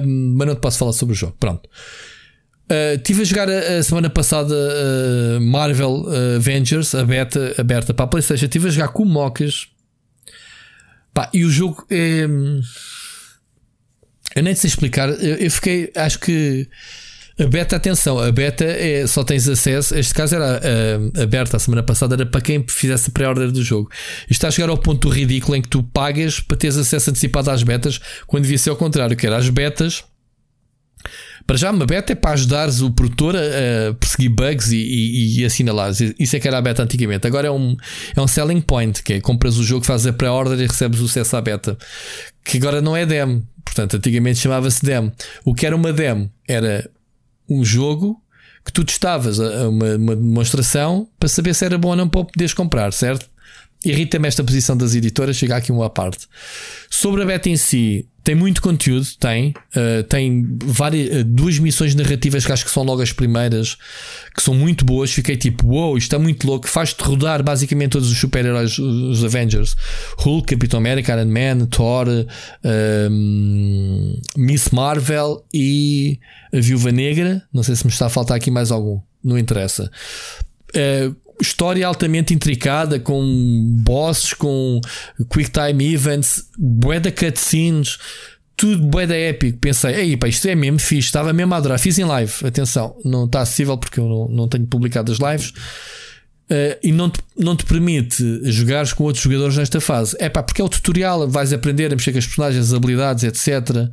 Um, 0.04 0.36
mas 0.38 0.48
não 0.48 0.56
te 0.56 0.62
posso 0.62 0.78
falar 0.78 0.94
sobre 0.94 1.14
o 1.14 1.16
jogo. 1.16 1.36
Pronto. 1.40 1.68
Uh, 2.66 2.98
tive 3.04 3.22
a 3.22 3.26
jogar 3.26 3.50
a, 3.50 3.78
a 3.78 3.84
semana 3.84 4.10
passada 4.10 4.54
uh, 4.56 5.42
Marvel 5.42 6.04
uh, 6.04 6.36
Avengers, 6.38 6.94
a 6.94 7.04
beta 7.04 7.56
aberta 7.58 7.94
para 7.94 8.06
a 8.06 8.08
PlayStation. 8.08 8.48
Tive 8.48 8.68
a 8.68 8.72
jogar 8.72 8.90
com 8.90 9.06
mocas. 9.06 9.68
Pá, 11.16 11.30
e 11.34 11.46
o 11.46 11.50
jogo 11.50 11.86
é. 11.90 12.26
Eu 14.36 14.44
nem 14.44 14.54
sei 14.54 14.68
explicar. 14.68 15.08
Eu, 15.10 15.36
eu 15.38 15.50
fiquei. 15.50 15.90
Acho 15.96 16.20
que. 16.20 16.68
A 17.38 17.48
beta, 17.48 17.76
atenção, 17.76 18.18
a 18.18 18.32
beta 18.32 18.64
é, 18.64 19.06
só 19.08 19.22
tens 19.24 19.48
acesso. 19.48 19.94
Este 19.96 20.14
caso 20.14 20.36
era 20.36 20.62
uh, 20.62 21.22
aberta 21.22 21.58
a 21.58 21.60
semana 21.60 21.84
passada, 21.84 22.16
era 22.16 22.26
para 22.26 22.40
quem 22.40 22.66
fizesse 22.66 23.12
pré-order 23.12 23.52
do 23.52 23.62
jogo. 23.62 23.90
Isto 24.22 24.32
está 24.32 24.48
a 24.48 24.52
chegar 24.52 24.70
ao 24.70 24.78
ponto 24.78 25.10
ridículo 25.10 25.58
em 25.58 25.62
que 25.62 25.68
tu 25.68 25.84
pagas 25.84 26.40
para 26.40 26.56
teres 26.56 26.78
acesso 26.78 27.10
antecipado 27.10 27.52
às 27.52 27.62
betas, 27.62 28.00
quando 28.26 28.44
devia 28.44 28.58
ser 28.58 28.70
ao 28.70 28.78
contrário, 28.78 29.18
que 29.18 29.26
era 29.26 29.36
as 29.36 29.50
betas. 29.50 30.06
Para 31.46 31.58
já, 31.58 31.72
uma 31.72 31.86
beta 31.86 32.12
é 32.12 32.16
para 32.16 32.32
ajudares 32.32 32.82
o 32.82 32.92
produtor 32.92 33.36
a, 33.36 33.90
a 33.90 33.94
perseguir 33.94 34.30
bugs 34.30 34.72
e, 34.72 34.78
e, 34.78 35.40
e 35.42 35.46
assinalares. 35.46 36.00
Isso 36.18 36.36
é 36.36 36.40
que 36.40 36.48
era 36.48 36.58
a 36.58 36.62
beta 36.62 36.82
antigamente. 36.82 37.28
Agora 37.28 37.48
é 37.48 37.52
um, 37.52 37.78
é 38.16 38.22
um 38.22 38.28
selling 38.28 38.62
point, 38.62 39.04
que 39.04 39.14
é 39.14 39.22
compras 39.22 39.58
o 39.58 39.64
jogo, 39.64 39.86
fazes 39.86 40.08
a 40.08 40.14
pré-order 40.14 40.60
e 40.60 40.68
recebes 40.68 41.00
o 41.02 41.06
acesso 41.06 41.38
à 41.38 41.42
beta. 41.42 41.78
Que 42.46 42.58
agora 42.58 42.82
não 42.82 42.96
é 42.96 43.06
demo. 43.06 43.48
Portanto, 43.64 43.98
antigamente 43.98 44.40
chamava-se 44.40 44.84
demo. 44.84 45.12
O 45.44 45.54
que 45.54 45.66
era 45.66 45.76
uma 45.76 45.94
demo 45.94 46.32
era 46.48 46.90
um 47.48 47.64
jogo 47.64 48.20
que 48.64 48.74
tu 48.74 48.84
testavas 48.84 49.38
uma, 49.38 49.96
uma 49.96 50.16
demonstração 50.16 51.08
para 51.20 51.30
saber 51.30 51.54
se 51.54 51.64
era 51.64 51.78
bom 51.78 51.90
ou 51.90 51.96
não 51.96 52.10
para 52.10 52.26
poderes 52.26 52.54
comprar, 52.54 52.92
certo? 52.92 53.30
Irrita-me 53.86 54.28
esta 54.28 54.44
posição 54.44 54.76
das 54.76 54.96
editoras, 54.96 55.36
chega 55.36 55.56
aqui 55.56 55.72
uma 55.72 55.90
parte. 55.90 56.28
Sobre 56.90 57.22
a 57.22 57.26
beta 57.26 57.48
em 57.50 57.56
si, 57.56 58.08
tem 58.26 58.34
muito 58.34 58.60
conteúdo, 58.60 59.06
tem. 59.20 59.54
Uh, 59.76 60.04
tem 60.10 60.44
várias, 60.64 61.22
uh, 61.22 61.24
duas 61.24 61.60
missões 61.60 61.94
narrativas 61.94 62.44
que 62.44 62.52
acho 62.52 62.66
que 62.66 62.72
são 62.72 62.82
logo 62.82 63.04
as 63.04 63.12
primeiras, 63.12 63.78
que 64.34 64.42
são 64.42 64.56
muito 64.56 64.84
boas. 64.84 65.12
Fiquei 65.12 65.38
tipo, 65.38 65.68
wow, 65.68 65.96
isto 65.96 66.08
está 66.08 66.18
muito 66.18 66.48
louco. 66.48 66.68
Faz-te 66.68 67.04
rodar 67.04 67.44
basicamente 67.44 67.92
todos 67.92 68.12
os 68.12 68.18
super-heróis, 68.18 68.80
os 68.80 69.24
Avengers: 69.24 69.76
Hulk, 70.18 70.56
Capitão 70.56 70.80
América, 70.80 71.14
Iron 71.14 71.30
Man, 71.30 71.68
Thor, 71.68 72.08
uh, 72.10 73.10
Miss 74.36 74.72
Marvel 74.72 75.46
e 75.54 76.20
a 76.52 76.60
Viúva 76.60 76.92
Negra. 76.92 77.44
Não 77.54 77.62
sei 77.62 77.76
se 77.76 77.86
me 77.86 77.92
está 77.92 78.08
a 78.08 78.10
faltar 78.10 78.38
aqui 78.38 78.50
mais 78.50 78.72
algum, 78.72 79.00
não 79.24 79.38
interessa. 79.38 79.92
Uh, 80.76 81.16
história 81.42 81.86
altamente 81.86 82.34
intricada, 82.34 83.00
com 83.00 83.24
bosses, 83.84 84.34
com 84.34 84.80
quick 85.30 85.52
time 85.52 85.94
events, 85.94 86.50
bué 86.58 87.00
da 87.00 87.12
cutscenes, 87.12 87.98
tudo 88.56 88.86
bué 88.86 89.06
da 89.06 89.16
épico. 89.16 89.58
Pensei, 89.60 89.96
ei, 89.96 90.18
pá, 90.18 90.28
isto 90.28 90.48
é 90.48 90.56
mesmo 90.56 90.80
fixe, 90.80 91.08
estava 91.08 91.34
mesmo 91.34 91.54
a 91.54 91.58
adorar. 91.58 91.80
Fiz 91.80 91.98
em 91.98 92.06
live, 92.06 92.34
atenção, 92.44 92.96
não 93.04 93.26
está 93.26 93.42
acessível 93.42 93.78
porque 93.78 94.00
eu 94.00 94.08
não, 94.08 94.28
não 94.28 94.48
tenho 94.48 94.66
publicado 94.66 95.12
as 95.12 95.20
lives. 95.20 95.54
Uh, 96.46 96.78
e 96.84 96.92
não 96.92 97.10
te, 97.10 97.20
não 97.36 97.56
te 97.56 97.66
permite 97.66 98.22
jogares 98.52 98.94
com 98.94 99.04
outros 99.04 99.24
jogadores 99.24 99.58
nesta 99.58 99.82
fase. 99.82 100.16
É 100.20 100.30
pá, 100.30 100.44
porque 100.44 100.62
é 100.62 100.64
o 100.64 100.70
tutorial, 100.70 101.28
vais 101.28 101.52
aprender 101.52 101.92
a 101.92 101.96
mexer 101.96 102.12
com 102.12 102.20
as 102.20 102.26
personagens, 102.28 102.68
as 102.68 102.74
habilidades, 102.74 103.24
etc. 103.24 103.90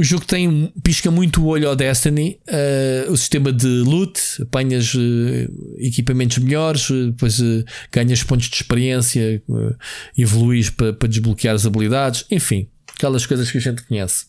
O 0.00 0.02
jogo 0.02 0.24
tem, 0.24 0.72
pisca 0.82 1.10
muito 1.10 1.42
o 1.42 1.46
olho 1.48 1.68
ao 1.68 1.76
Destiny, 1.76 2.40
uh, 2.48 3.12
o 3.12 3.16
sistema 3.18 3.52
de 3.52 3.66
loot, 3.66 4.18
apanhas 4.40 4.94
uh, 4.94 4.98
equipamentos 5.76 6.38
melhores, 6.38 6.88
uh, 6.88 7.10
depois 7.10 7.38
ganhas 7.92 8.22
pontos 8.22 8.48
de 8.48 8.56
experiência, 8.56 9.42
uh, 9.46 9.76
evoluís 10.16 10.70
para 10.70 10.94
pa 10.94 11.06
desbloquear 11.06 11.54
as 11.54 11.66
habilidades, 11.66 12.24
enfim, 12.30 12.66
aquelas 12.96 13.26
coisas 13.26 13.50
que 13.50 13.58
a 13.58 13.60
gente 13.60 13.82
conhece. 13.82 14.24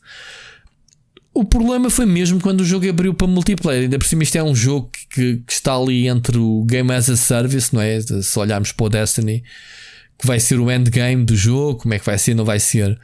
O 1.34 1.46
problema 1.46 1.90
foi 1.90 2.06
mesmo 2.06 2.42
quando 2.42 2.60
o 2.60 2.66
jogo 2.66 2.90
abriu 2.90 3.14
para 3.14 3.28
multiplayer. 3.28 3.84
Ainda 3.84 3.98
por 3.98 4.06
cima, 4.06 4.24
isto 4.24 4.36
é 4.36 4.44
um 4.44 4.54
jogo 4.54 4.92
que, 5.10 5.38
que 5.38 5.54
está 5.54 5.74
ali 5.74 6.06
entre 6.06 6.38
o 6.38 6.66
Game 6.66 6.92
as 6.92 7.08
a 7.08 7.16
Service, 7.16 7.74
não 7.74 7.82
é? 7.82 7.98
Se 8.02 8.38
olharmos 8.38 8.74
para 8.74 8.86
o 8.88 8.90
Destiny, 8.90 9.42
que 10.20 10.28
vai 10.28 10.42
ser 10.42 10.60
o 10.60 10.70
endgame 10.70 11.24
do 11.24 11.38
jogo, 11.38 11.80
como 11.80 11.94
é 11.94 12.00
que 12.00 12.06
vai 12.06 12.18
ser, 12.18 12.34
não 12.34 12.44
vai 12.44 12.60
ser 12.60 13.00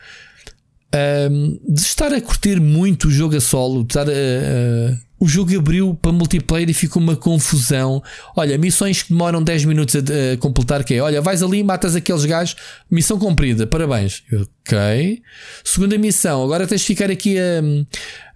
um, 0.94 1.60
de 1.68 1.80
estar 1.80 2.14
a 2.14 2.22
curtir 2.22 2.60
muito 2.60 3.08
o 3.08 3.12
jogo 3.12 3.36
a 3.36 3.42
solo, 3.42 3.84
de 3.84 3.90
estar 3.90 4.08
a, 4.10 5.08
o 5.20 5.28
jogo 5.28 5.58
abriu 5.58 5.96
para 5.96 6.12
multiplayer 6.12 6.70
e 6.70 6.74
ficou 6.74 7.02
uma 7.02 7.16
confusão. 7.16 8.02
Olha, 8.36 8.58
missões 8.58 9.02
que 9.02 9.10
demoram 9.10 9.44
10 9.44 9.66
minutos 9.66 9.96
a, 9.96 10.34
a 10.34 10.38
completar, 10.38 10.84
que 10.84 10.94
é, 10.94 11.02
olha, 11.02 11.22
vais 11.22 11.42
ali, 11.42 11.64
matas 11.64 11.96
aqueles 11.96 12.24
gajos, 12.24 12.56
missão 12.90 13.18
cumprida, 13.18 13.66
parabéns. 13.66 14.24
Ok. 14.32 15.22
Segunda 15.64 15.98
missão, 15.98 16.44
agora 16.44 16.68
tens 16.68 16.82
de 16.82 16.88
ficar 16.88 17.10
aqui 17.10 17.38
a, 17.38 17.62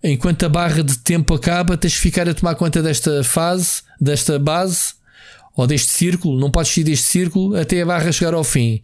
enquanto 0.03 0.43
a 0.43 0.49
barra 0.49 0.83
de 0.83 0.97
tempo 0.99 1.33
acaba, 1.33 1.77
tens 1.77 1.93
de 1.93 1.99
ficar 1.99 2.27
a 2.27 2.33
tomar 2.33 2.55
conta 2.55 2.81
desta 2.81 3.23
fase, 3.23 3.83
desta 3.99 4.39
base, 4.39 4.93
ou 5.55 5.67
deste 5.67 5.91
círculo, 5.91 6.39
não 6.39 6.49
podes 6.49 6.73
sair 6.73 6.83
deste 6.83 7.07
círculo 7.07 7.55
até 7.55 7.81
a 7.81 7.85
barra 7.85 8.11
chegar 8.11 8.33
ao 8.33 8.43
fim. 8.43 8.81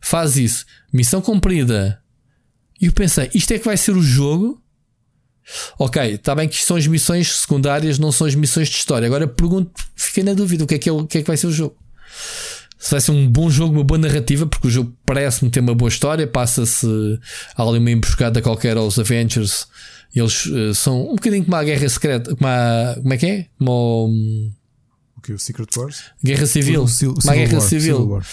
Faz 0.00 0.36
isso. 0.36 0.64
Missão 0.92 1.20
cumprida. 1.20 1.99
E 2.80 2.86
eu 2.86 2.92
pensei, 2.92 3.30
isto 3.34 3.52
é 3.52 3.58
que 3.58 3.64
vai 3.64 3.76
ser 3.76 3.92
o 3.92 4.02
jogo? 4.02 4.60
Ok, 5.78 6.14
está 6.14 6.34
bem 6.34 6.48
que 6.48 6.56
são 6.56 6.76
as 6.76 6.86
missões 6.86 7.40
secundárias, 7.40 7.98
não 7.98 8.12
são 8.12 8.26
as 8.26 8.34
missões 8.34 8.68
de 8.68 8.76
história. 8.76 9.06
Agora 9.06 9.26
pergunto, 9.26 9.70
fiquei 9.96 10.22
na 10.22 10.32
dúvida: 10.32 10.64
o 10.64 10.66
que 10.66 10.74
é 10.74 10.78
que, 10.78 10.88
é, 10.88 10.92
o 10.92 11.06
que, 11.06 11.18
é 11.18 11.20
que 11.22 11.26
vai 11.26 11.36
ser 11.36 11.48
o 11.48 11.52
jogo? 11.52 11.76
Se 12.78 12.92
vai 12.92 13.00
ser 13.00 13.10
um 13.10 13.28
bom 13.28 13.50
jogo, 13.50 13.74
uma 13.74 13.84
boa 13.84 13.98
narrativa, 13.98 14.46
porque 14.46 14.68
o 14.68 14.70
jogo 14.70 14.96
parece-me 15.04 15.50
ter 15.50 15.60
uma 15.60 15.74
boa 15.74 15.88
história, 15.88 16.26
passa-se 16.26 16.86
ali 17.54 17.78
uma 17.78 17.90
emboscada 17.90 18.40
qualquer 18.40 18.76
aos 18.76 18.98
Avengers. 18.98 19.66
Eles 20.14 20.46
uh, 20.46 20.74
são 20.74 21.02
um 21.02 21.14
bocadinho 21.14 21.44
como 21.44 21.56
a 21.56 21.64
guerra 21.64 21.88
secreta, 21.88 22.34
como, 22.34 22.48
a, 22.48 22.94
como 22.96 23.12
é 23.12 23.16
que 23.16 23.26
é? 23.26 23.46
Como 23.58 23.70
o 23.70 24.50
que? 25.20 25.32
O 25.32 25.38
Secret 25.38 25.68
Wars? 25.76 26.02
Guerra 26.22 26.46
Civil. 26.46 26.82
O, 26.82 27.14
uma 27.24 27.34
guerra 27.34 27.54
War, 27.54 27.62
civil. 27.62 28.08
War, 28.08 28.26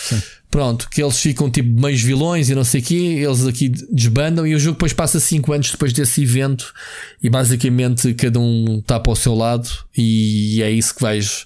Pronto, 0.50 0.90
que 0.90 1.04
eles 1.04 1.20
ficam 1.20 1.52
tipo 1.52 1.70
meios 1.80 2.02
vilões 2.02 2.50
e 2.50 2.56
não 2.56 2.64
sei 2.64 2.82
o 2.82 2.84
quê, 2.84 2.96
eles 2.96 3.46
aqui 3.46 3.70
desbandam 3.92 4.48
e 4.48 4.56
o 4.56 4.60
jogo 4.60 4.76
depois 4.76 4.94
passa 4.94 5.20
5 5.20 5.54
anos 5.54 5.72
depois 5.72 5.92
desse 5.92 6.24
evento 6.24 6.74
e 7.22 7.30
basicamente 7.30 8.14
cada 8.14 8.40
um 8.40 8.80
está 8.80 9.00
para 9.00 9.12
o 9.12 9.16
seu 9.16 9.36
lado 9.36 9.70
e 9.96 10.62
é 10.64 10.72
isso 10.72 10.96
que 10.96 11.02
vais 11.02 11.46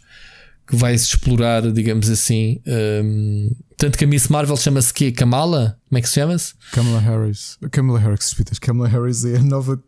que 0.68 0.78
vais 0.78 1.04
explorar, 1.04 1.70
digamos 1.72 2.10
assim. 2.10 2.62
Um, 2.66 3.54
tanto 3.78 3.98
que 3.98 4.06
a 4.06 4.08
Miss 4.08 4.30
Marvel 4.30 4.56
chama-se 4.56 4.94
que 4.94 5.12
Kamala? 5.12 5.78
Como 5.90 5.98
é 6.00 6.02
que 6.02 6.08
se 6.08 6.16
chama-se? 6.16 6.54
Kamala 6.72 7.00
Harris. 7.00 7.58
Kamala 7.72 8.00
Harris, 8.00 8.34
Kamala 8.62 8.88
Harris 8.88 9.26
é 9.26 9.36
a 9.36 9.42
nova. 9.42 9.82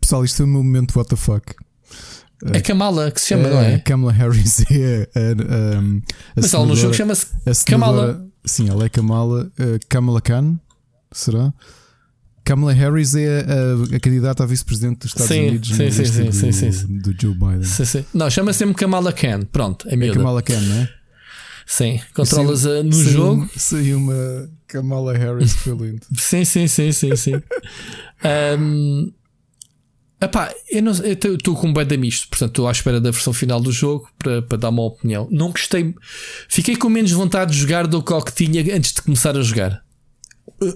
Pessoal, 0.00 0.24
isto 0.24 0.42
é 0.42 0.44
o 0.44 0.48
meu 0.48 0.62
momento, 0.62 0.96
what 0.96 1.10
the 1.10 1.16
fuck. 1.16 1.56
É 2.52 2.60
Kamala 2.60 3.10
que 3.10 3.20
se 3.20 3.28
chama, 3.28 3.48
é, 3.48 3.50
não 3.50 3.60
é? 3.60 3.78
Kamala 3.78 4.12
Harris 4.12 4.64
é 4.70 5.08
a, 5.14 5.18
a, 5.18 5.78
a, 5.78 5.82
Mas 6.36 6.52
ela 6.52 6.66
no 6.66 6.76
jogo 6.76 6.94
chama-se 6.94 7.26
Kamala. 7.66 8.26
Sim, 8.44 8.68
ela 8.68 8.84
é 8.84 8.88
Kamala. 8.88 9.50
Uh, 9.58 9.78
Kamala 9.88 10.20
Khan, 10.20 10.58
será? 11.10 11.52
Kamala 12.44 12.74
Harris 12.74 13.14
é 13.14 13.40
a, 13.40 13.96
a 13.96 14.00
candidata 14.00 14.42
a 14.42 14.46
vice-presidente 14.46 14.98
dos 14.98 15.06
Estados 15.12 15.28
sim, 15.28 15.48
Unidos 15.48 15.68
sim, 15.70 15.90
sim, 15.90 16.04
sim, 16.04 16.24
do, 16.24 16.32
sim, 16.32 16.72
sim, 16.72 16.98
do 16.98 17.14
Joe 17.18 17.34
Biden. 17.34 17.64
Sim, 17.64 17.84
sim. 17.86 18.04
Não, 18.12 18.28
chama-se 18.28 18.58
sempre 18.58 18.74
Kamala 18.74 19.12
Khan. 19.14 19.46
Pronto, 19.50 19.88
é, 19.88 19.94
é 19.94 20.12
Kamala 20.12 20.42
Khan, 20.42 20.60
não 20.60 20.76
é? 20.76 20.88
Sim, 21.66 21.98
controlas 22.14 22.64
no 22.64 22.92
saiu, 22.92 23.10
jogo. 23.10 23.50
Saiu 23.56 23.96
uma 23.96 24.50
Kamala 24.66 25.16
Harris 25.16 25.54
que 25.54 25.60
foi 25.60 25.74
lindo. 25.74 26.06
sim, 26.18 26.44
sim, 26.44 26.68
sim, 26.68 26.92
sim, 26.92 27.16
sim. 27.16 27.34
um, 28.58 29.10
Epá, 30.20 30.54
eu 30.70 31.34
estou 31.34 31.54
com 31.54 31.68
um 31.68 31.72
bem 31.72 31.98
misto, 31.98 32.28
portanto 32.28 32.50
estou 32.50 32.68
à 32.68 32.72
espera 32.72 33.00
da 33.00 33.10
versão 33.10 33.32
final 33.32 33.60
do 33.60 33.70
jogo 33.70 34.08
para, 34.18 34.40
para 34.42 34.56
dar 34.56 34.70
uma 34.70 34.82
opinião. 34.82 35.28
Não 35.30 35.50
gostei, 35.50 35.94
fiquei 36.48 36.76
com 36.76 36.88
menos 36.88 37.12
vontade 37.12 37.52
de 37.52 37.58
jogar 37.58 37.86
do 37.86 38.02
que 38.02 38.12
o 38.12 38.22
que 38.22 38.32
tinha 38.34 38.62
antes 38.74 38.92
de 38.92 39.02
começar 39.02 39.36
a 39.36 39.42
jogar. 39.42 39.82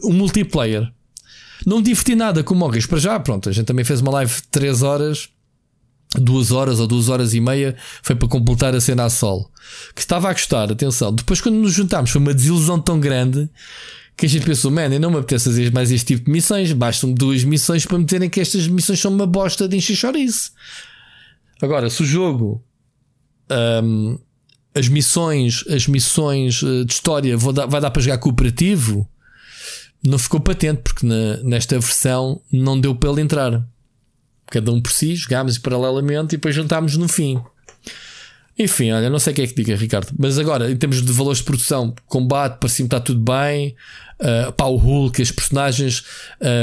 O 0.02 0.12
multiplayer 0.12 0.92
não 1.64 1.80
diverti 1.80 2.14
nada 2.14 2.42
com 2.42 2.54
Morris. 2.54 2.86
Para 2.86 2.98
já, 2.98 3.18
pronto, 3.18 3.48
a 3.48 3.52
gente 3.52 3.66
também 3.66 3.84
fez 3.84 4.00
uma 4.00 4.12
live 4.12 4.32
de 4.32 4.42
3 4.48 4.82
horas, 4.82 5.28
2 6.14 6.50
horas 6.50 6.80
ou 6.80 6.86
2 6.86 7.08
horas 7.08 7.34
e 7.34 7.40
meia, 7.40 7.76
foi 8.02 8.16
para 8.16 8.28
completar 8.28 8.74
a 8.74 8.80
cena 8.80 9.04
a 9.04 9.10
sol. 9.10 9.50
Que 9.94 10.00
estava 10.00 10.28
a 10.28 10.32
gostar, 10.32 10.70
atenção. 10.70 11.14
Depois, 11.14 11.40
quando 11.40 11.56
nos 11.56 11.72
juntámos, 11.72 12.10
foi 12.10 12.20
uma 12.20 12.34
desilusão 12.34 12.80
tão 12.80 13.00
grande 13.00 13.48
que 14.18 14.26
a 14.26 14.28
gente 14.28 14.44
pensou, 14.44 14.68
man, 14.68 14.92
eu 14.92 14.98
não 14.98 15.12
me 15.12 15.18
apetece 15.18 15.44
fazer 15.44 15.72
mais 15.72 15.92
este 15.92 16.06
tipo 16.08 16.24
de 16.24 16.32
missões, 16.32 16.72
bastam-me 16.72 17.14
duas 17.14 17.44
missões 17.44 17.86
para 17.86 17.96
me 17.98 18.04
dizerem 18.04 18.28
que 18.28 18.40
estas 18.40 18.66
missões 18.66 18.98
são 18.98 19.12
uma 19.12 19.26
bosta 19.26 19.68
de 19.68 19.76
encher. 19.76 19.96
Agora, 21.62 21.88
se 21.88 22.02
o 22.02 22.04
jogo, 22.04 22.60
um, 23.84 24.18
as 24.74 24.88
missões, 24.88 25.64
as 25.68 25.86
missões 25.86 26.64
eh, 26.64 26.84
de 26.84 26.92
história 26.92 27.38
dar, 27.54 27.66
vai 27.66 27.80
dar 27.80 27.92
para 27.92 28.02
jogar 28.02 28.18
cooperativo, 28.18 29.08
não 30.04 30.18
ficou 30.18 30.40
patente, 30.40 30.82
porque 30.82 31.06
na, 31.06 31.36
nesta 31.44 31.78
versão 31.78 32.42
não 32.50 32.80
deu 32.80 32.96
para 32.96 33.10
ele 33.10 33.20
entrar. 33.20 33.64
Cada 34.46 34.72
um 34.72 34.80
por 34.80 34.90
si, 34.90 35.14
jogámos 35.14 35.58
paralelamente 35.58 36.34
e 36.34 36.38
depois 36.38 36.56
juntámos 36.56 36.96
no 36.96 37.08
fim. 37.08 37.40
Enfim, 38.58 38.90
olha, 38.90 39.08
não 39.08 39.20
sei 39.20 39.32
o 39.32 39.36
que 39.36 39.42
é 39.42 39.46
que 39.46 39.54
diga, 39.54 39.76
Ricardo. 39.76 40.08
Mas 40.18 40.36
agora, 40.36 40.68
em 40.68 40.76
termos 40.76 41.00
de 41.00 41.12
valores 41.12 41.38
de 41.38 41.44
produção, 41.44 41.94
combate, 42.06 42.58
para 42.58 42.68
cima 42.68 42.88
está 42.88 42.98
tudo 42.98 43.20
bem. 43.20 43.76
Uh, 44.18 44.50
pá, 44.52 44.64
o 44.64 44.74
Hulk, 44.74 45.22
as 45.22 45.30
personagens 45.30 46.02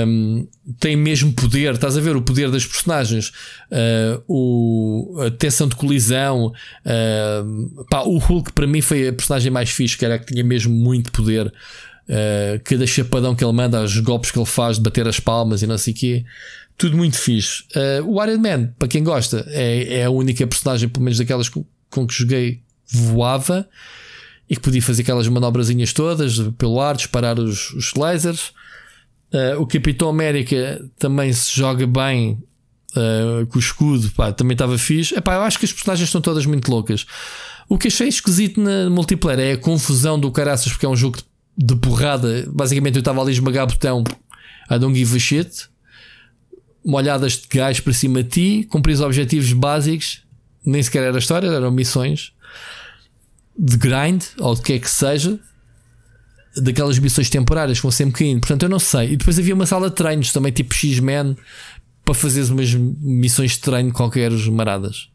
um, 0.06 0.46
têm 0.78 0.98
mesmo 0.98 1.32
poder. 1.32 1.76
Estás 1.76 1.98
a 1.98 2.02
ver 2.02 2.18
o 2.18 2.22
poder 2.22 2.52
das 2.52 2.66
personagens, 2.66 3.30
uh, 3.72 4.22
o, 4.28 5.22
a 5.22 5.32
tensão 5.32 5.70
de 5.70 5.76
colisão. 5.78 6.52
Uh, 6.86 7.86
pá, 7.86 8.02
o 8.02 8.18
Hulk 8.18 8.52
para 8.52 8.68
mim 8.68 8.82
foi 8.82 9.08
a 9.08 9.14
personagem 9.14 9.50
mais 9.50 9.70
fixe, 9.70 9.98
que 9.98 10.04
era 10.04 10.20
que 10.20 10.34
tinha 10.34 10.44
mesmo 10.44 10.76
muito 10.76 11.14
poder. 11.14 11.48
Uh, 11.48 12.60
cada 12.66 12.86
chapadão 12.86 13.34
que 13.34 13.44
ele 13.44 13.54
manda, 13.54 13.82
os 13.82 13.98
golpes 14.00 14.32
que 14.32 14.38
ele 14.38 14.46
faz 14.46 14.76
de 14.76 14.84
bater 14.84 15.08
as 15.08 15.20
palmas 15.20 15.62
e 15.62 15.68
não 15.68 15.78
sei 15.78 15.94
o 15.94 15.96
quê. 15.96 16.26
Tudo 16.78 16.98
muito 16.98 17.16
fixe. 17.16 17.64
Uh, 17.74 18.06
o 18.06 18.22
Iron 18.22 18.38
Man, 18.38 18.74
para 18.78 18.90
quem 18.90 19.02
gosta, 19.02 19.46
é, 19.48 20.00
é 20.00 20.04
a 20.04 20.10
única 20.10 20.46
personagem, 20.46 20.90
pelo 20.90 21.06
menos 21.06 21.18
daquelas 21.18 21.48
com, 21.48 21.66
com 21.96 22.06
que 22.06 22.14
joguei, 22.14 22.62
voava 22.88 23.68
e 24.50 24.56
que 24.56 24.62
podia 24.62 24.82
fazer 24.82 25.02
aquelas 25.02 25.28
manobrazinhas 25.28 25.92
todas 25.94 26.38
pelo 26.58 26.80
ar, 26.80 26.96
disparar 26.96 27.40
os, 27.40 27.72
os 27.72 27.94
lasers. 27.96 28.52
Uh, 29.34 29.60
o 29.60 29.66
Capitão 29.66 30.08
América 30.08 30.86
também 30.98 31.34
se 31.34 31.56
joga 31.56 31.88
bem 31.88 32.44
uh, 32.92 33.46
com 33.48 33.58
o 33.58 33.60
escudo, 33.60 34.10
pá, 34.12 34.32
também 34.32 34.54
estava 34.54 34.78
fixe. 34.78 35.16
Epá, 35.16 35.36
eu 35.36 35.42
acho 35.42 35.58
que 35.58 35.66
as 35.66 35.74
personagens 35.74 36.08
estão 36.08 36.22
todas 36.22 36.46
muito 36.46 36.70
loucas. 36.70 37.06
O 37.68 37.78
que 37.78 37.88
achei 37.88 38.08
esquisito 38.08 38.62
na 38.62 38.90
multiplayer 38.90 39.40
é 39.40 39.52
a 39.54 39.58
confusão 39.58 40.20
do 40.20 40.32
caraças, 40.32 40.72
porque 40.72 40.86
é 40.86 40.90
um 40.90 40.96
jogo 40.96 41.18
de, 41.58 41.76
porrada. 41.76 42.46
Basicamente, 42.48 42.96
eu 42.96 43.00
estava 43.00 43.20
ali 43.22 43.32
a 43.32 43.34
esmagar 43.34 43.66
botão, 43.66 44.04
I 44.70 44.78
don't 44.78 44.96
give 44.98 45.16
a 45.16 45.20
shit. 45.20 45.68
Molhadas 46.86 47.38
de 47.38 47.48
gás 47.52 47.80
para 47.80 47.94
cima 47.94 48.22
de 48.22 48.30
ti, 48.30 48.68
cumprir 48.70 48.94
os 48.94 49.02
objetivos 49.02 49.52
básicos, 49.54 50.22
nem 50.66 50.82
sequer 50.82 51.04
era 51.04 51.18
história, 51.18 51.48
eram 51.48 51.72
missões 51.72 52.34
de 53.58 53.78
grind 53.78 54.24
ou 54.40 54.56
de 54.56 54.62
que 54.62 54.74
é 54.74 54.80
que 54.80 54.90
seja, 54.90 55.40
daquelas 56.58 57.00
missões 57.00 57.30
temporárias 57.30 57.78
que 57.78 57.84
vão 57.84 57.92
sempre 57.92 58.20
caindo. 58.20 58.40
Portanto, 58.42 58.64
eu 58.64 58.70
não 58.70 58.80
sei. 58.80 59.14
E 59.14 59.18
depois 59.18 59.38
havia 59.40 59.54
uma 59.54 59.66
sala 59.66 59.90
de 59.90 59.96
treinos 59.96 60.32
também, 60.32 60.52
tipo 60.52 60.74
X-Men, 60.74 61.38
para 62.04 62.16
fazer 62.16 62.44
umas 62.52 62.74
missões 62.74 63.52
de 63.52 63.60
treino 63.60 63.92
qualquer 63.92 64.32
maradas. 64.32 65.10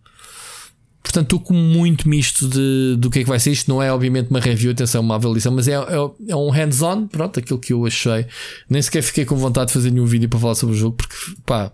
Portanto, 1.03 1.25
estou 1.25 1.41
com 1.41 1.55
muito 1.55 2.09
misto 2.09 2.47
de, 2.47 2.97
do 2.99 3.11
que 3.11 3.21
é 3.21 3.23
que 3.23 3.29
vai 3.29 3.41
ser. 3.41 3.53
Isto 3.53 3.71
não 3.71 3.83
é, 3.83 3.93
obviamente, 3.93 4.31
uma 4.31 4.39
review, 4.39 4.71
atenção, 4.71 5.01
uma 5.01 5.15
avaliação, 5.15 5.53
mas 5.53 5.67
é, 5.67 5.73
é, 5.73 6.11
é 6.29 6.37
um 6.37 6.51
hands-on, 6.51 7.07
pronto, 7.07 7.41
aquilo 7.41 7.59
que 7.59 7.73
eu 7.73 7.87
achei. 7.87 8.27
Nem 8.69 8.83
sequer 8.83 9.03
fiquei 9.03 9.25
com 9.25 9.35
vontade 9.35 9.69
de 9.69 9.73
fazer 9.73 9.91
nenhum 9.91 10.05
vídeo 10.05 10.29
para 10.29 10.39
falar 10.39 10.55
sobre 10.55 10.75
o 10.75 10.79
jogo, 10.79 10.97
porque, 10.97 11.15
pá, 11.47 11.73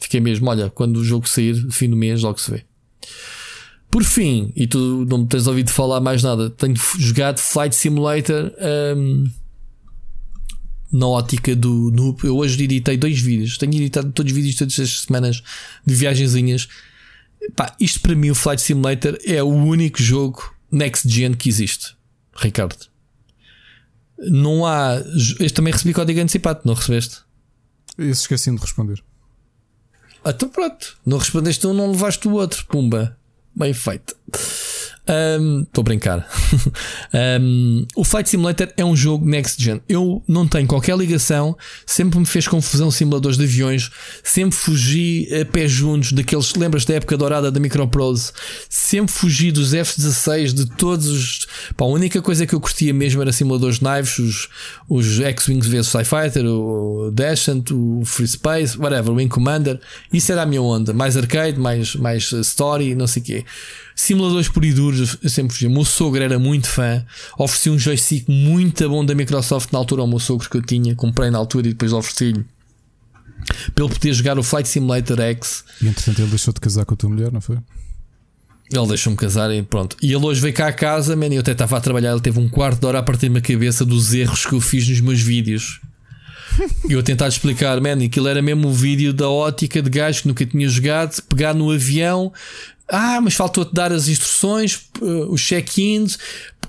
fiquei 0.00 0.20
mesmo, 0.20 0.48
olha, 0.48 0.70
quando 0.70 0.96
o 0.96 1.04
jogo 1.04 1.28
sair, 1.28 1.54
fim 1.70 1.88
do 1.88 1.96
mês, 1.96 2.22
logo 2.22 2.40
se 2.40 2.50
vê. 2.50 2.64
Por 3.90 4.04
fim, 4.04 4.50
e 4.56 4.66
tu 4.66 5.04
não 5.08 5.18
me 5.18 5.26
tens 5.26 5.46
ouvido 5.46 5.70
falar 5.70 6.00
mais 6.00 6.22
nada, 6.22 6.48
tenho 6.48 6.74
jogado 6.98 7.38
Flight 7.38 7.74
Simulator 7.74 8.50
um, 8.96 9.30
na 10.90 11.06
ótica 11.06 11.54
do 11.54 11.90
Noob. 11.90 12.24
Eu 12.24 12.38
hoje 12.38 12.62
editei 12.64 12.96
dois 12.96 13.20
vídeos, 13.20 13.58
tenho 13.58 13.74
editado 13.74 14.10
todos 14.12 14.32
os 14.32 14.36
vídeos 14.36 14.56
todas 14.56 14.80
as 14.80 15.02
semanas 15.02 15.42
de 15.86 15.94
viagenzinhas. 15.94 16.68
Pá, 17.54 17.76
isto 17.78 18.00
para 18.00 18.14
mim, 18.14 18.30
o 18.30 18.34
Flight 18.34 18.62
Simulator, 18.62 19.18
é 19.26 19.42
o 19.42 19.48
único 19.48 20.02
jogo 20.02 20.54
next 20.70 21.06
gen 21.06 21.34
que 21.34 21.50
existe, 21.50 21.94
Ricardo. 22.34 22.86
Não 24.18 24.64
há. 24.64 25.02
Este 25.38 25.52
também 25.52 25.72
recebi 25.72 25.92
código 25.92 26.18
antecipado, 26.18 26.60
não 26.64 26.72
recebeste? 26.74 27.18
Esse 27.98 28.22
esqueci 28.22 28.50
de 28.50 28.56
responder. 28.56 29.02
Ah, 30.24 30.30
então 30.30 30.48
pronto, 30.48 30.96
não 31.04 31.18
respondeste 31.18 31.66
um, 31.66 31.74
não 31.74 31.90
levaste 31.90 32.28
o 32.28 32.32
outro, 32.32 32.64
pumba. 32.66 33.16
Bem 33.54 33.74
feito. 33.74 34.16
Estou 35.02 35.40
um, 35.40 35.66
a 35.80 35.82
brincar. 35.82 36.28
um, 37.40 37.84
o 37.96 38.04
Flight 38.04 38.28
Simulator 38.28 38.68
é 38.76 38.84
um 38.84 38.94
jogo 38.94 39.26
next 39.26 39.60
gen. 39.60 39.80
Eu 39.88 40.22
não 40.28 40.46
tenho 40.46 40.66
qualquer 40.68 40.96
ligação, 40.96 41.56
sempre 41.84 42.20
me 42.20 42.26
fez 42.26 42.46
confusão 42.46 42.88
simuladores 42.88 43.36
de 43.36 43.42
aviões, 43.42 43.90
sempre 44.22 44.54
fugi 44.54 45.28
a 45.34 45.44
pé 45.44 45.66
juntos 45.66 46.12
daqueles. 46.12 46.54
Lembras 46.54 46.84
da 46.84 46.94
época 46.94 47.16
dourada 47.16 47.50
da 47.50 47.58
Microprose? 47.58 48.32
Sempre 48.70 49.12
fugi 49.12 49.50
dos 49.50 49.74
F-16, 49.74 50.52
de 50.52 50.66
todos 50.76 51.08
os. 51.08 51.48
Pá, 51.76 51.84
a 51.84 51.88
única 51.88 52.22
coisa 52.22 52.46
que 52.46 52.54
eu 52.54 52.60
curtia 52.60 52.94
mesmo 52.94 53.20
era 53.20 53.32
simuladores 53.32 53.78
de 53.78 53.82
naves, 53.84 54.18
os, 54.20 54.48
os 54.88 55.18
X-Wings 55.18 55.66
vs 55.66 55.90
TIE 55.90 56.04
Fighter, 56.04 56.46
o 56.46 57.10
Descent, 57.12 57.72
o 57.72 58.02
Free 58.04 58.28
Space, 58.28 58.78
whatever, 58.78 59.10
o 59.10 59.16
Wing 59.16 59.28
Commander. 59.28 59.80
Isso 60.12 60.30
era 60.30 60.42
a 60.42 60.46
minha 60.46 60.62
onda. 60.62 60.92
Mais 60.92 61.16
arcade, 61.16 61.58
mais, 61.58 61.96
mais 61.96 62.30
story, 62.30 62.94
não 62.94 63.08
sei 63.08 63.20
o 63.20 63.24
quê. 63.24 63.44
Simuladores 63.94 64.48
por 64.48 64.64
e 64.64 64.72
duros, 64.72 65.18
eu 65.22 65.30
sempre 65.30 65.54
fugi. 65.54 65.66
O 65.66 65.70
meu 65.70 65.84
sogro 65.84 66.22
era 66.22 66.38
muito 66.38 66.68
fã. 66.68 67.04
Ofereci 67.38 67.70
um 67.70 67.78
joystick 67.78 68.28
muito 68.28 68.88
bom 68.88 69.04
da 69.04 69.14
Microsoft 69.14 69.72
na 69.72 69.78
altura 69.78 70.02
ao 70.02 70.08
meu 70.08 70.18
sogro 70.18 70.48
que 70.48 70.56
eu 70.56 70.62
tinha. 70.62 70.94
Comprei 70.94 71.30
na 71.30 71.38
altura 71.38 71.68
e 71.68 71.70
depois 71.70 71.92
ofereci-lhe. 71.92 72.44
Para 73.74 73.84
ele 73.84 73.94
poder 73.94 74.12
jogar 74.12 74.38
o 74.38 74.42
Flight 74.42 74.68
Simulator 74.68 75.20
X. 75.20 75.64
E 75.80 75.88
entretanto 75.88 76.20
ele 76.20 76.30
deixou 76.30 76.54
de 76.54 76.60
casar 76.60 76.84
com 76.84 76.94
a 76.94 76.96
tua 76.96 77.10
mulher, 77.10 77.32
não 77.32 77.40
foi? 77.40 77.58
Ele 78.70 78.86
deixou-me 78.86 79.16
casar 79.16 79.52
e 79.52 79.62
pronto. 79.62 79.96
E 80.02 80.06
ele 80.12 80.24
hoje 80.24 80.40
veio 80.40 80.54
cá 80.54 80.68
a 80.68 80.72
casa, 80.72 81.14
man, 81.14 81.26
eu 81.26 81.40
até 81.40 81.52
estava 81.52 81.76
a 81.76 81.80
trabalhar. 81.80 82.12
Ele 82.12 82.20
teve 82.20 82.38
um 82.38 82.48
quarto 82.48 82.80
de 82.80 82.86
hora 82.86 83.00
a 83.00 83.02
partir 83.02 83.26
da 83.26 83.30
minha 83.30 83.42
cabeça 83.42 83.84
dos 83.84 84.14
erros 84.14 84.46
que 84.46 84.54
eu 84.54 84.60
fiz 84.60 84.88
nos 84.88 85.00
meus 85.00 85.20
vídeos. 85.20 85.80
E 86.88 86.92
eu 86.92 87.00
a 87.00 87.02
tentar 87.02 87.28
explicar, 87.28 87.80
man, 87.80 88.04
aquilo 88.04 88.28
era 88.28 88.42
mesmo 88.42 88.68
o 88.68 88.72
vídeo 88.72 89.12
da 89.12 89.28
ótica 89.28 89.80
de 89.80 89.88
gajo 89.88 90.22
que 90.22 90.28
nunca 90.28 90.44
tinha 90.44 90.68
jogado, 90.68 91.22
pegar 91.22 91.54
no 91.54 91.70
avião, 91.70 92.32
ah, 92.94 93.22
mas 93.22 93.34
faltou-te 93.34 93.74
dar 93.74 93.90
as 93.90 94.06
instruções, 94.06 94.78
uh, 95.00 95.32
os 95.32 95.40
check-ins, 95.40 96.18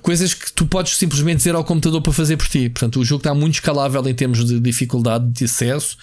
coisas 0.00 0.32
que 0.32 0.50
tu 0.54 0.64
podes 0.64 0.96
simplesmente 0.96 1.36
dizer 1.36 1.54
ao 1.54 1.62
computador 1.62 2.00
para 2.00 2.14
fazer 2.14 2.38
por 2.38 2.48
ti. 2.48 2.70
Portanto, 2.70 2.98
o 2.98 3.04
jogo 3.04 3.20
está 3.20 3.34
muito 3.34 3.54
escalável 3.54 4.08
em 4.08 4.14
termos 4.14 4.42
de 4.42 4.58
dificuldade 4.58 5.26
de 5.30 5.44
acesso. 5.44 5.98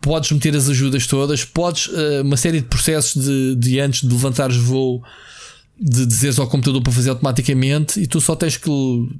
Podes 0.00 0.32
meter 0.32 0.56
as 0.56 0.66
ajudas 0.70 1.06
todas, 1.06 1.44
podes 1.44 1.88
uh, 1.88 2.22
uma 2.22 2.38
série 2.38 2.62
de 2.62 2.68
processos 2.68 3.22
de, 3.22 3.54
de 3.54 3.78
antes 3.78 4.00
de 4.00 4.08
levantares 4.08 4.56
voo 4.56 5.02
de 5.82 6.04
dizeres 6.04 6.38
ao 6.38 6.46
computador 6.46 6.82
para 6.82 6.92
fazer 6.92 7.08
automaticamente 7.08 7.98
e 7.98 8.06
tu 8.06 8.20
só 8.20 8.36
tens 8.36 8.58
que 8.58 8.70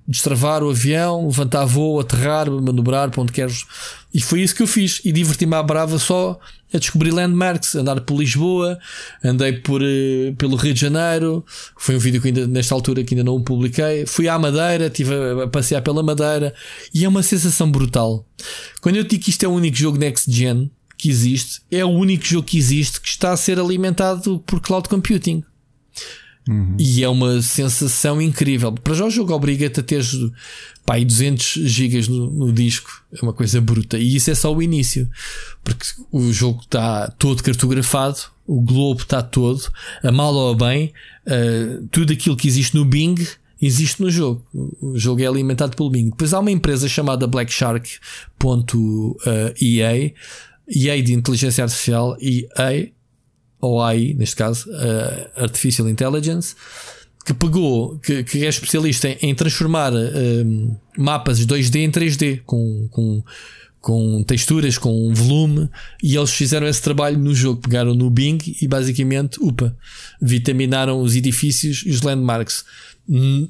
destravar 0.07 0.63
o 0.63 0.69
avião, 0.69 1.27
levantar 1.27 1.65
voo, 1.65 1.99
aterrar, 1.99 2.51
manobrar 2.51 3.11
para 3.11 3.23
onde 3.23 3.33
queres. 3.33 3.65
E 4.13 4.21
foi 4.21 4.43
isso 4.43 4.55
que 4.55 4.63
eu 4.63 4.67
fiz. 4.67 5.01
E 5.03 5.11
diverti-me 5.11 5.55
à 5.55 5.63
brava 5.63 5.99
só 5.99 6.39
a 6.73 6.79
descobrir 6.79 7.13
landmarks, 7.13 7.75
andar 7.75 8.03
por 8.03 8.19
Lisboa, 8.19 8.79
andei 9.25 9.55
por, 9.55 9.81
uh, 9.81 10.35
pelo 10.37 10.57
Rio 10.57 10.75
de 10.75 10.81
Janeiro. 10.81 11.43
Foi 11.79 11.97
um 11.97 11.99
vídeo 11.99 12.21
que 12.21 12.29
ainda, 12.29 12.47
nesta 12.47 12.75
altura 12.75 13.03
que 13.05 13.15
ainda 13.15 13.25
não 13.25 13.43
publiquei. 13.43 14.05
Fui 14.05 14.29
à 14.29 14.39
Madeira, 14.39 14.89
estive 14.89 15.15
a, 15.15 15.45
a 15.45 15.49
passear 15.49 15.81
pela 15.81 16.03
Madeira 16.03 16.55
e 16.93 17.07
é 17.07 17.09
uma 17.09 17.23
sensação 17.23 17.71
brutal. 17.71 18.27
Quando 18.83 18.97
eu 18.97 19.05
digo 19.05 19.25
que 19.25 19.31
isto 19.31 19.43
é 19.45 19.49
o 19.49 19.53
único 19.53 19.79
jogo 19.79 19.97
next 19.97 20.31
gen 20.31 20.71
que 20.99 21.09
existe, 21.09 21.63
é 21.71 21.83
o 21.83 21.89
único 21.89 22.27
jogo 22.27 22.47
que 22.47 22.59
existe 22.59 23.01
que 23.01 23.09
está 23.09 23.33
a 23.33 23.37
ser 23.37 23.59
alimentado 23.59 24.41
por 24.41 24.61
cloud 24.61 24.87
computing. 24.91 25.43
Uhum. 26.49 26.77
E 26.79 27.05
é 27.05 27.09
uma 27.09 27.41
sensação 27.43 28.21
incrível. 28.21 28.73
Para 28.73 28.95
já 28.95 29.05
o 29.05 29.11
jogo 29.11 29.33
obriga-te 29.33 29.81
a 29.81 29.83
ter 29.83 30.05
pá, 30.85 30.99
200 30.99 31.61
GB 31.65 32.09
no, 32.09 32.31
no, 32.31 32.53
disco. 32.53 33.05
É 33.13 33.23
uma 33.23 33.33
coisa 33.33 33.61
bruta. 33.61 33.99
E 33.99 34.17
isso 34.17 34.31
é 34.31 34.35
só 34.35 34.55
o 34.55 34.63
início. 34.63 35.09
Porque 35.63 35.87
o 36.11 36.33
jogo 36.33 36.63
está 36.63 37.09
todo 37.09 37.43
cartografado, 37.43 38.19
o 38.47 38.61
globo 38.61 39.03
está 39.03 39.23
todo, 39.23 39.71
a 40.03 40.11
mal 40.11 40.35
ou 40.35 40.53
a 40.53 40.57
bem, 40.57 40.93
uh, 41.27 41.87
tudo 41.91 42.13
aquilo 42.13 42.37
que 42.37 42.49
existe 42.49 42.75
no 42.75 42.85
Bing 42.85 43.17
existe 43.61 44.01
no 44.01 44.11
jogo. 44.11 44.45
O 44.81 44.99
jogo 44.99 45.23
é 45.23 45.27
alimentado 45.27 45.77
pelo 45.77 45.91
Bing. 45.91 46.11
Depois 46.11 46.33
há 46.33 46.41
uma 46.41 46.51
empresa 46.51 46.89
chamada 46.89 47.27
BlackShark.ea, 47.27 50.15
EA 50.69 51.03
de 51.03 51.13
inteligência 51.13 51.65
artificial, 51.65 52.17
EA 52.21 52.91
ou 53.61 53.83
AI, 53.83 54.15
neste 54.15 54.37
caso, 54.37 54.69
uh, 54.71 55.43
Artificial 55.43 55.89
Intelligence, 55.89 56.55
que 57.25 57.35
pegou, 57.35 57.99
que, 57.99 58.25
que 58.25 58.45
é 58.45 58.49
especialista 58.49 59.09
em, 59.09 59.19
em 59.23 59.35
transformar 59.35 59.93
uh, 59.93 60.79
mapas 60.97 61.45
2D 61.45 61.77
em 61.77 61.91
3D, 61.91 62.43
com, 62.47 62.89
com, 62.91 63.23
com 63.81 64.23
texturas, 64.23 64.79
com 64.79 65.13
volume, 65.13 65.69
e 66.03 66.17
eles 66.17 66.31
fizeram 66.31 66.67
esse 66.67 66.81
trabalho 66.81 67.19
no 67.19 67.35
jogo. 67.35 67.61
Pegaram 67.61 67.95
no 67.95 68.09
Bing 68.11 68.39
e 68.61 68.67
basicamente, 68.67 69.39
upa, 69.41 69.77
vitaminaram 70.21 71.01
os 71.01 71.15
edifícios 71.15 71.83
e 71.85 71.91
os 71.91 72.01
landmarks. 72.03 72.65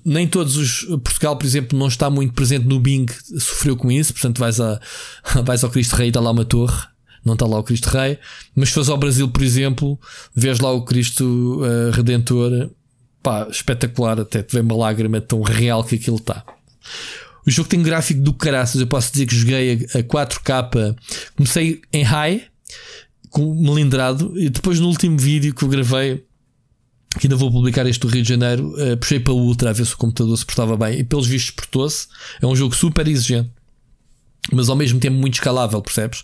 Nem 0.05 0.27
todos 0.27 0.57
os. 0.57 0.85
Portugal, 1.03 1.37
por 1.37 1.47
exemplo, 1.47 1.79
não 1.79 1.89
está 1.89 2.09
muito 2.09 2.33
presente 2.33 2.67
no 2.67 2.81
Bing, 2.81 3.07
sofreu 3.39 3.77
com 3.77 3.91
isso, 3.93 4.13
portanto, 4.13 4.39
vais, 4.39 4.59
a, 4.61 4.81
vais 5.45 5.63
ao 5.63 5.71
Cristo 5.71 5.97
Rei 5.97 6.07
e 6.07 6.11
está 6.11 6.21
lá 6.21 6.31
uma 6.31 6.45
torre 6.45 6.91
não 7.25 7.35
está 7.35 7.47
lá 7.47 7.59
o 7.59 7.63
Cristo 7.63 7.89
Rei. 7.89 8.19
Mas 8.55 8.69
se 8.69 8.75
fores 8.75 8.89
ao 8.89 8.97
Brasil, 8.97 9.29
por 9.29 9.43
exemplo, 9.43 9.99
vês 10.35 10.61
lá 10.61 10.73
o 10.73 10.85
Cristo 10.85 11.63
uh, 11.63 11.91
Redentor, 11.93 12.71
pá, 13.23 13.47
espetacular, 13.51 14.21
até 14.21 14.43
te 14.43 14.53
vem 14.53 14.63
uma 14.63 14.77
lágrima 14.77 15.21
tão 15.21 15.43
real 15.43 15.85
que 15.85 15.97
aquilo 15.97 16.17
está. 16.17 16.45
O 17.47 17.51
jogo 17.51 17.69
tem 17.69 17.83
gráfico 17.83 18.21
do 18.21 18.35
caraças, 18.35 18.81
eu 18.81 18.87
posso 18.87 19.13
dizer 19.13 19.27
que 19.27 19.35
joguei 19.35 19.89
a, 19.95 19.99
a 19.99 20.03
4K, 20.03 20.97
comecei 21.37 21.81
em 21.93 22.03
high, 22.03 22.43
com 23.31 23.55
melindrado, 23.55 24.33
e 24.39 24.51
depois 24.51 24.79
no 24.79 24.89
último 24.89 25.19
vídeo 25.19 25.55
que 25.55 25.65
eu 25.65 25.69
gravei 25.69 26.25
que 27.19 27.27
ainda 27.27 27.35
vou 27.35 27.51
publicar 27.51 27.87
este 27.87 28.01
do 28.01 28.09
Rio 28.09 28.23
de 28.23 28.29
Janeiro, 28.29 28.73
uh, 28.75 28.97
puxei 28.97 29.19
para 29.19 29.33
o 29.33 29.37
Ultra 29.37 29.71
a 29.71 29.73
ver 29.73 29.85
se 29.85 29.95
o 29.95 29.99
computador 29.99 30.37
se 30.37 30.47
portava 30.47 30.77
bem 30.77 31.01
e 31.01 31.05
pelos 31.05 31.27
vistos 31.27 31.51
portou-se. 31.51 32.07
É 32.41 32.47
um 32.47 32.55
jogo 32.55 32.75
super 32.77 33.07
exigente, 33.09 33.51
mas 34.53 34.69
ao 34.69 34.77
mesmo 34.77 35.01
tempo 35.01 35.17
muito 35.17 35.35
escalável, 35.35 35.83
percebes? 35.83 36.23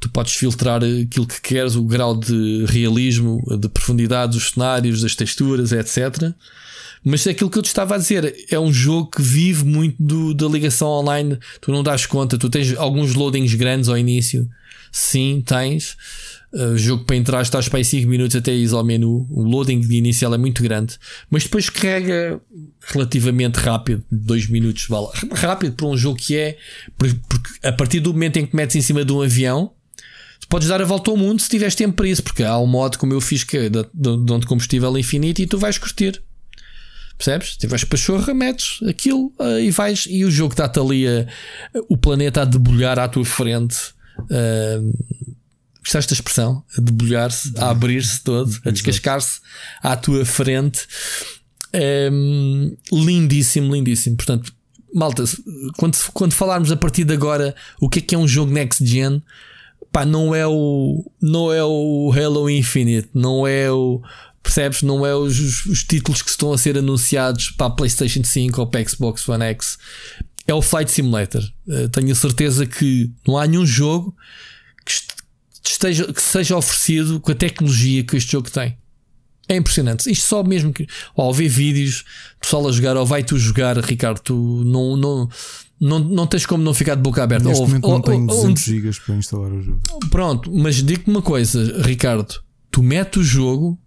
Tu 0.00 0.08
podes 0.10 0.34
filtrar 0.34 0.82
aquilo 0.82 1.26
que 1.26 1.40
queres, 1.40 1.76
o 1.76 1.84
grau 1.84 2.16
de 2.16 2.64
realismo, 2.66 3.42
de 3.58 3.68
profundidade 3.68 4.32
dos 4.32 4.50
cenários, 4.50 5.02
das 5.02 5.14
texturas, 5.14 5.72
etc. 5.72 6.34
Mas 7.04 7.26
é 7.26 7.30
aquilo 7.30 7.50
que 7.50 7.58
eu 7.58 7.62
te 7.62 7.66
estava 7.66 7.94
a 7.94 7.98
dizer, 7.98 8.34
é 8.50 8.58
um 8.58 8.72
jogo 8.72 9.10
que 9.10 9.22
vive 9.22 9.64
muito 9.64 10.02
do, 10.02 10.32
da 10.32 10.46
ligação 10.46 10.88
online. 10.88 11.38
Tu 11.60 11.70
não 11.70 11.82
das 11.82 12.06
conta, 12.06 12.38
tu 12.38 12.48
tens 12.48 12.74
alguns 12.76 13.14
loadings 13.14 13.54
grandes 13.54 13.90
ao 13.90 13.98
início. 13.98 14.48
Sim, 14.90 15.42
tens. 15.44 15.96
Uh, 16.52 16.78
jogo 16.78 17.04
para 17.04 17.16
entrar 17.16 17.42
estás 17.42 17.68
para 17.68 17.80
aí 17.80 17.84
5 17.84 18.08
minutos 18.08 18.36
até 18.36 18.54
ir 18.54 18.72
ao 18.72 18.82
menu. 18.84 19.26
O 19.28 19.42
loading 19.42 19.80
inicial 19.90 20.32
é 20.32 20.38
muito 20.38 20.62
grande, 20.62 20.96
mas 21.28 21.42
depois 21.42 21.68
carrega 21.68 22.40
relativamente 22.80 23.56
rápido, 23.56 24.02
2 24.10 24.48
minutos. 24.48 24.86
Vale. 24.88 25.08
Rápido 25.32 25.74
para 25.74 25.86
um 25.86 25.96
jogo 25.96 26.16
que 26.16 26.36
é, 26.36 26.56
porque 26.96 27.18
a 27.62 27.72
partir 27.72 28.00
do 28.00 28.12
momento 28.12 28.38
em 28.38 28.46
que 28.46 28.56
metes 28.56 28.76
em 28.76 28.80
cima 28.80 29.04
de 29.04 29.12
um 29.12 29.20
avião, 29.20 29.72
podes 30.48 30.68
dar 30.68 30.80
a 30.80 30.84
volta 30.84 31.10
ao 31.10 31.16
mundo 31.16 31.40
se 31.40 31.48
tiveres 31.48 31.74
tempo 31.74 31.96
para 31.96 32.08
isso, 32.08 32.22
porque 32.22 32.42
há 32.42 32.58
um 32.58 32.66
modo 32.66 32.98
como 32.98 33.12
eu 33.12 33.20
fiz 33.20 33.44
que 33.44 33.56
é 33.56 33.68
de, 33.68 33.84
de, 33.92 34.38
de 34.38 34.46
combustível 34.46 34.96
infinito 34.98 35.40
e 35.40 35.46
tu 35.46 35.58
vais 35.58 35.78
curtir. 35.78 36.22
Percebes? 37.16 37.56
Se 37.58 37.66
vais 37.66 37.84
para 37.84 37.98
chorra, 37.98 38.34
metes 38.34 38.82
aquilo 38.88 39.32
uh, 39.38 39.58
e 39.60 39.70
vais, 39.70 40.06
e 40.08 40.24
o 40.24 40.30
jogo 40.30 40.52
está-te 40.52 40.80
ali 40.80 41.06
a, 41.06 41.26
o 41.88 41.96
planeta 41.96 42.42
a 42.42 42.44
debulhar 42.44 42.98
à 42.98 43.08
tua 43.08 43.24
frente. 43.24 43.76
Uh, 44.18 44.92
gostaste 45.80 46.10
da 46.10 46.14
expressão? 46.14 46.64
A 46.76 46.80
debulhar-se, 46.80 47.52
a 47.56 47.70
abrir-se 47.70 48.22
todo, 48.24 48.52
a 48.64 48.70
descascar-se 48.70 49.40
à 49.82 49.96
tua 49.96 50.24
frente. 50.24 50.80
Um, 52.12 52.76
lindíssimo, 52.92 53.74
lindíssimo. 53.74 54.16
Portanto, 54.16 54.52
malta, 54.94 55.24
quando, 55.76 55.96
quando 56.12 56.32
falarmos 56.32 56.72
a 56.72 56.76
partir 56.76 57.04
de 57.04 57.12
agora 57.12 57.54
o 57.80 57.88
que 57.88 57.98
é 57.98 58.02
que 58.02 58.14
é 58.14 58.18
um 58.18 58.28
jogo 58.28 58.52
next 58.52 58.84
gen, 58.84 59.22
pá, 59.92 60.04
não 60.04 60.34
é 60.34 60.46
o, 60.46 61.04
não 61.20 61.52
é 61.52 61.64
o 61.64 62.12
Halo 62.12 62.48
Infinite, 62.50 63.08
não 63.14 63.46
é 63.46 63.70
o. 63.70 64.02
Percebes? 64.42 64.82
Não 64.82 65.06
é 65.06 65.14
os, 65.14 65.64
os 65.64 65.84
títulos 65.84 66.20
que 66.20 66.28
estão 66.28 66.52
a 66.52 66.58
ser 66.58 66.76
anunciados 66.76 67.50
para 67.50 67.66
a 67.66 67.70
PlayStation 67.70 68.22
5 68.22 68.60
ou 68.60 68.66
para 68.66 68.80
a 68.80 68.86
Xbox 68.86 69.26
One 69.26 69.44
X. 69.44 69.78
É 70.46 70.52
o 70.52 70.60
Flight 70.60 70.90
Simulator. 70.90 71.42
Uh, 71.66 71.88
tenho 71.88 72.12
a 72.12 72.14
certeza 72.14 72.66
que 72.66 73.10
não 73.26 73.38
há 73.38 73.46
nenhum 73.46 73.64
jogo 73.64 74.14
que, 74.84 74.92
esteja, 75.66 76.12
que 76.12 76.20
seja 76.20 76.56
oferecido 76.56 77.18
com 77.20 77.32
a 77.32 77.34
tecnologia 77.34 78.04
que 78.04 78.16
este 78.16 78.32
jogo 78.32 78.50
tem. 78.50 78.76
É 79.48 79.56
impressionante. 79.56 80.10
Isto 80.10 80.24
só 80.24 80.42
mesmo 80.42 80.72
que 80.72 80.86
ao 81.16 81.32
ver 81.32 81.48
vídeos, 81.48 82.04
pessoal 82.40 82.66
a 82.68 82.72
jogar, 82.72 82.96
ou 82.96 83.04
vai 83.04 83.22
tu 83.22 83.38
jogar, 83.38 83.78
Ricardo, 83.78 84.20
tu 84.20 84.62
não, 84.64 84.96
não, 84.96 85.28
não, 85.80 85.98
não 85.98 86.26
tens 86.26 86.46
como 86.46 86.62
não 86.62 86.72
ficar 86.72 86.94
de 86.94 87.02
boca 87.02 87.22
aberta. 87.22 87.48
Neste 87.48 87.60
ou, 87.60 87.66
momento 87.66 87.84
ou, 87.84 87.92
não 87.92 88.00
tenho 88.00 88.26
200 88.26 88.62
GB 88.62 88.90
para 89.04 89.14
instalar 89.16 89.52
o 89.52 89.62
jogo. 89.62 89.80
Pronto, 90.10 90.50
mas 90.54 90.76
digo-te 90.76 91.10
uma 91.10 91.22
coisa, 91.22 91.82
Ricardo, 91.82 92.34
tu 92.70 92.82
mete 92.82 93.18
o 93.18 93.24
jogo, 93.24 93.78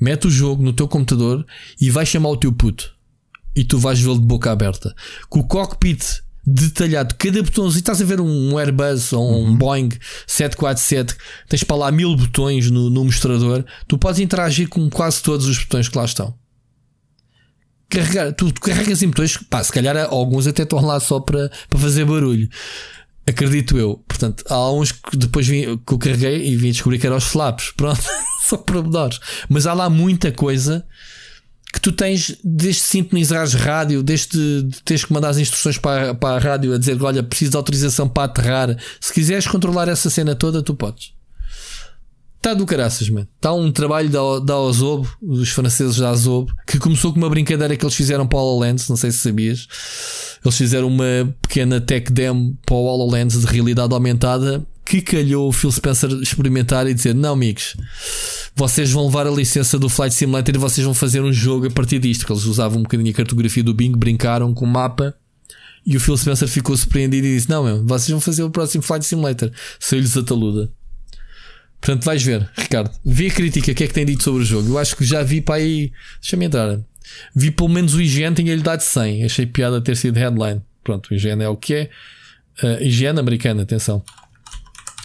mete 0.00 0.26
o 0.26 0.30
jogo 0.30 0.62
no 0.62 0.72
teu 0.72 0.86
computador 0.86 1.44
e 1.80 1.90
vais 1.90 2.08
chamar 2.08 2.30
o 2.30 2.36
teu 2.36 2.52
puto. 2.52 2.94
E 3.56 3.64
tu 3.64 3.78
vais 3.78 3.98
vê-lo 3.98 4.20
de 4.20 4.26
boca 4.26 4.52
aberta. 4.52 4.94
Com 5.28 5.40
o 5.40 5.44
cockpit 5.44 6.22
detalhado, 6.46 7.14
cada 7.18 7.42
botãozinho, 7.42 7.80
estás 7.80 8.00
a 8.00 8.04
ver 8.04 8.20
um 8.20 8.56
Airbus 8.56 9.12
ou 9.12 9.42
um 9.42 9.48
uhum. 9.48 9.56
Boeing 9.56 9.90
747, 10.26 11.16
tens 11.48 11.64
para 11.64 11.76
lá 11.76 11.90
mil 11.90 12.16
botões 12.16 12.70
no, 12.70 12.88
no 12.88 13.04
mostrador, 13.04 13.64
tu 13.86 13.98
podes 13.98 14.20
interagir 14.20 14.68
com 14.68 14.88
quase 14.88 15.22
todos 15.22 15.46
os 15.46 15.58
botões 15.58 15.88
que 15.88 15.98
lá 15.98 16.04
estão. 16.04 16.34
Carregar, 17.90 18.32
tu, 18.32 18.52
tu 18.52 18.60
carregas 18.60 19.02
em 19.02 19.08
botões, 19.08 19.36
pá, 19.48 19.64
se 19.64 19.72
calhar 19.72 19.96
alguns 20.10 20.46
até 20.46 20.62
estão 20.62 20.80
lá 20.84 21.00
só 21.00 21.20
para, 21.20 21.50
para 21.68 21.78
fazer 21.78 22.04
barulho. 22.04 22.48
Acredito 23.26 23.78
eu. 23.78 24.02
Portanto, 24.06 24.44
há 24.48 24.72
uns 24.72 24.92
que 24.92 25.16
depois 25.16 25.46
vim, 25.46 25.76
que 25.86 25.92
eu 25.92 25.98
carreguei 25.98 26.48
e 26.48 26.56
vim 26.56 26.70
descobrir 26.70 26.98
que 26.98 27.06
eram 27.06 27.16
os 27.16 27.26
flaps. 27.26 27.70
Pronto, 27.76 28.02
só 28.38 28.56
para 28.56 28.82
menores. 28.82 29.20
Mas 29.48 29.66
há 29.66 29.72
lá 29.72 29.88
muita 29.88 30.32
coisa 30.32 30.84
que 31.72 31.80
tu 31.80 31.92
tens 31.92 32.36
desde 32.42 32.80
sintonizares 32.80 33.52
rádio, 33.52 34.02
desde 34.02 34.66
teres 34.84 35.04
que 35.04 35.12
mandar 35.12 35.28
as 35.28 35.38
instruções 35.38 35.76
para, 35.78 36.14
para 36.14 36.36
a 36.36 36.38
rádio 36.38 36.74
a 36.74 36.78
dizer: 36.78 37.00
Olha, 37.02 37.22
preciso 37.22 37.52
de 37.52 37.56
autorização 37.56 38.08
para 38.08 38.24
aterrar. 38.24 38.76
Se 39.00 39.12
quiseres 39.12 39.46
controlar 39.46 39.88
essa 39.88 40.08
cena 40.08 40.34
toda, 40.34 40.62
tu 40.62 40.74
podes. 40.74 41.12
Está 42.38 42.54
do 42.54 42.64
caraças, 42.64 43.10
mano. 43.10 43.28
Está 43.36 43.52
um 43.52 43.70
trabalho 43.70 44.08
da, 44.08 44.38
da 44.38 44.58
Ozob, 44.58 45.06
dos 45.20 45.50
franceses 45.50 45.96
da 45.96 46.12
Ozob, 46.12 46.50
que 46.66 46.78
começou 46.78 47.12
com 47.12 47.18
uma 47.18 47.28
brincadeira 47.28 47.76
que 47.76 47.84
eles 47.84 47.94
fizeram 47.94 48.26
para 48.26 48.38
o 48.38 48.42
HoloLens, 48.42 48.88
não 48.88 48.96
sei 48.96 49.10
se 49.10 49.18
sabias. 49.18 49.66
Eles 50.44 50.56
fizeram 50.56 50.86
uma 50.86 51.34
pequena 51.42 51.80
tech 51.80 52.12
demo 52.12 52.56
para 52.64 52.76
o 52.76 52.84
HoloLens 52.84 53.40
de 53.40 53.46
realidade 53.46 53.92
aumentada 53.92 54.64
que 54.88 55.02
calhou 55.02 55.48
o 55.48 55.52
Phil 55.52 55.70
Spencer 55.70 56.10
experimentar 56.22 56.86
e 56.86 56.94
dizer: 56.94 57.14
Não, 57.14 57.34
amigos, 57.34 57.76
vocês 58.56 58.90
vão 58.90 59.06
levar 59.06 59.26
a 59.26 59.30
licença 59.30 59.78
do 59.78 59.90
Flight 59.90 60.14
Simulator 60.14 60.54
e 60.54 60.58
vocês 60.58 60.84
vão 60.84 60.94
fazer 60.94 61.20
um 61.20 61.32
jogo 61.32 61.66
a 61.66 61.70
partir 61.70 61.98
disto. 61.98 62.24
Eles 62.32 62.44
usavam 62.46 62.78
um 62.78 62.82
bocadinho 62.82 63.10
a 63.10 63.14
cartografia 63.14 63.62
do 63.62 63.74
Bing, 63.74 63.92
brincaram 63.92 64.54
com 64.54 64.64
o 64.64 64.68
mapa. 64.68 65.14
E 65.84 65.96
o 65.96 66.00
Phil 66.00 66.16
Spencer 66.16 66.48
ficou 66.48 66.74
surpreendido 66.74 67.26
e 67.26 67.34
disse: 67.34 67.50
Não, 67.50 67.62
meu, 67.62 67.84
vocês 67.84 68.08
vão 68.08 68.20
fazer 68.20 68.42
o 68.42 68.50
próximo 68.50 68.82
Flight 68.82 69.04
Simulator. 69.04 69.50
Saiu-lhes 69.78 70.16
a 70.16 70.22
taluda. 70.22 70.70
Portanto, 71.80 72.02
vais 72.02 72.22
ver, 72.22 72.48
Ricardo. 72.56 72.90
Vê 73.04 73.28
a 73.28 73.30
crítica, 73.30 73.72
o 73.72 73.74
que 73.74 73.84
é 73.84 73.86
que 73.86 73.94
tem 73.94 74.04
dito 74.04 74.22
sobre 74.22 74.42
o 74.42 74.44
jogo. 74.44 74.68
Eu 74.70 74.78
acho 74.78 74.96
que 74.96 75.04
já 75.04 75.22
vi 75.22 75.40
para 75.40 75.56
aí. 75.56 75.92
Deixa-me 76.20 76.46
entrar. 76.46 76.78
Vi 77.34 77.50
pelo 77.50 77.68
menos 77.68 77.94
o 77.94 78.00
IGN, 78.00 78.34
tinha-lhe 78.34 78.62
dado 78.62 78.80
100. 78.80 79.24
Achei 79.24 79.46
piada 79.46 79.80
ter 79.80 79.96
sido 79.96 80.16
headline. 80.16 80.60
Pronto, 80.82 81.10
o 81.10 81.14
IGN 81.14 81.42
é 81.42 81.48
o 81.48 81.56
que 81.56 81.74
é. 81.74 81.90
Uh, 82.62 82.82
IGN 82.82 83.18
americana, 83.18 83.62
atenção. 83.62 84.02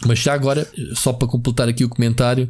Mas 0.06 0.20
já 0.20 0.34
agora, 0.34 0.68
só 0.94 1.14
para 1.14 1.28
completar 1.28 1.70
aqui 1.70 1.86
o 1.86 1.90
comentário, 1.90 2.50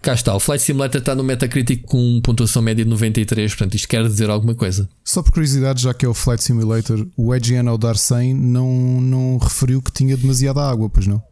cá 0.00 0.14
está. 0.14 0.34
O 0.34 0.40
Flight 0.40 0.62
Simulator 0.62 1.00
está 1.00 1.14
no 1.14 1.24
Metacritic 1.24 1.82
com 1.84 2.20
pontuação 2.22 2.62
média 2.62 2.84
de 2.84 2.90
93. 2.90 3.54
Portanto, 3.54 3.74
isto 3.74 3.88
quer 3.88 4.06
dizer 4.06 4.30
alguma 4.30 4.54
coisa. 4.54 4.88
Só 5.04 5.22
por 5.22 5.32
curiosidade, 5.32 5.82
já 5.82 5.92
que 5.92 6.06
é 6.06 6.08
o 6.08 6.14
Flight 6.14 6.42
Simulator, 6.42 7.06
o 7.16 7.34
IGN 7.34 7.68
ao 7.68 7.76
dar 7.76 7.96
100 7.96 8.34
não, 8.34 9.00
não 9.00 9.38
referiu 9.38 9.82
que 9.82 9.92
tinha 9.92 10.16
demasiada 10.16 10.62
água, 10.62 10.88
pois 10.88 11.06
não? 11.06 11.22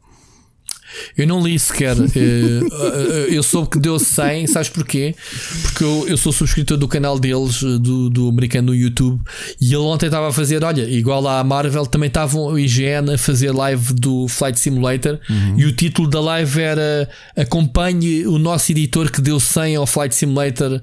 Eu 1.16 1.26
não 1.26 1.44
li 1.44 1.58
sequer. 1.58 1.96
Eh, 2.16 2.60
eh, 2.60 3.36
eu 3.36 3.42
soube 3.42 3.70
que 3.70 3.78
deu 3.78 3.98
100, 3.98 4.46
sabes 4.46 4.68
porquê? 4.68 5.14
Porque 5.62 5.84
eu, 5.84 6.08
eu 6.08 6.16
sou 6.16 6.32
subscritor 6.32 6.76
do 6.76 6.88
canal 6.88 7.18
deles, 7.18 7.62
eh, 7.62 7.78
do, 7.78 8.08
do 8.08 8.28
americano 8.28 8.68
no 8.68 8.74
YouTube, 8.74 9.20
e 9.60 9.66
ele 9.66 9.76
ontem 9.76 10.06
estava 10.06 10.28
a 10.28 10.32
fazer, 10.32 10.64
olha, 10.64 10.88
igual 10.88 11.26
à 11.28 11.42
Marvel, 11.44 11.86
também 11.86 12.08
estavam 12.08 12.46
o 12.46 12.58
IGN 12.58 13.14
a 13.14 13.18
fazer 13.18 13.52
live 13.52 13.92
do 13.94 14.26
Flight 14.28 14.58
Simulator, 14.58 15.18
uhum. 15.28 15.58
e 15.58 15.64
o 15.66 15.72
título 15.72 16.08
da 16.08 16.20
live 16.20 16.60
era 16.60 17.08
Acompanhe 17.36 18.26
o 18.26 18.38
nosso 18.38 18.70
editor 18.70 19.10
que 19.10 19.20
deu 19.20 19.38
100 19.38 19.76
ao 19.76 19.86
Flight 19.86 20.14
Simulator. 20.14 20.80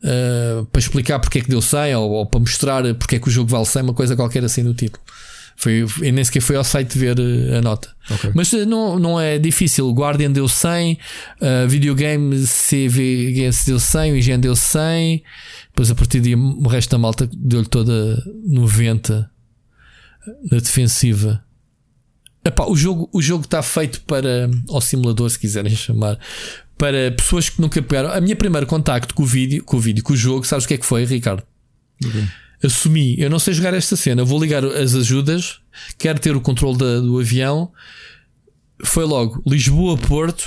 Uh, 0.00 0.64
para 0.66 0.78
explicar 0.78 1.18
porque 1.18 1.38
é 1.38 1.40
que 1.40 1.48
deu 1.48 1.60
100 1.60 1.96
ou, 1.96 2.10
ou, 2.12 2.26
para 2.26 2.38
mostrar 2.38 2.94
porque 2.94 3.16
é 3.16 3.18
que 3.18 3.26
o 3.26 3.30
jogo 3.32 3.50
vale 3.50 3.66
100, 3.66 3.82
uma 3.82 3.94
coisa 3.94 4.14
qualquer 4.14 4.44
assim 4.44 4.62
no 4.62 4.72
título. 4.72 5.02
Foi, 5.58 5.84
e 6.02 6.12
nem 6.12 6.22
sequer 6.22 6.40
foi 6.40 6.54
ao 6.54 6.62
site 6.62 6.96
ver 6.96 7.18
eh, 7.18 7.58
a 7.58 7.60
nota. 7.60 7.92
Okay. 8.08 8.30
Mas 8.32 8.52
eh, 8.52 8.64
não, 8.64 8.96
não 8.96 9.20
é 9.20 9.40
difícil. 9.40 9.90
Guardian 9.90 10.30
deu 10.30 10.48
100, 10.48 10.92
uh, 10.92 11.68
Videogame 11.68 12.44
CVGS 12.44 13.66
deu 13.66 13.80
100, 13.80 14.12
o 14.12 14.16
IGN 14.16 14.38
deu 14.40 14.54
100. 14.54 15.20
Depois 15.66 15.90
a 15.90 15.96
partir 15.96 16.20
daí 16.20 16.36
o 16.36 16.68
resto 16.68 16.90
da 16.90 16.98
malta 16.98 17.28
deu-lhe 17.34 17.66
toda 17.66 18.22
90 18.46 19.28
na 20.48 20.58
defensiva. 20.58 21.42
Epá, 22.44 22.64
o 22.64 22.76
jogo 22.76 23.10
o 23.12 23.20
jogo 23.20 23.42
está 23.42 23.60
feito 23.60 24.00
para 24.02 24.48
ao 24.68 24.80
simulador 24.80 25.28
se 25.28 25.40
quiserem 25.40 25.74
chamar 25.74 26.20
para 26.78 27.10
pessoas 27.10 27.50
que 27.50 27.60
nunca 27.60 27.82
pegaram. 27.82 28.12
A 28.12 28.20
minha 28.20 28.36
primeiro 28.36 28.66
contacto 28.68 29.12
com 29.12 29.24
o 29.24 29.26
vídeo, 29.26 29.64
com 29.64 29.76
o 29.76 29.80
vídeo, 29.80 30.04
com 30.04 30.12
o 30.12 30.16
jogo, 30.16 30.46
sabes 30.46 30.66
o 30.66 30.68
que 30.68 30.74
é 30.74 30.78
que 30.78 30.86
foi, 30.86 31.04
Ricardo? 31.04 31.42
Okay 32.04 32.28
assumi, 32.62 33.14
eu 33.18 33.30
não 33.30 33.38
sei 33.38 33.54
jogar 33.54 33.74
esta 33.74 33.96
cena, 33.96 34.24
vou 34.24 34.40
ligar 34.40 34.64
as 34.64 34.94
ajudas, 34.94 35.60
quero 35.96 36.18
ter 36.18 36.34
o 36.36 36.40
controle 36.40 36.78
da, 36.78 37.00
do 37.00 37.18
avião. 37.18 37.70
Foi 38.84 39.04
logo 39.04 39.42
Lisboa-Porto, 39.46 40.44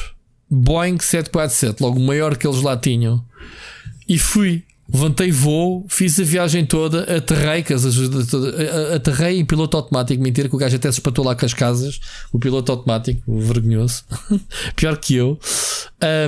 Boeing 0.49 0.99
747, 0.99 1.81
logo 1.81 1.99
o 1.99 2.03
maior 2.03 2.37
que 2.37 2.47
eles 2.47 2.61
lá 2.61 2.77
tinham. 2.77 3.23
E 4.07 4.17
fui, 4.17 4.63
levantei 4.91 5.31
voo, 5.31 5.85
fiz 5.89 6.19
a 6.19 6.23
viagem 6.23 6.65
toda, 6.65 7.03
aterrei, 7.15 7.63
que 7.63 7.73
as 7.73 7.85
ajudas 7.85 8.29
aterrei 8.93 9.39
em 9.39 9.45
piloto 9.45 9.77
automático. 9.77 10.21
Mentira 10.21 10.49
que 10.49 10.55
o 10.55 10.57
gajo 10.57 10.75
até 10.75 10.91
se 10.91 10.99
espatou 10.99 11.23
lá 11.23 11.35
com 11.35 11.45
as 11.45 11.53
casas, 11.53 11.99
o 12.31 12.39
piloto 12.39 12.71
automático, 12.71 13.39
vergonhoso, 13.39 14.03
pior 14.75 14.97
que 14.97 15.15
eu. 15.15 15.39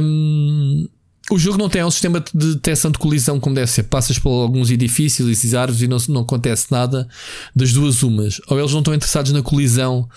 Um, 0.01 0.88
o 1.34 1.39
jogo 1.39 1.57
não 1.57 1.69
tem 1.69 1.84
um 1.84 1.91
sistema 1.91 2.23
de 2.34 2.53
detecção 2.53 2.91
de 2.91 2.99
colisão 2.99 3.39
como 3.39 3.55
deve 3.55 3.72
ser. 3.72 3.84
Passas 3.84 4.19
por 4.19 4.30
alguns 4.30 4.69
edifícios 4.69 5.43
e 5.43 5.57
árvores 5.57 5.81
e 5.81 5.88
não, 5.88 5.97
não 6.10 6.22
acontece 6.22 6.68
nada 6.72 7.07
das 7.55 7.73
duas 7.73 8.03
umas. 8.03 8.39
Ou 8.47 8.60
eles 8.60 8.72
não 8.72 8.80
estão 8.80 8.93
interessados 8.93 9.31
na 9.31 9.41
colisão 9.41 10.07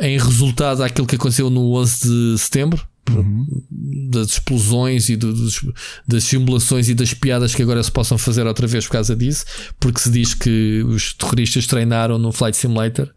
em 0.00 0.18
resultado 0.18 0.78
daquilo 0.78 1.06
que 1.06 1.16
aconteceu 1.16 1.50
no 1.50 1.74
11 1.74 2.08
de 2.08 2.38
setembro, 2.38 2.84
uhum. 3.10 3.46
das 4.10 4.28
explosões 4.28 5.08
e 5.08 5.16
do, 5.16 5.32
dos, 5.32 5.64
das 6.06 6.24
simulações 6.24 6.88
e 6.88 6.94
das 6.94 7.14
piadas 7.14 7.54
que 7.54 7.62
agora 7.62 7.82
se 7.82 7.90
possam 7.90 8.18
fazer 8.18 8.46
outra 8.46 8.66
vez 8.66 8.86
por 8.86 8.92
causa 8.92 9.14
disso, 9.14 9.44
porque 9.78 10.00
se 10.00 10.10
diz 10.10 10.34
que 10.34 10.82
os 10.86 11.14
terroristas 11.14 11.66
treinaram 11.66 12.18
no 12.18 12.32
Flight 12.32 12.56
Simulator 12.56 13.08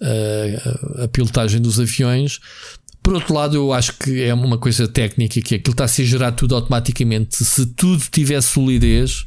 uh, 0.00 1.04
a 1.04 1.08
pilotagem 1.08 1.60
dos 1.60 1.80
aviões. 1.80 2.40
Por 3.04 3.12
outro 3.12 3.34
lado, 3.34 3.54
eu 3.54 3.70
acho 3.70 3.92
que 3.98 4.22
é 4.22 4.32
uma 4.32 4.56
coisa 4.56 4.88
técnica 4.88 5.38
que 5.42 5.56
aquilo 5.56 5.72
está 5.72 5.84
a 5.84 5.88
ser 5.88 6.06
gerado 6.06 6.36
tudo 6.36 6.54
automaticamente. 6.54 7.36
Se 7.44 7.66
tudo 7.66 8.02
tivesse 8.10 8.48
solidez, 8.48 9.26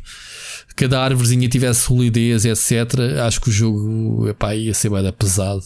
cada 0.76 0.99
árvorezinha 0.99 1.48
tivesse 1.48 1.82
solidez, 1.82 2.44
etc., 2.44 2.99
acho 3.24 3.40
que 3.40 3.49
o 3.49 3.52
jogo 3.52 4.28
epá, 4.28 4.56
ia 4.56 4.74
ser 4.74 4.90
bem 4.90 5.14
pesado. 5.14 5.64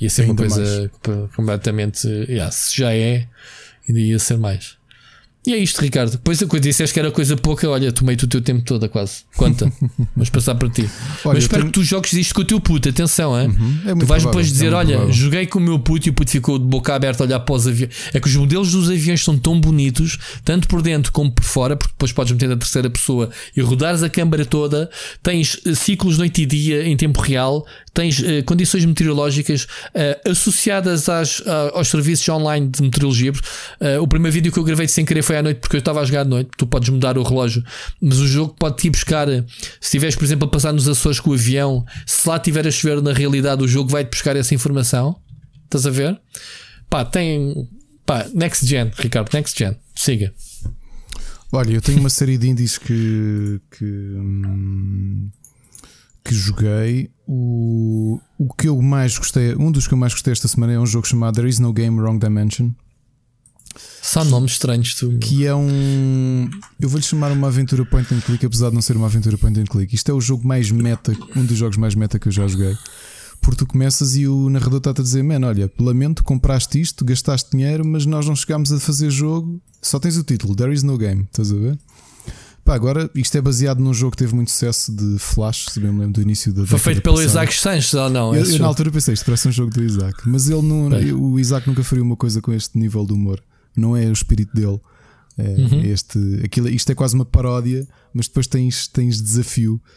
Ia 0.00 0.08
ser 0.08 0.22
Ainda 0.22 0.32
uma 0.32 0.48
coisa 0.48 0.90
mais. 1.02 1.30
completamente. 1.34 2.06
Yeah, 2.06 2.52
se 2.52 2.76
já 2.76 2.94
é, 2.94 3.26
ainda 3.86 4.00
ia 4.00 4.18
ser 4.20 4.38
mais. 4.38 4.79
E 5.46 5.54
é 5.54 5.56
isto, 5.58 5.80
Ricardo. 5.80 6.12
Depois 6.12 6.42
a 6.42 6.58
disseste 6.58 6.92
que 6.92 7.00
era 7.00 7.10
coisa 7.10 7.34
pouca, 7.34 7.68
olha, 7.68 7.90
tomei-te 7.90 8.24
o 8.26 8.28
teu 8.28 8.42
tempo 8.42 8.62
todo, 8.62 8.86
quase. 8.90 9.22
Conta. 9.34 9.72
Vamos 10.14 10.28
passar 10.28 10.54
para 10.54 10.68
ti. 10.68 10.82
Olha, 11.24 11.34
Mas 11.34 11.44
espero 11.44 11.62
tenho... 11.62 11.72
que 11.72 11.80
tu 11.80 11.82
jogues 11.82 12.12
isto 12.12 12.34
com 12.34 12.42
o 12.42 12.44
teu 12.44 12.60
puto, 12.60 12.90
atenção, 12.90 13.40
hein? 13.40 13.48
Uhum. 13.48 13.78
É 13.86 13.94
tu 13.94 14.04
vais 14.04 14.22
depois 14.22 14.48
dizer: 14.48 14.72
é 14.72 14.76
olha, 14.76 14.96
provável. 14.96 15.12
joguei 15.14 15.46
com 15.46 15.58
o 15.58 15.62
meu 15.62 15.78
puto 15.78 16.08
e 16.08 16.10
o 16.10 16.12
puto 16.12 16.30
ficou 16.30 16.58
de 16.58 16.66
boca 16.66 16.94
aberta 16.94 17.24
a 17.24 17.26
olhar 17.26 17.40
para 17.40 17.54
os 17.54 17.66
aviões. 17.66 17.94
É 18.12 18.20
que 18.20 18.28
os 18.28 18.36
modelos 18.36 18.72
dos 18.72 18.90
aviões 18.90 19.24
são 19.24 19.38
tão 19.38 19.58
bonitos, 19.58 20.18
tanto 20.44 20.68
por 20.68 20.82
dentro 20.82 21.10
como 21.10 21.32
por 21.32 21.44
fora, 21.44 21.74
porque 21.74 21.92
depois 21.94 22.12
podes 22.12 22.32
meter 22.32 22.48
na 22.48 22.56
terceira 22.56 22.90
pessoa 22.90 23.30
e 23.56 23.62
rodares 23.62 24.02
a 24.02 24.10
câmara 24.10 24.44
toda. 24.44 24.90
Tens 25.22 25.58
eh, 25.64 25.74
ciclos 25.74 26.18
noite 26.18 26.42
e 26.42 26.46
dia 26.46 26.86
em 26.86 26.96
tempo 26.98 27.18
real, 27.18 27.66
tens 27.92 28.20
uh, 28.20 28.44
condições 28.44 28.84
meteorológicas 28.84 29.64
uh, 29.64 30.30
associadas 30.30 31.08
às, 31.08 31.40
uh, 31.40 31.74
aos 31.74 31.88
serviços 31.88 32.28
online 32.28 32.68
de 32.68 32.82
meteorologia. 32.82 33.32
o 34.00 34.06
primeiro 34.06 34.34
vídeo 34.34 34.52
que 34.52 34.58
eu 34.58 34.64
gravei 34.64 34.88
sem 34.88 35.04
querer 35.04 35.22
foi 35.22 35.36
à 35.36 35.42
noite 35.42 35.58
porque 35.58 35.76
eu 35.76 35.80
estava 35.80 36.00
a 36.00 36.04
jogar 36.04 36.24
de 36.24 36.30
noite. 36.30 36.50
Tu 36.56 36.66
podes 36.66 36.88
mudar 36.88 37.18
o 37.18 37.22
relógio, 37.22 37.62
mas 38.00 38.18
o 38.18 38.26
jogo 38.26 38.54
pode 38.58 38.76
te 38.76 38.90
buscar. 38.90 39.28
Se 39.28 39.44
estiveres, 39.82 40.14
por 40.14 40.24
exemplo, 40.24 40.46
a 40.46 40.50
passar 40.50 40.72
nos 40.72 40.88
Açores 40.88 41.20
com 41.20 41.30
o 41.30 41.34
avião, 41.34 41.84
se 42.06 42.28
lá 42.28 42.36
estiver 42.36 42.66
a 42.66 42.70
chover 42.70 43.02
na 43.02 43.12
realidade, 43.12 43.62
o 43.62 43.68
jogo 43.68 43.90
vai 43.90 44.04
te 44.04 44.10
buscar 44.10 44.36
essa 44.36 44.54
informação. 44.54 45.16
Estás 45.64 45.86
a 45.86 45.90
ver? 45.90 46.20
Pá, 46.88 47.04
tem. 47.04 47.68
Pá, 48.04 48.26
next 48.34 48.66
gen, 48.66 48.90
Ricardo, 48.96 49.30
next 49.32 49.56
gen. 49.56 49.76
Siga. 49.94 50.32
Olha, 51.52 51.72
eu 51.72 51.80
tenho 51.80 52.00
uma 52.00 52.10
série 52.10 52.36
de 52.36 52.48
indies 52.48 52.78
que. 52.78 53.60
que 53.70 53.84
hum, 53.84 55.30
que 56.24 56.34
joguei. 56.34 57.10
O, 57.26 58.20
o 58.38 58.52
que 58.54 58.68
eu 58.68 58.80
mais 58.80 59.16
gostei, 59.16 59.54
um 59.54 59.70
dos 59.70 59.86
que 59.86 59.94
eu 59.94 59.98
mais 59.98 60.12
gostei 60.12 60.32
esta 60.32 60.48
semana 60.48 60.72
é 60.72 60.78
um 60.78 60.86
jogo 60.86 61.06
chamado 61.06 61.34
There 61.34 61.48
Is 61.48 61.58
No 61.58 61.72
Game 61.72 61.98
Wrong 62.00 62.18
Dimension. 62.18 62.70
Só 64.02 64.24
nomes 64.24 64.52
estranhos, 64.52 64.94
tu. 64.96 65.16
Que 65.18 65.46
é 65.46 65.54
um. 65.54 66.50
Eu 66.80 66.88
vou-lhe 66.88 67.04
chamar 67.04 67.30
uma 67.30 67.46
aventura 67.46 67.84
point 67.84 68.12
and 68.12 68.20
click, 68.20 68.44
apesar 68.44 68.70
de 68.70 68.74
não 68.74 68.82
ser 68.82 68.96
uma 68.96 69.06
aventura 69.06 69.38
point 69.38 69.58
and 69.60 69.64
click. 69.64 69.94
Isto 69.94 70.10
é 70.10 70.14
o 70.14 70.20
jogo 70.20 70.46
mais 70.46 70.70
meta, 70.70 71.16
um 71.36 71.44
dos 71.44 71.56
jogos 71.56 71.76
mais 71.76 71.94
meta 71.94 72.18
que 72.18 72.26
eu 72.26 72.32
já 72.32 72.46
joguei. 72.48 72.76
Porque 73.40 73.58
tu 73.58 73.66
começas 73.66 74.16
e 74.16 74.26
o 74.26 74.50
narrador 74.50 74.78
está-te 74.78 75.00
a 75.00 75.04
dizer: 75.04 75.22
Man, 75.22 75.46
olha, 75.46 75.70
lamento, 75.78 76.24
compraste 76.24 76.80
isto, 76.80 77.04
gastaste 77.04 77.50
dinheiro, 77.52 77.86
mas 77.86 78.04
nós 78.04 78.26
não 78.26 78.34
chegámos 78.34 78.72
a 78.72 78.80
fazer 78.80 79.10
jogo. 79.10 79.60
Só 79.80 79.98
tens 79.98 80.16
o 80.16 80.24
título: 80.24 80.54
There 80.56 80.72
is 80.72 80.82
no 80.82 80.98
game. 80.98 81.22
Estás 81.22 81.52
a 81.52 81.54
ver? 81.54 81.78
Pá, 82.70 82.76
agora 82.76 83.10
isto 83.16 83.36
é 83.36 83.40
baseado 83.40 83.80
num 83.80 83.92
jogo 83.92 84.12
que 84.12 84.18
teve 84.18 84.32
muito 84.32 84.52
sucesso 84.52 84.94
de 84.94 85.18
Flash, 85.18 85.66
se 85.70 85.80
bem 85.80 85.90
me 85.90 85.98
lembro 85.98 86.12
do 86.12 86.22
início 86.22 86.52
da 86.52 86.64
Foi 86.64 86.78
feito 86.78 87.02
pelo 87.02 87.16
passada. 87.16 87.30
Isaac 87.32 87.52
Sanches 87.52 87.94
ou 87.94 88.08
não? 88.08 88.32
Eu, 88.32 88.44
eu 88.44 88.58
na 88.60 88.66
altura 88.68 88.92
pensei, 88.92 89.12
isto 89.12 89.24
parece 89.24 89.48
um 89.48 89.50
jogo 89.50 89.72
do 89.72 89.82
Isaac, 89.82 90.16
mas 90.24 90.48
ele 90.48 90.62
não, 90.62 90.88
o 91.20 91.40
Isaac 91.40 91.66
nunca 91.66 91.82
faria 91.82 92.04
uma 92.04 92.14
coisa 92.14 92.40
com 92.40 92.52
este 92.52 92.78
nível 92.78 93.04
de 93.04 93.12
humor, 93.12 93.42
não 93.76 93.96
é 93.96 94.06
o 94.06 94.12
espírito 94.12 94.54
dele. 94.54 94.78
É, 95.36 95.48
uhum. 95.48 95.80
este, 95.82 96.42
aquilo, 96.44 96.68
isto 96.68 96.92
é 96.92 96.94
quase 96.94 97.16
uma 97.16 97.24
paródia, 97.24 97.88
mas 98.14 98.28
depois 98.28 98.46
tens, 98.46 98.86
tens 98.86 99.20
desafio. 99.20 99.82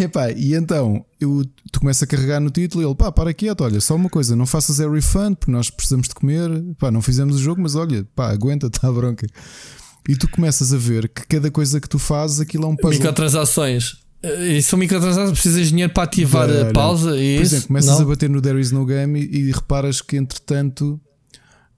E, 0.00 0.06
pá, 0.06 0.30
e 0.30 0.54
então 0.54 1.04
eu, 1.20 1.44
tu 1.72 1.80
começas 1.80 2.04
a 2.04 2.06
carregar 2.06 2.38
no 2.38 2.50
título 2.50 2.84
e 2.84 2.86
ele, 2.86 2.94
pá, 2.94 3.10
para 3.10 3.34
quieto, 3.34 3.64
olha, 3.64 3.80
só 3.80 3.96
uma 3.96 4.08
coisa, 4.08 4.36
não 4.36 4.46
faças 4.46 4.80
a 4.80 4.88
refund 4.88 5.34
porque 5.34 5.50
nós 5.50 5.68
precisamos 5.70 6.06
de 6.06 6.14
comer, 6.14 6.48
pá, 6.78 6.92
não 6.92 7.02
fizemos 7.02 7.34
o 7.34 7.38
jogo, 7.40 7.60
mas 7.60 7.74
olha, 7.74 8.06
pá, 8.14 8.30
aguenta, 8.30 8.68
está 8.68 8.86
a 8.86 8.92
bronca. 8.92 9.26
E 10.08 10.16
tu 10.16 10.28
começas 10.28 10.72
a 10.72 10.76
ver 10.76 11.08
que 11.08 11.26
cada 11.26 11.50
coisa 11.50 11.80
que 11.80 11.88
tu 11.88 11.98
fazes, 11.98 12.40
aquilo 12.40 12.64
é 12.64 12.68
um 12.68 12.76
puzzle. 12.76 12.98
Microtransações. 12.98 14.02
E 14.22 14.62
são 14.62 14.78
microtransações, 14.78 15.32
precisas 15.32 15.64
de 15.64 15.70
dinheiro 15.70 15.92
para 15.92 16.04
ativar 16.04 16.48
a 16.48 16.72
pausa 16.72 17.18
e 17.18 17.36
Por 17.36 17.42
exemplo, 17.42 17.66
começas 17.68 17.98
não? 17.98 18.02
a 18.02 18.08
bater 18.08 18.30
no 18.30 18.40
There 18.40 18.60
is 18.60 18.70
no 18.70 18.86
game 18.86 19.20
e, 19.20 19.48
e 19.48 19.52
reparas 19.52 20.00
que 20.00 20.16
entretanto 20.16 21.00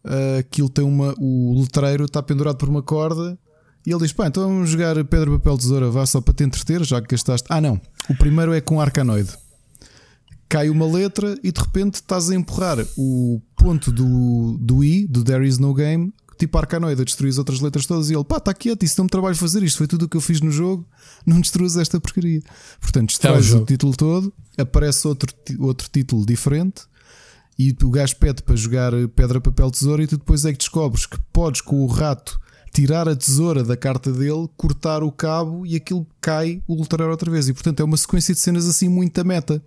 uh, 0.05 0.39
aquilo 0.39 0.69
tem 0.69 0.85
uma. 0.85 1.15
O 1.19 1.59
letreiro 1.61 2.05
está 2.05 2.23
pendurado 2.23 2.57
por 2.57 2.69
uma 2.69 2.83
corda 2.83 3.39
e 3.87 3.91
ele 3.91 4.01
diz: 4.01 4.13
pá, 4.13 4.27
então 4.27 4.43
vamos 4.43 4.71
jogar 4.71 5.03
pedra, 5.05 5.31
papel, 5.31 5.57
tesoura, 5.59 5.91
vá 5.91 6.05
só 6.07 6.21
para 6.21 6.35
te 6.35 6.45
entreter, 6.45 6.85
já 6.85 7.01
que 7.01 7.09
gastaste. 7.09 7.47
Ah, 7.51 7.61
não. 7.61 7.81
O 8.09 8.15
primeiro 8.15 8.53
é 8.53 8.61
com 8.61 8.81
arcanoide. 8.81 9.31
Cai 10.49 10.69
uma 10.69 10.87
letra 10.87 11.39
e 11.43 11.51
de 11.51 11.61
repente 11.61 11.95
estás 11.95 12.31
a 12.31 12.35
empurrar 12.35 12.79
o 12.97 13.41
ponto 13.57 13.91
do, 13.91 14.59
do 14.61 14.85
I, 14.85 15.07
do 15.09 15.25
There 15.25 15.47
is 15.47 15.59
no 15.59 15.75
game, 15.75 16.13
tipo 16.37 16.57
Arcanoid 16.59 17.01
a 17.01 17.05
destruir 17.05 17.31
as 17.31 17.39
outras 17.39 17.61
letras 17.61 17.87
todas 17.87 18.11
e 18.11 18.15
ele, 18.15 18.25
pá, 18.25 18.39
está 18.39 18.53
quieto, 18.53 18.83
isso 18.83 18.95
não 18.99 19.05
me 19.05 19.11
trabalho 19.11 19.37
fazer 19.37 19.63
isto, 19.63 19.79
foi 19.79 19.87
tudo 19.87 20.05
o 20.05 20.09
que 20.09 20.17
eu 20.17 20.21
fiz 20.21 20.41
no 20.41 20.51
jogo, 20.51 20.87
não 21.27 21.41
destruas 21.41 21.77
esta 21.77 22.01
porcaria. 22.01 22.43
Portanto, 22.81 23.09
destróis 23.09 23.53
é 23.53 23.57
o, 23.57 23.63
o 23.63 23.65
título 23.65 23.95
todo, 23.97 24.33
aparece 24.59 25.07
outro, 25.07 25.33
outro 25.59 25.89
título 25.91 26.25
diferente 26.25 26.83
e 27.59 27.75
o 27.83 27.91
gajo 27.91 28.17
pede 28.17 28.43
para 28.43 28.57
jogar 28.57 28.93
pedra, 29.15 29.41
papel, 29.41 29.71
tesoura 29.71 30.03
e 30.03 30.07
tu 30.07 30.17
depois 30.17 30.45
é 30.45 30.53
que 30.53 30.59
descobres 30.59 31.07
que 31.07 31.19
podes 31.33 31.61
com 31.61 31.83
o 31.83 31.87
rato 31.87 32.41
tirar 32.75 33.09
a 33.09 33.15
tesoura 33.15 33.63
da 33.63 33.77
carta 33.77 34.11
dele, 34.11 34.49
cortar 34.57 35.05
o 35.05 35.13
cabo 35.13 35.65
e 35.65 35.77
aquilo 35.77 36.05
cai 36.21 36.61
o 36.67 36.75
ultrar 36.75 37.09
outra 37.09 37.31
vez. 37.31 37.49
E 37.49 37.53
portanto 37.53 37.81
é 37.81 37.85
uma 37.85 37.97
sequência 37.97 38.35
de 38.35 38.41
cenas 38.41 38.69
assim 38.69 38.89
muita 38.89 39.23
meta. 39.23 39.63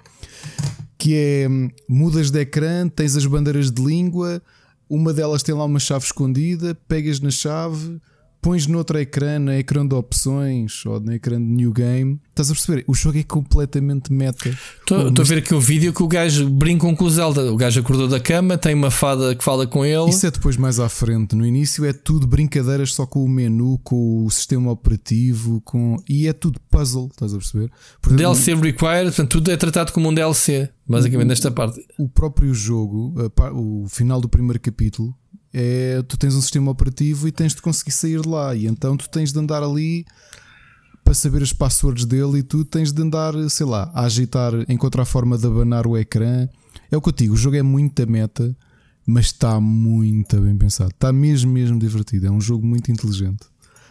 Que 0.97 1.15
é 1.15 1.47
hum, 1.47 1.69
mudas 1.87 2.29
de 2.29 2.39
ecrã, 2.39 2.89
tens 2.89 3.15
as 3.15 3.25
bandeiras 3.25 3.71
de 3.71 3.81
língua, 3.81 4.41
uma 4.89 5.13
delas 5.13 5.43
tem 5.43 5.53
lá 5.53 5.65
uma 5.65 5.79
chave 5.79 6.05
escondida, 6.05 6.75
pegas 6.87 7.19
na 7.19 7.31
chave, 7.31 7.99
pões 8.47 8.65
noutro 8.65 8.97
ecrã, 8.97 9.37
na 9.39 9.57
ecrã 9.57 9.85
de 9.85 9.93
opções 9.93 10.85
ou 10.85 11.01
no 11.01 11.11
ecrã 11.11 11.37
de 11.37 11.43
New 11.43 11.73
Game. 11.73 12.17
Estás 12.29 12.49
a 12.49 12.53
perceber? 12.53 12.85
O 12.87 12.93
jogo 12.93 13.17
é 13.17 13.23
completamente 13.23 14.09
meta. 14.09 14.49
Estou 14.79 15.21
a 15.21 15.23
ver 15.25 15.39
aqui 15.39 15.53
o 15.53 15.59
vídeo 15.59 15.91
que 15.91 16.01
o 16.01 16.07
gajo 16.07 16.49
brincam 16.49 16.95
com 16.95 17.03
o 17.03 17.09
Zelda. 17.09 17.51
O 17.51 17.57
gajo 17.57 17.81
acordou 17.81 18.07
da 18.07 18.21
cama, 18.21 18.57
tem 18.57 18.73
uma 18.73 18.89
fada 18.89 19.35
que 19.35 19.43
fala 19.43 19.67
com 19.67 19.83
ele. 19.83 20.09
Isso 20.09 20.25
é 20.25 20.31
depois 20.31 20.55
mais 20.55 20.79
à 20.79 20.87
frente. 20.87 21.35
No 21.35 21.45
início 21.45 21.83
é 21.83 21.91
tudo 21.91 22.25
brincadeiras 22.25 22.93
só 22.93 23.05
com 23.05 23.21
o 23.21 23.27
menu, 23.27 23.81
com 23.83 24.23
o 24.23 24.31
sistema 24.31 24.71
operativo, 24.71 25.59
com 25.65 25.97
e 26.07 26.25
é 26.25 26.31
tudo 26.31 26.57
puzzle. 26.71 27.09
Estás 27.11 27.33
a 27.33 27.37
perceber? 27.39 27.69
Portanto, 28.01 28.17
DLC 28.17 28.55
required, 28.55 29.07
portanto, 29.07 29.29
tudo 29.29 29.51
é 29.51 29.57
tratado 29.57 29.91
como 29.91 30.07
um 30.07 30.13
DLC, 30.13 30.69
basicamente, 30.87 31.25
o, 31.25 31.29
nesta 31.29 31.51
parte. 31.51 31.85
O 31.99 32.07
próprio 32.07 32.53
jogo, 32.53 33.13
o 33.51 33.89
final 33.89 34.21
do 34.21 34.29
primeiro 34.29 34.61
capítulo, 34.61 35.13
é 35.59 36.03
tu 36.03 36.15
tens 36.17 36.35
um 36.35 36.41
sistema 36.41 36.69
operativo 36.69 37.27
e 37.27 37.31
tens 37.31 37.55
de 37.55 37.63
conseguir 37.63 37.91
sair 37.91 38.21
de 38.21 38.29
lá. 38.29 38.53
E 38.53 38.67
então 38.67 38.95
tu 38.95 39.09
tens 39.09 39.33
de 39.33 39.39
andar 39.39 39.63
ali 39.63 40.05
para 41.03 41.15
saber 41.15 41.41
as 41.41 41.51
passwords 41.51 42.05
dele 42.05 42.39
e 42.39 42.43
tu 42.43 42.63
tens 42.63 42.91
de 42.91 43.01
andar, 43.01 43.33
sei 43.49 43.65
lá, 43.65 43.89
a 43.95 44.03
agitar, 44.03 44.53
encontrar 44.69 45.01
a 45.01 45.05
forma 45.05 45.35
de 45.35 45.47
abanar 45.47 45.87
o 45.87 45.97
ecrã. 45.97 46.47
É 46.91 46.95
o 46.95 47.01
que 47.01 47.09
eu 47.09 47.13
digo, 47.13 47.33
o 47.33 47.37
jogo 47.37 47.55
é 47.55 47.63
muito 47.63 48.07
meta, 48.07 48.55
mas 49.03 49.27
está 49.27 49.59
muito 49.59 50.39
bem 50.39 50.55
pensado. 50.55 50.91
Está 50.91 51.11
mesmo, 51.11 51.51
mesmo 51.51 51.79
divertido. 51.79 52.27
É 52.27 52.31
um 52.31 52.39
jogo 52.39 52.63
muito 52.63 52.91
inteligente. 52.91 53.47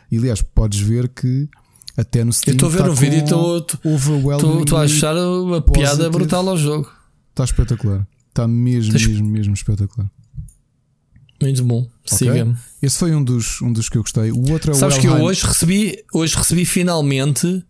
E 0.09 0.19
aliás, 0.19 0.41
podes 0.43 0.79
ver 0.79 1.09
que 1.09 1.49
até 1.97 2.23
no 2.23 2.33
Steam. 2.33 2.53
Eu 2.53 2.55
estou 2.55 2.69
a 2.69 2.73
ver 2.73 2.89
o 2.89 2.95
vídeo 2.95 3.19
e 3.19 3.25
estou 3.25 4.79
a 4.79 4.83
achar 4.83 5.17
uma 5.17 5.61
piada 5.61 6.09
brutal 6.11 6.49
ao 6.49 6.57
jogo. 6.57 6.89
Está 7.31 7.43
espetacular. 7.43 8.07
Está 8.29 8.47
mesmo, 8.47 8.93
Tens... 8.93 9.07
mesmo, 9.09 9.29
mesmo 9.29 9.55
espetacular. 9.55 10.09
Muito 11.41 11.65
bom. 11.65 11.87
Siga-me. 12.05 12.57
Esse 12.83 12.99
foi 12.99 13.15
um 13.15 13.23
dos, 13.23 13.61
um 13.63 13.73
dos 13.73 13.89
que 13.89 13.99
eu 13.99 14.03
gostei. 14.03 14.31
O 14.31 14.51
outro 14.51 14.73
é 14.73 14.75
o 14.75 14.79
Sabes 14.79 14.99
que 14.99 15.07
eu 15.07 15.21
hoje 15.21 15.45
recebi, 15.45 16.05
hoje 16.13 16.37
recebi 16.37 16.65
finalmente 16.65 17.63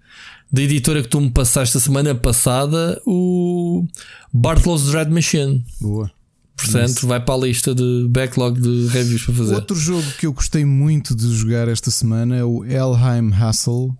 da 0.50 0.62
editora 0.62 1.02
que 1.02 1.08
tu 1.08 1.20
me 1.20 1.30
passaste 1.30 1.76
a 1.76 1.80
semana 1.80 2.14
passada 2.14 3.00
o 3.06 3.84
Bartlos 4.32 4.90
Dread 4.90 5.10
Machine. 5.10 5.64
Boa. 5.80 6.10
Portanto, 6.56 7.06
vai 7.06 7.20
para 7.20 7.34
a 7.34 7.38
lista 7.46 7.74
de 7.74 8.06
backlog 8.08 8.58
de 8.58 8.86
reviews 8.88 9.24
para 9.24 9.34
fazer. 9.34 9.54
Outro 9.54 9.76
jogo 9.76 10.06
que 10.18 10.26
eu 10.26 10.32
gostei 10.32 10.64
muito 10.64 11.14
de 11.14 11.34
jogar 11.34 11.68
esta 11.68 11.90
semana 11.90 12.34
é 12.34 12.42
o 12.42 12.64
Elheim 12.64 13.30
Hassel, 13.32 13.94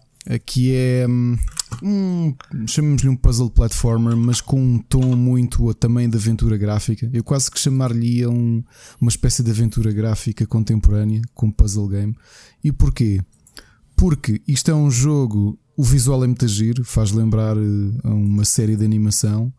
que 0.44 0.74
é 0.74 1.06
hum, 1.08 1.36
um, 1.82 2.34
chamemos-lhe 2.66 3.08
um 3.08 3.16
puzzle 3.16 3.50
platformer, 3.50 4.16
mas 4.16 4.40
com 4.40 4.60
um 4.60 4.78
tom 4.78 5.14
muito 5.14 5.72
também 5.74 6.08
de 6.08 6.16
aventura 6.16 6.56
gráfica. 6.56 7.08
Eu 7.12 7.22
quase 7.22 7.50
que 7.50 7.60
chamar-lhe 7.60 8.26
um, 8.26 8.62
uma 9.00 9.08
espécie 9.08 9.42
de 9.42 9.50
aventura 9.50 9.92
gráfica 9.92 10.46
contemporânea 10.46 11.22
com 11.34 11.50
puzzle 11.50 11.88
game. 11.88 12.16
E 12.62 12.72
porquê? 12.72 13.20
Porque 13.96 14.42
isto 14.46 14.70
é 14.70 14.74
um 14.74 14.90
jogo, 14.90 15.58
o 15.76 15.82
visual 15.82 16.22
é 16.24 16.26
muito 16.26 16.46
giro, 16.46 16.84
faz 16.84 17.12
lembrar 17.12 17.56
uh, 17.56 17.98
uma 18.04 18.44
série 18.44 18.76
de 18.76 18.84
animação. 18.84 19.52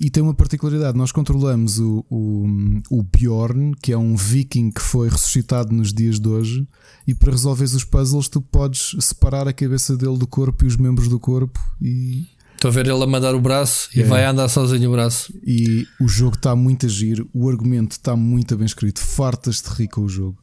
E 0.00 0.10
tem 0.10 0.22
uma 0.22 0.34
particularidade: 0.34 0.98
nós 0.98 1.12
controlamos 1.12 1.78
o, 1.78 2.04
o, 2.10 2.46
o 2.90 3.02
Bjorn, 3.02 3.74
que 3.80 3.92
é 3.92 3.98
um 3.98 4.16
viking 4.16 4.70
que 4.70 4.80
foi 4.82 5.08
ressuscitado 5.08 5.72
nos 5.74 5.92
dias 5.92 6.18
de 6.18 6.28
hoje, 6.28 6.66
e 7.06 7.14
para 7.14 7.30
resolveres 7.30 7.74
os 7.74 7.84
puzzles, 7.84 8.28
tu 8.28 8.40
podes 8.40 8.96
separar 9.00 9.46
a 9.48 9.52
cabeça 9.52 9.96
dele 9.96 10.18
do 10.18 10.26
corpo 10.26 10.64
e 10.64 10.66
os 10.68 10.76
membros 10.76 11.08
do 11.08 11.18
corpo. 11.20 11.60
E 11.80 12.26
Estou 12.54 12.70
a 12.70 12.72
ver 12.72 12.86
ele 12.86 13.02
a 13.02 13.06
mandar 13.06 13.34
o 13.34 13.40
braço 13.40 13.90
e 13.94 14.00
É. 14.00 14.04
vai 14.04 14.24
andar 14.24 14.48
sozinho 14.48 14.88
o 14.88 14.92
braço. 14.92 15.32
E 15.46 15.86
o 16.00 16.08
jogo 16.08 16.36
está 16.36 16.56
muito 16.56 16.86
a 16.86 16.88
giro, 16.88 17.28
o 17.34 17.48
argumento 17.48 17.92
está 17.92 18.16
muito 18.16 18.56
bem 18.56 18.64
escrito, 18.64 19.00
fartas-te 19.00 19.68
rir 19.68 19.88
com 19.88 20.00
o 20.02 20.08
jogo. 20.08 20.38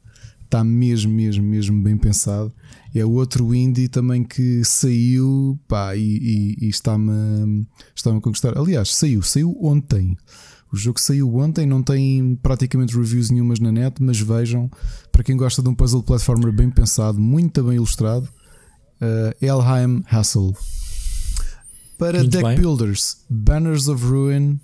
Está 0.52 0.66
mesmo, 0.66 1.14
mesmo, 1.14 1.46
mesmo 1.46 1.82
bem 1.82 1.96
pensado. 1.98 2.52
É 2.94 3.06
outro 3.06 3.56
indie 3.56 3.88
também 3.88 4.22
que 4.22 4.62
saiu 4.66 5.58
pá, 5.66 5.96
e, 5.96 6.02
e- 6.02 6.66
e 6.66 6.68
está-me 6.68 7.66
está 7.96 8.14
a 8.14 8.20
conquistar. 8.20 8.58
Aliás, 8.58 8.94
saiu, 8.94 9.22
saiu 9.22 9.58
ontem. 9.62 10.18
O 10.70 10.76
jogo 10.76 11.00
saiu 11.00 11.34
ontem, 11.38 11.66
não 11.66 11.82
tem 11.82 12.38
praticamente 12.44 12.94
reviews 12.98 13.30
nenhumas 13.30 13.62
na 13.62 13.72
net, 13.72 14.04
mas 14.04 14.20
vejam, 14.20 14.70
para 15.10 15.24
quem 15.24 15.38
gosta 15.38 15.62
de 15.62 15.70
um 15.70 15.74
puzzle 15.74 16.04
platformer 16.04 16.52
bem 16.54 16.70
pensado, 16.70 17.18
muito 17.18 17.64
bem 17.64 17.76
ilustrado, 17.76 18.28
uh, 19.02 19.34
Elheim 19.46 20.04
Hassel. 20.12 20.54
Para 21.98 22.18
Muito 22.20 22.32
deck 22.32 22.44
bem. 22.44 22.58
builders, 22.60 23.18
Banners 23.30 23.88
of 23.88 24.04
Ruin, 24.06 24.60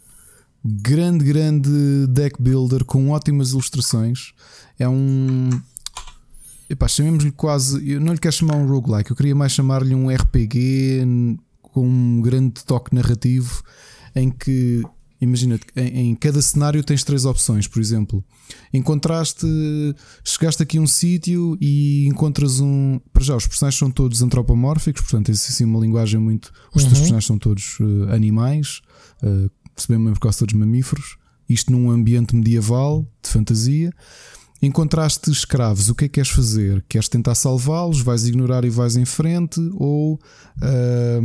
grande, 0.65 1.23
grande 1.23 1.69
deck 2.09 2.41
builder 2.41 2.83
com 2.83 3.09
ótimas 3.11 3.51
ilustrações. 3.51 4.33
É 4.77 4.87
um. 4.89 5.49
Epá, 6.69 6.87
chamemos-lhe 6.87 7.31
quase. 7.31 7.89
Eu 7.89 7.99
não 8.01 8.13
lhe 8.13 8.19
quero 8.19 8.35
chamar 8.35 8.55
um 8.57 8.67
roguelike, 8.67 9.11
eu 9.11 9.15
queria 9.15 9.35
mais 9.35 9.51
chamar-lhe 9.53 9.95
um 9.95 10.09
RPG 10.09 11.01
com 11.61 11.87
um 11.87 12.21
grande 12.21 12.63
toque 12.65 12.93
narrativo 12.93 13.61
em 14.15 14.29
que. 14.29 14.83
Imagina, 15.19 15.59
em, 15.75 16.11
em 16.11 16.15
cada 16.15 16.39
cenário 16.43 16.83
tens 16.83 17.03
três 17.03 17.25
opções, 17.25 17.67
por 17.67 17.79
exemplo. 17.81 18.23
Encontraste. 18.71 19.47
Chegaste 20.23 20.61
aqui 20.61 20.77
a 20.77 20.81
um 20.81 20.85
sítio 20.87 21.57
e 21.59 22.05
encontras 22.07 22.59
um. 22.59 22.99
Para 23.11 23.23
já, 23.23 23.35
os 23.35 23.47
personagens 23.47 23.79
são 23.79 23.89
todos 23.89 24.21
antropomórficos, 24.21 25.01
portanto, 25.01 25.25
tens 25.27 25.43
assim 25.49 25.65
uma 25.65 25.79
linguagem 25.79 26.19
muito. 26.19 26.51
Os 26.73 26.83
teus 26.83 26.85
Uhum. 26.85 26.89
personagens 26.99 27.25
são 27.25 27.37
todos 27.39 27.77
eh, 27.81 28.15
animais, 28.15 28.81
uh, 29.23 29.49
se 29.75 29.87
bem 29.87 29.97
me 29.97 30.05
lembro, 30.05 30.19
quase 30.19 30.37
todos 30.39 30.53
mamíferos. 30.53 31.17
Isto 31.49 31.71
num 31.71 31.89
ambiente 31.89 32.35
medieval, 32.35 33.07
de 33.23 33.29
fantasia. 33.29 33.91
Encontraste 34.61 35.29
escravos, 35.29 35.89
o 35.89 35.95
que 35.95 36.05
é 36.05 36.07
que 36.07 36.15
queres 36.15 36.31
fazer? 36.31 36.83
Queres 36.89 37.07
tentar 37.07 37.35
salvá-los? 37.35 38.01
Vais 38.01 38.25
ignorar 38.25 38.65
e 38.65 38.69
vais 38.69 38.95
em 38.95 39.05
frente? 39.05 39.59
Ou 39.75 40.19
ah, 40.61 41.19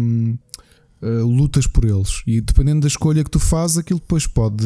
lutas 1.03 1.67
por 1.67 1.85
eles? 1.85 2.23
E 2.27 2.41
dependendo 2.41 2.83
da 2.83 2.89
escolha 2.89 3.25
que 3.25 3.31
tu 3.31 3.41
fazes, 3.41 3.79
aquilo 3.79 3.99
depois 3.99 4.27
pode, 4.27 4.65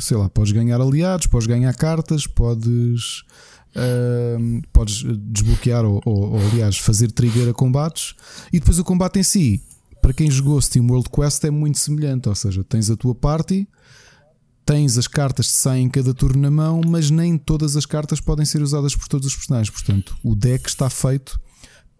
sei 0.00 0.16
lá, 0.16 0.28
podes 0.28 0.52
ganhar 0.52 0.80
aliados, 0.80 1.26
podes 1.26 1.46
ganhar 1.46 1.72
cartas, 1.74 2.26
podes. 2.26 3.22
podes 4.72 5.04
desbloquear 5.18 5.84
ou, 5.84 6.00
ou, 6.04 6.32
ou, 6.32 6.40
aliás, 6.50 6.78
fazer 6.78 7.12
trigger 7.12 7.48
a 7.48 7.54
combates 7.54 8.14
e 8.52 8.58
depois 8.58 8.78
o 8.78 8.84
combate 8.84 9.20
em 9.20 9.22
si, 9.22 9.62
para 10.02 10.12
quem 10.12 10.30
jogou 10.30 10.60
Steam 10.60 10.86
World 10.90 11.08
Quest, 11.10 11.44
é 11.44 11.50
muito 11.50 11.78
semelhante. 11.78 12.28
Ou 12.28 12.34
seja, 12.34 12.64
tens 12.64 12.90
a 12.90 12.96
tua 12.96 13.14
party, 13.14 13.68
tens 14.64 14.96
as 14.96 15.06
cartas 15.06 15.48
que 15.48 15.56
saem 15.56 15.86
em 15.86 15.88
cada 15.88 16.14
turno 16.14 16.40
na 16.40 16.50
mão, 16.50 16.80
mas 16.86 17.10
nem 17.10 17.36
todas 17.36 17.76
as 17.76 17.86
cartas 17.86 18.20
podem 18.20 18.44
ser 18.44 18.62
usadas 18.62 18.94
por 18.94 19.08
todos 19.08 19.26
os 19.26 19.36
personagens. 19.36 19.70
Portanto, 19.70 20.16
o 20.22 20.34
deck 20.34 20.68
está 20.68 20.88
feito 20.88 21.40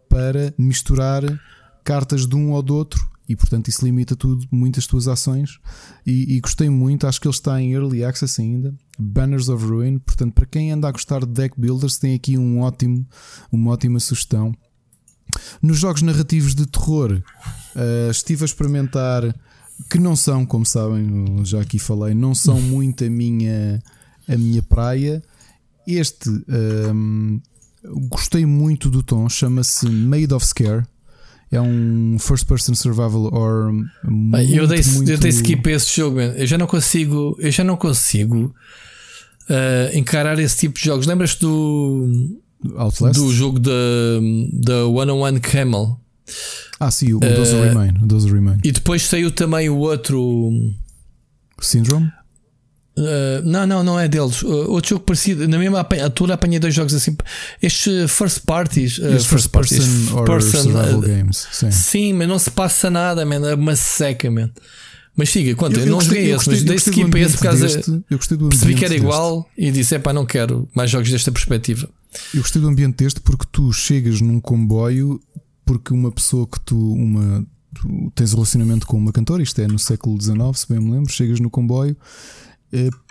para 0.08 0.52
misturar 0.58 1.22
cartas 1.84 2.26
de 2.26 2.36
um 2.36 2.52
ou 2.52 2.62
do 2.62 2.74
outro 2.74 3.08
e, 3.28 3.36
portanto, 3.36 3.68
isso 3.68 3.84
limita 3.84 4.16
tudo, 4.16 4.44
muitas 4.50 4.88
tuas 4.88 5.06
ações. 5.06 5.60
E, 6.04 6.36
e 6.36 6.40
gostei 6.40 6.68
muito, 6.68 7.06
acho 7.06 7.20
que 7.20 7.28
ele 7.28 7.34
está 7.34 7.60
em 7.62 7.72
Early 7.72 8.04
Access 8.04 8.40
ainda. 8.40 8.74
Banners 8.98 9.48
of 9.48 9.64
Ruin. 9.64 9.98
Portanto, 9.98 10.34
para 10.34 10.46
quem 10.46 10.72
anda 10.72 10.88
a 10.88 10.92
gostar 10.92 11.20
de 11.20 11.32
deck 11.32 11.54
builders, 11.56 11.96
tem 11.96 12.14
aqui 12.14 12.36
um 12.36 12.60
ótimo, 12.60 13.06
uma 13.52 13.70
ótima 13.70 14.00
sugestão. 14.00 14.52
Nos 15.62 15.78
jogos 15.78 16.02
narrativos 16.02 16.56
de 16.56 16.66
terror, 16.66 17.22
uh, 17.76 18.10
estive 18.10 18.42
a 18.42 18.46
experimentar 18.46 19.22
que 19.88 19.98
não 19.98 20.14
são, 20.14 20.44
como 20.44 20.66
sabem, 20.66 21.40
já 21.44 21.60
aqui 21.60 21.78
falei, 21.78 22.14
não 22.14 22.34
são 22.34 22.60
muito 22.62 23.04
a 23.04 23.10
minha, 23.10 23.82
a 24.28 24.36
minha 24.36 24.62
praia. 24.62 25.22
Este 25.86 26.28
um, 26.48 27.40
gostei 28.08 28.44
muito 28.44 28.90
do 28.90 29.02
tom, 29.02 29.28
chama-se 29.28 29.88
Made 29.88 30.32
of 30.34 30.46
Scare. 30.46 30.84
É 31.52 31.60
um 31.60 32.16
first 32.20 32.46
person 32.46 32.74
survival 32.74 33.24
horror. 33.34 33.72
Muito, 34.04 34.54
eu 34.54 34.68
dei, 34.68 34.80
muito... 34.94 35.10
eu 35.10 35.18
dei 35.18 35.30
skip 35.30 35.68
a 35.68 35.72
esse 35.72 35.96
jogo, 35.96 36.16
man. 36.16 36.32
eu 36.36 36.46
já 36.46 36.56
não 36.56 36.66
consigo, 36.66 37.36
eu 37.40 37.50
já 37.50 37.64
não 37.64 37.76
consigo 37.76 38.54
uh, 39.48 39.96
encarar 39.96 40.38
esse 40.38 40.56
tipo 40.56 40.78
de 40.78 40.84
jogos. 40.84 41.06
Lembras-te 41.06 41.40
do 41.40 42.38
Outlast? 42.76 43.18
do 43.18 43.32
jogo 43.32 43.58
da 43.58 43.72
da 44.52 44.86
One 44.86 45.10
on 45.10 45.20
One 45.20 45.40
Camel? 45.40 45.98
Ah, 46.80 46.90
sim, 46.90 47.12
o 47.12 47.18
uh, 47.18 47.20
Doze 47.20 47.54
Remain, 47.54 47.92
o 48.02 48.32
Remain. 48.32 48.58
E 48.64 48.72
depois 48.72 49.06
saiu 49.06 49.30
também 49.30 49.68
o 49.68 49.76
outro 49.76 50.50
Syndrome? 51.60 52.10
Uh, 52.98 53.42
não, 53.44 53.66
não, 53.66 53.84
não 53.84 54.00
é 54.00 54.08
deles. 54.08 54.42
Uh, 54.42 54.70
outro 54.70 54.90
jogo 54.90 55.04
parecido, 55.04 55.46
na 55.46 55.58
mesma 55.58 55.86
altura 56.02 56.34
apanhei 56.34 56.58
dois 56.58 56.74
jogos 56.74 56.94
assim. 56.94 57.16
Estes 57.62 58.10
first 58.10 58.40
parties, 58.44 58.98
uh, 58.98 59.14
Este 59.14 59.28
first 59.28 59.48
person, 59.50 60.16
or 60.16 60.26
person, 60.26 60.62
survival 60.62 61.00
games. 61.00 61.46
Sim. 61.52 61.70
sim, 61.70 62.12
mas 62.12 62.28
não 62.28 62.38
se 62.38 62.50
passa 62.50 62.90
nada, 62.90 63.24
man, 63.24 63.46
é 63.46 63.54
uma 63.54 63.76
seca, 63.76 64.30
man. 64.30 64.50
Mas 65.16 65.30
siga, 65.30 65.54
quanto? 65.54 65.76
Eu, 65.76 65.80
eu, 65.80 65.86
eu 65.86 65.90
não 65.90 65.98
gostei, 65.98 66.20
joguei 66.20 66.34
esse, 66.34 66.50
mas 66.50 66.62
dei 66.62 66.76
skip 66.76 67.16
a 67.16 67.20
esse 67.20 67.36
por 67.36 67.42
causa. 67.44 67.66
Deste, 67.66 67.90
eu 68.10 68.16
gostei 68.16 68.36
do 68.36 68.48
percebi 68.48 68.74
que 68.74 68.84
era 68.84 68.94
deste. 68.94 69.04
igual 69.04 69.48
e 69.56 69.70
disse: 69.70 69.98
pá, 69.98 70.12
não 70.12 70.26
quero 70.26 70.68
mais 70.74 70.90
jogos 70.90 71.10
desta 71.10 71.30
perspectiva. 71.30 71.88
Eu 72.34 72.40
gostei 72.40 72.60
do 72.60 72.68
ambiente 72.68 72.96
deste 72.96 73.20
porque 73.20 73.46
tu 73.52 73.72
chegas 73.72 74.20
num 74.20 74.40
comboio 74.40 75.20
porque 75.70 75.94
uma 75.94 76.10
pessoa 76.10 76.48
que 76.48 76.58
tu, 76.58 76.76
uma, 76.76 77.46
tu 77.72 78.10
tens 78.12 78.32
relacionamento 78.32 78.84
com 78.88 78.96
uma 78.96 79.12
cantora, 79.12 79.40
isto 79.40 79.60
é 79.60 79.68
no 79.68 79.78
século 79.78 80.20
XIX, 80.20 80.38
se 80.54 80.68
bem 80.68 80.80
me 80.80 80.90
lembro, 80.90 81.12
chegas 81.12 81.38
no 81.38 81.48
comboio 81.48 81.96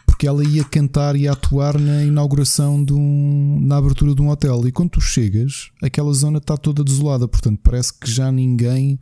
porque 0.05 0.27
ela 0.27 0.43
ia 0.43 0.65
cantar 0.65 1.15
e 1.15 1.29
atuar 1.29 1.79
na 1.79 2.03
inauguração 2.03 2.83
de 2.83 2.93
um, 2.93 3.59
na 3.61 3.77
abertura 3.77 4.13
de 4.13 4.21
um 4.21 4.29
hotel. 4.29 4.67
E 4.67 4.71
quando 4.71 4.89
tu 4.89 5.01
chegas, 5.01 5.69
aquela 5.81 6.11
zona 6.11 6.39
está 6.39 6.57
toda 6.57 6.83
desolada, 6.83 7.25
portanto, 7.25 7.57
parece 7.63 7.93
que 7.97 8.11
já 8.11 8.29
ninguém. 8.29 8.99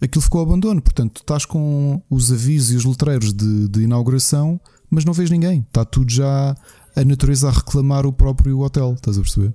Aquilo 0.00 0.22
ficou 0.22 0.40
abandono, 0.42 0.80
portanto, 0.80 1.14
tu 1.14 1.20
estás 1.22 1.44
com 1.44 2.00
os 2.08 2.30
avisos 2.30 2.70
e 2.70 2.76
os 2.76 2.84
letreiros 2.84 3.32
de, 3.32 3.68
de 3.68 3.82
inauguração, 3.82 4.60
mas 4.88 5.04
não 5.04 5.12
vês 5.12 5.30
ninguém. 5.30 5.64
Está 5.66 5.84
tudo 5.84 6.12
já 6.12 6.54
a 6.94 7.04
natureza 7.04 7.48
a 7.48 7.52
reclamar 7.52 8.06
o 8.06 8.12
próprio 8.12 8.60
hotel, 8.60 8.94
estás 8.94 9.18
a 9.18 9.22
perceber? 9.22 9.52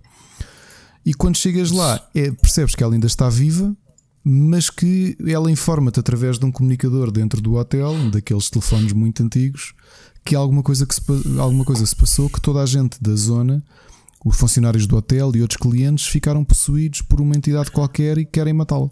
E 1.05 1.13
quando 1.13 1.37
chegas 1.37 1.71
lá, 1.71 1.99
é, 2.13 2.31
percebes 2.31 2.75
que 2.75 2.83
ela 2.83 2.93
ainda 2.93 3.07
está 3.07 3.29
viva, 3.29 3.75
mas 4.23 4.69
que 4.69 5.17
ela 5.25 5.51
informa-te 5.51 5.99
através 5.99 6.37
de 6.37 6.45
um 6.45 6.51
comunicador 6.51 7.11
dentro 7.11 7.41
do 7.41 7.55
hotel, 7.55 7.93
daqueles 8.11 8.49
telefones 8.49 8.93
muito 8.93 9.23
antigos, 9.23 9.73
que 10.23 10.35
alguma 10.35 10.61
coisa, 10.61 10.85
que 10.85 10.93
se, 10.93 11.01
alguma 11.39 11.65
coisa 11.65 11.85
se 11.85 11.95
passou, 11.95 12.29
que 12.29 12.39
toda 12.39 12.61
a 12.61 12.65
gente 12.65 13.01
da 13.01 13.15
zona, 13.15 13.63
os 14.23 14.37
funcionários 14.37 14.85
do 14.85 14.95
hotel 14.95 15.31
e 15.35 15.41
outros 15.41 15.57
clientes, 15.57 16.05
ficaram 16.05 16.43
possuídos 16.43 17.01
por 17.01 17.19
uma 17.19 17.35
entidade 17.35 17.71
qualquer 17.71 18.19
e 18.19 18.25
querem 18.25 18.53
matá-la. 18.53 18.89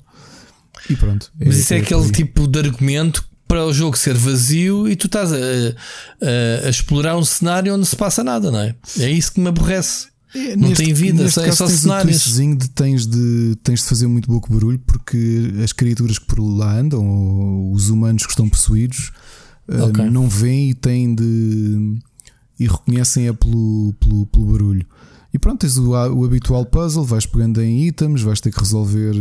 E 0.89 0.95
pronto. 0.95 1.31
Mas 1.37 1.59
isso 1.59 1.73
é, 1.73 1.77
é 1.77 1.81
aquele 1.81 2.11
tipo 2.11 2.47
de 2.47 2.59
argumento 2.59 3.27
para 3.47 3.65
o 3.65 3.73
jogo 3.73 3.97
ser 3.97 4.15
vazio 4.15 4.87
e 4.87 4.95
tu 4.95 5.07
estás 5.07 5.31
a, 5.33 5.35
a, 5.35 6.67
a, 6.67 6.69
explorar 6.69 7.17
um 7.17 7.25
cenário 7.25 7.73
onde 7.73 7.87
se 7.87 7.95
passa 7.95 8.23
nada, 8.23 8.51
não 8.51 8.59
é? 8.59 8.75
É 8.99 9.09
isso 9.09 9.33
que 9.33 9.39
me 9.39 9.49
aborrece. 9.49 10.07
É, 10.33 10.55
não 10.55 10.69
neste, 10.69 10.83
tem 10.83 10.93
vida, 10.93 11.23
neste 11.23 11.39
é 11.39 11.51
só 11.51 11.65
tens 11.65 11.79
cenários. 11.79 12.39
Um 12.39 12.55
de, 12.55 12.69
tens, 12.69 13.07
de, 13.07 13.55
tens 13.63 13.79
de 13.81 13.85
fazer 13.87 14.07
muito 14.07 14.27
pouco 14.27 14.51
barulho 14.53 14.79
porque 14.79 15.51
as 15.63 15.73
criaturas 15.73 16.19
que 16.19 16.25
por 16.25 16.39
lá 16.39 16.77
andam, 16.77 17.05
ou 17.05 17.73
os 17.73 17.89
humanos 17.89 18.25
que 18.25 18.31
estão 18.31 18.47
possuídos, 18.47 19.11
okay. 19.67 20.05
uh, 20.05 20.11
não 20.11 20.29
veem 20.29 20.69
e 20.69 20.73
têm 20.73 21.15
de. 21.15 21.99
e 22.59 22.67
reconhecem 22.67 23.27
é 23.27 23.33
pelo, 23.33 23.93
pelo, 23.99 24.25
pelo 24.27 24.45
barulho. 24.45 24.85
E 25.33 25.39
pronto, 25.39 25.61
tens 25.61 25.77
o, 25.77 25.91
o, 25.91 26.25
habitual 26.25 26.65
puzzle, 26.65 27.03
vais 27.03 27.25
pegando 27.25 27.61
em 27.61 27.87
itens, 27.87 28.21
vais 28.21 28.39
ter 28.39 28.51
que 28.51 28.59
resolver. 28.59 29.15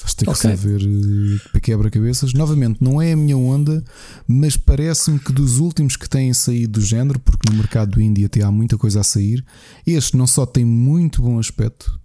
Vais 0.00 0.14
ter 0.14 0.24
que 0.24 0.30
okay. 0.30 0.50
resolver 0.50 0.84
uh, 0.84 1.60
quebra-cabeças. 1.60 2.32
Novamente, 2.32 2.82
não 2.82 3.02
é 3.02 3.12
a 3.12 3.16
minha 3.16 3.36
onda, 3.36 3.82
mas 4.26 4.56
parece-me 4.56 5.18
que 5.18 5.32
dos 5.32 5.58
últimos 5.58 5.96
que 5.96 6.08
têm 6.08 6.32
saído 6.32 6.80
do 6.80 6.86
género, 6.86 7.18
porque 7.18 7.50
no 7.50 7.56
mercado 7.56 7.92
do 7.92 8.00
indie 8.00 8.24
até 8.24 8.42
há 8.42 8.50
muita 8.50 8.78
coisa 8.78 9.00
a 9.00 9.04
sair, 9.04 9.44
este 9.86 10.16
não 10.16 10.26
só 10.26 10.46
tem 10.46 10.64
muito 10.64 11.20
bom 11.20 11.38
aspecto. 11.38 11.98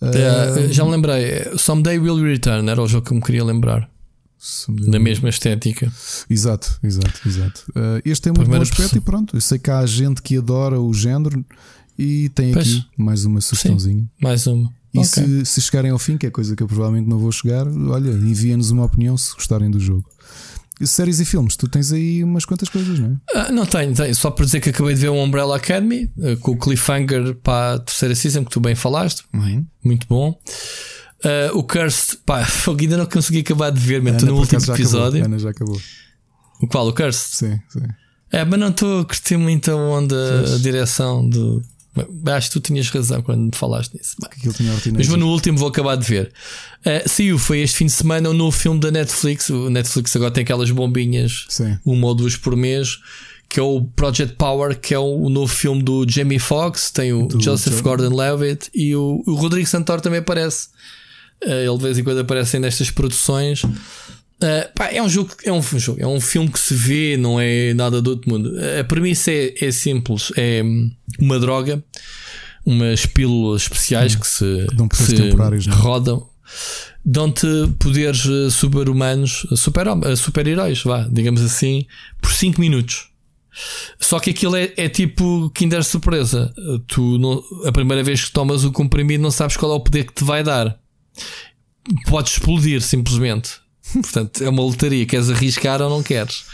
Uh, 0.00 0.72
já 0.72 0.84
me 0.84 0.90
lembrei, 0.90 1.56
Someday 1.58 1.98
Will 1.98 2.22
Return 2.22 2.68
era 2.68 2.80
o 2.80 2.86
jogo 2.86 3.06
que 3.06 3.12
eu 3.12 3.16
me 3.16 3.22
queria 3.22 3.44
lembrar. 3.44 3.90
Da 4.68 4.98
mesma 4.98 5.28
estética. 5.28 5.92
Exato, 6.28 6.78
exato, 6.82 7.20
exato. 7.28 7.64
Uh, 7.70 8.02
este 8.04 8.28
é 8.28 8.32
muito 8.32 8.50
bom 8.50 8.60
aspecto 8.60 8.82
pessoa. 8.82 8.98
e 8.98 9.00
pronto. 9.00 9.36
Eu 9.36 9.40
sei 9.40 9.58
que 9.58 9.70
há 9.70 9.86
gente 9.86 10.20
que 10.20 10.36
adora 10.36 10.80
o 10.80 10.92
género 10.92 11.44
e 11.96 12.28
tem 12.30 12.52
pois. 12.52 12.68
aqui 12.68 12.86
mais 12.96 13.24
uma 13.24 13.40
sugestãozinha. 13.40 14.02
Sim, 14.02 14.08
mais 14.20 14.46
uma. 14.48 14.81
E 14.94 14.98
okay. 14.98 15.04
se, 15.04 15.46
se, 15.46 15.62
chegarem 15.62 15.90
ao 15.90 15.98
fim, 15.98 16.18
que 16.18 16.26
é 16.26 16.30
coisa 16.30 16.54
que 16.54 16.62
eu 16.62 16.66
provavelmente 16.66 17.08
não 17.08 17.18
vou 17.18 17.32
chegar, 17.32 17.66
olha, 17.66 18.10
enviem-nos 18.10 18.70
uma 18.70 18.84
opinião 18.84 19.16
se 19.16 19.34
gostarem 19.34 19.70
do 19.70 19.80
jogo. 19.80 20.04
séries 20.84 21.18
e 21.18 21.24
filmes, 21.24 21.56
tu 21.56 21.66
tens 21.66 21.92
aí 21.92 22.22
umas 22.22 22.44
quantas 22.44 22.68
coisas, 22.68 22.98
não 22.98 23.08
é? 23.08 23.38
Ah, 23.38 23.50
não 23.50 23.64
tenho, 23.64 23.94
tenho. 23.94 24.14
Só 24.14 24.30
por 24.30 24.44
dizer 24.44 24.60
que 24.60 24.68
acabei 24.68 24.94
de 24.94 25.00
ver 25.00 25.08
o 25.08 25.14
Umbrella 25.14 25.56
Academy 25.56 26.10
uh, 26.18 26.36
com 26.38 26.52
o 26.52 26.58
cliffhanger 26.58 27.34
para 27.36 27.76
a 27.76 27.78
terceira 27.78 28.14
season 28.14 28.44
que 28.44 28.50
tu 28.50 28.60
bem 28.60 28.74
falaste. 28.74 29.24
Uhum. 29.32 29.64
Muito 29.82 30.06
bom. 30.06 30.38
Uh, 31.24 31.56
o 31.56 31.62
Curse, 31.62 32.16
pá, 32.26 32.44
fogo, 32.50 32.80
ainda 32.80 32.96
não 32.96 33.06
consegui 33.06 33.38
acabar 33.40 33.70
de 33.70 33.80
ver, 33.80 34.02
mas 34.02 34.22
no 34.22 34.36
último 34.36 34.60
já 34.60 34.74
episódio. 34.74 35.20
Acabou. 35.20 35.24
Ana 35.24 35.38
já 35.38 35.50
acabou. 35.50 35.80
O 36.60 36.66
qual? 36.66 36.86
O 36.86 36.92
Curse? 36.92 37.36
Sim, 37.36 37.60
sim. 37.68 37.86
É, 38.30 38.44
mas 38.44 38.58
não 38.58 38.68
estou 38.68 39.00
a 39.00 39.04
curtir 39.04 39.36
muito 39.36 39.70
a 39.70 39.76
onda, 39.76 40.54
a 40.54 40.58
direção 40.58 41.28
do. 41.28 41.62
Acho 42.26 42.48
que 42.48 42.52
tu 42.54 42.60
tinhas 42.60 42.88
razão 42.88 43.20
quando 43.22 43.40
me 43.42 43.50
falaste 43.54 43.92
nisso. 43.94 44.16
Mas 44.98 45.06
vou 45.06 45.16
no 45.18 45.28
último, 45.28 45.58
vou 45.58 45.68
acabar 45.68 45.96
de 45.96 46.04
ver. 46.06 46.32
Uh, 46.80 47.08
saiu, 47.08 47.38
foi 47.38 47.60
este 47.60 47.76
fim 47.76 47.86
de 47.86 47.92
semana 47.92 48.30
um 48.30 48.32
novo 48.32 48.56
filme 48.56 48.80
da 48.80 48.90
Netflix. 48.90 49.48
O 49.50 49.68
Netflix 49.68 50.16
agora 50.16 50.30
tem 50.30 50.42
aquelas 50.42 50.70
bombinhas, 50.70 51.44
Sim. 51.48 51.78
uma 51.84 52.06
ou 52.06 52.14
duas 52.14 52.36
por 52.36 52.56
mês, 52.56 52.98
que 53.48 53.60
é 53.60 53.62
o 53.62 53.82
Project 53.82 54.36
Power, 54.36 54.78
que 54.80 54.94
é 54.94 54.98
o, 54.98 55.28
novo 55.28 55.52
filme 55.52 55.82
do 55.82 56.06
Jamie 56.08 56.38
Foxx, 56.38 56.90
tem 56.90 57.12
o 57.12 57.26
Do 57.26 57.38
Joseph 57.42 57.76
John- 57.76 57.82
Gordon-Levitt 57.82 58.70
e 58.74 58.96
o, 58.96 59.22
o 59.26 59.34
Rodrigo 59.34 59.68
Santoro 59.68 60.00
também 60.00 60.20
aparece. 60.20 60.68
Uh, 61.44 61.50
ele 61.50 61.76
de 61.76 61.82
vez 61.82 61.98
em 61.98 62.04
quando 62.04 62.20
aparece 62.20 62.58
nestas 62.58 62.88
produções. 62.88 63.62
Uh, 64.42 64.72
pá, 64.74 64.88
é 64.88 65.00
um 65.00 65.08
jogo, 65.08 65.30
é 65.44 65.52
um 65.52 65.62
jogo, 65.62 66.00
é 66.00 66.06
um 66.06 66.20
filme 66.20 66.50
que 66.50 66.58
se 66.58 66.74
vê, 66.74 67.16
não 67.16 67.40
é 67.40 67.72
nada 67.74 68.02
do 68.02 68.10
outro 68.10 68.28
mundo. 68.28 68.52
A 68.80 68.82
premissa 68.82 69.30
é, 69.30 69.54
é 69.60 69.70
simples: 69.70 70.32
é 70.36 70.62
hum, 70.64 70.90
uma 71.20 71.38
droga, 71.38 71.82
umas 72.66 73.06
pílulas 73.06 73.62
especiais 73.62 74.16
que 74.16 74.26
se, 74.26 74.66
dão 74.74 74.88
que 74.88 74.96
se 74.96 75.14
temporários, 75.14 75.66
é? 75.68 75.70
rodam, 75.70 76.28
dão-te 77.04 77.46
poderes 77.78 78.26
eh, 78.26 78.50
super-humanos, 78.50 79.46
eh, 79.52 79.56
super- 79.56 79.86
eh, 80.04 80.16
super-heróis, 80.16 80.82
vá, 80.82 81.06
digamos 81.10 81.40
assim, 81.40 81.86
por 82.20 82.30
5 82.30 82.60
minutos. 82.60 83.08
Só 84.00 84.18
que 84.18 84.30
aquilo 84.30 84.56
é, 84.56 84.72
é 84.76 84.88
tipo 84.88 85.50
Kinder 85.54 85.84
Surpresa. 85.84 86.52
Tu, 86.88 87.18
não- 87.18 87.42
a 87.66 87.70
primeira 87.70 88.02
vez 88.02 88.24
que 88.24 88.32
tomas 88.32 88.64
o 88.64 88.72
comprimido, 88.72 89.22
não 89.22 89.30
sabes 89.30 89.56
qual 89.56 89.72
é 89.72 89.74
o 89.74 89.80
poder 89.80 90.04
que 90.06 90.14
te 90.14 90.24
vai 90.24 90.42
dar. 90.42 90.80
Podes 92.08 92.32
explodir 92.32 92.80
simplesmente. 92.80 93.61
Portanto, 93.92 94.42
é 94.42 94.48
uma 94.48 94.62
lotaria. 94.62 95.06
Queres 95.06 95.30
arriscar 95.30 95.80
ou 95.82 95.90
não 95.90 96.02
queres? 96.02 96.44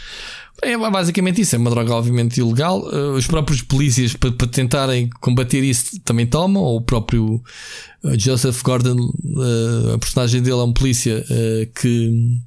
É 0.61 0.77
basicamente 0.77 1.41
isso. 1.41 1.55
É 1.55 1.57
uma 1.57 1.69
droga, 1.69 1.93
obviamente, 1.93 2.39
ilegal. 2.39 2.81
Uh, 2.81 3.13
Os 3.13 3.25
próprios 3.25 3.61
polícias, 3.61 4.13
para, 4.13 4.31
tentarem 4.47 5.09
combater 5.21 5.63
isso, 5.63 5.99
também 6.01 6.25
tomam. 6.25 6.61
Ou 6.61 6.77
o 6.77 6.81
próprio 6.81 7.41
uh, 8.03 8.19
Joseph 8.19 8.61
Gordon, 8.61 8.97
uh, 8.97 9.93
a 9.95 9.97
personagem 9.99 10.41
dele 10.41 10.59
é 10.59 10.63
um 10.63 10.73
polícia 10.73 11.25
que 11.79 12.39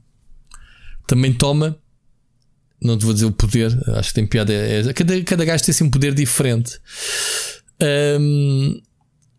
também 1.06 1.32
toma. 1.32 1.76
Não 2.80 2.98
te 2.98 3.04
vou 3.04 3.14
dizer 3.14 3.26
o 3.26 3.32
poder, 3.32 3.70
acho 3.96 4.08
que 4.08 4.14
tem 4.14 4.26
piada. 4.26 4.52
É, 4.52 4.92
cada, 4.92 5.22
cada 5.22 5.44
gajo 5.44 5.64
tem 5.64 5.72
assim 5.72 5.84
um 5.84 5.90
poder 5.90 6.14
diferente. 6.14 6.80
Um, 8.18 8.80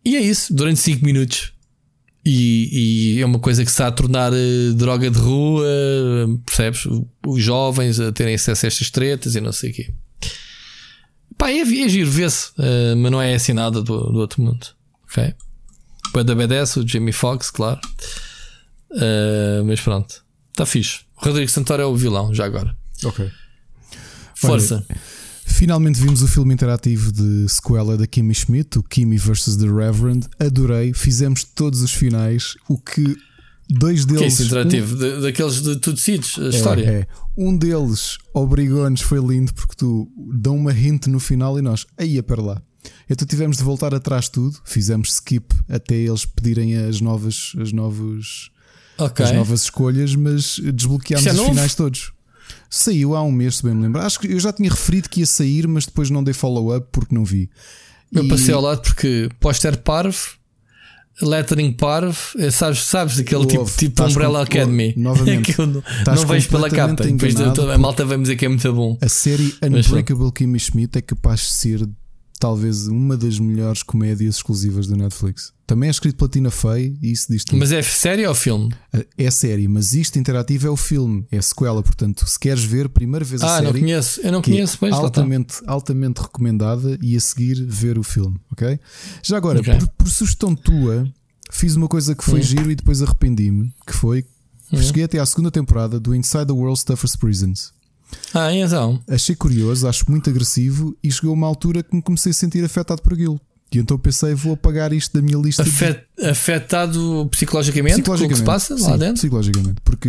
e 0.04 0.16
é 0.16 0.20
isso, 0.20 0.54
durante 0.54 0.80
5 0.80 1.04
minutos. 1.04 1.53
E, 2.24 3.16
e 3.16 3.20
é 3.20 3.26
uma 3.26 3.38
coisa 3.38 3.62
que 3.62 3.70
se 3.70 3.74
está 3.74 3.88
a 3.88 3.92
tornar 3.92 4.32
eh, 4.32 4.72
droga 4.74 5.10
de 5.10 5.18
rua, 5.18 5.66
percebes? 6.46 6.86
Os 7.26 7.42
jovens 7.42 8.00
a 8.00 8.10
terem 8.12 8.34
acesso 8.34 8.64
a 8.64 8.68
estas 8.68 8.90
tretas 8.90 9.34
e 9.34 9.40
não 9.40 9.52
sei 9.52 9.70
o 9.70 9.74
quê. 9.74 9.94
Pá, 11.36 11.50
é, 11.50 11.60
é 11.60 11.88
giro, 11.88 12.10
vê-se, 12.10 12.50
eh, 12.58 12.94
mas 12.94 13.12
não 13.12 13.20
é 13.20 13.34
assim 13.34 13.52
nada 13.52 13.82
do, 13.82 14.10
do 14.10 14.18
outro 14.18 14.40
mundo. 14.42 14.66
Ok? 15.04 15.34
Da 16.24 16.34
BDS, 16.34 16.76
o 16.76 16.88
Jamie 16.88 17.12
Foxx, 17.12 17.50
claro. 17.50 17.80
Eh, 18.92 19.62
mas 19.66 19.80
pronto, 19.80 20.24
está 20.50 20.64
fixe. 20.64 21.00
O 21.16 21.24
Rodrigo 21.26 21.50
Santoro 21.50 21.82
é 21.82 21.86
o 21.86 21.96
vilão, 21.96 22.32
já 22.32 22.44
agora. 22.44 22.76
Ok. 23.04 23.30
Força. 24.36 24.86
Finalmente 25.54 26.00
vimos 26.00 26.20
o 26.20 26.26
filme 26.26 26.52
interativo 26.52 27.12
de 27.12 27.48
sequela 27.48 27.96
da 27.96 28.06
Kimmy 28.08 28.34
Schmidt, 28.34 28.76
o 28.78 28.82
Kimmy 28.82 29.16
vs. 29.16 29.56
The 29.56 29.66
Reverend. 29.66 30.26
Adorei, 30.40 30.92
fizemos 30.92 31.44
todos 31.44 31.80
os 31.80 31.92
finais. 31.94 32.54
O 32.68 32.76
que 32.76 33.16
dois 33.70 34.04
que 34.04 34.12
é 34.14 34.16
deles. 34.16 34.34
isso 34.34 34.42
interativo? 34.42 34.96
Da- 34.96 35.20
daqueles 35.20 35.62
de 35.62 35.76
tudo 35.76 35.94
decides, 35.94 36.36
a 36.38 36.42
um, 36.42 36.48
história. 36.48 36.84
É, 36.84 36.94
é. 37.00 37.06
Um 37.36 37.56
deles 37.56 38.18
obrigou-nos, 38.34 39.00
foi 39.00 39.20
lindo, 39.20 39.54
porque 39.54 39.74
tu 39.76 40.08
dão 40.34 40.56
uma 40.56 40.72
hint 40.72 41.06
no 41.06 41.20
final 41.20 41.56
e 41.56 41.62
nós, 41.62 41.86
aí, 41.96 42.20
para 42.20 42.42
lá. 42.42 42.62
Então 43.08 43.26
tivemos 43.26 43.56
de 43.58 43.62
voltar 43.62 43.94
atrás 43.94 44.28
tudo, 44.28 44.58
fizemos 44.64 45.10
skip 45.14 45.54
até 45.68 45.94
eles 45.94 46.26
pedirem 46.26 46.76
as 46.76 47.00
novas, 47.00 47.52
as 47.60 47.72
novos, 47.72 48.50
Ok. 48.98 49.24
as 49.24 49.32
novas 49.32 49.62
escolhas, 49.62 50.14
mas 50.16 50.56
desbloqueámos 50.74 51.26
é 51.26 51.32
os 51.32 51.40
finais 51.40 51.74
todos. 51.76 52.12
Saiu 52.70 53.14
há 53.14 53.22
um 53.22 53.30
mês, 53.32 53.56
se 53.56 53.62
bem 53.62 53.74
me 53.74 53.82
lembro. 53.82 54.00
Acho 54.00 54.18
que 54.20 54.26
eu 54.26 54.40
já 54.40 54.52
tinha 54.52 54.70
referido 54.70 55.08
que 55.08 55.20
ia 55.20 55.26
sair, 55.26 55.66
mas 55.68 55.86
depois 55.86 56.10
não 56.10 56.22
dei 56.24 56.34
follow-up 56.34 56.86
porque 56.92 57.14
não 57.14 57.24
vi. 57.24 57.48
Eu 58.12 58.24
E- 58.24 58.28
passei 58.28 58.52
ao 58.54 58.60
lado 58.60 58.82
porque 58.82 59.28
póster 59.40 59.76
parvo, 59.78 60.18
lettering 61.22 61.72
parvo, 61.72 62.18
eh, 62.38 62.50
sabes, 62.50 62.80
sabes 62.80 63.18
aquele 63.20 63.46
tipo, 63.46 63.64
tipo 63.64 64.02
Umbrella 64.02 64.38
com- 64.46 64.52
Academy. 64.52 64.92
novamente, 64.96 65.52
que 65.54 65.60
eu 65.60 65.66
não, 65.66 65.82
não 66.06 66.26
vejo 66.26 66.48
pela 66.48 66.68
capa. 66.68 67.04
Depois 67.04 67.34
de- 67.34 67.42
a 67.72 67.78
malta 67.78 68.04
vai 68.04 68.18
dizer 68.18 68.36
que 68.36 68.44
é 68.44 68.48
muito 68.48 68.72
bom. 68.72 68.98
A 69.00 69.08
série. 69.08 69.54
Unbreakable 69.62 70.32
Kimmy 70.32 70.58
Schmidt 70.58 70.98
é 70.98 71.00
capaz 71.02 71.40
de 71.40 71.52
ser 71.52 71.88
talvez 72.44 72.86
uma 72.88 73.16
das 73.16 73.38
melhores 73.38 73.82
comédias 73.82 74.34
exclusivas 74.36 74.86
da 74.86 74.94
Netflix. 74.94 75.50
Também 75.66 75.86
é 75.86 75.90
escrito 75.90 76.16
pela 76.16 76.28
Tina 76.28 76.50
Fey 76.50 76.94
e 77.00 77.10
isso 77.10 77.26
diz 77.32 77.42
tudo. 77.42 77.58
Mas 77.58 77.72
é 77.72 77.82
série 77.82 78.26
ou 78.26 78.34
filme? 78.34 78.70
É 79.16 79.30
série, 79.30 79.66
mas 79.66 79.94
isto 79.94 80.18
interativo 80.18 80.66
é 80.66 80.70
o 80.70 80.76
filme, 80.76 81.26
é 81.32 81.38
a 81.38 81.42
sequela. 81.42 81.82
Portanto, 81.82 82.26
se 82.28 82.38
queres 82.38 82.62
ver, 82.62 82.90
primeira 82.90 83.24
vez 83.24 83.40
a 83.42 83.46
Ah, 83.56 83.62
não 83.62 83.68
série. 83.68 83.80
conheço. 83.80 84.20
Eu 84.20 84.30
não 84.32 84.42
que 84.42 84.50
conheço, 84.50 84.74
é 84.76 84.78
pois 84.78 84.92
altamente, 84.92 85.54
altamente 85.66 86.20
recomendada 86.20 86.98
e 87.00 87.16
a 87.16 87.20
seguir 87.20 87.64
ver 87.66 87.98
o 87.98 88.02
filme, 88.02 88.36
ok? 88.52 88.78
Já 89.22 89.38
agora, 89.38 89.60
Ok. 89.60 89.78
por, 89.78 89.88
por 89.88 90.08
sugestão 90.10 90.54
tua, 90.54 91.10
fiz 91.50 91.74
uma 91.76 91.88
coisa 91.88 92.14
que 92.14 92.22
foi 92.22 92.42
giro 92.42 92.70
e 92.70 92.74
depois 92.74 93.00
arrependi-me, 93.00 93.72
que 93.86 93.94
foi 93.94 94.22
Hum. 94.70 94.82
cheguei 94.82 95.04
até 95.04 95.18
à 95.18 95.24
segunda 95.24 95.50
temporada 95.50 95.98
do 95.98 96.14
Inside 96.14 96.46
the 96.46 96.52
World's 96.52 96.84
Toughest 96.84 97.16
Prisons. 97.18 97.72
Ah, 98.32 98.52
então. 98.54 99.00
Achei 99.08 99.34
curioso, 99.34 99.86
acho 99.88 100.04
muito 100.10 100.28
agressivo 100.30 100.96
e 101.02 101.10
chegou 101.10 101.32
uma 101.32 101.46
altura 101.46 101.82
que 101.82 101.94
me 101.94 102.02
comecei 102.02 102.30
a 102.30 102.34
sentir 102.34 102.64
afetado 102.64 103.02
por 103.02 103.12
aquilo. 103.14 103.40
E 103.72 103.78
então 103.78 103.98
pensei, 103.98 104.34
vou 104.34 104.52
apagar 104.54 104.92
isto 104.92 105.12
da 105.14 105.20
minha 105.20 105.36
lista. 105.36 105.62
Afet- 105.62 106.04
afetado 106.22 107.26
psicologicamente, 107.30 108.02
com 108.02 108.12
o 108.12 108.28
que 108.28 108.36
se 108.36 108.42
passa 108.44 108.76
sim, 108.78 108.84
lá 108.84 108.96
dentro? 108.96 109.14
Psicologicamente, 109.14 109.80
porque 109.84 110.08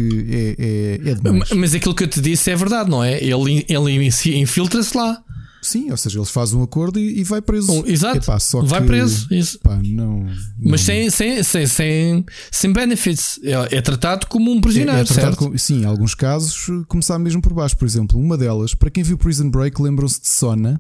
é, 0.59 1.07
é, 1.07 1.11
é 1.11 1.15
demais. 1.15 1.49
Mas 1.51 1.74
aquilo 1.74 1.95
que 1.95 2.03
eu 2.03 2.07
te 2.07 2.22
disse 2.22 2.51
é 2.51 2.56
verdade, 2.56 2.90
não 2.91 3.03
é? 3.03 3.24
Ele, 3.24 3.65
ele 3.67 4.11
se- 4.11 4.35
infiltra-se 4.35 4.95
lá. 4.95 5.19
Sim, 5.65 5.89
ou 5.89 5.97
seja, 5.97 6.19
eles 6.19 6.29
fazem 6.29 6.57
um 6.59 6.63
acordo 6.63 6.99
e, 6.99 7.19
e 7.19 7.23
vai 7.23 7.41
preso. 7.41 7.71
Um, 7.71 7.85
exato. 7.87 8.17
Epá, 8.17 8.37
Vai 8.65 8.81
que, 8.81 8.87
preso. 8.87 9.27
Isso. 9.33 9.59
Pá, 9.59 9.75
não, 9.83 10.23
Mas 10.59 10.71
não- 10.71 10.77
sem, 10.77 11.09
sem, 11.09 11.43
sem, 11.43 11.67
sem, 11.67 12.25
sem 12.51 12.71
benefits. 12.73 13.39
É, 13.43 13.77
é 13.77 13.81
tratado 13.81 14.27
como 14.27 14.51
um 14.51 14.57
É- 14.57 14.61
prisioneiro, 14.61 15.01
é 15.01 15.03
tratado 15.03 15.35
certo? 15.41 15.57
sim, 15.57 15.81
em 15.81 15.85
alguns 15.85 16.13
casos 16.13 16.67
começar 16.87 17.17
mesmo 17.17 17.41
por 17.41 17.53
baixo. 17.53 17.75
Por 17.77 17.85
exemplo, 17.85 18.19
uma 18.19 18.37
delas, 18.37 18.73
para 18.75 18.89
quem 18.91 19.03
viu 19.03 19.17
Prison 19.17 19.49
Break, 19.49 19.81
lembram-se 19.81 20.21
de 20.21 20.27
Sona. 20.27 20.79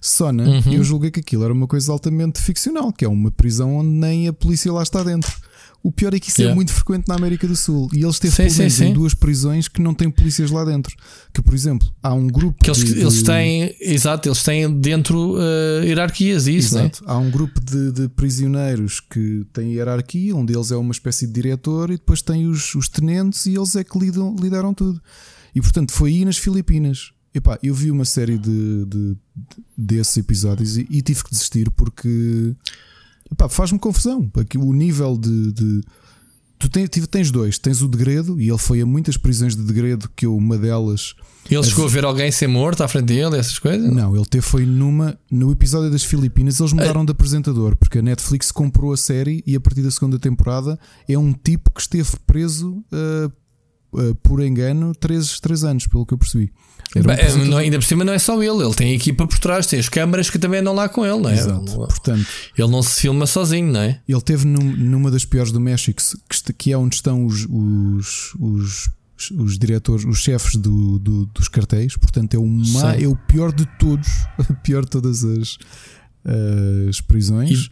Sona, 0.00 0.44
Uhum. 0.48 0.72
eu 0.72 0.82
julguei 0.84 1.10
que 1.10 1.20
aquilo 1.20 1.44
era 1.44 1.52
uma 1.52 1.66
coisa 1.66 1.92
altamente 1.92 2.40
ficcional, 2.40 2.92
que 2.92 3.04
é 3.04 3.08
uma 3.08 3.30
prisão 3.30 3.76
onde 3.76 3.88
nem 3.90 4.28
a 4.28 4.32
polícia 4.32 4.72
lá 4.72 4.82
está 4.82 5.02
dentro. 5.02 5.32
O 5.84 5.90
pior 5.90 6.14
é 6.14 6.20
que 6.20 6.28
isso 6.28 6.40
é 6.40 6.44
Yeah. 6.44 6.54
muito 6.54 6.72
frequente 6.72 7.08
na 7.08 7.16
América 7.16 7.46
do 7.48 7.56
Sul. 7.56 7.88
E 7.92 8.04
eles 8.04 8.18
teve 8.20 8.32
Sim, 8.32 8.42
pelo 8.44 8.50
sim, 8.52 8.62
em 8.64 8.70
sim. 8.70 8.92
duas 8.92 9.14
prisões 9.14 9.66
que 9.66 9.82
não 9.82 9.92
têm 9.92 10.08
polícias 10.10 10.48
lá 10.50 10.64
dentro. 10.64 10.94
Que, 11.34 11.42
por 11.42 11.52
exemplo, 11.54 11.92
há 12.00 12.14
um 12.14 12.28
grupo 12.28 12.62
Que 12.62 12.70
eles, 12.70 12.84
de, 12.84 13.00
eles 13.00 13.22
têm, 13.24 13.74
exato, 13.80 14.28
eles 14.28 14.42
têm 14.44 14.72
dentro 14.80 15.34
uh, 15.34 15.82
hierarquias 15.84 16.46
e 16.46 16.56
isso, 16.56 16.76
né? 16.76 16.82
Exato. 16.82 17.02
Há 17.04 17.18
um 17.18 17.28
grupo 17.30 17.60
de, 17.60 17.90
de 17.90 18.08
prisioneiros 18.10 19.00
que 19.00 19.44
têm 19.52 19.72
hierarquia, 19.72 20.36
um 20.36 20.44
deles 20.46 20.70
é 20.70 20.76
uma 20.76 20.92
espécie 20.92 21.26
de 21.26 21.32
diretor 21.32 21.90
e 21.90 21.94
depois 21.96 22.22
tem 22.22 22.46
os, 22.46 22.74
os 22.76 22.88
tenentes 22.88 23.46
e 23.46 23.54
eles 23.56 23.74
é 23.74 23.82
que 23.82 23.98
lidam, 23.98 24.36
lideram 24.40 24.72
tudo. 24.72 25.02
E 25.54 25.60
portanto 25.60 25.90
foi 25.92 26.10
aí 26.10 26.24
nas 26.24 26.36
Filipinas. 26.38 27.10
Epá, 27.34 27.58
eu 27.62 27.74
vi 27.74 27.90
uma 27.90 28.04
série 28.04 28.38
de, 28.38 28.84
de- 28.84 29.16
desses 29.76 30.16
episódios 30.18 30.76
e, 30.76 30.86
e 30.90 31.00
tive 31.02 31.24
que 31.24 31.30
desistir 31.30 31.70
porque 31.70 32.54
faz-me 33.48 33.78
confusão. 33.78 34.30
O 34.58 34.72
nível 34.72 35.16
de. 35.16 35.52
de- 35.52 35.80
tu 36.58 36.70
tens, 36.70 36.88
tens 36.88 37.30
dois, 37.30 37.58
tens 37.58 37.82
o 37.82 37.88
degredo, 37.88 38.40
e 38.40 38.48
ele 38.48 38.58
foi 38.58 38.80
a 38.80 38.86
muitas 38.86 39.16
prisões 39.16 39.56
de 39.56 39.62
degredo 39.64 40.08
que 40.14 40.26
eu, 40.26 40.36
uma 40.36 40.56
delas. 40.56 41.14
Ele 41.50 41.62
chegou 41.64 41.86
a 41.86 41.88
ver 41.88 42.04
alguém 42.04 42.30
ser 42.30 42.46
morto 42.46 42.84
à 42.84 42.88
frente 42.88 43.06
dele, 43.06 43.36
essas 43.36 43.58
coisas? 43.58 43.92
Não, 43.92 44.14
ele 44.14 44.24
teve 44.26 44.44
foi 44.44 44.64
numa. 44.64 45.18
No 45.28 45.50
episódio 45.50 45.90
das 45.90 46.04
Filipinas, 46.04 46.60
eles 46.60 46.72
mudaram 46.72 47.04
de 47.04 47.10
apresentador, 47.10 47.74
porque 47.74 47.98
a 47.98 48.02
Netflix 48.02 48.52
comprou 48.52 48.92
a 48.92 48.96
série 48.96 49.42
e 49.44 49.56
a 49.56 49.60
partir 49.60 49.82
da 49.82 49.90
segunda 49.90 50.18
temporada 50.20 50.78
é 51.08 51.18
um 51.18 51.32
tipo 51.32 51.72
que 51.72 51.80
esteve 51.80 52.10
preso 52.26 52.84
ah, 52.92 53.30
ah, 53.94 54.14
por 54.22 54.40
engano 54.40 54.94
3, 54.94 55.40
três 55.40 55.64
anos, 55.64 55.86
pelo 55.88 56.06
que 56.06 56.14
eu 56.14 56.18
percebi. 56.18 56.52
Um 57.00 57.02
Bem, 57.02 57.46
não- 57.48 57.56
ainda 57.58 57.78
por 57.78 57.84
cima 57.84 58.04
não 58.04 58.12
é 58.12 58.18
só 58.18 58.42
ele, 58.42 58.62
ele 58.64 58.74
tem 58.74 58.92
a 58.92 58.94
equipa 58.94 59.26
por 59.26 59.38
trás, 59.38 59.66
tem 59.66 59.78
as 59.78 59.88
câmaras 59.88 60.28
que 60.28 60.38
também 60.38 60.60
andam 60.60 60.74
lá 60.74 60.88
com 60.88 61.04
ele, 61.06 61.18
não 61.20 61.30
é? 61.30 61.34
Exato. 61.34 61.72
Portanto, 61.74 62.26
Ele 62.58 62.68
não 62.68 62.82
se 62.82 63.00
filma 63.00 63.26
sozinho, 63.26 63.72
não 63.72 63.80
é? 63.80 64.00
ele 64.08 64.20
teve 64.20 64.44
num- 64.46 64.76
numa 64.76 65.10
das 65.10 65.24
piores 65.24 65.50
do 65.52 65.60
México, 65.60 66.02
que, 66.28 66.52
que 66.52 66.72
é 66.72 66.76
onde 66.76 66.96
estão 66.96 67.24
os, 67.24 67.46
os, 67.48 68.34
os 68.40 68.90
os 69.38 69.56
diretores, 69.56 70.04
os 70.04 70.18
chefes 70.18 70.56
do, 70.56 70.98
do, 70.98 71.26
dos 71.26 71.46
cartéis, 71.46 71.96
portanto 71.96 72.34
é 72.34 72.38
o, 72.38 72.44
má, 72.44 72.96
é 72.96 73.06
o 73.06 73.14
pior 73.14 73.52
de 73.52 73.64
todos, 73.78 74.08
pior 74.64 74.82
de 74.84 74.90
todas 74.90 75.22
as, 75.22 75.56
as 76.88 77.00
prisões. 77.00 77.68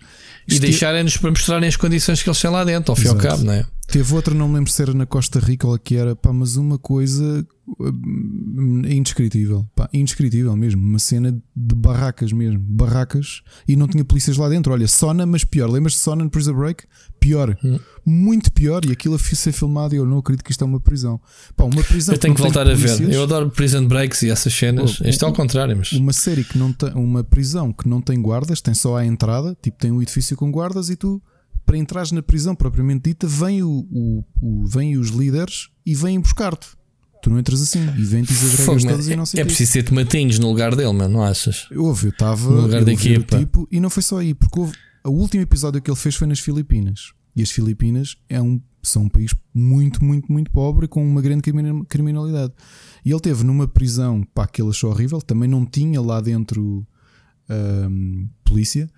E, 0.48 0.54
e 0.54 0.58
deixarem-nos 0.60 1.16
para 1.16 1.30
mostrarem 1.30 1.68
as 1.68 1.76
condições 1.76 2.22
que 2.22 2.28
eles 2.28 2.40
têm 2.40 2.50
lá 2.50 2.64
dentro, 2.64 2.92
ao 2.92 2.96
fim 2.96 3.06
e 3.06 3.08
ao 3.08 3.16
cabo, 3.16 3.42
não 3.44 3.52
é? 3.52 3.66
Teve 3.90 4.14
outra, 4.14 4.32
não 4.32 4.46
me 4.48 4.54
lembro 4.54 4.70
se 4.70 4.80
era 4.80 4.94
na 4.94 5.04
Costa 5.04 5.40
Rica 5.40 5.66
ou 5.66 5.76
que 5.76 5.96
era, 5.96 6.14
pá, 6.14 6.32
mas 6.32 6.56
uma 6.56 6.78
coisa 6.78 7.44
hum, 7.80 8.82
indescritível, 8.86 9.66
pá, 9.74 9.88
indescritível 9.92 10.56
mesmo. 10.56 10.80
Uma 10.80 11.00
cena 11.00 11.32
de 11.32 11.74
barracas 11.74 12.32
mesmo, 12.32 12.60
barracas 12.60 13.42
e 13.66 13.74
não 13.74 13.88
tinha 13.88 14.04
polícias 14.04 14.36
lá 14.36 14.48
dentro. 14.48 14.72
Olha, 14.72 14.86
Sona, 14.86 15.26
mas 15.26 15.42
pior. 15.42 15.68
Lembras 15.68 15.94
de 15.94 15.98
Sona 15.98 16.22
no 16.22 16.30
Prison 16.30 16.54
Break? 16.54 16.84
Pior, 17.18 17.58
hum. 17.64 17.80
muito 18.06 18.52
pior. 18.52 18.84
E 18.84 18.92
aquilo 18.92 19.16
a 19.16 19.18
ser 19.18 19.50
filmado 19.50 19.92
e 19.92 19.98
eu 19.98 20.06
não 20.06 20.18
acredito 20.18 20.44
que 20.44 20.52
isto 20.52 20.62
é 20.62 20.66
uma 20.68 20.78
prisão. 20.78 21.20
Pá, 21.56 21.64
uma 21.64 21.82
prisão 21.82 22.14
eu 22.14 22.18
tenho 22.20 22.32
que, 22.32 22.40
que 22.40 22.46
voltar 22.46 22.68
a 22.68 22.74
ver. 22.74 23.12
Eu 23.12 23.24
adoro 23.24 23.50
Prison 23.50 23.88
Breaks 23.88 24.22
e 24.22 24.30
essas 24.30 24.54
cenas. 24.54 25.00
Oh, 25.00 25.08
isto 25.08 25.24
é 25.24 25.26
ao 25.26 25.34
contrário, 25.34 25.76
mas 25.76 25.90
uma 25.92 26.12
série 26.12 26.44
que 26.44 26.56
não 26.56 26.72
tem, 26.72 26.92
uma 26.94 27.24
prisão 27.24 27.72
que 27.72 27.88
não 27.88 28.00
tem 28.00 28.22
guardas, 28.22 28.60
tem 28.60 28.72
só 28.72 28.96
a 28.96 29.04
entrada, 29.04 29.56
tipo, 29.60 29.78
tem 29.78 29.90
um 29.90 30.00
edifício 30.00 30.36
com 30.36 30.48
guardas 30.52 30.90
e 30.90 30.96
tu 30.96 31.20
para 31.70 31.78
entrares 31.78 32.10
na 32.10 32.20
prisão 32.20 32.52
propriamente 32.52 33.10
dita, 33.10 33.28
vêm 33.28 33.62
o, 33.62 33.86
o, 33.92 34.24
o, 34.42 34.66
vem 34.66 34.98
os 34.98 35.10
líderes 35.10 35.68
e 35.86 35.94
vêm 35.94 36.18
buscar-te. 36.18 36.66
Tu 37.22 37.30
não 37.30 37.38
entras 37.38 37.62
assim 37.62 37.80
e 37.96 38.02
vêm 38.02 38.24
todas 38.24 39.08
é, 39.08 39.12
e 39.12 39.16
não 39.16 39.24
sei 39.24 39.40
É 39.40 39.44
preciso 39.44 39.70
ser 39.70 39.84
tomatinhos 39.84 40.40
no 40.40 40.48
lugar 40.48 40.74
dele, 40.74 40.92
mano, 40.92 41.18
não 41.18 41.22
achas? 41.22 41.68
Houve, 41.70 42.06
eu 42.06 42.10
estava 42.10 42.50
no 42.50 42.62
lugar 42.62 42.84
da 42.84 42.92
equipa. 42.92 43.38
Tipo, 43.38 43.68
e 43.70 43.78
não 43.78 43.88
foi 43.88 44.02
só 44.02 44.18
aí, 44.18 44.34
porque 44.34 44.58
houve, 44.58 44.72
o 45.04 45.10
último 45.10 45.44
episódio 45.44 45.80
que 45.80 45.88
ele 45.88 45.96
fez 45.96 46.16
foi 46.16 46.26
nas 46.26 46.40
Filipinas. 46.40 47.12
E 47.36 47.42
as 47.42 47.52
Filipinas 47.52 48.16
é 48.28 48.42
um, 48.42 48.60
são 48.82 49.02
um 49.02 49.08
país 49.08 49.32
muito, 49.54 50.04
muito, 50.04 50.32
muito 50.32 50.50
pobre 50.50 50.88
com 50.88 51.06
uma 51.06 51.22
grande 51.22 51.42
criminalidade. 51.88 52.52
E 53.04 53.12
ele 53.12 53.20
teve 53.20 53.44
numa 53.44 53.68
prisão, 53.68 54.24
pá, 54.34 54.44
que 54.44 54.60
ele 54.60 54.70
achou 54.70 54.90
horrível, 54.90 55.22
também 55.22 55.48
não 55.48 55.64
tinha 55.64 56.00
lá 56.00 56.20
dentro 56.20 56.84
hum, 57.48 58.28
polícia. 58.42 58.90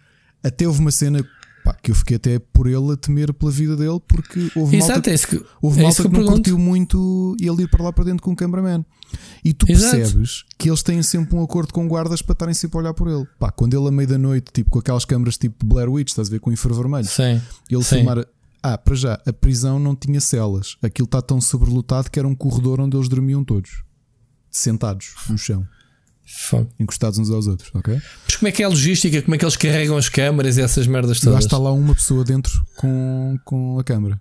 Até 0.42 0.66
houve 0.66 0.80
uma 0.80 0.90
cena 0.90 1.22
Pá, 1.64 1.74
que 1.80 1.92
eu 1.92 1.94
fiquei 1.94 2.16
até 2.16 2.40
por 2.40 2.66
ele 2.66 2.92
a 2.92 2.96
temer 2.96 3.32
pela 3.32 3.50
vida 3.52 3.76
dele, 3.76 4.00
porque 4.08 4.50
houve 4.56 4.76
Exato, 4.76 4.92
malta, 4.94 5.10
é 5.10 5.14
isso 5.14 5.28
que, 5.28 5.44
houve 5.60 5.78
é 5.78 5.82
malta 5.84 6.02
que, 6.02 6.08
que 6.08 6.18
não 6.18 6.26
curtiu 6.26 6.58
muito 6.58 7.36
ele 7.40 7.62
ir 7.62 7.68
para 7.68 7.84
lá 7.84 7.92
para 7.92 8.04
dentro 8.04 8.22
com 8.22 8.32
o 8.32 8.36
cameraman. 8.36 8.84
E 9.44 9.52
tu 9.52 9.70
Exato. 9.70 9.96
percebes 9.96 10.44
que 10.58 10.68
eles 10.68 10.82
têm 10.82 11.02
sempre 11.02 11.36
um 11.36 11.42
acordo 11.42 11.72
com 11.72 11.86
guardas 11.86 12.20
para 12.20 12.32
estarem 12.32 12.54
sempre 12.54 12.78
a 12.78 12.80
olhar 12.80 12.94
por 12.94 13.06
ele. 13.08 13.26
Pá, 13.38 13.50
quando 13.52 13.74
ele 13.78 13.86
a 13.86 13.90
meio 13.92 14.08
da 14.08 14.18
noite, 14.18 14.50
tipo 14.52 14.70
com 14.70 14.80
aquelas 14.80 15.04
câmaras 15.04 15.38
tipo 15.38 15.64
Blair 15.64 15.88
Witch, 15.88 16.08
estás 16.08 16.28
a 16.28 16.30
ver 16.30 16.40
com 16.40 16.50
o 16.50 16.52
infravermelho, 16.52 17.04
Sim. 17.06 17.40
ele 17.70 17.84
Sim. 17.84 17.96
filmar. 17.96 18.26
Ah, 18.60 18.78
para 18.78 18.94
já, 18.94 19.20
a 19.26 19.32
prisão 19.32 19.78
não 19.78 19.94
tinha 19.94 20.20
celas. 20.20 20.76
Aquilo 20.82 21.06
está 21.06 21.20
tão 21.20 21.40
sobrelotado 21.40 22.10
que 22.10 22.18
era 22.18 22.26
um 22.26 22.34
corredor 22.34 22.80
onde 22.80 22.96
eles 22.96 23.08
dormiam 23.08 23.44
todos, 23.44 23.82
sentados 24.50 25.14
no 25.28 25.36
chão. 25.38 25.66
Fum. 26.34 26.66
encostados 26.80 27.18
uns 27.18 27.30
aos 27.30 27.46
outros, 27.46 27.70
ok? 27.74 28.00
Mas 28.24 28.36
como 28.36 28.48
é 28.48 28.52
que 28.52 28.62
é 28.62 28.64
a 28.64 28.68
logística? 28.68 29.20
Como 29.20 29.34
é 29.34 29.38
que 29.38 29.44
eles 29.44 29.56
carregam 29.56 29.98
as 29.98 30.08
câmaras 30.08 30.56
e 30.56 30.62
essas 30.62 30.86
merdas 30.86 31.20
todas? 31.20 31.34
Lá 31.34 31.38
está 31.40 31.58
lá 31.58 31.70
uma 31.72 31.94
pessoa 31.94 32.24
dentro 32.24 32.64
com, 32.76 33.38
com 33.44 33.78
a 33.78 33.84
câmara. 33.84 34.18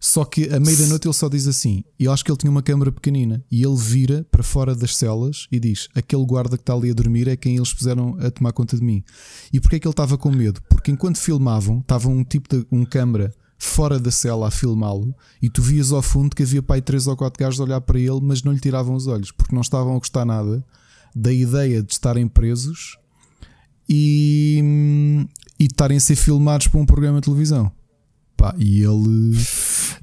Só 0.00 0.24
que 0.24 0.44
a 0.44 0.60
meia 0.60 0.76
da 0.76 0.86
noite 0.86 1.08
ele 1.08 1.14
só 1.14 1.28
diz 1.28 1.48
assim, 1.48 1.82
e 1.98 2.04
eu 2.04 2.12
acho 2.12 2.24
que 2.24 2.30
ele 2.30 2.38
tinha 2.38 2.50
uma 2.50 2.62
câmara 2.62 2.92
pequenina, 2.92 3.44
e 3.50 3.64
ele 3.64 3.76
vira 3.76 4.24
para 4.30 4.44
fora 4.44 4.76
das 4.76 4.96
celas 4.96 5.48
e 5.50 5.58
diz: 5.58 5.88
aquele 5.92 6.24
guarda 6.24 6.56
que 6.56 6.62
está 6.62 6.72
ali 6.72 6.90
a 6.90 6.94
dormir 6.94 7.26
é 7.26 7.36
quem 7.36 7.56
eles 7.56 7.74
puseram 7.74 8.16
a 8.20 8.30
tomar 8.30 8.52
conta 8.52 8.76
de 8.76 8.84
mim. 8.84 9.02
E 9.52 9.60
porquê 9.60 9.76
é 9.76 9.80
que 9.80 9.88
ele 9.88 9.92
estava 9.92 10.16
com 10.16 10.30
medo? 10.30 10.62
Porque 10.70 10.92
enquanto 10.92 11.18
filmavam, 11.18 11.80
estava 11.80 12.08
um 12.08 12.22
tipo 12.22 12.48
de 12.48 12.64
um 12.70 12.84
câmara 12.84 13.34
fora 13.58 13.98
da 13.98 14.12
cela 14.12 14.46
a 14.46 14.50
filmá-lo, 14.52 15.12
e 15.42 15.50
tu 15.50 15.60
vias 15.60 15.90
ao 15.90 16.00
fundo 16.00 16.36
que 16.36 16.44
havia 16.44 16.62
pai 16.62 16.80
três 16.80 17.08
ou 17.08 17.16
quatro 17.16 17.44
gajos 17.44 17.58
a 17.58 17.64
olhar 17.64 17.80
para 17.80 17.98
ele, 17.98 18.20
mas 18.22 18.44
não 18.44 18.52
lhe 18.52 18.60
tiravam 18.60 18.94
os 18.94 19.08
olhos, 19.08 19.32
porque 19.32 19.52
não 19.52 19.62
estavam 19.62 19.96
a 19.96 19.98
gostar 19.98 20.24
nada 20.24 20.64
da 21.14 21.32
ideia 21.32 21.82
de 21.82 21.92
estarem 21.92 22.28
presos 22.28 22.98
e, 23.88 25.26
estarem 25.58 25.96
a 25.96 26.00
ser 26.00 26.16
filmados 26.16 26.68
para 26.68 26.80
um 26.80 26.86
programa 26.86 27.20
de 27.20 27.24
televisão. 27.24 27.72
Pá, 28.36 28.54
e 28.56 28.82
ele 28.82 29.36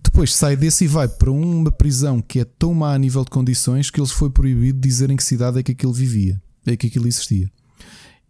depois 0.04 0.34
sai 0.34 0.58
desse 0.58 0.86
e 0.86 0.88
vai 0.88 1.08
para 1.08 1.32
uma 1.32 1.72
prisão 1.72 2.22
que 2.22 2.40
é 2.40 2.46
tão 2.46 2.74
má 2.74 2.94
a 2.94 2.98
nível 2.98 3.24
de 3.24 3.30
condições 3.30 3.90
que 3.90 4.00
eles 4.00 4.12
foi 4.12 4.30
proibido 4.30 4.80
de 4.80 4.88
dizer 4.88 5.10
em 5.10 5.16
que 5.16 5.24
cidade 5.24 5.60
é 5.60 5.64
que 5.64 5.72
aquilo 5.72 5.94
vivia, 5.94 6.42
é 6.66 6.76
que 6.76 6.88
aquilo 6.88 7.08
existia. 7.08 7.50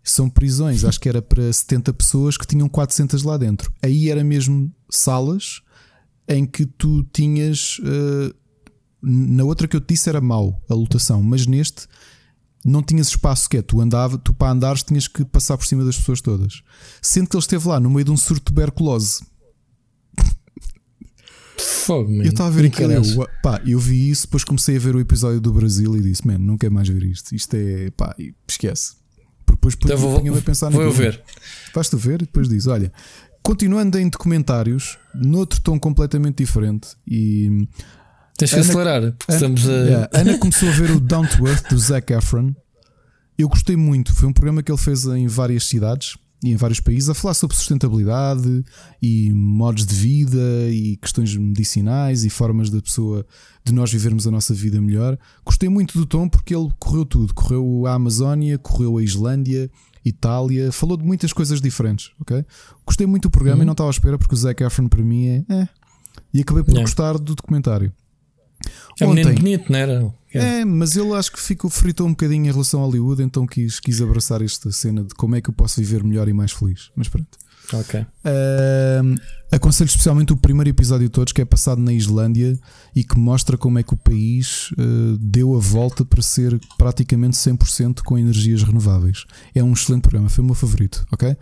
São 0.03 0.29
prisões, 0.29 0.83
acho 0.83 0.99
que 0.99 1.09
era 1.09 1.21
para 1.21 1.51
70 1.51 1.91
pessoas 1.93 2.37
que 2.37 2.45
tinham 2.45 2.69
400 2.69 3.23
lá 3.23 3.37
dentro. 3.37 3.73
Aí 3.81 4.11
era 4.11 4.23
mesmo 4.23 4.71
salas 4.87 5.61
em 6.27 6.45
que 6.45 6.65
tu 6.65 7.03
tinhas. 7.11 7.79
Uh, 7.79 8.35
na 9.01 9.43
outra 9.43 9.67
que 9.67 9.75
eu 9.75 9.81
te 9.81 9.93
disse 9.93 10.09
era 10.09 10.21
mau 10.21 10.61
a 10.69 10.73
lotação, 10.73 11.23
mas 11.23 11.47
neste 11.47 11.87
não 12.65 12.81
tinhas 12.81 13.09
espaço 13.09 13.47
que 13.47 13.57
é, 13.57 13.61
tu 13.61 13.79
andava, 13.79 14.17
tu 14.17 14.33
para 14.33 14.51
andares 14.51 14.81
tinhas 14.81 15.07
que 15.07 15.23
passar 15.23 15.55
por 15.55 15.67
cima 15.67 15.85
das 15.85 15.97
pessoas 15.97 16.19
todas. 16.19 16.63
Sendo 16.99 17.29
que 17.29 17.35
ele 17.35 17.41
esteve 17.41 17.67
lá 17.67 17.79
no 17.79 17.91
meio 17.91 18.05
de 18.05 18.11
um 18.11 18.17
surto 18.17 18.41
de 18.41 18.45
tuberculose. 18.45 19.23
Fogo, 21.57 22.11
eu 22.11 22.31
estava 22.31 22.49
a 22.49 22.51
ver 22.51 22.65
aquilo. 22.65 22.91
Eu, 22.91 23.29
pá, 23.43 23.61
eu 23.65 23.79
vi 23.79 24.09
isso, 24.09 24.25
depois 24.25 24.43
comecei 24.43 24.77
a 24.77 24.79
ver 24.79 24.95
o 24.95 24.99
episódio 24.99 25.39
do 25.39 25.53
Brasil 25.53 25.95
e 25.95 26.01
disse: 26.01 26.25
Man, 26.25 26.39
não 26.39 26.57
quero 26.57 26.73
mais 26.73 26.89
ver 26.89 27.03
isto. 27.03 27.35
Isto 27.35 27.55
é. 27.55 27.91
pá, 27.91 28.15
esquece. 28.47 28.95
Depois 29.47 29.75
então 29.75 29.97
vou, 29.97 30.17
a 30.17 30.41
pensar 30.41 30.69
vou 30.69 30.91
ver. 30.91 31.23
Vais 31.73 31.87
tu 31.87 31.97
ver 31.97 32.15
e 32.15 32.25
depois 32.25 32.49
diz: 32.49 32.67
Olha, 32.67 32.91
continuando 33.41 33.97
em 33.99 34.09
documentários, 34.09 34.97
noutro 35.13 35.61
tom 35.61 35.79
completamente 35.79 36.37
diferente 36.37 36.89
e 37.07 37.67
Tens 38.37 38.49
que 38.49 38.55
Ana, 38.55 38.65
acelerar, 38.65 39.01
porque 39.13 39.31
Ana, 39.31 39.35
estamos 39.35 39.69
a. 39.69 39.71
Yeah, 39.71 40.09
Ana 40.13 40.37
começou 40.37 40.67
a 40.67 40.71
ver 40.71 40.91
o 40.91 40.99
Down 40.99 41.25
to 41.25 41.47
Earth 41.47 41.69
do 41.69 41.77
Zac 41.77 42.11
Efron. 42.11 42.53
Eu 43.37 43.47
gostei 43.47 43.75
muito. 43.75 44.13
Foi 44.13 44.27
um 44.27 44.33
programa 44.33 44.61
que 44.61 44.71
ele 44.71 44.77
fez 44.77 45.05
em 45.05 45.27
várias 45.27 45.65
cidades 45.65 46.17
e 46.43 46.51
em 46.51 46.55
vários 46.55 46.79
países 46.79 47.09
a 47.09 47.13
falar 47.13 47.33
sobre 47.33 47.55
sustentabilidade 47.55 48.63
e 49.01 49.31
modos 49.33 49.85
de 49.85 49.95
vida 49.95 50.69
e 50.69 50.97
questões 50.97 51.35
medicinais 51.35 52.25
e 52.25 52.29
formas 52.29 52.69
da 52.69 52.81
pessoa 52.81 53.25
de 53.63 53.73
nós 53.73 53.91
vivermos 53.91 54.27
a 54.27 54.31
nossa 54.31 54.53
vida 54.53 54.81
melhor. 54.81 55.17
Gostei 55.45 55.69
muito 55.69 55.97
do 55.97 56.05
tom 56.05 56.27
porque 56.27 56.55
ele 56.55 56.69
correu 56.77 57.05
tudo. 57.05 57.33
Correu 57.33 57.85
a 57.87 57.93
Amazónia, 57.93 58.57
correu 58.57 58.97
a 58.97 59.03
Islândia, 59.03 59.71
Itália, 60.03 60.71
falou 60.71 60.97
de 60.97 61.03
muitas 61.03 61.31
coisas 61.33 61.61
diferentes. 61.61 62.11
ok? 62.19 62.45
Gostei 62.85 63.07
muito 63.07 63.23
do 63.23 63.31
programa 63.31 63.59
uhum. 63.59 63.63
e 63.63 63.65
não 63.65 63.73
estava 63.73 63.89
à 63.89 63.91
espera 63.91 64.17
porque 64.17 64.35
o 64.35 64.37
Zac 64.37 64.61
Efron 64.61 64.87
para 64.87 65.03
mim 65.03 65.27
é. 65.27 65.45
é. 65.49 65.69
E 66.33 66.41
acabei 66.41 66.63
por 66.63 66.71
yeah. 66.71 66.87
gostar 66.87 67.17
do 67.17 67.33
documentário. 67.33 67.91
É 68.99 69.05
um 69.05 69.13
menino 69.13 69.33
bonito, 69.35 69.71
não 69.71 69.79
era? 69.79 70.13
É. 70.33 70.61
é, 70.61 70.65
mas 70.65 70.97
ele 70.97 71.13
acho 71.13 71.31
que 71.31 71.39
ficou 71.39 71.69
fritou 71.69 72.05
um 72.05 72.11
bocadinho 72.11 72.45
em 72.45 72.51
relação 72.51 72.81
a 72.81 72.85
Hollywood, 72.85 73.23
então 73.23 73.47
quis, 73.47 73.79
quis 73.79 74.01
abraçar 74.01 74.41
esta 74.41 74.71
cena 74.71 75.03
de 75.03 75.13
como 75.15 75.35
é 75.35 75.41
que 75.41 75.49
eu 75.49 75.53
posso 75.53 75.79
viver 75.79 76.03
melhor 76.03 76.27
e 76.27 76.33
mais 76.33 76.51
feliz. 76.51 76.89
Mas 76.95 77.07
pronto. 77.07 77.37
Ok. 77.73 77.99
Uh, 77.99 79.19
aconselho 79.51 79.87
especialmente 79.87 80.33
o 80.33 80.37
primeiro 80.37 80.69
episódio 80.69 81.07
de 81.07 81.11
todos, 81.11 81.33
que 81.33 81.41
é 81.41 81.45
passado 81.45 81.81
na 81.81 81.93
Islândia 81.93 82.57
e 82.95 83.03
que 83.03 83.17
mostra 83.17 83.57
como 83.57 83.79
é 83.79 83.83
que 83.83 83.93
o 83.93 83.97
país 83.97 84.71
uh, 84.73 85.17
deu 85.19 85.55
a 85.55 85.59
volta 85.59 86.05
para 86.05 86.21
ser 86.21 86.59
praticamente 86.77 87.35
100% 87.37 88.01
com 88.03 88.17
energias 88.17 88.63
renováveis. 88.63 89.25
É 89.53 89.63
um 89.63 89.73
excelente 89.73 90.03
programa, 90.03 90.29
foi 90.29 90.43
o 90.43 90.45
meu 90.45 90.55
favorito. 90.55 91.05
Ok? 91.11 91.35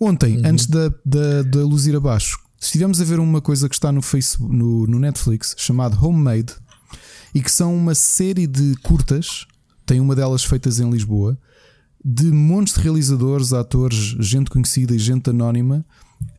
Ontem, 0.00 0.36
uhum. 0.36 0.42
antes 0.46 0.66
da, 0.66 0.92
da, 1.04 1.42
da 1.42 1.60
luz 1.64 1.86
ir 1.86 1.96
abaixo, 1.96 2.38
se 2.66 2.70
estivermos 2.70 3.00
a 3.00 3.04
ver 3.04 3.20
uma 3.20 3.40
coisa 3.40 3.68
que 3.68 3.76
está 3.76 3.92
no 3.92 4.02
Facebook, 4.02 4.52
no, 4.52 4.88
no 4.88 4.98
Netflix, 4.98 5.54
chamado 5.56 6.04
Homemade, 6.04 6.52
e 7.32 7.40
que 7.40 7.50
são 7.50 7.72
uma 7.72 7.94
série 7.94 8.44
de 8.44 8.74
curtas, 8.82 9.46
tem 9.86 10.00
uma 10.00 10.16
delas 10.16 10.42
feitas 10.42 10.80
em 10.80 10.90
Lisboa, 10.90 11.38
de 12.04 12.24
montes 12.32 12.74
de 12.74 12.80
realizadores, 12.80 13.52
atores, 13.52 14.16
gente 14.18 14.50
conhecida 14.50 14.96
e 14.96 14.98
gente 14.98 15.30
anónima, 15.30 15.86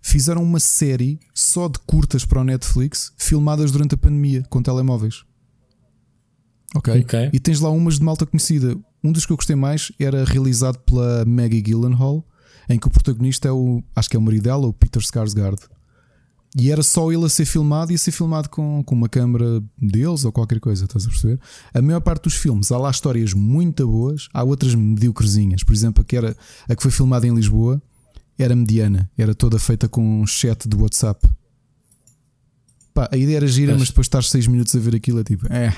fizeram 0.02 0.44
uma 0.44 0.60
série 0.60 1.18
só 1.34 1.70
de 1.70 1.80
curtas 1.80 2.26
para 2.26 2.42
o 2.42 2.44
Netflix, 2.44 3.14
filmadas 3.18 3.72
durante 3.72 3.96
a 3.96 3.98
pandemia, 3.98 4.44
com 4.50 4.62
telemóveis. 4.62 5.24
Ok? 6.76 7.04
okay. 7.04 7.30
E 7.32 7.40
tens 7.40 7.62
lá 7.62 7.70
umas 7.70 8.00
de 8.00 8.04
malta 8.04 8.26
conhecida. 8.26 8.78
Um 9.02 9.14
dos 9.14 9.26
que 9.26 9.32
eu 9.32 9.38
gostei 9.38 9.56
mais 9.56 9.94
era 9.98 10.26
realizado 10.26 10.80
pela 10.80 11.24
Maggie 11.24 11.62
Gyllenhaal, 11.62 12.28
em 12.68 12.78
que 12.78 12.88
o 12.88 12.92
protagonista 12.92 13.48
é 13.48 13.52
o, 13.52 13.82
acho 13.96 14.10
que 14.10 14.18
é 14.18 14.20
o 14.20 14.22
marido 14.22 14.44
dela, 14.44 14.68
o 14.68 14.74
Peter 14.74 15.02
Skarsgård. 15.02 15.77
E 16.60 16.72
era 16.72 16.82
só 16.82 17.12
ele 17.12 17.24
a 17.24 17.30
ser 17.30 17.46
filmado 17.46 17.92
e 17.92 17.96
a 17.96 17.98
ser 18.00 18.12
filmado 18.12 18.50
com, 18.50 18.84
com 18.84 18.96
uma 18.96 19.08
câmera 19.08 19.64
deles 19.78 20.26
ou 20.26 20.32
qualquer 20.32 20.60
coisa, 20.60 20.86
estás 20.86 21.06
a 21.06 21.10
perceber? 21.10 21.40
A 21.72 21.80
maior 21.84 22.00
parte 22.02 22.24
dos 22.24 22.34
filmes, 22.34 22.72
há 22.72 22.80
lá 22.80 22.90
histórias 22.90 23.32
muito 23.32 23.86
boas, 23.86 24.28
há 24.34 24.44
outras 24.44 24.74
mediocrezinhas. 24.74 25.64
Por 25.64 25.72
exemplo, 25.72 26.02
a 26.02 26.04
que, 26.04 26.18
era, 26.18 26.36
a 26.68 26.76
que 26.76 26.82
foi 26.82 26.90
filmada 26.90 27.28
em 27.28 27.36
Lisboa 27.36 27.80
era 28.40 28.56
mediana, 28.56 29.08
era 29.16 29.36
toda 29.36 29.60
feita 29.60 29.88
com 29.88 30.22
um 30.22 30.26
chat 30.26 30.68
do 30.68 30.82
WhatsApp. 30.82 31.30
Pá, 32.92 33.08
a 33.12 33.18
ideia 33.18 33.38
era 33.38 33.48
gira, 33.48 33.74
mas, 33.74 33.82
mas 33.82 33.90
depois 33.90 34.06
estar 34.06 34.24
6 34.24 34.48
minutos 34.48 34.76
a 34.76 34.80
ver 34.80 34.96
aquilo 34.96 35.20
é 35.20 35.24
tipo, 35.24 35.46
é. 35.54 35.76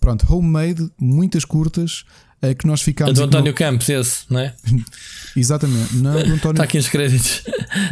Pronto, 0.00 0.34
homemade, 0.34 0.90
muitas 0.98 1.44
curtas, 1.44 2.06
é 2.42 2.54
que 2.54 2.66
nós 2.66 2.80
ficámos. 2.82 3.12
É 3.12 3.14
do 3.14 3.24
António 3.24 3.52
Campos, 3.54 3.88
esse, 3.88 4.24
não 4.30 4.40
é? 4.40 4.54
Exatamente. 5.36 5.94
Não, 5.96 6.12
do 6.12 6.18
António... 6.34 6.50
Está 6.52 6.64
aqui 6.64 6.78
os 6.78 6.88
créditos. 6.88 7.42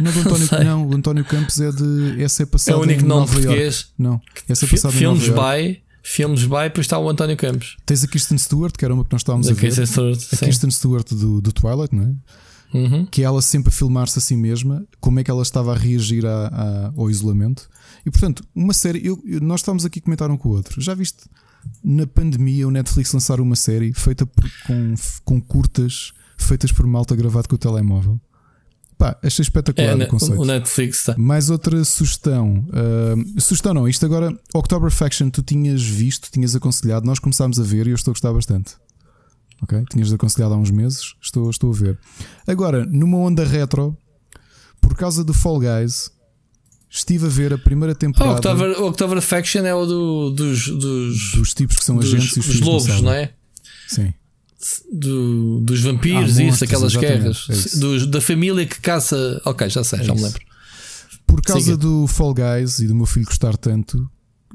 Não, 0.01 0.11
do 0.11 0.19
António, 0.35 0.65
não, 0.65 0.87
o 0.87 0.95
António 0.95 1.25
Campos 1.25 1.59
é 1.61 1.71
de. 1.71 2.21
Esse 2.21 2.43
é 2.43 2.45
passado. 2.45 2.73
É 2.75 2.77
o 2.77 2.81
único 2.81 3.05
nome 3.05 3.27
português. 3.27 3.87
Não, 3.97 4.19
esse 4.47 4.65
é 4.65 4.67
passado 4.69 4.91
Filmes 4.91 5.27
by. 5.29 5.81
Filmes 6.03 6.41
by, 6.43 6.63
depois 6.63 6.85
está 6.85 6.97
o 6.97 7.07
António 7.07 7.37
Campos. 7.37 7.77
Tens 7.85 8.03
a 8.03 8.07
Kristen 8.07 8.37
Stewart, 8.37 8.75
que 8.75 8.83
era 8.83 8.93
uma 8.93 9.03
que 9.05 9.11
nós 9.11 9.21
estávamos 9.21 9.45
Da 9.47 9.51
a 9.51 9.55
ver. 9.55 9.61
Kristen 9.61 9.85
Stewart, 9.85 10.17
a 10.17 10.35
sim. 10.35 10.45
Kristen 10.45 10.71
Stewart 10.71 11.07
do, 11.13 11.39
do 11.41 11.51
Twilight, 11.51 11.95
não 11.95 12.03
é? 12.03 12.13
Uhum. 12.71 13.03
que 13.07 13.21
é 13.23 13.25
ela 13.25 13.41
sempre 13.41 13.69
a 13.69 13.71
filmar-se 13.71 14.19
a 14.19 14.21
si 14.21 14.35
mesma, 14.35 14.85
como 14.99 15.19
é 15.19 15.23
que 15.23 15.31
ela 15.31 15.41
estava 15.41 15.73
a 15.73 15.75
reagir 15.75 16.23
à- 16.25 16.47
à- 16.47 16.93
ao 16.95 17.09
isolamento. 17.09 17.67
E 18.05 18.11
portanto, 18.11 18.43
uma 18.53 18.73
série, 18.73 19.01
eu- 19.05 19.19
nós 19.41 19.61
estávamos 19.61 19.85
aqui 19.85 19.97
a 19.99 20.01
comentar 20.03 20.29
um 20.29 20.37
com 20.37 20.49
o 20.49 20.51
outro. 20.53 20.79
Já 20.79 20.93
viste 20.93 21.23
na 21.83 22.05
pandemia 22.07 22.67
o 22.67 22.71
Netflix 22.71 23.11
lançar 23.13 23.39
uma 23.39 23.55
série 23.55 23.93
feita 23.93 24.25
por- 24.25 24.49
com, 24.67 24.93
com 25.23 25.41
curtas 25.41 26.11
feitas 26.37 26.71
por 26.71 26.85
malta 26.87 27.15
gravado 27.15 27.47
com 27.47 27.55
o 27.55 27.57
telemóvel? 27.57 28.19
Pá, 28.97 29.17
achei 29.23 29.43
espetacular 29.43 29.91
É, 29.91 29.95
o 29.95 29.97
ne- 29.97 30.05
conceito. 30.07 30.41
o 30.41 30.45
Netflix 30.45 30.97
está. 30.97 31.15
Mais 31.17 31.49
outra 31.49 31.83
sugestão. 31.85 32.65
ah, 32.73 33.39
sugestão 33.39 33.73
não, 33.73 33.87
isto 33.87 34.05
agora, 34.05 34.37
October 34.53 34.91
Faction, 34.91 35.29
tu 35.29 35.41
tinhas 35.41 35.81
visto, 35.81 36.29
tinhas 36.31 36.53
aconselhado, 36.55 37.05
nós 37.05 37.17
começámos 37.19 37.59
a 37.59 37.63
ver 37.63 37.87
e 37.87 37.91
eu 37.91 37.95
estou 37.95 38.11
a 38.11 38.13
gostar 38.13 38.33
bastante. 38.33 38.75
Ok? 39.61 39.83
Tinhas 39.89 40.11
aconselhado 40.11 40.53
há 40.53 40.57
uns 40.57 40.71
meses, 40.71 41.13
estou, 41.21 41.49
estou 41.49 41.71
a 41.71 41.75
ver. 41.75 41.97
Agora, 42.47 42.85
numa 42.85 43.17
onda 43.17 43.45
retro, 43.45 43.95
por 44.81 44.95
causa 44.95 45.23
do 45.23 45.33
Fall 45.33 45.59
Guys, 45.59 46.11
estive 46.89 47.25
a 47.27 47.29
ver 47.29 47.53
a 47.53 47.57
primeira 47.57 47.93
temporada 47.93 48.31
o 48.33 48.35
October, 48.37 48.81
October 48.83 49.21
Faction 49.21 49.65
é 49.65 49.73
o 49.75 49.85
do, 49.85 50.29
dos, 50.31 50.67
dos, 50.67 51.31
dos 51.33 51.53
tipos 51.53 51.77
que 51.77 51.83
são 51.83 51.95
dos, 51.97 52.13
agentes 52.13 52.35
e 52.35 52.39
os 52.39 52.45
dos 52.47 52.59
lobos, 52.61 53.01
não 53.01 53.11
é? 53.11 53.33
Sim. 53.87 54.13
Do- 54.91 55.59
dos 55.61 55.81
vampiros 55.81 56.37
Ah, 56.37 56.43
e 56.43 56.47
isso, 56.49 56.63
aquelas 56.63 56.95
guerras. 56.95 57.47
é. 57.49 57.79
Dos- 57.79 58.07
da 58.07 58.19
família 58.21 58.65
que 58.65 58.79
caça. 58.81 59.41
Ok, 59.45 59.69
já 59.69 59.83
sei, 59.83 59.99
já 60.03 60.13
me 60.13 60.19
isso. 60.19 60.25
lembro. 60.27 60.41
Por 61.25 61.41
causa 61.41 61.63
Siga. 61.65 61.77
do 61.77 62.07
Fall 62.07 62.33
Guys 62.33 62.79
e 62.79 62.87
do 62.87 62.95
meu 62.95 63.05
filho 63.05 63.25
gostar 63.25 63.55
tanto, 63.55 64.09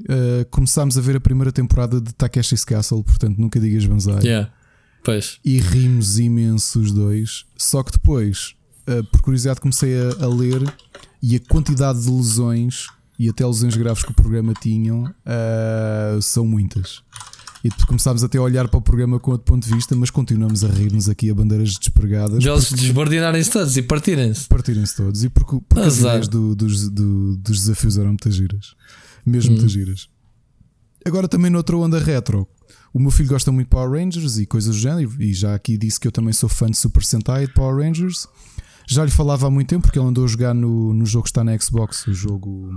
ah, 0.09 0.45
começámos 0.51 0.99
a 0.99 1.01
ver 1.01 1.17
a 1.17 1.21
primeira 1.21 1.53
temporada 1.53 2.01
de 2.01 2.13
Takeshi's 2.15 2.65
Castle, 2.65 3.03
portanto 3.05 3.39
nunca 3.39 3.59
digas 3.61 3.87
banzai. 3.87 4.23
Yeah. 4.25 4.51
Pois. 5.05 5.39
e 5.45 5.61
rimos 5.61 6.19
imenso 6.19 6.81
os 6.81 6.91
dois. 6.91 7.45
Só 7.59 7.83
que 7.83 7.93
depois, 7.93 8.55
eh, 8.87 9.03
por 9.13 9.21
curiosidade, 9.21 9.61
comecei 9.61 9.95
a, 9.95 10.25
a 10.25 10.27
ler 10.27 10.63
e 11.27 11.37
a 11.37 11.41
quantidade 11.41 12.03
de 12.03 12.11
lesões 12.11 12.87
e 13.19 13.29
até 13.29 13.47
lesões 13.47 13.77
graves 13.77 14.03
que 14.05 14.11
o 14.11 14.15
programa 14.15 14.53
tinham 14.61 15.05
eh, 15.25 16.19
são 16.21 16.45
muitas. 16.47 17.03
E 17.63 17.71
começámos 17.87 18.23
até 18.23 18.37
a 18.37 18.43
olhar 18.43 18.69
para 18.69 18.77
o 18.79 18.83
programa 18.83 19.19
com 19.19 19.31
outro 19.31 19.47
ponto 19.47 19.67
de 19.67 19.73
vista, 19.75 19.97
mas 19.97 20.11
continuamos 20.11 20.63
a 20.65 20.69
rir-nos 20.69 21.09
aqui 21.09 21.31
a 21.31 21.35
bandeiras 21.35 21.79
despregadas. 21.79 22.41
De 22.41 22.49
eles 22.49 22.71
desbordinarem-se 22.71 23.49
todos 23.51 23.75
e 23.77 23.83
partirem-se. 23.83 24.47
Partirem-se 24.49 24.97
todos 24.97 25.25
e 25.25 25.31
porque, 25.31 25.59
porque 25.67 25.87
as 25.87 25.99
ideias 25.99 26.29
do- 26.29 26.55
dos, 26.55 26.91
do- 26.91 27.37
dos 27.39 27.61
desafios 27.61 27.97
eram 27.97 28.09
muitas 28.09 28.35
giras, 28.35 28.75
mesmo 29.25 29.53
muitas 29.53 29.73
giras. 29.73 30.09
Agora 31.07 31.27
também 31.27 31.51
noutra 31.51 31.75
onda 31.77 31.99
retro. 31.99 32.47
O 32.93 32.99
meu 33.01 33.11
filho 33.11 33.29
gosta 33.31 33.51
muito 33.51 33.67
de 33.69 33.71
Power 33.71 33.91
Rangers 33.99 34.37
e 34.39 34.45
coisas 34.47 34.77
do 34.77 34.81
género, 34.81 35.11
e 35.19 35.33
já 35.33 35.55
aqui 35.55 35.79
disse 35.79 35.99
que 35.99 36.07
eu 36.07 36.13
também 36.13 36.33
sou 36.35 36.49
fã 36.51 36.67
de 36.71 36.77
Super 36.77 37.03
Sentai 37.03 37.45
e 37.45 37.47
de 37.47 37.53
Power 37.55 37.83
Rangers. 37.85 38.27
Já 38.87 39.05
lhe 39.05 39.11
falava 39.11 39.47
há 39.47 39.51
muito 39.51 39.69
tempo, 39.69 39.83
porque 39.87 39.99
ele 39.99 40.07
andou 40.09 40.25
a 40.25 40.27
jogar 40.29 40.55
no, 40.55 40.93
no 40.93 41.07
jogo 41.07 41.25
que 41.25 41.31
está 41.31 41.43
na 41.45 41.57
Xbox, 41.59 42.07
o 42.07 42.15
jogo 42.15 42.71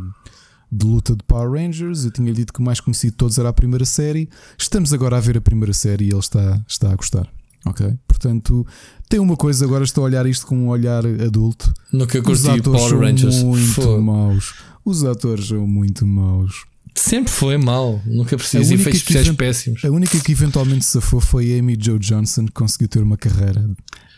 de 0.72 0.86
luta 0.86 1.16
de 1.16 1.24
Power 1.24 1.52
Rangers. 1.52 2.06
Eu 2.06 2.12
tinha 2.12 2.34
dito 2.34 2.54
que 2.54 2.60
o 2.60 2.64
mais 2.64 2.80
conhecido 2.80 3.12
de 3.12 3.18
todos 3.18 3.38
era 3.38 3.50
a 3.50 3.54
primeira 3.54 3.86
série. 3.86 4.30
Estamos 4.58 4.94
agora 4.94 5.18
a 5.18 5.20
ver 5.20 5.38
a 5.38 5.42
primeira 5.42 5.74
série 5.74 6.06
e 6.06 6.10
ele 6.10 6.20
está, 6.20 6.64
está 6.68 6.92
a 6.92 6.96
gostar. 6.96 7.28
Ok? 7.66 7.94
Portanto, 8.08 8.66
tem 9.10 9.20
uma 9.20 9.36
coisa, 9.36 9.66
agora 9.66 9.84
estou 9.84 10.04
a 10.04 10.06
olhar 10.06 10.26
isto 10.26 10.46
com 10.48 10.58
um 10.58 10.68
olhar 10.70 11.06
adulto. 11.06 11.74
Nunca 11.92 12.18
Os 12.20 12.24
curti 12.24 12.48
atores 12.60 12.64
Power 12.64 12.90
são 12.90 13.00
Rangers. 13.00 13.44
muito 13.44 13.66
Fogo. 13.82 14.02
maus. 14.02 14.54
Os 14.86 15.04
atores 15.04 15.48
são 15.48 15.68
muito 15.68 16.06
maus. 16.06 16.66
Sempre 16.96 17.30
foi 17.32 17.58
mal. 17.58 18.02
Nunca 18.06 18.36
A 18.36 18.40
preciso. 18.40 18.58
única 18.64 18.74
Efeitos 18.76 19.02
que 19.04 19.14
especiais 19.14 19.36
péssimos. 19.38 19.84
A 19.86 19.90
única 19.90 20.18
que 20.20 20.32
eventualmente 20.32 20.86
se 20.86 20.92
safou 20.94 21.20
foi 21.20 21.54
a 21.56 21.60
Amy 21.60 21.78
Jo 21.80 22.00
Johnson, 22.00 22.46
que 22.46 22.54
conseguiu 22.54 22.88
ter 22.88 23.04
uma 23.04 23.18
carreira 23.18 23.70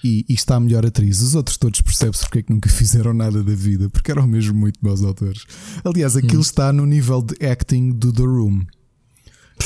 e, 0.04 0.26
e 0.28 0.34
está 0.34 0.56
a 0.56 0.60
melhor 0.60 0.86
atriz. 0.86 1.22
Os 1.22 1.36
outros 1.36 1.58
todos 1.58 1.82
percebes 1.82 2.22
porque 2.22 2.40
é 2.40 2.44
que 2.44 2.54
nunca 2.54 2.70
fizeram 2.70 3.14
nada 3.14 3.44
da 3.44 3.54
vida, 3.54 3.90
porque 3.90 4.12
eram 4.12 4.28
mesmo 4.28 4.58
muito 4.58 4.80
maus 4.82 5.04
autores. 5.04 5.46
Aliás, 5.84 6.16
Hum. 6.16 6.20
aquilo 6.20 6.42
está 6.42 6.72
no 6.74 6.86
nível 6.86 7.22
de 7.22 7.46
acting 7.46 7.92
do 7.92 8.12
The 8.12 8.24
Room. 8.24 8.66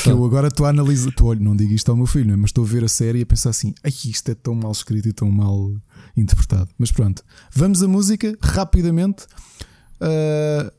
Que 0.02 0.10
eu 0.10 0.24
agora 0.24 0.48
estou 0.48 0.66
a 0.66 0.70
analisar, 0.70 1.10
estou, 1.10 1.28
olha, 1.28 1.38
não 1.38 1.54
digo 1.54 1.72
isto 1.72 1.88
ao 1.88 1.96
meu 1.96 2.06
filho, 2.06 2.32
é? 2.32 2.36
mas 2.36 2.50
estou 2.50 2.64
a 2.64 2.66
ver 2.66 2.82
a 2.82 2.88
série 2.88 3.20
e 3.20 3.22
a 3.22 3.26
pensar 3.26 3.50
assim: 3.50 3.72
Ai, 3.82 3.92
isto 4.06 4.28
é 4.28 4.34
tão 4.34 4.52
mal 4.54 4.72
escrito 4.72 5.08
e 5.08 5.12
tão 5.12 5.30
mal 5.30 5.72
interpretado. 6.16 6.68
Mas 6.76 6.90
pronto, 6.90 7.22
vamos 7.54 7.80
à 7.80 7.86
música 7.86 8.36
rapidamente. 8.42 9.24
Ah, 10.00 10.72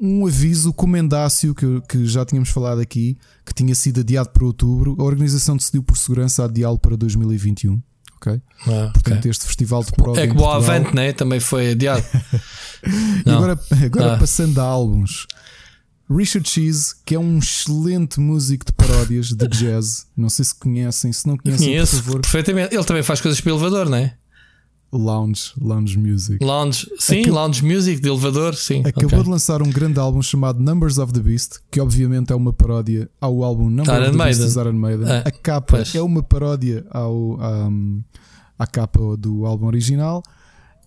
um 0.00 0.26
aviso, 0.26 0.70
o 0.70 0.72
comendácio 0.72 1.54
que, 1.54 1.80
que 1.82 2.06
já 2.06 2.24
tínhamos 2.24 2.48
falado 2.48 2.80
aqui, 2.80 3.16
que 3.46 3.54
tinha 3.54 3.74
sido 3.74 4.00
adiado 4.00 4.30
para 4.30 4.44
outubro, 4.44 4.96
a 4.98 5.04
organização 5.04 5.56
decidiu 5.56 5.82
por 5.82 5.96
segurança 5.96 6.44
adiá-lo 6.44 6.78
para 6.78 6.96
2021. 6.96 7.80
Ok? 8.24 8.40
Ah, 8.68 8.90
Portanto, 8.92 9.18
ok. 9.18 9.30
este 9.30 9.44
festival 9.46 9.82
de 9.82 9.90
prova. 9.92 10.20
É 10.20 10.26
que 10.28 10.34
Portugal- 10.34 10.54
avante, 10.56 10.94
né? 10.94 11.12
Também 11.12 11.40
foi 11.40 11.72
adiado. 11.72 12.04
E 13.26 13.30
agora, 13.30 13.58
agora 13.84 14.14
Ah. 14.14 14.18
passando 14.18 14.60
a 14.60 14.64
álbuns. 14.64 15.26
Richard 16.10 16.48
Cheese, 16.48 16.94
que 17.06 17.14
é 17.14 17.18
um 17.18 17.38
excelente 17.38 18.18
músico 18.20 18.66
de 18.66 18.72
paródias 18.72 19.28
de 19.32 19.46
jazz. 19.48 20.06
Não 20.16 20.28
sei 20.28 20.44
se 20.44 20.54
conhecem, 20.54 21.12
se 21.12 21.26
não 21.26 21.36
conhecem, 21.36 21.68
Conheço 21.68 21.96
por 21.98 22.02
favor. 22.04 22.20
perfeitamente. 22.22 22.74
Ele 22.74 22.84
também 22.84 23.02
faz 23.04 23.20
coisas 23.20 23.40
para 23.40 23.50
elevador, 23.52 23.88
não 23.88 23.96
é? 23.98 24.14
Lounge, 24.92 25.52
Lounge 25.60 25.98
Music. 25.98 26.44
Lounge, 26.44 26.86
sim, 26.98 27.20
Aquele- 27.20 27.30
lounge 27.30 27.64
music 27.64 28.00
de 28.00 28.08
elevador, 28.08 28.54
sim. 28.54 28.80
Acabou 28.84 29.06
ok. 29.06 29.22
de 29.22 29.30
lançar 29.30 29.62
um 29.62 29.70
grande 29.70 29.98
álbum 29.98 30.20
chamado 30.20 30.60
Numbers 30.60 30.98
of 30.98 31.12
the 31.14 31.20
Beast, 31.20 31.60
que 31.70 31.80
obviamente 31.80 32.30
é 32.32 32.36
uma 32.36 32.52
paródia 32.52 33.08
ao 33.20 33.42
álbum 33.42 33.70
Number 33.70 33.86
Iron 33.94 34.08
of 34.10 34.18
the 34.18 34.24
Beast 34.24 34.38
Maiden. 34.40 34.44
dos 34.44 34.56
Iron 34.56 34.72
Maiden. 34.74 35.08
É, 35.08 35.18
A 35.26 35.30
capa 35.30 35.76
pois. 35.78 35.94
é 35.94 36.02
uma 36.02 36.22
paródia 36.22 36.84
ao, 36.90 37.38
um, 37.40 38.02
à 38.58 38.66
capa 38.66 39.16
do 39.16 39.46
álbum 39.46 39.66
original 39.66 40.22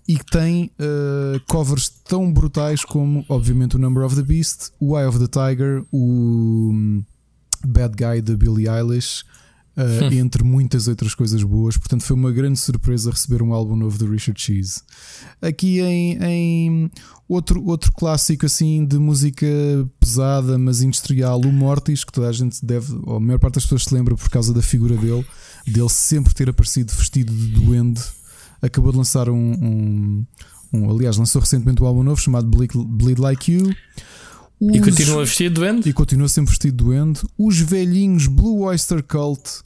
e 0.07 0.17
que 0.19 0.25
tem 0.25 0.69
uh, 0.79 1.39
covers 1.47 1.89
tão 2.07 2.31
brutais 2.31 2.85
como, 2.85 3.25
obviamente, 3.27 3.75
o 3.75 3.79
Number 3.79 4.05
of 4.05 4.15
the 4.15 4.21
Beast, 4.21 4.69
o 4.79 4.95
Eye 4.95 5.07
of 5.07 5.17
the 5.17 5.25
Tiger, 5.27 5.83
o 5.91 7.01
Bad 7.65 7.95
Guy 7.95 8.21
da 8.21 8.35
Billie 8.35 8.67
Eilish. 8.69 9.23
Uh, 9.77 10.13
entre 10.13 10.43
muitas 10.43 10.87
outras 10.87 11.13
coisas 11.15 11.41
boas, 11.43 11.77
portanto 11.77 12.03
foi 12.03 12.15
uma 12.15 12.31
grande 12.31 12.59
surpresa 12.59 13.11
receber 13.11 13.41
um 13.41 13.53
álbum 13.53 13.75
novo 13.75 13.97
de 13.97 14.05
Richard 14.05 14.39
Cheese. 14.41 14.81
Aqui 15.41 15.79
em, 15.81 16.17
em 16.23 16.91
outro, 17.27 17.63
outro 17.65 17.91
clássico 17.91 18.45
assim 18.45 18.85
de 18.85 18.97
música 18.97 19.45
pesada, 19.99 20.57
mas 20.57 20.81
industrial, 20.81 21.39
o 21.41 21.51
Mortis, 21.51 22.03
que 22.03 22.11
toda 22.11 22.29
a 22.29 22.31
gente 22.31 22.65
deve, 22.65 22.93
ou 23.03 23.17
a 23.17 23.19
maior 23.19 23.39
parte 23.39 23.55
das 23.55 23.63
pessoas 23.63 23.83
se 23.83 23.93
lembra 23.93 24.15
por 24.15 24.29
causa 24.29 24.53
da 24.53 24.61
figura 24.61 24.95
dele, 24.97 25.25
dele 25.67 25.89
sempre 25.89 26.33
ter 26.33 26.49
aparecido 26.49 26.93
vestido 26.93 27.33
de 27.33 27.47
duende. 27.47 28.01
Acabou 28.61 28.91
de 28.91 28.97
lançar 28.97 29.29
um, 29.29 29.35
um- 29.35 30.25
um- 30.73 30.89
aliás, 30.89 31.17
lançou 31.17 31.41
recentemente 31.41 31.83
um 31.83 31.85
álbum 31.85 32.01
novo 32.03 32.19
chamado 32.19 32.47
Bleed, 32.47 33.19
Like 33.19 33.51
You. 33.51 33.73
E 34.61 34.79
Os- 34.79 34.85
continua 34.85 35.25
vestido 35.25 35.55
doente? 35.61 35.89
e 35.89 35.93
continua 35.93 36.29
sempre 36.29 36.51
vestido 36.51 36.77
de 36.77 36.83
duende. 36.83 37.19
Os 37.37 37.59
velhinhos 37.59 38.27
Blue 38.27 38.61
Oyster 38.61 39.03
Cult 39.03 39.61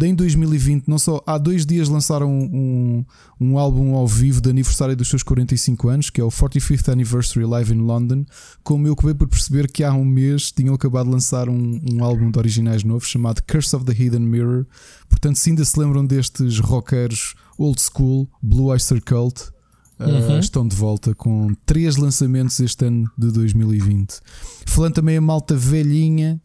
em 0.00 0.14
2020, 0.14 0.88
não 0.88 0.98
só 0.98 1.22
há 1.26 1.36
dois 1.36 1.66
dias 1.66 1.88
lançaram 1.88 2.30
um, 2.30 3.04
um 3.38 3.58
álbum 3.58 3.94
ao 3.94 4.06
vivo 4.08 4.40
de 4.40 4.48
aniversário 4.48 4.96
dos 4.96 5.08
seus 5.08 5.22
45 5.22 5.88
anos, 5.88 6.08
que 6.10 6.20
é 6.20 6.24
o 6.24 6.28
45th 6.28 6.90
Anniversary 6.90 7.44
Live 7.44 7.74
in 7.74 7.80
London. 7.80 8.24
Como 8.62 8.86
eu 8.86 8.94
acabei 8.94 9.14
por 9.14 9.28
perceber 9.28 9.70
que 9.70 9.84
há 9.84 9.92
um 9.92 10.04
mês 10.04 10.50
tinham 10.50 10.74
acabado 10.74 11.06
de 11.06 11.12
lançar 11.12 11.48
um, 11.48 11.78
um 11.92 12.02
álbum 12.02 12.30
de 12.30 12.38
originais 12.38 12.82
novo 12.82 13.04
chamado 13.04 13.42
Curse 13.42 13.76
of 13.76 13.84
the 13.84 13.92
Hidden 13.92 14.20
Mirror. 14.22 14.64
Portanto, 15.10 15.36
se 15.36 15.50
ainda 15.50 15.64
se 15.64 15.78
lembram 15.78 16.06
destes 16.06 16.58
rockers 16.58 17.34
old 17.58 17.78
school, 17.80 18.28
Blue 18.42 18.66
Oyster 18.66 19.02
Cult, 19.04 19.52
Uh, 20.00 20.04
Uhum. 20.04 20.38
estão 20.40 20.66
de 20.66 20.74
volta 20.74 21.14
com 21.14 21.54
três 21.64 21.96
lançamentos 21.96 22.58
este 22.58 22.86
ano 22.86 23.08
de 23.16 23.30
2020. 23.30 24.18
Falando 24.66 24.94
também 24.94 25.16
a 25.16 25.20
malta 25.20 25.54
velhinha, 25.54 26.40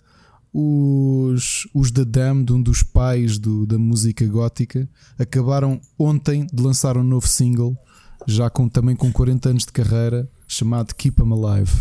os, 0.60 1.68
os 1.72 1.92
da 1.92 2.04
Damned, 2.04 2.52
um 2.52 2.62
dos 2.62 2.82
pais 2.82 3.38
do- 3.38 3.68
da 3.68 3.78
música 3.78 4.26
gótica, 4.26 4.90
acabaram 5.18 5.80
ontem 6.00 6.48
de 6.52 6.64
lançar 6.64 6.98
um 6.98 7.04
novo 7.04 7.28
single, 7.28 7.78
já 8.26 8.50
com, 8.50 8.68
também 8.68 8.96
com 8.96 9.12
40 9.12 9.50
anos 9.50 9.66
de 9.66 9.72
carreira, 9.72 10.28
chamado 10.48 10.96
Keep 10.96 11.22
'em 11.22 11.32
Alive. 11.32 11.72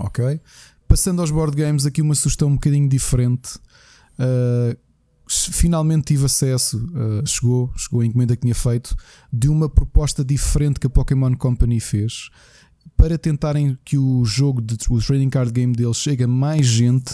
Ok? 0.00 0.40
Passando 0.88 1.20
aos 1.20 1.30
board 1.30 1.56
games, 1.56 1.86
aqui 1.86 2.02
uma 2.02 2.14
sugestão 2.16 2.48
um 2.48 2.54
bocadinho 2.54 2.88
diferente. 2.88 3.56
Uh, 4.18 4.76
finalmente 5.28 6.06
tive 6.06 6.26
acesso, 6.26 6.78
uh, 6.78 7.26
chegou, 7.26 7.72
chegou 7.76 8.00
a 8.00 8.06
encomenda 8.06 8.34
que 8.36 8.42
tinha 8.42 8.54
feito, 8.54 8.96
de 9.32 9.48
uma 9.48 9.68
proposta 9.68 10.24
diferente 10.24 10.80
que 10.80 10.86
a 10.86 10.90
Pokémon 10.90 11.34
Company 11.36 11.78
fez 11.80 12.30
para 12.96 13.18
tentarem 13.18 13.76
que 13.84 13.96
o 13.96 14.24
jogo, 14.24 14.60
de, 14.60 14.76
o 14.90 14.98
trading 14.98 15.30
card 15.30 15.52
game 15.52 15.74
deles 15.74 15.96
chegue 15.96 16.24
a 16.24 16.28
mais 16.28 16.66
gente. 16.66 17.12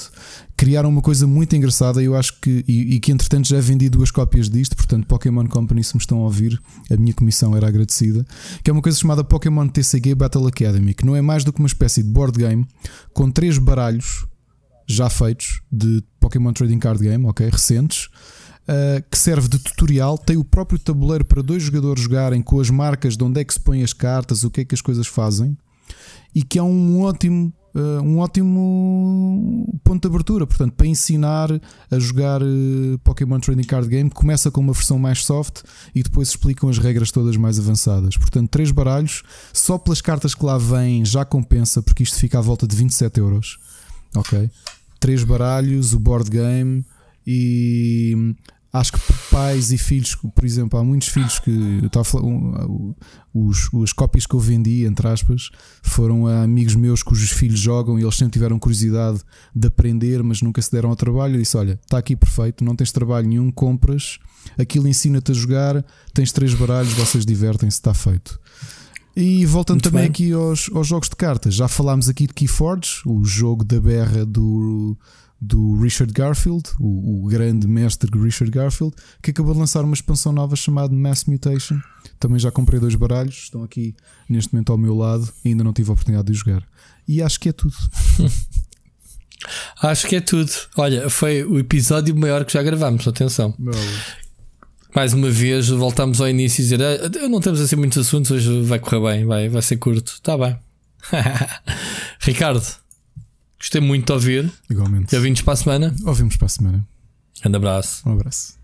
Criaram 0.57 0.89
uma 0.89 1.03
coisa 1.03 1.27
muito 1.27 1.55
engraçada 1.57 2.03
eu 2.03 2.17
acho 2.17 2.41
que, 2.41 2.65
e, 2.69 2.95
e 2.95 3.01
que 3.01 3.13
entretanto 3.13 3.49
já 3.49 3.61
vendi 3.61 3.89
duas 3.89 4.11
cópias 4.11 4.49
disto, 4.49 4.77
portanto, 4.77 5.07
Pokémon 5.07 5.47
Company, 5.47 5.83
se 5.83 5.95
me 5.95 6.01
estão 6.01 6.19
a 6.19 6.23
ouvir, 6.23 6.61
a 6.91 6.97
minha 6.97 7.15
comissão 7.15 7.57
era 7.57 7.69
agradecida. 7.69 8.25
Que 8.63 8.71
é 8.71 8.73
uma 8.73 8.83
coisa 8.83 8.99
chamada 8.99 9.25
Pokémon 9.25 9.69
TCG 9.69 10.15
Battle 10.15 10.47
Academy, 10.47 10.95
que 10.95 11.07
não 11.07 11.17
é 11.17 11.23
mais 11.23 11.45
do 11.45 11.53
que 11.53 11.59
uma 11.59 11.67
espécie 11.67 12.03
de 12.03 12.09
board 12.09 12.39
game 12.39 12.67
com 13.13 13.31
três 13.31 13.59
baralhos 13.59 14.27
já 14.87 15.09
feitos 15.09 15.63
de 15.71 16.03
Pokémon 16.21 16.53
Trading 16.53 16.79
Card 16.79 17.03
Game, 17.03 17.25
ok? 17.27 17.49
Recentes. 17.49 18.09
Uh, 18.63 19.03
que 19.11 19.19
serve 19.19 19.49
de 19.49 19.59
tutorial, 19.59 20.17
tem 20.17 20.37
o 20.37 20.45
próprio 20.45 20.79
tabuleiro 20.79 21.25
para 21.25 21.43
dois 21.43 21.65
jogadores 21.65 22.05
jogarem 22.05 22.41
com 22.41 22.61
as 22.61 22.71
marcas 22.71 23.17
de 23.17 23.25
onde 23.25 23.41
é 23.41 23.45
que 23.45 23.53
se 23.53 23.59
põem 23.59 23.83
as 23.83 23.93
cartas, 23.93 24.45
o 24.45 24.51
que 24.51 24.61
é 24.61 24.65
que 24.65 24.73
as 24.75 24.81
coisas 24.81 25.09
fazem, 25.09 25.59
e 26.33 26.45
que 26.45 26.61
é 26.61 26.63
um 26.63 27.03
ótimo 27.03 27.53
Uh, 27.75 28.03
um 28.03 28.19
ótimo 28.19 29.81
ponto 29.83 30.03
de 30.03 30.07
abertura. 30.07 30.47
Portanto, 30.47 30.75
para 30.75 30.87
ensinar 30.87 31.49
a 31.91 31.99
jogar 31.99 32.43
uh, 32.43 32.99
Pokémon 33.03 33.41
Trading 33.41 33.63
Card 33.63 33.89
Game, 33.89 34.11
começa 34.11 34.51
com 34.51 34.61
uma 34.61 34.75
versão 34.75 34.99
mais 34.99 35.25
soft 35.25 35.63
e 35.95 36.03
depois 36.03 36.29
explicam 36.29 36.69
as 36.69 36.77
regras 36.77 37.11
todas 37.11 37.35
mais 37.39 37.59
avançadas. 37.59 38.19
Portanto, 38.19 38.51
três 38.51 38.71
baralhos, 38.71 39.23
só 39.55 39.79
pelas 39.79 40.03
cartas 40.03 40.35
que 40.35 40.45
lá 40.45 40.59
vêm 40.59 41.03
já 41.03 41.25
compensa, 41.25 41.81
porque 41.81 42.03
isto 42.03 42.19
fica 42.19 42.39
à 42.39 42.43
volta 42.43 42.67
de 42.67 42.77
27 42.77 43.21
euros. 43.21 43.59
Ok? 44.15 44.51
Três 45.01 45.25
baralhos, 45.25 45.95
o 45.95 45.99
board 45.99 46.29
game 46.29 46.85
e 47.27 48.35
acho 48.73 48.93
que 48.93 49.01
pais 49.31 49.71
e 49.71 49.77
filhos, 49.77 50.15
por 50.15 50.45
exemplo, 50.45 50.79
há 50.79 50.85
muitos 50.85 51.09
filhos 51.09 51.39
que 51.39 51.83
falar, 52.05 52.25
um, 52.25 52.95
os, 53.35 53.69
as 53.83 53.93
cópias 53.93 54.27
que 54.27 54.35
eu 54.35 54.41
vendi, 54.41 54.87
entre 54.87 55.07
aspas, 55.09 55.51
foram 55.83 56.27
a 56.27 56.43
amigos 56.43 56.75
meus 56.75 57.03
cujos 57.03 57.31
filhos 57.31 57.61
jogam 57.61 57.99
e 57.99 58.03
eles 58.03 58.17
sempre 58.17 58.33
tiveram 58.33 58.59
curiosidade 58.59 59.21
de 59.55 59.69
aprender, 59.69 60.23
mas 60.23 60.41
nunca 60.41 60.63
se 60.63 60.73
deram 60.73 60.89
ao 60.89 60.97
trabalho. 60.97 61.35
Eu 61.35 61.41
disse: 61.41 61.57
Olha, 61.57 61.79
está 61.83 61.99
aqui 61.99 62.17
perfeito, 62.17 62.65
não 62.65 62.75
tens 62.75 62.91
trabalho 62.91 63.29
nenhum, 63.29 63.51
compras, 63.51 64.19
aquilo 64.59 64.89
ensina-te 64.89 65.33
a 65.33 65.35
jogar, 65.35 65.85
tens 66.15 66.33
três 66.33 66.55
baralhos, 66.55 66.95
vocês 66.95 67.27
divertem-se, 67.27 67.77
está 67.77 67.93
feito. 67.93 68.41
E 69.15 69.45
voltando 69.45 69.77
Muito 69.77 69.91
também 69.91 70.05
bem. 70.05 70.11
aqui 70.11 70.33
aos, 70.33 70.71
aos 70.73 70.87
jogos 70.87 71.11
de 71.11 71.17
cartas, 71.17 71.55
já 71.55 71.69
falámos 71.69 72.09
aqui 72.09 72.27
de 72.27 72.33
Keyforge, 72.33 73.03
o 73.05 73.23
jogo 73.23 73.63
da 73.63 73.79
berra 73.79 74.25
do 74.25 74.97
do 75.45 75.75
Richard 75.81 76.13
Garfield, 76.13 76.71
o, 76.79 77.25
o, 77.25 77.29
grande 77.29 77.67
mestre 77.67 78.09
Richard 78.17 78.49
Garfield, 78.49 78.95
que 79.21 79.33
acabou 79.33 79.53
de 79.53 79.59
lançar 79.59 79.85
uma 79.85 79.93
expansão 79.93 80.33
nova 80.33 80.55
chamada 80.55 80.95
Mass 80.95 81.25
Mutation. 81.25 81.81
Também 82.21 82.39
já 82.39 82.53
comprei 82.53 82.79
dois 82.79 82.95
baralhos, 82.95 83.35
estão 83.43 83.65
aqui 83.65 83.97
neste 84.29 84.55
momento 84.55 84.71
ao 84.71 84.79
meu 84.79 84.95
lado 84.95 85.29
e 85.45 85.49
ainda 85.49 85.65
não 85.65 85.73
tive 85.73 85.91
a 85.91 85.95
oportunidade 85.95 86.31
de 86.31 86.39
jogar. 86.39 86.63
E 87.09 87.21
acho 87.21 87.41
que 87.41 87.49
é 87.49 87.53
tudo. 87.53 87.75
acho 89.83 90.07
que 90.07 90.15
é 90.15 90.21
tudo. 90.21 90.53
Olha, 90.77 91.11
foi 91.11 91.43
o 91.43 91.59
episódio 91.59 92.17
maior 92.17 92.45
que 92.45 92.53
já 92.53 92.63
gravamos, 92.63 93.09
atenção. 93.09 93.53
Meu. 93.59 93.75
Mais 94.95 95.13
uma 95.13 95.29
vez, 95.29 95.69
voltamos 95.71 96.21
ao 96.21 96.29
início 96.29 96.61
e 96.61 96.63
dizer: 96.63 96.81
ah, 96.81 97.29
não 97.29 97.41
temos 97.41 97.61
assim 97.61 97.75
muitos 97.75 97.99
assuntos, 97.99 98.31
hoje 98.31 98.63
vai 98.63 98.79
correr 98.79 99.01
bem, 99.01 99.27
vai, 99.27 99.49
vai 99.49 99.63
ser 99.63 99.79
curto. 99.79 100.13
Está 100.13 100.39
bem. 100.39 100.57
Ricardo, 102.21 102.65
Gostei 103.63 103.81
muito 103.81 104.07
de 104.07 104.13
ouvir. 104.13 104.53
Igualmente. 104.69 105.13
Já 105.13 105.21
vimos 105.21 105.41
para 105.41 105.53
a 105.53 105.57
semana? 105.57 105.95
Ouvimos 106.05 106.37
para 106.37 106.47
a 106.47 106.49
semana. 106.49 106.85
Grande 107.41 107.57
abraço. 107.57 108.09
Um 108.09 108.13
abraço. 108.15 108.59